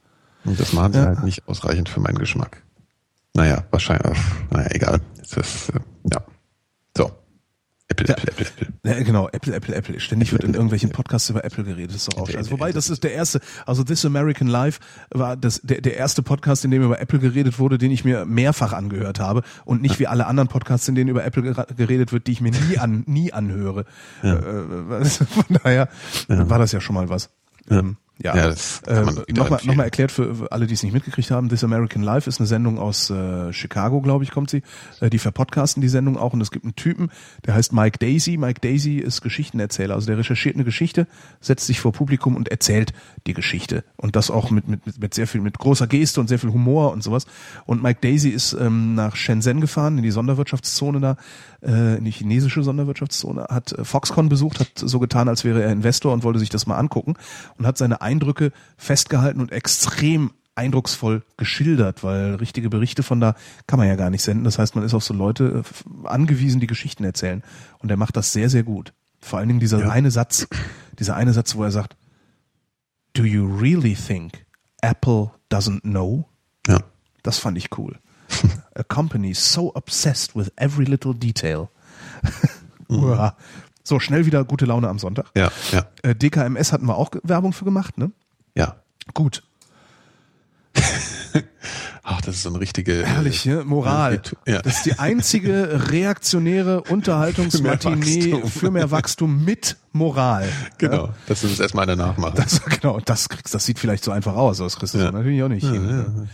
Und 0.45 0.59
das 0.59 0.73
machen 0.73 0.93
sie 0.93 0.99
Ja. 0.99 1.05
halt 1.07 1.23
nicht 1.23 1.47
ausreichend 1.47 1.89
für 1.89 1.99
meinen 1.99 2.17
Geschmack. 2.19 2.61
Naja, 3.33 3.63
wahrscheinlich, 3.71 4.17
naja, 4.51 4.67
egal. 4.71 5.01
Das 5.17 5.33
ist, 5.33 5.69
äh, 5.69 5.79
ja. 6.13 6.21
Apple, 7.87 8.09
Apple, 8.09 8.31
Apple, 8.31 8.45
Apple. 8.47 8.73
Ja, 8.83 9.03
genau, 9.03 9.29
Apple, 9.29 9.53
Apple, 9.53 9.75
Apple. 9.75 9.99
Ständig 9.99 10.31
wird 10.31 10.43
in 10.43 10.53
irgendwelchen 10.53 10.89
Podcasts 10.89 11.29
über 11.29 11.45
Apple 11.45 11.63
geredet. 11.63 11.91
Das 11.91 11.97
ist 11.97 12.07
doch 12.07 12.17
auch 12.17 12.27
Apple, 12.27 12.37
also, 12.39 12.49
Apple, 12.49 12.59
Wobei, 12.59 12.71
das 12.71 12.89
ist 12.89 13.03
der 13.03 13.13
erste, 13.13 13.41
also 13.67 13.83
This 13.83 14.05
American 14.05 14.47
Life 14.47 14.79
war 15.11 15.37
das, 15.37 15.61
der, 15.61 15.81
der 15.81 15.95
erste 15.95 16.23
Podcast, 16.23 16.65
in 16.65 16.71
dem 16.71 16.81
über 16.81 16.99
Apple 16.99 17.19
geredet 17.19 17.59
wurde, 17.59 17.77
den 17.77 17.91
ich 17.91 18.03
mir 18.03 18.25
mehrfach 18.25 18.73
angehört 18.73 19.19
habe 19.19 19.43
und 19.65 19.83
nicht 19.83 19.99
wie 19.99 20.07
alle 20.07 20.25
anderen 20.25 20.47
Podcasts, 20.47 20.87
in 20.87 20.95
denen 20.95 21.09
über 21.09 21.23
Apple 21.23 21.53
geredet 21.77 22.11
wird, 22.11 22.25
die 22.25 22.31
ich 22.31 22.41
mir 22.41 22.51
nie 22.51 22.79
an, 22.79 23.03
nie 23.05 23.31
anhöre. 23.33 23.85
Äh, 24.23 24.29
äh, 24.29 25.05
von 25.05 25.45
daher 25.63 25.87
war 26.27 26.57
das 26.57 26.71
ja 26.71 26.81
schon 26.81 26.95
mal 26.95 27.09
was. 27.09 27.29
Ähm, 27.69 27.97
ja, 28.21 28.35
Ja, 28.35 28.47
das 28.47 28.81
ähm, 28.87 29.23
wieder 29.27 29.43
nochmal 29.43 29.59
noch 29.63 29.75
mal 29.75 29.83
erklärt 29.83 30.11
für 30.11 30.47
alle, 30.51 30.67
die 30.67 30.73
es 30.73 30.83
nicht 30.83 30.93
mitgekriegt 30.93 31.31
haben, 31.31 31.49
This 31.49 31.63
American 31.63 32.01
Life 32.01 32.29
ist 32.29 32.39
eine 32.39 32.47
Sendung 32.47 32.79
aus 32.79 33.09
äh, 33.09 33.51
Chicago, 33.51 34.01
glaube 34.01 34.23
ich, 34.23 34.31
kommt 34.31 34.49
sie. 34.49 34.63
Äh, 35.01 35.09
die 35.09 35.19
verpodcasten 35.19 35.81
die 35.81 35.89
Sendung 35.89 36.17
auch 36.17 36.33
und 36.33 36.41
es 36.41 36.51
gibt 36.51 36.65
einen 36.65 36.75
Typen, 36.75 37.11
der 37.45 37.55
heißt 37.55 37.73
Mike 37.73 37.99
Daisy. 37.99 38.37
Mike 38.37 38.61
Daisy 38.61 38.97
ist 38.97 39.21
Geschichtenerzähler, 39.21 39.95
also 39.95 40.07
der 40.07 40.17
recherchiert 40.17 40.55
eine 40.55 40.63
Geschichte, 40.63 41.07
setzt 41.41 41.67
sich 41.67 41.79
vor 41.79 41.91
Publikum 41.91 42.35
und 42.35 42.49
erzählt 42.49 42.93
die 43.27 43.33
Geschichte 43.33 43.83
und 43.97 44.15
das 44.15 44.31
auch 44.31 44.49
mit 44.49 44.67
mit 44.67 44.85
mit, 44.85 44.99
mit 44.99 45.13
sehr 45.13 45.27
viel 45.27 45.41
mit 45.41 45.57
großer 45.57 45.87
Geste 45.87 46.21
und 46.21 46.27
sehr 46.27 46.39
viel 46.39 46.51
Humor 46.51 46.91
und 46.91 47.03
sowas. 47.03 47.25
Und 47.65 47.83
Mike 47.83 47.99
Daisy 48.01 48.29
ist 48.29 48.53
ähm, 48.53 48.95
nach 48.95 49.15
Shenzhen 49.15 49.61
gefahren 49.61 49.97
in 49.97 50.03
die 50.03 50.11
Sonderwirtschaftszone 50.11 50.99
da, 50.99 51.17
äh, 51.61 51.97
in 51.97 52.05
die 52.05 52.11
chinesische 52.11 52.63
Sonderwirtschaftszone, 52.63 53.47
hat 53.49 53.73
äh, 53.73 53.83
Foxconn 53.83 54.29
besucht, 54.29 54.59
hat 54.59 54.71
so 54.75 54.99
getan, 54.99 55.27
als 55.27 55.43
wäre 55.43 55.63
er 55.63 55.71
Investor 55.71 56.13
und 56.13 56.23
wollte 56.23 56.39
sich 56.39 56.49
das 56.49 56.65
mal 56.65 56.77
angucken 56.77 57.15
und 57.57 57.67
hat 57.67 57.77
seine 57.77 58.01
Eindrücke 58.05 58.51
festgehalten 58.77 59.41
und 59.41 59.51
extrem 59.51 60.31
eindrucksvoll 60.55 61.23
geschildert, 61.35 62.01
weil 62.03 62.35
richtige 62.35 62.69
Berichte 62.69 63.03
von 63.03 63.19
da 63.19 63.35
kann 63.67 63.77
man 63.77 63.89
ja 63.89 63.95
gar 63.97 64.09
nicht 64.09 64.21
senden. 64.23 64.45
Das 64.45 64.57
heißt, 64.57 64.75
man 64.75 64.85
ist 64.85 64.93
auf 64.93 65.03
so 65.03 65.13
Leute 65.13 65.63
äh, 65.65 66.07
angewiesen, 66.07 66.61
die 66.61 66.67
Geschichten 66.67 67.03
erzählen. 67.03 67.43
Und 67.79 67.91
er 67.91 67.97
macht 67.97 68.15
das 68.15 68.31
sehr, 68.31 68.49
sehr 68.49 68.63
gut. 68.63 68.93
Vor 69.19 69.39
allen 69.39 69.49
Dingen 69.49 69.59
dieser 69.59 69.79
Ja. 69.81 69.89
eine 69.89 70.11
Satz, 70.11 70.47
dieser 70.97 71.15
eine 71.17 71.33
Satz, 71.33 71.55
wo 71.55 71.63
er 71.63 71.71
sagt, 71.71 71.97
Do 73.13 73.23
you 73.23 73.45
really 73.45 73.95
think 73.95 74.45
Apple 74.81 75.31
doesn't 75.51 75.81
know? 75.81 76.25
Ja. 76.67 76.79
Das 77.23 77.37
fand 77.37 77.57
ich 77.57 77.77
cool. 77.77 77.97
A 78.75 78.83
company 78.83 79.33
so 79.33 79.73
obsessed 79.75 80.35
with 80.35 80.51
every 80.57 80.85
little 80.85 81.13
detail. 81.13 81.67
Uah. 82.89 83.35
So, 83.87 83.99
schnell 84.01 84.25
wieder 84.25 84.43
gute 84.43 84.65
Laune 84.65 84.89
am 84.89 84.99
Sonntag. 84.99 85.27
Ja, 85.35 85.49
ja, 85.71 85.85
Äh, 86.03 86.15
DKMS 86.15 86.73
hatten 86.73 86.87
wir 86.87 86.95
auch 86.97 87.11
Werbung 87.23 87.53
für 87.53 87.63
gemacht, 87.65 87.97
ne? 87.97 88.11
ja. 88.55 88.75
Gut. 89.13 89.43
Ach, 92.03 92.21
das 92.21 92.35
ist 92.35 92.43
so 92.43 92.49
eine 92.49 92.59
richtige. 92.59 93.01
äh, 93.01 93.05
Herrlich, 93.05 93.45
ne? 93.45 93.63
Moral. 93.65 94.21
Ja. 94.47 94.61
Das 94.61 94.77
ist 94.77 94.85
die 94.85 94.99
einzige 94.99 95.91
reaktionäre 95.91 96.81
Unterhaltungsmatinee 96.83 98.31
Wachstum. 98.33 98.49
für 98.51 98.71
mehr 98.71 98.91
Wachstum 98.91 99.43
mit 99.45 99.77
Moral. 99.91 100.47
Genau. 100.77 101.09
Das 101.27 101.43
ist 101.43 101.59
erstmal 101.59 101.83
einer 101.89 101.95
nachmachen. 101.95 102.35
Das, 102.35 102.63
genau, 102.81 102.99
das 102.99 103.29
kriegst, 103.29 103.53
das 103.53 103.65
sieht 103.65 103.79
vielleicht 103.79 104.03
so 104.03 104.11
einfach 104.11 104.35
aus, 104.35 104.57
das 104.57 104.77
kriegst 104.77 104.93
du 104.93 104.97
Ja. 104.99 105.05
so 105.07 105.11
natürlich 105.11 105.41
auch 105.43 105.47
nicht 105.49 105.65
hin. 105.67 106.29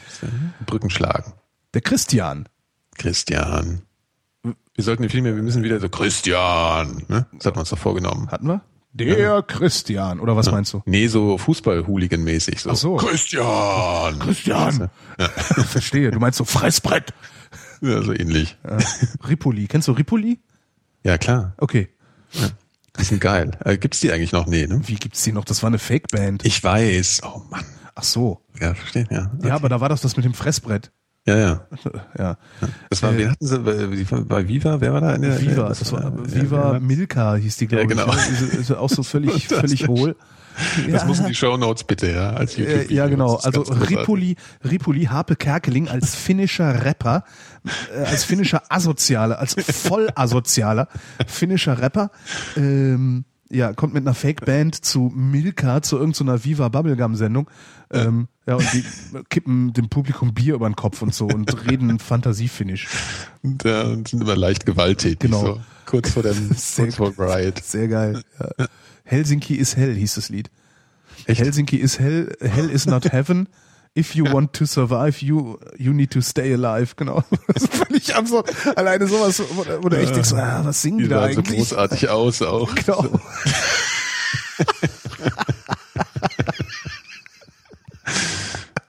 Brücken 0.65 0.89
schlagen. 0.89 1.33
Der 1.73 1.81
Christian, 1.81 2.47
Christian. 2.97 3.81
Wir 4.76 4.84
sollten 4.84 5.10
viel 5.10 5.22
mehr, 5.22 5.35
wir 5.35 5.43
müssen 5.43 5.64
wieder 5.64 5.80
so 5.80 5.89
Christian. 5.89 7.03
Ne? 7.07 7.26
Das 7.34 7.45
hatten 7.45 7.57
wir 7.57 7.61
uns 7.61 7.69
doch 7.69 7.77
vorgenommen. 7.77 8.30
hatten 8.31 8.48
wir? 8.48 8.61
Der 8.93 9.41
Christian, 9.43 10.19
oder 10.19 10.35
was 10.35 10.52
meinst 10.52 10.73
du? 10.73 10.81
Nee, 10.85 11.07
so 11.07 11.38
Fußball-Hooligan-mäßig. 11.38 12.60
So. 12.60 12.69
Ach 12.72 12.76
so. 12.76 12.95
Christian. 12.98 14.19
Christian! 14.19 14.89
Verstehe, 15.65 16.11
du 16.11 16.19
meinst 16.19 16.38
so 16.38 16.43
Fressbrett. 16.43 17.14
Ja, 17.81 18.02
so 18.02 18.11
ähnlich. 18.14 18.57
Ja. 18.65 18.77
Ripoli, 19.27 19.68
kennst 19.68 19.88
du 19.88 19.93
Ripoli? 19.93 20.39
Ja, 21.03 21.18
klar. 21.18 21.53
Okay. 21.57 21.89
Die 22.99 23.03
sind 23.03 23.22
geil. 23.22 23.52
Äh, 23.64 23.77
gibt's 23.77 24.02
die 24.02 24.11
eigentlich 24.11 24.34
noch? 24.34 24.45
Nee, 24.45 24.68
ne? 24.68 24.81
Wie 24.85 24.95
gibt's 24.95 25.23
die 25.23 25.31
noch? 25.31 25.45
Das 25.45 25.64
war 25.64 25.68
eine 25.68 25.80
Fake-Band. 25.80 26.45
Ich 26.45 26.61
weiß. 26.61 27.22
Oh 27.23 27.41
Mann. 27.49 27.64
Ach 27.95 28.03
so. 28.03 28.41
Ja, 28.60 28.73
verstehe, 28.73 29.07
ja. 29.10 29.31
Ja, 29.43 29.56
aber 29.56 29.69
da 29.69 29.80
war 29.80 29.89
das 29.89 30.02
das 30.02 30.15
mit 30.18 30.26
dem 30.26 30.34
Fressbrett. 30.34 30.91
Ja, 31.27 31.38
ja. 31.38 31.61
Ja. 32.18 32.38
Das 32.89 33.03
war, 33.03 33.14
Äh, 33.14 33.18
wen 33.18 33.31
hatten 33.31 33.45
sie, 33.45 33.60
bei 33.60 34.22
bei 34.22 34.48
Viva, 34.48 34.81
wer 34.81 34.93
war 34.93 35.02
da? 35.02 35.14
In 35.14 35.22
der, 35.22 35.39
Viva, 35.39 35.68
das 35.69 35.80
das 35.80 35.91
war, 35.93 36.03
ja, 36.03 36.11
Viva 36.15 36.73
ja. 36.73 36.80
Milka 36.80 37.35
hieß 37.35 37.57
die, 37.57 37.68
glaube 37.68 37.84
Ja, 37.84 37.88
genau. 37.88 38.11
ich. 38.14 38.30
Ist, 38.41 38.53
ist 38.56 38.72
auch 38.72 38.89
so 38.89 39.03
völlig, 39.03 39.48
völlig 39.48 39.88
hohl. 39.88 40.15
Das 40.89 41.06
müssen 41.06 41.27
die 41.27 41.35
Shownotes 41.35 41.84
bitte, 41.85 42.11
ja, 42.11 42.31
als 42.31 42.57
Äh, 42.57 42.61
YouTube-Video. 42.61 42.98
ja, 42.98 43.07
genau. 43.07 43.35
Also. 43.35 43.61
Ripoli, 43.61 44.35
Ripoli 44.69 45.03
Harpe 45.06 45.35
Kerkeling 45.35 45.88
als 45.88 46.15
finnischer 46.15 46.84
Rapper, 46.84 47.23
äh, 47.95 47.99
als 48.03 48.23
finnischer 48.26 48.64
Asozialer, 48.69 49.39
als 49.39 49.53
voll 49.53 50.10
asozialer 50.15 50.88
finnischer 51.27 51.80
Rapper, 51.81 52.10
ähm, 52.57 53.23
ja, 53.49 53.73
kommt 53.73 53.93
mit 53.93 54.03
einer 54.03 54.14
Fake-Band 54.14 54.84
zu 54.84 55.11
Milka, 55.15 55.81
zu 55.81 55.98
irgendeiner 55.98 56.43
Viva 56.43 56.68
Bubblegum-Sendung, 56.69 57.49
ähm, 57.91 58.27
ja, 58.47 58.55
und 58.55 58.73
die 58.73 58.84
kippen 59.30 59.73
dem 59.73 59.89
Publikum 59.89 60.34
Bier 60.34 60.55
über 60.55 60.69
den 60.69 60.76
Kopf 60.76 61.01
und 61.01 61.13
so 61.13 61.27
und 61.27 61.69
reden 61.69 61.99
Fantasie-Finnisch. 61.99 62.88
Und, 63.43 63.65
äh, 63.65 63.84
und 63.84 64.07
sind 64.07 64.22
immer 64.22 64.35
leicht 64.35 64.65
gewalttätig. 64.65 65.19
Genau. 65.19 65.41
So, 65.41 65.61
kurz 65.85 66.11
vor 66.11 66.23
dem, 66.23 66.51
Sehr 66.55 66.85
kurz 66.85 66.95
vor 66.95 67.13
Riot. 67.18 67.63
Sehr 67.63 67.88
geil. 67.88 68.23
Ja. 68.39 68.68
Helsinki 69.03 69.55
is 69.55 69.76
hell 69.76 69.93
hieß 69.95 70.15
das 70.15 70.30
Lied. 70.30 70.49
Helsinki 71.27 71.77
is 71.77 71.99
hell, 71.99 72.34
hell 72.39 72.69
is 72.69 72.85
not 72.85 73.11
heaven. 73.11 73.47
If 73.93 74.15
you 74.15 74.26
want 74.26 74.53
to 74.53 74.65
survive, 74.65 75.22
you, 75.22 75.59
you 75.77 75.91
need 75.91 76.11
to 76.11 76.22
stay 76.22 76.53
alive. 76.53 76.95
Genau. 76.95 77.23
Das 77.53 77.63
ist 77.63 77.73
völlig 77.73 78.15
absurd. 78.15 78.49
Alleine 78.77 79.05
sowas, 79.05 79.43
wo, 79.81 79.89
du 79.89 79.97
echt 79.97 80.15
denkst, 80.15 80.31
ah, 80.34 80.61
was 80.63 80.81
singen 80.81 80.99
die, 80.99 81.03
Die 81.03 81.09
da 81.09 81.23
sahen 81.23 81.34
so 81.34 81.39
eigentlich? 81.41 81.57
großartig 81.57 82.09
aus 82.09 82.41
auch. 82.41 82.73
Genau. 82.73 83.05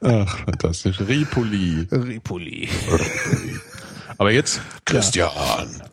Ach, 0.02 0.38
fantastisch. 0.44 1.00
Ripoli. 1.00 1.86
Ripoli. 1.90 2.68
Aber 4.18 4.30
jetzt 4.30 4.60
Christian. 4.84 5.30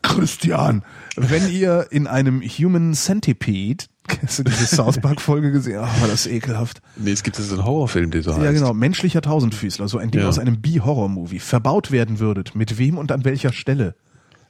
Christian, 0.02 0.84
wenn 1.16 1.48
ihr 1.50 1.86
in 1.90 2.06
einem 2.06 2.42
Human 2.42 2.94
Centipede, 2.94 3.84
hast 4.22 4.40
du 4.40 4.42
diese 4.44 4.66
South 4.66 4.98
Park 5.00 5.20
Folge 5.20 5.52
gesehen? 5.52 5.78
Ah, 5.78 5.88
war 6.00 6.08
das 6.08 6.26
ekelhaft. 6.26 6.82
Nee, 6.96 7.12
es 7.12 7.22
gibt 7.22 7.38
jetzt 7.38 7.52
einen 7.52 7.64
Horrorfilm, 7.64 8.10
der 8.10 8.22
so 8.22 8.32
heißt. 8.34 8.42
Ja, 8.44 8.52
genau. 8.52 8.74
Menschlicher 8.74 9.22
Tausendfüßler, 9.22 9.88
so 9.88 9.98
ein 9.98 10.10
Ding 10.10 10.20
Ja. 10.22 10.28
aus 10.28 10.38
einem 10.38 10.60
B-Horror-Movie, 10.60 11.38
verbaut 11.38 11.90
werden 11.90 12.18
würdet, 12.18 12.54
mit 12.54 12.78
wem 12.78 12.98
und 12.98 13.10
an 13.12 13.24
welcher 13.24 13.52
Stelle? 13.52 13.94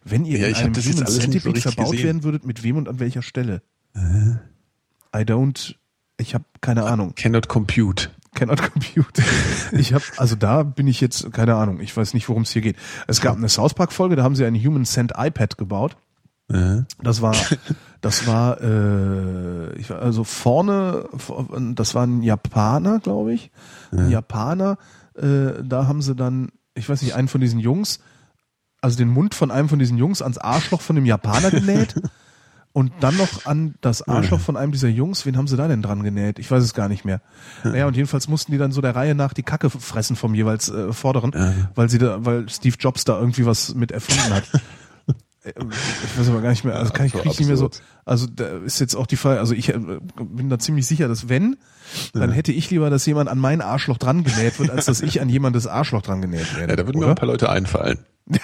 Wenn 0.05 0.25
ihr 0.25 0.39
Ja, 0.39 0.47
in 0.49 0.55
einem 0.57 0.75
Human 0.75 1.07
so 1.07 1.21
Centipede 1.21 1.55
richtig 1.55 1.63
verbaut 1.75 1.93
gesehen. 1.93 2.07
werden 2.07 2.25
würdet, 2.25 2.47
mit 2.47 2.63
wem 2.63 2.77
und 2.77 2.89
an 2.89 2.99
welcher 3.01 3.23
Stelle? 3.23 3.63
I 5.15 5.19
don't, 5.21 5.75
ich 6.19 6.35
habe 6.35 6.45
keine 6.61 6.85
Ahnung. 6.85 7.15
Cannot 7.17 7.49
compute. 7.49 8.11
Cannot 8.35 8.63
compute. 8.73 9.23
Ich 9.73 9.93
habe, 9.93 10.05
also 10.17 10.37
da 10.37 10.63
bin 10.63 10.87
ich 10.87 11.01
jetzt, 11.01 11.33
keine 11.33 11.57
Ahnung, 11.57 11.81
ich 11.81 11.97
weiß 11.97 12.15
nicht, 12.15 12.29
worum 12.29 12.43
es 12.43 12.51
hier 12.51 12.63
geht. 12.63 12.77
Es 13.07 13.21
gab 13.21 13.37
eine 13.37 13.49
South 13.49 13.75
Park-Folge, 13.75 14.17
da 14.17 14.23
haben 14.23 14.37
sie 14.37 14.45
ein 14.45 14.55
Human 14.55 14.85
Cent 14.85 15.13
iPad 15.17 15.59
gebaut. 15.59 15.97
Äh, 16.49 16.83
Das 17.03 17.23
war, 17.23 17.35
das 18.01 18.27
war, 18.27 18.61
äh, 18.61 19.75
ich, 19.79 19.91
war- 19.91 20.01
also 20.01 20.25
vorne, 20.25 21.05
das 21.75 21.95
war 21.95 22.07
ein 22.07 22.23
Japaner, 22.23 23.01
glaube 23.01 23.33
ich. 23.35 23.51
Ein 23.93 24.11
Japaner, 24.11 24.79
äh, 25.17 25.63
da 25.65 25.87
haben 25.89 26.01
sie 26.03 26.15
dann, 26.15 26.51
ich 26.75 26.89
weiß 26.89 27.03
nicht, 27.03 27.15
einen 27.15 27.29
von 27.29 27.41
diesen 27.41 27.59
Jungs, 27.61 27.99
also 28.81 28.97
den 28.97 29.09
Mund 29.09 29.35
von 29.35 29.51
einem 29.51 29.69
von 29.69 29.79
diesen 29.79 29.99
Jungs 29.99 30.23
ans 30.23 30.39
Arschloch 30.39 30.81
von 30.81 30.97
dem 30.97 31.05
Japaner 31.05 31.51
genäht. 31.51 31.95
Und 32.73 32.93
dann 33.01 33.17
noch 33.17 33.47
an 33.47 33.75
das 33.81 34.07
Arschloch 34.07 34.39
von 34.41 34.57
einem 34.57 34.71
dieser 34.71 34.89
Jungs, 34.89 35.27
wen 35.27 35.37
haben 35.37 35.49
sie 35.49 35.57
da 35.57 35.67
denn 35.67 35.83
dran 35.83 36.05
genäht? 36.05 36.39
Ich 36.39 36.49
weiß 36.51 36.63
es 36.63 36.73
gar 36.73 36.89
nicht 36.89 37.05
mehr. 37.05 37.21
Naja, 37.65 37.87
und 37.87 37.97
jedenfalls 37.97 38.29
mussten 38.29 38.53
die 38.53 38.59
dann 38.59 38.71
so 38.71 38.81
der 38.81 38.95
Reihe 38.95 39.17
nach 39.17 39.33
die 39.33 39.43
Kacke 39.43 39.71
fressen 39.71 40.15
vom 40.15 40.35
jeweils 40.37 40.69
äh, 40.69 40.93
Vorderen, 40.93 41.33
weil 41.75 41.91
sie 41.91 41.99
da, 41.99 42.25
weil 42.25 42.49
Steve 42.49 42.77
Jobs 42.79 43.05
da 43.05 43.19
irgendwie 43.19 43.45
was 43.45 43.75
mit 43.75 43.91
erfunden 43.91 44.35
hat. 44.35 44.45
Äh, 45.43 45.55
Ich 45.59 46.19
weiß 46.19 46.29
aber 46.29 46.43
gar 46.43 46.51
nicht 46.51 46.65
mehr, 46.65 46.77
also 46.77 46.93
kann 46.93 47.07
ich, 47.07 47.13
krieg 47.15 47.25
ich 47.25 47.39
nicht 47.39 47.49
mehr 47.49 47.57
so, 47.57 47.71
also 48.05 48.27
da 48.27 48.59
ist 48.59 48.79
jetzt 48.79 48.95
auch 48.95 49.07
die 49.07 49.17
Frage, 49.17 49.41
also 49.41 49.55
ich 49.55 49.71
äh, 49.71 49.79
bin 50.19 50.51
da 50.51 50.59
ziemlich 50.59 50.87
sicher, 50.87 51.09
dass 51.09 51.31
wenn, 51.31 51.57
dann 52.13 52.31
hätte 52.31 52.53
ich 52.53 52.69
lieber, 52.69 52.91
dass 52.91 53.07
jemand 53.07 53.31
an 53.31 53.39
mein 53.39 53.63
Arschloch 53.63 53.97
dran 53.97 54.23
genäht 54.23 54.59
wird, 54.59 54.69
als 54.69 54.85
dass 54.85 55.01
ich 55.01 55.23
an 55.23 55.31
jemandes 55.31 55.67
Arschloch 55.67 56.03
dran 56.03 56.21
genäht 56.21 56.55
werde. 56.59 56.73
ja, 56.73 56.77
da 56.77 56.87
würden 56.87 56.99
mir 56.99 57.07
oder? 57.07 57.15
ein 57.15 57.17
paar 57.17 57.27
Leute 57.29 57.49
einfallen. 57.49 58.01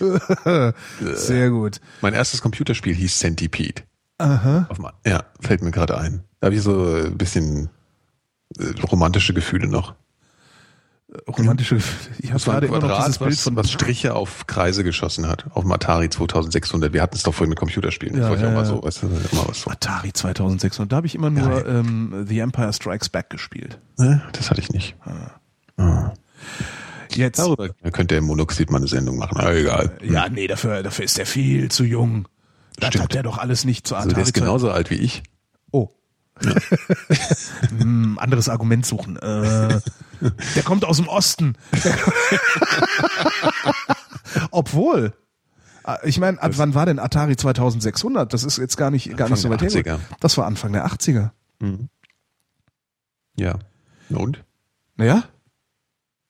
Sehr 1.00 1.50
gut. 1.50 1.80
Mein 2.00 2.14
erstes 2.14 2.40
Computerspiel 2.42 2.94
hieß 2.94 3.18
Centipede. 3.18 3.82
Aha. 4.18 4.68
Ja, 5.06 5.24
fällt 5.40 5.62
mir 5.62 5.70
gerade 5.70 5.98
ein. 5.98 6.24
Da 6.40 6.46
habe 6.46 6.56
ich 6.56 6.62
so 6.62 6.94
ein 6.94 7.16
bisschen 7.16 7.70
äh, 8.58 8.80
romantische 8.82 9.34
Gefühle 9.34 9.68
noch. 9.68 9.94
Romantische 11.26 11.76
Gefühle. 11.76 12.16
Ich 12.18 12.32
habe 12.32 12.42
gerade 12.42 12.66
ein 12.66 12.68
immer 12.68 12.80
noch 12.80 12.88
Quadrat, 12.88 13.06
dieses 13.06 13.18
Bild 13.18 13.32
was, 13.32 13.40
von 13.40 13.56
was 13.56 13.70
Striche 13.70 14.14
auf 14.14 14.46
Kreise 14.46 14.84
geschossen 14.84 15.26
hat. 15.26 15.46
Auf 15.54 15.62
dem 15.62 15.72
Atari 15.72 16.10
2600. 16.10 16.92
Wir 16.92 17.00
hatten 17.00 17.16
es 17.16 17.22
doch 17.22 17.32
vorhin 17.32 17.48
mit 17.48 17.58
Computerspielen. 17.58 18.20
Ja, 18.20 18.28
das 18.28 18.40
ja, 18.40 18.48
auch 18.48 18.52
mal 18.52 18.58
ja. 18.58 18.64
so, 18.66 18.82
weißt 18.82 19.02
du, 19.02 19.06
immer 19.06 19.48
was 19.48 19.62
so. 19.62 19.70
Atari 19.70 20.12
2600. 20.12 20.92
Da 20.92 20.96
habe 20.96 21.06
ich 21.06 21.14
immer 21.14 21.30
nur 21.30 21.66
ähm, 21.66 22.26
The 22.28 22.40
Empire 22.40 22.72
Strikes 22.72 23.08
Back 23.08 23.30
gespielt. 23.30 23.78
Ne? 23.96 24.22
Das 24.32 24.50
hatte 24.50 24.60
ich 24.60 24.70
nicht. 24.70 24.96
Jetzt. 27.18 27.38
Darüber 27.38 27.68
könnte 27.92 28.14
der 28.14 28.22
Monoxid 28.22 28.70
mal 28.70 28.78
eine 28.78 28.86
Sendung 28.86 29.16
machen. 29.18 29.36
Aber 29.38 29.54
egal. 29.54 29.98
Ja, 30.02 30.28
nee, 30.28 30.46
dafür, 30.46 30.82
dafür 30.82 31.04
ist 31.04 31.18
er 31.18 31.26
viel 31.26 31.70
zu 31.70 31.84
jung. 31.84 32.28
Das 32.78 32.90
Stimmt. 32.90 33.04
hat 33.04 33.14
er 33.16 33.22
doch 33.24 33.38
alles 33.38 33.64
nicht 33.64 33.86
zu 33.88 33.96
Also 33.96 34.08
Atari. 34.10 34.14
der 34.14 34.22
ist 34.24 34.34
genauso 34.34 34.70
alt 34.70 34.90
wie 34.90 34.94
ich. 34.96 35.22
Oh. 35.72 35.88
hm, 37.78 38.16
anderes 38.20 38.48
Argument 38.48 38.86
suchen. 38.86 39.16
Äh, 39.16 39.80
der 40.54 40.62
kommt 40.64 40.84
aus 40.84 40.98
dem 40.98 41.08
Osten. 41.08 41.56
Obwohl. 44.50 45.14
äh, 45.84 45.96
Ich 46.08 46.18
meine, 46.20 46.40
ab 46.40 46.52
wann 46.56 46.74
war 46.74 46.86
denn 46.86 46.98
Atari 46.98 47.36
2600? 47.36 48.32
Das 48.32 48.44
ist 48.44 48.58
jetzt 48.58 48.76
gar 48.76 48.90
nicht, 48.90 49.16
gar 49.16 49.28
nicht 49.28 49.40
so 49.40 49.50
weit 49.50 49.62
her. 49.62 49.70
80er. 49.70 49.98
Das 50.20 50.36
war 50.38 50.46
Anfang 50.46 50.72
der 50.72 50.86
80er. 50.86 51.30
Ja. 53.36 53.58
Na 54.08 54.18
Und? 54.18 54.44
Naja, 54.96 55.24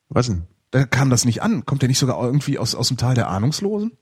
Was 0.08 0.26
denn? 0.26 0.46
Da 0.70 0.84
kam 0.84 1.10
das 1.10 1.24
nicht 1.24 1.42
an. 1.42 1.64
Kommt 1.64 1.82
der 1.82 1.88
nicht 1.88 1.98
sogar 1.98 2.22
irgendwie 2.22 2.58
aus, 2.58 2.74
aus 2.74 2.88
dem 2.88 2.96
Tal 2.96 3.14
der 3.14 3.28
Ahnungslosen? 3.28 3.92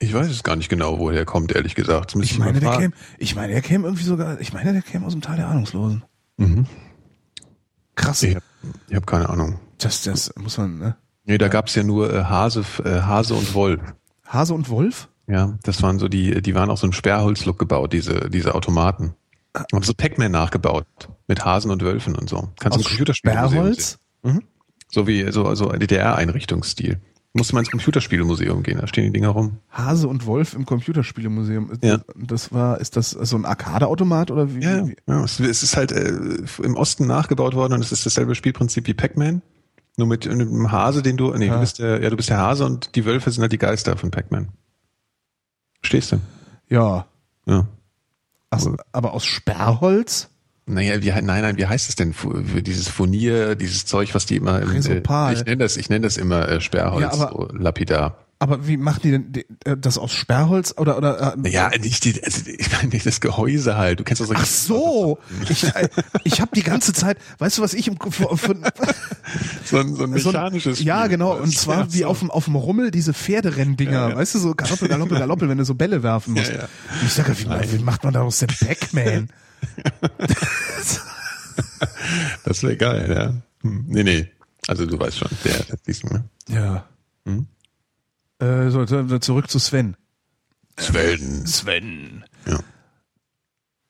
Ich 0.00 0.14
weiß 0.14 0.30
es 0.30 0.44
gar 0.44 0.56
nicht 0.56 0.68
genau, 0.68 0.98
woher 0.98 1.18
er 1.18 1.24
kommt, 1.24 1.52
ehrlich 1.52 1.74
gesagt. 1.74 2.14
Ich 2.14 2.38
meine, 2.38 2.60
der 2.60 2.76
käme, 2.76 2.94
ich 3.18 3.34
meine, 3.34 3.52
der 3.52 3.62
käme 3.62 3.84
irgendwie 3.84 4.04
sogar, 4.04 4.40
ich 4.40 4.52
meine, 4.52 4.72
der 4.72 4.82
käme 4.82 5.04
aus 5.04 5.12
dem 5.12 5.22
Tal 5.22 5.36
der 5.36 5.48
Ahnungslosen. 5.48 6.04
Krass. 7.96 8.22
Ich 8.22 8.36
habe 8.36 8.44
hab 8.94 9.06
keine 9.06 9.28
Ahnung. 9.28 9.58
Das, 9.78 10.02
das 10.02 10.32
muss 10.36 10.56
man, 10.58 10.78
ne? 10.78 10.96
Nee, 11.24 11.38
da 11.38 11.48
gab's 11.48 11.74
ja 11.74 11.82
nur 11.82 12.12
äh, 12.12 12.24
Hase, 12.24 12.64
äh, 12.84 13.00
Hase 13.02 13.34
und 13.34 13.54
Wolf. 13.54 13.80
Hase 14.26 14.54
und 14.54 14.68
Wolf? 14.68 15.08
Ja, 15.26 15.58
das 15.62 15.82
waren 15.82 15.98
so 15.98 16.08
die, 16.08 16.40
die 16.40 16.54
waren 16.54 16.70
auch 16.70 16.78
so 16.78 16.86
im 16.86 16.92
Sperrholzlook 16.92 17.58
gebaut, 17.58 17.92
diese, 17.92 18.30
diese 18.30 18.54
Automaten. 18.54 19.14
Haben 19.54 19.82
so 19.82 19.92
Pac-Man 19.94 20.30
nachgebaut. 20.30 20.86
Mit 21.26 21.44
Hasen 21.44 21.70
und 21.70 21.82
Wölfen 21.82 22.14
und 22.14 22.28
so. 22.28 22.48
Kannst 22.60 22.78
du 22.78 22.84
Computerspielmuseum 22.84 23.50
Sperrholz? 23.50 23.98
sehen. 24.22 24.44
So 24.90 25.06
wie, 25.06 25.30
so, 25.32 25.54
so 25.54 25.70
DDR-Einrichtungsstil. 25.70 27.00
Musst 27.34 27.50
du 27.50 27.54
mal 27.54 27.60
ins 27.60 27.70
Computerspielmuseum 27.70 28.62
gehen, 28.62 28.78
da 28.80 28.86
stehen 28.86 29.04
die 29.04 29.12
Dinger 29.12 29.28
rum. 29.28 29.58
Hase 29.70 30.08
und 30.08 30.24
Wolf 30.26 30.54
im 30.54 30.64
Computerspielemuseum. 30.64 31.72
Ja. 31.82 32.00
Das 32.16 32.52
war, 32.52 32.80
ist 32.80 32.96
das 32.96 33.10
so 33.10 33.36
ein 33.36 33.44
Arcade-Automat 33.44 34.30
oder 34.30 34.54
wie? 34.54 34.62
Ja, 34.62 34.88
ja 35.06 35.24
es, 35.24 35.38
ist 35.38 35.76
halt 35.76 35.92
äh, 35.92 36.12
im 36.62 36.74
Osten 36.74 37.06
nachgebaut 37.06 37.54
worden 37.54 37.74
und 37.74 37.80
es 37.80 37.92
ist 37.92 38.06
dasselbe 38.06 38.34
Spielprinzip 38.34 38.86
wie 38.86 38.94
Pac-Man. 38.94 39.42
Nur 39.98 40.06
mit 40.06 40.26
einem 40.26 40.72
Hase, 40.72 41.02
den 41.02 41.16
du, 41.16 41.34
nee, 41.34 41.46
Ja. 41.46 41.54
du 41.54 41.60
bist 41.60 41.78
der, 41.80 42.02
ja, 42.02 42.08
du 42.08 42.16
bist 42.16 42.30
der 42.30 42.38
Hase 42.38 42.64
und 42.64 42.94
die 42.94 43.04
Wölfe 43.04 43.30
sind 43.30 43.42
halt 43.42 43.52
die 43.52 43.58
Geister 43.58 43.96
von 43.96 44.10
Pac-Man. 44.10 44.48
Verstehst 45.80 46.12
du? 46.12 46.20
Ja. 46.68 47.06
Ja. 47.46 47.66
Ach, 48.50 48.66
aber 48.92 49.12
aus 49.12 49.26
Sperrholz? 49.26 50.30
Naja, 50.68 51.02
wie, 51.02 51.08
nein, 51.10 51.24
nein, 51.42 51.56
wie 51.56 51.66
heißt 51.66 51.88
es 51.88 51.96
denn? 51.96 52.12
Für 52.14 52.62
dieses 52.62 52.88
Furnier, 52.88 53.54
dieses 53.54 53.86
Zeug, 53.86 54.14
was 54.14 54.26
die 54.26 54.36
immer 54.36 54.60
im, 54.62 54.70
Resopal. 54.70 55.32
äh, 55.34 55.38
ich 55.38 55.44
nenne 55.44 55.56
das, 55.58 55.76
ich 55.76 55.88
nenne 55.88 56.02
das 56.06 56.16
immer 56.16 56.48
äh, 56.48 56.60
Sperrholz, 56.60 57.02
Ja, 57.02 57.12
aber- 57.12 57.48
lapidar. 57.58 58.18
Aber 58.40 58.68
wie 58.68 58.76
machen 58.76 59.00
die 59.02 59.10
denn 59.10 59.32
die, 59.32 59.46
äh, 59.64 59.76
das 59.76 59.98
aus 59.98 60.12
Sperrholz 60.12 60.72
oder 60.76 60.96
oder? 60.96 61.34
Äh, 61.42 61.48
Ja, 61.50 61.70
nicht 61.70 62.04
die, 62.04 62.22
also 62.22 62.42
ich 62.46 62.70
meine 62.70 62.90
nicht 62.90 63.04
das 63.04 63.20
Gehäuse 63.20 63.76
halt. 63.76 63.98
Du 63.98 64.04
kennst 64.04 64.24
so 64.24 64.32
Ach 64.32 64.46
so, 64.46 65.18
ich, 65.48 65.64
äh, 65.74 65.88
ich 66.22 66.40
habe 66.40 66.52
die 66.54 66.62
ganze 66.62 66.92
Zeit, 66.92 67.18
weißt 67.38 67.58
du, 67.58 67.62
was 67.62 67.74
ich 67.74 67.88
im 67.88 67.98
Kopf 67.98 68.14
von, 68.14 68.64
so 69.64 69.78
ein, 69.78 69.92
so 69.96 70.04
ein 70.04 70.12
so 70.18 70.28
ein- 70.28 70.34
mechanisches 70.34 70.80
Ja, 70.84 71.08
genau, 71.08 71.32
und 71.36 71.52
Das- 71.52 71.62
zwar 71.62 71.78
ja, 71.80 71.92
wie 71.94 72.04
auf 72.04 72.20
dem 72.20 72.30
auf 72.30 72.44
dem 72.44 72.54
Rummel 72.54 72.92
diese 72.92 73.12
Pferderenndinger, 73.12 73.90
Ja, 73.92 74.08
ja. 74.10 74.16
weißt 74.16 74.36
du, 74.36 74.38
so 74.38 74.54
Galoppel, 74.54 74.86
Galoppel, 74.86 75.18
Galoppel, 75.18 75.48
wenn 75.48 75.58
du 75.58 75.64
so 75.64 75.74
Bälle 75.74 76.04
werfen 76.04 76.34
musst. 76.34 76.46
Ja, 76.52 76.58
ja. 76.58 76.68
Und 77.00 77.06
ich 77.06 77.12
sage, 77.12 77.36
wie, 77.36 77.72
wie 77.78 77.82
macht 77.82 78.04
man 78.04 78.14
daraus 78.14 78.38
denn 78.38 78.50
Pac-Man? 78.50 79.30
Das 82.44 82.62
wäre 82.62 82.76
geil, 82.76 83.12
ja. 83.14 83.34
Hm. 83.62 83.84
Nee, 83.88 84.02
nee. 84.04 84.28
Also 84.66 84.86
du 84.86 84.98
weißt 84.98 85.18
schon, 85.18 85.28
der, 85.44 85.76
diesen, 85.86 86.10
ne? 86.10 86.24
Ja. 86.48 86.86
Hm? 87.26 87.46
Äh, 88.38 88.70
so, 88.70 88.84
zurück 89.18 89.50
zu 89.50 89.58
Sven. 89.58 89.96
Sven. 90.78 91.46
Sven. 91.46 92.24
Ja. 92.46 92.60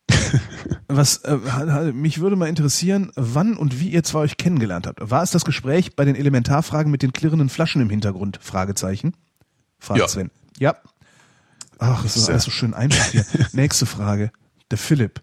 Was 0.88 1.18
äh, 1.18 1.92
mich 1.92 2.20
würde 2.20 2.36
mal 2.36 2.48
interessieren, 2.48 3.12
wann 3.14 3.56
und 3.56 3.78
wie 3.78 3.90
ihr 3.90 4.02
zwei 4.02 4.20
euch 4.20 4.36
kennengelernt 4.36 4.86
habt. 4.86 4.98
War 5.02 5.22
es 5.22 5.30
das 5.30 5.44
Gespräch 5.44 5.94
bei 5.96 6.04
den 6.04 6.16
Elementarfragen 6.16 6.90
mit 6.90 7.02
den 7.02 7.12
klirrenden 7.12 7.48
Flaschen 7.50 7.82
im 7.82 7.90
Hintergrund? 7.90 8.38
Fragezeichen. 8.42 9.14
Fragt 9.78 10.00
Ja. 10.00 10.08
Sven. 10.08 10.30
Ja. 10.58 10.76
Ach, 11.78 12.04
es 12.04 12.16
ist 12.16 12.28
alles 12.28 12.44
so 12.44 12.50
schön 12.50 12.74
einfach 12.74 13.04
hier. 13.12 13.24
Nächste 13.52 13.86
Frage. 13.86 14.32
Der 14.70 14.78
Philipp. 14.78 15.20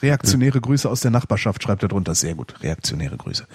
Ja? 0.00 0.08
Reaktionäre 0.08 0.60
Grüße 0.60 0.88
aus 0.88 1.00
der 1.00 1.10
Nachbarschaft 1.10 1.62
schreibt 1.62 1.82
er 1.82 1.88
drunter. 1.88 2.14
Sehr 2.14 2.34
gut. 2.34 2.54
Reaktionäre 2.62 3.16
Grüße. 3.16 3.46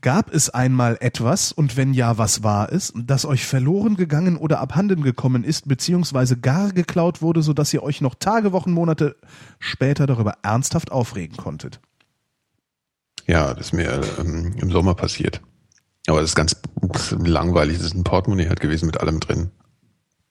Gab 0.00 0.32
es 0.32 0.48
einmal 0.50 0.96
etwas, 1.00 1.50
und 1.50 1.76
wenn 1.76 1.92
ja, 1.92 2.18
was 2.18 2.44
war 2.44 2.72
es, 2.72 2.92
das 2.94 3.24
euch 3.24 3.44
verloren 3.44 3.96
gegangen 3.96 4.36
oder 4.36 4.60
abhanden 4.60 5.02
gekommen 5.02 5.42
ist, 5.42 5.66
beziehungsweise 5.66 6.36
gar 6.38 6.70
geklaut 6.72 7.20
wurde, 7.20 7.42
sodass 7.42 7.74
ihr 7.74 7.82
euch 7.82 8.00
noch 8.00 8.14
Tage, 8.14 8.52
Wochen, 8.52 8.70
Monate 8.70 9.16
später 9.58 10.06
darüber 10.06 10.34
ernsthaft 10.42 10.92
aufregen 10.92 11.36
konntet? 11.36 11.80
Ja, 13.26 13.52
das 13.54 13.66
ist 13.66 13.72
mir 13.72 14.00
ähm, 14.20 14.54
im 14.56 14.70
Sommer 14.70 14.94
passiert. 14.94 15.40
Aber 16.06 16.20
das 16.20 16.30
ist 16.30 16.36
ganz 16.36 16.56
langweilig. 17.10 17.78
Das 17.78 17.86
ist 17.88 17.94
ein 17.94 18.04
Portemonnaie 18.04 18.48
halt 18.48 18.60
gewesen 18.60 18.86
mit 18.86 19.00
allem 19.00 19.18
drin. 19.20 19.50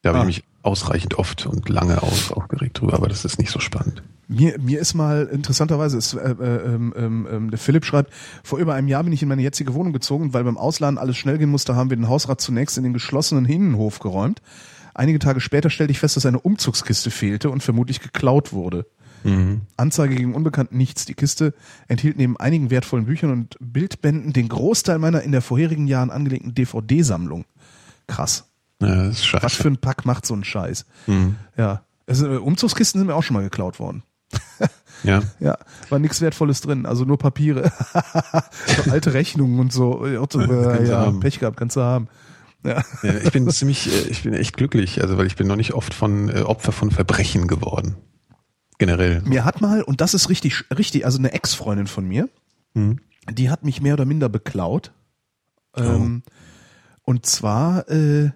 Da 0.02 0.10
habe 0.10 0.20
Ah. 0.20 0.22
ich 0.22 0.28
mich 0.28 0.44
ausreichend 0.64 1.16
oft 1.20 1.46
und 1.46 1.68
lange 1.68 2.02
aus 2.02 2.32
aufgeregt 2.32 2.80
drüber, 2.80 2.94
aber 2.94 3.10
das 3.10 3.26
ist 3.26 3.38
nicht 3.38 3.52
so 3.52 3.60
spannend. 3.60 4.02
Mir, 4.28 4.60
mir 4.60 4.80
ist 4.80 4.94
mal 4.94 5.30
interessanterweise, 5.32 5.98
ist, 5.98 6.14
äh, 6.14 6.32
äh, 6.32 6.76
ähm, 6.76 7.48
der 7.50 7.58
Philipp 7.58 7.86
schreibt, 7.86 8.12
vor 8.44 8.60
über 8.60 8.74
einem 8.74 8.90
Jahr 8.90 9.04
bin 9.04 9.14
ich 9.14 9.22
in 9.22 9.30
meine 9.30 9.42
jetzige 9.42 9.74
Wohnung 9.74 9.94
gezogen, 9.94 10.34
weil 10.34 10.44
beim 10.44 10.58
Ausladen 10.58 10.98
alles 10.98 11.18
schnell 11.18 11.38
gehen 11.38 11.50
musste, 11.50 11.76
haben 11.76 11.90
wir 11.90 11.98
den 11.98 12.10
Hausrat 12.10 12.42
zunächst 12.42 12.78
in 12.78 12.84
den 12.84 12.94
geschlossenen 12.94 13.46
Innenhof 13.46 14.00
geräumt. 14.00 14.42
Einige 14.94 15.20
Tage 15.20 15.40
später 15.40 15.70
stellte 15.70 15.92
ich 15.92 16.00
fest, 16.00 16.18
dass 16.18 16.26
eine 16.26 16.40
Umzugskiste 16.40 17.12
fehlte 17.12 17.50
und 17.50 17.64
vermutlich 17.64 18.02
geklaut 18.02 18.52
wurde. 18.52 18.86
Anzeige 19.78 20.16
gegen 20.16 20.36
Unbekannt 20.36 20.72
nichts. 20.72 21.06
Die 21.06 21.14
Kiste 21.14 21.54
enthielt 21.88 22.18
neben 22.18 22.38
einigen 22.38 22.70
wertvollen 22.70 23.06
Büchern 23.06 23.32
und 23.32 23.58
Bildbänden 23.60 24.34
den 24.34 24.48
Großteil 24.48 25.00
meiner 25.00 25.22
in 25.22 25.32
der 25.32 25.42
vorherigen 25.42 25.88
Jahren 25.88 26.12
angelegten 26.12 26.54
DVD-Sammlung. 26.54 27.46
Krass. 28.08 28.46
Ja, 28.82 29.08
das 29.08 29.18
ist 29.18 29.26
scheiße. 29.26 29.44
Was 29.44 29.54
für 29.54 29.68
ein 29.68 29.78
Pack 29.78 30.06
macht 30.06 30.26
so 30.26 30.34
ein 30.34 30.44
Scheiß? 30.44 30.86
Ja. 31.58 31.84
Also, 32.06 32.28
äh, 32.32 32.38
Umzugskisten 32.38 33.00
sind 33.00 33.08
mir 33.08 33.16
auch 33.16 33.24
schon 33.24 33.34
mal 33.34 33.44
geklaut 33.44 33.80
worden. 33.80 34.04
Ja. 35.04 35.22
Ja, 35.40 35.58
war 35.90 36.00
nichts 36.00 36.22
Wertvolles 36.22 36.62
drin, 36.62 36.86
also 36.86 37.06
nur 37.06 37.18
Papiere. 37.20 37.72
so 38.84 38.92
alte 38.92 39.14
Rechnungen 39.14 39.60
und 39.60 39.72
so. 39.72 40.06
Ja. 40.06 41.12
Pech 41.12 41.40
gehabt, 41.40 41.58
kannst 41.58 41.76
du 41.76 41.82
haben. 41.82 42.08
Ja. 42.66 42.84
ja. 43.04 43.14
Ich 43.24 43.32
bin 43.32 43.50
ziemlich, 43.52 43.88
äh, 43.88 44.10
ich 44.10 44.24
bin 44.24 44.34
echt 44.34 44.58
glücklich, 44.58 45.02
also 45.02 45.18
weil 45.18 45.28
ich 45.28 45.36
bin 45.36 45.48
noch 45.48 45.56
nicht 45.56 45.74
oft 45.74 45.94
von 45.94 46.30
äh, 46.30 46.42
Opfer 46.42 46.72
von 46.72 46.90
Verbrechen 46.92 47.48
geworden. 47.48 47.96
Generell. 48.80 49.22
Mir 49.26 49.46
hat 49.46 49.62
mal, 49.62 49.82
und 49.84 50.02
das 50.02 50.14
ist 50.14 50.30
richtig, 50.30 50.66
richtig, 50.76 51.06
also 51.06 51.20
eine 51.20 51.32
Ex-Freundin 51.32 51.88
von 51.88 52.08
mir, 52.08 52.30
Mhm. 52.74 53.00
die 53.32 53.50
hat 53.50 53.64
mich 53.64 53.82
mehr 53.82 53.94
oder 53.94 54.06
minder 54.06 54.30
beklaut. 54.30 54.92
Ähm, 55.76 56.24
und 57.04 57.26
zwar 57.26 57.88
äh, 57.90 58.32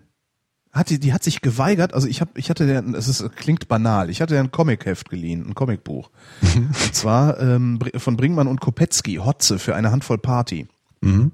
hat 0.71 0.89
die, 0.89 0.99
die 0.99 1.13
hat 1.13 1.23
sich 1.23 1.41
geweigert, 1.41 1.93
also 1.93 2.07
ich 2.07 2.21
habe, 2.21 2.31
ich 2.35 2.49
hatte 2.49 2.65
der, 2.65 2.83
es 2.95 3.07
ist, 3.07 3.35
klingt 3.35 3.67
banal, 3.67 4.09
ich 4.09 4.21
hatte 4.21 4.35
ja 4.35 4.41
ein 4.41 4.51
Comicheft 4.51 5.09
geliehen, 5.09 5.45
ein 5.47 5.55
Comicbuch. 5.55 6.09
und 6.55 6.95
zwar 6.95 7.39
ähm, 7.39 7.79
von 7.97 8.17
Bringmann 8.17 8.47
und 8.47 8.61
Kopetzky, 8.61 9.15
Hotze 9.15 9.59
für 9.59 9.75
eine 9.75 9.91
Handvoll 9.91 10.17
Party. 10.17 10.67
Mhm. 11.01 11.31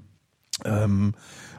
ähm, 0.64 1.14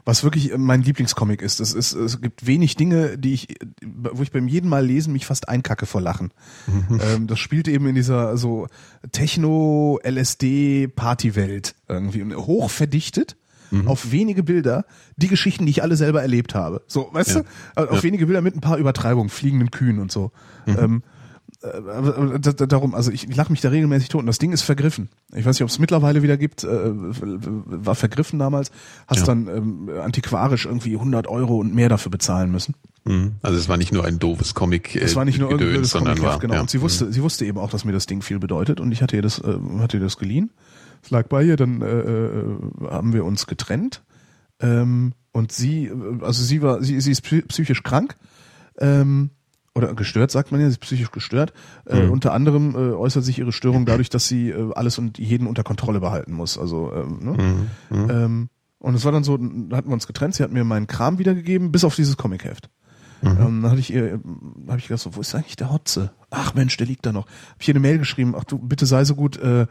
was 0.09 0.23
wirklich 0.23 0.51
mein 0.57 0.81
Lieblingscomic 0.81 1.43
ist. 1.43 1.59
Es, 1.59 1.73
ist. 1.73 1.93
es 1.93 2.19
gibt 2.19 2.47
wenig 2.47 2.75
Dinge, 2.75 3.15
die 3.17 3.33
ich, 3.33 3.47
wo 3.83 4.23
ich 4.23 4.31
beim 4.31 4.47
jeden 4.47 4.67
Mal 4.67 4.83
lesen 4.83 5.13
mich 5.13 5.27
fast 5.27 5.47
einkacke 5.47 5.85
vor 5.85 6.01
Lachen. 6.01 6.31
Ähm, 6.99 7.27
das 7.27 7.37
spielt 7.37 7.67
eben 7.67 7.85
in 7.85 7.93
dieser 7.93 8.35
so 8.37 8.65
Techno-LSD-Partywelt 9.11 11.75
irgendwie 11.87 12.33
hoch 12.33 12.71
verdichtet. 12.71 13.37
Auf 13.85 14.11
wenige 14.11 14.43
Bilder, 14.43 14.85
die 15.17 15.27
Geschichten, 15.27 15.65
die 15.65 15.71
ich 15.71 15.83
alle 15.83 15.95
selber 15.95 16.21
erlebt 16.21 16.55
habe. 16.55 16.81
So, 16.87 17.09
weißt 17.11 17.35
Ja. 17.35 17.41
du? 17.41 17.47
Also 17.75 17.91
Auf 17.91 18.03
wenige 18.03 18.25
Bilder 18.25 18.41
mit 18.41 18.55
ein 18.55 18.61
paar 18.61 18.77
Übertreibungen, 18.77 19.29
fliegenden 19.29 19.69
Kühen 19.71 19.99
und 19.99 20.11
so. 20.11 20.31
Ähm, 20.65 21.03
äh, 21.61 22.39
da, 22.39 22.51
darum, 22.53 22.95
also 22.95 23.11
ich, 23.11 23.29
ich 23.29 23.35
lache 23.35 23.51
mich 23.51 23.59
da 23.61 23.69
regelmäßig 23.69 24.09
tot 24.09 24.21
und 24.21 24.27
das 24.27 24.37
Ding 24.37 24.51
ist 24.53 24.61
vergriffen. 24.61 25.09
Ich 25.35 25.45
weiß 25.45 25.55
nicht, 25.57 25.63
ob 25.63 25.69
es 25.69 25.77
mittlerweile 25.79 26.23
wieder 26.23 26.37
gibt, 26.37 26.63
äh, 26.63 26.67
war 26.69 27.95
vergriffen 27.95 28.39
damals, 28.39 28.71
hast 29.07 29.19
Ja. 29.19 29.25
dann 29.25 29.47
ähm, 29.47 29.89
antiquarisch 30.01 30.65
irgendwie 30.65 30.93
100 30.95 31.27
Euro 31.27 31.57
und 31.57 31.73
mehr 31.75 31.89
dafür 31.89 32.11
bezahlen 32.11 32.51
müssen. 32.51 32.75
Mhm. 33.05 33.33
Also 33.41 33.57
es 33.57 33.67
war 33.69 33.77
nicht 33.77 33.91
nur 33.91 34.05
ein 34.05 34.19
doofes 34.19 34.53
Comic, 34.53 34.95
äh, 34.95 34.99
Es 34.99 35.15
war 35.15 35.25
nicht 35.25 35.39
nur 35.39 35.49
das 35.57 35.89
sondern 35.89 36.15
Comic-Heft, 36.15 36.23
war, 36.23 36.39
genau. 36.39 36.53
ja. 36.55 36.61
Und 36.61 36.69
sie 36.69 36.81
wusste, 36.81 37.11
sie 37.11 37.21
wusste 37.23 37.45
eben 37.45 37.57
auch, 37.57 37.69
dass 37.69 37.83
mir 37.85 37.91
das 37.93 38.05
Ding 38.05 38.21
viel 38.21 38.39
bedeutet 38.39 38.79
und 38.79 38.91
ich 38.91 39.01
hatte 39.01 39.15
ihr 39.15 39.21
das, 39.21 39.39
äh, 39.39 39.53
hatte 39.79 39.97
ihr 39.97 40.03
das 40.03 40.17
geliehen. 40.17 40.51
Es 41.01 41.09
lag 41.11 41.27
bei 41.27 41.43
ihr, 41.43 41.55
dann 41.55 41.81
äh, 41.81 41.85
äh, 41.99 42.57
haben 42.89 43.13
wir 43.13 43.25
uns 43.25 43.47
getrennt. 43.47 44.03
Ähm, 44.59 45.13
und 45.31 45.51
sie, 45.51 45.85
äh, 45.85 45.93
also 46.21 46.43
sie 46.43 46.61
war, 46.61 46.81
sie, 46.83 46.99
sie 47.01 47.11
ist 47.11 47.23
psy- 47.25 47.45
psychisch 47.47 47.83
krank. 47.83 48.17
Ähm, 48.79 49.31
oder 49.75 49.93
gestört, 49.93 50.31
sagt 50.31 50.51
man 50.51 50.59
ja, 50.59 50.67
sie 50.67 50.71
ist 50.73 50.79
psychisch 50.81 51.11
gestört. 51.11 51.53
Äh, 51.85 52.05
Mhm. 52.05 52.11
unter 52.11 52.33
anderem 52.33 52.75
äh, 52.75 52.93
äußert 52.93 53.23
sich 53.23 53.39
ihre 53.39 53.51
Störung 53.51 53.85
dadurch, 53.85 54.09
dass 54.09 54.27
sie 54.27 54.49
äh, 54.49 54.73
alles 54.73 54.97
und 54.97 55.17
jeden 55.19 55.47
unter 55.47 55.63
Kontrolle 55.63 55.99
behalten 55.99 56.33
muss. 56.33 56.57
Also, 56.57 56.91
ähm, 56.93 57.19
ne? 57.21 57.67
Mhm. 57.89 58.09
Ähm, 58.09 58.49
und 58.79 58.95
es 58.95 59.05
war 59.05 59.11
dann 59.11 59.23
so, 59.23 59.37
da 59.37 59.77
hatten 59.77 59.89
wir 59.89 59.93
uns 59.93 60.07
getrennt, 60.07 60.35
sie 60.35 60.43
hat 60.43 60.51
mir 60.51 60.63
meinen 60.63 60.87
Kram 60.87 61.19
wiedergegeben, 61.19 61.71
bis 61.71 61.83
auf 61.83 61.95
dieses 61.95 62.17
Comicheft. 62.17 62.69
Mhm. 63.21 63.27
Ähm, 63.29 63.61
dann 63.61 63.71
hatte 63.71 63.79
ich 63.81 63.93
ihr, 63.93 64.19
habe 64.67 64.79
ich 64.79 64.87
gedacht, 64.87 65.01
so, 65.03 65.15
wo 65.15 65.21
ist 65.21 65.35
eigentlich 65.35 65.57
der 65.57 65.71
Hotze? 65.71 66.11
Ach 66.29 66.53
Mensch, 66.55 66.75
der 66.77 66.87
liegt 66.87 67.05
da 67.05 67.11
noch. 67.11 67.25
Hab 67.27 67.57
ich 67.61 67.67
ihr 67.67 67.73
eine 67.73 67.81
Mail 67.81 67.99
geschrieben, 67.99 68.33
ach 68.37 68.45
du, 68.45 68.57
bitte 68.57 68.85
sei 68.85 69.03
so 69.05 69.15
gut, 69.15 69.37
äh, 69.37 69.67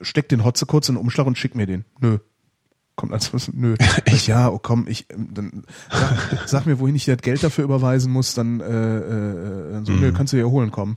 steck 0.00 0.28
den 0.28 0.44
Hotze 0.44 0.66
kurz 0.66 0.88
in 0.88 0.94
den 0.94 1.00
Umschlag 1.00 1.26
und 1.26 1.36
schick 1.38 1.54
mir 1.54 1.66
den. 1.66 1.84
Nö. 2.00 2.18
Kommt 2.96 3.12
als 3.12 3.32
was, 3.34 3.52
nö. 3.52 3.74
Ich, 4.06 4.26
ja, 4.26 4.48
oh 4.50 4.58
komm, 4.58 4.86
ich, 4.88 5.06
ähm, 5.10 5.28
dann 5.34 5.64
sag, 5.90 6.42
sag 6.48 6.66
mir, 6.66 6.78
wohin 6.78 6.94
ich 6.94 7.04
das 7.04 7.18
Geld 7.18 7.42
dafür 7.42 7.64
überweisen 7.64 8.10
muss, 8.12 8.34
dann, 8.34 8.60
äh, 8.60 8.64
äh, 8.98 9.72
dann 9.72 9.84
so, 9.84 9.92
nö, 9.92 10.12
kannst 10.12 10.32
du 10.32 10.38
ja 10.38 10.44
holen 10.46 10.70
kommen. 10.70 10.96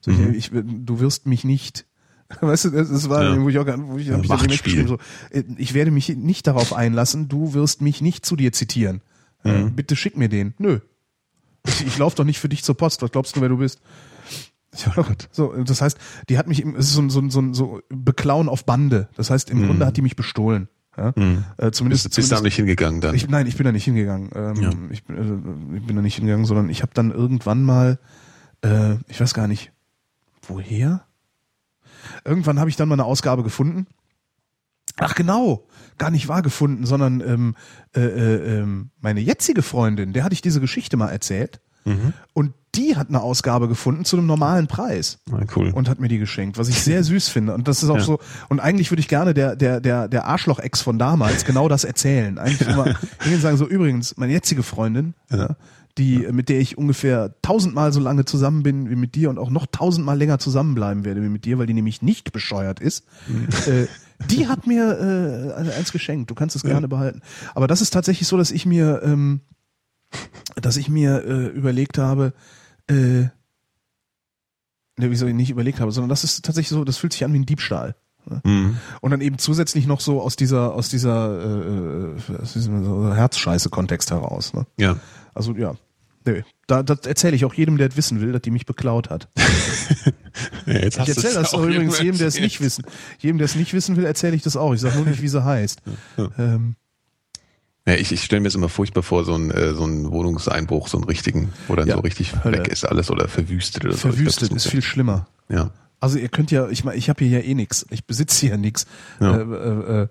So, 0.00 0.10
ich, 0.10 0.20
ich, 0.20 0.50
du 0.52 1.00
wirst 1.00 1.26
mich 1.26 1.44
nicht, 1.44 1.86
weißt 2.40 2.66
du, 2.66 2.70
das, 2.70 3.08
war, 3.08 3.24
Ja. 3.24 3.40
wo 3.42 3.48
ich 3.48 3.58
auch, 3.58 3.64
gar- 3.64 3.78
wo 3.88 3.96
ich, 3.96 4.10
hab 4.10 4.22
ich 4.22 4.28
dann 4.28 4.46
geschrieben, 4.48 4.86
so, 4.86 4.98
äh, 5.30 5.44
ich 5.56 5.72
werde 5.72 5.90
mich 5.90 6.10
nicht 6.10 6.46
darauf 6.46 6.74
einlassen, 6.74 7.28
du 7.28 7.54
wirst 7.54 7.80
mich 7.80 8.02
nicht 8.02 8.26
zu 8.26 8.36
dir 8.36 8.52
zitieren. 8.52 9.00
Äh, 9.44 9.64
bitte 9.64 9.94
schick 9.96 10.16
mir 10.16 10.28
den. 10.28 10.54
Nö. 10.58 10.80
Ich, 11.66 11.86
ich 11.86 11.96
laufe 11.98 12.16
doch 12.16 12.24
nicht 12.24 12.38
für 12.38 12.48
dich 12.50 12.62
zur 12.64 12.76
Post. 12.76 13.00
Was 13.02 13.10
glaubst 13.12 13.36
du, 13.36 13.40
wer 13.40 13.48
du 13.48 13.56
bist? 13.58 13.80
Ja, 14.76 15.04
so, 15.30 15.52
das 15.62 15.80
heißt, 15.80 15.98
die 16.28 16.36
hat 16.38 16.48
mich, 16.48 16.60
im- 16.62 16.74
es 16.76 16.86
ist 16.86 16.94
so, 16.94 17.02
ein- 17.02 17.10
so, 17.10 17.22
so, 17.30 17.52
so 17.52 17.80
beklauen 17.88 18.48
auf 18.48 18.64
Bande. 18.64 19.08
Das 19.16 19.30
heißt, 19.30 19.50
im 19.50 19.66
Grunde 19.66 19.86
hat 19.86 19.96
die 19.96 20.02
mich 20.02 20.16
bestohlen. 20.16 20.68
Ja? 20.96 21.12
Äh, 21.58 21.70
zumindest, 21.72 22.04
Bist, 22.04 22.16
bist 22.16 22.30
du 22.30 22.36
da 22.36 22.40
nicht 22.40 22.56
hingegangen 22.56 23.00
dann? 23.00 23.14
ich, 23.14 23.28
nein, 23.28 23.46
ich 23.46 23.56
bin 23.56 23.64
da 23.64 23.72
nicht 23.72 23.84
hingegangen. 23.84 24.30
Ähm, 24.34 24.54
Ja. 24.62 24.70
ich, 24.90 25.04
bin, 25.04 25.16
äh, 25.72 25.76
ich 25.78 25.86
bin 25.86 25.96
da 25.96 26.02
nicht 26.02 26.16
hingegangen, 26.16 26.44
sondern 26.46 26.68
ich 26.68 26.82
habe 26.82 26.92
dann 26.94 27.10
irgendwann 27.10 27.62
mal, 27.64 27.98
äh, 28.62 28.94
ich 29.08 29.20
weiß 29.20 29.34
gar 29.34 29.48
nicht, 29.48 29.72
woher? 30.46 31.04
Irgendwann 32.24 32.58
habe 32.60 32.70
ich 32.70 32.76
dann 32.76 32.88
mal 32.88 32.94
eine 32.94 33.04
Ausgabe 33.04 33.42
gefunden. 33.42 33.86
Ach 34.96 35.14
genau, 35.14 35.66
gar 35.98 36.10
nicht 36.10 36.28
wahr 36.28 36.42
gefunden, 36.42 36.86
sondern 36.86 37.20
ähm, 37.20 37.56
äh, 37.96 38.00
äh, 38.00 38.58
ähm, 38.60 38.90
meine 39.00 39.20
jetzige 39.20 39.62
Freundin, 39.62 40.12
der 40.12 40.22
hatte 40.22 40.34
ich 40.34 40.42
diese 40.42 40.60
Geschichte 40.60 40.96
mal 40.96 41.08
erzählt. 41.10 41.60
Und 42.32 42.54
die 42.74 42.96
hat 42.96 43.08
eine 43.08 43.20
Ausgabe 43.20 43.68
gefunden 43.68 44.04
zu 44.04 44.16
einem 44.16 44.26
normalen 44.26 44.66
Preis 44.66 45.18
Ah, 45.32 45.40
cool. 45.56 45.70
und 45.74 45.88
hat 45.88 46.00
mir 46.00 46.08
die 46.08 46.18
geschenkt, 46.18 46.58
was 46.58 46.68
ich 46.68 46.82
sehr 46.82 47.02
süß 47.04 47.28
finde. 47.28 47.54
Und 47.54 47.68
das 47.68 47.82
ist 47.82 47.90
auch 47.90 47.96
Ja. 47.98 48.02
so, 48.02 48.18
und 48.48 48.60
eigentlich 48.60 48.90
würde 48.90 49.00
ich 49.00 49.08
gerne 49.08 49.34
der, 49.34 49.56
der, 49.56 49.80
der, 49.80 50.08
der 50.08 50.26
Arschloch-Ex 50.26 50.82
von 50.82 50.98
damals 50.98 51.44
genau 51.44 51.68
das 51.68 51.84
erzählen. 51.84 52.38
Eigentlich 52.38 52.68
immer 52.68 52.84
hingehen 53.20 53.40
sagen, 53.40 53.56
so 53.56 53.66
übrigens, 53.66 54.16
meine 54.16 54.32
jetzige 54.32 54.62
Freundin, 54.62 55.14
ja. 55.30 55.56
die, 55.98 56.26
mit 56.32 56.48
der 56.48 56.58
ich 56.60 56.76
ungefähr 56.76 57.34
tausendmal 57.42 57.92
so 57.92 58.00
lange 58.00 58.24
zusammen 58.24 58.62
bin 58.62 58.90
wie 58.90 58.96
mit 58.96 59.14
dir 59.14 59.30
und 59.30 59.38
auch 59.38 59.50
noch 59.50 59.66
tausendmal 59.66 60.18
länger 60.18 60.38
zusammenbleiben 60.38 61.04
werde 61.04 61.22
wie 61.22 61.28
mit 61.28 61.44
dir, 61.44 61.58
weil 61.58 61.66
die 61.66 61.74
nämlich 61.74 62.02
nicht 62.02 62.32
bescheuert 62.32 62.80
ist, 62.80 63.04
äh, 63.68 63.86
die 64.30 64.46
hat 64.48 64.66
mir 64.66 65.54
äh, 65.68 65.70
eins 65.78 65.92
geschenkt. 65.92 66.30
Du 66.30 66.34
kannst 66.34 66.56
es 66.56 66.62
gerne 66.62 66.88
behalten. 66.88 67.20
Aber 67.54 67.66
das 67.66 67.80
ist 67.80 67.90
tatsächlich 67.90 68.26
so, 68.28 68.36
dass 68.36 68.50
ich 68.52 68.64
mir, 68.66 69.02
ähm, 69.04 69.40
dass 70.60 70.76
ich 70.76 70.88
mir 70.88 71.24
äh, 71.24 71.46
überlegt 71.48 71.98
habe, 71.98 72.32
äh, 72.88 73.28
ne, 74.96 75.10
wieso 75.10 75.26
ich 75.26 75.34
nicht 75.34 75.50
überlegt 75.50 75.80
habe, 75.80 75.92
sondern 75.92 76.08
das 76.08 76.24
ist 76.24 76.44
tatsächlich 76.44 76.70
so, 76.70 76.84
das 76.84 76.96
fühlt 76.96 77.12
sich 77.12 77.24
an 77.24 77.32
wie 77.32 77.38
ein 77.38 77.46
Diebstahl. 77.46 77.94
ne? 78.26 78.40
Mhm. 78.44 78.78
Und 79.00 79.10
dann 79.10 79.20
eben 79.20 79.38
zusätzlich 79.38 79.86
noch 79.86 80.00
so 80.00 80.20
aus 80.20 80.36
dieser, 80.36 80.74
aus 80.74 80.88
dieser, 80.88 82.14
äh, 82.16 82.40
aus 82.40 82.52
diesem 82.52 82.84
so 82.84 83.14
Herzscheiße-Kontext 83.14 84.10
heraus. 84.10 84.54
Ne? 84.54 84.66
Ja. 84.76 84.96
Also 85.34 85.54
ja, 85.54 85.74
nö. 86.24 86.42
Da, 86.66 86.82
das 86.82 87.00
erzähle 87.00 87.36
ich 87.36 87.44
auch 87.44 87.54
jedem, 87.54 87.76
der 87.76 87.88
es 87.88 87.96
wissen 87.96 88.20
will, 88.20 88.32
dass 88.32 88.42
die 88.42 88.50
mich 88.50 88.64
beklaut 88.64 89.10
hat. 89.10 89.28
ja 90.66 90.74
Ich 90.76 90.96
erzähle 90.96 91.34
das 91.34 91.52
auch 91.52 91.62
übrigens 91.62 92.00
jedem, 92.00 92.18
der 92.18 92.28
es 92.28 92.40
nicht 92.40 92.60
wissen. 92.60 92.84
Jedem, 93.18 93.38
der 93.38 93.44
es 93.44 93.54
nicht 93.54 93.74
wissen 93.74 93.96
will, 93.96 94.04
erzähle 94.04 94.34
ich 94.34 94.42
das 94.42 94.56
auch. 94.56 94.72
Ich 94.72 94.80
sage 94.80 94.96
nur 94.96 95.06
nicht, 95.06 95.20
wie 95.20 95.28
sie 95.28 95.44
heißt. 95.44 95.82
Ähm, 96.38 96.76
Ja, 97.86 97.94
ich, 97.94 98.12
ich 98.12 98.22
stelle 98.24 98.40
mir 98.40 98.48
das 98.48 98.54
immer 98.54 98.70
furchtbar 98.70 99.02
vor, 99.02 99.24
so 99.24 99.34
ein, 99.34 99.50
äh, 99.50 99.74
so 99.74 99.84
ein 99.84 100.10
Wohnungseinbruch, 100.10 100.88
so 100.88 100.96
einen 100.96 101.04
richtigen, 101.04 101.52
wo 101.68 101.76
dann 101.76 101.86
Ja, 101.86 101.94
so 101.96 102.00
richtig 102.00 102.32
Hölle. 102.42 102.58
weg 102.58 102.68
ist 102.68 102.84
alles 102.84 103.10
oder 103.10 103.28
verwüstet 103.28 103.84
oder 103.84 103.92
so. 103.92 103.98
verwüstet 104.08 104.48
glaub, 104.48 104.56
ist 104.56 104.64
das 104.66 104.70
viel 104.72 104.82
schlimmer. 104.82 105.26
ja. 105.48 105.70
Also 106.00 106.18
ihr 106.18 106.28
könnt 106.28 106.50
ja, 106.50 106.68
ich 106.68 106.84
meine, 106.84 106.98
ich 106.98 107.08
habe 107.08 107.24
hier 107.24 107.40
ja 107.40 107.44
eh 107.46 107.54
nix. 107.54 107.86
Ich 107.88 108.04
besitze 108.04 108.44
hier 108.46 108.58
nix. 108.58 108.84
Ja. 109.20 109.36
Äh, 109.38 109.40
äh, 109.42 110.02
äh, 110.02 110.08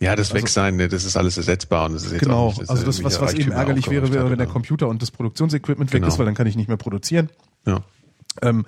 Ja, 0.00 0.16
das 0.16 0.32
Wegsein, 0.32 0.76
ne, 0.76 0.88
das 0.88 1.04
ist 1.04 1.14
alles 1.18 1.36
ersetzbar 1.36 1.86
und 1.86 1.92
das 1.92 2.04
ist 2.04 2.12
jetzt 2.12 2.22
Genau, 2.22 2.48
nicht, 2.48 2.70
also 2.70 2.84
das, 2.86 3.04
was, 3.04 3.20
was 3.20 3.34
eben 3.34 3.52
ärgerlich 3.52 3.90
wäre, 3.90 4.10
wäre, 4.14 4.30
wenn 4.30 4.38
der 4.38 4.46
oder- 4.46 4.52
Computer 4.54 4.88
und 4.88 5.02
das 5.02 5.10
Produktionsequipment 5.10 5.92
weg 5.92 6.00
Genau. 6.00 6.10
ist, 6.10 6.18
weil 6.18 6.24
dann 6.24 6.34
kann 6.34 6.46
ich 6.46 6.56
nicht 6.56 6.68
mehr 6.68 6.78
produzieren. 6.78 7.28
Ja. 7.66 7.82
Ähm, 8.40 8.64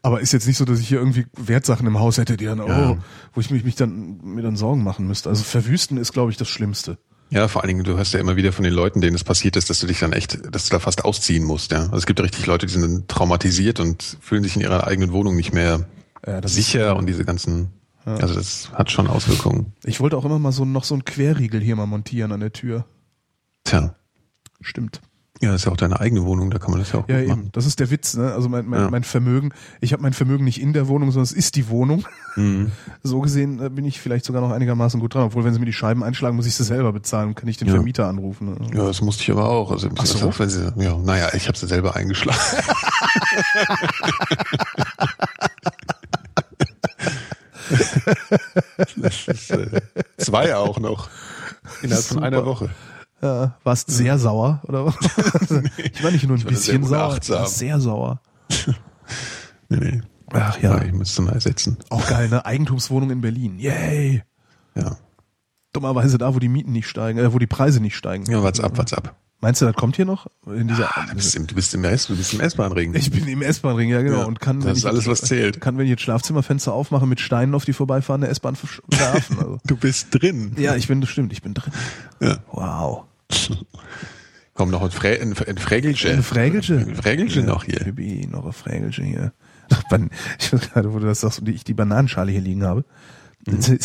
aber 0.00 0.22
ist 0.22 0.32
jetzt 0.32 0.46
nicht 0.46 0.56
so, 0.56 0.64
dass 0.64 0.80
ich 0.80 0.88
hier 0.88 0.98
irgendwie 1.00 1.26
Wertsachen 1.36 1.86
im 1.86 1.98
Haus 1.98 2.16
hätte, 2.16 2.38
die 2.38 2.46
dann, 2.46 2.58
Ja. 2.58 2.92
oh, 2.92 2.98
wo 3.34 3.40
ich 3.42 3.50
mich, 3.50 3.64
mich 3.64 3.74
dann, 3.74 4.20
mir 4.24 4.40
dann 4.42 4.56
Sorgen 4.56 4.82
machen 4.82 5.06
müsste. 5.06 5.28
Also 5.28 5.44
verwüsten 5.44 5.98
ist, 5.98 6.12
glaube 6.14 6.30
ich, 6.30 6.38
das 6.38 6.48
Schlimmste. 6.48 6.96
Ja, 7.30 7.46
vor 7.46 7.62
allen 7.62 7.68
Dingen, 7.68 7.84
du 7.84 7.96
hörst 7.96 8.12
ja 8.12 8.20
immer 8.20 8.36
wieder 8.36 8.52
von 8.52 8.64
den 8.64 8.74
Leuten, 8.74 9.00
denen 9.00 9.14
es 9.14 9.22
passiert 9.22 9.56
ist, 9.56 9.70
dass 9.70 9.78
du 9.78 9.86
dich 9.86 10.00
dann 10.00 10.12
echt, 10.12 10.38
dass 10.54 10.66
du 10.66 10.70
da 10.70 10.80
fast 10.80 11.04
ausziehen 11.04 11.44
musst, 11.44 11.70
ja. 11.70 11.82
Also 11.84 11.96
es 11.98 12.06
gibt 12.06 12.18
ja 12.18 12.24
richtig 12.24 12.46
Leute, 12.46 12.66
die 12.66 12.72
sind 12.72 12.82
dann 12.82 13.06
traumatisiert 13.06 13.78
und 13.78 14.18
fühlen 14.20 14.42
sich 14.42 14.56
in 14.56 14.62
ihrer 14.62 14.86
eigenen 14.86 15.12
Wohnung 15.12 15.36
nicht 15.36 15.54
mehr 15.54 15.86
Ja, 16.26 16.46
sicher 16.46 16.96
und 16.96 17.06
diese 17.06 17.24
ganzen, 17.24 17.70
also 18.04 18.34
das 18.34 18.72
hat 18.72 18.90
schon 18.90 19.06
Auswirkungen. 19.06 19.72
Ich 19.84 20.00
wollte 20.00 20.16
auch 20.16 20.24
immer 20.24 20.38
mal 20.38 20.52
so 20.52 20.64
noch 20.64 20.84
so 20.84 20.94
einen 20.94 21.04
Querriegel 21.04 21.60
hier 21.60 21.76
mal 21.76 21.86
montieren 21.86 22.32
an 22.32 22.40
der 22.40 22.52
Tür. 22.52 22.84
Tja. 23.64 23.94
Stimmt. 24.60 25.00
Ja, 25.42 25.52
das 25.52 25.62
ist 25.62 25.64
ja 25.64 25.72
auch 25.72 25.76
deine 25.78 25.98
eigene 26.00 26.26
Wohnung, 26.26 26.50
da 26.50 26.58
kann 26.58 26.70
man 26.70 26.80
das 26.80 26.92
ja 26.92 27.00
auch 27.00 27.08
Ja, 27.08 27.14
gut 27.16 27.22
eben. 27.24 27.28
machen. 27.30 27.48
Das 27.52 27.64
ist 27.64 27.80
der 27.80 27.90
Witz, 27.90 28.14
ne? 28.14 28.30
Also 28.34 28.50
mein, 28.50 28.66
mein, 28.66 28.80
Ja. 28.82 28.90
mein 28.90 29.04
Vermögen, 29.04 29.52
ich 29.80 29.94
habe 29.94 30.02
mein 30.02 30.12
Vermögen 30.12 30.44
nicht 30.44 30.60
in 30.60 30.74
der 30.74 30.86
Wohnung, 30.88 31.10
sondern 31.12 31.24
es 31.24 31.32
ist 31.32 31.56
die 31.56 31.68
Wohnung. 31.68 32.04
Mhm. 32.36 32.72
So 33.02 33.20
gesehen 33.20 33.58
äh, 33.64 33.70
bin 33.70 33.86
ich 33.86 34.00
vielleicht 34.00 34.26
sogar 34.26 34.42
noch 34.42 34.50
einigermaßen 34.50 35.00
gut 35.00 35.14
dran. 35.14 35.24
Obwohl, 35.24 35.44
wenn 35.44 35.54
sie 35.54 35.60
mir 35.60 35.64
die 35.66 35.72
Scheiben 35.72 36.04
einschlagen, 36.04 36.36
muss 36.36 36.44
ich 36.46 36.54
sie 36.54 36.64
selber 36.64 36.92
bezahlen, 36.92 37.34
kann 37.34 37.48
ich 37.48 37.56
den 37.56 37.68
Ja. 37.68 37.74
Vermieter 37.74 38.06
anrufen. 38.08 38.50
Ne? 38.50 38.56
Ja, 38.76 38.84
das 38.84 39.00
musste 39.00 39.22
ich 39.22 39.30
aber 39.30 39.48
auch. 39.48 39.72
Also, 39.72 39.88
Ach 39.98 40.04
so. 40.04 40.30
wenn 40.38 40.50
sie, 40.50 40.70
ja, 40.76 40.96
naja, 40.98 41.30
ich 41.32 41.48
habe 41.48 41.56
sie 41.56 41.66
selber 41.66 41.96
eingeschlagen. 41.96 42.38
das 48.96 49.28
ist, 49.28 49.50
äh, 49.50 49.80
zwei 50.18 50.56
auch 50.56 50.78
noch. 50.78 51.08
Innerhalb 51.82 52.04
von 52.04 52.22
einer 52.22 52.44
Woche. 52.44 52.70
Ja, 53.22 53.56
warst 53.64 53.90
sehr 53.90 54.18
sauer, 54.18 54.62
oder 54.66 54.86
was? 54.86 54.94
ich 55.76 56.02
war 56.02 56.10
nicht 56.10 56.26
nur 56.26 56.38
ein 56.38 56.44
bisschen 56.44 56.84
sauer, 56.84 57.18
ich 57.20 57.28
war 57.30 57.46
sehr 57.46 57.80
sauer. 57.80 58.20
Nee, 59.68 59.78
nee. 59.78 60.00
Ach 60.32 60.60
Ja. 60.60 60.76
ja, 60.78 60.82
ich 60.84 60.92
musste 60.92 61.22
mal 61.22 61.32
ersetzen. 61.32 61.76
auch 61.90 62.06
geil, 62.08 62.28
ne? 62.28 62.44
Eigentumswohnung 62.44 63.10
in 63.10 63.20
Berlin. 63.20 63.58
Yay! 63.58 64.22
Ja. 64.74 64.96
Dummerweise 65.72 66.18
da, 66.18 66.34
wo 66.34 66.38
die 66.40 66.48
Mieten 66.48 66.72
nicht 66.72 66.88
steigen, 66.88 67.18
äh, 67.20 67.32
wo 67.32 67.38
die 67.38 67.46
Preise 67.46 67.80
nicht 67.80 67.96
steigen. 67.96 68.24
Ja, 68.30 68.42
what's 68.42 68.58
up, 68.58 68.76
what's 68.78 68.92
up. 68.92 69.14
Meinst 69.42 69.62
du, 69.62 69.66
das 69.66 69.74
kommt 69.74 69.96
hier 69.96 70.04
noch? 70.04 70.26
In 70.46 70.68
dieser, 70.68 70.88
Ah, 70.98 71.06
du 71.08 71.14
bist 71.14 71.34
im, 71.34 71.46
du 71.46 71.54
bist 71.54 71.72
im 71.72 71.82
im 71.84 72.40
S-Bahn-Ring. 72.40 72.94
ich 72.94 73.10
bin 73.10 73.26
im 73.26 73.40
S-Bahn-Ring, 73.40 73.88
ja 73.88 74.02
genau. 74.02 74.18
Ja, 74.20 74.24
und 74.26 74.38
kann, 74.38 74.60
das 74.60 74.78
ist 74.78 74.84
alles, 74.86 75.06
jetzt, 75.06 75.22
was 75.22 75.28
zählt. 75.28 75.60
Kann, 75.60 75.78
wenn 75.78 75.84
ich 75.84 75.90
jetzt 75.90 76.02
Schlafzimmerfenster 76.02 76.72
aufmache, 76.74 77.06
mit 77.06 77.20
Steinen 77.20 77.54
auf 77.54 77.64
die 77.64 77.72
vorbeifahrende 77.72 78.28
S-Bahn 78.28 78.56
werfen. 78.88 79.38
Also. 79.38 79.58
Du 79.66 79.76
bist 79.76 80.08
drin. 80.10 80.52
ja, 80.58 80.76
ich 80.76 80.88
bin, 80.88 81.00
das 81.00 81.08
stimmt, 81.10 81.32
ich 81.32 81.40
bin 81.42 81.54
drin. 81.54 81.72
Ja. 82.20 82.38
Wow. 82.52 83.04
Komm 84.54 84.70
noch 84.70 84.82
ein, 84.82 84.90
Frä 84.90 85.20
ein, 85.20 85.34
ein 85.46 85.58
Frägelchen. 85.58 86.12
Eine 86.12 86.22
Frägelche? 86.22 86.78
Ein 86.78 86.96
Frägelchen 86.96 87.46
noch 87.46 87.64
hier. 87.64 87.80
Baby, 87.80 88.26
noch 88.30 88.44
ein 88.44 88.52
Frägelchen 88.52 89.06
hier. 89.06 89.32
Ich 90.38 90.52
weiß 90.52 90.60
gerade, 90.72 90.92
wo 90.92 90.98
du 90.98 91.06
das 91.06 91.20
sagst, 91.20 91.40
und 91.40 91.48
ich 91.48 91.64
die 91.64 91.74
Bananenschale 91.74 92.32
hier 92.32 92.40
liegen 92.40 92.64
habe. 92.64 92.84
Mhm. 93.46 93.78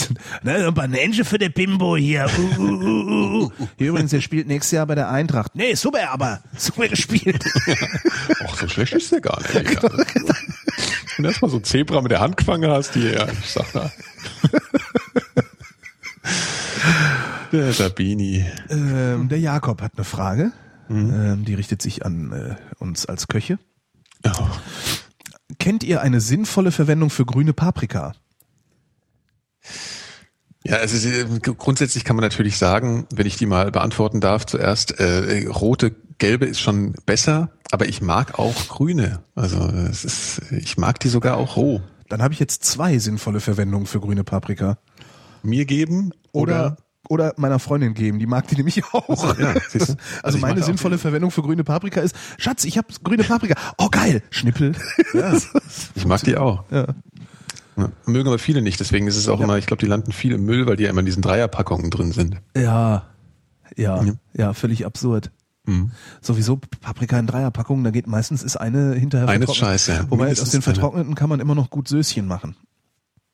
Na, 0.44 0.68
ein 0.68 0.74
Bananenchen 0.74 1.24
für 1.24 1.38
der 1.38 1.50
Bimbo 1.50 1.96
hier. 1.96 2.28
Uh, 2.38 2.62
uh, 2.62 2.72
uh, 2.72 3.44
uh. 3.44 3.52
Hier 3.78 3.90
übrigens, 3.90 4.12
der 4.12 4.20
spielt 4.20 4.48
nächstes 4.48 4.72
Jahr 4.72 4.86
bei 4.86 4.96
der 4.96 5.10
Eintracht. 5.10 5.56
Nee, 5.56 5.76
super, 5.76 6.12
aber 6.12 6.42
super 6.58 6.90
gespielt. 6.90 7.46
Ach, 8.46 8.58
so 8.58 8.68
schlecht 8.68 8.94
ist 8.94 9.12
der 9.12 9.22
gar 9.22 9.40
nicht. 9.40 9.54
Digga. 9.54 9.90
Wenn 11.16 11.24
du 11.24 11.30
erstmal 11.30 11.52
so 11.52 11.58
ein 11.58 11.64
Zebra 11.64 12.02
mit 12.02 12.12
der 12.12 12.20
Hand 12.20 12.36
gefangen 12.36 12.70
hast, 12.70 12.96
die, 12.96 13.08
ja, 13.08 13.28
ich 13.30 13.50
sag 13.50 13.72
da. 13.72 13.92
Der 17.56 17.74
Sabini. 17.74 18.46
ähm, 18.70 19.30
der 19.30 19.40
Jakob 19.40 19.82
hat 19.82 19.94
eine 19.96 20.04
Frage. 20.04 20.52
Mhm. 20.90 21.14
Ähm, 21.14 21.46
die 21.46 21.54
richtet 21.54 21.82
sich 21.82 22.06
an 22.06 22.32
äh, 22.32 22.56
uns 22.80 23.06
als 23.06 23.28
Köche. 23.28 23.58
Oh. 24.26 24.48
Kennt 25.60 25.84
ihr 25.84 26.02
eine 26.02 26.22
sinnvolle 26.22 26.72
Verwendung 26.72 27.10
für 27.10 27.26
grüne 27.26 27.54
Paprika? 27.54 28.14
Ja, 30.64 30.78
also 30.78 30.98
grundsätzlich 31.58 32.04
kann 32.04 32.16
man 32.16 32.24
natürlich 32.24 32.58
sagen, 32.58 33.08
wenn 33.14 33.28
ich 33.28 33.38
die 33.38 33.46
mal 33.46 33.72
beantworten 33.72 34.20
darf, 34.20 34.46
zuerst 34.48 35.00
äh, 35.00 35.48
rote, 35.48 35.96
gelbe 36.18 36.46
ist 36.46 36.60
schon 36.60 36.94
besser, 37.06 37.52
aber 37.72 37.88
ich 37.88 38.02
mag 38.02 38.40
auch 38.40 38.68
grüne. 38.68 39.24
Also 39.36 39.60
es 39.60 40.04
ist, 40.04 40.42
ich 40.52 40.78
mag 40.78 41.00
die 41.00 41.10
sogar 41.10 41.38
auch 41.38 41.56
roh. 41.56 41.82
Dann 42.10 42.24
habe 42.24 42.34
ich 42.34 42.40
jetzt 42.40 42.64
zwei 42.64 42.98
sinnvolle 42.98 43.40
Verwendungen 43.40 43.86
für 43.86 44.00
grüne 44.00 44.24
Paprika. 44.24 44.78
Mir 45.44 45.66
geben 45.66 46.12
Oder, 46.32 46.66
oder 46.66 46.78
meiner 47.38 47.60
Freundin 47.60 47.94
geben, 47.94 48.20
die 48.20 48.26
mag 48.28 48.48
die 48.48 48.56
nämlich 48.56 48.84
auch. 48.94 49.38
Ja? 49.40 49.54
Also, 49.74 49.96
Also 50.24 50.38
meine 50.40 50.64
sinnvolle 50.64 50.98
Verwendung 50.98 51.32
für 51.32 51.42
grüne 51.42 51.64
Paprika 51.64 52.02
ist, 52.02 52.16
Schatz, 52.38 52.64
ich 52.66 52.78
habe 52.78 52.88
grüne 53.04 53.24
Paprika. 53.24 53.56
Oh 53.78 53.90
geil, 53.90 54.22
Schnippel. 54.30 54.74
Ja, 55.14 55.34
ich 55.96 56.06
mag 56.06 56.22
die 56.24 56.38
auch. 56.38 56.64
Ja. 56.72 56.88
Mögen 58.06 58.28
aber 58.28 58.40
viele 58.40 58.62
nicht, 58.62 58.80
deswegen 58.80 59.06
ist 59.08 59.18
es 59.18 59.28
auch 59.28 59.42
immer, 59.42 59.58
ich 59.58 59.66
glaube, 59.66 59.82
die 59.82 59.88
landen 59.90 60.12
viel 60.14 60.32
im 60.34 60.46
Müll, 60.46 60.66
weil 60.66 60.78
die 60.78 60.84
ja 60.84 60.90
immer 60.90 61.02
in 61.02 61.06
diesen 61.06 61.22
Dreierpackungen 61.22 61.92
drin 61.92 62.12
sind. 62.14 62.38
Ja, 62.56 63.04
ja, 63.76 64.04
Ja. 64.34 64.54
völlig 64.54 64.86
absurd. 64.86 65.32
Mhm. 65.66 65.92
Sowieso 66.22 66.58
Paprika 66.82 67.18
in 67.20 67.28
Dreierpackungen, 67.28 67.84
da 67.84 67.90
geht 67.92 68.08
meistens 68.08 68.44
ist 68.44 68.56
eine 68.56 68.94
hinterher 68.94 69.28
Eine 69.28 69.44
ist 69.46 69.50
vertrocknet. 69.56 69.80
scheiße, 69.82 69.94
ja. 69.94 70.06
Wobei 70.12 70.32
aus 70.32 70.44
den 70.44 70.54
eine. 70.58 70.62
vertrockneten 70.62 71.16
kann 71.16 71.28
man 71.28 71.40
immer 71.40 71.56
noch 71.56 71.70
gut 71.70 71.88
Söschen 71.88 72.28
machen. 72.28 72.56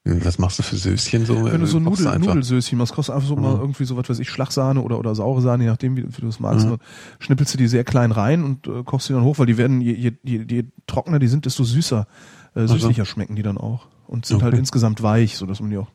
Was 0.04 0.40
machst 0.40 0.58
du 0.58 0.64
für 0.64 0.78
Söschen 0.78 1.26
so? 1.28 1.46
Wenn 1.46 1.62
du 1.62 1.68
so 1.68 1.78
Äh, 1.78 1.84
kochst 1.84 2.02
Nudel? 2.04 2.20
Nudelsöschen 2.20 2.78
machst, 2.80 2.94
kostet 2.94 3.14
einfach 3.14 3.28
so 3.28 3.36
mal 3.36 3.56
irgendwie 3.60 3.86
so 3.86 3.98
was 3.98 4.10
weiß 4.10 4.18
ich, 4.18 4.30
Schlagsahne 4.32 4.82
oder, 4.82 4.98
oder 4.98 5.14
saure 5.14 5.42
Sahne, 5.42 5.66
je 5.66 5.70
nachdem, 5.70 5.96
wie, 5.96 6.04
wie 6.08 6.22
du 6.22 6.28
es 6.28 6.40
magst. 6.40 6.66
Mhm. 6.68 6.78
Schnippelst 7.20 7.54
du 7.54 7.60
die 7.60 7.68
sehr 7.68 7.84
klein 7.84 8.12
rein 8.12 8.44
und 8.44 8.66
äh, 8.68 8.84
kochst 8.84 9.08
sie 9.08 9.14
dann 9.14 9.24
hoch, 9.24 9.38
weil 9.38 9.46
die 9.46 9.58
werden, 9.58 9.80
je, 9.80 9.94
je, 9.94 10.12
je, 10.24 10.44
je 10.50 10.64
trockener 10.88 11.20
die 11.20 11.28
sind, 11.28 11.46
desto 11.46 11.64
süßer, 11.64 12.08
äh, 12.56 12.66
süßlicher 12.68 13.06
schmecken 13.06 13.36
die 13.36 13.44
dann 13.44 13.58
auch. 13.60 13.88
Und 14.08 14.26
sind 14.26 14.42
halt 14.42 14.54
Okay. 14.54 14.60
insgesamt 14.60 15.04
weich, 15.04 15.38
so 15.38 15.46
dass 15.46 15.62
man 15.62 15.70
die 15.70 15.78
auch, 15.78 15.92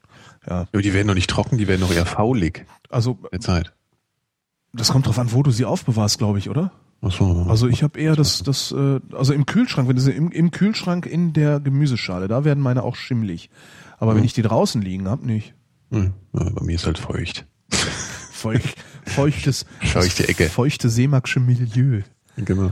ja. 0.49 0.67
Aber 0.73 0.83
die 0.83 0.95
werden 0.95 1.09
doch 1.09 1.15
nicht 1.15 1.29
trocken, 1.29 1.59
die 1.59 1.67
werden 1.67 1.81
doch 1.81 1.93
eher 1.93 2.07
faulig 2.07 2.65
Also, 2.89 3.19
der 3.33 3.41
Zeit. 3.41 3.75
das 4.73 4.91
kommt 4.93 5.07
drauf 5.09 5.19
an, 5.19 5.33
wo 5.33 5.43
du 5.43 5.51
sie 5.51 5.65
aufbewahrst, 5.65 6.17
glaube 6.19 6.39
ich, 6.39 6.49
oder? 6.49 6.71
Ach 7.03 7.11
so. 7.13 7.45
Also 7.49 7.67
ich 7.69 7.83
habe 7.83 7.99
eher 8.01 8.15
das, 8.17 8.43
das, 8.43 8.73
äh, 8.73 9.01
also 9.13 9.33
im 9.35 9.45
Kühlschrank, 9.47 9.87
wenn 9.89 9.97
du 9.97 10.01
sie 10.03 10.13
im, 10.13 10.31
im 10.31 10.51
Kühlschrank 10.53 11.05
in 11.07 11.33
der 11.35 11.61
Gemüseschale, 11.61 12.27
da 12.29 12.45
werden 12.45 12.63
meine 12.63 12.85
auch 12.85 12.95
schimmlig. 12.97 13.51
Aber 13.99 14.15
wenn 14.17 14.25
ich 14.25 14.33
die 14.35 14.43
draußen 14.43 14.81
liegen 14.83 15.09
hab, 15.09 15.23
nicht. 15.23 15.55
Hm, 15.91 16.13
ja, 16.33 16.51
bei 16.51 16.65
mir 16.65 16.75
ist 16.77 16.87
halt 16.87 16.99
feucht. 16.99 17.47
Feucht, 18.33 18.77
feuchtes, 19.07 19.65
Feuchte 19.83 20.29
Ecke. 20.29 20.49
feuchte 20.51 20.91
seemagsche 20.91 21.41
Milieu. 21.41 22.03
Genau. 22.37 22.71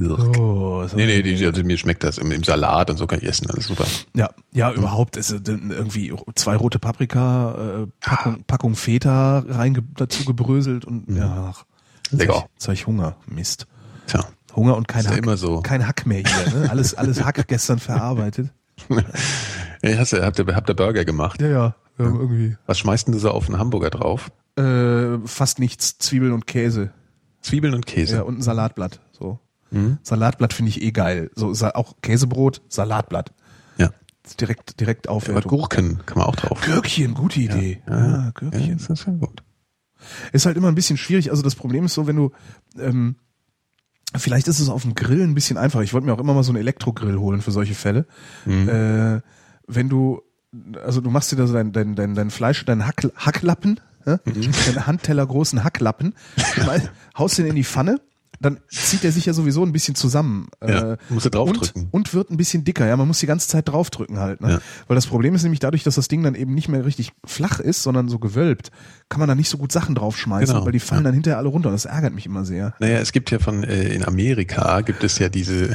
Oh, 0.00 0.86
Nee, 0.96 1.04
nee, 1.06 1.22
die, 1.22 1.44
also 1.44 1.62
mir 1.62 1.76
schmeckt 1.76 2.02
das 2.02 2.16
im, 2.16 2.32
im 2.32 2.42
Salat 2.42 2.88
und 2.90 2.96
so 2.96 3.06
kann 3.06 3.18
ich 3.20 3.26
essen, 3.28 3.50
alles 3.50 3.66
super. 3.66 3.84
Ja, 4.16 4.30
ja, 4.52 4.72
überhaupt 4.72 5.16
ist 5.18 5.46
denn 5.46 5.70
irgendwie 5.70 6.12
zwei 6.34 6.56
rote 6.56 6.78
Paprika, 6.78 7.82
äh, 7.82 7.86
Packung, 8.00 8.44
Packung 8.46 8.74
Feta 8.74 9.40
reinge 9.46 9.82
dazu 9.94 10.24
gebröselt 10.24 10.84
und 10.86 11.14
ja, 11.14 11.52
ach, 11.54 11.64
Mhm. 12.10 12.18
Lecker. 12.18 12.32
Jetzt, 12.34 12.44
jetzt 12.54 12.68
hab 12.68 12.74
ich 12.74 12.86
Hunger. 12.86 13.16
Mist. 13.26 13.66
Tja. 14.06 14.24
Hunger 14.56 14.76
und 14.76 14.88
kein 14.88 15.00
Ist 15.00 15.06
ja 15.06 15.12
Hack. 15.12 15.18
immer 15.22 15.36
so. 15.36 15.60
Kein 15.60 15.86
Hack 15.86 16.04
mehr 16.06 16.22
hier, 16.26 16.54
ne? 16.60 16.70
Alles, 16.70 16.94
alles 16.94 17.22
Hack 17.24 17.46
gestern 17.48 17.78
verarbeitet. 17.78 18.50
Hey, 19.84 19.96
hast 19.96 20.12
du, 20.12 20.22
habt 20.22 20.38
ihr, 20.38 20.46
habt 20.54 20.68
ihr 20.68 20.74
Burger 20.76 21.04
gemacht? 21.04 21.40
Ja, 21.42 21.48
ja. 21.48 21.74
Haben 21.98 22.20
irgendwie. 22.20 22.56
Was 22.66 22.78
schmeißt 22.78 23.06
denn 23.08 23.12
du 23.14 23.18
so 23.18 23.30
auf 23.32 23.48
einen 23.48 23.58
Hamburger 23.58 23.90
drauf? 23.90 24.30
Äh, 24.56 25.18
fast 25.26 25.58
nichts, 25.58 25.98
Zwiebeln 25.98 26.32
und 26.32 26.46
Käse. 26.46 26.90
Zwiebeln 27.40 27.74
und 27.74 27.84
Käse. 27.86 28.16
Ja, 28.16 28.22
und 28.22 28.38
ein 28.38 28.42
Salatblatt. 28.42 29.00
So. 29.10 29.40
Mhm. 29.72 29.98
Salatblatt 30.02 30.52
finde 30.52 30.70
ich 30.70 30.82
eh 30.82 30.92
geil. 30.92 31.30
So 31.34 31.52
auch 31.74 31.96
Käsebrot, 32.00 32.62
Salatblatt. 32.68 33.32
Ja. 33.76 33.90
Direkt, 34.40 34.78
direkt 34.78 35.08
Aber 35.08 35.16
Aufwertung. 35.16 35.50
Gurken 35.50 36.00
kann 36.06 36.18
man 36.18 36.28
auch 36.28 36.36
drauf. 36.36 36.60
Gürkchen, 36.60 37.14
gute 37.14 37.40
Idee. 37.40 37.82
Ja, 37.88 37.98
Ja, 38.06 38.30
Gürkchen. 38.34 38.78
das 38.78 38.88
ist 38.88 39.06
ja 39.06 39.12
gut. 39.14 39.42
Ist 40.32 40.46
halt 40.46 40.56
immer 40.56 40.68
ein 40.68 40.74
bisschen 40.76 40.96
schwierig. 40.96 41.30
Also 41.30 41.42
das 41.42 41.54
Problem 41.56 41.84
ist 41.86 41.94
so, 41.94 42.06
wenn 42.06 42.16
du, 42.16 42.30
ähm, 42.78 43.16
vielleicht 44.16 44.48
ist 44.48 44.60
es 44.60 44.68
auf 44.68 44.82
dem 44.82 44.94
Grill 44.94 45.22
ein 45.22 45.34
bisschen 45.34 45.56
einfacher. 45.56 45.82
Ich 45.82 45.92
wollte 45.92 46.06
mir 46.06 46.12
auch 46.12 46.18
immer 46.18 46.34
mal 46.34 46.42
so 46.42 46.52
einen 46.52 46.60
Elektrogrill 46.60 47.18
holen 47.18 47.40
für 47.40 47.50
solche 47.50 47.74
Fälle. 47.74 48.06
Mhm. 48.44 48.68
Äh, 48.68 49.20
wenn 49.66 49.88
du, 49.88 50.22
also 50.84 51.00
du 51.00 51.10
machst 51.10 51.32
dir 51.32 51.36
da 51.36 51.46
so 51.46 51.54
dein, 51.54 51.72
dein, 51.72 51.94
dein, 51.94 52.14
dein 52.14 52.30
Fleisch, 52.30 52.64
deinen 52.64 52.86
Hack, 52.86 53.08
Hacklappen, 53.16 53.80
ja? 54.06 54.18
Mhm. 54.24 54.50
deinen 54.66 54.86
Handteller 54.86 55.26
großen 55.26 55.64
Hacklappen, 55.64 56.14
haust 57.18 57.38
den 57.38 57.46
in 57.46 57.54
die 57.54 57.64
Pfanne, 57.64 58.00
dann 58.42 58.60
zieht 58.68 59.02
der 59.02 59.12
sich 59.12 59.26
ja 59.26 59.32
sowieso 59.32 59.64
ein 59.64 59.72
bisschen 59.72 59.94
zusammen. 59.94 60.48
Ja, 60.60 60.92
äh, 60.92 60.96
musst 61.08 61.26
du 61.26 61.30
draufdrücken. 61.30 61.84
Und, 61.84 61.92
und 61.92 62.14
wird 62.14 62.30
ein 62.30 62.36
bisschen 62.36 62.64
dicker. 62.64 62.86
Ja, 62.86 62.96
man 62.96 63.06
muss 63.06 63.20
die 63.20 63.26
ganze 63.26 63.48
Zeit 63.48 63.68
draufdrücken 63.68 64.18
halt. 64.18 64.40
Ne? 64.40 64.50
Ja. 64.50 64.60
Weil 64.88 64.94
das 64.94 65.06
Problem 65.06 65.34
ist 65.34 65.42
nämlich 65.42 65.60
dadurch, 65.60 65.84
dass 65.84 65.94
das 65.94 66.08
Ding 66.08 66.22
dann 66.22 66.34
eben 66.34 66.54
nicht 66.54 66.68
mehr 66.68 66.84
richtig 66.84 67.12
flach 67.24 67.60
ist, 67.60 67.82
sondern 67.82 68.08
so 68.08 68.18
gewölbt, 68.18 68.70
kann 69.08 69.20
man 69.20 69.28
da 69.28 69.34
nicht 69.34 69.48
so 69.48 69.58
gut 69.58 69.72
Sachen 69.72 69.94
draufschmeißen, 69.94 70.54
Genau, 70.54 70.66
weil 70.66 70.72
die 70.72 70.80
fallen 70.80 71.02
ja. 71.02 71.04
dann 71.04 71.14
hinterher 71.14 71.38
alle 71.38 71.48
runter. 71.48 71.68
Und 71.68 71.74
das 71.74 71.84
ärgert 71.84 72.14
mich 72.14 72.26
immer 72.26 72.44
sehr. 72.44 72.74
Naja, 72.80 72.98
es 72.98 73.12
gibt 73.12 73.30
ja 73.30 73.38
von, 73.38 73.64
äh, 73.64 73.94
in 73.94 74.04
Amerika 74.04 74.80
gibt 74.80 75.04
es 75.04 75.18
ja 75.18 75.28
diese, 75.28 75.74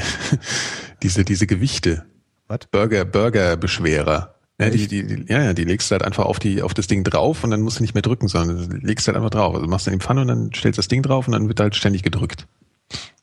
diese, 1.04 1.24
diese 1.24 1.48
Gewichte. 1.48 2.06
Was? 2.48 2.60
Burger, 2.72 3.06
Burger-Beschwerer. 3.06 4.36
Ja, 4.60 4.72
die, 4.72 4.88
die, 4.88 5.06
die, 5.06 5.32
ja, 5.32 5.44
ja, 5.44 5.54
die 5.54 5.66
legst 5.66 5.92
du 5.92 5.94
halt 5.94 6.04
einfach 6.04 6.26
auf 6.26 6.40
die, 6.40 6.64
auf 6.64 6.74
das 6.74 6.88
Ding 6.88 7.04
drauf 7.04 7.44
und 7.44 7.52
dann 7.52 7.62
musst 7.62 7.78
du 7.78 7.84
nicht 7.84 7.94
mehr 7.94 8.02
drücken, 8.02 8.28
sondern 8.28 8.70
du 8.70 8.78
legst 8.78 9.08
halt 9.08 9.16
einfach 9.16 9.30
drauf. 9.30 9.54
Also 9.54 9.68
machst 9.68 9.86
du 9.86 9.92
in 9.92 10.00
die 10.00 10.04
Pfanne 10.04 10.22
und 10.22 10.28
dann 10.30 10.50
stellst 10.56 10.80
das 10.80 10.88
Ding 10.88 11.04
drauf 11.04 11.28
und 11.28 11.34
dann 11.34 11.48
wird 11.48 11.60
halt 11.60 11.76
ständig 11.76 12.02
gedrückt. 12.02 12.48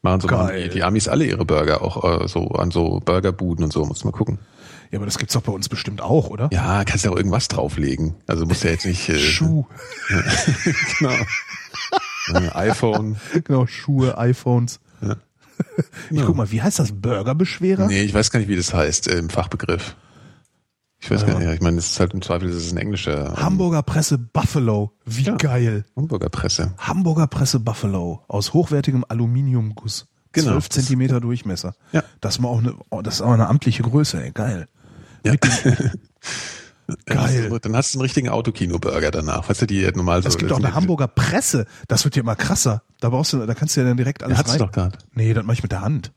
Machen 0.03 0.21
so 0.21 0.29
machen 0.29 0.55
die, 0.55 0.69
die 0.69 0.83
Amis 0.83 1.09
alle 1.09 1.25
ihre 1.25 1.45
Burger 1.47 1.83
auch 1.83 2.23
äh, 2.23 2.29
so 2.29 2.49
an 2.49 2.71
so 2.71 3.01
Burgerbuden 3.05 3.65
und 3.65 3.73
so, 3.73 3.85
musst 3.87 4.03
du 4.03 4.09
mal 4.09 4.13
gucken. 4.13 4.39
Ja, 4.91 4.99
aber 4.99 5.07
das 5.07 5.19
gibt's 5.19 5.35
doch 5.35 5.43
bei 5.43 5.53
uns 5.53 5.69
bestimmt 5.69 6.03
auch, 6.03 6.29
oder? 6.29 6.51
Ja, 6.53 6.85
kannst 6.85 7.05
ja 7.05 7.11
auch 7.11 7.17
irgendwas 7.17 7.49
drauflegen. 7.49 8.15
Also 8.27 8.45
musst 8.47 8.65
ja 8.65 8.71
jetzt 8.71 8.85
nicht 8.87 9.09
äh, 9.09 9.19
Schuh. 9.19 9.65
genau. 10.99 11.15
Ja, 12.33 12.55
iPhone. 12.55 13.17
Genau, 13.45 13.67
Schuhe, 13.67 14.17
iPhones. 14.19 14.81
Ja. 15.01 15.17
Ich 16.11 16.23
guck 16.25 16.37
mal, 16.37 16.51
wie 16.51 16.63
heißt 16.63 16.79
das? 16.79 16.93
Burgerbeschwerer? 16.93 17.87
Nee, 17.87 18.03
ich 18.03 18.15
weiß 18.15 18.31
gar 18.31 18.41
nicht, 18.41 18.49
wie 18.49 18.57
das 18.57 18.75
heißt 18.75 19.09
äh, 19.09 19.19
im 19.19 19.31
Fachbegriff. 19.31 19.97
Ich 21.05 21.11
weiß 21.11 21.27
gar 21.27 21.39
nicht, 21.39 21.45
ja, 21.47 21.53
ich 21.53 21.61
meine, 21.61 21.77
es 21.79 21.91
ist 21.91 22.01
halt 22.01 22.15
im 22.15 22.23
Zweifel, 22.23 22.49
das 22.49 22.57
ist 22.65 22.73
ein 22.73 22.79
englischer 22.79 23.29
ähm, 23.29 23.37
Hamburger 23.37 23.83
Presse 23.83 24.17
Buffalo. 24.17 24.93
Wie 25.05 25.23
Ja. 25.23 25.35
geil. 25.37 25.85
Hamburger 25.97 26.31
Presse. 26.31 26.73
Hamburger 26.79 27.27
Presse 27.27 27.61
Buffalo 27.61 28.23
aus 28.27 28.55
hochwertigem 28.55 29.05
Aluminiumguss. 29.07 30.07
Genau. 30.33 30.53
12 30.53 30.69
Zentimeter 30.71 31.21
Durchmesser. 31.21 31.75
Ja. 31.93 32.03
Das 32.23 32.37
ist 32.37 32.41
mal 32.41 32.49
auch 32.49 32.59
eine, 32.59 32.75
oh, 32.91 33.03
das 33.03 33.17
ist 33.17 33.21
auch 33.21 33.33
eine 33.33 33.49
amtliche 33.49 33.83
Größe, 33.83 34.23
ey. 34.23 34.31
Geil. 34.33 34.67
Ja. 35.27 35.35
Geil. 37.07 37.19
Also, 37.19 37.59
dann 37.59 37.77
hast 37.77 37.95
du 37.95 37.99
einen 37.99 38.03
richtigen 38.03 38.29
Autokino-Burger 38.29 39.11
danach. 39.11 39.49
Weißt 39.49 39.63
du, 39.63 39.67
die 39.67 39.83
normal 39.95 40.23
so. 40.23 40.29
es 40.29 40.37
gibt 40.37 40.53
auch 40.53 40.59
eine 40.59 40.75
Hamburger 40.75 41.07
Presse. 41.09 41.67
Das 41.89 42.05
wird 42.05 42.17
ja 42.17 42.23
immer 42.23 42.37
krasser. 42.37 42.83
Da 43.01 43.09
brauchst 43.09 43.33
du, 43.33 43.45
da 43.47 43.55
kannst 43.55 43.77
du 43.77 43.81
ja 43.81 43.87
dann 43.87 43.97
direkt 43.97 44.23
alles 44.23 44.39
Hat's 44.39 44.53
rein. 44.53 44.59
doch 44.59 44.71
gerade. 44.73 44.99
Nee, 45.15 45.33
das 45.33 45.45
mache 45.45 45.55
ich 45.55 45.63
mit 45.63 45.73
der 45.73 45.81
Hand. 45.81 46.13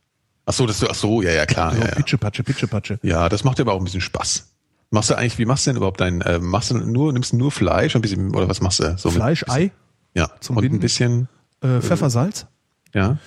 Ach 0.45 0.53
so, 0.53 0.65
das, 0.65 0.83
ach 0.83 0.95
so, 0.95 1.21
ja, 1.21 1.31
ja, 1.31 1.45
klar. 1.45 1.73
So, 1.73 1.79
Ja, 1.81 1.87
ja. 1.87 1.95
Pitsche, 1.95 2.17
Patsche, 2.17 2.43
Pitsche, 2.43 2.67
Patsche. 2.67 2.99
ja, 3.01 3.29
das 3.29 3.43
macht 3.43 3.57
dir 3.59 3.63
aber 3.63 3.73
auch 3.73 3.79
ein 3.79 3.83
bisschen 3.85 4.01
Spaß. 4.01 4.47
Machst 4.89 5.09
du 5.09 5.15
eigentlich, 5.15 5.37
wie 5.37 5.45
machst 5.45 5.65
du 5.65 5.71
denn 5.71 5.77
überhaupt 5.77 5.99
dein, 5.99 6.21
äh, 6.21 6.39
machst 6.39 6.71
du 6.71 6.77
nur, 6.77 7.11
nimmst 7.11 7.33
du 7.33 7.37
nur 7.37 7.51
Fleisch 7.51 7.95
ein 7.95 8.01
bisschen, 8.01 8.33
oder 8.33 8.47
was 8.47 8.61
machst 8.61 8.79
du? 8.79 8.97
So 8.97 9.09
Fleisch, 9.11 9.45
Ei, 9.49 9.71
Ja, 10.13 10.29
zum 10.39 10.55
und 10.57 10.61
Binden? 10.61 10.77
ein 10.77 10.81
bisschen, 10.81 11.27
äh, 11.61 11.81
Pfeffer, 11.81 12.09
Salz, 12.09 12.47
ja, 12.93 13.17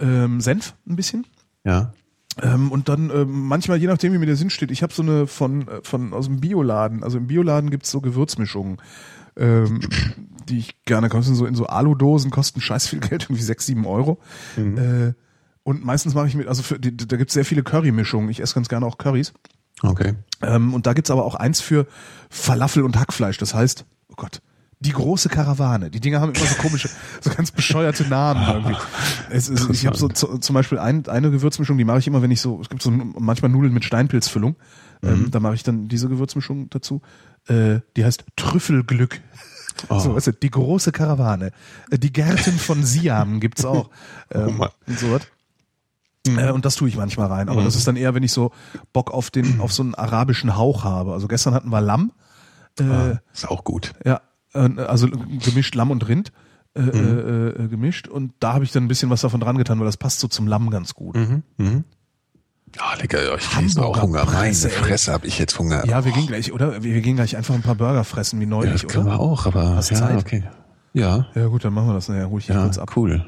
ähm, 0.00 0.40
Senf 0.40 0.74
ein 0.88 0.96
bisschen. 0.96 1.26
ja. 1.64 1.92
Ähm, 2.42 2.72
und 2.72 2.88
dann 2.88 3.10
ähm, 3.10 3.46
manchmal, 3.46 3.78
je 3.78 3.86
nachdem, 3.86 4.12
wie 4.12 4.18
mir 4.18 4.26
der 4.26 4.34
Sinn 4.34 4.50
steht, 4.50 4.72
ich 4.72 4.82
habe 4.82 4.92
so 4.92 5.02
eine 5.02 5.28
von, 5.28 5.68
äh, 5.68 5.80
von 5.84 6.12
aus 6.12 6.26
dem 6.26 6.40
Bioladen. 6.40 7.04
Also 7.04 7.16
im 7.18 7.28
Bioladen 7.28 7.70
gibt's 7.70 7.92
so 7.92 8.00
Gewürzmischungen, 8.00 8.78
ähm, 9.36 9.78
die 10.48 10.58
ich 10.58 10.82
gerne 10.84 11.08
kaufe. 11.08 11.32
So 11.32 11.46
in 11.46 11.54
so 11.54 11.66
Aludosen, 11.66 12.32
kosten 12.32 12.60
scheiß 12.60 12.88
viel 12.88 12.98
Geld, 12.98 13.22
irgendwie 13.26 13.42
sechs, 13.44 13.66
sieben 13.66 13.86
Euro. 13.86 14.18
Äh, 14.56 15.12
und 15.62 15.84
meistens 15.84 16.14
mache 16.14 16.26
ich 16.26 16.34
mit, 16.34 16.48
also 16.48 16.64
für, 16.64 16.80
die, 16.80 16.96
da 16.96 17.16
gibt's 17.16 17.34
sehr 17.34 17.44
viele 17.44 17.62
Currymischungen. 17.62 18.28
Ich 18.30 18.40
esse 18.40 18.56
ganz 18.56 18.68
gerne 18.68 18.84
auch 18.84 18.98
Currys. 18.98 19.32
Okay. 19.82 20.14
Ähm, 20.42 20.74
und 20.74 20.86
da 20.86 20.92
gibt's 20.92 21.10
aber 21.10 21.24
auch 21.24 21.34
eins 21.34 21.60
für 21.60 21.86
Falafel 22.30 22.82
und 22.82 22.98
Hackfleisch. 22.98 23.38
Das 23.38 23.54
heißt, 23.54 23.84
oh 24.08 24.14
Gott, 24.16 24.40
die 24.80 24.92
große 24.92 25.28
Karawane. 25.28 25.90
Die 25.90 26.00
Dinger 26.00 26.20
haben 26.20 26.32
immer 26.32 26.46
so 26.46 26.56
komische, 26.56 26.88
so 27.20 27.30
ganz 27.30 27.50
bescheuerte 27.50 28.04
Namen 28.04 28.76
ist, 29.30 29.50
ich 29.70 29.86
habe 29.86 29.96
so 29.96 30.08
zu, 30.08 30.38
zum 30.38 30.54
Beispiel 30.54 30.78
ein, 30.78 31.06
eine 31.08 31.30
Gewürzmischung, 31.30 31.78
die 31.78 31.84
mache 31.84 31.98
ich 31.98 32.06
immer, 32.06 32.22
wenn 32.22 32.30
ich 32.30 32.40
so, 32.40 32.60
es 32.60 32.68
gibt 32.68 32.82
so 32.82 32.90
manchmal 32.90 33.50
Nudeln 33.50 33.72
mit 33.72 33.84
Steinpilzfüllung. 33.84 34.56
Ähm, 35.02 35.30
da 35.30 35.40
mache 35.40 35.54
ich 35.54 35.62
dann 35.62 35.88
diese 35.88 36.08
Gewürzmischung 36.08 36.70
dazu. 36.70 37.02
Äh, 37.46 37.80
die 37.96 38.04
heißt 38.04 38.24
Trüffelglück. 38.36 39.20
So, 39.90 40.14
weißt 40.14 40.28
du, 40.28 40.32
die 40.32 40.50
große 40.50 40.92
Karawane. 40.92 41.50
Äh, 41.90 41.98
Die 41.98 42.12
Gärten 42.12 42.52
von 42.58 42.84
Siam 42.84 43.40
gibt's 43.40 43.64
auch. 43.64 43.90
Ähm, 44.30 44.56
Mann. 44.56 44.70
und 44.86 44.98
so 44.98 45.12
was. 45.12 45.22
Äh, 46.26 46.50
und 46.52 46.64
das 46.64 46.74
tue 46.76 46.88
ich 46.88 46.96
manchmal 46.96 47.26
rein. 47.28 47.48
Aber 47.48 47.62
das 47.62 47.76
ist 47.76 47.86
dann 47.86 47.96
eher, 47.96 48.14
wenn 48.14 48.22
ich 48.22 48.32
so 48.32 48.50
Bock 48.92 49.10
auf 49.12 49.30
den, 49.30 49.60
auf 49.60 49.72
so 49.72 49.82
einen 49.82 49.94
arabischen 49.94 50.56
Hauch 50.56 50.84
habe. 50.84 51.12
Also 51.12 51.28
gestern 51.28 51.54
hatten 51.54 51.68
wir 51.70 51.80
Lamm. 51.80 52.12
Äh, 52.80 53.16
Ist 53.32 53.48
auch 53.48 53.62
gut. 53.64 53.92
ja, 54.04 54.20
äh, 54.54 54.80
also 54.80 55.08
gemischt 55.08 55.74
Lamm 55.74 55.90
und 55.90 56.06
Rind. 56.08 56.32
Äh, 56.76 56.80
äh, 56.80 57.48
äh, 57.50 57.68
gemischt 57.68 58.08
und 58.08 58.32
da 58.40 58.54
habe 58.54 58.64
ich 58.64 58.72
dann 58.72 58.82
ein 58.82 58.88
bisschen 58.88 59.08
was 59.08 59.20
davon 59.20 59.38
dran 59.38 59.56
getan, 59.56 59.78
weil 59.78 59.86
das 59.86 59.96
passt 59.96 60.18
so 60.18 60.26
zum 60.26 60.48
Lamm 60.48 60.70
ganz 60.70 60.92
gut. 60.94 61.14
Ja, 61.16 62.94
lecker, 62.98 63.22
ja, 63.24 63.36
ich 63.36 63.48
krieg 63.48 63.62
jetzt 63.62 63.78
auch 63.78 64.02
Hunger. 64.02 64.24
Meine 64.24 64.38
Presse, 64.48 64.68
ey. 64.72 64.82
Fresse 64.82 65.12
hab 65.12 65.24
ich 65.24 65.38
jetzt 65.38 65.56
Hunger. 65.56 65.86
Ja, 65.86 66.04
wir 66.04 66.10
gehen 66.10 66.26
gleich, 66.26 66.52
oder? 66.52 66.82
Wir, 66.82 66.94
wir 66.94 67.00
gehen 67.00 67.14
gleich 67.14 67.36
einfach 67.36 67.54
ein 67.54 67.62
paar 67.62 67.76
Burger 67.76 68.02
fressen 68.02 68.40
wie 68.40 68.44
Ja, 68.44 68.50
neulich, 68.50 68.82
das 68.82 68.90
können 68.90 69.06
wir 69.06 69.12
oder? 69.12 69.20
auch, 69.20 69.46
aber 69.46 69.76
Hast 69.76 69.90
ja, 69.90 69.98
Zeit? 69.98 70.18
okay. 70.18 70.42
Ja, 70.94 71.26
Ja 71.36 71.46
gut, 71.46 71.64
dann 71.64 71.72
machen 71.74 71.86
wir 71.88 71.94
das. 71.94 72.08
Hol 72.08 72.40
ich 72.40 72.46
dich 72.46 72.56
ja, 72.56 72.62
kurz 72.62 72.78
ab. 72.78 72.96
cool. 72.96 73.24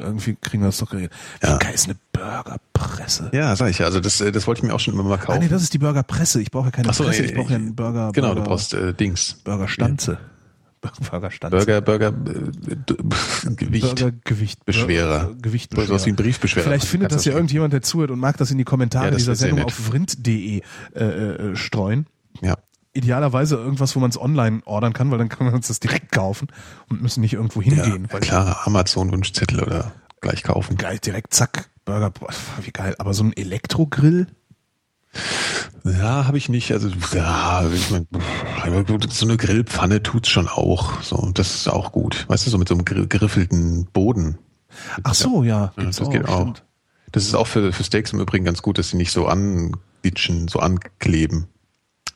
Irgendwie 0.00 0.36
kriegen 0.40 0.62
wir 0.62 0.68
das 0.68 0.78
doch 0.78 0.88
geregelt. 0.90 1.12
Wie 1.40 1.46
geil 1.58 1.74
ist 1.74 1.84
eine 1.86 1.96
Burgerpresse? 2.12 3.30
Ja, 3.34 3.54
sag 3.56 3.68
ich 3.70 3.78
ja. 3.78 3.86
Also 3.86 4.00
das, 4.00 4.20
äh, 4.20 4.32
das 4.32 4.46
wollte 4.46 4.60
ich 4.60 4.62
mir 4.64 4.74
auch 4.74 4.80
schon 4.80 4.94
immer 4.94 5.02
mal 5.02 5.14
Ah 5.14 5.18
kaufen. 5.18 5.40
nee, 5.40 5.48
das 5.48 5.62
ist 5.62 5.74
die 5.74 5.78
Burgerpresse. 5.78 6.40
Ich 6.40 6.50
brauche 6.50 6.66
ja 6.66 6.70
keine 6.70 6.88
Ach 6.88 6.94
so, 6.94 7.04
Presse, 7.04 7.24
ich 7.24 7.34
brauche 7.34 7.50
ja 7.50 7.56
einen 7.56 7.74
Burger. 7.74 8.10
Genau, 8.12 8.28
Burger, 8.28 8.40
du 8.42 8.46
brauchst 8.48 8.72
äh, 8.74 8.94
Dings. 8.94 9.34
Burgerstanze. 9.44 10.18
Burgerstanze. 11.10 11.56
Burger, 11.56 11.80
Burger, 11.80 12.08
äh, 12.08 13.50
Gewicht. 13.56 13.86
Burgergewicht. 13.86 14.64
Beschwerer. 14.64 15.24
Burger- 15.26 15.40
Gewicht. 15.42 15.74
Oder 15.76 15.86
sowas 15.86 16.06
wie 16.06 16.10
ein 16.10 16.16
Briefbeschwerer. 16.16 16.64
Vielleicht 16.64 16.86
findet 16.86 17.12
das 17.12 17.24
ja 17.26 17.32
irgendjemand, 17.32 17.72
der 17.72 17.82
zuhört 17.82 18.10
und 18.10 18.18
mag 18.20 18.36
das 18.38 18.50
in 18.50 18.58
die 18.58 18.64
Kommentare 18.64 19.06
Ja, 19.06 19.10
dieser 19.16 19.34
Sendung 19.34 19.62
auf 19.64 19.74
vrind.de 19.74 20.62
äh, 20.94 21.04
äh, 21.04 21.56
streuen. 21.56 22.06
Ja. 22.40 22.56
Idealerweise 22.94 23.56
irgendwas, 23.56 23.94
wo 23.96 24.00
man 24.00 24.10
es 24.10 24.20
online 24.20 24.62
ordern 24.64 24.92
kann, 24.92 25.10
weil 25.10 25.18
dann 25.18 25.28
kann 25.28 25.46
man 25.46 25.54
uns 25.54 25.68
das 25.68 25.80
direkt 25.80 26.12
kaufen 26.12 26.48
und 26.88 27.02
müssen 27.02 27.20
nicht 27.20 27.32
irgendwo 27.34 27.60
Ja, 27.60 27.82
hingehen. 27.84 28.08
weil 28.10 28.20
klar, 28.20 28.60
Amazon-Wunschzettel 28.66 29.60
oder 29.62 29.92
gleich 30.20 30.42
kaufen. 30.44 30.76
Geil, 30.76 30.98
direkt 31.00 31.34
zack, 31.34 31.70
Burger, 31.84 32.10
boah, 32.10 32.28
wie 32.62 32.70
geil. 32.70 32.94
Aber 32.98 33.12
so 33.12 33.24
ein 33.24 33.36
Elektrogrill? 33.36 34.28
Ja, 35.84 36.26
habe 36.26 36.38
ich 36.38 36.48
nicht. 36.48 36.72
Also 36.72 36.88
ja, 37.14 37.66
ich 37.68 37.90
mein, 37.90 38.06
so 39.10 39.26
eine 39.26 39.36
Grillpfanne 39.36 40.02
tut's 40.02 40.28
schon 40.28 40.48
auch. 40.48 41.02
So, 41.02 41.30
das 41.34 41.54
ist 41.54 41.68
auch 41.68 41.92
gut. 41.92 42.24
Weißt 42.28 42.46
du, 42.46 42.50
so 42.50 42.58
mit 42.58 42.68
so 42.68 42.74
einem 42.74 42.84
geriffelten 42.84 43.86
Boden. 43.92 44.38
Ach 45.02 45.14
so, 45.14 45.42
ja. 45.44 45.72
Ja, 45.76 45.84
das 45.84 45.98
geht 46.10 46.26
auch. 46.28 46.40
stimmt. 46.40 46.64
Das 47.12 47.24
ist 47.24 47.34
auch 47.34 47.46
für, 47.46 47.72
für 47.72 47.84
Steaks 47.84 48.12
im 48.12 48.20
Übrigen 48.20 48.44
ganz 48.44 48.62
gut, 48.62 48.78
dass 48.78 48.88
sie 48.88 48.96
nicht 48.96 49.12
so 49.12 49.26
anglitschen, 49.26 50.48
so 50.48 50.58
ankleben, 50.58 51.46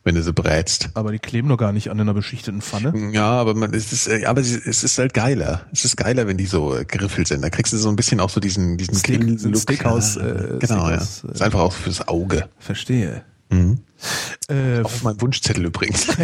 wenn 0.09 0.15
du 0.15 0.23
sie 0.23 0.33
brätst. 0.33 0.89
Aber 0.95 1.13
die 1.13 1.19
kleben 1.19 1.49
doch 1.51 1.59
gar 1.59 1.71
nicht 1.73 1.91
an 1.91 2.01
einer 2.01 2.15
beschichteten 2.15 2.63
Pfanne. 2.63 2.93
Ja, 3.13 3.31
aber 3.31 3.55
man, 3.55 3.75
es 3.75 3.93
ist, 3.93 4.09
äh, 4.09 4.25
aber 4.25 4.41
es 4.41 4.51
ist 4.57 4.99
halt 4.99 5.13
geiler. 5.13 5.61
Es 5.71 5.85
ist 5.85 5.97
geiler, 5.99 6.27
wenn 6.27 6.39
die 6.39 6.47
so 6.47 6.75
äh, 6.75 6.85
geriffelt 6.87 7.29
sind. 7.29 7.43
Da 7.43 7.51
kriegst 7.51 7.73
du 7.75 7.77
so 7.77 7.91
ein 7.91 7.97
bisschen 7.97 8.19
auch 8.19 8.31
so 8.31 8.41
diesen, 8.41 8.79
diesen 8.79 8.95
Steak- 8.95 9.23
Look. 9.23 9.57
Steakhouse, 9.59 10.15
Ja, 10.17 10.23
äh, 10.27 10.59
genau, 10.59 10.89
ja. 10.91 11.01
Steakhouse, 11.01 11.25
äh, 11.29 11.33
Ist 11.33 11.43
einfach 11.43 11.61
auch 11.61 11.73
fürs 11.75 12.09
Auge. 12.09 12.49
Verstehe. 12.59 13.23
Mhm. 13.51 13.81
Äh, 14.49 14.81
Auf 14.83 15.03
meinem 15.03 15.21
Wunschzettel 15.21 15.67
übrigens. 15.67 16.07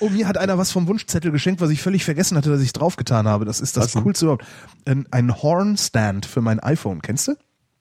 oh, 0.00 0.08
mir 0.08 0.26
hat 0.28 0.38
einer 0.38 0.58
was 0.58 0.72
vom 0.72 0.86
Wunschzettel 0.86 1.30
geschenkt, 1.30 1.60
was 1.60 1.70
ich 1.70 1.82
völlig 1.82 2.04
vergessen 2.04 2.36
hatte, 2.36 2.50
dass 2.50 2.60
ich 2.60 2.72
draufgetan 2.72 3.26
habe. 3.28 3.44
Das 3.44 3.60
ist 3.60 3.76
das 3.76 3.94
Was? 3.94 4.02
Coolste 4.02 4.24
überhaupt. 4.26 4.44
Ein, 4.86 5.06
ein 5.10 5.34
Hornstand 5.42 6.26
für 6.26 6.40
mein 6.40 6.60
iPhone. 6.60 7.02
Kennst 7.02 7.28
du? 7.28 7.34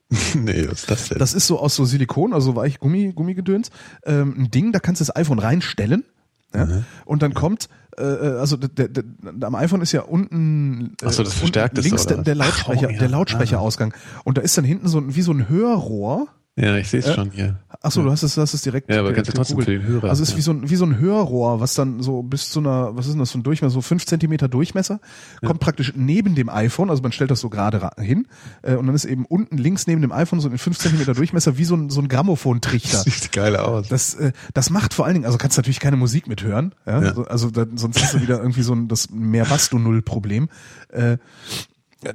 nee, 0.35 0.67
was 0.67 0.81
ist 0.81 0.91
das 0.91 1.09
denn? 1.09 1.19
Das 1.19 1.33
ist 1.33 1.47
so 1.47 1.59
aus 1.59 1.75
so 1.75 1.85
Silikon, 1.85 2.33
also 2.33 2.55
weich 2.55 2.79
Gummi, 2.79 3.13
Gummigedöns. 3.13 3.69
Ähm, 4.05 4.35
ein 4.37 4.51
Ding, 4.51 4.71
da 4.71 4.79
kannst 4.79 5.01
du 5.01 5.05
das 5.05 5.15
iPhone 5.15 5.39
reinstellen. 5.39 6.05
Ja? 6.53 6.65
Mhm. 6.65 6.85
Und 7.05 7.23
dann 7.23 7.33
kommt, 7.33 7.69
äh, 7.97 8.03
also 8.03 8.57
der, 8.57 8.69
der, 8.69 9.03
der, 9.03 9.47
am 9.47 9.55
iPhone 9.55 9.81
ist 9.81 9.91
ja 9.91 10.01
unten, 10.01 10.95
äh, 11.01 11.09
so, 11.09 11.23
das 11.23 11.33
verstärkt 11.33 11.77
unten 11.77 11.89
links 11.89 12.05
der, 12.05 12.17
der 12.17 12.37
was? 12.37 12.47
Ach, 12.47 12.67
Lautsprecher, 12.67 12.87
oh, 12.87 12.91
ja. 12.91 12.99
der 12.99 13.09
Lautsprecherausgang. 13.09 13.93
Und 14.23 14.37
da 14.37 14.41
ist 14.41 14.57
dann 14.57 14.65
hinten 14.65 14.87
so 14.87 14.99
ein, 14.99 15.15
wie 15.15 15.21
so 15.21 15.31
ein 15.31 15.49
Hörrohr. 15.49 16.27
Ja, 16.55 16.77
ich 16.77 16.87
sehe 16.87 16.99
es 16.99 17.13
schon 17.13 17.31
hier. 17.31 17.59
Ach 17.81 17.91
so, 17.91 18.01
du 18.03 18.11
hast 18.11 18.23
es, 18.23 18.35
du 18.35 18.41
hast 18.41 18.53
es 18.53 18.61
direkt. 18.61 18.89
Ja, 18.89 18.99
aber 18.99 19.09
direkt 19.09 19.33
kannst 19.33 19.49
du 19.51 19.55
trotzdem 19.55 19.59
für 19.65 19.71
den 19.79 19.83
Hörer, 19.83 20.09
Also 20.09 20.23
es 20.23 20.29
ist 20.29 20.33
ja. 20.33 20.37
wie 20.37 20.41
so 20.43 20.51
ein 20.51 20.69
wie 20.69 20.75
so 20.75 20.85
ein 20.85 20.97
Hörrohr, 20.99 21.59
was 21.59 21.73
dann 21.73 22.01
so 22.01 22.21
bis 22.23 22.49
zu 22.51 22.59
einer, 22.59 22.95
was 22.95 23.07
ist 23.07 23.13
denn 23.13 23.19
das 23.19 23.31
für 23.31 23.39
ein 23.39 23.43
Durchmesser, 23.43 23.73
so 23.73 23.81
fünf 23.81 24.05
Zentimeter 24.05 24.47
Durchmesser, 24.47 24.99
kommt 25.45 25.59
praktisch 25.59 25.93
neben 25.95 26.35
dem 26.35 26.49
iPhone, 26.49 26.89
also 26.89 27.01
man 27.01 27.11
stellt 27.11 27.31
das 27.31 27.39
so 27.41 27.49
gerade 27.49 27.81
ra- 27.81 27.99
hin 27.99 28.27
äh, 28.61 28.75
und 28.75 28.85
dann 28.85 28.95
ist 28.95 29.05
eben 29.05 29.25
unten 29.25 29.57
links 29.57 29.87
neben 29.87 30.01
dem 30.01 30.11
iPhone 30.11 30.39
so 30.39 30.47
ein 30.47 30.57
fünf 30.57 30.77
Zentimeter 30.77 31.13
Durchmesser 31.13 31.57
wie 31.57 31.65
so 31.65 31.75
ein 31.75 31.89
so 31.89 31.99
ein 31.99 32.07
Grammophontrichter. 32.07 32.99
Sieht 33.03 33.31
geil 33.31 33.57
aus. 33.57 33.89
Das, 33.89 34.13
äh, 34.15 34.31
das 34.53 34.69
macht 34.69 34.93
vor 34.93 35.05
allen 35.05 35.15
Dingen, 35.15 35.25
also 35.25 35.37
kannst 35.37 35.57
natürlich 35.57 35.79
keine 35.79 35.97
Musik 35.97 36.27
mithören, 36.27 36.73
ja? 36.85 37.01
Ja. 37.01 37.07
Also, 37.09 37.25
also 37.25 37.49
da, 37.51 37.65
sonst 37.75 38.01
hast 38.01 38.13
du 38.13 38.21
wieder 38.21 38.39
irgendwie 38.39 38.61
so 38.63 38.73
ein 38.73 38.87
das 38.87 39.09
mehr 39.09 39.45
Basto 39.45 39.77
Null 39.79 40.01
Problem. 40.03 40.49
Äh, 40.89 41.17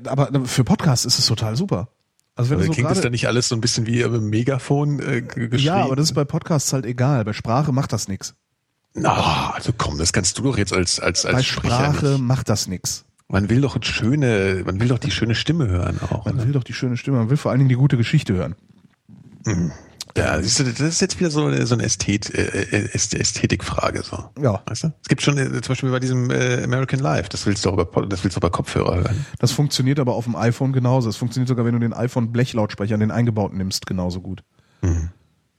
aber 0.06 0.30
für 0.46 0.64
Podcasts 0.64 1.04
ist 1.06 1.18
es 1.18 1.26
total 1.26 1.56
super. 1.56 1.88
Also 2.38 2.50
wenn 2.50 2.58
Also 2.58 2.68
so 2.68 2.72
klingt 2.72 2.88
das 2.88 2.94
gerade 2.94 3.02
dann 3.06 3.12
nicht 3.12 3.26
alles 3.26 3.48
so 3.48 3.54
ein 3.56 3.60
bisschen 3.60 3.86
wie 3.86 4.00
im 4.00 4.30
Megafon 4.30 5.00
äh, 5.00 5.20
geschrieben? 5.22 5.58
ja, 5.58 5.76
aber 5.84 5.96
das 5.96 6.06
ist 6.06 6.14
bei 6.14 6.24
Podcasts 6.24 6.72
halt 6.72 6.86
egal. 6.86 7.24
Bei 7.24 7.32
Sprache 7.34 7.72
macht 7.72 7.92
das 7.92 8.08
nix. 8.08 8.34
Na, 8.94 9.50
also 9.54 9.72
komm, 9.76 9.98
das 9.98 10.12
kannst 10.12 10.38
du 10.38 10.42
doch 10.42 10.56
jetzt 10.56 10.72
als 10.72 10.98
als 10.98 11.26
als 11.26 11.34
Bei 11.36 11.42
Sprecher 11.42 11.74
Sprache 11.92 12.06
nicht. 12.06 12.20
macht 12.22 12.48
das 12.48 12.66
nix. 12.68 13.04
Man 13.28 13.50
will 13.50 13.60
doch 13.60 13.74
eine 13.76 13.84
schöne, 13.84 14.62
man 14.64 14.80
will 14.80 14.88
doch 14.88 14.98
die 14.98 15.10
schöne 15.10 15.34
Stimme 15.34 15.68
hören 15.68 16.00
auch. 16.00 16.24
Man 16.24 16.36
oder? 16.36 16.44
will 16.46 16.52
doch 16.52 16.64
die 16.64 16.72
schöne 16.72 16.96
Stimme, 16.96 17.18
man 17.18 17.28
will 17.28 17.36
vor 17.36 17.50
allen 17.50 17.58
Dingen 17.58 17.68
die 17.68 17.74
gute 17.74 17.96
Geschichte 17.98 18.32
hören. 18.34 18.54
Ja, 20.18 20.42
siehst 20.42 20.58
du, 20.60 20.64
das 20.64 20.80
ist 20.80 21.00
jetzt 21.00 21.18
wieder 21.20 21.30
so 21.30 21.46
eine, 21.46 21.66
so 21.66 21.74
eine 21.74 21.84
Ästhet, 21.84 22.28
äh, 22.34 22.42
äh, 22.62 22.88
Äst- 22.94 23.14
Ästhetikfrage 23.16 24.02
so. 24.02 24.28
Ja, 24.40 24.62
Weißt 24.66 24.84
du? 24.84 24.92
Es 25.02 25.08
gibt 25.08 25.22
schon 25.22 25.38
äh, 25.38 25.46
zum 25.62 25.68
Beispiel 25.68 25.90
bei 25.90 26.00
diesem 26.00 26.30
äh, 26.30 26.62
American 26.64 27.00
Life, 27.00 27.28
das 27.28 27.46
willst 27.46 27.64
du 27.64 27.70
auch 27.70 27.74
über 27.78 28.06
das 28.06 28.22
willst 28.24 28.36
du 28.36 28.40
bei 28.40 28.50
Kopfhörer 28.50 28.96
hören. 28.96 29.24
das 29.38 29.52
funktioniert 29.52 29.98
aber 30.00 30.14
auf 30.14 30.24
dem 30.24 30.36
iPhone 30.36 30.72
genauso. 30.72 31.08
Es 31.08 31.16
funktioniert 31.16 31.48
sogar, 31.48 31.64
wenn 31.64 31.72
du 31.74 31.78
den 31.80 31.92
iPhone 31.94 32.32
Blechlautsprecher, 32.32 32.98
den 32.98 33.10
eingebauten 33.10 33.56
nimmst, 33.58 33.86
genauso 33.86 34.20
gut. 34.20 34.42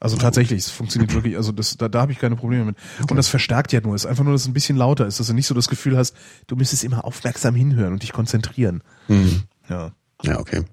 Also 0.02 0.16
tatsächlich, 0.16 0.60
es 0.60 0.70
funktioniert 0.70 1.12
wirklich, 1.12 1.36
also 1.36 1.52
das, 1.52 1.76
da, 1.76 1.88
da 1.88 2.00
habe 2.00 2.12
ich 2.12 2.18
keine 2.18 2.34
Probleme 2.34 2.64
mit. 2.64 2.76
Und 3.10 3.16
das 3.18 3.28
verstärkt 3.28 3.70
ja 3.72 3.82
nur, 3.82 3.94
es 3.94 4.04
ist 4.04 4.10
einfach 4.10 4.24
nur, 4.24 4.32
dass 4.32 4.42
es 4.42 4.48
ein 4.48 4.54
bisschen 4.54 4.78
lauter 4.78 5.06
ist, 5.06 5.20
dass 5.20 5.26
du 5.26 5.34
nicht 5.34 5.46
so 5.46 5.54
das 5.54 5.68
Gefühl 5.68 5.96
hast, 5.98 6.16
du 6.46 6.56
müsstest 6.56 6.84
immer 6.84 7.04
aufmerksam 7.04 7.54
hinhören 7.54 7.92
und 7.92 8.02
dich 8.02 8.12
konzentrieren. 8.14 8.82
Mhm. 9.08 9.42
Ja. 9.68 9.92
Ja, 10.22 10.38
okay. 10.38 10.64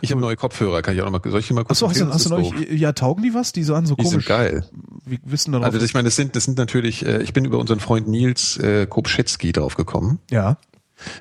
Ich 0.00 0.10
habe 0.10 0.20
neue 0.20 0.36
Kopfhörer, 0.36 0.82
kann 0.82 0.94
ich 0.94 1.02
auch 1.02 1.10
nochmal, 1.10 1.20
soll 1.30 1.40
ich 1.40 1.46
die 1.46 1.54
mal 1.54 1.64
kurz 1.64 1.82
Achso, 1.82 2.08
hast, 2.12 2.26
du 2.26 2.30
neu, 2.30 2.50
ja, 2.70 2.92
taugen 2.92 3.22
die 3.22 3.34
was? 3.34 3.52
Die 3.52 3.62
sahen 3.62 3.86
so 3.86 3.94
die 3.94 4.02
komisch. 4.02 4.26
Die 4.26 4.32
sind 4.32 4.36
geil. 4.36 4.64
Wie 5.04 5.18
wissen 5.24 5.52
dann 5.52 5.64
Also, 5.64 5.80
ich 5.80 5.94
meine, 5.94 6.06
das 6.06 6.16
sind, 6.16 6.36
das 6.36 6.44
sind 6.44 6.58
natürlich, 6.58 7.04
äh, 7.04 7.22
ich 7.22 7.32
bin 7.32 7.44
über 7.44 7.58
unseren 7.58 7.80
Freund 7.80 8.08
Nils 8.08 8.56
äh, 8.58 8.86
Kopschetzky 8.86 9.52
draufgekommen. 9.52 10.18
Ja. 10.30 10.58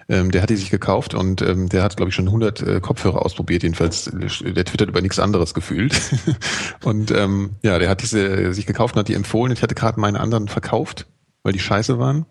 Ähm, 0.09 0.31
der 0.31 0.41
hat 0.41 0.49
die 0.49 0.55
sich 0.55 0.69
gekauft 0.69 1.13
und 1.13 1.41
ähm, 1.41 1.69
der 1.69 1.83
hat, 1.83 1.97
glaube 1.97 2.09
ich, 2.09 2.15
schon 2.15 2.27
100 2.27 2.61
äh, 2.61 2.79
Kopfhörer 2.81 3.23
ausprobiert. 3.23 3.63
Jedenfalls, 3.63 4.05
der 4.11 4.65
twittert 4.65 4.89
über 4.89 5.01
nichts 5.01 5.19
anderes 5.19 5.53
gefühlt. 5.53 5.95
und 6.83 7.11
ähm, 7.11 7.51
ja, 7.61 7.77
der 7.79 7.89
hat 7.89 8.01
diese 8.01 8.53
sich 8.53 8.65
gekauft 8.65 8.95
und 8.95 8.99
hat 9.01 9.07
die 9.07 9.13
empfohlen. 9.13 9.53
Ich 9.53 9.61
hatte 9.61 9.75
gerade 9.75 9.99
meine 9.99 10.19
anderen 10.19 10.47
verkauft, 10.47 11.05
weil 11.43 11.53
die 11.53 11.59
scheiße 11.59 11.99
waren. 11.99 12.25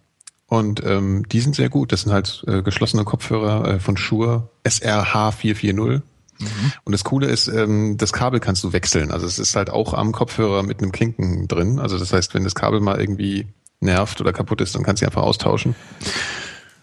Und 0.48 0.84
ähm, 0.84 1.24
die 1.28 1.40
sind 1.40 1.56
sehr 1.56 1.68
gut. 1.68 1.92
Das 1.92 2.02
sind 2.02 2.12
halt 2.12 2.44
äh, 2.46 2.62
geschlossene 2.62 3.04
Kopfhörer 3.04 3.74
äh, 3.74 3.80
von 3.80 3.96
Shure 3.96 4.50
SRH440. 4.64 6.02
Mhm. 6.38 6.72
Und 6.84 6.92
das 6.92 7.04
Coole 7.04 7.26
ist, 7.26 7.48
ähm, 7.48 7.96
das 7.96 8.12
Kabel 8.12 8.40
kannst 8.40 8.64
du 8.64 8.72
wechseln. 8.72 9.10
Also 9.10 9.26
es 9.26 9.38
ist 9.38 9.56
halt 9.56 9.70
auch 9.70 9.94
am 9.94 10.12
Kopfhörer 10.12 10.62
mit 10.62 10.82
einem 10.82 10.92
Klinken 10.92 11.48
drin. 11.48 11.78
Also 11.78 11.98
das 11.98 12.12
heißt, 12.12 12.34
wenn 12.34 12.44
das 12.44 12.54
Kabel 12.54 12.80
mal 12.80 13.00
irgendwie 13.00 13.46
nervt 13.80 14.20
oder 14.20 14.32
kaputt 14.32 14.60
ist, 14.60 14.74
dann 14.74 14.82
kannst 14.82 15.00
du 15.00 15.04
sie 15.04 15.08
einfach 15.08 15.22
austauschen. 15.22 15.74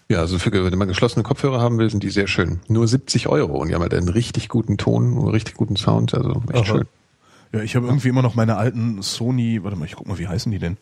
Ja, 0.08 0.18
also 0.18 0.38
für, 0.38 0.52
wenn 0.52 0.78
man 0.78 0.88
geschlossene 0.88 1.22
Kopfhörer 1.22 1.60
haben 1.60 1.78
will, 1.78 1.88
sind 1.90 2.02
die 2.02 2.10
sehr 2.10 2.26
schön. 2.26 2.60
Nur 2.68 2.86
70 2.86 3.28
Euro 3.28 3.56
und 3.56 3.68
die 3.68 3.74
haben 3.74 3.82
halt 3.82 3.94
einen 3.94 4.08
richtig 4.08 4.48
guten 4.48 4.76
Ton, 4.76 5.18
einen 5.18 5.28
richtig 5.28 5.54
guten 5.54 5.76
Sound, 5.76 6.14
also 6.14 6.42
echt 6.52 6.56
Aha. 6.56 6.64
schön. 6.64 6.84
Ja, 7.52 7.60
ich 7.60 7.76
habe 7.76 7.86
irgendwie 7.86 8.08
immer 8.08 8.22
noch 8.22 8.34
meine 8.34 8.56
alten 8.56 9.00
Sony, 9.00 9.62
warte 9.62 9.76
mal, 9.76 9.86
ich 9.86 9.94
guck 9.94 10.08
mal, 10.08 10.18
wie 10.18 10.28
heißen 10.28 10.50
die 10.52 10.58
denn? 10.58 10.76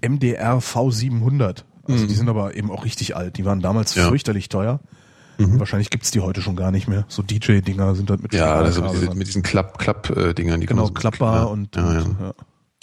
MDR 0.00 0.58
V700. 0.58 1.64
Also 1.84 2.04
mhm. 2.04 2.08
die 2.08 2.14
sind 2.14 2.28
aber 2.28 2.56
eben 2.56 2.70
auch 2.70 2.84
richtig 2.84 3.14
alt. 3.14 3.36
Die 3.36 3.44
waren 3.44 3.60
damals 3.60 3.94
ja. 3.94 4.08
fürchterlich 4.08 4.48
teuer. 4.48 4.80
Wahrscheinlich 5.58 5.90
gibt's 5.90 6.10
die 6.10 6.20
heute 6.20 6.42
schon 6.42 6.56
gar 6.56 6.70
nicht 6.70 6.88
mehr. 6.88 7.04
So 7.08 7.22
DJ-Dinger 7.22 7.94
sind 7.94 8.10
halt 8.10 8.22
mit 8.22 8.32
Ja, 8.34 8.54
also 8.54 8.72
Spiralkabel 8.80 9.00
diese, 9.06 9.14
mit 9.18 9.26
diesen 9.28 9.42
Klapp-Klapp-Dingern, 9.42 10.60
die 10.60 10.66
Genau, 10.66 10.86
so- 10.86 10.92
klappbar 10.92 11.36
ja, 11.36 11.42
und, 11.44 11.74
ja, 11.76 11.92
ja. 11.94 12.00
und, 12.02 12.16
ja. 12.20 12.34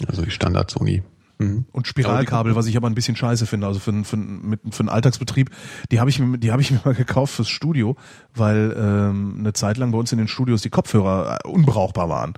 also 0.08 0.22
die 0.22 0.30
Standard 0.30 0.70
Sony. 0.70 1.02
Mhm. 1.38 1.64
und 1.72 1.86
Spiralkabel, 1.86 2.54
was 2.54 2.66
ich 2.66 2.76
aber 2.76 2.86
ein 2.90 2.94
bisschen 2.94 3.16
scheiße 3.16 3.46
finde. 3.46 3.66
Also 3.66 3.80
für, 3.80 3.92
einen- 3.92 4.04
für, 4.04 4.18
mit, 4.18 4.60
für 4.72 4.80
einen 4.80 4.90
Alltagsbetrieb, 4.90 5.48
die 5.90 5.98
habe 5.98 6.10
ich, 6.10 6.20
die 6.38 6.52
habe 6.52 6.60
ich 6.60 6.70
mir 6.70 6.80
mal 6.84 6.92
gekauft 6.94 7.32
fürs 7.32 7.48
Studio, 7.48 7.96
weil 8.34 8.76
ähm, 8.78 9.36
eine 9.38 9.54
Zeit 9.54 9.78
lang 9.78 9.90
bei 9.90 9.96
uns 9.96 10.12
in 10.12 10.18
den 10.18 10.28
Studios 10.28 10.60
die 10.60 10.68
Kopfhörer 10.68 11.38
äh, 11.42 11.48
unbrauchbar 11.48 12.10
waren. 12.10 12.34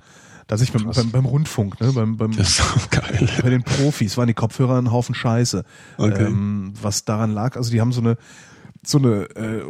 Dass 0.47 0.61
ich 0.61 0.71
beim, 0.71 0.89
beim, 0.89 1.11
beim 1.11 1.25
Rundfunk, 1.25 1.81
ne, 1.81 1.91
beim, 1.93 2.15
beim, 2.15 2.31
Das 2.35 2.59
ist 2.59 2.91
geil. 2.91 3.29
bei 3.41 3.49
den 3.49 3.63
Profis 3.63 4.17
waren 4.17 4.27
die 4.27 4.33
Kopfhörer 4.33 4.77
ein 4.77 4.91
Haufen 4.91 5.15
Scheiße. 5.15 5.63
Okay. 5.97 6.23
Ähm, 6.25 6.73
was 6.81 7.03
daran 7.05 7.31
lag, 7.31 7.57
also 7.57 7.71
die 7.71 7.81
haben 7.81 7.91
so 7.91 7.99
eine 8.01 8.17
so 8.85 8.97
eine 8.97 9.23
äh, 9.35 9.61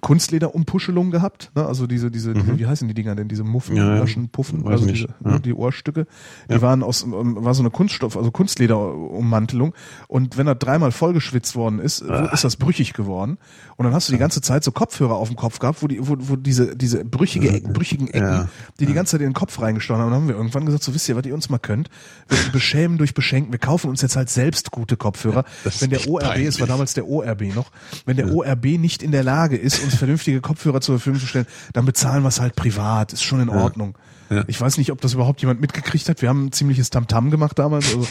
Kunstlederumpuschelung 0.00 1.10
gehabt, 1.10 1.50
ne? 1.54 1.64
also 1.66 1.86
diese, 1.86 2.10
diese, 2.10 2.34
diese, 2.34 2.58
wie 2.58 2.66
heißen 2.66 2.86
die 2.88 2.94
Dinger 2.94 3.14
denn, 3.14 3.28
diese 3.28 3.44
Muffen, 3.44 3.72
Mhm. 3.74 3.78
Ja, 3.78 3.94
ja. 3.94 4.00
Laschen, 4.00 4.28
Puffen, 4.28 4.66
also 4.66 4.86
diese, 4.86 5.08
Ja. 5.24 5.38
die 5.38 5.54
Ohrstücke, 5.54 6.06
die 6.50 6.60
waren 6.62 6.82
aus, 6.82 7.02
ähm, 7.04 7.36
war 7.44 7.54
so 7.54 7.62
eine 7.62 7.70
Kunststoff, 7.70 8.16
also 8.16 8.30
Kunstlederummantelung 8.30 9.74
und 10.08 10.36
wenn 10.36 10.46
er 10.46 10.54
dreimal 10.54 10.92
vollgeschwitzt 10.92 11.56
worden 11.56 11.78
ist, 11.78 12.02
Ah. 12.02 12.26
ist 12.32 12.44
das 12.44 12.56
brüchig 12.56 12.92
geworden 12.92 13.38
und 13.76 13.84
dann 13.84 13.94
hast 13.94 14.08
du 14.08 14.12
die 14.12 14.18
ganze 14.18 14.40
Zeit 14.40 14.64
so 14.64 14.72
Kopfhörer 14.72 15.14
auf 15.16 15.28
dem 15.28 15.36
Kopf 15.36 15.58
gehabt, 15.58 15.82
wo 15.82 15.86
die, 15.88 16.06
wo, 16.06 16.16
wo 16.18 16.36
diese, 16.36 16.76
diese 16.76 17.04
brüchige 17.04 17.50
Ecken, 17.50 17.72
brüchigen 17.72 18.08
Ecken, 18.08 18.26
Ja. 18.28 18.48
die 18.80 18.86
die 18.86 18.92
ganze 18.92 19.12
Zeit 19.12 19.20
in 19.22 19.28
den 19.28 19.34
Kopf 19.34 19.60
reingestochen 19.60 20.00
haben, 20.00 20.06
und 20.08 20.12
dann 20.12 20.20
haben 20.22 20.28
wir 20.28 20.36
irgendwann 20.36 20.66
gesagt, 20.66 20.84
so 20.84 20.94
wisst 20.94 21.08
ihr, 21.08 21.16
was 21.16 21.24
ihr 21.26 21.34
uns 21.34 21.48
mal 21.48 21.58
könnt, 21.58 21.88
wir 22.28 22.38
beschämen 22.52 22.98
durch 22.98 23.14
Beschenken, 23.14 23.52
wir 23.52 23.58
kaufen 23.58 23.88
uns 23.90 24.02
jetzt 24.02 24.16
halt 24.16 24.28
selbst 24.30 24.70
gute 24.70 24.96
Kopfhörer, 24.96 25.44
wenn 25.80 25.90
der 25.90 26.06
ORB, 26.08 26.24
es 26.24 26.24
war 26.24 26.30
peinlich. 26.30 26.56
damals 26.66 26.94
der 26.94 27.08
ORB 27.08 27.54
noch, 27.54 27.70
wenn 28.06 28.16
der 28.16 28.33
ORB 28.34 28.64
nicht 28.78 29.02
in 29.02 29.12
der 29.12 29.22
Lage 29.22 29.56
ist, 29.56 29.82
uns 29.82 29.94
vernünftige 29.94 30.40
Kopfhörer 30.40 30.80
zur 30.80 30.98
Verfügung 30.98 31.20
zu 31.20 31.26
stellen, 31.26 31.46
dann 31.72 31.84
bezahlen 31.84 32.22
wir 32.22 32.28
es 32.28 32.40
halt 32.40 32.56
privat, 32.56 33.12
ist 33.12 33.22
schon 33.22 33.40
in 33.40 33.48
Ordnung. 33.48 33.96
Ja. 34.30 34.44
Ich 34.46 34.60
weiß 34.60 34.78
nicht, 34.78 34.90
ob 34.90 35.00
das 35.00 35.14
überhaupt 35.14 35.40
jemand 35.40 35.60
mitgekriegt 35.60 36.08
hat, 36.08 36.22
wir 36.22 36.28
haben 36.28 36.46
ein 36.46 36.52
ziemliches 36.52 36.90
Tamtam 36.90 37.30
gemacht 37.30 37.58
damals, 37.58 37.94
also 37.94 38.06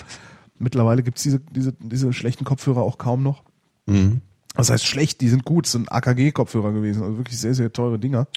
mittlerweile 0.59 1.03
gibt's 1.03 1.23
diese, 1.23 1.39
diese, 1.39 1.73
diese 1.79 2.13
schlechten 2.13 2.45
Kopfhörer 2.45 2.81
auch 2.81 2.97
kaum 2.97 3.23
noch. 3.23 3.43
Mhm. 3.85 4.21
Das 4.55 4.69
heißt 4.69 4.85
schlecht, 4.85 5.21
die 5.21 5.29
sind 5.29 5.45
gut, 5.45 5.65
es 5.65 5.71
sind 5.71 5.91
AKG-Kopfhörer 5.91 6.71
gewesen, 6.73 7.03
also 7.03 7.17
wirklich 7.17 7.39
sehr, 7.39 7.55
sehr 7.55 7.73
teure 7.73 7.97
Dinger. 7.97 8.27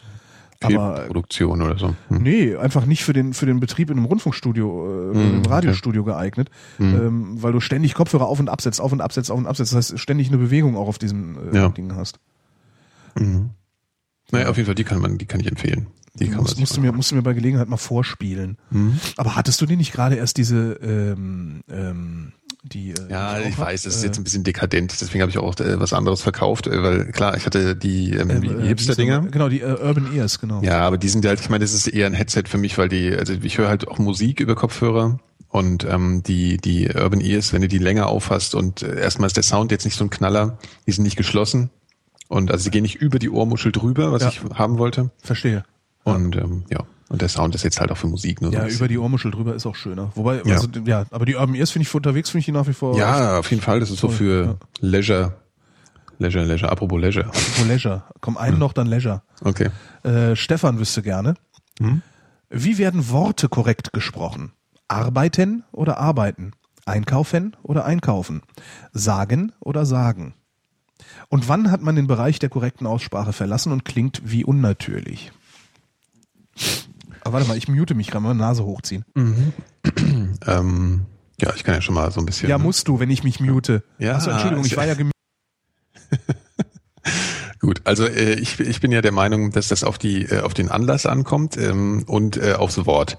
Aber 0.63 1.05
Produktion 1.07 1.63
oder 1.63 1.79
so. 1.79 1.95
Hm. 2.09 2.23
Nee, 2.23 2.57
einfach 2.57 2.87
nicht 2.87 3.05
für 3.05 3.13
den 3.13 3.35
für 3.35 3.47
den 3.47 3.61
Betrieb 3.61 3.91
in 3.91 3.97
einem 3.97 4.07
Rundfunkstudio, 4.07 5.13
äh, 5.13 5.37
im 5.37 5.43
Radiostudio 5.45 6.05
geeignet, 6.05 6.51
ähm, 6.79 7.43
weil 7.43 7.53
du 7.53 7.61
ständig 7.61 7.95
Kopfhörer 7.95 8.27
auf 8.27 8.41
und 8.41 8.49
absetzt, 8.49 8.81
auf 8.81 8.93
und 8.93 9.01
absetzt, 9.01 9.31
auf 9.31 9.39
und 9.39 9.47
absetzt. 9.47 9.73
Das 9.73 9.91
heißt, 9.91 9.99
ständig 9.99 10.29
eine 10.29 10.39
Bewegung 10.39 10.77
auch 10.77 10.89
auf 10.89 10.99
diesem 10.99 11.53
äh, 11.53 11.57
Ja. 11.57 11.69
Ding 11.69 11.95
hast. 11.95 12.19
Naja, 14.31 14.49
auf 14.49 14.57
jeden 14.57 14.67
Fall, 14.67 14.75
die 14.75 14.85
kann 14.85 15.01
man, 15.01 15.19
die 15.19 15.27
kann 15.27 15.41
ich 15.41 15.47
empfehlen. 15.47 15.87
Die 16.15 16.27
kann 16.27 16.37
man 16.37 16.43
Musst, 16.43 16.55
sich 16.55 16.61
musst, 16.61 16.77
du 16.77 16.81
mir, 16.81 16.93
musst 16.93 17.11
du 17.11 17.15
mir 17.15 17.23
bei 17.23 17.35
Gelegenheit 17.35 17.69
mal 17.69 17.77
vorspielen. 17.77 18.57
Mhm. 18.71 18.99
Aber 19.17 19.37
hattest 19.37 19.61
du 19.61 19.67
dir 19.67 19.77
nicht 19.77 19.93
gerade 19.93 20.17
erst 20.17 20.39
diese 20.39 20.73
ähm, 20.83 21.61
ähm, 21.71 22.33
die 22.63 22.91
äh, 22.91 22.95
Ja, 23.11 23.39
ich 23.39 23.55
auch 23.55 23.59
weiß, 23.59 23.83
das 23.85 23.97
ist 23.97 24.03
äh, 24.03 24.07
jetzt 24.07 24.19
ein 24.19 24.25
bisschen 24.25 24.45
dekadent, 24.45 24.93
deswegen 25.01 25.21
habe 25.23 25.31
ich 25.31 25.39
auch 25.39 25.59
äh, 25.61 25.79
was 25.81 25.93
anderes 25.93 26.21
verkauft, 26.23 26.67
äh, 26.67 26.83
weil 26.83 27.13
klar, 27.13 27.37
ich 27.37 27.47
hatte 27.47 27.77
die, 27.77 28.11
ähm, 28.13 28.31
äh, 28.31 28.41
die 28.41 28.49
äh, 28.49 28.67
Hipster-Dinger. 28.69 29.21
Genau, 29.31 29.49
die 29.49 29.61
äh, 29.61 29.67
Urban 29.81 30.13
Ears, 30.15 30.39
genau. 30.41 30.63
Ja, 30.63 30.81
aber 30.81 30.99
die 30.99 31.09
sind 31.09 31.25
halt, 31.27 31.41
ich 31.41 31.49
meine, 31.49 31.65
das 31.65 31.73
ist 31.75 31.87
eher 31.87 32.07
ein 32.07 32.15
Headset 32.15 32.45
für 32.47 32.59
mich, 32.59 32.77
weil 32.79 32.89
die, 32.89 33.15
also 33.15 33.33
ich 33.35 33.59
höre 33.59 33.69
halt 33.69 33.87
auch 33.89 33.99
Musik 33.99 34.41
über 34.41 34.55
Kopfhörer 34.55 35.19
und 35.49 35.85
ähm, 35.85 36.23
die, 36.27 36.57
die 36.57 36.89
Urban 36.89 37.21
Ears, 37.21 37.53
wenn 37.53 37.63
du 37.63 37.69
die 37.69 37.79
länger 37.79 38.09
aufhast 38.09 38.55
und 38.55 38.83
äh, 38.83 39.01
erstmal 39.01 39.29
ist 39.29 39.37
der 39.37 39.45
Sound 39.45 39.71
jetzt 39.71 39.85
nicht 39.85 39.97
so 39.97 40.05
ein 40.05 40.11
Knaller, 40.11 40.59
die 40.87 40.93
sind 40.93 41.05
nicht 41.05 41.17
geschlossen 41.17 41.71
und 42.29 42.51
also 42.51 42.65
sie 42.65 42.71
gehen 42.71 42.83
nicht 42.83 42.97
über 42.97 43.19
die 43.21 43.31
Ohrmuschel 43.31 43.71
drüber, 43.71 44.11
was 44.11 44.23
Ja. 44.23 44.29
ich 44.31 44.41
haben 44.55 44.79
wollte 44.79 45.11
Verstehe. 45.23 45.65
und 46.03 46.35
ähm, 46.37 46.65
ja, 46.71 46.81
und 47.09 47.23
der 47.23 47.29
Sound 47.29 47.55
ist 47.55 47.63
jetzt 47.63 47.81
halt 47.81 47.91
auch 47.93 47.97
für 47.97 48.09
Musik 48.09 48.41
nur 48.41 48.51
so 48.51 48.57
Ja, 48.57 48.65
bisschen. 48.65 48.79
über 48.79 48.89
die 48.89 48.99
Ohrmuschel 48.99 49.31
drüber 49.31 49.55
ist 49.55 49.65
auch 49.67 49.77
schöner. 49.77 50.11
Wobei, 50.15 50.43
Ja. 50.45 50.55
also 50.55 50.69
ja, 50.85 51.05
aber 51.11 51.25
die 51.27 51.35
Urban 51.37 51.55
Ears 51.55 51.71
finde 51.71 51.85
ich 51.85 51.89
für 51.89 51.99
unterwegs, 51.99 52.31
finde 52.31 52.41
ich 52.41 52.45
die 52.47 52.53
nach 52.53 52.67
wie 52.67 52.73
vor 52.73 52.97
Ja, 52.97 53.39
auf 53.39 53.51
jeden 53.51 53.63
Fall, 53.63 53.81
das 53.81 53.91
ist 53.91 54.01
so 54.01 54.09
für 54.09 54.59
Leisure, 54.81 55.35
Leisure, 56.19 56.45
Leisure, 56.45 56.71
apropos 56.73 57.01
Leisure. 57.01 57.31
Wo 57.59 57.65
Leisure. 57.65 58.03
Komm, 58.21 58.37
einen 58.37 58.59
noch, 58.59 58.73
dann 58.73 58.87
Leisure. 58.87 59.23
Okay. 59.43 59.71
Äh, 60.03 60.35
Stefan 60.35 60.79
wüsste 60.79 61.03
gerne. 61.03 61.35
Hm? 61.79 62.03
Wie 62.49 62.79
werden 62.79 63.09
Worte 63.11 63.49
korrekt 63.49 63.93
gesprochen? 63.93 64.53
Arbeiten 64.89 65.65
oder 65.73 65.99
arbeiten? 65.99 66.53
Einkaufen 66.87 67.57
oder 67.63 67.85
einkaufen? 67.85 68.43
Sagen 68.93 69.53
oder 69.61 69.85
sagen? 69.85 70.35
Und 71.29 71.49
wann 71.49 71.71
hat 71.71 71.83
man 71.83 71.97
den 71.97 72.07
Bereich 72.07 72.39
der 72.39 72.49
korrekten 72.49 72.87
Aussprache 72.87 73.33
verlassen 73.33 73.73
und 73.73 73.85
klingt 73.85 74.23
wie 74.25 74.45
unnatürlich? 74.45 75.33
Aber 77.27 77.35
warte 77.35 77.49
mal, 77.49 77.57
ich 77.57 77.69
mute 77.69 77.95
mich 77.95 78.09
gerade 78.09 78.23
mal 78.25 78.35
Nase 78.35 78.65
hochziehen. 78.65 79.05
Ähm, 80.47 81.07
ja, 81.41 81.53
ich 81.55 81.65
kann 81.65 81.75
ja 81.75 81.81
schon 81.81 81.95
mal 81.95 82.11
so 82.11 82.21
ein 82.21 82.27
bisschen. 82.27 82.49
Ja, 82.49 82.59
musst 82.59 82.89
du, 82.89 82.99
wenn 83.01 83.11
ich 83.11 83.23
mich 83.25 83.41
mute. 83.41 83.83
Ja, 83.99 84.17
Achso, 84.17 84.31
Entschuldigung, 84.31 84.65
ich 84.65 84.77
war 84.77 84.85
ja 84.87 84.95
gemütet. 84.95 85.13
Gut, 87.61 87.81
also 87.85 88.07
äh, 88.07 88.35
ich, 88.35 88.61
ich 88.61 88.81
bin 88.81 88.93
ja 88.93 89.01
der 89.01 89.13
Meinung, 89.13 89.51
dass 89.51 89.69
das 89.69 89.83
auf 89.85 89.99
die 89.99 90.23
äh, 90.25 90.41
auf 90.41 90.55
den 90.55 90.71
Anlass 90.71 91.07
ankommt 91.07 91.57
ähm, 91.57 92.05
und 92.07 92.37
äh, 92.37 92.53
aufs 92.55 92.85
Wort. 92.87 93.19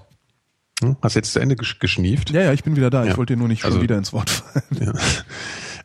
Hm? 0.80 0.96
Hast 1.02 1.16
du 1.16 1.18
jetzt 1.18 1.32
zu 1.32 1.40
Ende 1.40 1.56
gesch 1.56 1.78
geschnieft? 1.80 2.30
Ja, 2.30 2.42
ja, 2.42 2.52
ich 2.52 2.62
bin 2.64 2.76
wieder 2.76 2.90
da. 2.90 3.04
Ja. 3.04 3.10
Ich 3.12 3.16
wollte 3.16 3.34
dir 3.34 3.38
nur 3.38 3.48
nicht 3.48 3.62
schon 3.62 3.70
Also- 3.72 3.82
wieder 3.82 3.98
ins 3.98 4.12
Wort 4.12 4.30
fallen. 4.30 4.64
Ja. 4.80 4.92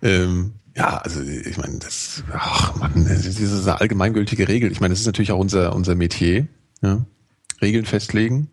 ähm, 0.02 0.54
ja, 0.76 0.98
also 0.98 1.22
ich 1.22 1.58
meine, 1.58 1.80
das, 1.80 2.24
ach 2.34 2.76
Mann, 2.76 3.06
das 3.08 3.26
ist 3.26 3.40
diese 3.40 3.80
allgemeingültige 3.80 4.48
Regel. 4.48 4.72
Ich 4.72 4.82
meine, 4.82 4.92
das 4.94 5.02
ist 5.02 5.06
natürlich 5.06 5.32
auch 5.32 5.40
unser 5.40 5.76
unser 5.76 5.96
Metier. 5.96 6.48
Ja? 6.82 7.06
Regeln 7.62 7.86
festlegen, 7.86 8.50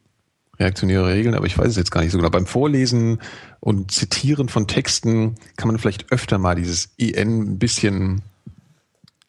reaktionäre 0.59 1.07
Regeln, 1.07 1.35
aber 1.35 1.47
ich 1.47 1.57
weiß 1.57 1.69
es 1.69 1.77
jetzt 1.77 1.91
gar 1.91 2.03
nicht 2.03 2.13
so 2.13 2.19
genau. 2.19 2.31
Beim 2.31 2.47
Vorlesen 2.47 3.21
und 3.61 3.91
Zitieren 3.91 4.49
von 4.49 4.67
Texten 4.67 5.37
kann 5.57 5.69
man 5.69 5.79
vielleicht 5.79 6.13
öfter 6.13 6.39
mal 6.39 6.55
dieses 6.55 6.91
en 6.99 7.41
ein 7.41 7.59
bisschen 7.59 8.23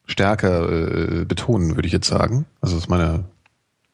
stärker 0.06 1.20
äh, 1.20 1.24
betonen, 1.24 1.76
würde 1.76 1.86
ich 1.86 1.92
jetzt 1.92 2.08
sagen. 2.08 2.44
Also 2.60 2.74
das 2.74 2.84
ist 2.84 2.90
meine 2.90 3.24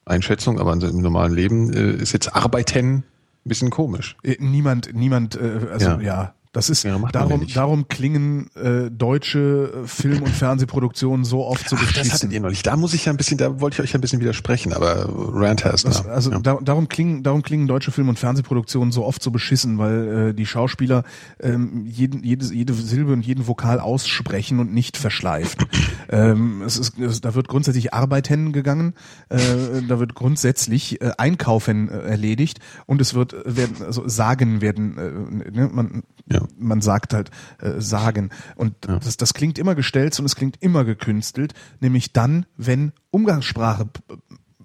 Einschätzung, 0.05 0.59
aber 0.59 0.72
im 0.72 1.00
normalen 1.00 1.34
Leben 1.34 1.72
äh, 1.72 1.92
ist 1.92 2.12
jetzt 2.12 2.34
Arbeiten 2.34 2.96
ein 2.96 3.05
bisschen 3.44 3.70
komisch. 3.70 4.16
Äh, 4.22 4.36
Niemand, 4.40 4.94
niemand, 4.94 5.36
äh, 5.36 5.68
also 5.70 5.90
ja, 5.90 6.00
Ja. 6.00 6.34
Das 6.59 6.70
ist 6.70 6.82
Ja, 6.82 6.98
darum, 7.12 7.47
darum 7.47 7.86
klingen 7.86 8.51
äh, 8.56 8.90
deutsche 8.90 9.85
äh, 9.85 9.86
Film- 9.86 10.24
und 10.24 10.30
Fernsehproduktionen 10.35 11.24
so 11.24 11.47
oft 11.47 11.68
so 11.68 11.76
Ach, 11.76 11.80
das 11.82 11.89
hattet 11.90 12.02
beschissen. 12.02 12.30
ihr 12.32 12.40
noch 12.40 12.48
nicht. 12.48 12.66
Da 12.66 12.76
muss 12.76 12.94
ich 12.94 13.05
ja 13.05 13.12
ein 13.12 13.16
bisschen, 13.16 13.39
da 13.39 13.60
wollte 13.60 13.76
ich 13.76 13.80
euch 13.89 13.94
ein 13.94 14.01
bisschen 14.01 14.18
widersprechen, 14.20 14.72
aber 14.72 15.09
Rant 15.09 15.64
hast 15.64 15.85
Das, 15.85 16.05
also 16.05 16.32
ja. 16.32 16.40
da, 16.40 16.59
darum 16.60 16.89
klingen 16.89 17.22
darum 17.22 17.43
klingen 17.43 17.68
deutsche 17.68 17.93
Film- 17.93 18.09
und 18.09 18.18
Fernsehproduktionen 18.18 18.90
so 18.90 19.05
oft 19.05 19.22
so 19.22 19.30
beschissen, 19.30 19.78
weil 19.78 20.30
äh, 20.30 20.35
die 20.35 20.47
Schauspieler 20.47 21.05
ähm, 21.39 21.86
jeden, 21.86 22.24
jede, 22.24 22.52
jede 22.52 22.74
Silbe 22.74 23.12
und 23.12 23.24
jeden 23.24 23.47
Vokal 23.47 23.78
aussprechen 23.78 24.59
und 24.59 24.74
nicht 24.74 24.97
verschleifen. 24.97 25.64
ähm, 26.09 26.62
es 26.62 26.76
ist, 26.76 26.98
es, 26.98 27.20
da 27.20 27.36
wird 27.36 27.47
grundsätzlich 27.47 27.94
Arbeiten 27.94 28.51
gegangen, 28.51 28.94
äh, 29.28 29.39
da 29.86 30.01
wird 30.01 30.16
grundsätzlich 30.16 31.01
äh, 31.01 31.12
Einkaufen 31.18 31.89
äh, 31.89 31.98
erledigt 32.01 32.59
und 32.86 33.01
es 33.01 33.14
wird 33.14 33.36
werden 33.44 33.76
also 33.86 34.09
Sagen 34.09 34.60
werden 34.60 34.98
äh, 34.98 35.51
ne, 35.52 35.70
man 35.72 36.02
Ja. 36.28 36.48
Man 36.59 36.81
sagt 36.81 37.15
halt 37.15 37.31
äh, 37.61 37.81
Sagen 37.81 38.31
und 38.57 38.75
das 38.87 39.16
das 39.16 39.35
klingt 39.35 39.59
immer 39.59 39.75
gestellt 39.75 40.19
und 40.19 40.27
es 40.27 40.37
klingt 40.37 40.57
immer 40.61 40.85
gekünstelt, 40.85 41.55
nämlich 41.81 42.12
dann 42.12 42.47
wenn 42.57 42.93
Umgangssprache 43.11 43.89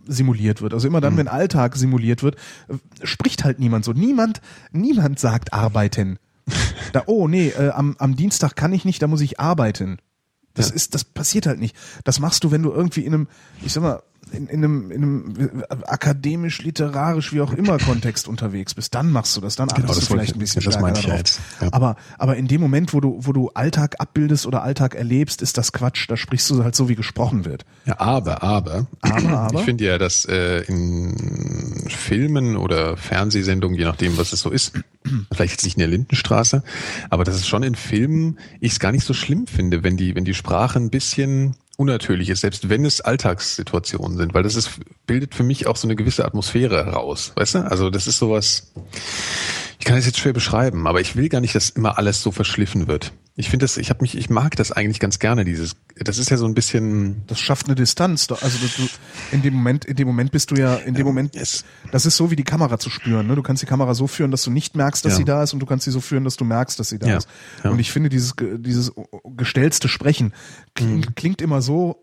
simuliert 0.05 0.61
wird. 0.61 0.73
Also 0.73 0.87
immer 0.87 1.01
dann, 1.01 1.17
wenn 1.17 1.27
Alltag 1.27 1.75
simuliert 1.75 2.23
wird, 2.23 2.35
äh, 2.67 3.05
spricht 3.05 3.43
halt 3.43 3.59
niemand 3.59 3.85
so. 3.85 3.93
Niemand, 3.93 4.41
niemand 4.71 5.19
sagt 5.19 5.53
arbeiten. 5.53 6.19
Da, 6.91 7.03
oh 7.07 7.27
nee, 7.27 7.47
äh, 7.47 7.69
am, 7.69 7.95
am 7.97 8.15
Dienstag 8.15 8.55
kann 8.55 8.71
ich 8.71 8.85
nicht, 8.85 9.01
da 9.01 9.07
muss 9.07 9.21
ich 9.21 9.39
arbeiten. 9.39 9.97
Das 10.53 10.69
ist, 10.69 10.93
das 10.93 11.03
passiert 11.03 11.47
halt 11.47 11.59
nicht. 11.59 11.75
Das 12.03 12.19
machst 12.19 12.43
du, 12.43 12.51
wenn 12.51 12.61
du 12.61 12.71
irgendwie 12.71 13.03
in 13.03 13.15
einem, 13.15 13.27
ich 13.63 13.73
sag 13.73 13.81
mal, 13.81 14.03
in, 14.33 14.47
in 14.47 14.63
einem, 14.63 14.91
in 14.91 15.03
einem 15.03 15.63
akademisch, 15.85 16.61
literarisch, 16.61 17.31
wie 17.33 17.41
auch 17.41 17.53
immer 17.53 17.77
Kontext 17.77 18.27
unterwegs 18.27 18.73
bist. 18.73 18.93
Dann 18.95 19.11
machst 19.11 19.35
du 19.37 19.41
das, 19.41 19.55
dann 19.55 19.69
achtest 19.69 19.89
das 19.89 19.99
du 19.99 20.05
vielleicht 20.07 20.29
ich- 20.31 20.35
ein 20.35 20.39
bisschen 20.39 20.63
das 20.63 20.73
stärker 20.73 20.81
meinte 20.81 20.99
ich 20.99 21.05
darauf. 21.05 21.19
jetzt, 21.19 21.39
ja. 21.61 21.69
Aber, 21.71 21.95
aber 22.17 22.35
in 22.35 22.47
dem 22.47 22.59
Moment, 22.61 22.93
wo 22.93 22.99
du, 22.99 23.17
wo 23.21 23.31
du 23.33 23.49
Alltag 23.53 23.95
abbildest 23.99 24.45
oder 24.45 24.63
Alltag 24.63 24.95
erlebst, 24.95 25.41
ist 25.41 25.57
das 25.57 25.71
Quatsch. 25.71 26.05
Da 26.09 26.17
sprichst 26.17 26.49
du 26.49 26.63
halt 26.63 26.75
so, 26.75 26.89
wie 26.89 26.95
gesprochen 26.95 27.45
wird. 27.45 27.65
Ja, 27.85 27.99
aber, 27.99 28.43
aber, 28.43 28.87
Aber, 29.01 29.29
aber? 29.29 29.59
ich 29.59 29.65
finde 29.65 29.85
ja, 29.85 29.97
dass 29.97 30.25
äh, 30.25 30.61
in 30.61 31.85
Filmen 31.87 32.55
oder 32.57 32.97
Fernsehsendungen, 32.97 33.77
je 33.77 33.85
nachdem, 33.85 34.17
was 34.17 34.33
es 34.33 34.41
so 34.41 34.49
ist, 34.49 34.73
vielleicht 35.31 35.53
jetzt 35.53 35.63
nicht 35.63 35.75
in 35.75 35.79
der 35.79 35.87
Lindenstraße, 35.89 36.63
aber 37.09 37.23
dass 37.23 37.35
es 37.35 37.47
schon 37.47 37.63
in 37.63 37.75
Filmen 37.75 38.39
ich 38.59 38.71
es 38.73 38.79
gar 38.79 38.91
nicht 38.91 39.05
so 39.05 39.13
schlimm 39.13 39.47
finde, 39.47 39.83
wenn 39.83 39.97
die, 39.97 40.15
wenn 40.15 40.25
die 40.25 40.33
Sprache 40.33 40.79
ein 40.79 40.89
bisschen 40.89 41.55
unnatürlich 41.83 42.29
ist, 42.29 42.39
selbst 42.41 42.69
wenn 42.69 42.85
es 42.85 43.01
Alltagssituationen 43.01 44.17
sind, 44.17 44.33
weil 44.33 44.43
das 44.43 44.55
ist, 44.55 44.79
bildet 45.05 45.35
für 45.35 45.43
mich 45.43 45.67
auch 45.67 45.75
so 45.75 45.85
eine 45.85 45.97
gewisse 45.97 46.23
Atmosphäre 46.23 46.85
heraus, 46.85 47.33
weißt 47.35 47.55
du? 47.55 47.59
Also 47.59 47.89
das 47.89 48.07
ist 48.07 48.19
sowas, 48.19 48.71
ich 49.83 49.85
kann 49.85 49.97
das 49.97 50.05
jetzt 50.05 50.17
schwer 50.19 50.31
beschreiben, 50.31 50.87
aber 50.87 51.01
ich 51.01 51.17
will 51.17 51.27
gar 51.27 51.41
nicht, 51.41 51.53
dass 51.55 51.69
immer 51.69 51.97
alles 51.97 52.21
so 52.21 52.31
verschliffen 52.31 52.87
wird. 52.87 53.11
Ich 53.35 53.49
finde 53.49 53.65
das, 53.65 53.75
ich 53.75 53.89
habe 53.89 53.99
mich, 54.01 54.15
ich 54.17 54.29
mag 54.29 54.55
das 54.55 54.71
eigentlich 54.71 55.01
ganz 55.01 55.19
gerne, 55.19 55.43
dieses, 55.43 55.75
das 55.99 56.17
ist 56.19 56.29
ja 56.29 56.37
so 56.37 56.45
ein 56.45 56.53
bisschen, 56.53 57.23
Das 57.27 57.41
schafft 57.41 57.65
eine 57.65 57.75
Distanz. 57.75 58.29
Also 58.31 58.59
du, 58.59 58.87
in 59.33 59.41
dem 59.41 59.55
Moment, 59.55 59.83
in 59.83 59.97
dem 59.97 60.07
Moment 60.07 60.31
bist 60.31 60.51
du 60.51 60.55
ja, 60.55 60.75
in 60.75 60.93
dem 60.93 61.05
Moment, 61.05 61.35
es- 61.35 61.65
das 61.91 62.05
ist 62.05 62.15
so 62.15 62.31
wie 62.31 62.37
die 62.37 62.45
Kamera 62.45 62.79
zu 62.79 62.89
spüren. 62.89 63.27
Ne? 63.27 63.35
Du 63.35 63.41
kannst 63.43 63.61
die 63.61 63.65
Kamera 63.67 63.93
so 63.93 64.07
führen, 64.07 64.31
dass 64.31 64.43
du 64.43 64.51
nicht 64.51 64.77
merkst, 64.77 65.03
dass 65.03 65.13
Ja. 65.13 65.17
sie 65.17 65.25
da 65.25 65.43
ist, 65.43 65.51
und 65.51 65.59
du 65.59 65.65
kannst 65.65 65.83
sie 65.83 65.91
so 65.91 65.99
führen, 65.99 66.23
dass 66.23 66.37
du 66.37 66.45
merkst, 66.45 66.79
dass 66.79 66.87
sie 66.87 66.97
da 66.99 67.07
Ja. 67.07 67.17
ist. 67.17 67.27
Ja. 67.65 67.71
Und 67.71 67.79
ich 67.79 67.91
finde 67.91 68.07
dieses, 68.07 68.35
dieses 68.59 68.93
gestellte 69.35 69.89
Sprechen 69.89 70.31
klingt, 70.75 71.09
Mhm. 71.09 71.15
klingt 71.15 71.41
immer 71.41 71.61
so, 71.61 71.97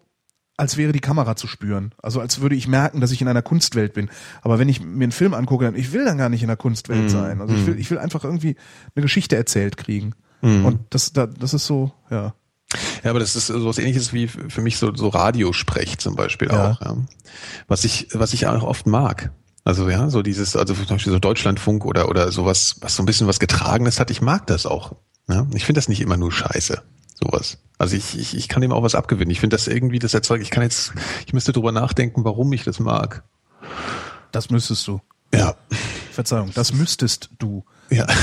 als 0.60 0.76
wäre 0.76 0.92
die 0.92 1.00
Kamera 1.00 1.34
zu 1.34 1.46
spüren. 1.48 1.92
Also 2.02 2.20
als 2.20 2.40
würde 2.40 2.54
ich 2.54 2.68
merken, 2.68 3.00
dass 3.00 3.10
ich 3.10 3.20
in 3.20 3.26
einer 3.28 3.42
Kunstwelt 3.42 3.94
bin. 3.94 4.10
Aber 4.42 4.58
wenn 4.58 4.68
ich 4.68 4.80
mir 4.80 5.02
einen 5.04 5.12
Film 5.12 5.34
angucke, 5.34 5.64
dann 5.64 5.74
ich 5.74 5.92
will 5.92 6.04
dann 6.04 6.18
gar 6.18 6.28
nicht 6.28 6.42
in 6.42 6.48
der 6.48 6.56
Kunstwelt 6.56 7.04
Mhm. 7.04 7.08
sein. 7.08 7.40
Also 7.40 7.54
ich 7.54 7.66
will, 7.66 7.78
ich 7.80 7.90
will 7.90 7.98
einfach 7.98 8.22
irgendwie 8.24 8.56
eine 8.94 9.02
Geschichte 9.02 9.36
erzählt 9.36 9.76
kriegen. 9.76 10.14
Und 10.42 10.78
das, 10.90 11.12
da, 11.12 11.26
das 11.26 11.52
ist 11.52 11.66
so, 11.66 11.92
ja. 12.10 12.34
Ja, 13.02 13.10
aber 13.10 13.18
das 13.18 13.34
ist 13.36 13.48
so 13.48 13.66
was 13.66 13.78
ähnliches 13.78 14.12
wie 14.12 14.26
für 14.28 14.60
mich 14.62 14.78
so, 14.78 14.94
so 14.94 15.08
Radiosprech 15.08 15.98
zum 15.98 16.14
Beispiel 16.14 16.48
Ja. 16.48 16.70
auch, 16.70 16.80
ja. 16.80 16.96
Was 17.68 17.84
ich, 17.84 18.08
was 18.12 18.32
ich 18.32 18.46
auch 18.46 18.62
oft 18.62 18.86
mag. 18.86 19.32
Also 19.64 19.88
ja, 19.90 20.08
so 20.08 20.22
dieses, 20.22 20.56
also 20.56 20.72
zum 20.72 20.86
Beispiel 20.86 21.12
so 21.12 21.18
Deutschlandfunk 21.18 21.84
oder, 21.84 22.08
oder 22.08 22.32
sowas, 22.32 22.76
was 22.80 22.96
so 22.96 23.02
ein 23.02 23.06
bisschen 23.06 23.26
was 23.26 23.38
Getragenes 23.40 24.00
hat, 24.00 24.10
ich 24.10 24.22
mag 24.22 24.46
das 24.46 24.64
auch. 24.66 24.92
Ja? 25.28 25.46
Ich 25.54 25.64
finde 25.66 25.78
das 25.78 25.88
nicht 25.88 26.00
immer 26.00 26.16
nur 26.16 26.32
scheiße. 26.32 26.80
Sowas. 27.22 27.59
Also 27.78 27.97
ich, 27.97 28.18
ich, 28.18 28.36
ich 28.36 28.48
kann 28.48 28.60
dem 28.60 28.72
auch 28.72 28.82
was 28.82 28.94
abgewinnen. 28.94 29.30
Ich 29.30 29.40
finde 29.40 29.56
das 29.56 29.66
irgendwie 29.66 29.98
das 29.98 30.14
Erzeug, 30.14 30.42
ich 30.42 30.51
kann 30.51 30.62
jetzt, 30.62 30.92
ich 31.26 31.32
müsste 31.32 31.52
drüber 31.52 31.72
nachdenken, 31.72 32.24
warum 32.24 32.52
ich 32.52 32.64
das 32.64 32.78
mag. 32.78 33.22
Das 34.32 34.51
müsstest 34.51 34.86
du. 34.86 35.01
Ja. 35.34 35.55
Verzeihung, 36.12 36.51
das 36.55 36.72
müsstest 36.72 37.30
du. 37.38 37.64
Ja. 37.90 38.06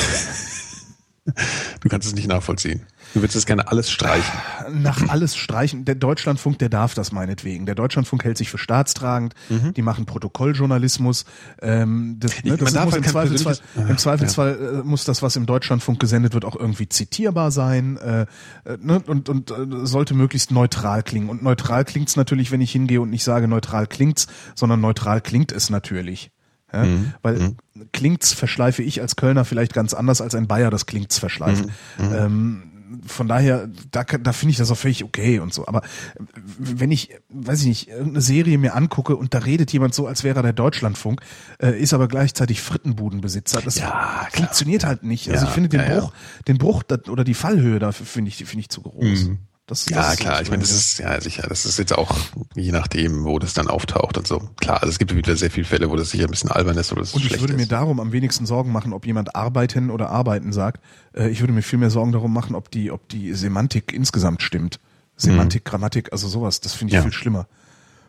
Du 1.82 1.90
kannst 1.90 2.08
es 2.08 2.16
nicht 2.16 2.30
nachvollziehen. 2.30 2.86
Du 3.14 3.22
würdest 3.22 3.36
es 3.36 3.46
gerne 3.46 3.68
alles 3.68 3.90
streichen. 3.90 4.34
nach 4.72 5.08
alles 5.10 5.36
streichen. 5.36 5.86
Der 5.86 5.96
Deutschlandfunk, 5.96 6.60
der 6.60 6.70
darf 6.70 6.94
das 6.94 7.12
meinetwegen. 7.12 7.66
Der 7.66 7.76
Deutschlandfunk 7.76 8.24
hält 8.24 8.38
sich 8.38 8.50
für 8.50 8.58
staatstragend. 8.58 9.34
Die 9.76 9.82
machen 9.82 10.06
Protokolljournalismus. 10.06 11.26
Ähm, 11.62 12.18
das, 12.20 12.44
ne, 12.44 12.52
Mhm. 12.54 12.58
das 12.58 12.74
muss 12.74 12.76
halt 12.94 12.96
im 12.96 13.04
Zweifelsfall, 13.04 13.58
im 13.76 13.98
Zweifelsfall 13.98 14.82
äh, 14.82 14.88
muss 14.88 15.04
das, 15.06 15.22
was 15.22 15.36
im 15.36 15.46
Deutschlandfunk 15.46 16.00
gesendet 16.00 16.34
wird, 16.34 16.46
auch 16.46 16.56
irgendwie 16.56 16.90
zitierbar 16.90 17.52
sein 17.52 17.98
äh, 17.98 18.22
äh, 18.66 18.78
ne, 18.82 19.02
und, 19.08 19.30
und 19.30 19.52
äh, 19.52 19.56
sollte 19.84 20.14
möglichst 20.14 20.52
neutral 20.52 21.04
klingen. 21.04 21.30
Und 21.30 21.44
neutral 21.44 21.86
klingt's 21.86 22.16
natürlich, 22.16 22.52
wenn 22.52 22.62
ich 22.62 22.72
hingehe 22.72 23.02
und 23.02 23.10
nicht 23.10 23.24
sage, 23.24 23.48
neutral 23.48 23.88
klingt's, 23.88 24.28
sondern 24.56 24.82
neutral 24.82 25.22
klingt 25.22 25.52
es 25.52 25.70
natürlich. 25.70 26.32
Ja, 26.74 26.84
Mhm. 26.84 27.14
Weil 27.22 27.56
klingt's 27.94 28.34
verschleife 28.34 28.84
ich 28.84 29.00
als 29.00 29.16
Kölner 29.16 29.46
vielleicht 29.46 29.74
ganz 29.74 29.94
anders 29.94 30.20
als 30.20 30.36
ein 30.36 30.48
Bayer 30.48 30.70
das 30.70 30.86
klingt's 30.86 31.18
verschleift. 31.18 31.66
Mhm. 31.98 32.14
Ähm, 32.14 32.64
von 33.06 33.28
daher, 33.28 33.70
da, 33.92 34.04
da 34.04 34.34
finde 34.34 34.52
ich 34.52 34.58
das 34.58 34.72
auch 34.72 34.78
völlig 34.78 35.04
okay 35.04 35.40
und 35.40 35.54
so. 35.54 35.68
Aber 35.68 35.84
äh, 35.84 36.20
wenn 36.58 36.92
ich, 36.92 37.10
weiß 37.30 37.62
ich 37.62 37.68
nicht, 37.68 37.90
irgendeine 37.90 38.22
Serie 38.22 38.58
mir 38.58 38.76
angucke 38.76 39.16
und 39.16 39.34
da 39.34 39.40
redet 39.40 39.72
jemand 39.74 39.94
so, 39.94 40.08
als 40.08 40.24
wäre 40.24 40.40
er 40.40 40.44
der 40.44 40.54
Deutschlandfunk, 40.54 41.22
äh, 41.60 41.80
ist 41.80 41.94
aber 41.94 42.08
gleichzeitig 42.08 42.62
Frittenbudenbesitzer, 42.62 43.62
das 43.62 43.78
Ja, 43.78 44.28
funktioniert 44.32 44.86
halt 44.86 45.04
nicht. 45.04 45.30
Also 45.30 45.44
Ja, 45.44 45.50
ich 45.50 45.54
finde 45.54 45.70
den 45.70 45.82
ja. 45.82 46.00
Bruch, 46.00 46.14
den 46.48 46.58
Bruch 46.58 46.84
oder 47.10 47.24
die 47.24 47.34
Fallhöhe 47.34 47.80
dafür 47.80 48.06
finde 48.06 48.30
ich, 48.30 48.38
finde 48.38 48.60
ich 48.60 48.70
zu 48.70 48.82
groß. 48.82 49.30
Das, 49.70 49.86
Mhm. 49.88 49.96
Ja, 49.96 50.02
das 50.12 50.16
klar, 50.18 50.42
ich 50.42 50.50
meine, 50.50 50.62
das 50.62 50.72
ist, 50.72 50.98
ja, 51.00 51.20
sicher, 51.20 51.46
das 51.48 51.66
ist 51.66 51.78
jetzt 51.78 51.94
auch 51.94 52.16
je 52.56 52.72
nachdem, 52.72 53.26
wo 53.26 53.38
das 53.38 53.54
dann 53.54 53.68
auftaucht 53.68 54.18
und 54.18 54.26
so. 54.26 54.40
Klar, 54.62 54.78
also 54.82 54.90
es 54.90 54.98
gibt 54.98 55.14
wieder 55.14 55.36
sehr 55.36 55.52
viele 55.52 55.66
Fälle, 55.68 55.90
wo 55.90 55.98
das 55.98 56.12
sicher 56.12 56.24
ein 56.24 56.32
bisschen 56.32 56.50
albern 56.50 56.78
ist 56.78 56.90
oder 56.94 57.02
das 57.02 57.14
Und 57.14 57.26
ich 57.26 57.40
würde 57.42 57.54
mir 57.54 57.64
ist. 57.64 57.72
darum 57.74 58.00
am 58.00 58.14
wenigsten 58.14 58.46
Sorgen 58.46 58.72
machen, 58.72 58.94
ob 58.94 59.06
jemand 59.06 59.36
arbeiten 59.36 59.90
oder 59.92 60.10
arbeiten 60.10 60.54
sagt. 60.54 60.82
Äh, 61.14 61.28
Ich 61.30 61.42
würde 61.42 61.52
mir 61.52 61.62
viel 61.64 61.80
mehr 61.80 61.90
Sorgen 61.90 62.14
darum 62.14 62.32
machen, 62.34 62.56
ob 62.56 62.72
die, 62.72 62.92
ob 62.92 63.10
die 63.10 63.34
Semantik 63.34 63.92
insgesamt 63.92 64.42
stimmt. 64.42 64.80
Semantik, 65.18 65.66
Grammatik, 65.66 66.14
also 66.14 66.28
sowas, 66.30 66.62
das 66.62 66.74
finde 66.74 66.92
ich 66.92 66.96
Ja. 66.96 67.02
viel 67.02 67.12
schlimmer. 67.12 67.48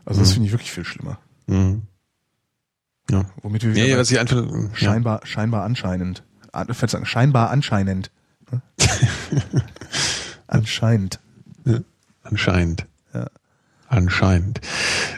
Also 0.04 0.20
das 0.20 0.32
finde 0.32 0.46
ich 0.46 0.52
wirklich 0.52 0.70
viel 0.70 0.84
schlimmer. 0.84 1.18
Mhm. 1.48 1.82
Ja. 3.10 3.24
Womit 3.42 3.64
wir 3.64 3.70
Ja, 3.70 3.84
wieder 3.84 3.94
bei 3.96 4.00
was 4.02 4.10
ich 4.12 4.20
einfach, 4.20 4.46
ja. 4.46 4.68
scheinbar, 4.74 5.20
scheinbar 5.24 5.64
anscheinend, 5.64 6.22
an, 6.52 6.68
scheinbar 7.04 7.50
anscheinend. 7.50 8.10
ne? 8.52 8.62
Anscheinend. 11.64 11.86
Anscheinend. 12.22 12.86
Ja. 13.14 13.26
Anscheinend. 13.90 14.60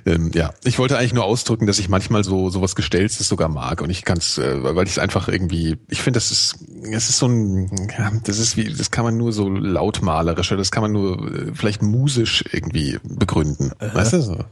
Ähm, 0.06 0.30
ja, 0.32 0.54
ich 0.62 0.78
wollte 0.78 0.96
eigentlich 0.96 1.12
nur 1.12 1.24
ausdrücken, 1.24 1.66
dass 1.66 1.80
ich 1.80 1.88
manchmal 1.88 2.22
so 2.22 2.50
sowas 2.50 2.76
Gestelltes 2.76 3.28
sogar 3.28 3.48
mag 3.48 3.82
und 3.82 3.90
ich 3.90 4.04
kann 4.04 4.18
es, 4.18 4.38
äh, 4.38 4.62
weil 4.62 4.86
ich 4.86 4.92
es 4.92 4.98
einfach 4.98 5.26
irgendwie, 5.28 5.76
ich 5.88 6.00
finde, 6.02 6.18
das 6.18 6.30
ist, 6.30 6.56
es 6.84 7.08
ist 7.08 7.18
so 7.18 7.26
ein, 7.26 7.68
ja, 7.98 8.12
das 8.22 8.38
ist 8.38 8.56
wie, 8.56 8.72
das 8.72 8.92
kann 8.92 9.04
man 9.04 9.16
nur 9.16 9.32
so 9.32 9.48
lautmalerisch, 9.48 10.52
oder 10.52 10.58
das 10.58 10.70
kann 10.70 10.82
man 10.82 10.92
nur 10.92 11.32
äh, 11.32 11.52
vielleicht 11.52 11.82
musisch 11.82 12.44
irgendwie 12.52 12.98
begründen, 13.02 13.72
weißt 13.80 14.12
du 14.12 14.22
so? 14.22 14.44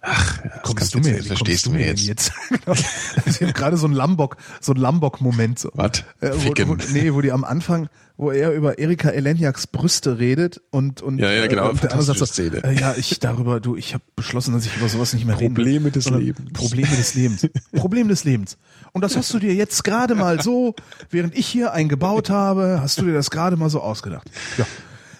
Ach, 0.00 0.44
ja, 0.44 0.50
das 0.50 0.62
Kommst 0.62 0.76
kannst 0.76 0.94
du 0.94 1.00
mir, 1.00 1.16
jetzt, 1.16 1.26
verstehst 1.26 1.66
du 1.66 1.70
mir 1.70 1.86
denn 1.86 1.96
jetzt? 1.96 2.32
Ich 3.36 3.42
habe 3.42 3.52
gerade 3.52 3.76
so 3.76 3.86
ein 3.86 3.92
Lambok, 3.92 4.36
so 4.60 4.72
ein 4.72 4.78
Lambok-Moment. 4.78 5.58
So. 5.58 5.70
Was? 5.74 6.04
Äh, 6.20 6.30
wo, 6.34 6.68
wo, 6.68 6.76
nee, 6.92 7.12
wo 7.12 7.20
die 7.20 7.32
am 7.32 7.44
Anfang, 7.44 7.88
wo 8.16 8.30
er 8.30 8.52
über 8.52 8.78
Erika 8.78 9.10
Eleniaks 9.10 9.66
Brüste 9.66 10.18
redet 10.18 10.60
und 10.70 11.02
und 11.02 11.18
Ja, 11.18 11.30
ja, 11.30 11.46
genau, 11.46 11.70
äh, 11.70 11.74
der 11.74 11.92
andere 11.92 12.14
sagt 12.14 12.34
so, 12.34 12.42
äh, 12.42 12.74
ja, 12.78 12.94
ich 12.96 13.18
darüber, 13.20 13.60
du, 13.60 13.76
ich 13.76 13.94
habe 13.94 14.04
beschlossen, 14.14 14.54
dass 14.54 14.64
ich 14.66 14.76
über 14.76 14.88
sowas 14.88 15.12
nicht 15.12 15.26
mehr 15.26 15.38
will. 15.38 15.48
Probleme 15.48 15.90
des 15.90 16.08
Lebens. 16.08 16.52
Probleme 16.52 16.96
des 16.96 17.14
Lebens. 17.14 17.48
Problem 17.72 18.08
des 18.08 18.24
Lebens. 18.24 18.58
Und 18.92 19.02
das 19.02 19.16
hast 19.16 19.32
du 19.34 19.38
dir 19.38 19.54
jetzt 19.54 19.84
gerade 19.84 20.14
mal 20.14 20.40
so, 20.40 20.74
während 21.10 21.36
ich 21.36 21.46
hier 21.46 21.72
eingebaut 21.72 22.30
habe, 22.30 22.78
hast 22.80 22.98
du 22.98 23.04
dir 23.04 23.14
das 23.14 23.30
gerade 23.30 23.56
mal 23.56 23.68
so 23.68 23.80
ausgedacht. 23.80 24.30
Ja. 24.56 24.66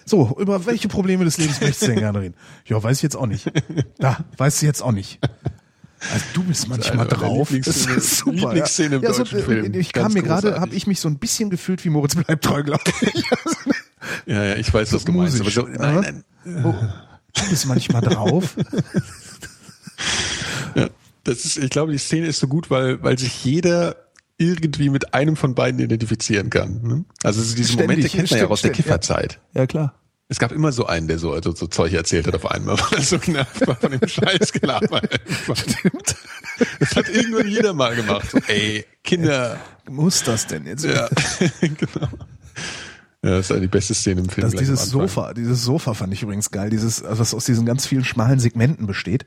So, 0.05 0.37
über 0.39 0.65
welche 0.65 0.87
Probleme 0.87 1.25
des 1.25 1.37
Lebens 1.37 1.59
möchtest 1.59 1.81
du 1.83 1.87
denn 1.87 1.99
gerne 1.99 2.21
reden? 2.21 2.35
Ja, 2.65 2.81
weiß 2.81 2.97
ich 2.97 3.03
jetzt 3.03 3.17
auch 3.17 3.27
nicht. 3.27 3.51
Da, 3.99 4.17
weißt 4.37 4.61
du 4.61 4.65
jetzt 4.65 4.81
auch 4.81 4.93
nicht. 4.93 5.19
Also 6.13 6.25
du 6.33 6.43
bist 6.43 6.67
manchmal 6.67 7.07
drauf. 7.07 7.49
Das 7.49 7.87
Lieblingsszene- 7.87 7.95
ist 7.97 8.17
super. 8.17 8.31
Lieblingsszene 8.31 8.95
im 8.97 9.03
ja, 9.03 9.13
so, 9.13 9.23
deutschen 9.23 9.43
Film. 9.43 9.73
Ich 9.73 9.93
kam 9.93 10.03
Ganz 10.03 10.13
mir 10.13 10.23
gerade, 10.23 10.59
habe 10.59 10.75
ich 10.75 10.87
mich 10.87 10.99
so 10.99 11.09
ein 11.09 11.17
bisschen 11.17 11.49
gefühlt 11.49 11.83
wie 11.85 11.89
Moritz 11.89 12.15
bleibt 12.15 12.43
treu, 12.43 12.63
glaube 12.63 12.83
ich. 13.01 13.23
Ja, 14.25 14.43
ja, 14.43 14.55
ich 14.55 14.73
weiß, 14.73 14.93
was 14.93 15.03
du 15.03 15.11
meinst. 15.11 15.41
Aber 15.41 15.49
so, 15.49 15.63
nein, 15.63 16.23
nein. 16.45 16.63
Oh, 16.63 16.73
du 17.33 17.49
bist 17.49 17.65
manchmal 17.65 18.01
drauf. 18.01 18.55
Ja, 20.75 20.89
das 21.23 21.45
ist, 21.45 21.57
ich 21.57 21.69
glaube, 21.71 21.91
die 21.91 21.97
Szene 21.97 22.27
ist 22.27 22.39
so 22.39 22.47
gut, 22.47 22.69
weil, 22.69 23.01
weil 23.01 23.17
sich 23.17 23.43
jeder 23.43 23.95
irgendwie 24.37 24.89
mit 24.89 25.13
einem 25.13 25.35
von 25.35 25.55
beiden 25.55 25.79
identifizieren 25.79 26.49
kann. 26.51 26.81
Ne? 26.83 27.05
Also 27.23 27.41
diese 27.55 27.75
Momente 27.77 28.07
kennt 28.07 28.29
man 28.29 28.39
ja 28.39 28.47
aus 28.47 28.61
der 28.61 28.69
stimmt, 28.69 28.77
ja. 28.77 28.83
Kifferzeit. 28.83 29.39
Ja, 29.53 29.65
klar. 29.65 29.95
Es 30.29 30.39
gab 30.39 30.51
immer 30.51 30.71
so 30.73 30.85
einen, 30.85 31.07
der 31.07 31.19
so, 31.19 31.31
also 31.31 31.55
so 31.55 31.67
Zeug 31.67 31.93
erzählt 31.93 32.27
hat 32.27 32.35
auf 32.35 32.45
einmal, 32.51 32.77
weil 32.91 32.99
er 32.99 33.03
so 33.03 33.17
genervt 33.17 33.65
war 33.65 33.75
von 33.77 33.91
dem 33.91 34.07
Scheiß 34.07 34.51
Gelaber. 34.51 35.01
Stimmt. 35.53 36.15
Das 36.79 36.95
hat 36.95 37.07
irgendwann 37.09 37.47
jeder 37.47 37.73
mal 37.73 37.95
gemacht. 37.95 38.29
So, 38.31 38.39
ey, 38.47 38.85
Kinder. 39.03 39.59
Muss 39.89 40.23
das 40.23 40.47
denn 40.47 40.65
jetzt? 40.65 40.83
Ja, 40.83 41.07
genau. 41.61 42.09
Ja, 43.23 43.31
das 43.31 43.45
ist 43.45 43.49
ja 43.51 43.59
die 43.59 43.67
beste 43.67 43.93
Szene 43.93 44.21
im 44.21 44.29
Film. 44.29 44.43
Das, 44.43 44.51
gleich 44.51 44.65
dieses. 44.67 44.85
Sofa, 44.89 45.33
dieses 45.33 45.63
Sofa 45.63 45.93
fand 45.93 46.13
ich 46.13 46.21
übrigens 46.23 46.51
geil, 46.51 46.69
dieses, 46.69 47.03
also 47.03 47.19
was 47.19 47.33
aus 47.33 47.45
diesen 47.45 47.65
ganz 47.65 47.87
vielen 47.87 48.03
schmalen 48.03 48.39
Segmenten 48.39 48.85
besteht. 48.85 49.25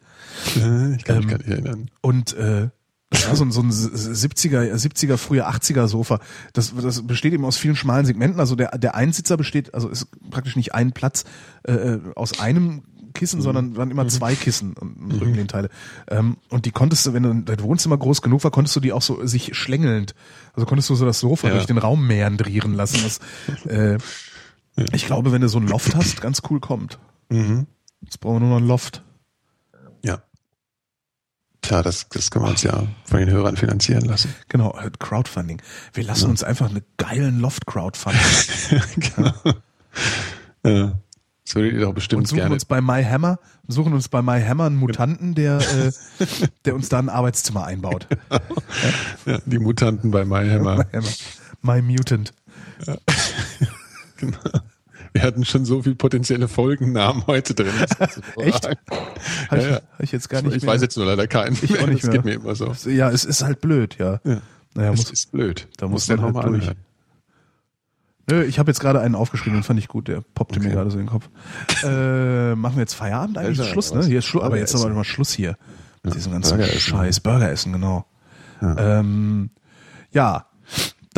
Äh, 0.57 0.95
Ich 0.97 1.05
kann 1.05 1.17
mich 1.19 1.25
Ähm, 1.25 1.29
gar 1.29 1.39
nicht 1.39 1.49
erinnern. 1.49 1.91
Und 2.03 2.35
äh, 2.35 2.69
das 3.11 3.29
war 3.29 3.35
so 3.37 3.45
ein, 3.45 3.51
so 3.51 3.61
ein 3.61 3.71
70er, 3.71 4.73
70er, 4.73 5.17
früher 5.17 5.49
80er 5.51 5.89
Sofa. 5.89 6.21
Das, 6.53 6.73
das 6.75 7.07
besteht 7.07 7.33
eben 7.33 7.45
aus 7.45 7.57
vielen 7.57 7.77
schmalen 7.77 8.07
Segmenten. 8.07 8.39
Also 8.41 8.55
der, 8.55 8.79
der 8.79 8.95
Einsitzer 8.95 9.37
besteht, 9.37 9.75
also 9.75 9.89
ist 9.89 10.07
praktisch 10.31 10.55
nicht 10.57 10.75
ein 10.75 10.93
Platz 10.93 11.25
äh, 11.65 11.99
aus 12.15 12.39
einem 12.41 12.83
Kissen, 13.13 13.43
sondern 13.43 13.77
waren 13.77 13.91
immer 13.91 14.07
zwei 14.07 14.37
Kissen 14.37 14.75
und, 14.75 14.97
und 14.97 15.13
Rückenlehnteile. 15.21 15.69
Ähm, 16.07 16.37
und 16.49 16.65
die 16.67 16.71
konntest 16.71 17.05
du, 17.07 17.13
wenn 17.13 17.25
du- 17.25 17.35
dein 17.43 17.61
Wohnzimmer 17.61 17.99
groß 17.99 18.23
genug 18.23 18.45
war, 18.45 18.53
konntest 18.53 18.77
du 18.77 18.81
die 18.81 18.93
auch 18.93 19.03
so 19.03 19.27
sich 19.27 19.57
schlängelnd, 19.57 20.15
also 20.55 20.65
konntest 20.65 20.89
du 20.91 20.95
so 20.95 21.05
das 21.05 21.19
Sofa 21.19 21.49
Ja. 21.49 21.55
durch 21.55 21.67
den 21.67 21.79
Raum 21.79 22.07
meandrieren 22.07 22.75
lassen. 22.75 23.01
Was, 23.05 23.19
äh, 23.67 23.99
ich 24.93 25.07
glaube, 25.07 25.33
wenn 25.33 25.43
du 25.43 25.49
so 25.49 25.59
ein 25.59 25.67
Loft 25.67 25.97
hast, 25.97 26.21
ganz 26.21 26.43
cool 26.49 26.61
kommt. 26.61 27.01
Mhm. 27.29 27.67
Jetzt 28.03 28.21
brauchen 28.21 28.37
wir 28.37 28.41
nur 28.47 28.51
noch 28.51 28.65
ein 28.65 28.69
Loft. 28.69 29.03
Ja. 31.71 31.77
Tja, 31.77 31.83
das, 31.83 32.09
das 32.09 32.31
können 32.31 32.45
wir 32.45 32.51
uns 32.51 32.63
ja 32.63 32.85
von 33.05 33.21
den 33.21 33.31
Hörern 33.31 33.57
finanzieren 33.57 34.05
lassen. 34.05 34.35
Genau, 34.49 34.77
äh, 34.79 34.91
Crowdfunding. 34.99 35.63
Wir 35.93 36.05
lassen 36.05 36.29
uns 36.29 36.43
einfach 36.43 36.69
einen 36.69 36.83
geilen 36.97 37.41
Loft 37.41 37.67
crowdfunden 37.67 38.21
genau. 38.97 39.33
Ja. 40.65 40.99
Das 41.45 41.55
würdet 41.55 41.73
ihr 41.73 41.81
doch 41.81 41.95
bestimmt 41.95 42.21
und 42.21 42.27
suchen 42.27 42.39
gerne. 42.39 42.55
uns 42.55 42.65
bei 42.65 42.81
MyHammer, 42.81 43.39
suchen 43.67 43.93
uns 43.93 44.09
bei 44.09 44.23
MyHammer 44.23 44.67
einen 44.67 44.77
Mutanten, 44.77 45.35
der, 45.35 45.59
äh, 45.59 45.91
der 46.65 46.75
uns 46.75 46.89
da 46.89 46.99
ein 46.99 47.09
Arbeitszimmer 47.09 47.65
einbaut. 47.65 48.07
Ja, 49.27 49.39
die 49.47 49.59
Mutanten 49.59 50.11
bei 50.11 50.25
MyHammer. 50.25 50.85
MyHammer. 50.93 51.11
My 51.63 51.83
Mutant. 51.83 52.33
Genau. 54.17 54.39
Wir 55.13 55.23
hatten 55.23 55.45
schon 55.45 55.65
so 55.65 55.83
viel 55.83 55.95
potenzielle 55.97 56.47
Folgennamen 56.49 57.27
heute 57.27 57.55
drin. 57.55 57.73
Das 57.99 58.21
Echt? 58.39 58.65
Habe 58.67 58.77
ich, 59.51 59.51
Ja, 59.65 59.69
ja. 59.69 59.75
hab 59.77 60.01
ich 60.01 60.13
jetzt 60.13 60.29
gar 60.29 60.43
nicht 60.43 60.55
Ich 60.57 60.63
mehr. 60.63 60.73
weiß 60.73 60.83
jetzt 60.83 60.97
nur 60.97 61.07
leider 61.07 61.27
keinen. 61.27 61.59
Ich 61.61 61.79
auch 61.81 61.87
nicht 61.87 62.05
das 62.05 62.11
mehr. 62.11 62.19
geht 62.23 62.25
mir 62.25 62.35
immer 62.35 62.55
so. 62.55 62.73
Ja, 62.89 63.11
es 63.11 63.25
ist 63.25 63.43
halt 63.43 63.61
blöd, 63.61 63.97
ja. 63.99 64.21
Ja. 64.25 64.41
Naja, 64.75 64.91
Das 64.91 65.01
muss, 65.01 65.11
ist 65.11 65.33
blöd. 65.33 65.67
da 65.79 65.89
muss 65.89 66.07
man 66.09 66.23
halt 66.23 66.33
nochmal 66.35 66.49
durch. 66.51 66.63
anhören. 66.69 66.77
nö, 68.31 68.43
ich 68.45 68.59
habe 68.61 68.71
jetzt 68.71 68.79
gerade 68.79 69.01
einen 69.01 69.17
aufgeschrieben, 69.17 69.59
den 69.59 69.63
fand 69.65 69.81
ich 69.81 69.89
gut, 69.89 70.07
der 70.07 70.21
poppte 70.35 70.61
mir 70.61 70.67
Okay. 70.67 70.75
gerade 70.77 70.91
so 70.93 70.99
in 70.99 71.07
den 71.07 71.11
Kopf. 71.11 71.29
Äh, 71.83 72.55
machen 72.55 72.77
wir 72.77 72.81
jetzt 72.83 72.95
Feierabend 72.95 73.37
eigentlich? 73.37 73.59
Ja, 73.59 73.65
Ist 73.65 73.71
Schluss, 73.71 73.93
ne? 73.93 74.05
Hier 74.07 74.21
ist 74.21 74.27
Schluss, 74.27 74.45
aber 74.45 74.59
jetzt 74.59 74.75
aber 74.77 74.85
essen. 74.85 74.95
mal 74.95 75.05
Schluss 75.05 75.33
hier. 75.33 75.57
Mit 76.05 76.15
diesem 76.15 76.33
ganzen 76.33 76.57
Burger. 76.57 76.73
Scheiß. 76.73 77.21
Burger 77.21 77.51
essen, 77.51 77.73
genau. 77.73 78.07
Ähm, 78.63 79.51
ja, 80.13 80.47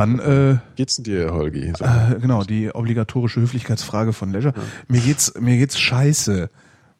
dann 0.07 0.19
äh, 0.19 0.59
Geht's 0.77 0.97
denn 0.97 1.05
dir, 1.05 1.33
Holgi? 1.33 1.73
So. 1.77 1.85
Äh, 1.85 2.19
genau, 2.20 2.45
die 2.45 2.74
obligatorische 2.74 3.41
Höflichkeitsfrage 3.41 4.12
von 4.12 4.33
Leisure. 4.33 4.55
Mir 4.89 5.01
geht's, 5.01 5.35
mir 5.39 5.57
geht's 5.57 5.79
scheiße. 5.79 6.51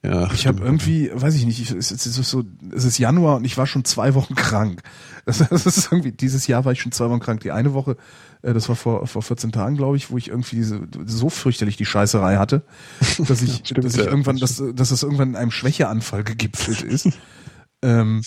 ja, 0.05 0.33
Ich 0.33 0.47
habe 0.47 0.65
irgendwie, 0.65 1.11
weiß 1.12 1.35
ich 1.35 1.47
nicht, 1.47 1.61
ich, 1.61 1.70
es, 1.70 1.91
ist 1.91 2.05
so, 2.15 2.45
es 2.74 2.85
ist 2.85 2.99
Januar 2.99 3.37
und 3.37 3.45
ich 3.45 3.57
war 3.59 3.66
schon 3.66 3.85
zwei 3.85 4.15
Wochen 4.15 4.35
krank. 4.35 4.83
Das, 5.24 5.39
das 5.39 5.66
ist 5.66 5.93
irgendwie, 5.93 6.11
dieses 6.11 6.49
Jahr 6.49 6.65
war 6.65 6.73
ich 6.73 6.81
schon 6.81 6.91
zwei 6.91 7.09
Wochen 7.09 7.20
krank. 7.20 7.39
Die 7.43 7.53
eine 7.53 7.74
Woche, 7.74 7.97
äh, 8.43 8.53
das 8.53 8.69
war 8.69 8.74
vor, 8.74 9.07
vor 9.07 9.23
14 9.23 9.53
Tagen, 9.53 9.77
glaube 9.77 9.97
ich, 9.97 10.11
wo 10.11 10.19
ich 10.19 10.27
irgendwie 10.31 10.57
diese, 10.57 10.81
so 11.07 11.31
fürchterlich 11.31 11.77
die 11.77 11.85
Scheißerei 11.87 12.39
hatte, 12.39 12.65
dass 13.29 13.41
ich, 13.41 13.62
Stimmt, 13.65 13.85
dass 13.85 13.95
ich 13.95 14.01
ja. 14.01 14.07
irgendwann, 14.07 14.39
dass, 14.39 14.61
dass 14.74 14.89
das 14.89 15.05
irgendwann 15.05 15.31
in 15.31 15.37
einem 15.37 15.53
Schwächeanfall 15.53 16.24
gegipfelt 16.24 16.83
ist. 16.83 17.11
ähm, 17.83 18.23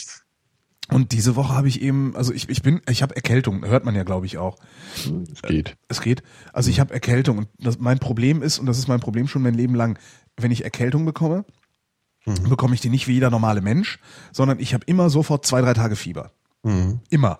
und 0.91 1.11
diese 1.11 1.35
Woche 1.35 1.55
habe 1.55 1.67
ich 1.67 1.81
eben, 1.81 2.15
also 2.15 2.31
ich, 2.33 2.47
ich 2.49 2.61
bin, 2.61 2.81
ich 2.87 3.01
habe 3.01 3.15
Erkältung, 3.15 3.65
hört 3.65 3.85
man 3.85 3.95
ja, 3.95 4.03
glaube 4.03 4.25
ich, 4.25 4.37
auch. 4.37 4.57
es 5.33 5.41
geht. 5.41 5.77
Es 5.87 6.01
geht. 6.01 6.21
Also 6.53 6.69
ich 6.69 6.79
habe 6.79 6.93
Erkältung 6.93 7.39
und 7.39 7.47
das, 7.57 7.79
mein 7.79 7.99
Problem 7.99 8.41
ist, 8.43 8.59
und 8.59 8.67
das 8.67 8.77
ist 8.77 8.87
mein 8.87 8.99
Problem 8.99 9.27
schon 9.27 9.41
mein 9.41 9.55
Leben 9.55 9.73
lang, 9.73 9.97
wenn 10.37 10.51
ich 10.51 10.63
Erkältung 10.63 11.05
bekomme, 11.05 11.45
bekomme 12.49 12.73
ich 12.75 12.81
die 12.81 12.89
nicht 12.89 13.07
wie 13.07 13.13
jeder 13.13 13.29
normale 13.29 13.61
Mensch, 13.61 13.99
sondern 14.31 14.59
ich 14.59 14.73
habe 14.73 14.83
immer 14.85 15.09
sofort 15.09 15.45
zwei, 15.45 15.61
drei 15.61 15.73
Tage 15.73 15.95
Fieber. 15.95 16.31
Mhm. 16.63 16.99
Immer. 17.09 17.39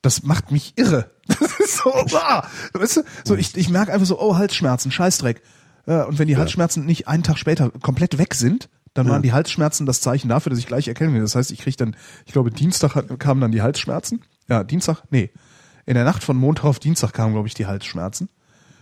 Das 0.00 0.22
macht 0.22 0.50
mich 0.50 0.74
irre. 0.76 1.10
Das 1.28 1.60
ist 1.60 1.76
so, 1.78 1.92
ah, 2.16 2.46
weißt 2.72 2.98
du, 2.98 3.02
so 3.24 3.36
ich, 3.36 3.56
ich 3.56 3.68
merke 3.68 3.92
einfach 3.92 4.06
so, 4.06 4.20
oh, 4.20 4.36
Halsschmerzen, 4.36 4.90
Scheißdreck. 4.90 5.40
Ja, 5.86 6.04
und 6.04 6.18
wenn 6.18 6.28
die 6.28 6.36
Halsschmerzen 6.36 6.84
nicht 6.84 7.06
einen 7.08 7.22
Tag 7.22 7.38
später 7.38 7.70
komplett 7.70 8.18
weg 8.18 8.34
sind, 8.34 8.68
dann 8.94 9.08
waren 9.08 9.22
die 9.22 9.32
Halsschmerzen 9.32 9.86
das 9.86 10.00
Zeichen 10.00 10.28
dafür, 10.28 10.50
dass 10.50 10.58
ich 10.58 10.66
gleich 10.66 10.88
Erkältung 10.88 11.14
habe. 11.14 11.24
Das 11.24 11.34
heißt, 11.34 11.50
ich 11.50 11.60
kriege 11.60 11.76
dann, 11.76 11.96
ich 12.26 12.32
glaube, 12.32 12.50
Dienstag 12.50 12.94
hat, 12.94 13.18
kamen 13.18 13.40
dann 13.40 13.52
die 13.52 13.62
Halsschmerzen. 13.62 14.22
Ja, 14.48 14.64
Dienstag, 14.64 15.02
nee. 15.10 15.30
In 15.86 15.94
der 15.94 16.04
Nacht 16.04 16.22
von 16.22 16.36
Montag 16.36 16.64
auf 16.64 16.78
Dienstag 16.78 17.12
kamen, 17.12 17.32
glaube 17.32 17.48
ich, 17.48 17.54
die 17.54 17.66
Halsschmerzen. 17.66 18.28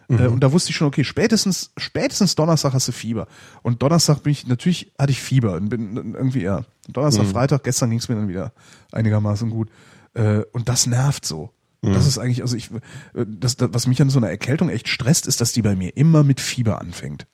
Äh, 0.09 0.27
und 0.27 0.41
da 0.41 0.53
wusste 0.53 0.71
ich 0.71 0.77
schon, 0.77 0.89
okay, 0.89 1.05
spätestens, 1.05 1.71
spätestens 1.77 2.35
Donnerstag 2.35 2.73
hast 2.73 2.89
du 2.89 2.93
Fieber. 2.93 3.29
Und 3.63 3.83
Donnerstag 3.83 4.25
bin 4.25 4.33
ich, 4.33 4.47
natürlich 4.47 4.93
hatte 4.99 5.13
ich 5.13 5.21
Fieber 5.23 5.55
und 5.55 5.69
bin 5.69 6.15
irgendwie, 6.15 6.43
ja, 6.43 6.65
Donnerstag, 6.89 7.27
Freitag, 7.27 7.63
gestern 7.63 7.91
ging 7.91 8.01
es 8.01 8.09
mir 8.09 8.17
dann 8.17 8.29
wieder 8.29 8.53
einigermaßen 8.91 9.51
gut. 9.51 9.71
Äh, 10.15 10.43
und 10.53 10.69
das 10.69 10.87
nervt 10.87 11.25
so. 11.25 11.51
Das 11.83 12.07
ist 12.07 12.19
eigentlich, 12.19 12.43
also 12.43 12.57
ich, 12.57 12.71
äh, 13.15 13.25
das, 13.27 13.57
das, 13.57 13.71
was 13.73 13.87
mich 13.87 14.03
an 14.03 14.11
so 14.11 14.19
einer 14.19 14.29
Erkältung 14.29 14.69
echt 14.69 14.89
stresst, 14.89 15.27
ist, 15.27 15.41
dass 15.41 15.53
die 15.53 15.63
bei 15.63 15.77
mir 15.77 15.97
immer 15.97 16.25
mit 16.25 16.41
Fieber 16.41 16.81
anfängt. 16.81 17.27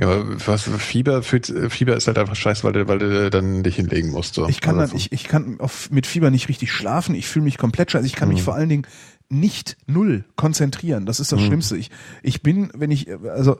Ja, 0.00 0.08
aber 0.08 0.46
was 0.46 0.62
Fieber 0.62 1.22
fühlt, 1.22 1.52
Fieber 1.68 1.96
ist 1.96 2.06
halt 2.06 2.18
einfach 2.18 2.36
scheiße, 2.36 2.64
weil 2.64 2.72
du, 2.72 2.88
weil 2.88 2.98
du 2.98 3.30
dann 3.30 3.62
dich 3.62 3.76
hinlegen 3.76 4.10
musst. 4.10 4.34
So. 4.34 4.48
Ich 4.48 4.60
kann, 4.60 4.78
Also 4.78 4.92
dann, 4.92 4.96
ich, 4.98 5.12
ich 5.12 5.24
kann 5.24 5.60
auf, 5.60 5.90
mit 5.90 6.06
Fieber 6.06 6.30
nicht 6.30 6.48
richtig 6.48 6.72
schlafen. 6.72 7.14
Ich 7.14 7.26
fühle 7.28 7.44
mich 7.44 7.58
komplett 7.58 7.90
scheiße. 7.90 8.06
Ich 8.06 8.14
kann 8.16 8.28
mich 8.28 8.42
vor 8.42 8.54
allen 8.54 8.68
Dingen 8.70 8.86
nicht 9.28 9.76
null 9.86 10.24
konzentrieren. 10.36 11.06
Das 11.06 11.20
ist 11.20 11.32
das 11.32 11.40
Schlimmste. 11.40 11.76
Ich, 11.76 11.90
ich 12.22 12.42
bin, 12.42 12.70
wenn 12.74 12.90
ich, 12.90 13.08
also 13.28 13.58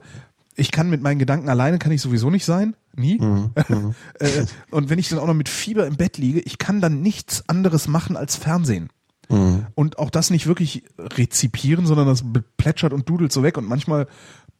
ich 0.56 0.70
kann 0.72 0.90
mit 0.90 1.02
meinen 1.02 1.18
Gedanken 1.18 1.48
alleine 1.48 1.78
kann 1.78 1.92
ich 1.92 2.00
sowieso 2.00 2.30
nicht 2.30 2.44
sein. 2.44 2.74
Nie. 2.94 3.20
Äh, 4.18 4.46
Und 4.70 4.90
wenn 4.90 4.98
ich 4.98 5.08
dann 5.08 5.18
auch 5.18 5.26
noch 5.26 5.34
mit 5.34 5.48
Fieber 5.48 5.86
im 5.86 5.96
Bett 5.96 6.18
liege, 6.18 6.40
ich 6.40 6.58
kann 6.58 6.80
dann 6.80 7.02
nichts 7.02 7.48
anderes 7.48 7.86
machen 7.86 8.16
als 8.16 8.36
Fernsehen. 8.36 8.88
Und 9.76 10.00
auch 10.00 10.10
das 10.10 10.30
nicht 10.30 10.48
wirklich 10.48 10.82
rezipieren, 10.98 11.86
sondern 11.86 12.08
das 12.08 12.24
plätschert 12.56 12.92
und 12.92 13.08
dudelt 13.08 13.30
so 13.30 13.44
weg 13.44 13.56
und 13.58 13.68
manchmal 13.68 14.08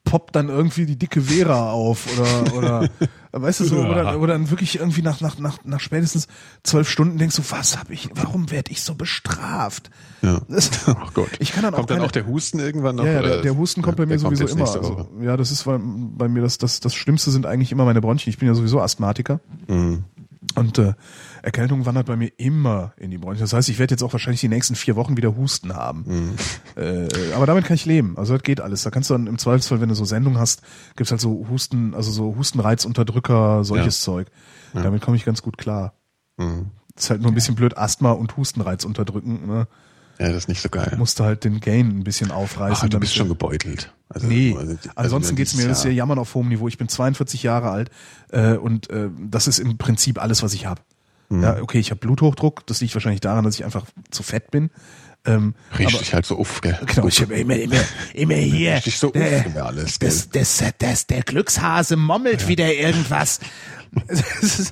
poppt 0.05 0.35
dann 0.35 0.49
irgendwie 0.49 0.87
die 0.87 0.97
dicke 0.99 1.21
Vera 1.21 1.71
auf 1.71 2.07
oder 2.19 2.57
oder 2.57 2.89
weißt 3.33 3.61
du 3.61 3.65
so 3.65 3.77
oder, 3.77 4.19
oder 4.19 4.33
dann 4.33 4.51
wirklich 4.51 4.79
irgendwie 4.81 5.03
nach 5.03 5.21
nach 5.21 5.39
nach 5.39 5.59
nach 5.65 5.79
spätestens 5.81 6.27
zwölf 6.65 6.89
Stunden 6.89 7.19
denkst 7.19 7.37
du 7.37 7.43
was 7.51 7.79
habe 7.79 7.93
ich 7.93 8.09
warum 8.15 8.51
werde 8.51 8.73
ich 8.73 8.83
so 8.83 8.95
bestraft 8.95 9.91
Ja. 10.23 10.41
das, 10.49 10.71
Oh 10.89 10.95
Gott. 11.15 11.29
ich 11.39 11.53
kann 11.53 11.63
dann 11.63 11.75
auch 11.75 11.79
Kommt 11.79 11.91
dann 11.91 11.99
keine- 11.99 12.07
auch 12.09 12.13
der 12.13 12.27
Husten 12.27 12.59
irgendwann 12.59 12.97
noch? 12.97 13.05
ja, 13.05 13.13
ja 13.13 13.23
der, 13.23 13.43
der 13.43 13.57
Husten 13.57 13.83
kommt 13.83 13.99
bei 13.99 14.07
mir 14.07 14.19
sowieso 14.19 14.47
immer 14.49 14.63
also, 14.69 15.09
ja 15.21 15.37
das 15.37 15.51
ist 15.51 15.65
bei, 15.65 15.79
bei 15.81 16.29
mir 16.29 16.43
das 16.43 16.59
das 16.59 16.81
das 16.81 16.95
Schlimmste 16.95 17.31
sind 17.31 17.47
eigentlich 17.47 17.71
immer 17.71 17.85
meine 17.85 18.01
Bronchien 18.01 18.31
ich 18.33 18.39
bin 18.39 18.49
ja 18.49 18.55
sowieso 18.55 18.81
Asthmatiker 18.81 19.41
Mhm. 19.69 20.05
und 20.57 20.79
äh, 20.79 20.95
Erkältung 21.43 21.87
wandert 21.87 22.07
bei 22.07 22.17
mir 22.17 22.31
immer 22.37 22.93
in 22.97 23.11
die 23.11 23.19
Bronchien. 23.19 23.43
Das 23.43 23.53
heißt, 23.53 23.69
ich 23.69 23.79
werde 23.79 23.95
jetzt 23.95 24.03
auch 24.03 24.13
wahrscheinlich 24.13 24.41
die 24.41 24.49
nächsten 24.49 24.75
vier 24.75 24.97
Wochen 24.97 25.17
wieder 25.17 25.37
Husten 25.37 25.75
haben. 25.75 26.05
Mhm. 26.07 26.35
Äh, 26.77 27.09
aber 27.35 27.47
damit 27.47 27.65
kann 27.65 27.75
ich 27.75 27.87
leben. 27.87 28.17
Also 28.17 28.35
das 28.35 28.43
geht 28.43 28.61
alles. 28.61 28.83
Da 28.83 28.91
kannst 28.91 29.11
du 29.11 29.15
dann 29.15 29.27
im 29.27 29.39
Zweifelsfall, 29.39 29.81
wenn 29.81 29.89
du 29.89 29.95
so 29.95 30.05
Sendungen 30.05 30.39
hast, 30.39 30.63
gibt's 30.97 31.11
halt 31.11 31.21
so 31.21 31.47
Husten, 31.51 31.95
also 31.95 32.11
so 32.11 32.37
Hustenreizunterdrücker, 32.37 33.65
solches 33.65 34.01
Zeug. 34.01 34.29
Damit 34.73 35.03
komme 35.03 35.17
ich 35.17 35.25
ganz 35.25 35.43
gut 35.43 35.59
klar. 35.59 35.95
Mhm. 36.37 36.71
ist 36.97 37.11
halt 37.11 37.21
nur 37.21 37.31
ein 37.31 37.35
bisschen 37.35 37.55
blöd, 37.55 37.77
Asthma 37.77 38.13
und 38.13 38.37
Hustenreiz 38.37 38.85
unterdrücken. 38.85 39.47
Ne? 39.47 39.67
Ja, 40.19 40.29
das 40.29 40.37
ist 40.37 40.49
nicht 40.49 40.61
so 40.61 40.69
geil. 40.69 40.95
Musst 40.99 41.19
du 41.19 41.25
halt 41.25 41.45
den 41.45 41.61
Gain 41.61 41.89
ein 41.89 42.05
bisschen 42.05 42.31
aufreißen. 42.31 42.87
Ach, 42.87 42.89
du 42.91 43.01
bist 43.01 43.15
schon 43.15 43.29
gebeutelt. 43.29 43.93
Also, 44.11 44.27
Nee, 44.27 44.55
also, 44.57 44.77
ansonsten 44.95 45.37
geht's 45.37 45.55
mir, 45.55 45.67
das 45.67 45.79
ist 45.79 45.85
ja 45.85 45.91
ja. 45.91 45.97
Jammern 45.97 46.19
auf 46.19 46.35
hohem 46.35 46.49
Niveau. 46.49 46.69
Ich 46.69 46.77
bin 46.77 46.89
42 46.89 47.43
Jahre 47.43 47.71
alt 47.71 47.91
äh, 48.31 48.55
und 48.55 48.91
äh, 48.91 49.09
das 49.19 49.49
ist 49.49 49.59
im 49.59 49.79
Prinzip 49.79 50.21
alles, 50.21 50.43
was 50.43 50.53
ich 50.53 50.67
habe. 50.67 50.83
Mhm. 51.31 51.43
Ja, 51.43 51.63
okay, 51.63 51.79
ich 51.79 51.91
habe 51.91 52.01
Bluthochdruck. 52.01 52.67
Das 52.67 52.81
liegt 52.81 52.95
wahrscheinlich 52.95 53.21
daran, 53.21 53.45
dass 53.45 53.55
ich 53.55 53.65
einfach 53.65 53.87
zu 54.11 54.23
fett 54.23 54.51
bin. 54.51 54.71
Ähm, 55.25 55.55
Riech 55.79 55.89
aber, 55.89 55.99
dich 55.99 56.15
halt 56.15 56.27
so 56.27 56.39
auf, 56.39 56.61
gell? 56.61 56.79
genau, 56.87 57.07
ich 57.07 57.21
habe 57.21 57.35
immer, 57.35 57.57
immer, 57.57 57.81
immer 58.15 58.35
hier. 58.35 58.77
Riech 58.77 58.85
dich 58.85 58.99
so 58.99 59.09
auf 59.09 59.47
über 59.47 59.67
alles, 59.67 59.99
gell? 59.99 60.09
das, 60.09 60.31
das, 60.31 60.63
das, 60.79 61.07
der 61.07 61.23
Glückshase 61.23 61.97
mommelt 61.97 62.49
wieder 62.49 62.73
irgendwas. 62.73 63.41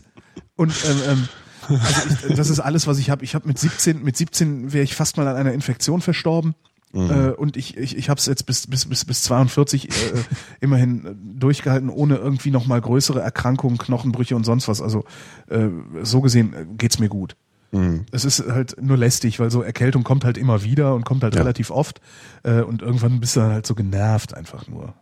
Und 0.57 0.73
ähm, 0.87 1.01
ähm, 1.07 1.29
also 1.69 2.29
ich, 2.29 2.35
das 2.35 2.51
ist 2.51 2.61
alles, 2.61 2.87
was 2.87 2.99
ich 2.99 3.11
habe. 3.11 3.25
Ich 3.25 3.35
habe 3.35 3.47
mit 3.47 3.59
17, 3.59 4.03
mit 4.03 4.17
17 4.17 4.73
wäre 4.73 4.85
ich 4.85 4.95
fast 4.95 5.17
mal 5.17 5.29
an 5.29 5.37
einer 5.37 5.53
Infektion 5.53 6.01
verstorben. 6.01 6.55
Äh, 6.95 7.33
und 7.33 7.57
ich, 7.59 7.77
ich, 7.77 7.97
ich 7.97 8.09
habe 8.09 8.19
es 8.19 8.27
jetzt 8.27 8.47
bis, 8.47 8.67
bis, 8.67 8.87
bis, 8.87 9.05
bis 9.05 9.23
42 9.25 9.89
äh, 9.91 9.93
immerhin 10.61 11.05
äh, 11.05 11.15
durchgehalten, 11.39 11.91
ohne 11.91 12.17
irgendwie 12.17 12.51
noch 12.51 12.67
mal 12.67 12.81
größere 12.81 13.21
Erkrankungen, 13.21 13.77
Knochenbrüche 13.79 14.35
und 14.35 14.45
sonst 14.45 14.69
was. 14.69 14.81
Also 14.81 15.05
äh, 15.49 15.69
so 16.03 16.21
gesehen 16.23 16.55
äh, 16.55 16.65
geht's 16.79 16.99
mir 16.99 17.09
gut. 17.11 17.37
Mhm. 17.73 18.07
Es 18.11 18.25
ist 18.25 18.43
halt 18.49 18.77
nur 18.81 18.97
lästig, 18.97 19.39
weil 19.39 19.51
so 19.51 19.61
Erkältung 19.61 20.03
kommt 20.03 20.25
halt 20.25 20.39
immer 20.39 20.63
wieder 20.63 20.95
und 20.95 21.05
kommt 21.05 21.23
halt 21.23 21.35
Ja. 21.35 21.43
relativ 21.43 21.71
oft. 21.71 22.01
Äh, 22.43 22.63
und 22.63 22.81
irgendwann 22.81 23.21
bist 23.21 23.37
du 23.37 23.43
halt 23.43 23.67
so 23.67 23.75
genervt 23.75 24.33
einfach 24.35 24.67
nur. 24.67 24.95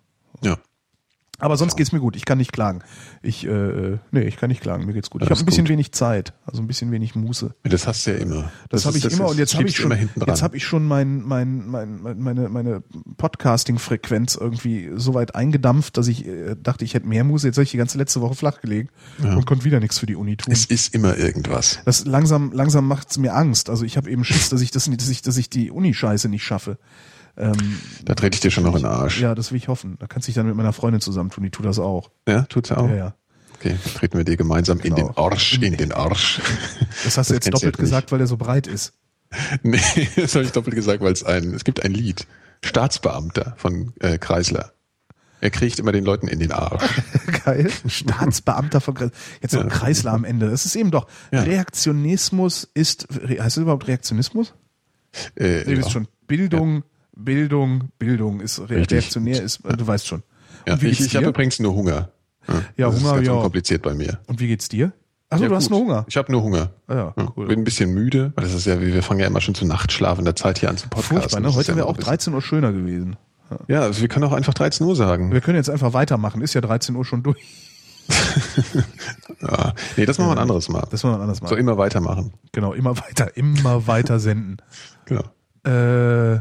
Ja. 0.42 0.56
Aber 1.38 1.56
sonst 1.56 1.76
geht's 1.76 1.92
mir 1.92 2.00
gut. 2.00 2.16
Ich 2.16 2.24
kann 2.24 2.38
nicht 2.38 2.52
klagen. 2.52 2.80
Ich, 3.22 3.46
äh, 3.46 3.98
nee, 4.10 4.22
ich 4.22 4.36
kann 4.36 4.48
nicht 4.48 4.62
klagen. 4.62 4.86
Mir 4.86 4.92
geht's 4.94 5.10
gut. 5.10 5.22
Ich 5.22 5.28
Das 5.28 5.38
habe 5.38 5.44
ein 5.44 5.46
bisschen 5.46 5.64
gut. 5.64 5.70
wenig 5.72 5.92
Zeit, 5.92 6.32
also 6.46 6.62
ein 6.62 6.66
bisschen 6.66 6.90
wenig 6.92 7.14
Muße. 7.14 7.54
Das 7.64 7.86
hast 7.86 8.06
du 8.06 8.12
ja 8.12 8.16
immer. 8.18 8.50
Das, 8.70 8.86
habe 8.86 8.96
ist- 8.96 9.04
ich 9.04 9.12
immer 9.12 9.26
ist- 9.26 9.30
und 9.32 9.38
jetzt 9.38 9.54
habe 9.54 9.68
ich 9.68 9.76
schon, 9.76 9.92
immer 9.92 10.26
jetzt 10.26 10.42
habe 10.42 10.56
ich 10.56 10.64
schon 10.64 10.86
mein, 10.86 11.22
mein, 11.22 11.66
mein, 11.68 12.00
mein, 12.02 12.18
meine, 12.20 12.48
meine 12.48 12.82
Podcasting-Frequenz 13.40 14.36
irgendwie 14.36 14.90
so 14.96 15.14
weit 15.14 15.34
eingedampft, 15.34 15.96
dass 15.96 16.08
ich 16.08 16.26
äh, 16.26 16.56
dachte, 16.60 16.84
ich 16.84 16.94
hätte 16.94 17.06
mehr 17.06 17.24
Muße. 17.24 17.46
Jetzt 17.46 17.56
habe 17.56 17.64
ich 17.64 17.70
die 17.70 17.76
ganze 17.76 17.98
letzte 17.98 18.20
Woche 18.20 18.34
flach 18.34 18.60
gelegen 18.60 18.88
und 19.22 19.44
konnte 19.46 19.64
wieder 19.64 19.80
nichts 19.80 19.98
für 19.98 20.06
die 20.06 20.16
Uni 20.16 20.36
tun. 20.36 20.52
es 20.52 20.64
ist 20.66 20.94
immer 20.94 21.16
irgendwas. 21.16 21.80
Das 21.84 22.04
langsam, 22.06 22.52
langsam 22.52 22.86
macht's 22.88 23.18
mir 23.18 23.34
Angst. 23.34 23.70
Also 23.70 23.84
ich 23.84 23.96
habe 23.96 24.10
eben 24.10 24.24
Schiss, 24.24 24.48
dass 24.48 24.60
ich 24.60 24.70
das, 24.70 24.86
dass 24.90 25.08
ich, 25.08 25.22
dass 25.22 25.36
ich 25.36 25.50
die 25.50 25.70
Uni-Scheiße 25.70 26.28
nicht 26.28 26.44
schaffe. 26.44 26.78
Ähm, 27.38 27.80
Da 28.04 28.14
trete 28.14 28.34
ich 28.36 28.40
dir 28.40 28.50
schon 28.50 28.64
noch 28.64 28.74
in 28.76 28.82
den 28.82 28.90
Arsch. 28.90 29.20
ja, 29.20 29.34
das 29.34 29.50
will 29.52 29.58
ich 29.58 29.68
hoffen. 29.68 29.96
Da 29.98 30.06
kannst 30.06 30.26
du 30.26 30.30
dich 30.30 30.36
dann 30.36 30.46
mit 30.46 30.56
meiner 30.56 30.72
Freundin 30.72 31.00
zusammentun. 31.00 31.44
Die 31.44 31.50
tut 31.50 31.66
das 31.66 31.78
auch. 31.78 32.10
Ja, 32.28 32.42
tut's 32.42 32.70
ja 32.70 32.78
auch. 32.78 32.88
Ja, 32.88 32.96
ja. 32.96 33.14
Okay, 33.58 33.76
dann 33.84 33.94
treten 33.94 34.18
wir 34.18 34.24
dir 34.24 34.36
gemeinsam 34.36 34.80
in 34.80 34.94
Genau. 34.94 35.08
den 35.08 35.16
Arsch, 35.16 35.58
in 35.60 35.76
den 35.76 35.92
Arsch. 35.92 36.40
Das 37.04 37.16
hast 37.18 37.30
du 37.30 37.34
jetzt 37.34 37.44
kennst 37.44 37.46
du 37.46 37.50
doppelt 37.50 37.62
jetzt 37.62 37.64
nicht. 37.64 37.78
gesagt, 37.78 38.12
weil 38.12 38.18
der 38.18 38.26
so 38.26 38.36
breit 38.36 38.66
ist. 38.66 38.92
Nee, 39.62 39.80
das 40.16 40.34
habe 40.34 40.44
ich 40.44 40.52
doppelt 40.52 40.76
gesagt, 40.76 41.02
weil 41.02 41.12
es 41.12 41.24
ein, 41.24 41.52
es 41.54 41.64
gibt 41.64 41.82
ein 41.84 41.92
Lied. 41.92 42.26
Staatsbeamter 42.64 43.54
von 43.58 43.92
äh, 44.00 44.18
Kreisler. 44.18 44.72
Er 45.40 45.50
kriegt 45.50 45.78
immer 45.78 45.92
den 45.92 46.04
Leuten 46.04 46.28
in 46.28 46.38
den 46.38 46.52
Arsch. 46.52 46.82
Geil. 47.44 47.70
Staatsbeamter 47.86 48.80
von 48.80 48.94
Kreis. 48.94 49.10
Jetzt 49.42 49.52
so 49.52 49.60
ein 49.60 49.68
Kreisler 49.68 50.12
am 50.12 50.24
Ende. 50.24 50.50
Das 50.50 50.64
ist 50.64 50.74
eben 50.76 50.90
doch. 50.90 51.06
Ja. 51.32 51.42
Reaktionismus 51.42 52.68
ist, 52.74 53.06
heißt 53.12 53.38
das 53.38 53.56
überhaupt 53.58 53.86
Reaktionismus? 53.86 54.54
Äh, 55.34 55.64
Du 55.64 55.72
ja. 55.72 55.78
wisst 55.78 55.92
schon. 55.92 56.08
Bildung, 56.26 56.82
Bildung, 57.16 57.88
Bildung 57.98 58.40
ist 58.40 58.60
Richtig. 58.60 58.92
reaktionär 58.92 59.42
ist, 59.42 59.60
du 59.64 59.86
weißt 59.86 60.06
schon. 60.06 60.22
Ja, 60.66 60.80
wie 60.80 60.88
ich 60.88 61.00
ich 61.00 61.16
habe 61.16 61.26
übrigens 61.26 61.58
nur 61.58 61.74
Hunger. 61.74 62.10
Ja, 62.76 62.90
das 62.90 63.00
Hunger, 63.00 63.10
ist 63.10 63.14
ganz 63.16 63.26
ja. 63.26 63.32
unkompliziert 63.32 63.82
bei 63.82 63.94
mir. 63.94 64.18
Und 64.26 64.38
wie 64.40 64.46
geht's 64.46 64.68
dir? 64.68 64.92
Achso, 65.28 65.42
Ja, 65.44 65.48
du 65.48 65.56
hast 65.56 65.64
gut. 65.64 65.70
nur 65.72 65.80
Hunger. 65.80 66.04
Ich 66.08 66.16
habe 66.16 66.30
nur 66.30 66.42
Hunger. 66.42 66.70
Ah 66.86 66.94
ja, 66.94 67.14
Ja, 67.16 67.32
cool. 67.36 67.48
Bin 67.48 67.58
ein 67.60 67.64
bisschen 67.64 67.92
müde, 67.92 68.32
weil 68.36 68.44
das 68.44 68.54
ist 68.54 68.66
ja, 68.66 68.80
wir 68.80 69.02
fangen 69.02 69.18
ja 69.20 69.26
immer 69.26 69.40
schon 69.40 69.54
zu 69.56 69.64
Nachtschlafender 69.66 70.36
Zeit 70.36 70.58
hier 70.60 70.68
an 70.70 70.76
zu 70.76 70.88
podcasten. 70.88 71.18
Furchtbar, 71.20 71.40
ne? 71.40 71.54
Heute 71.54 71.72
ja 71.72 71.76
wäre 71.76 71.86
auch 71.86 71.90
ein 71.94 71.96
bisschen- 71.96 72.08
13 72.10 72.34
Uhr 72.34 72.42
schöner 72.42 72.72
gewesen. 72.72 73.16
Ja, 73.68 73.80
also 73.80 74.00
wir 74.00 74.08
können 74.08 74.24
auch 74.24 74.32
einfach 74.32 74.54
13 74.54 74.86
Uhr 74.86 74.94
sagen. 74.96 75.32
Wir 75.32 75.40
können 75.40 75.56
jetzt 75.56 75.70
einfach 75.70 75.92
weitermachen. 75.92 76.42
Ist 76.42 76.54
ja 76.54 76.60
13 76.60 76.94
Uhr 76.96 77.04
schon 77.04 77.22
durch. 77.22 77.38
Ja. 79.42 79.74
Nee, 79.96 80.06
das 80.06 80.18
machen 80.18 80.28
wir 80.28 80.32
ein 80.32 80.38
anderes 80.38 80.68
Mal. 80.68 80.86
Das 80.90 81.04
wollen 81.04 81.14
wir 81.16 81.20
anders 81.20 81.38
So 81.38 81.44
machen. 81.44 81.58
immer 81.58 81.76
weitermachen. 81.76 82.32
Genau, 82.52 82.72
immer 82.72 82.96
weiter, 82.96 83.36
immer 83.36 83.86
weiter 83.86 84.18
senden. 84.18 84.56
Genau. 85.04 85.22
Äh, 85.64 86.40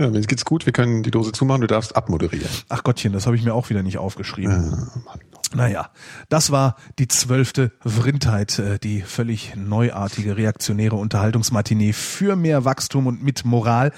Ja, 0.00 0.08
mir 0.08 0.22
geht's 0.22 0.46
gut, 0.46 0.64
wir 0.64 0.72
können 0.72 1.02
die 1.02 1.10
Dose 1.10 1.30
zumachen, 1.32 1.60
du 1.60 1.66
darfst 1.66 1.94
abmoderieren. 1.94 2.48
ach 2.70 2.82
Gottchen, 2.82 3.12
das 3.12 3.26
habe 3.26 3.36
ich 3.36 3.44
mir 3.44 3.52
auch 3.52 3.68
wieder 3.68 3.82
nicht 3.82 3.98
aufgeschrieben. 3.98 4.70
Mann. 5.04 5.20
Naja, 5.54 5.90
das 6.30 6.50
war 6.50 6.76
die 6.98 7.06
zwölfte 7.06 7.72
Vrindheit, 7.84 8.58
äh, 8.58 8.78
die 8.78 9.02
völlig 9.02 9.56
neuartige 9.56 10.38
reaktionäre 10.38 10.96
Unterhaltungsmatinee 10.96 11.92
für 11.92 12.34
mehr 12.34 12.64
Wachstum 12.64 13.06
und 13.06 13.22
mit 13.22 13.44
Moral 13.44 13.92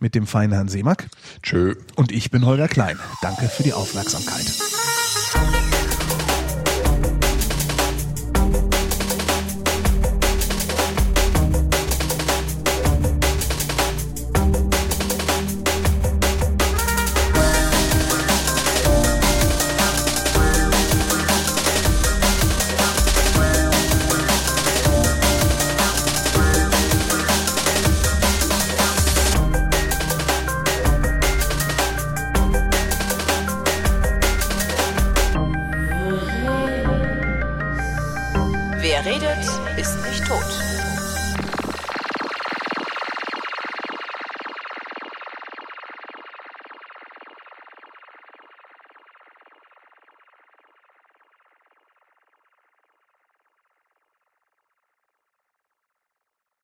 mit 0.00 0.16
dem 0.16 0.26
feinen 0.26 0.52
Herrn 0.52 0.68
Seemack. 0.68 1.08
Tschö. 1.44 1.76
Und 1.94 2.10
ich 2.10 2.32
bin 2.32 2.44
Holger 2.44 2.66
Klein. 2.66 2.98
Danke 3.22 3.46
für 3.46 3.62
die 3.62 3.72
Aufmerksamkeit. 3.72 4.52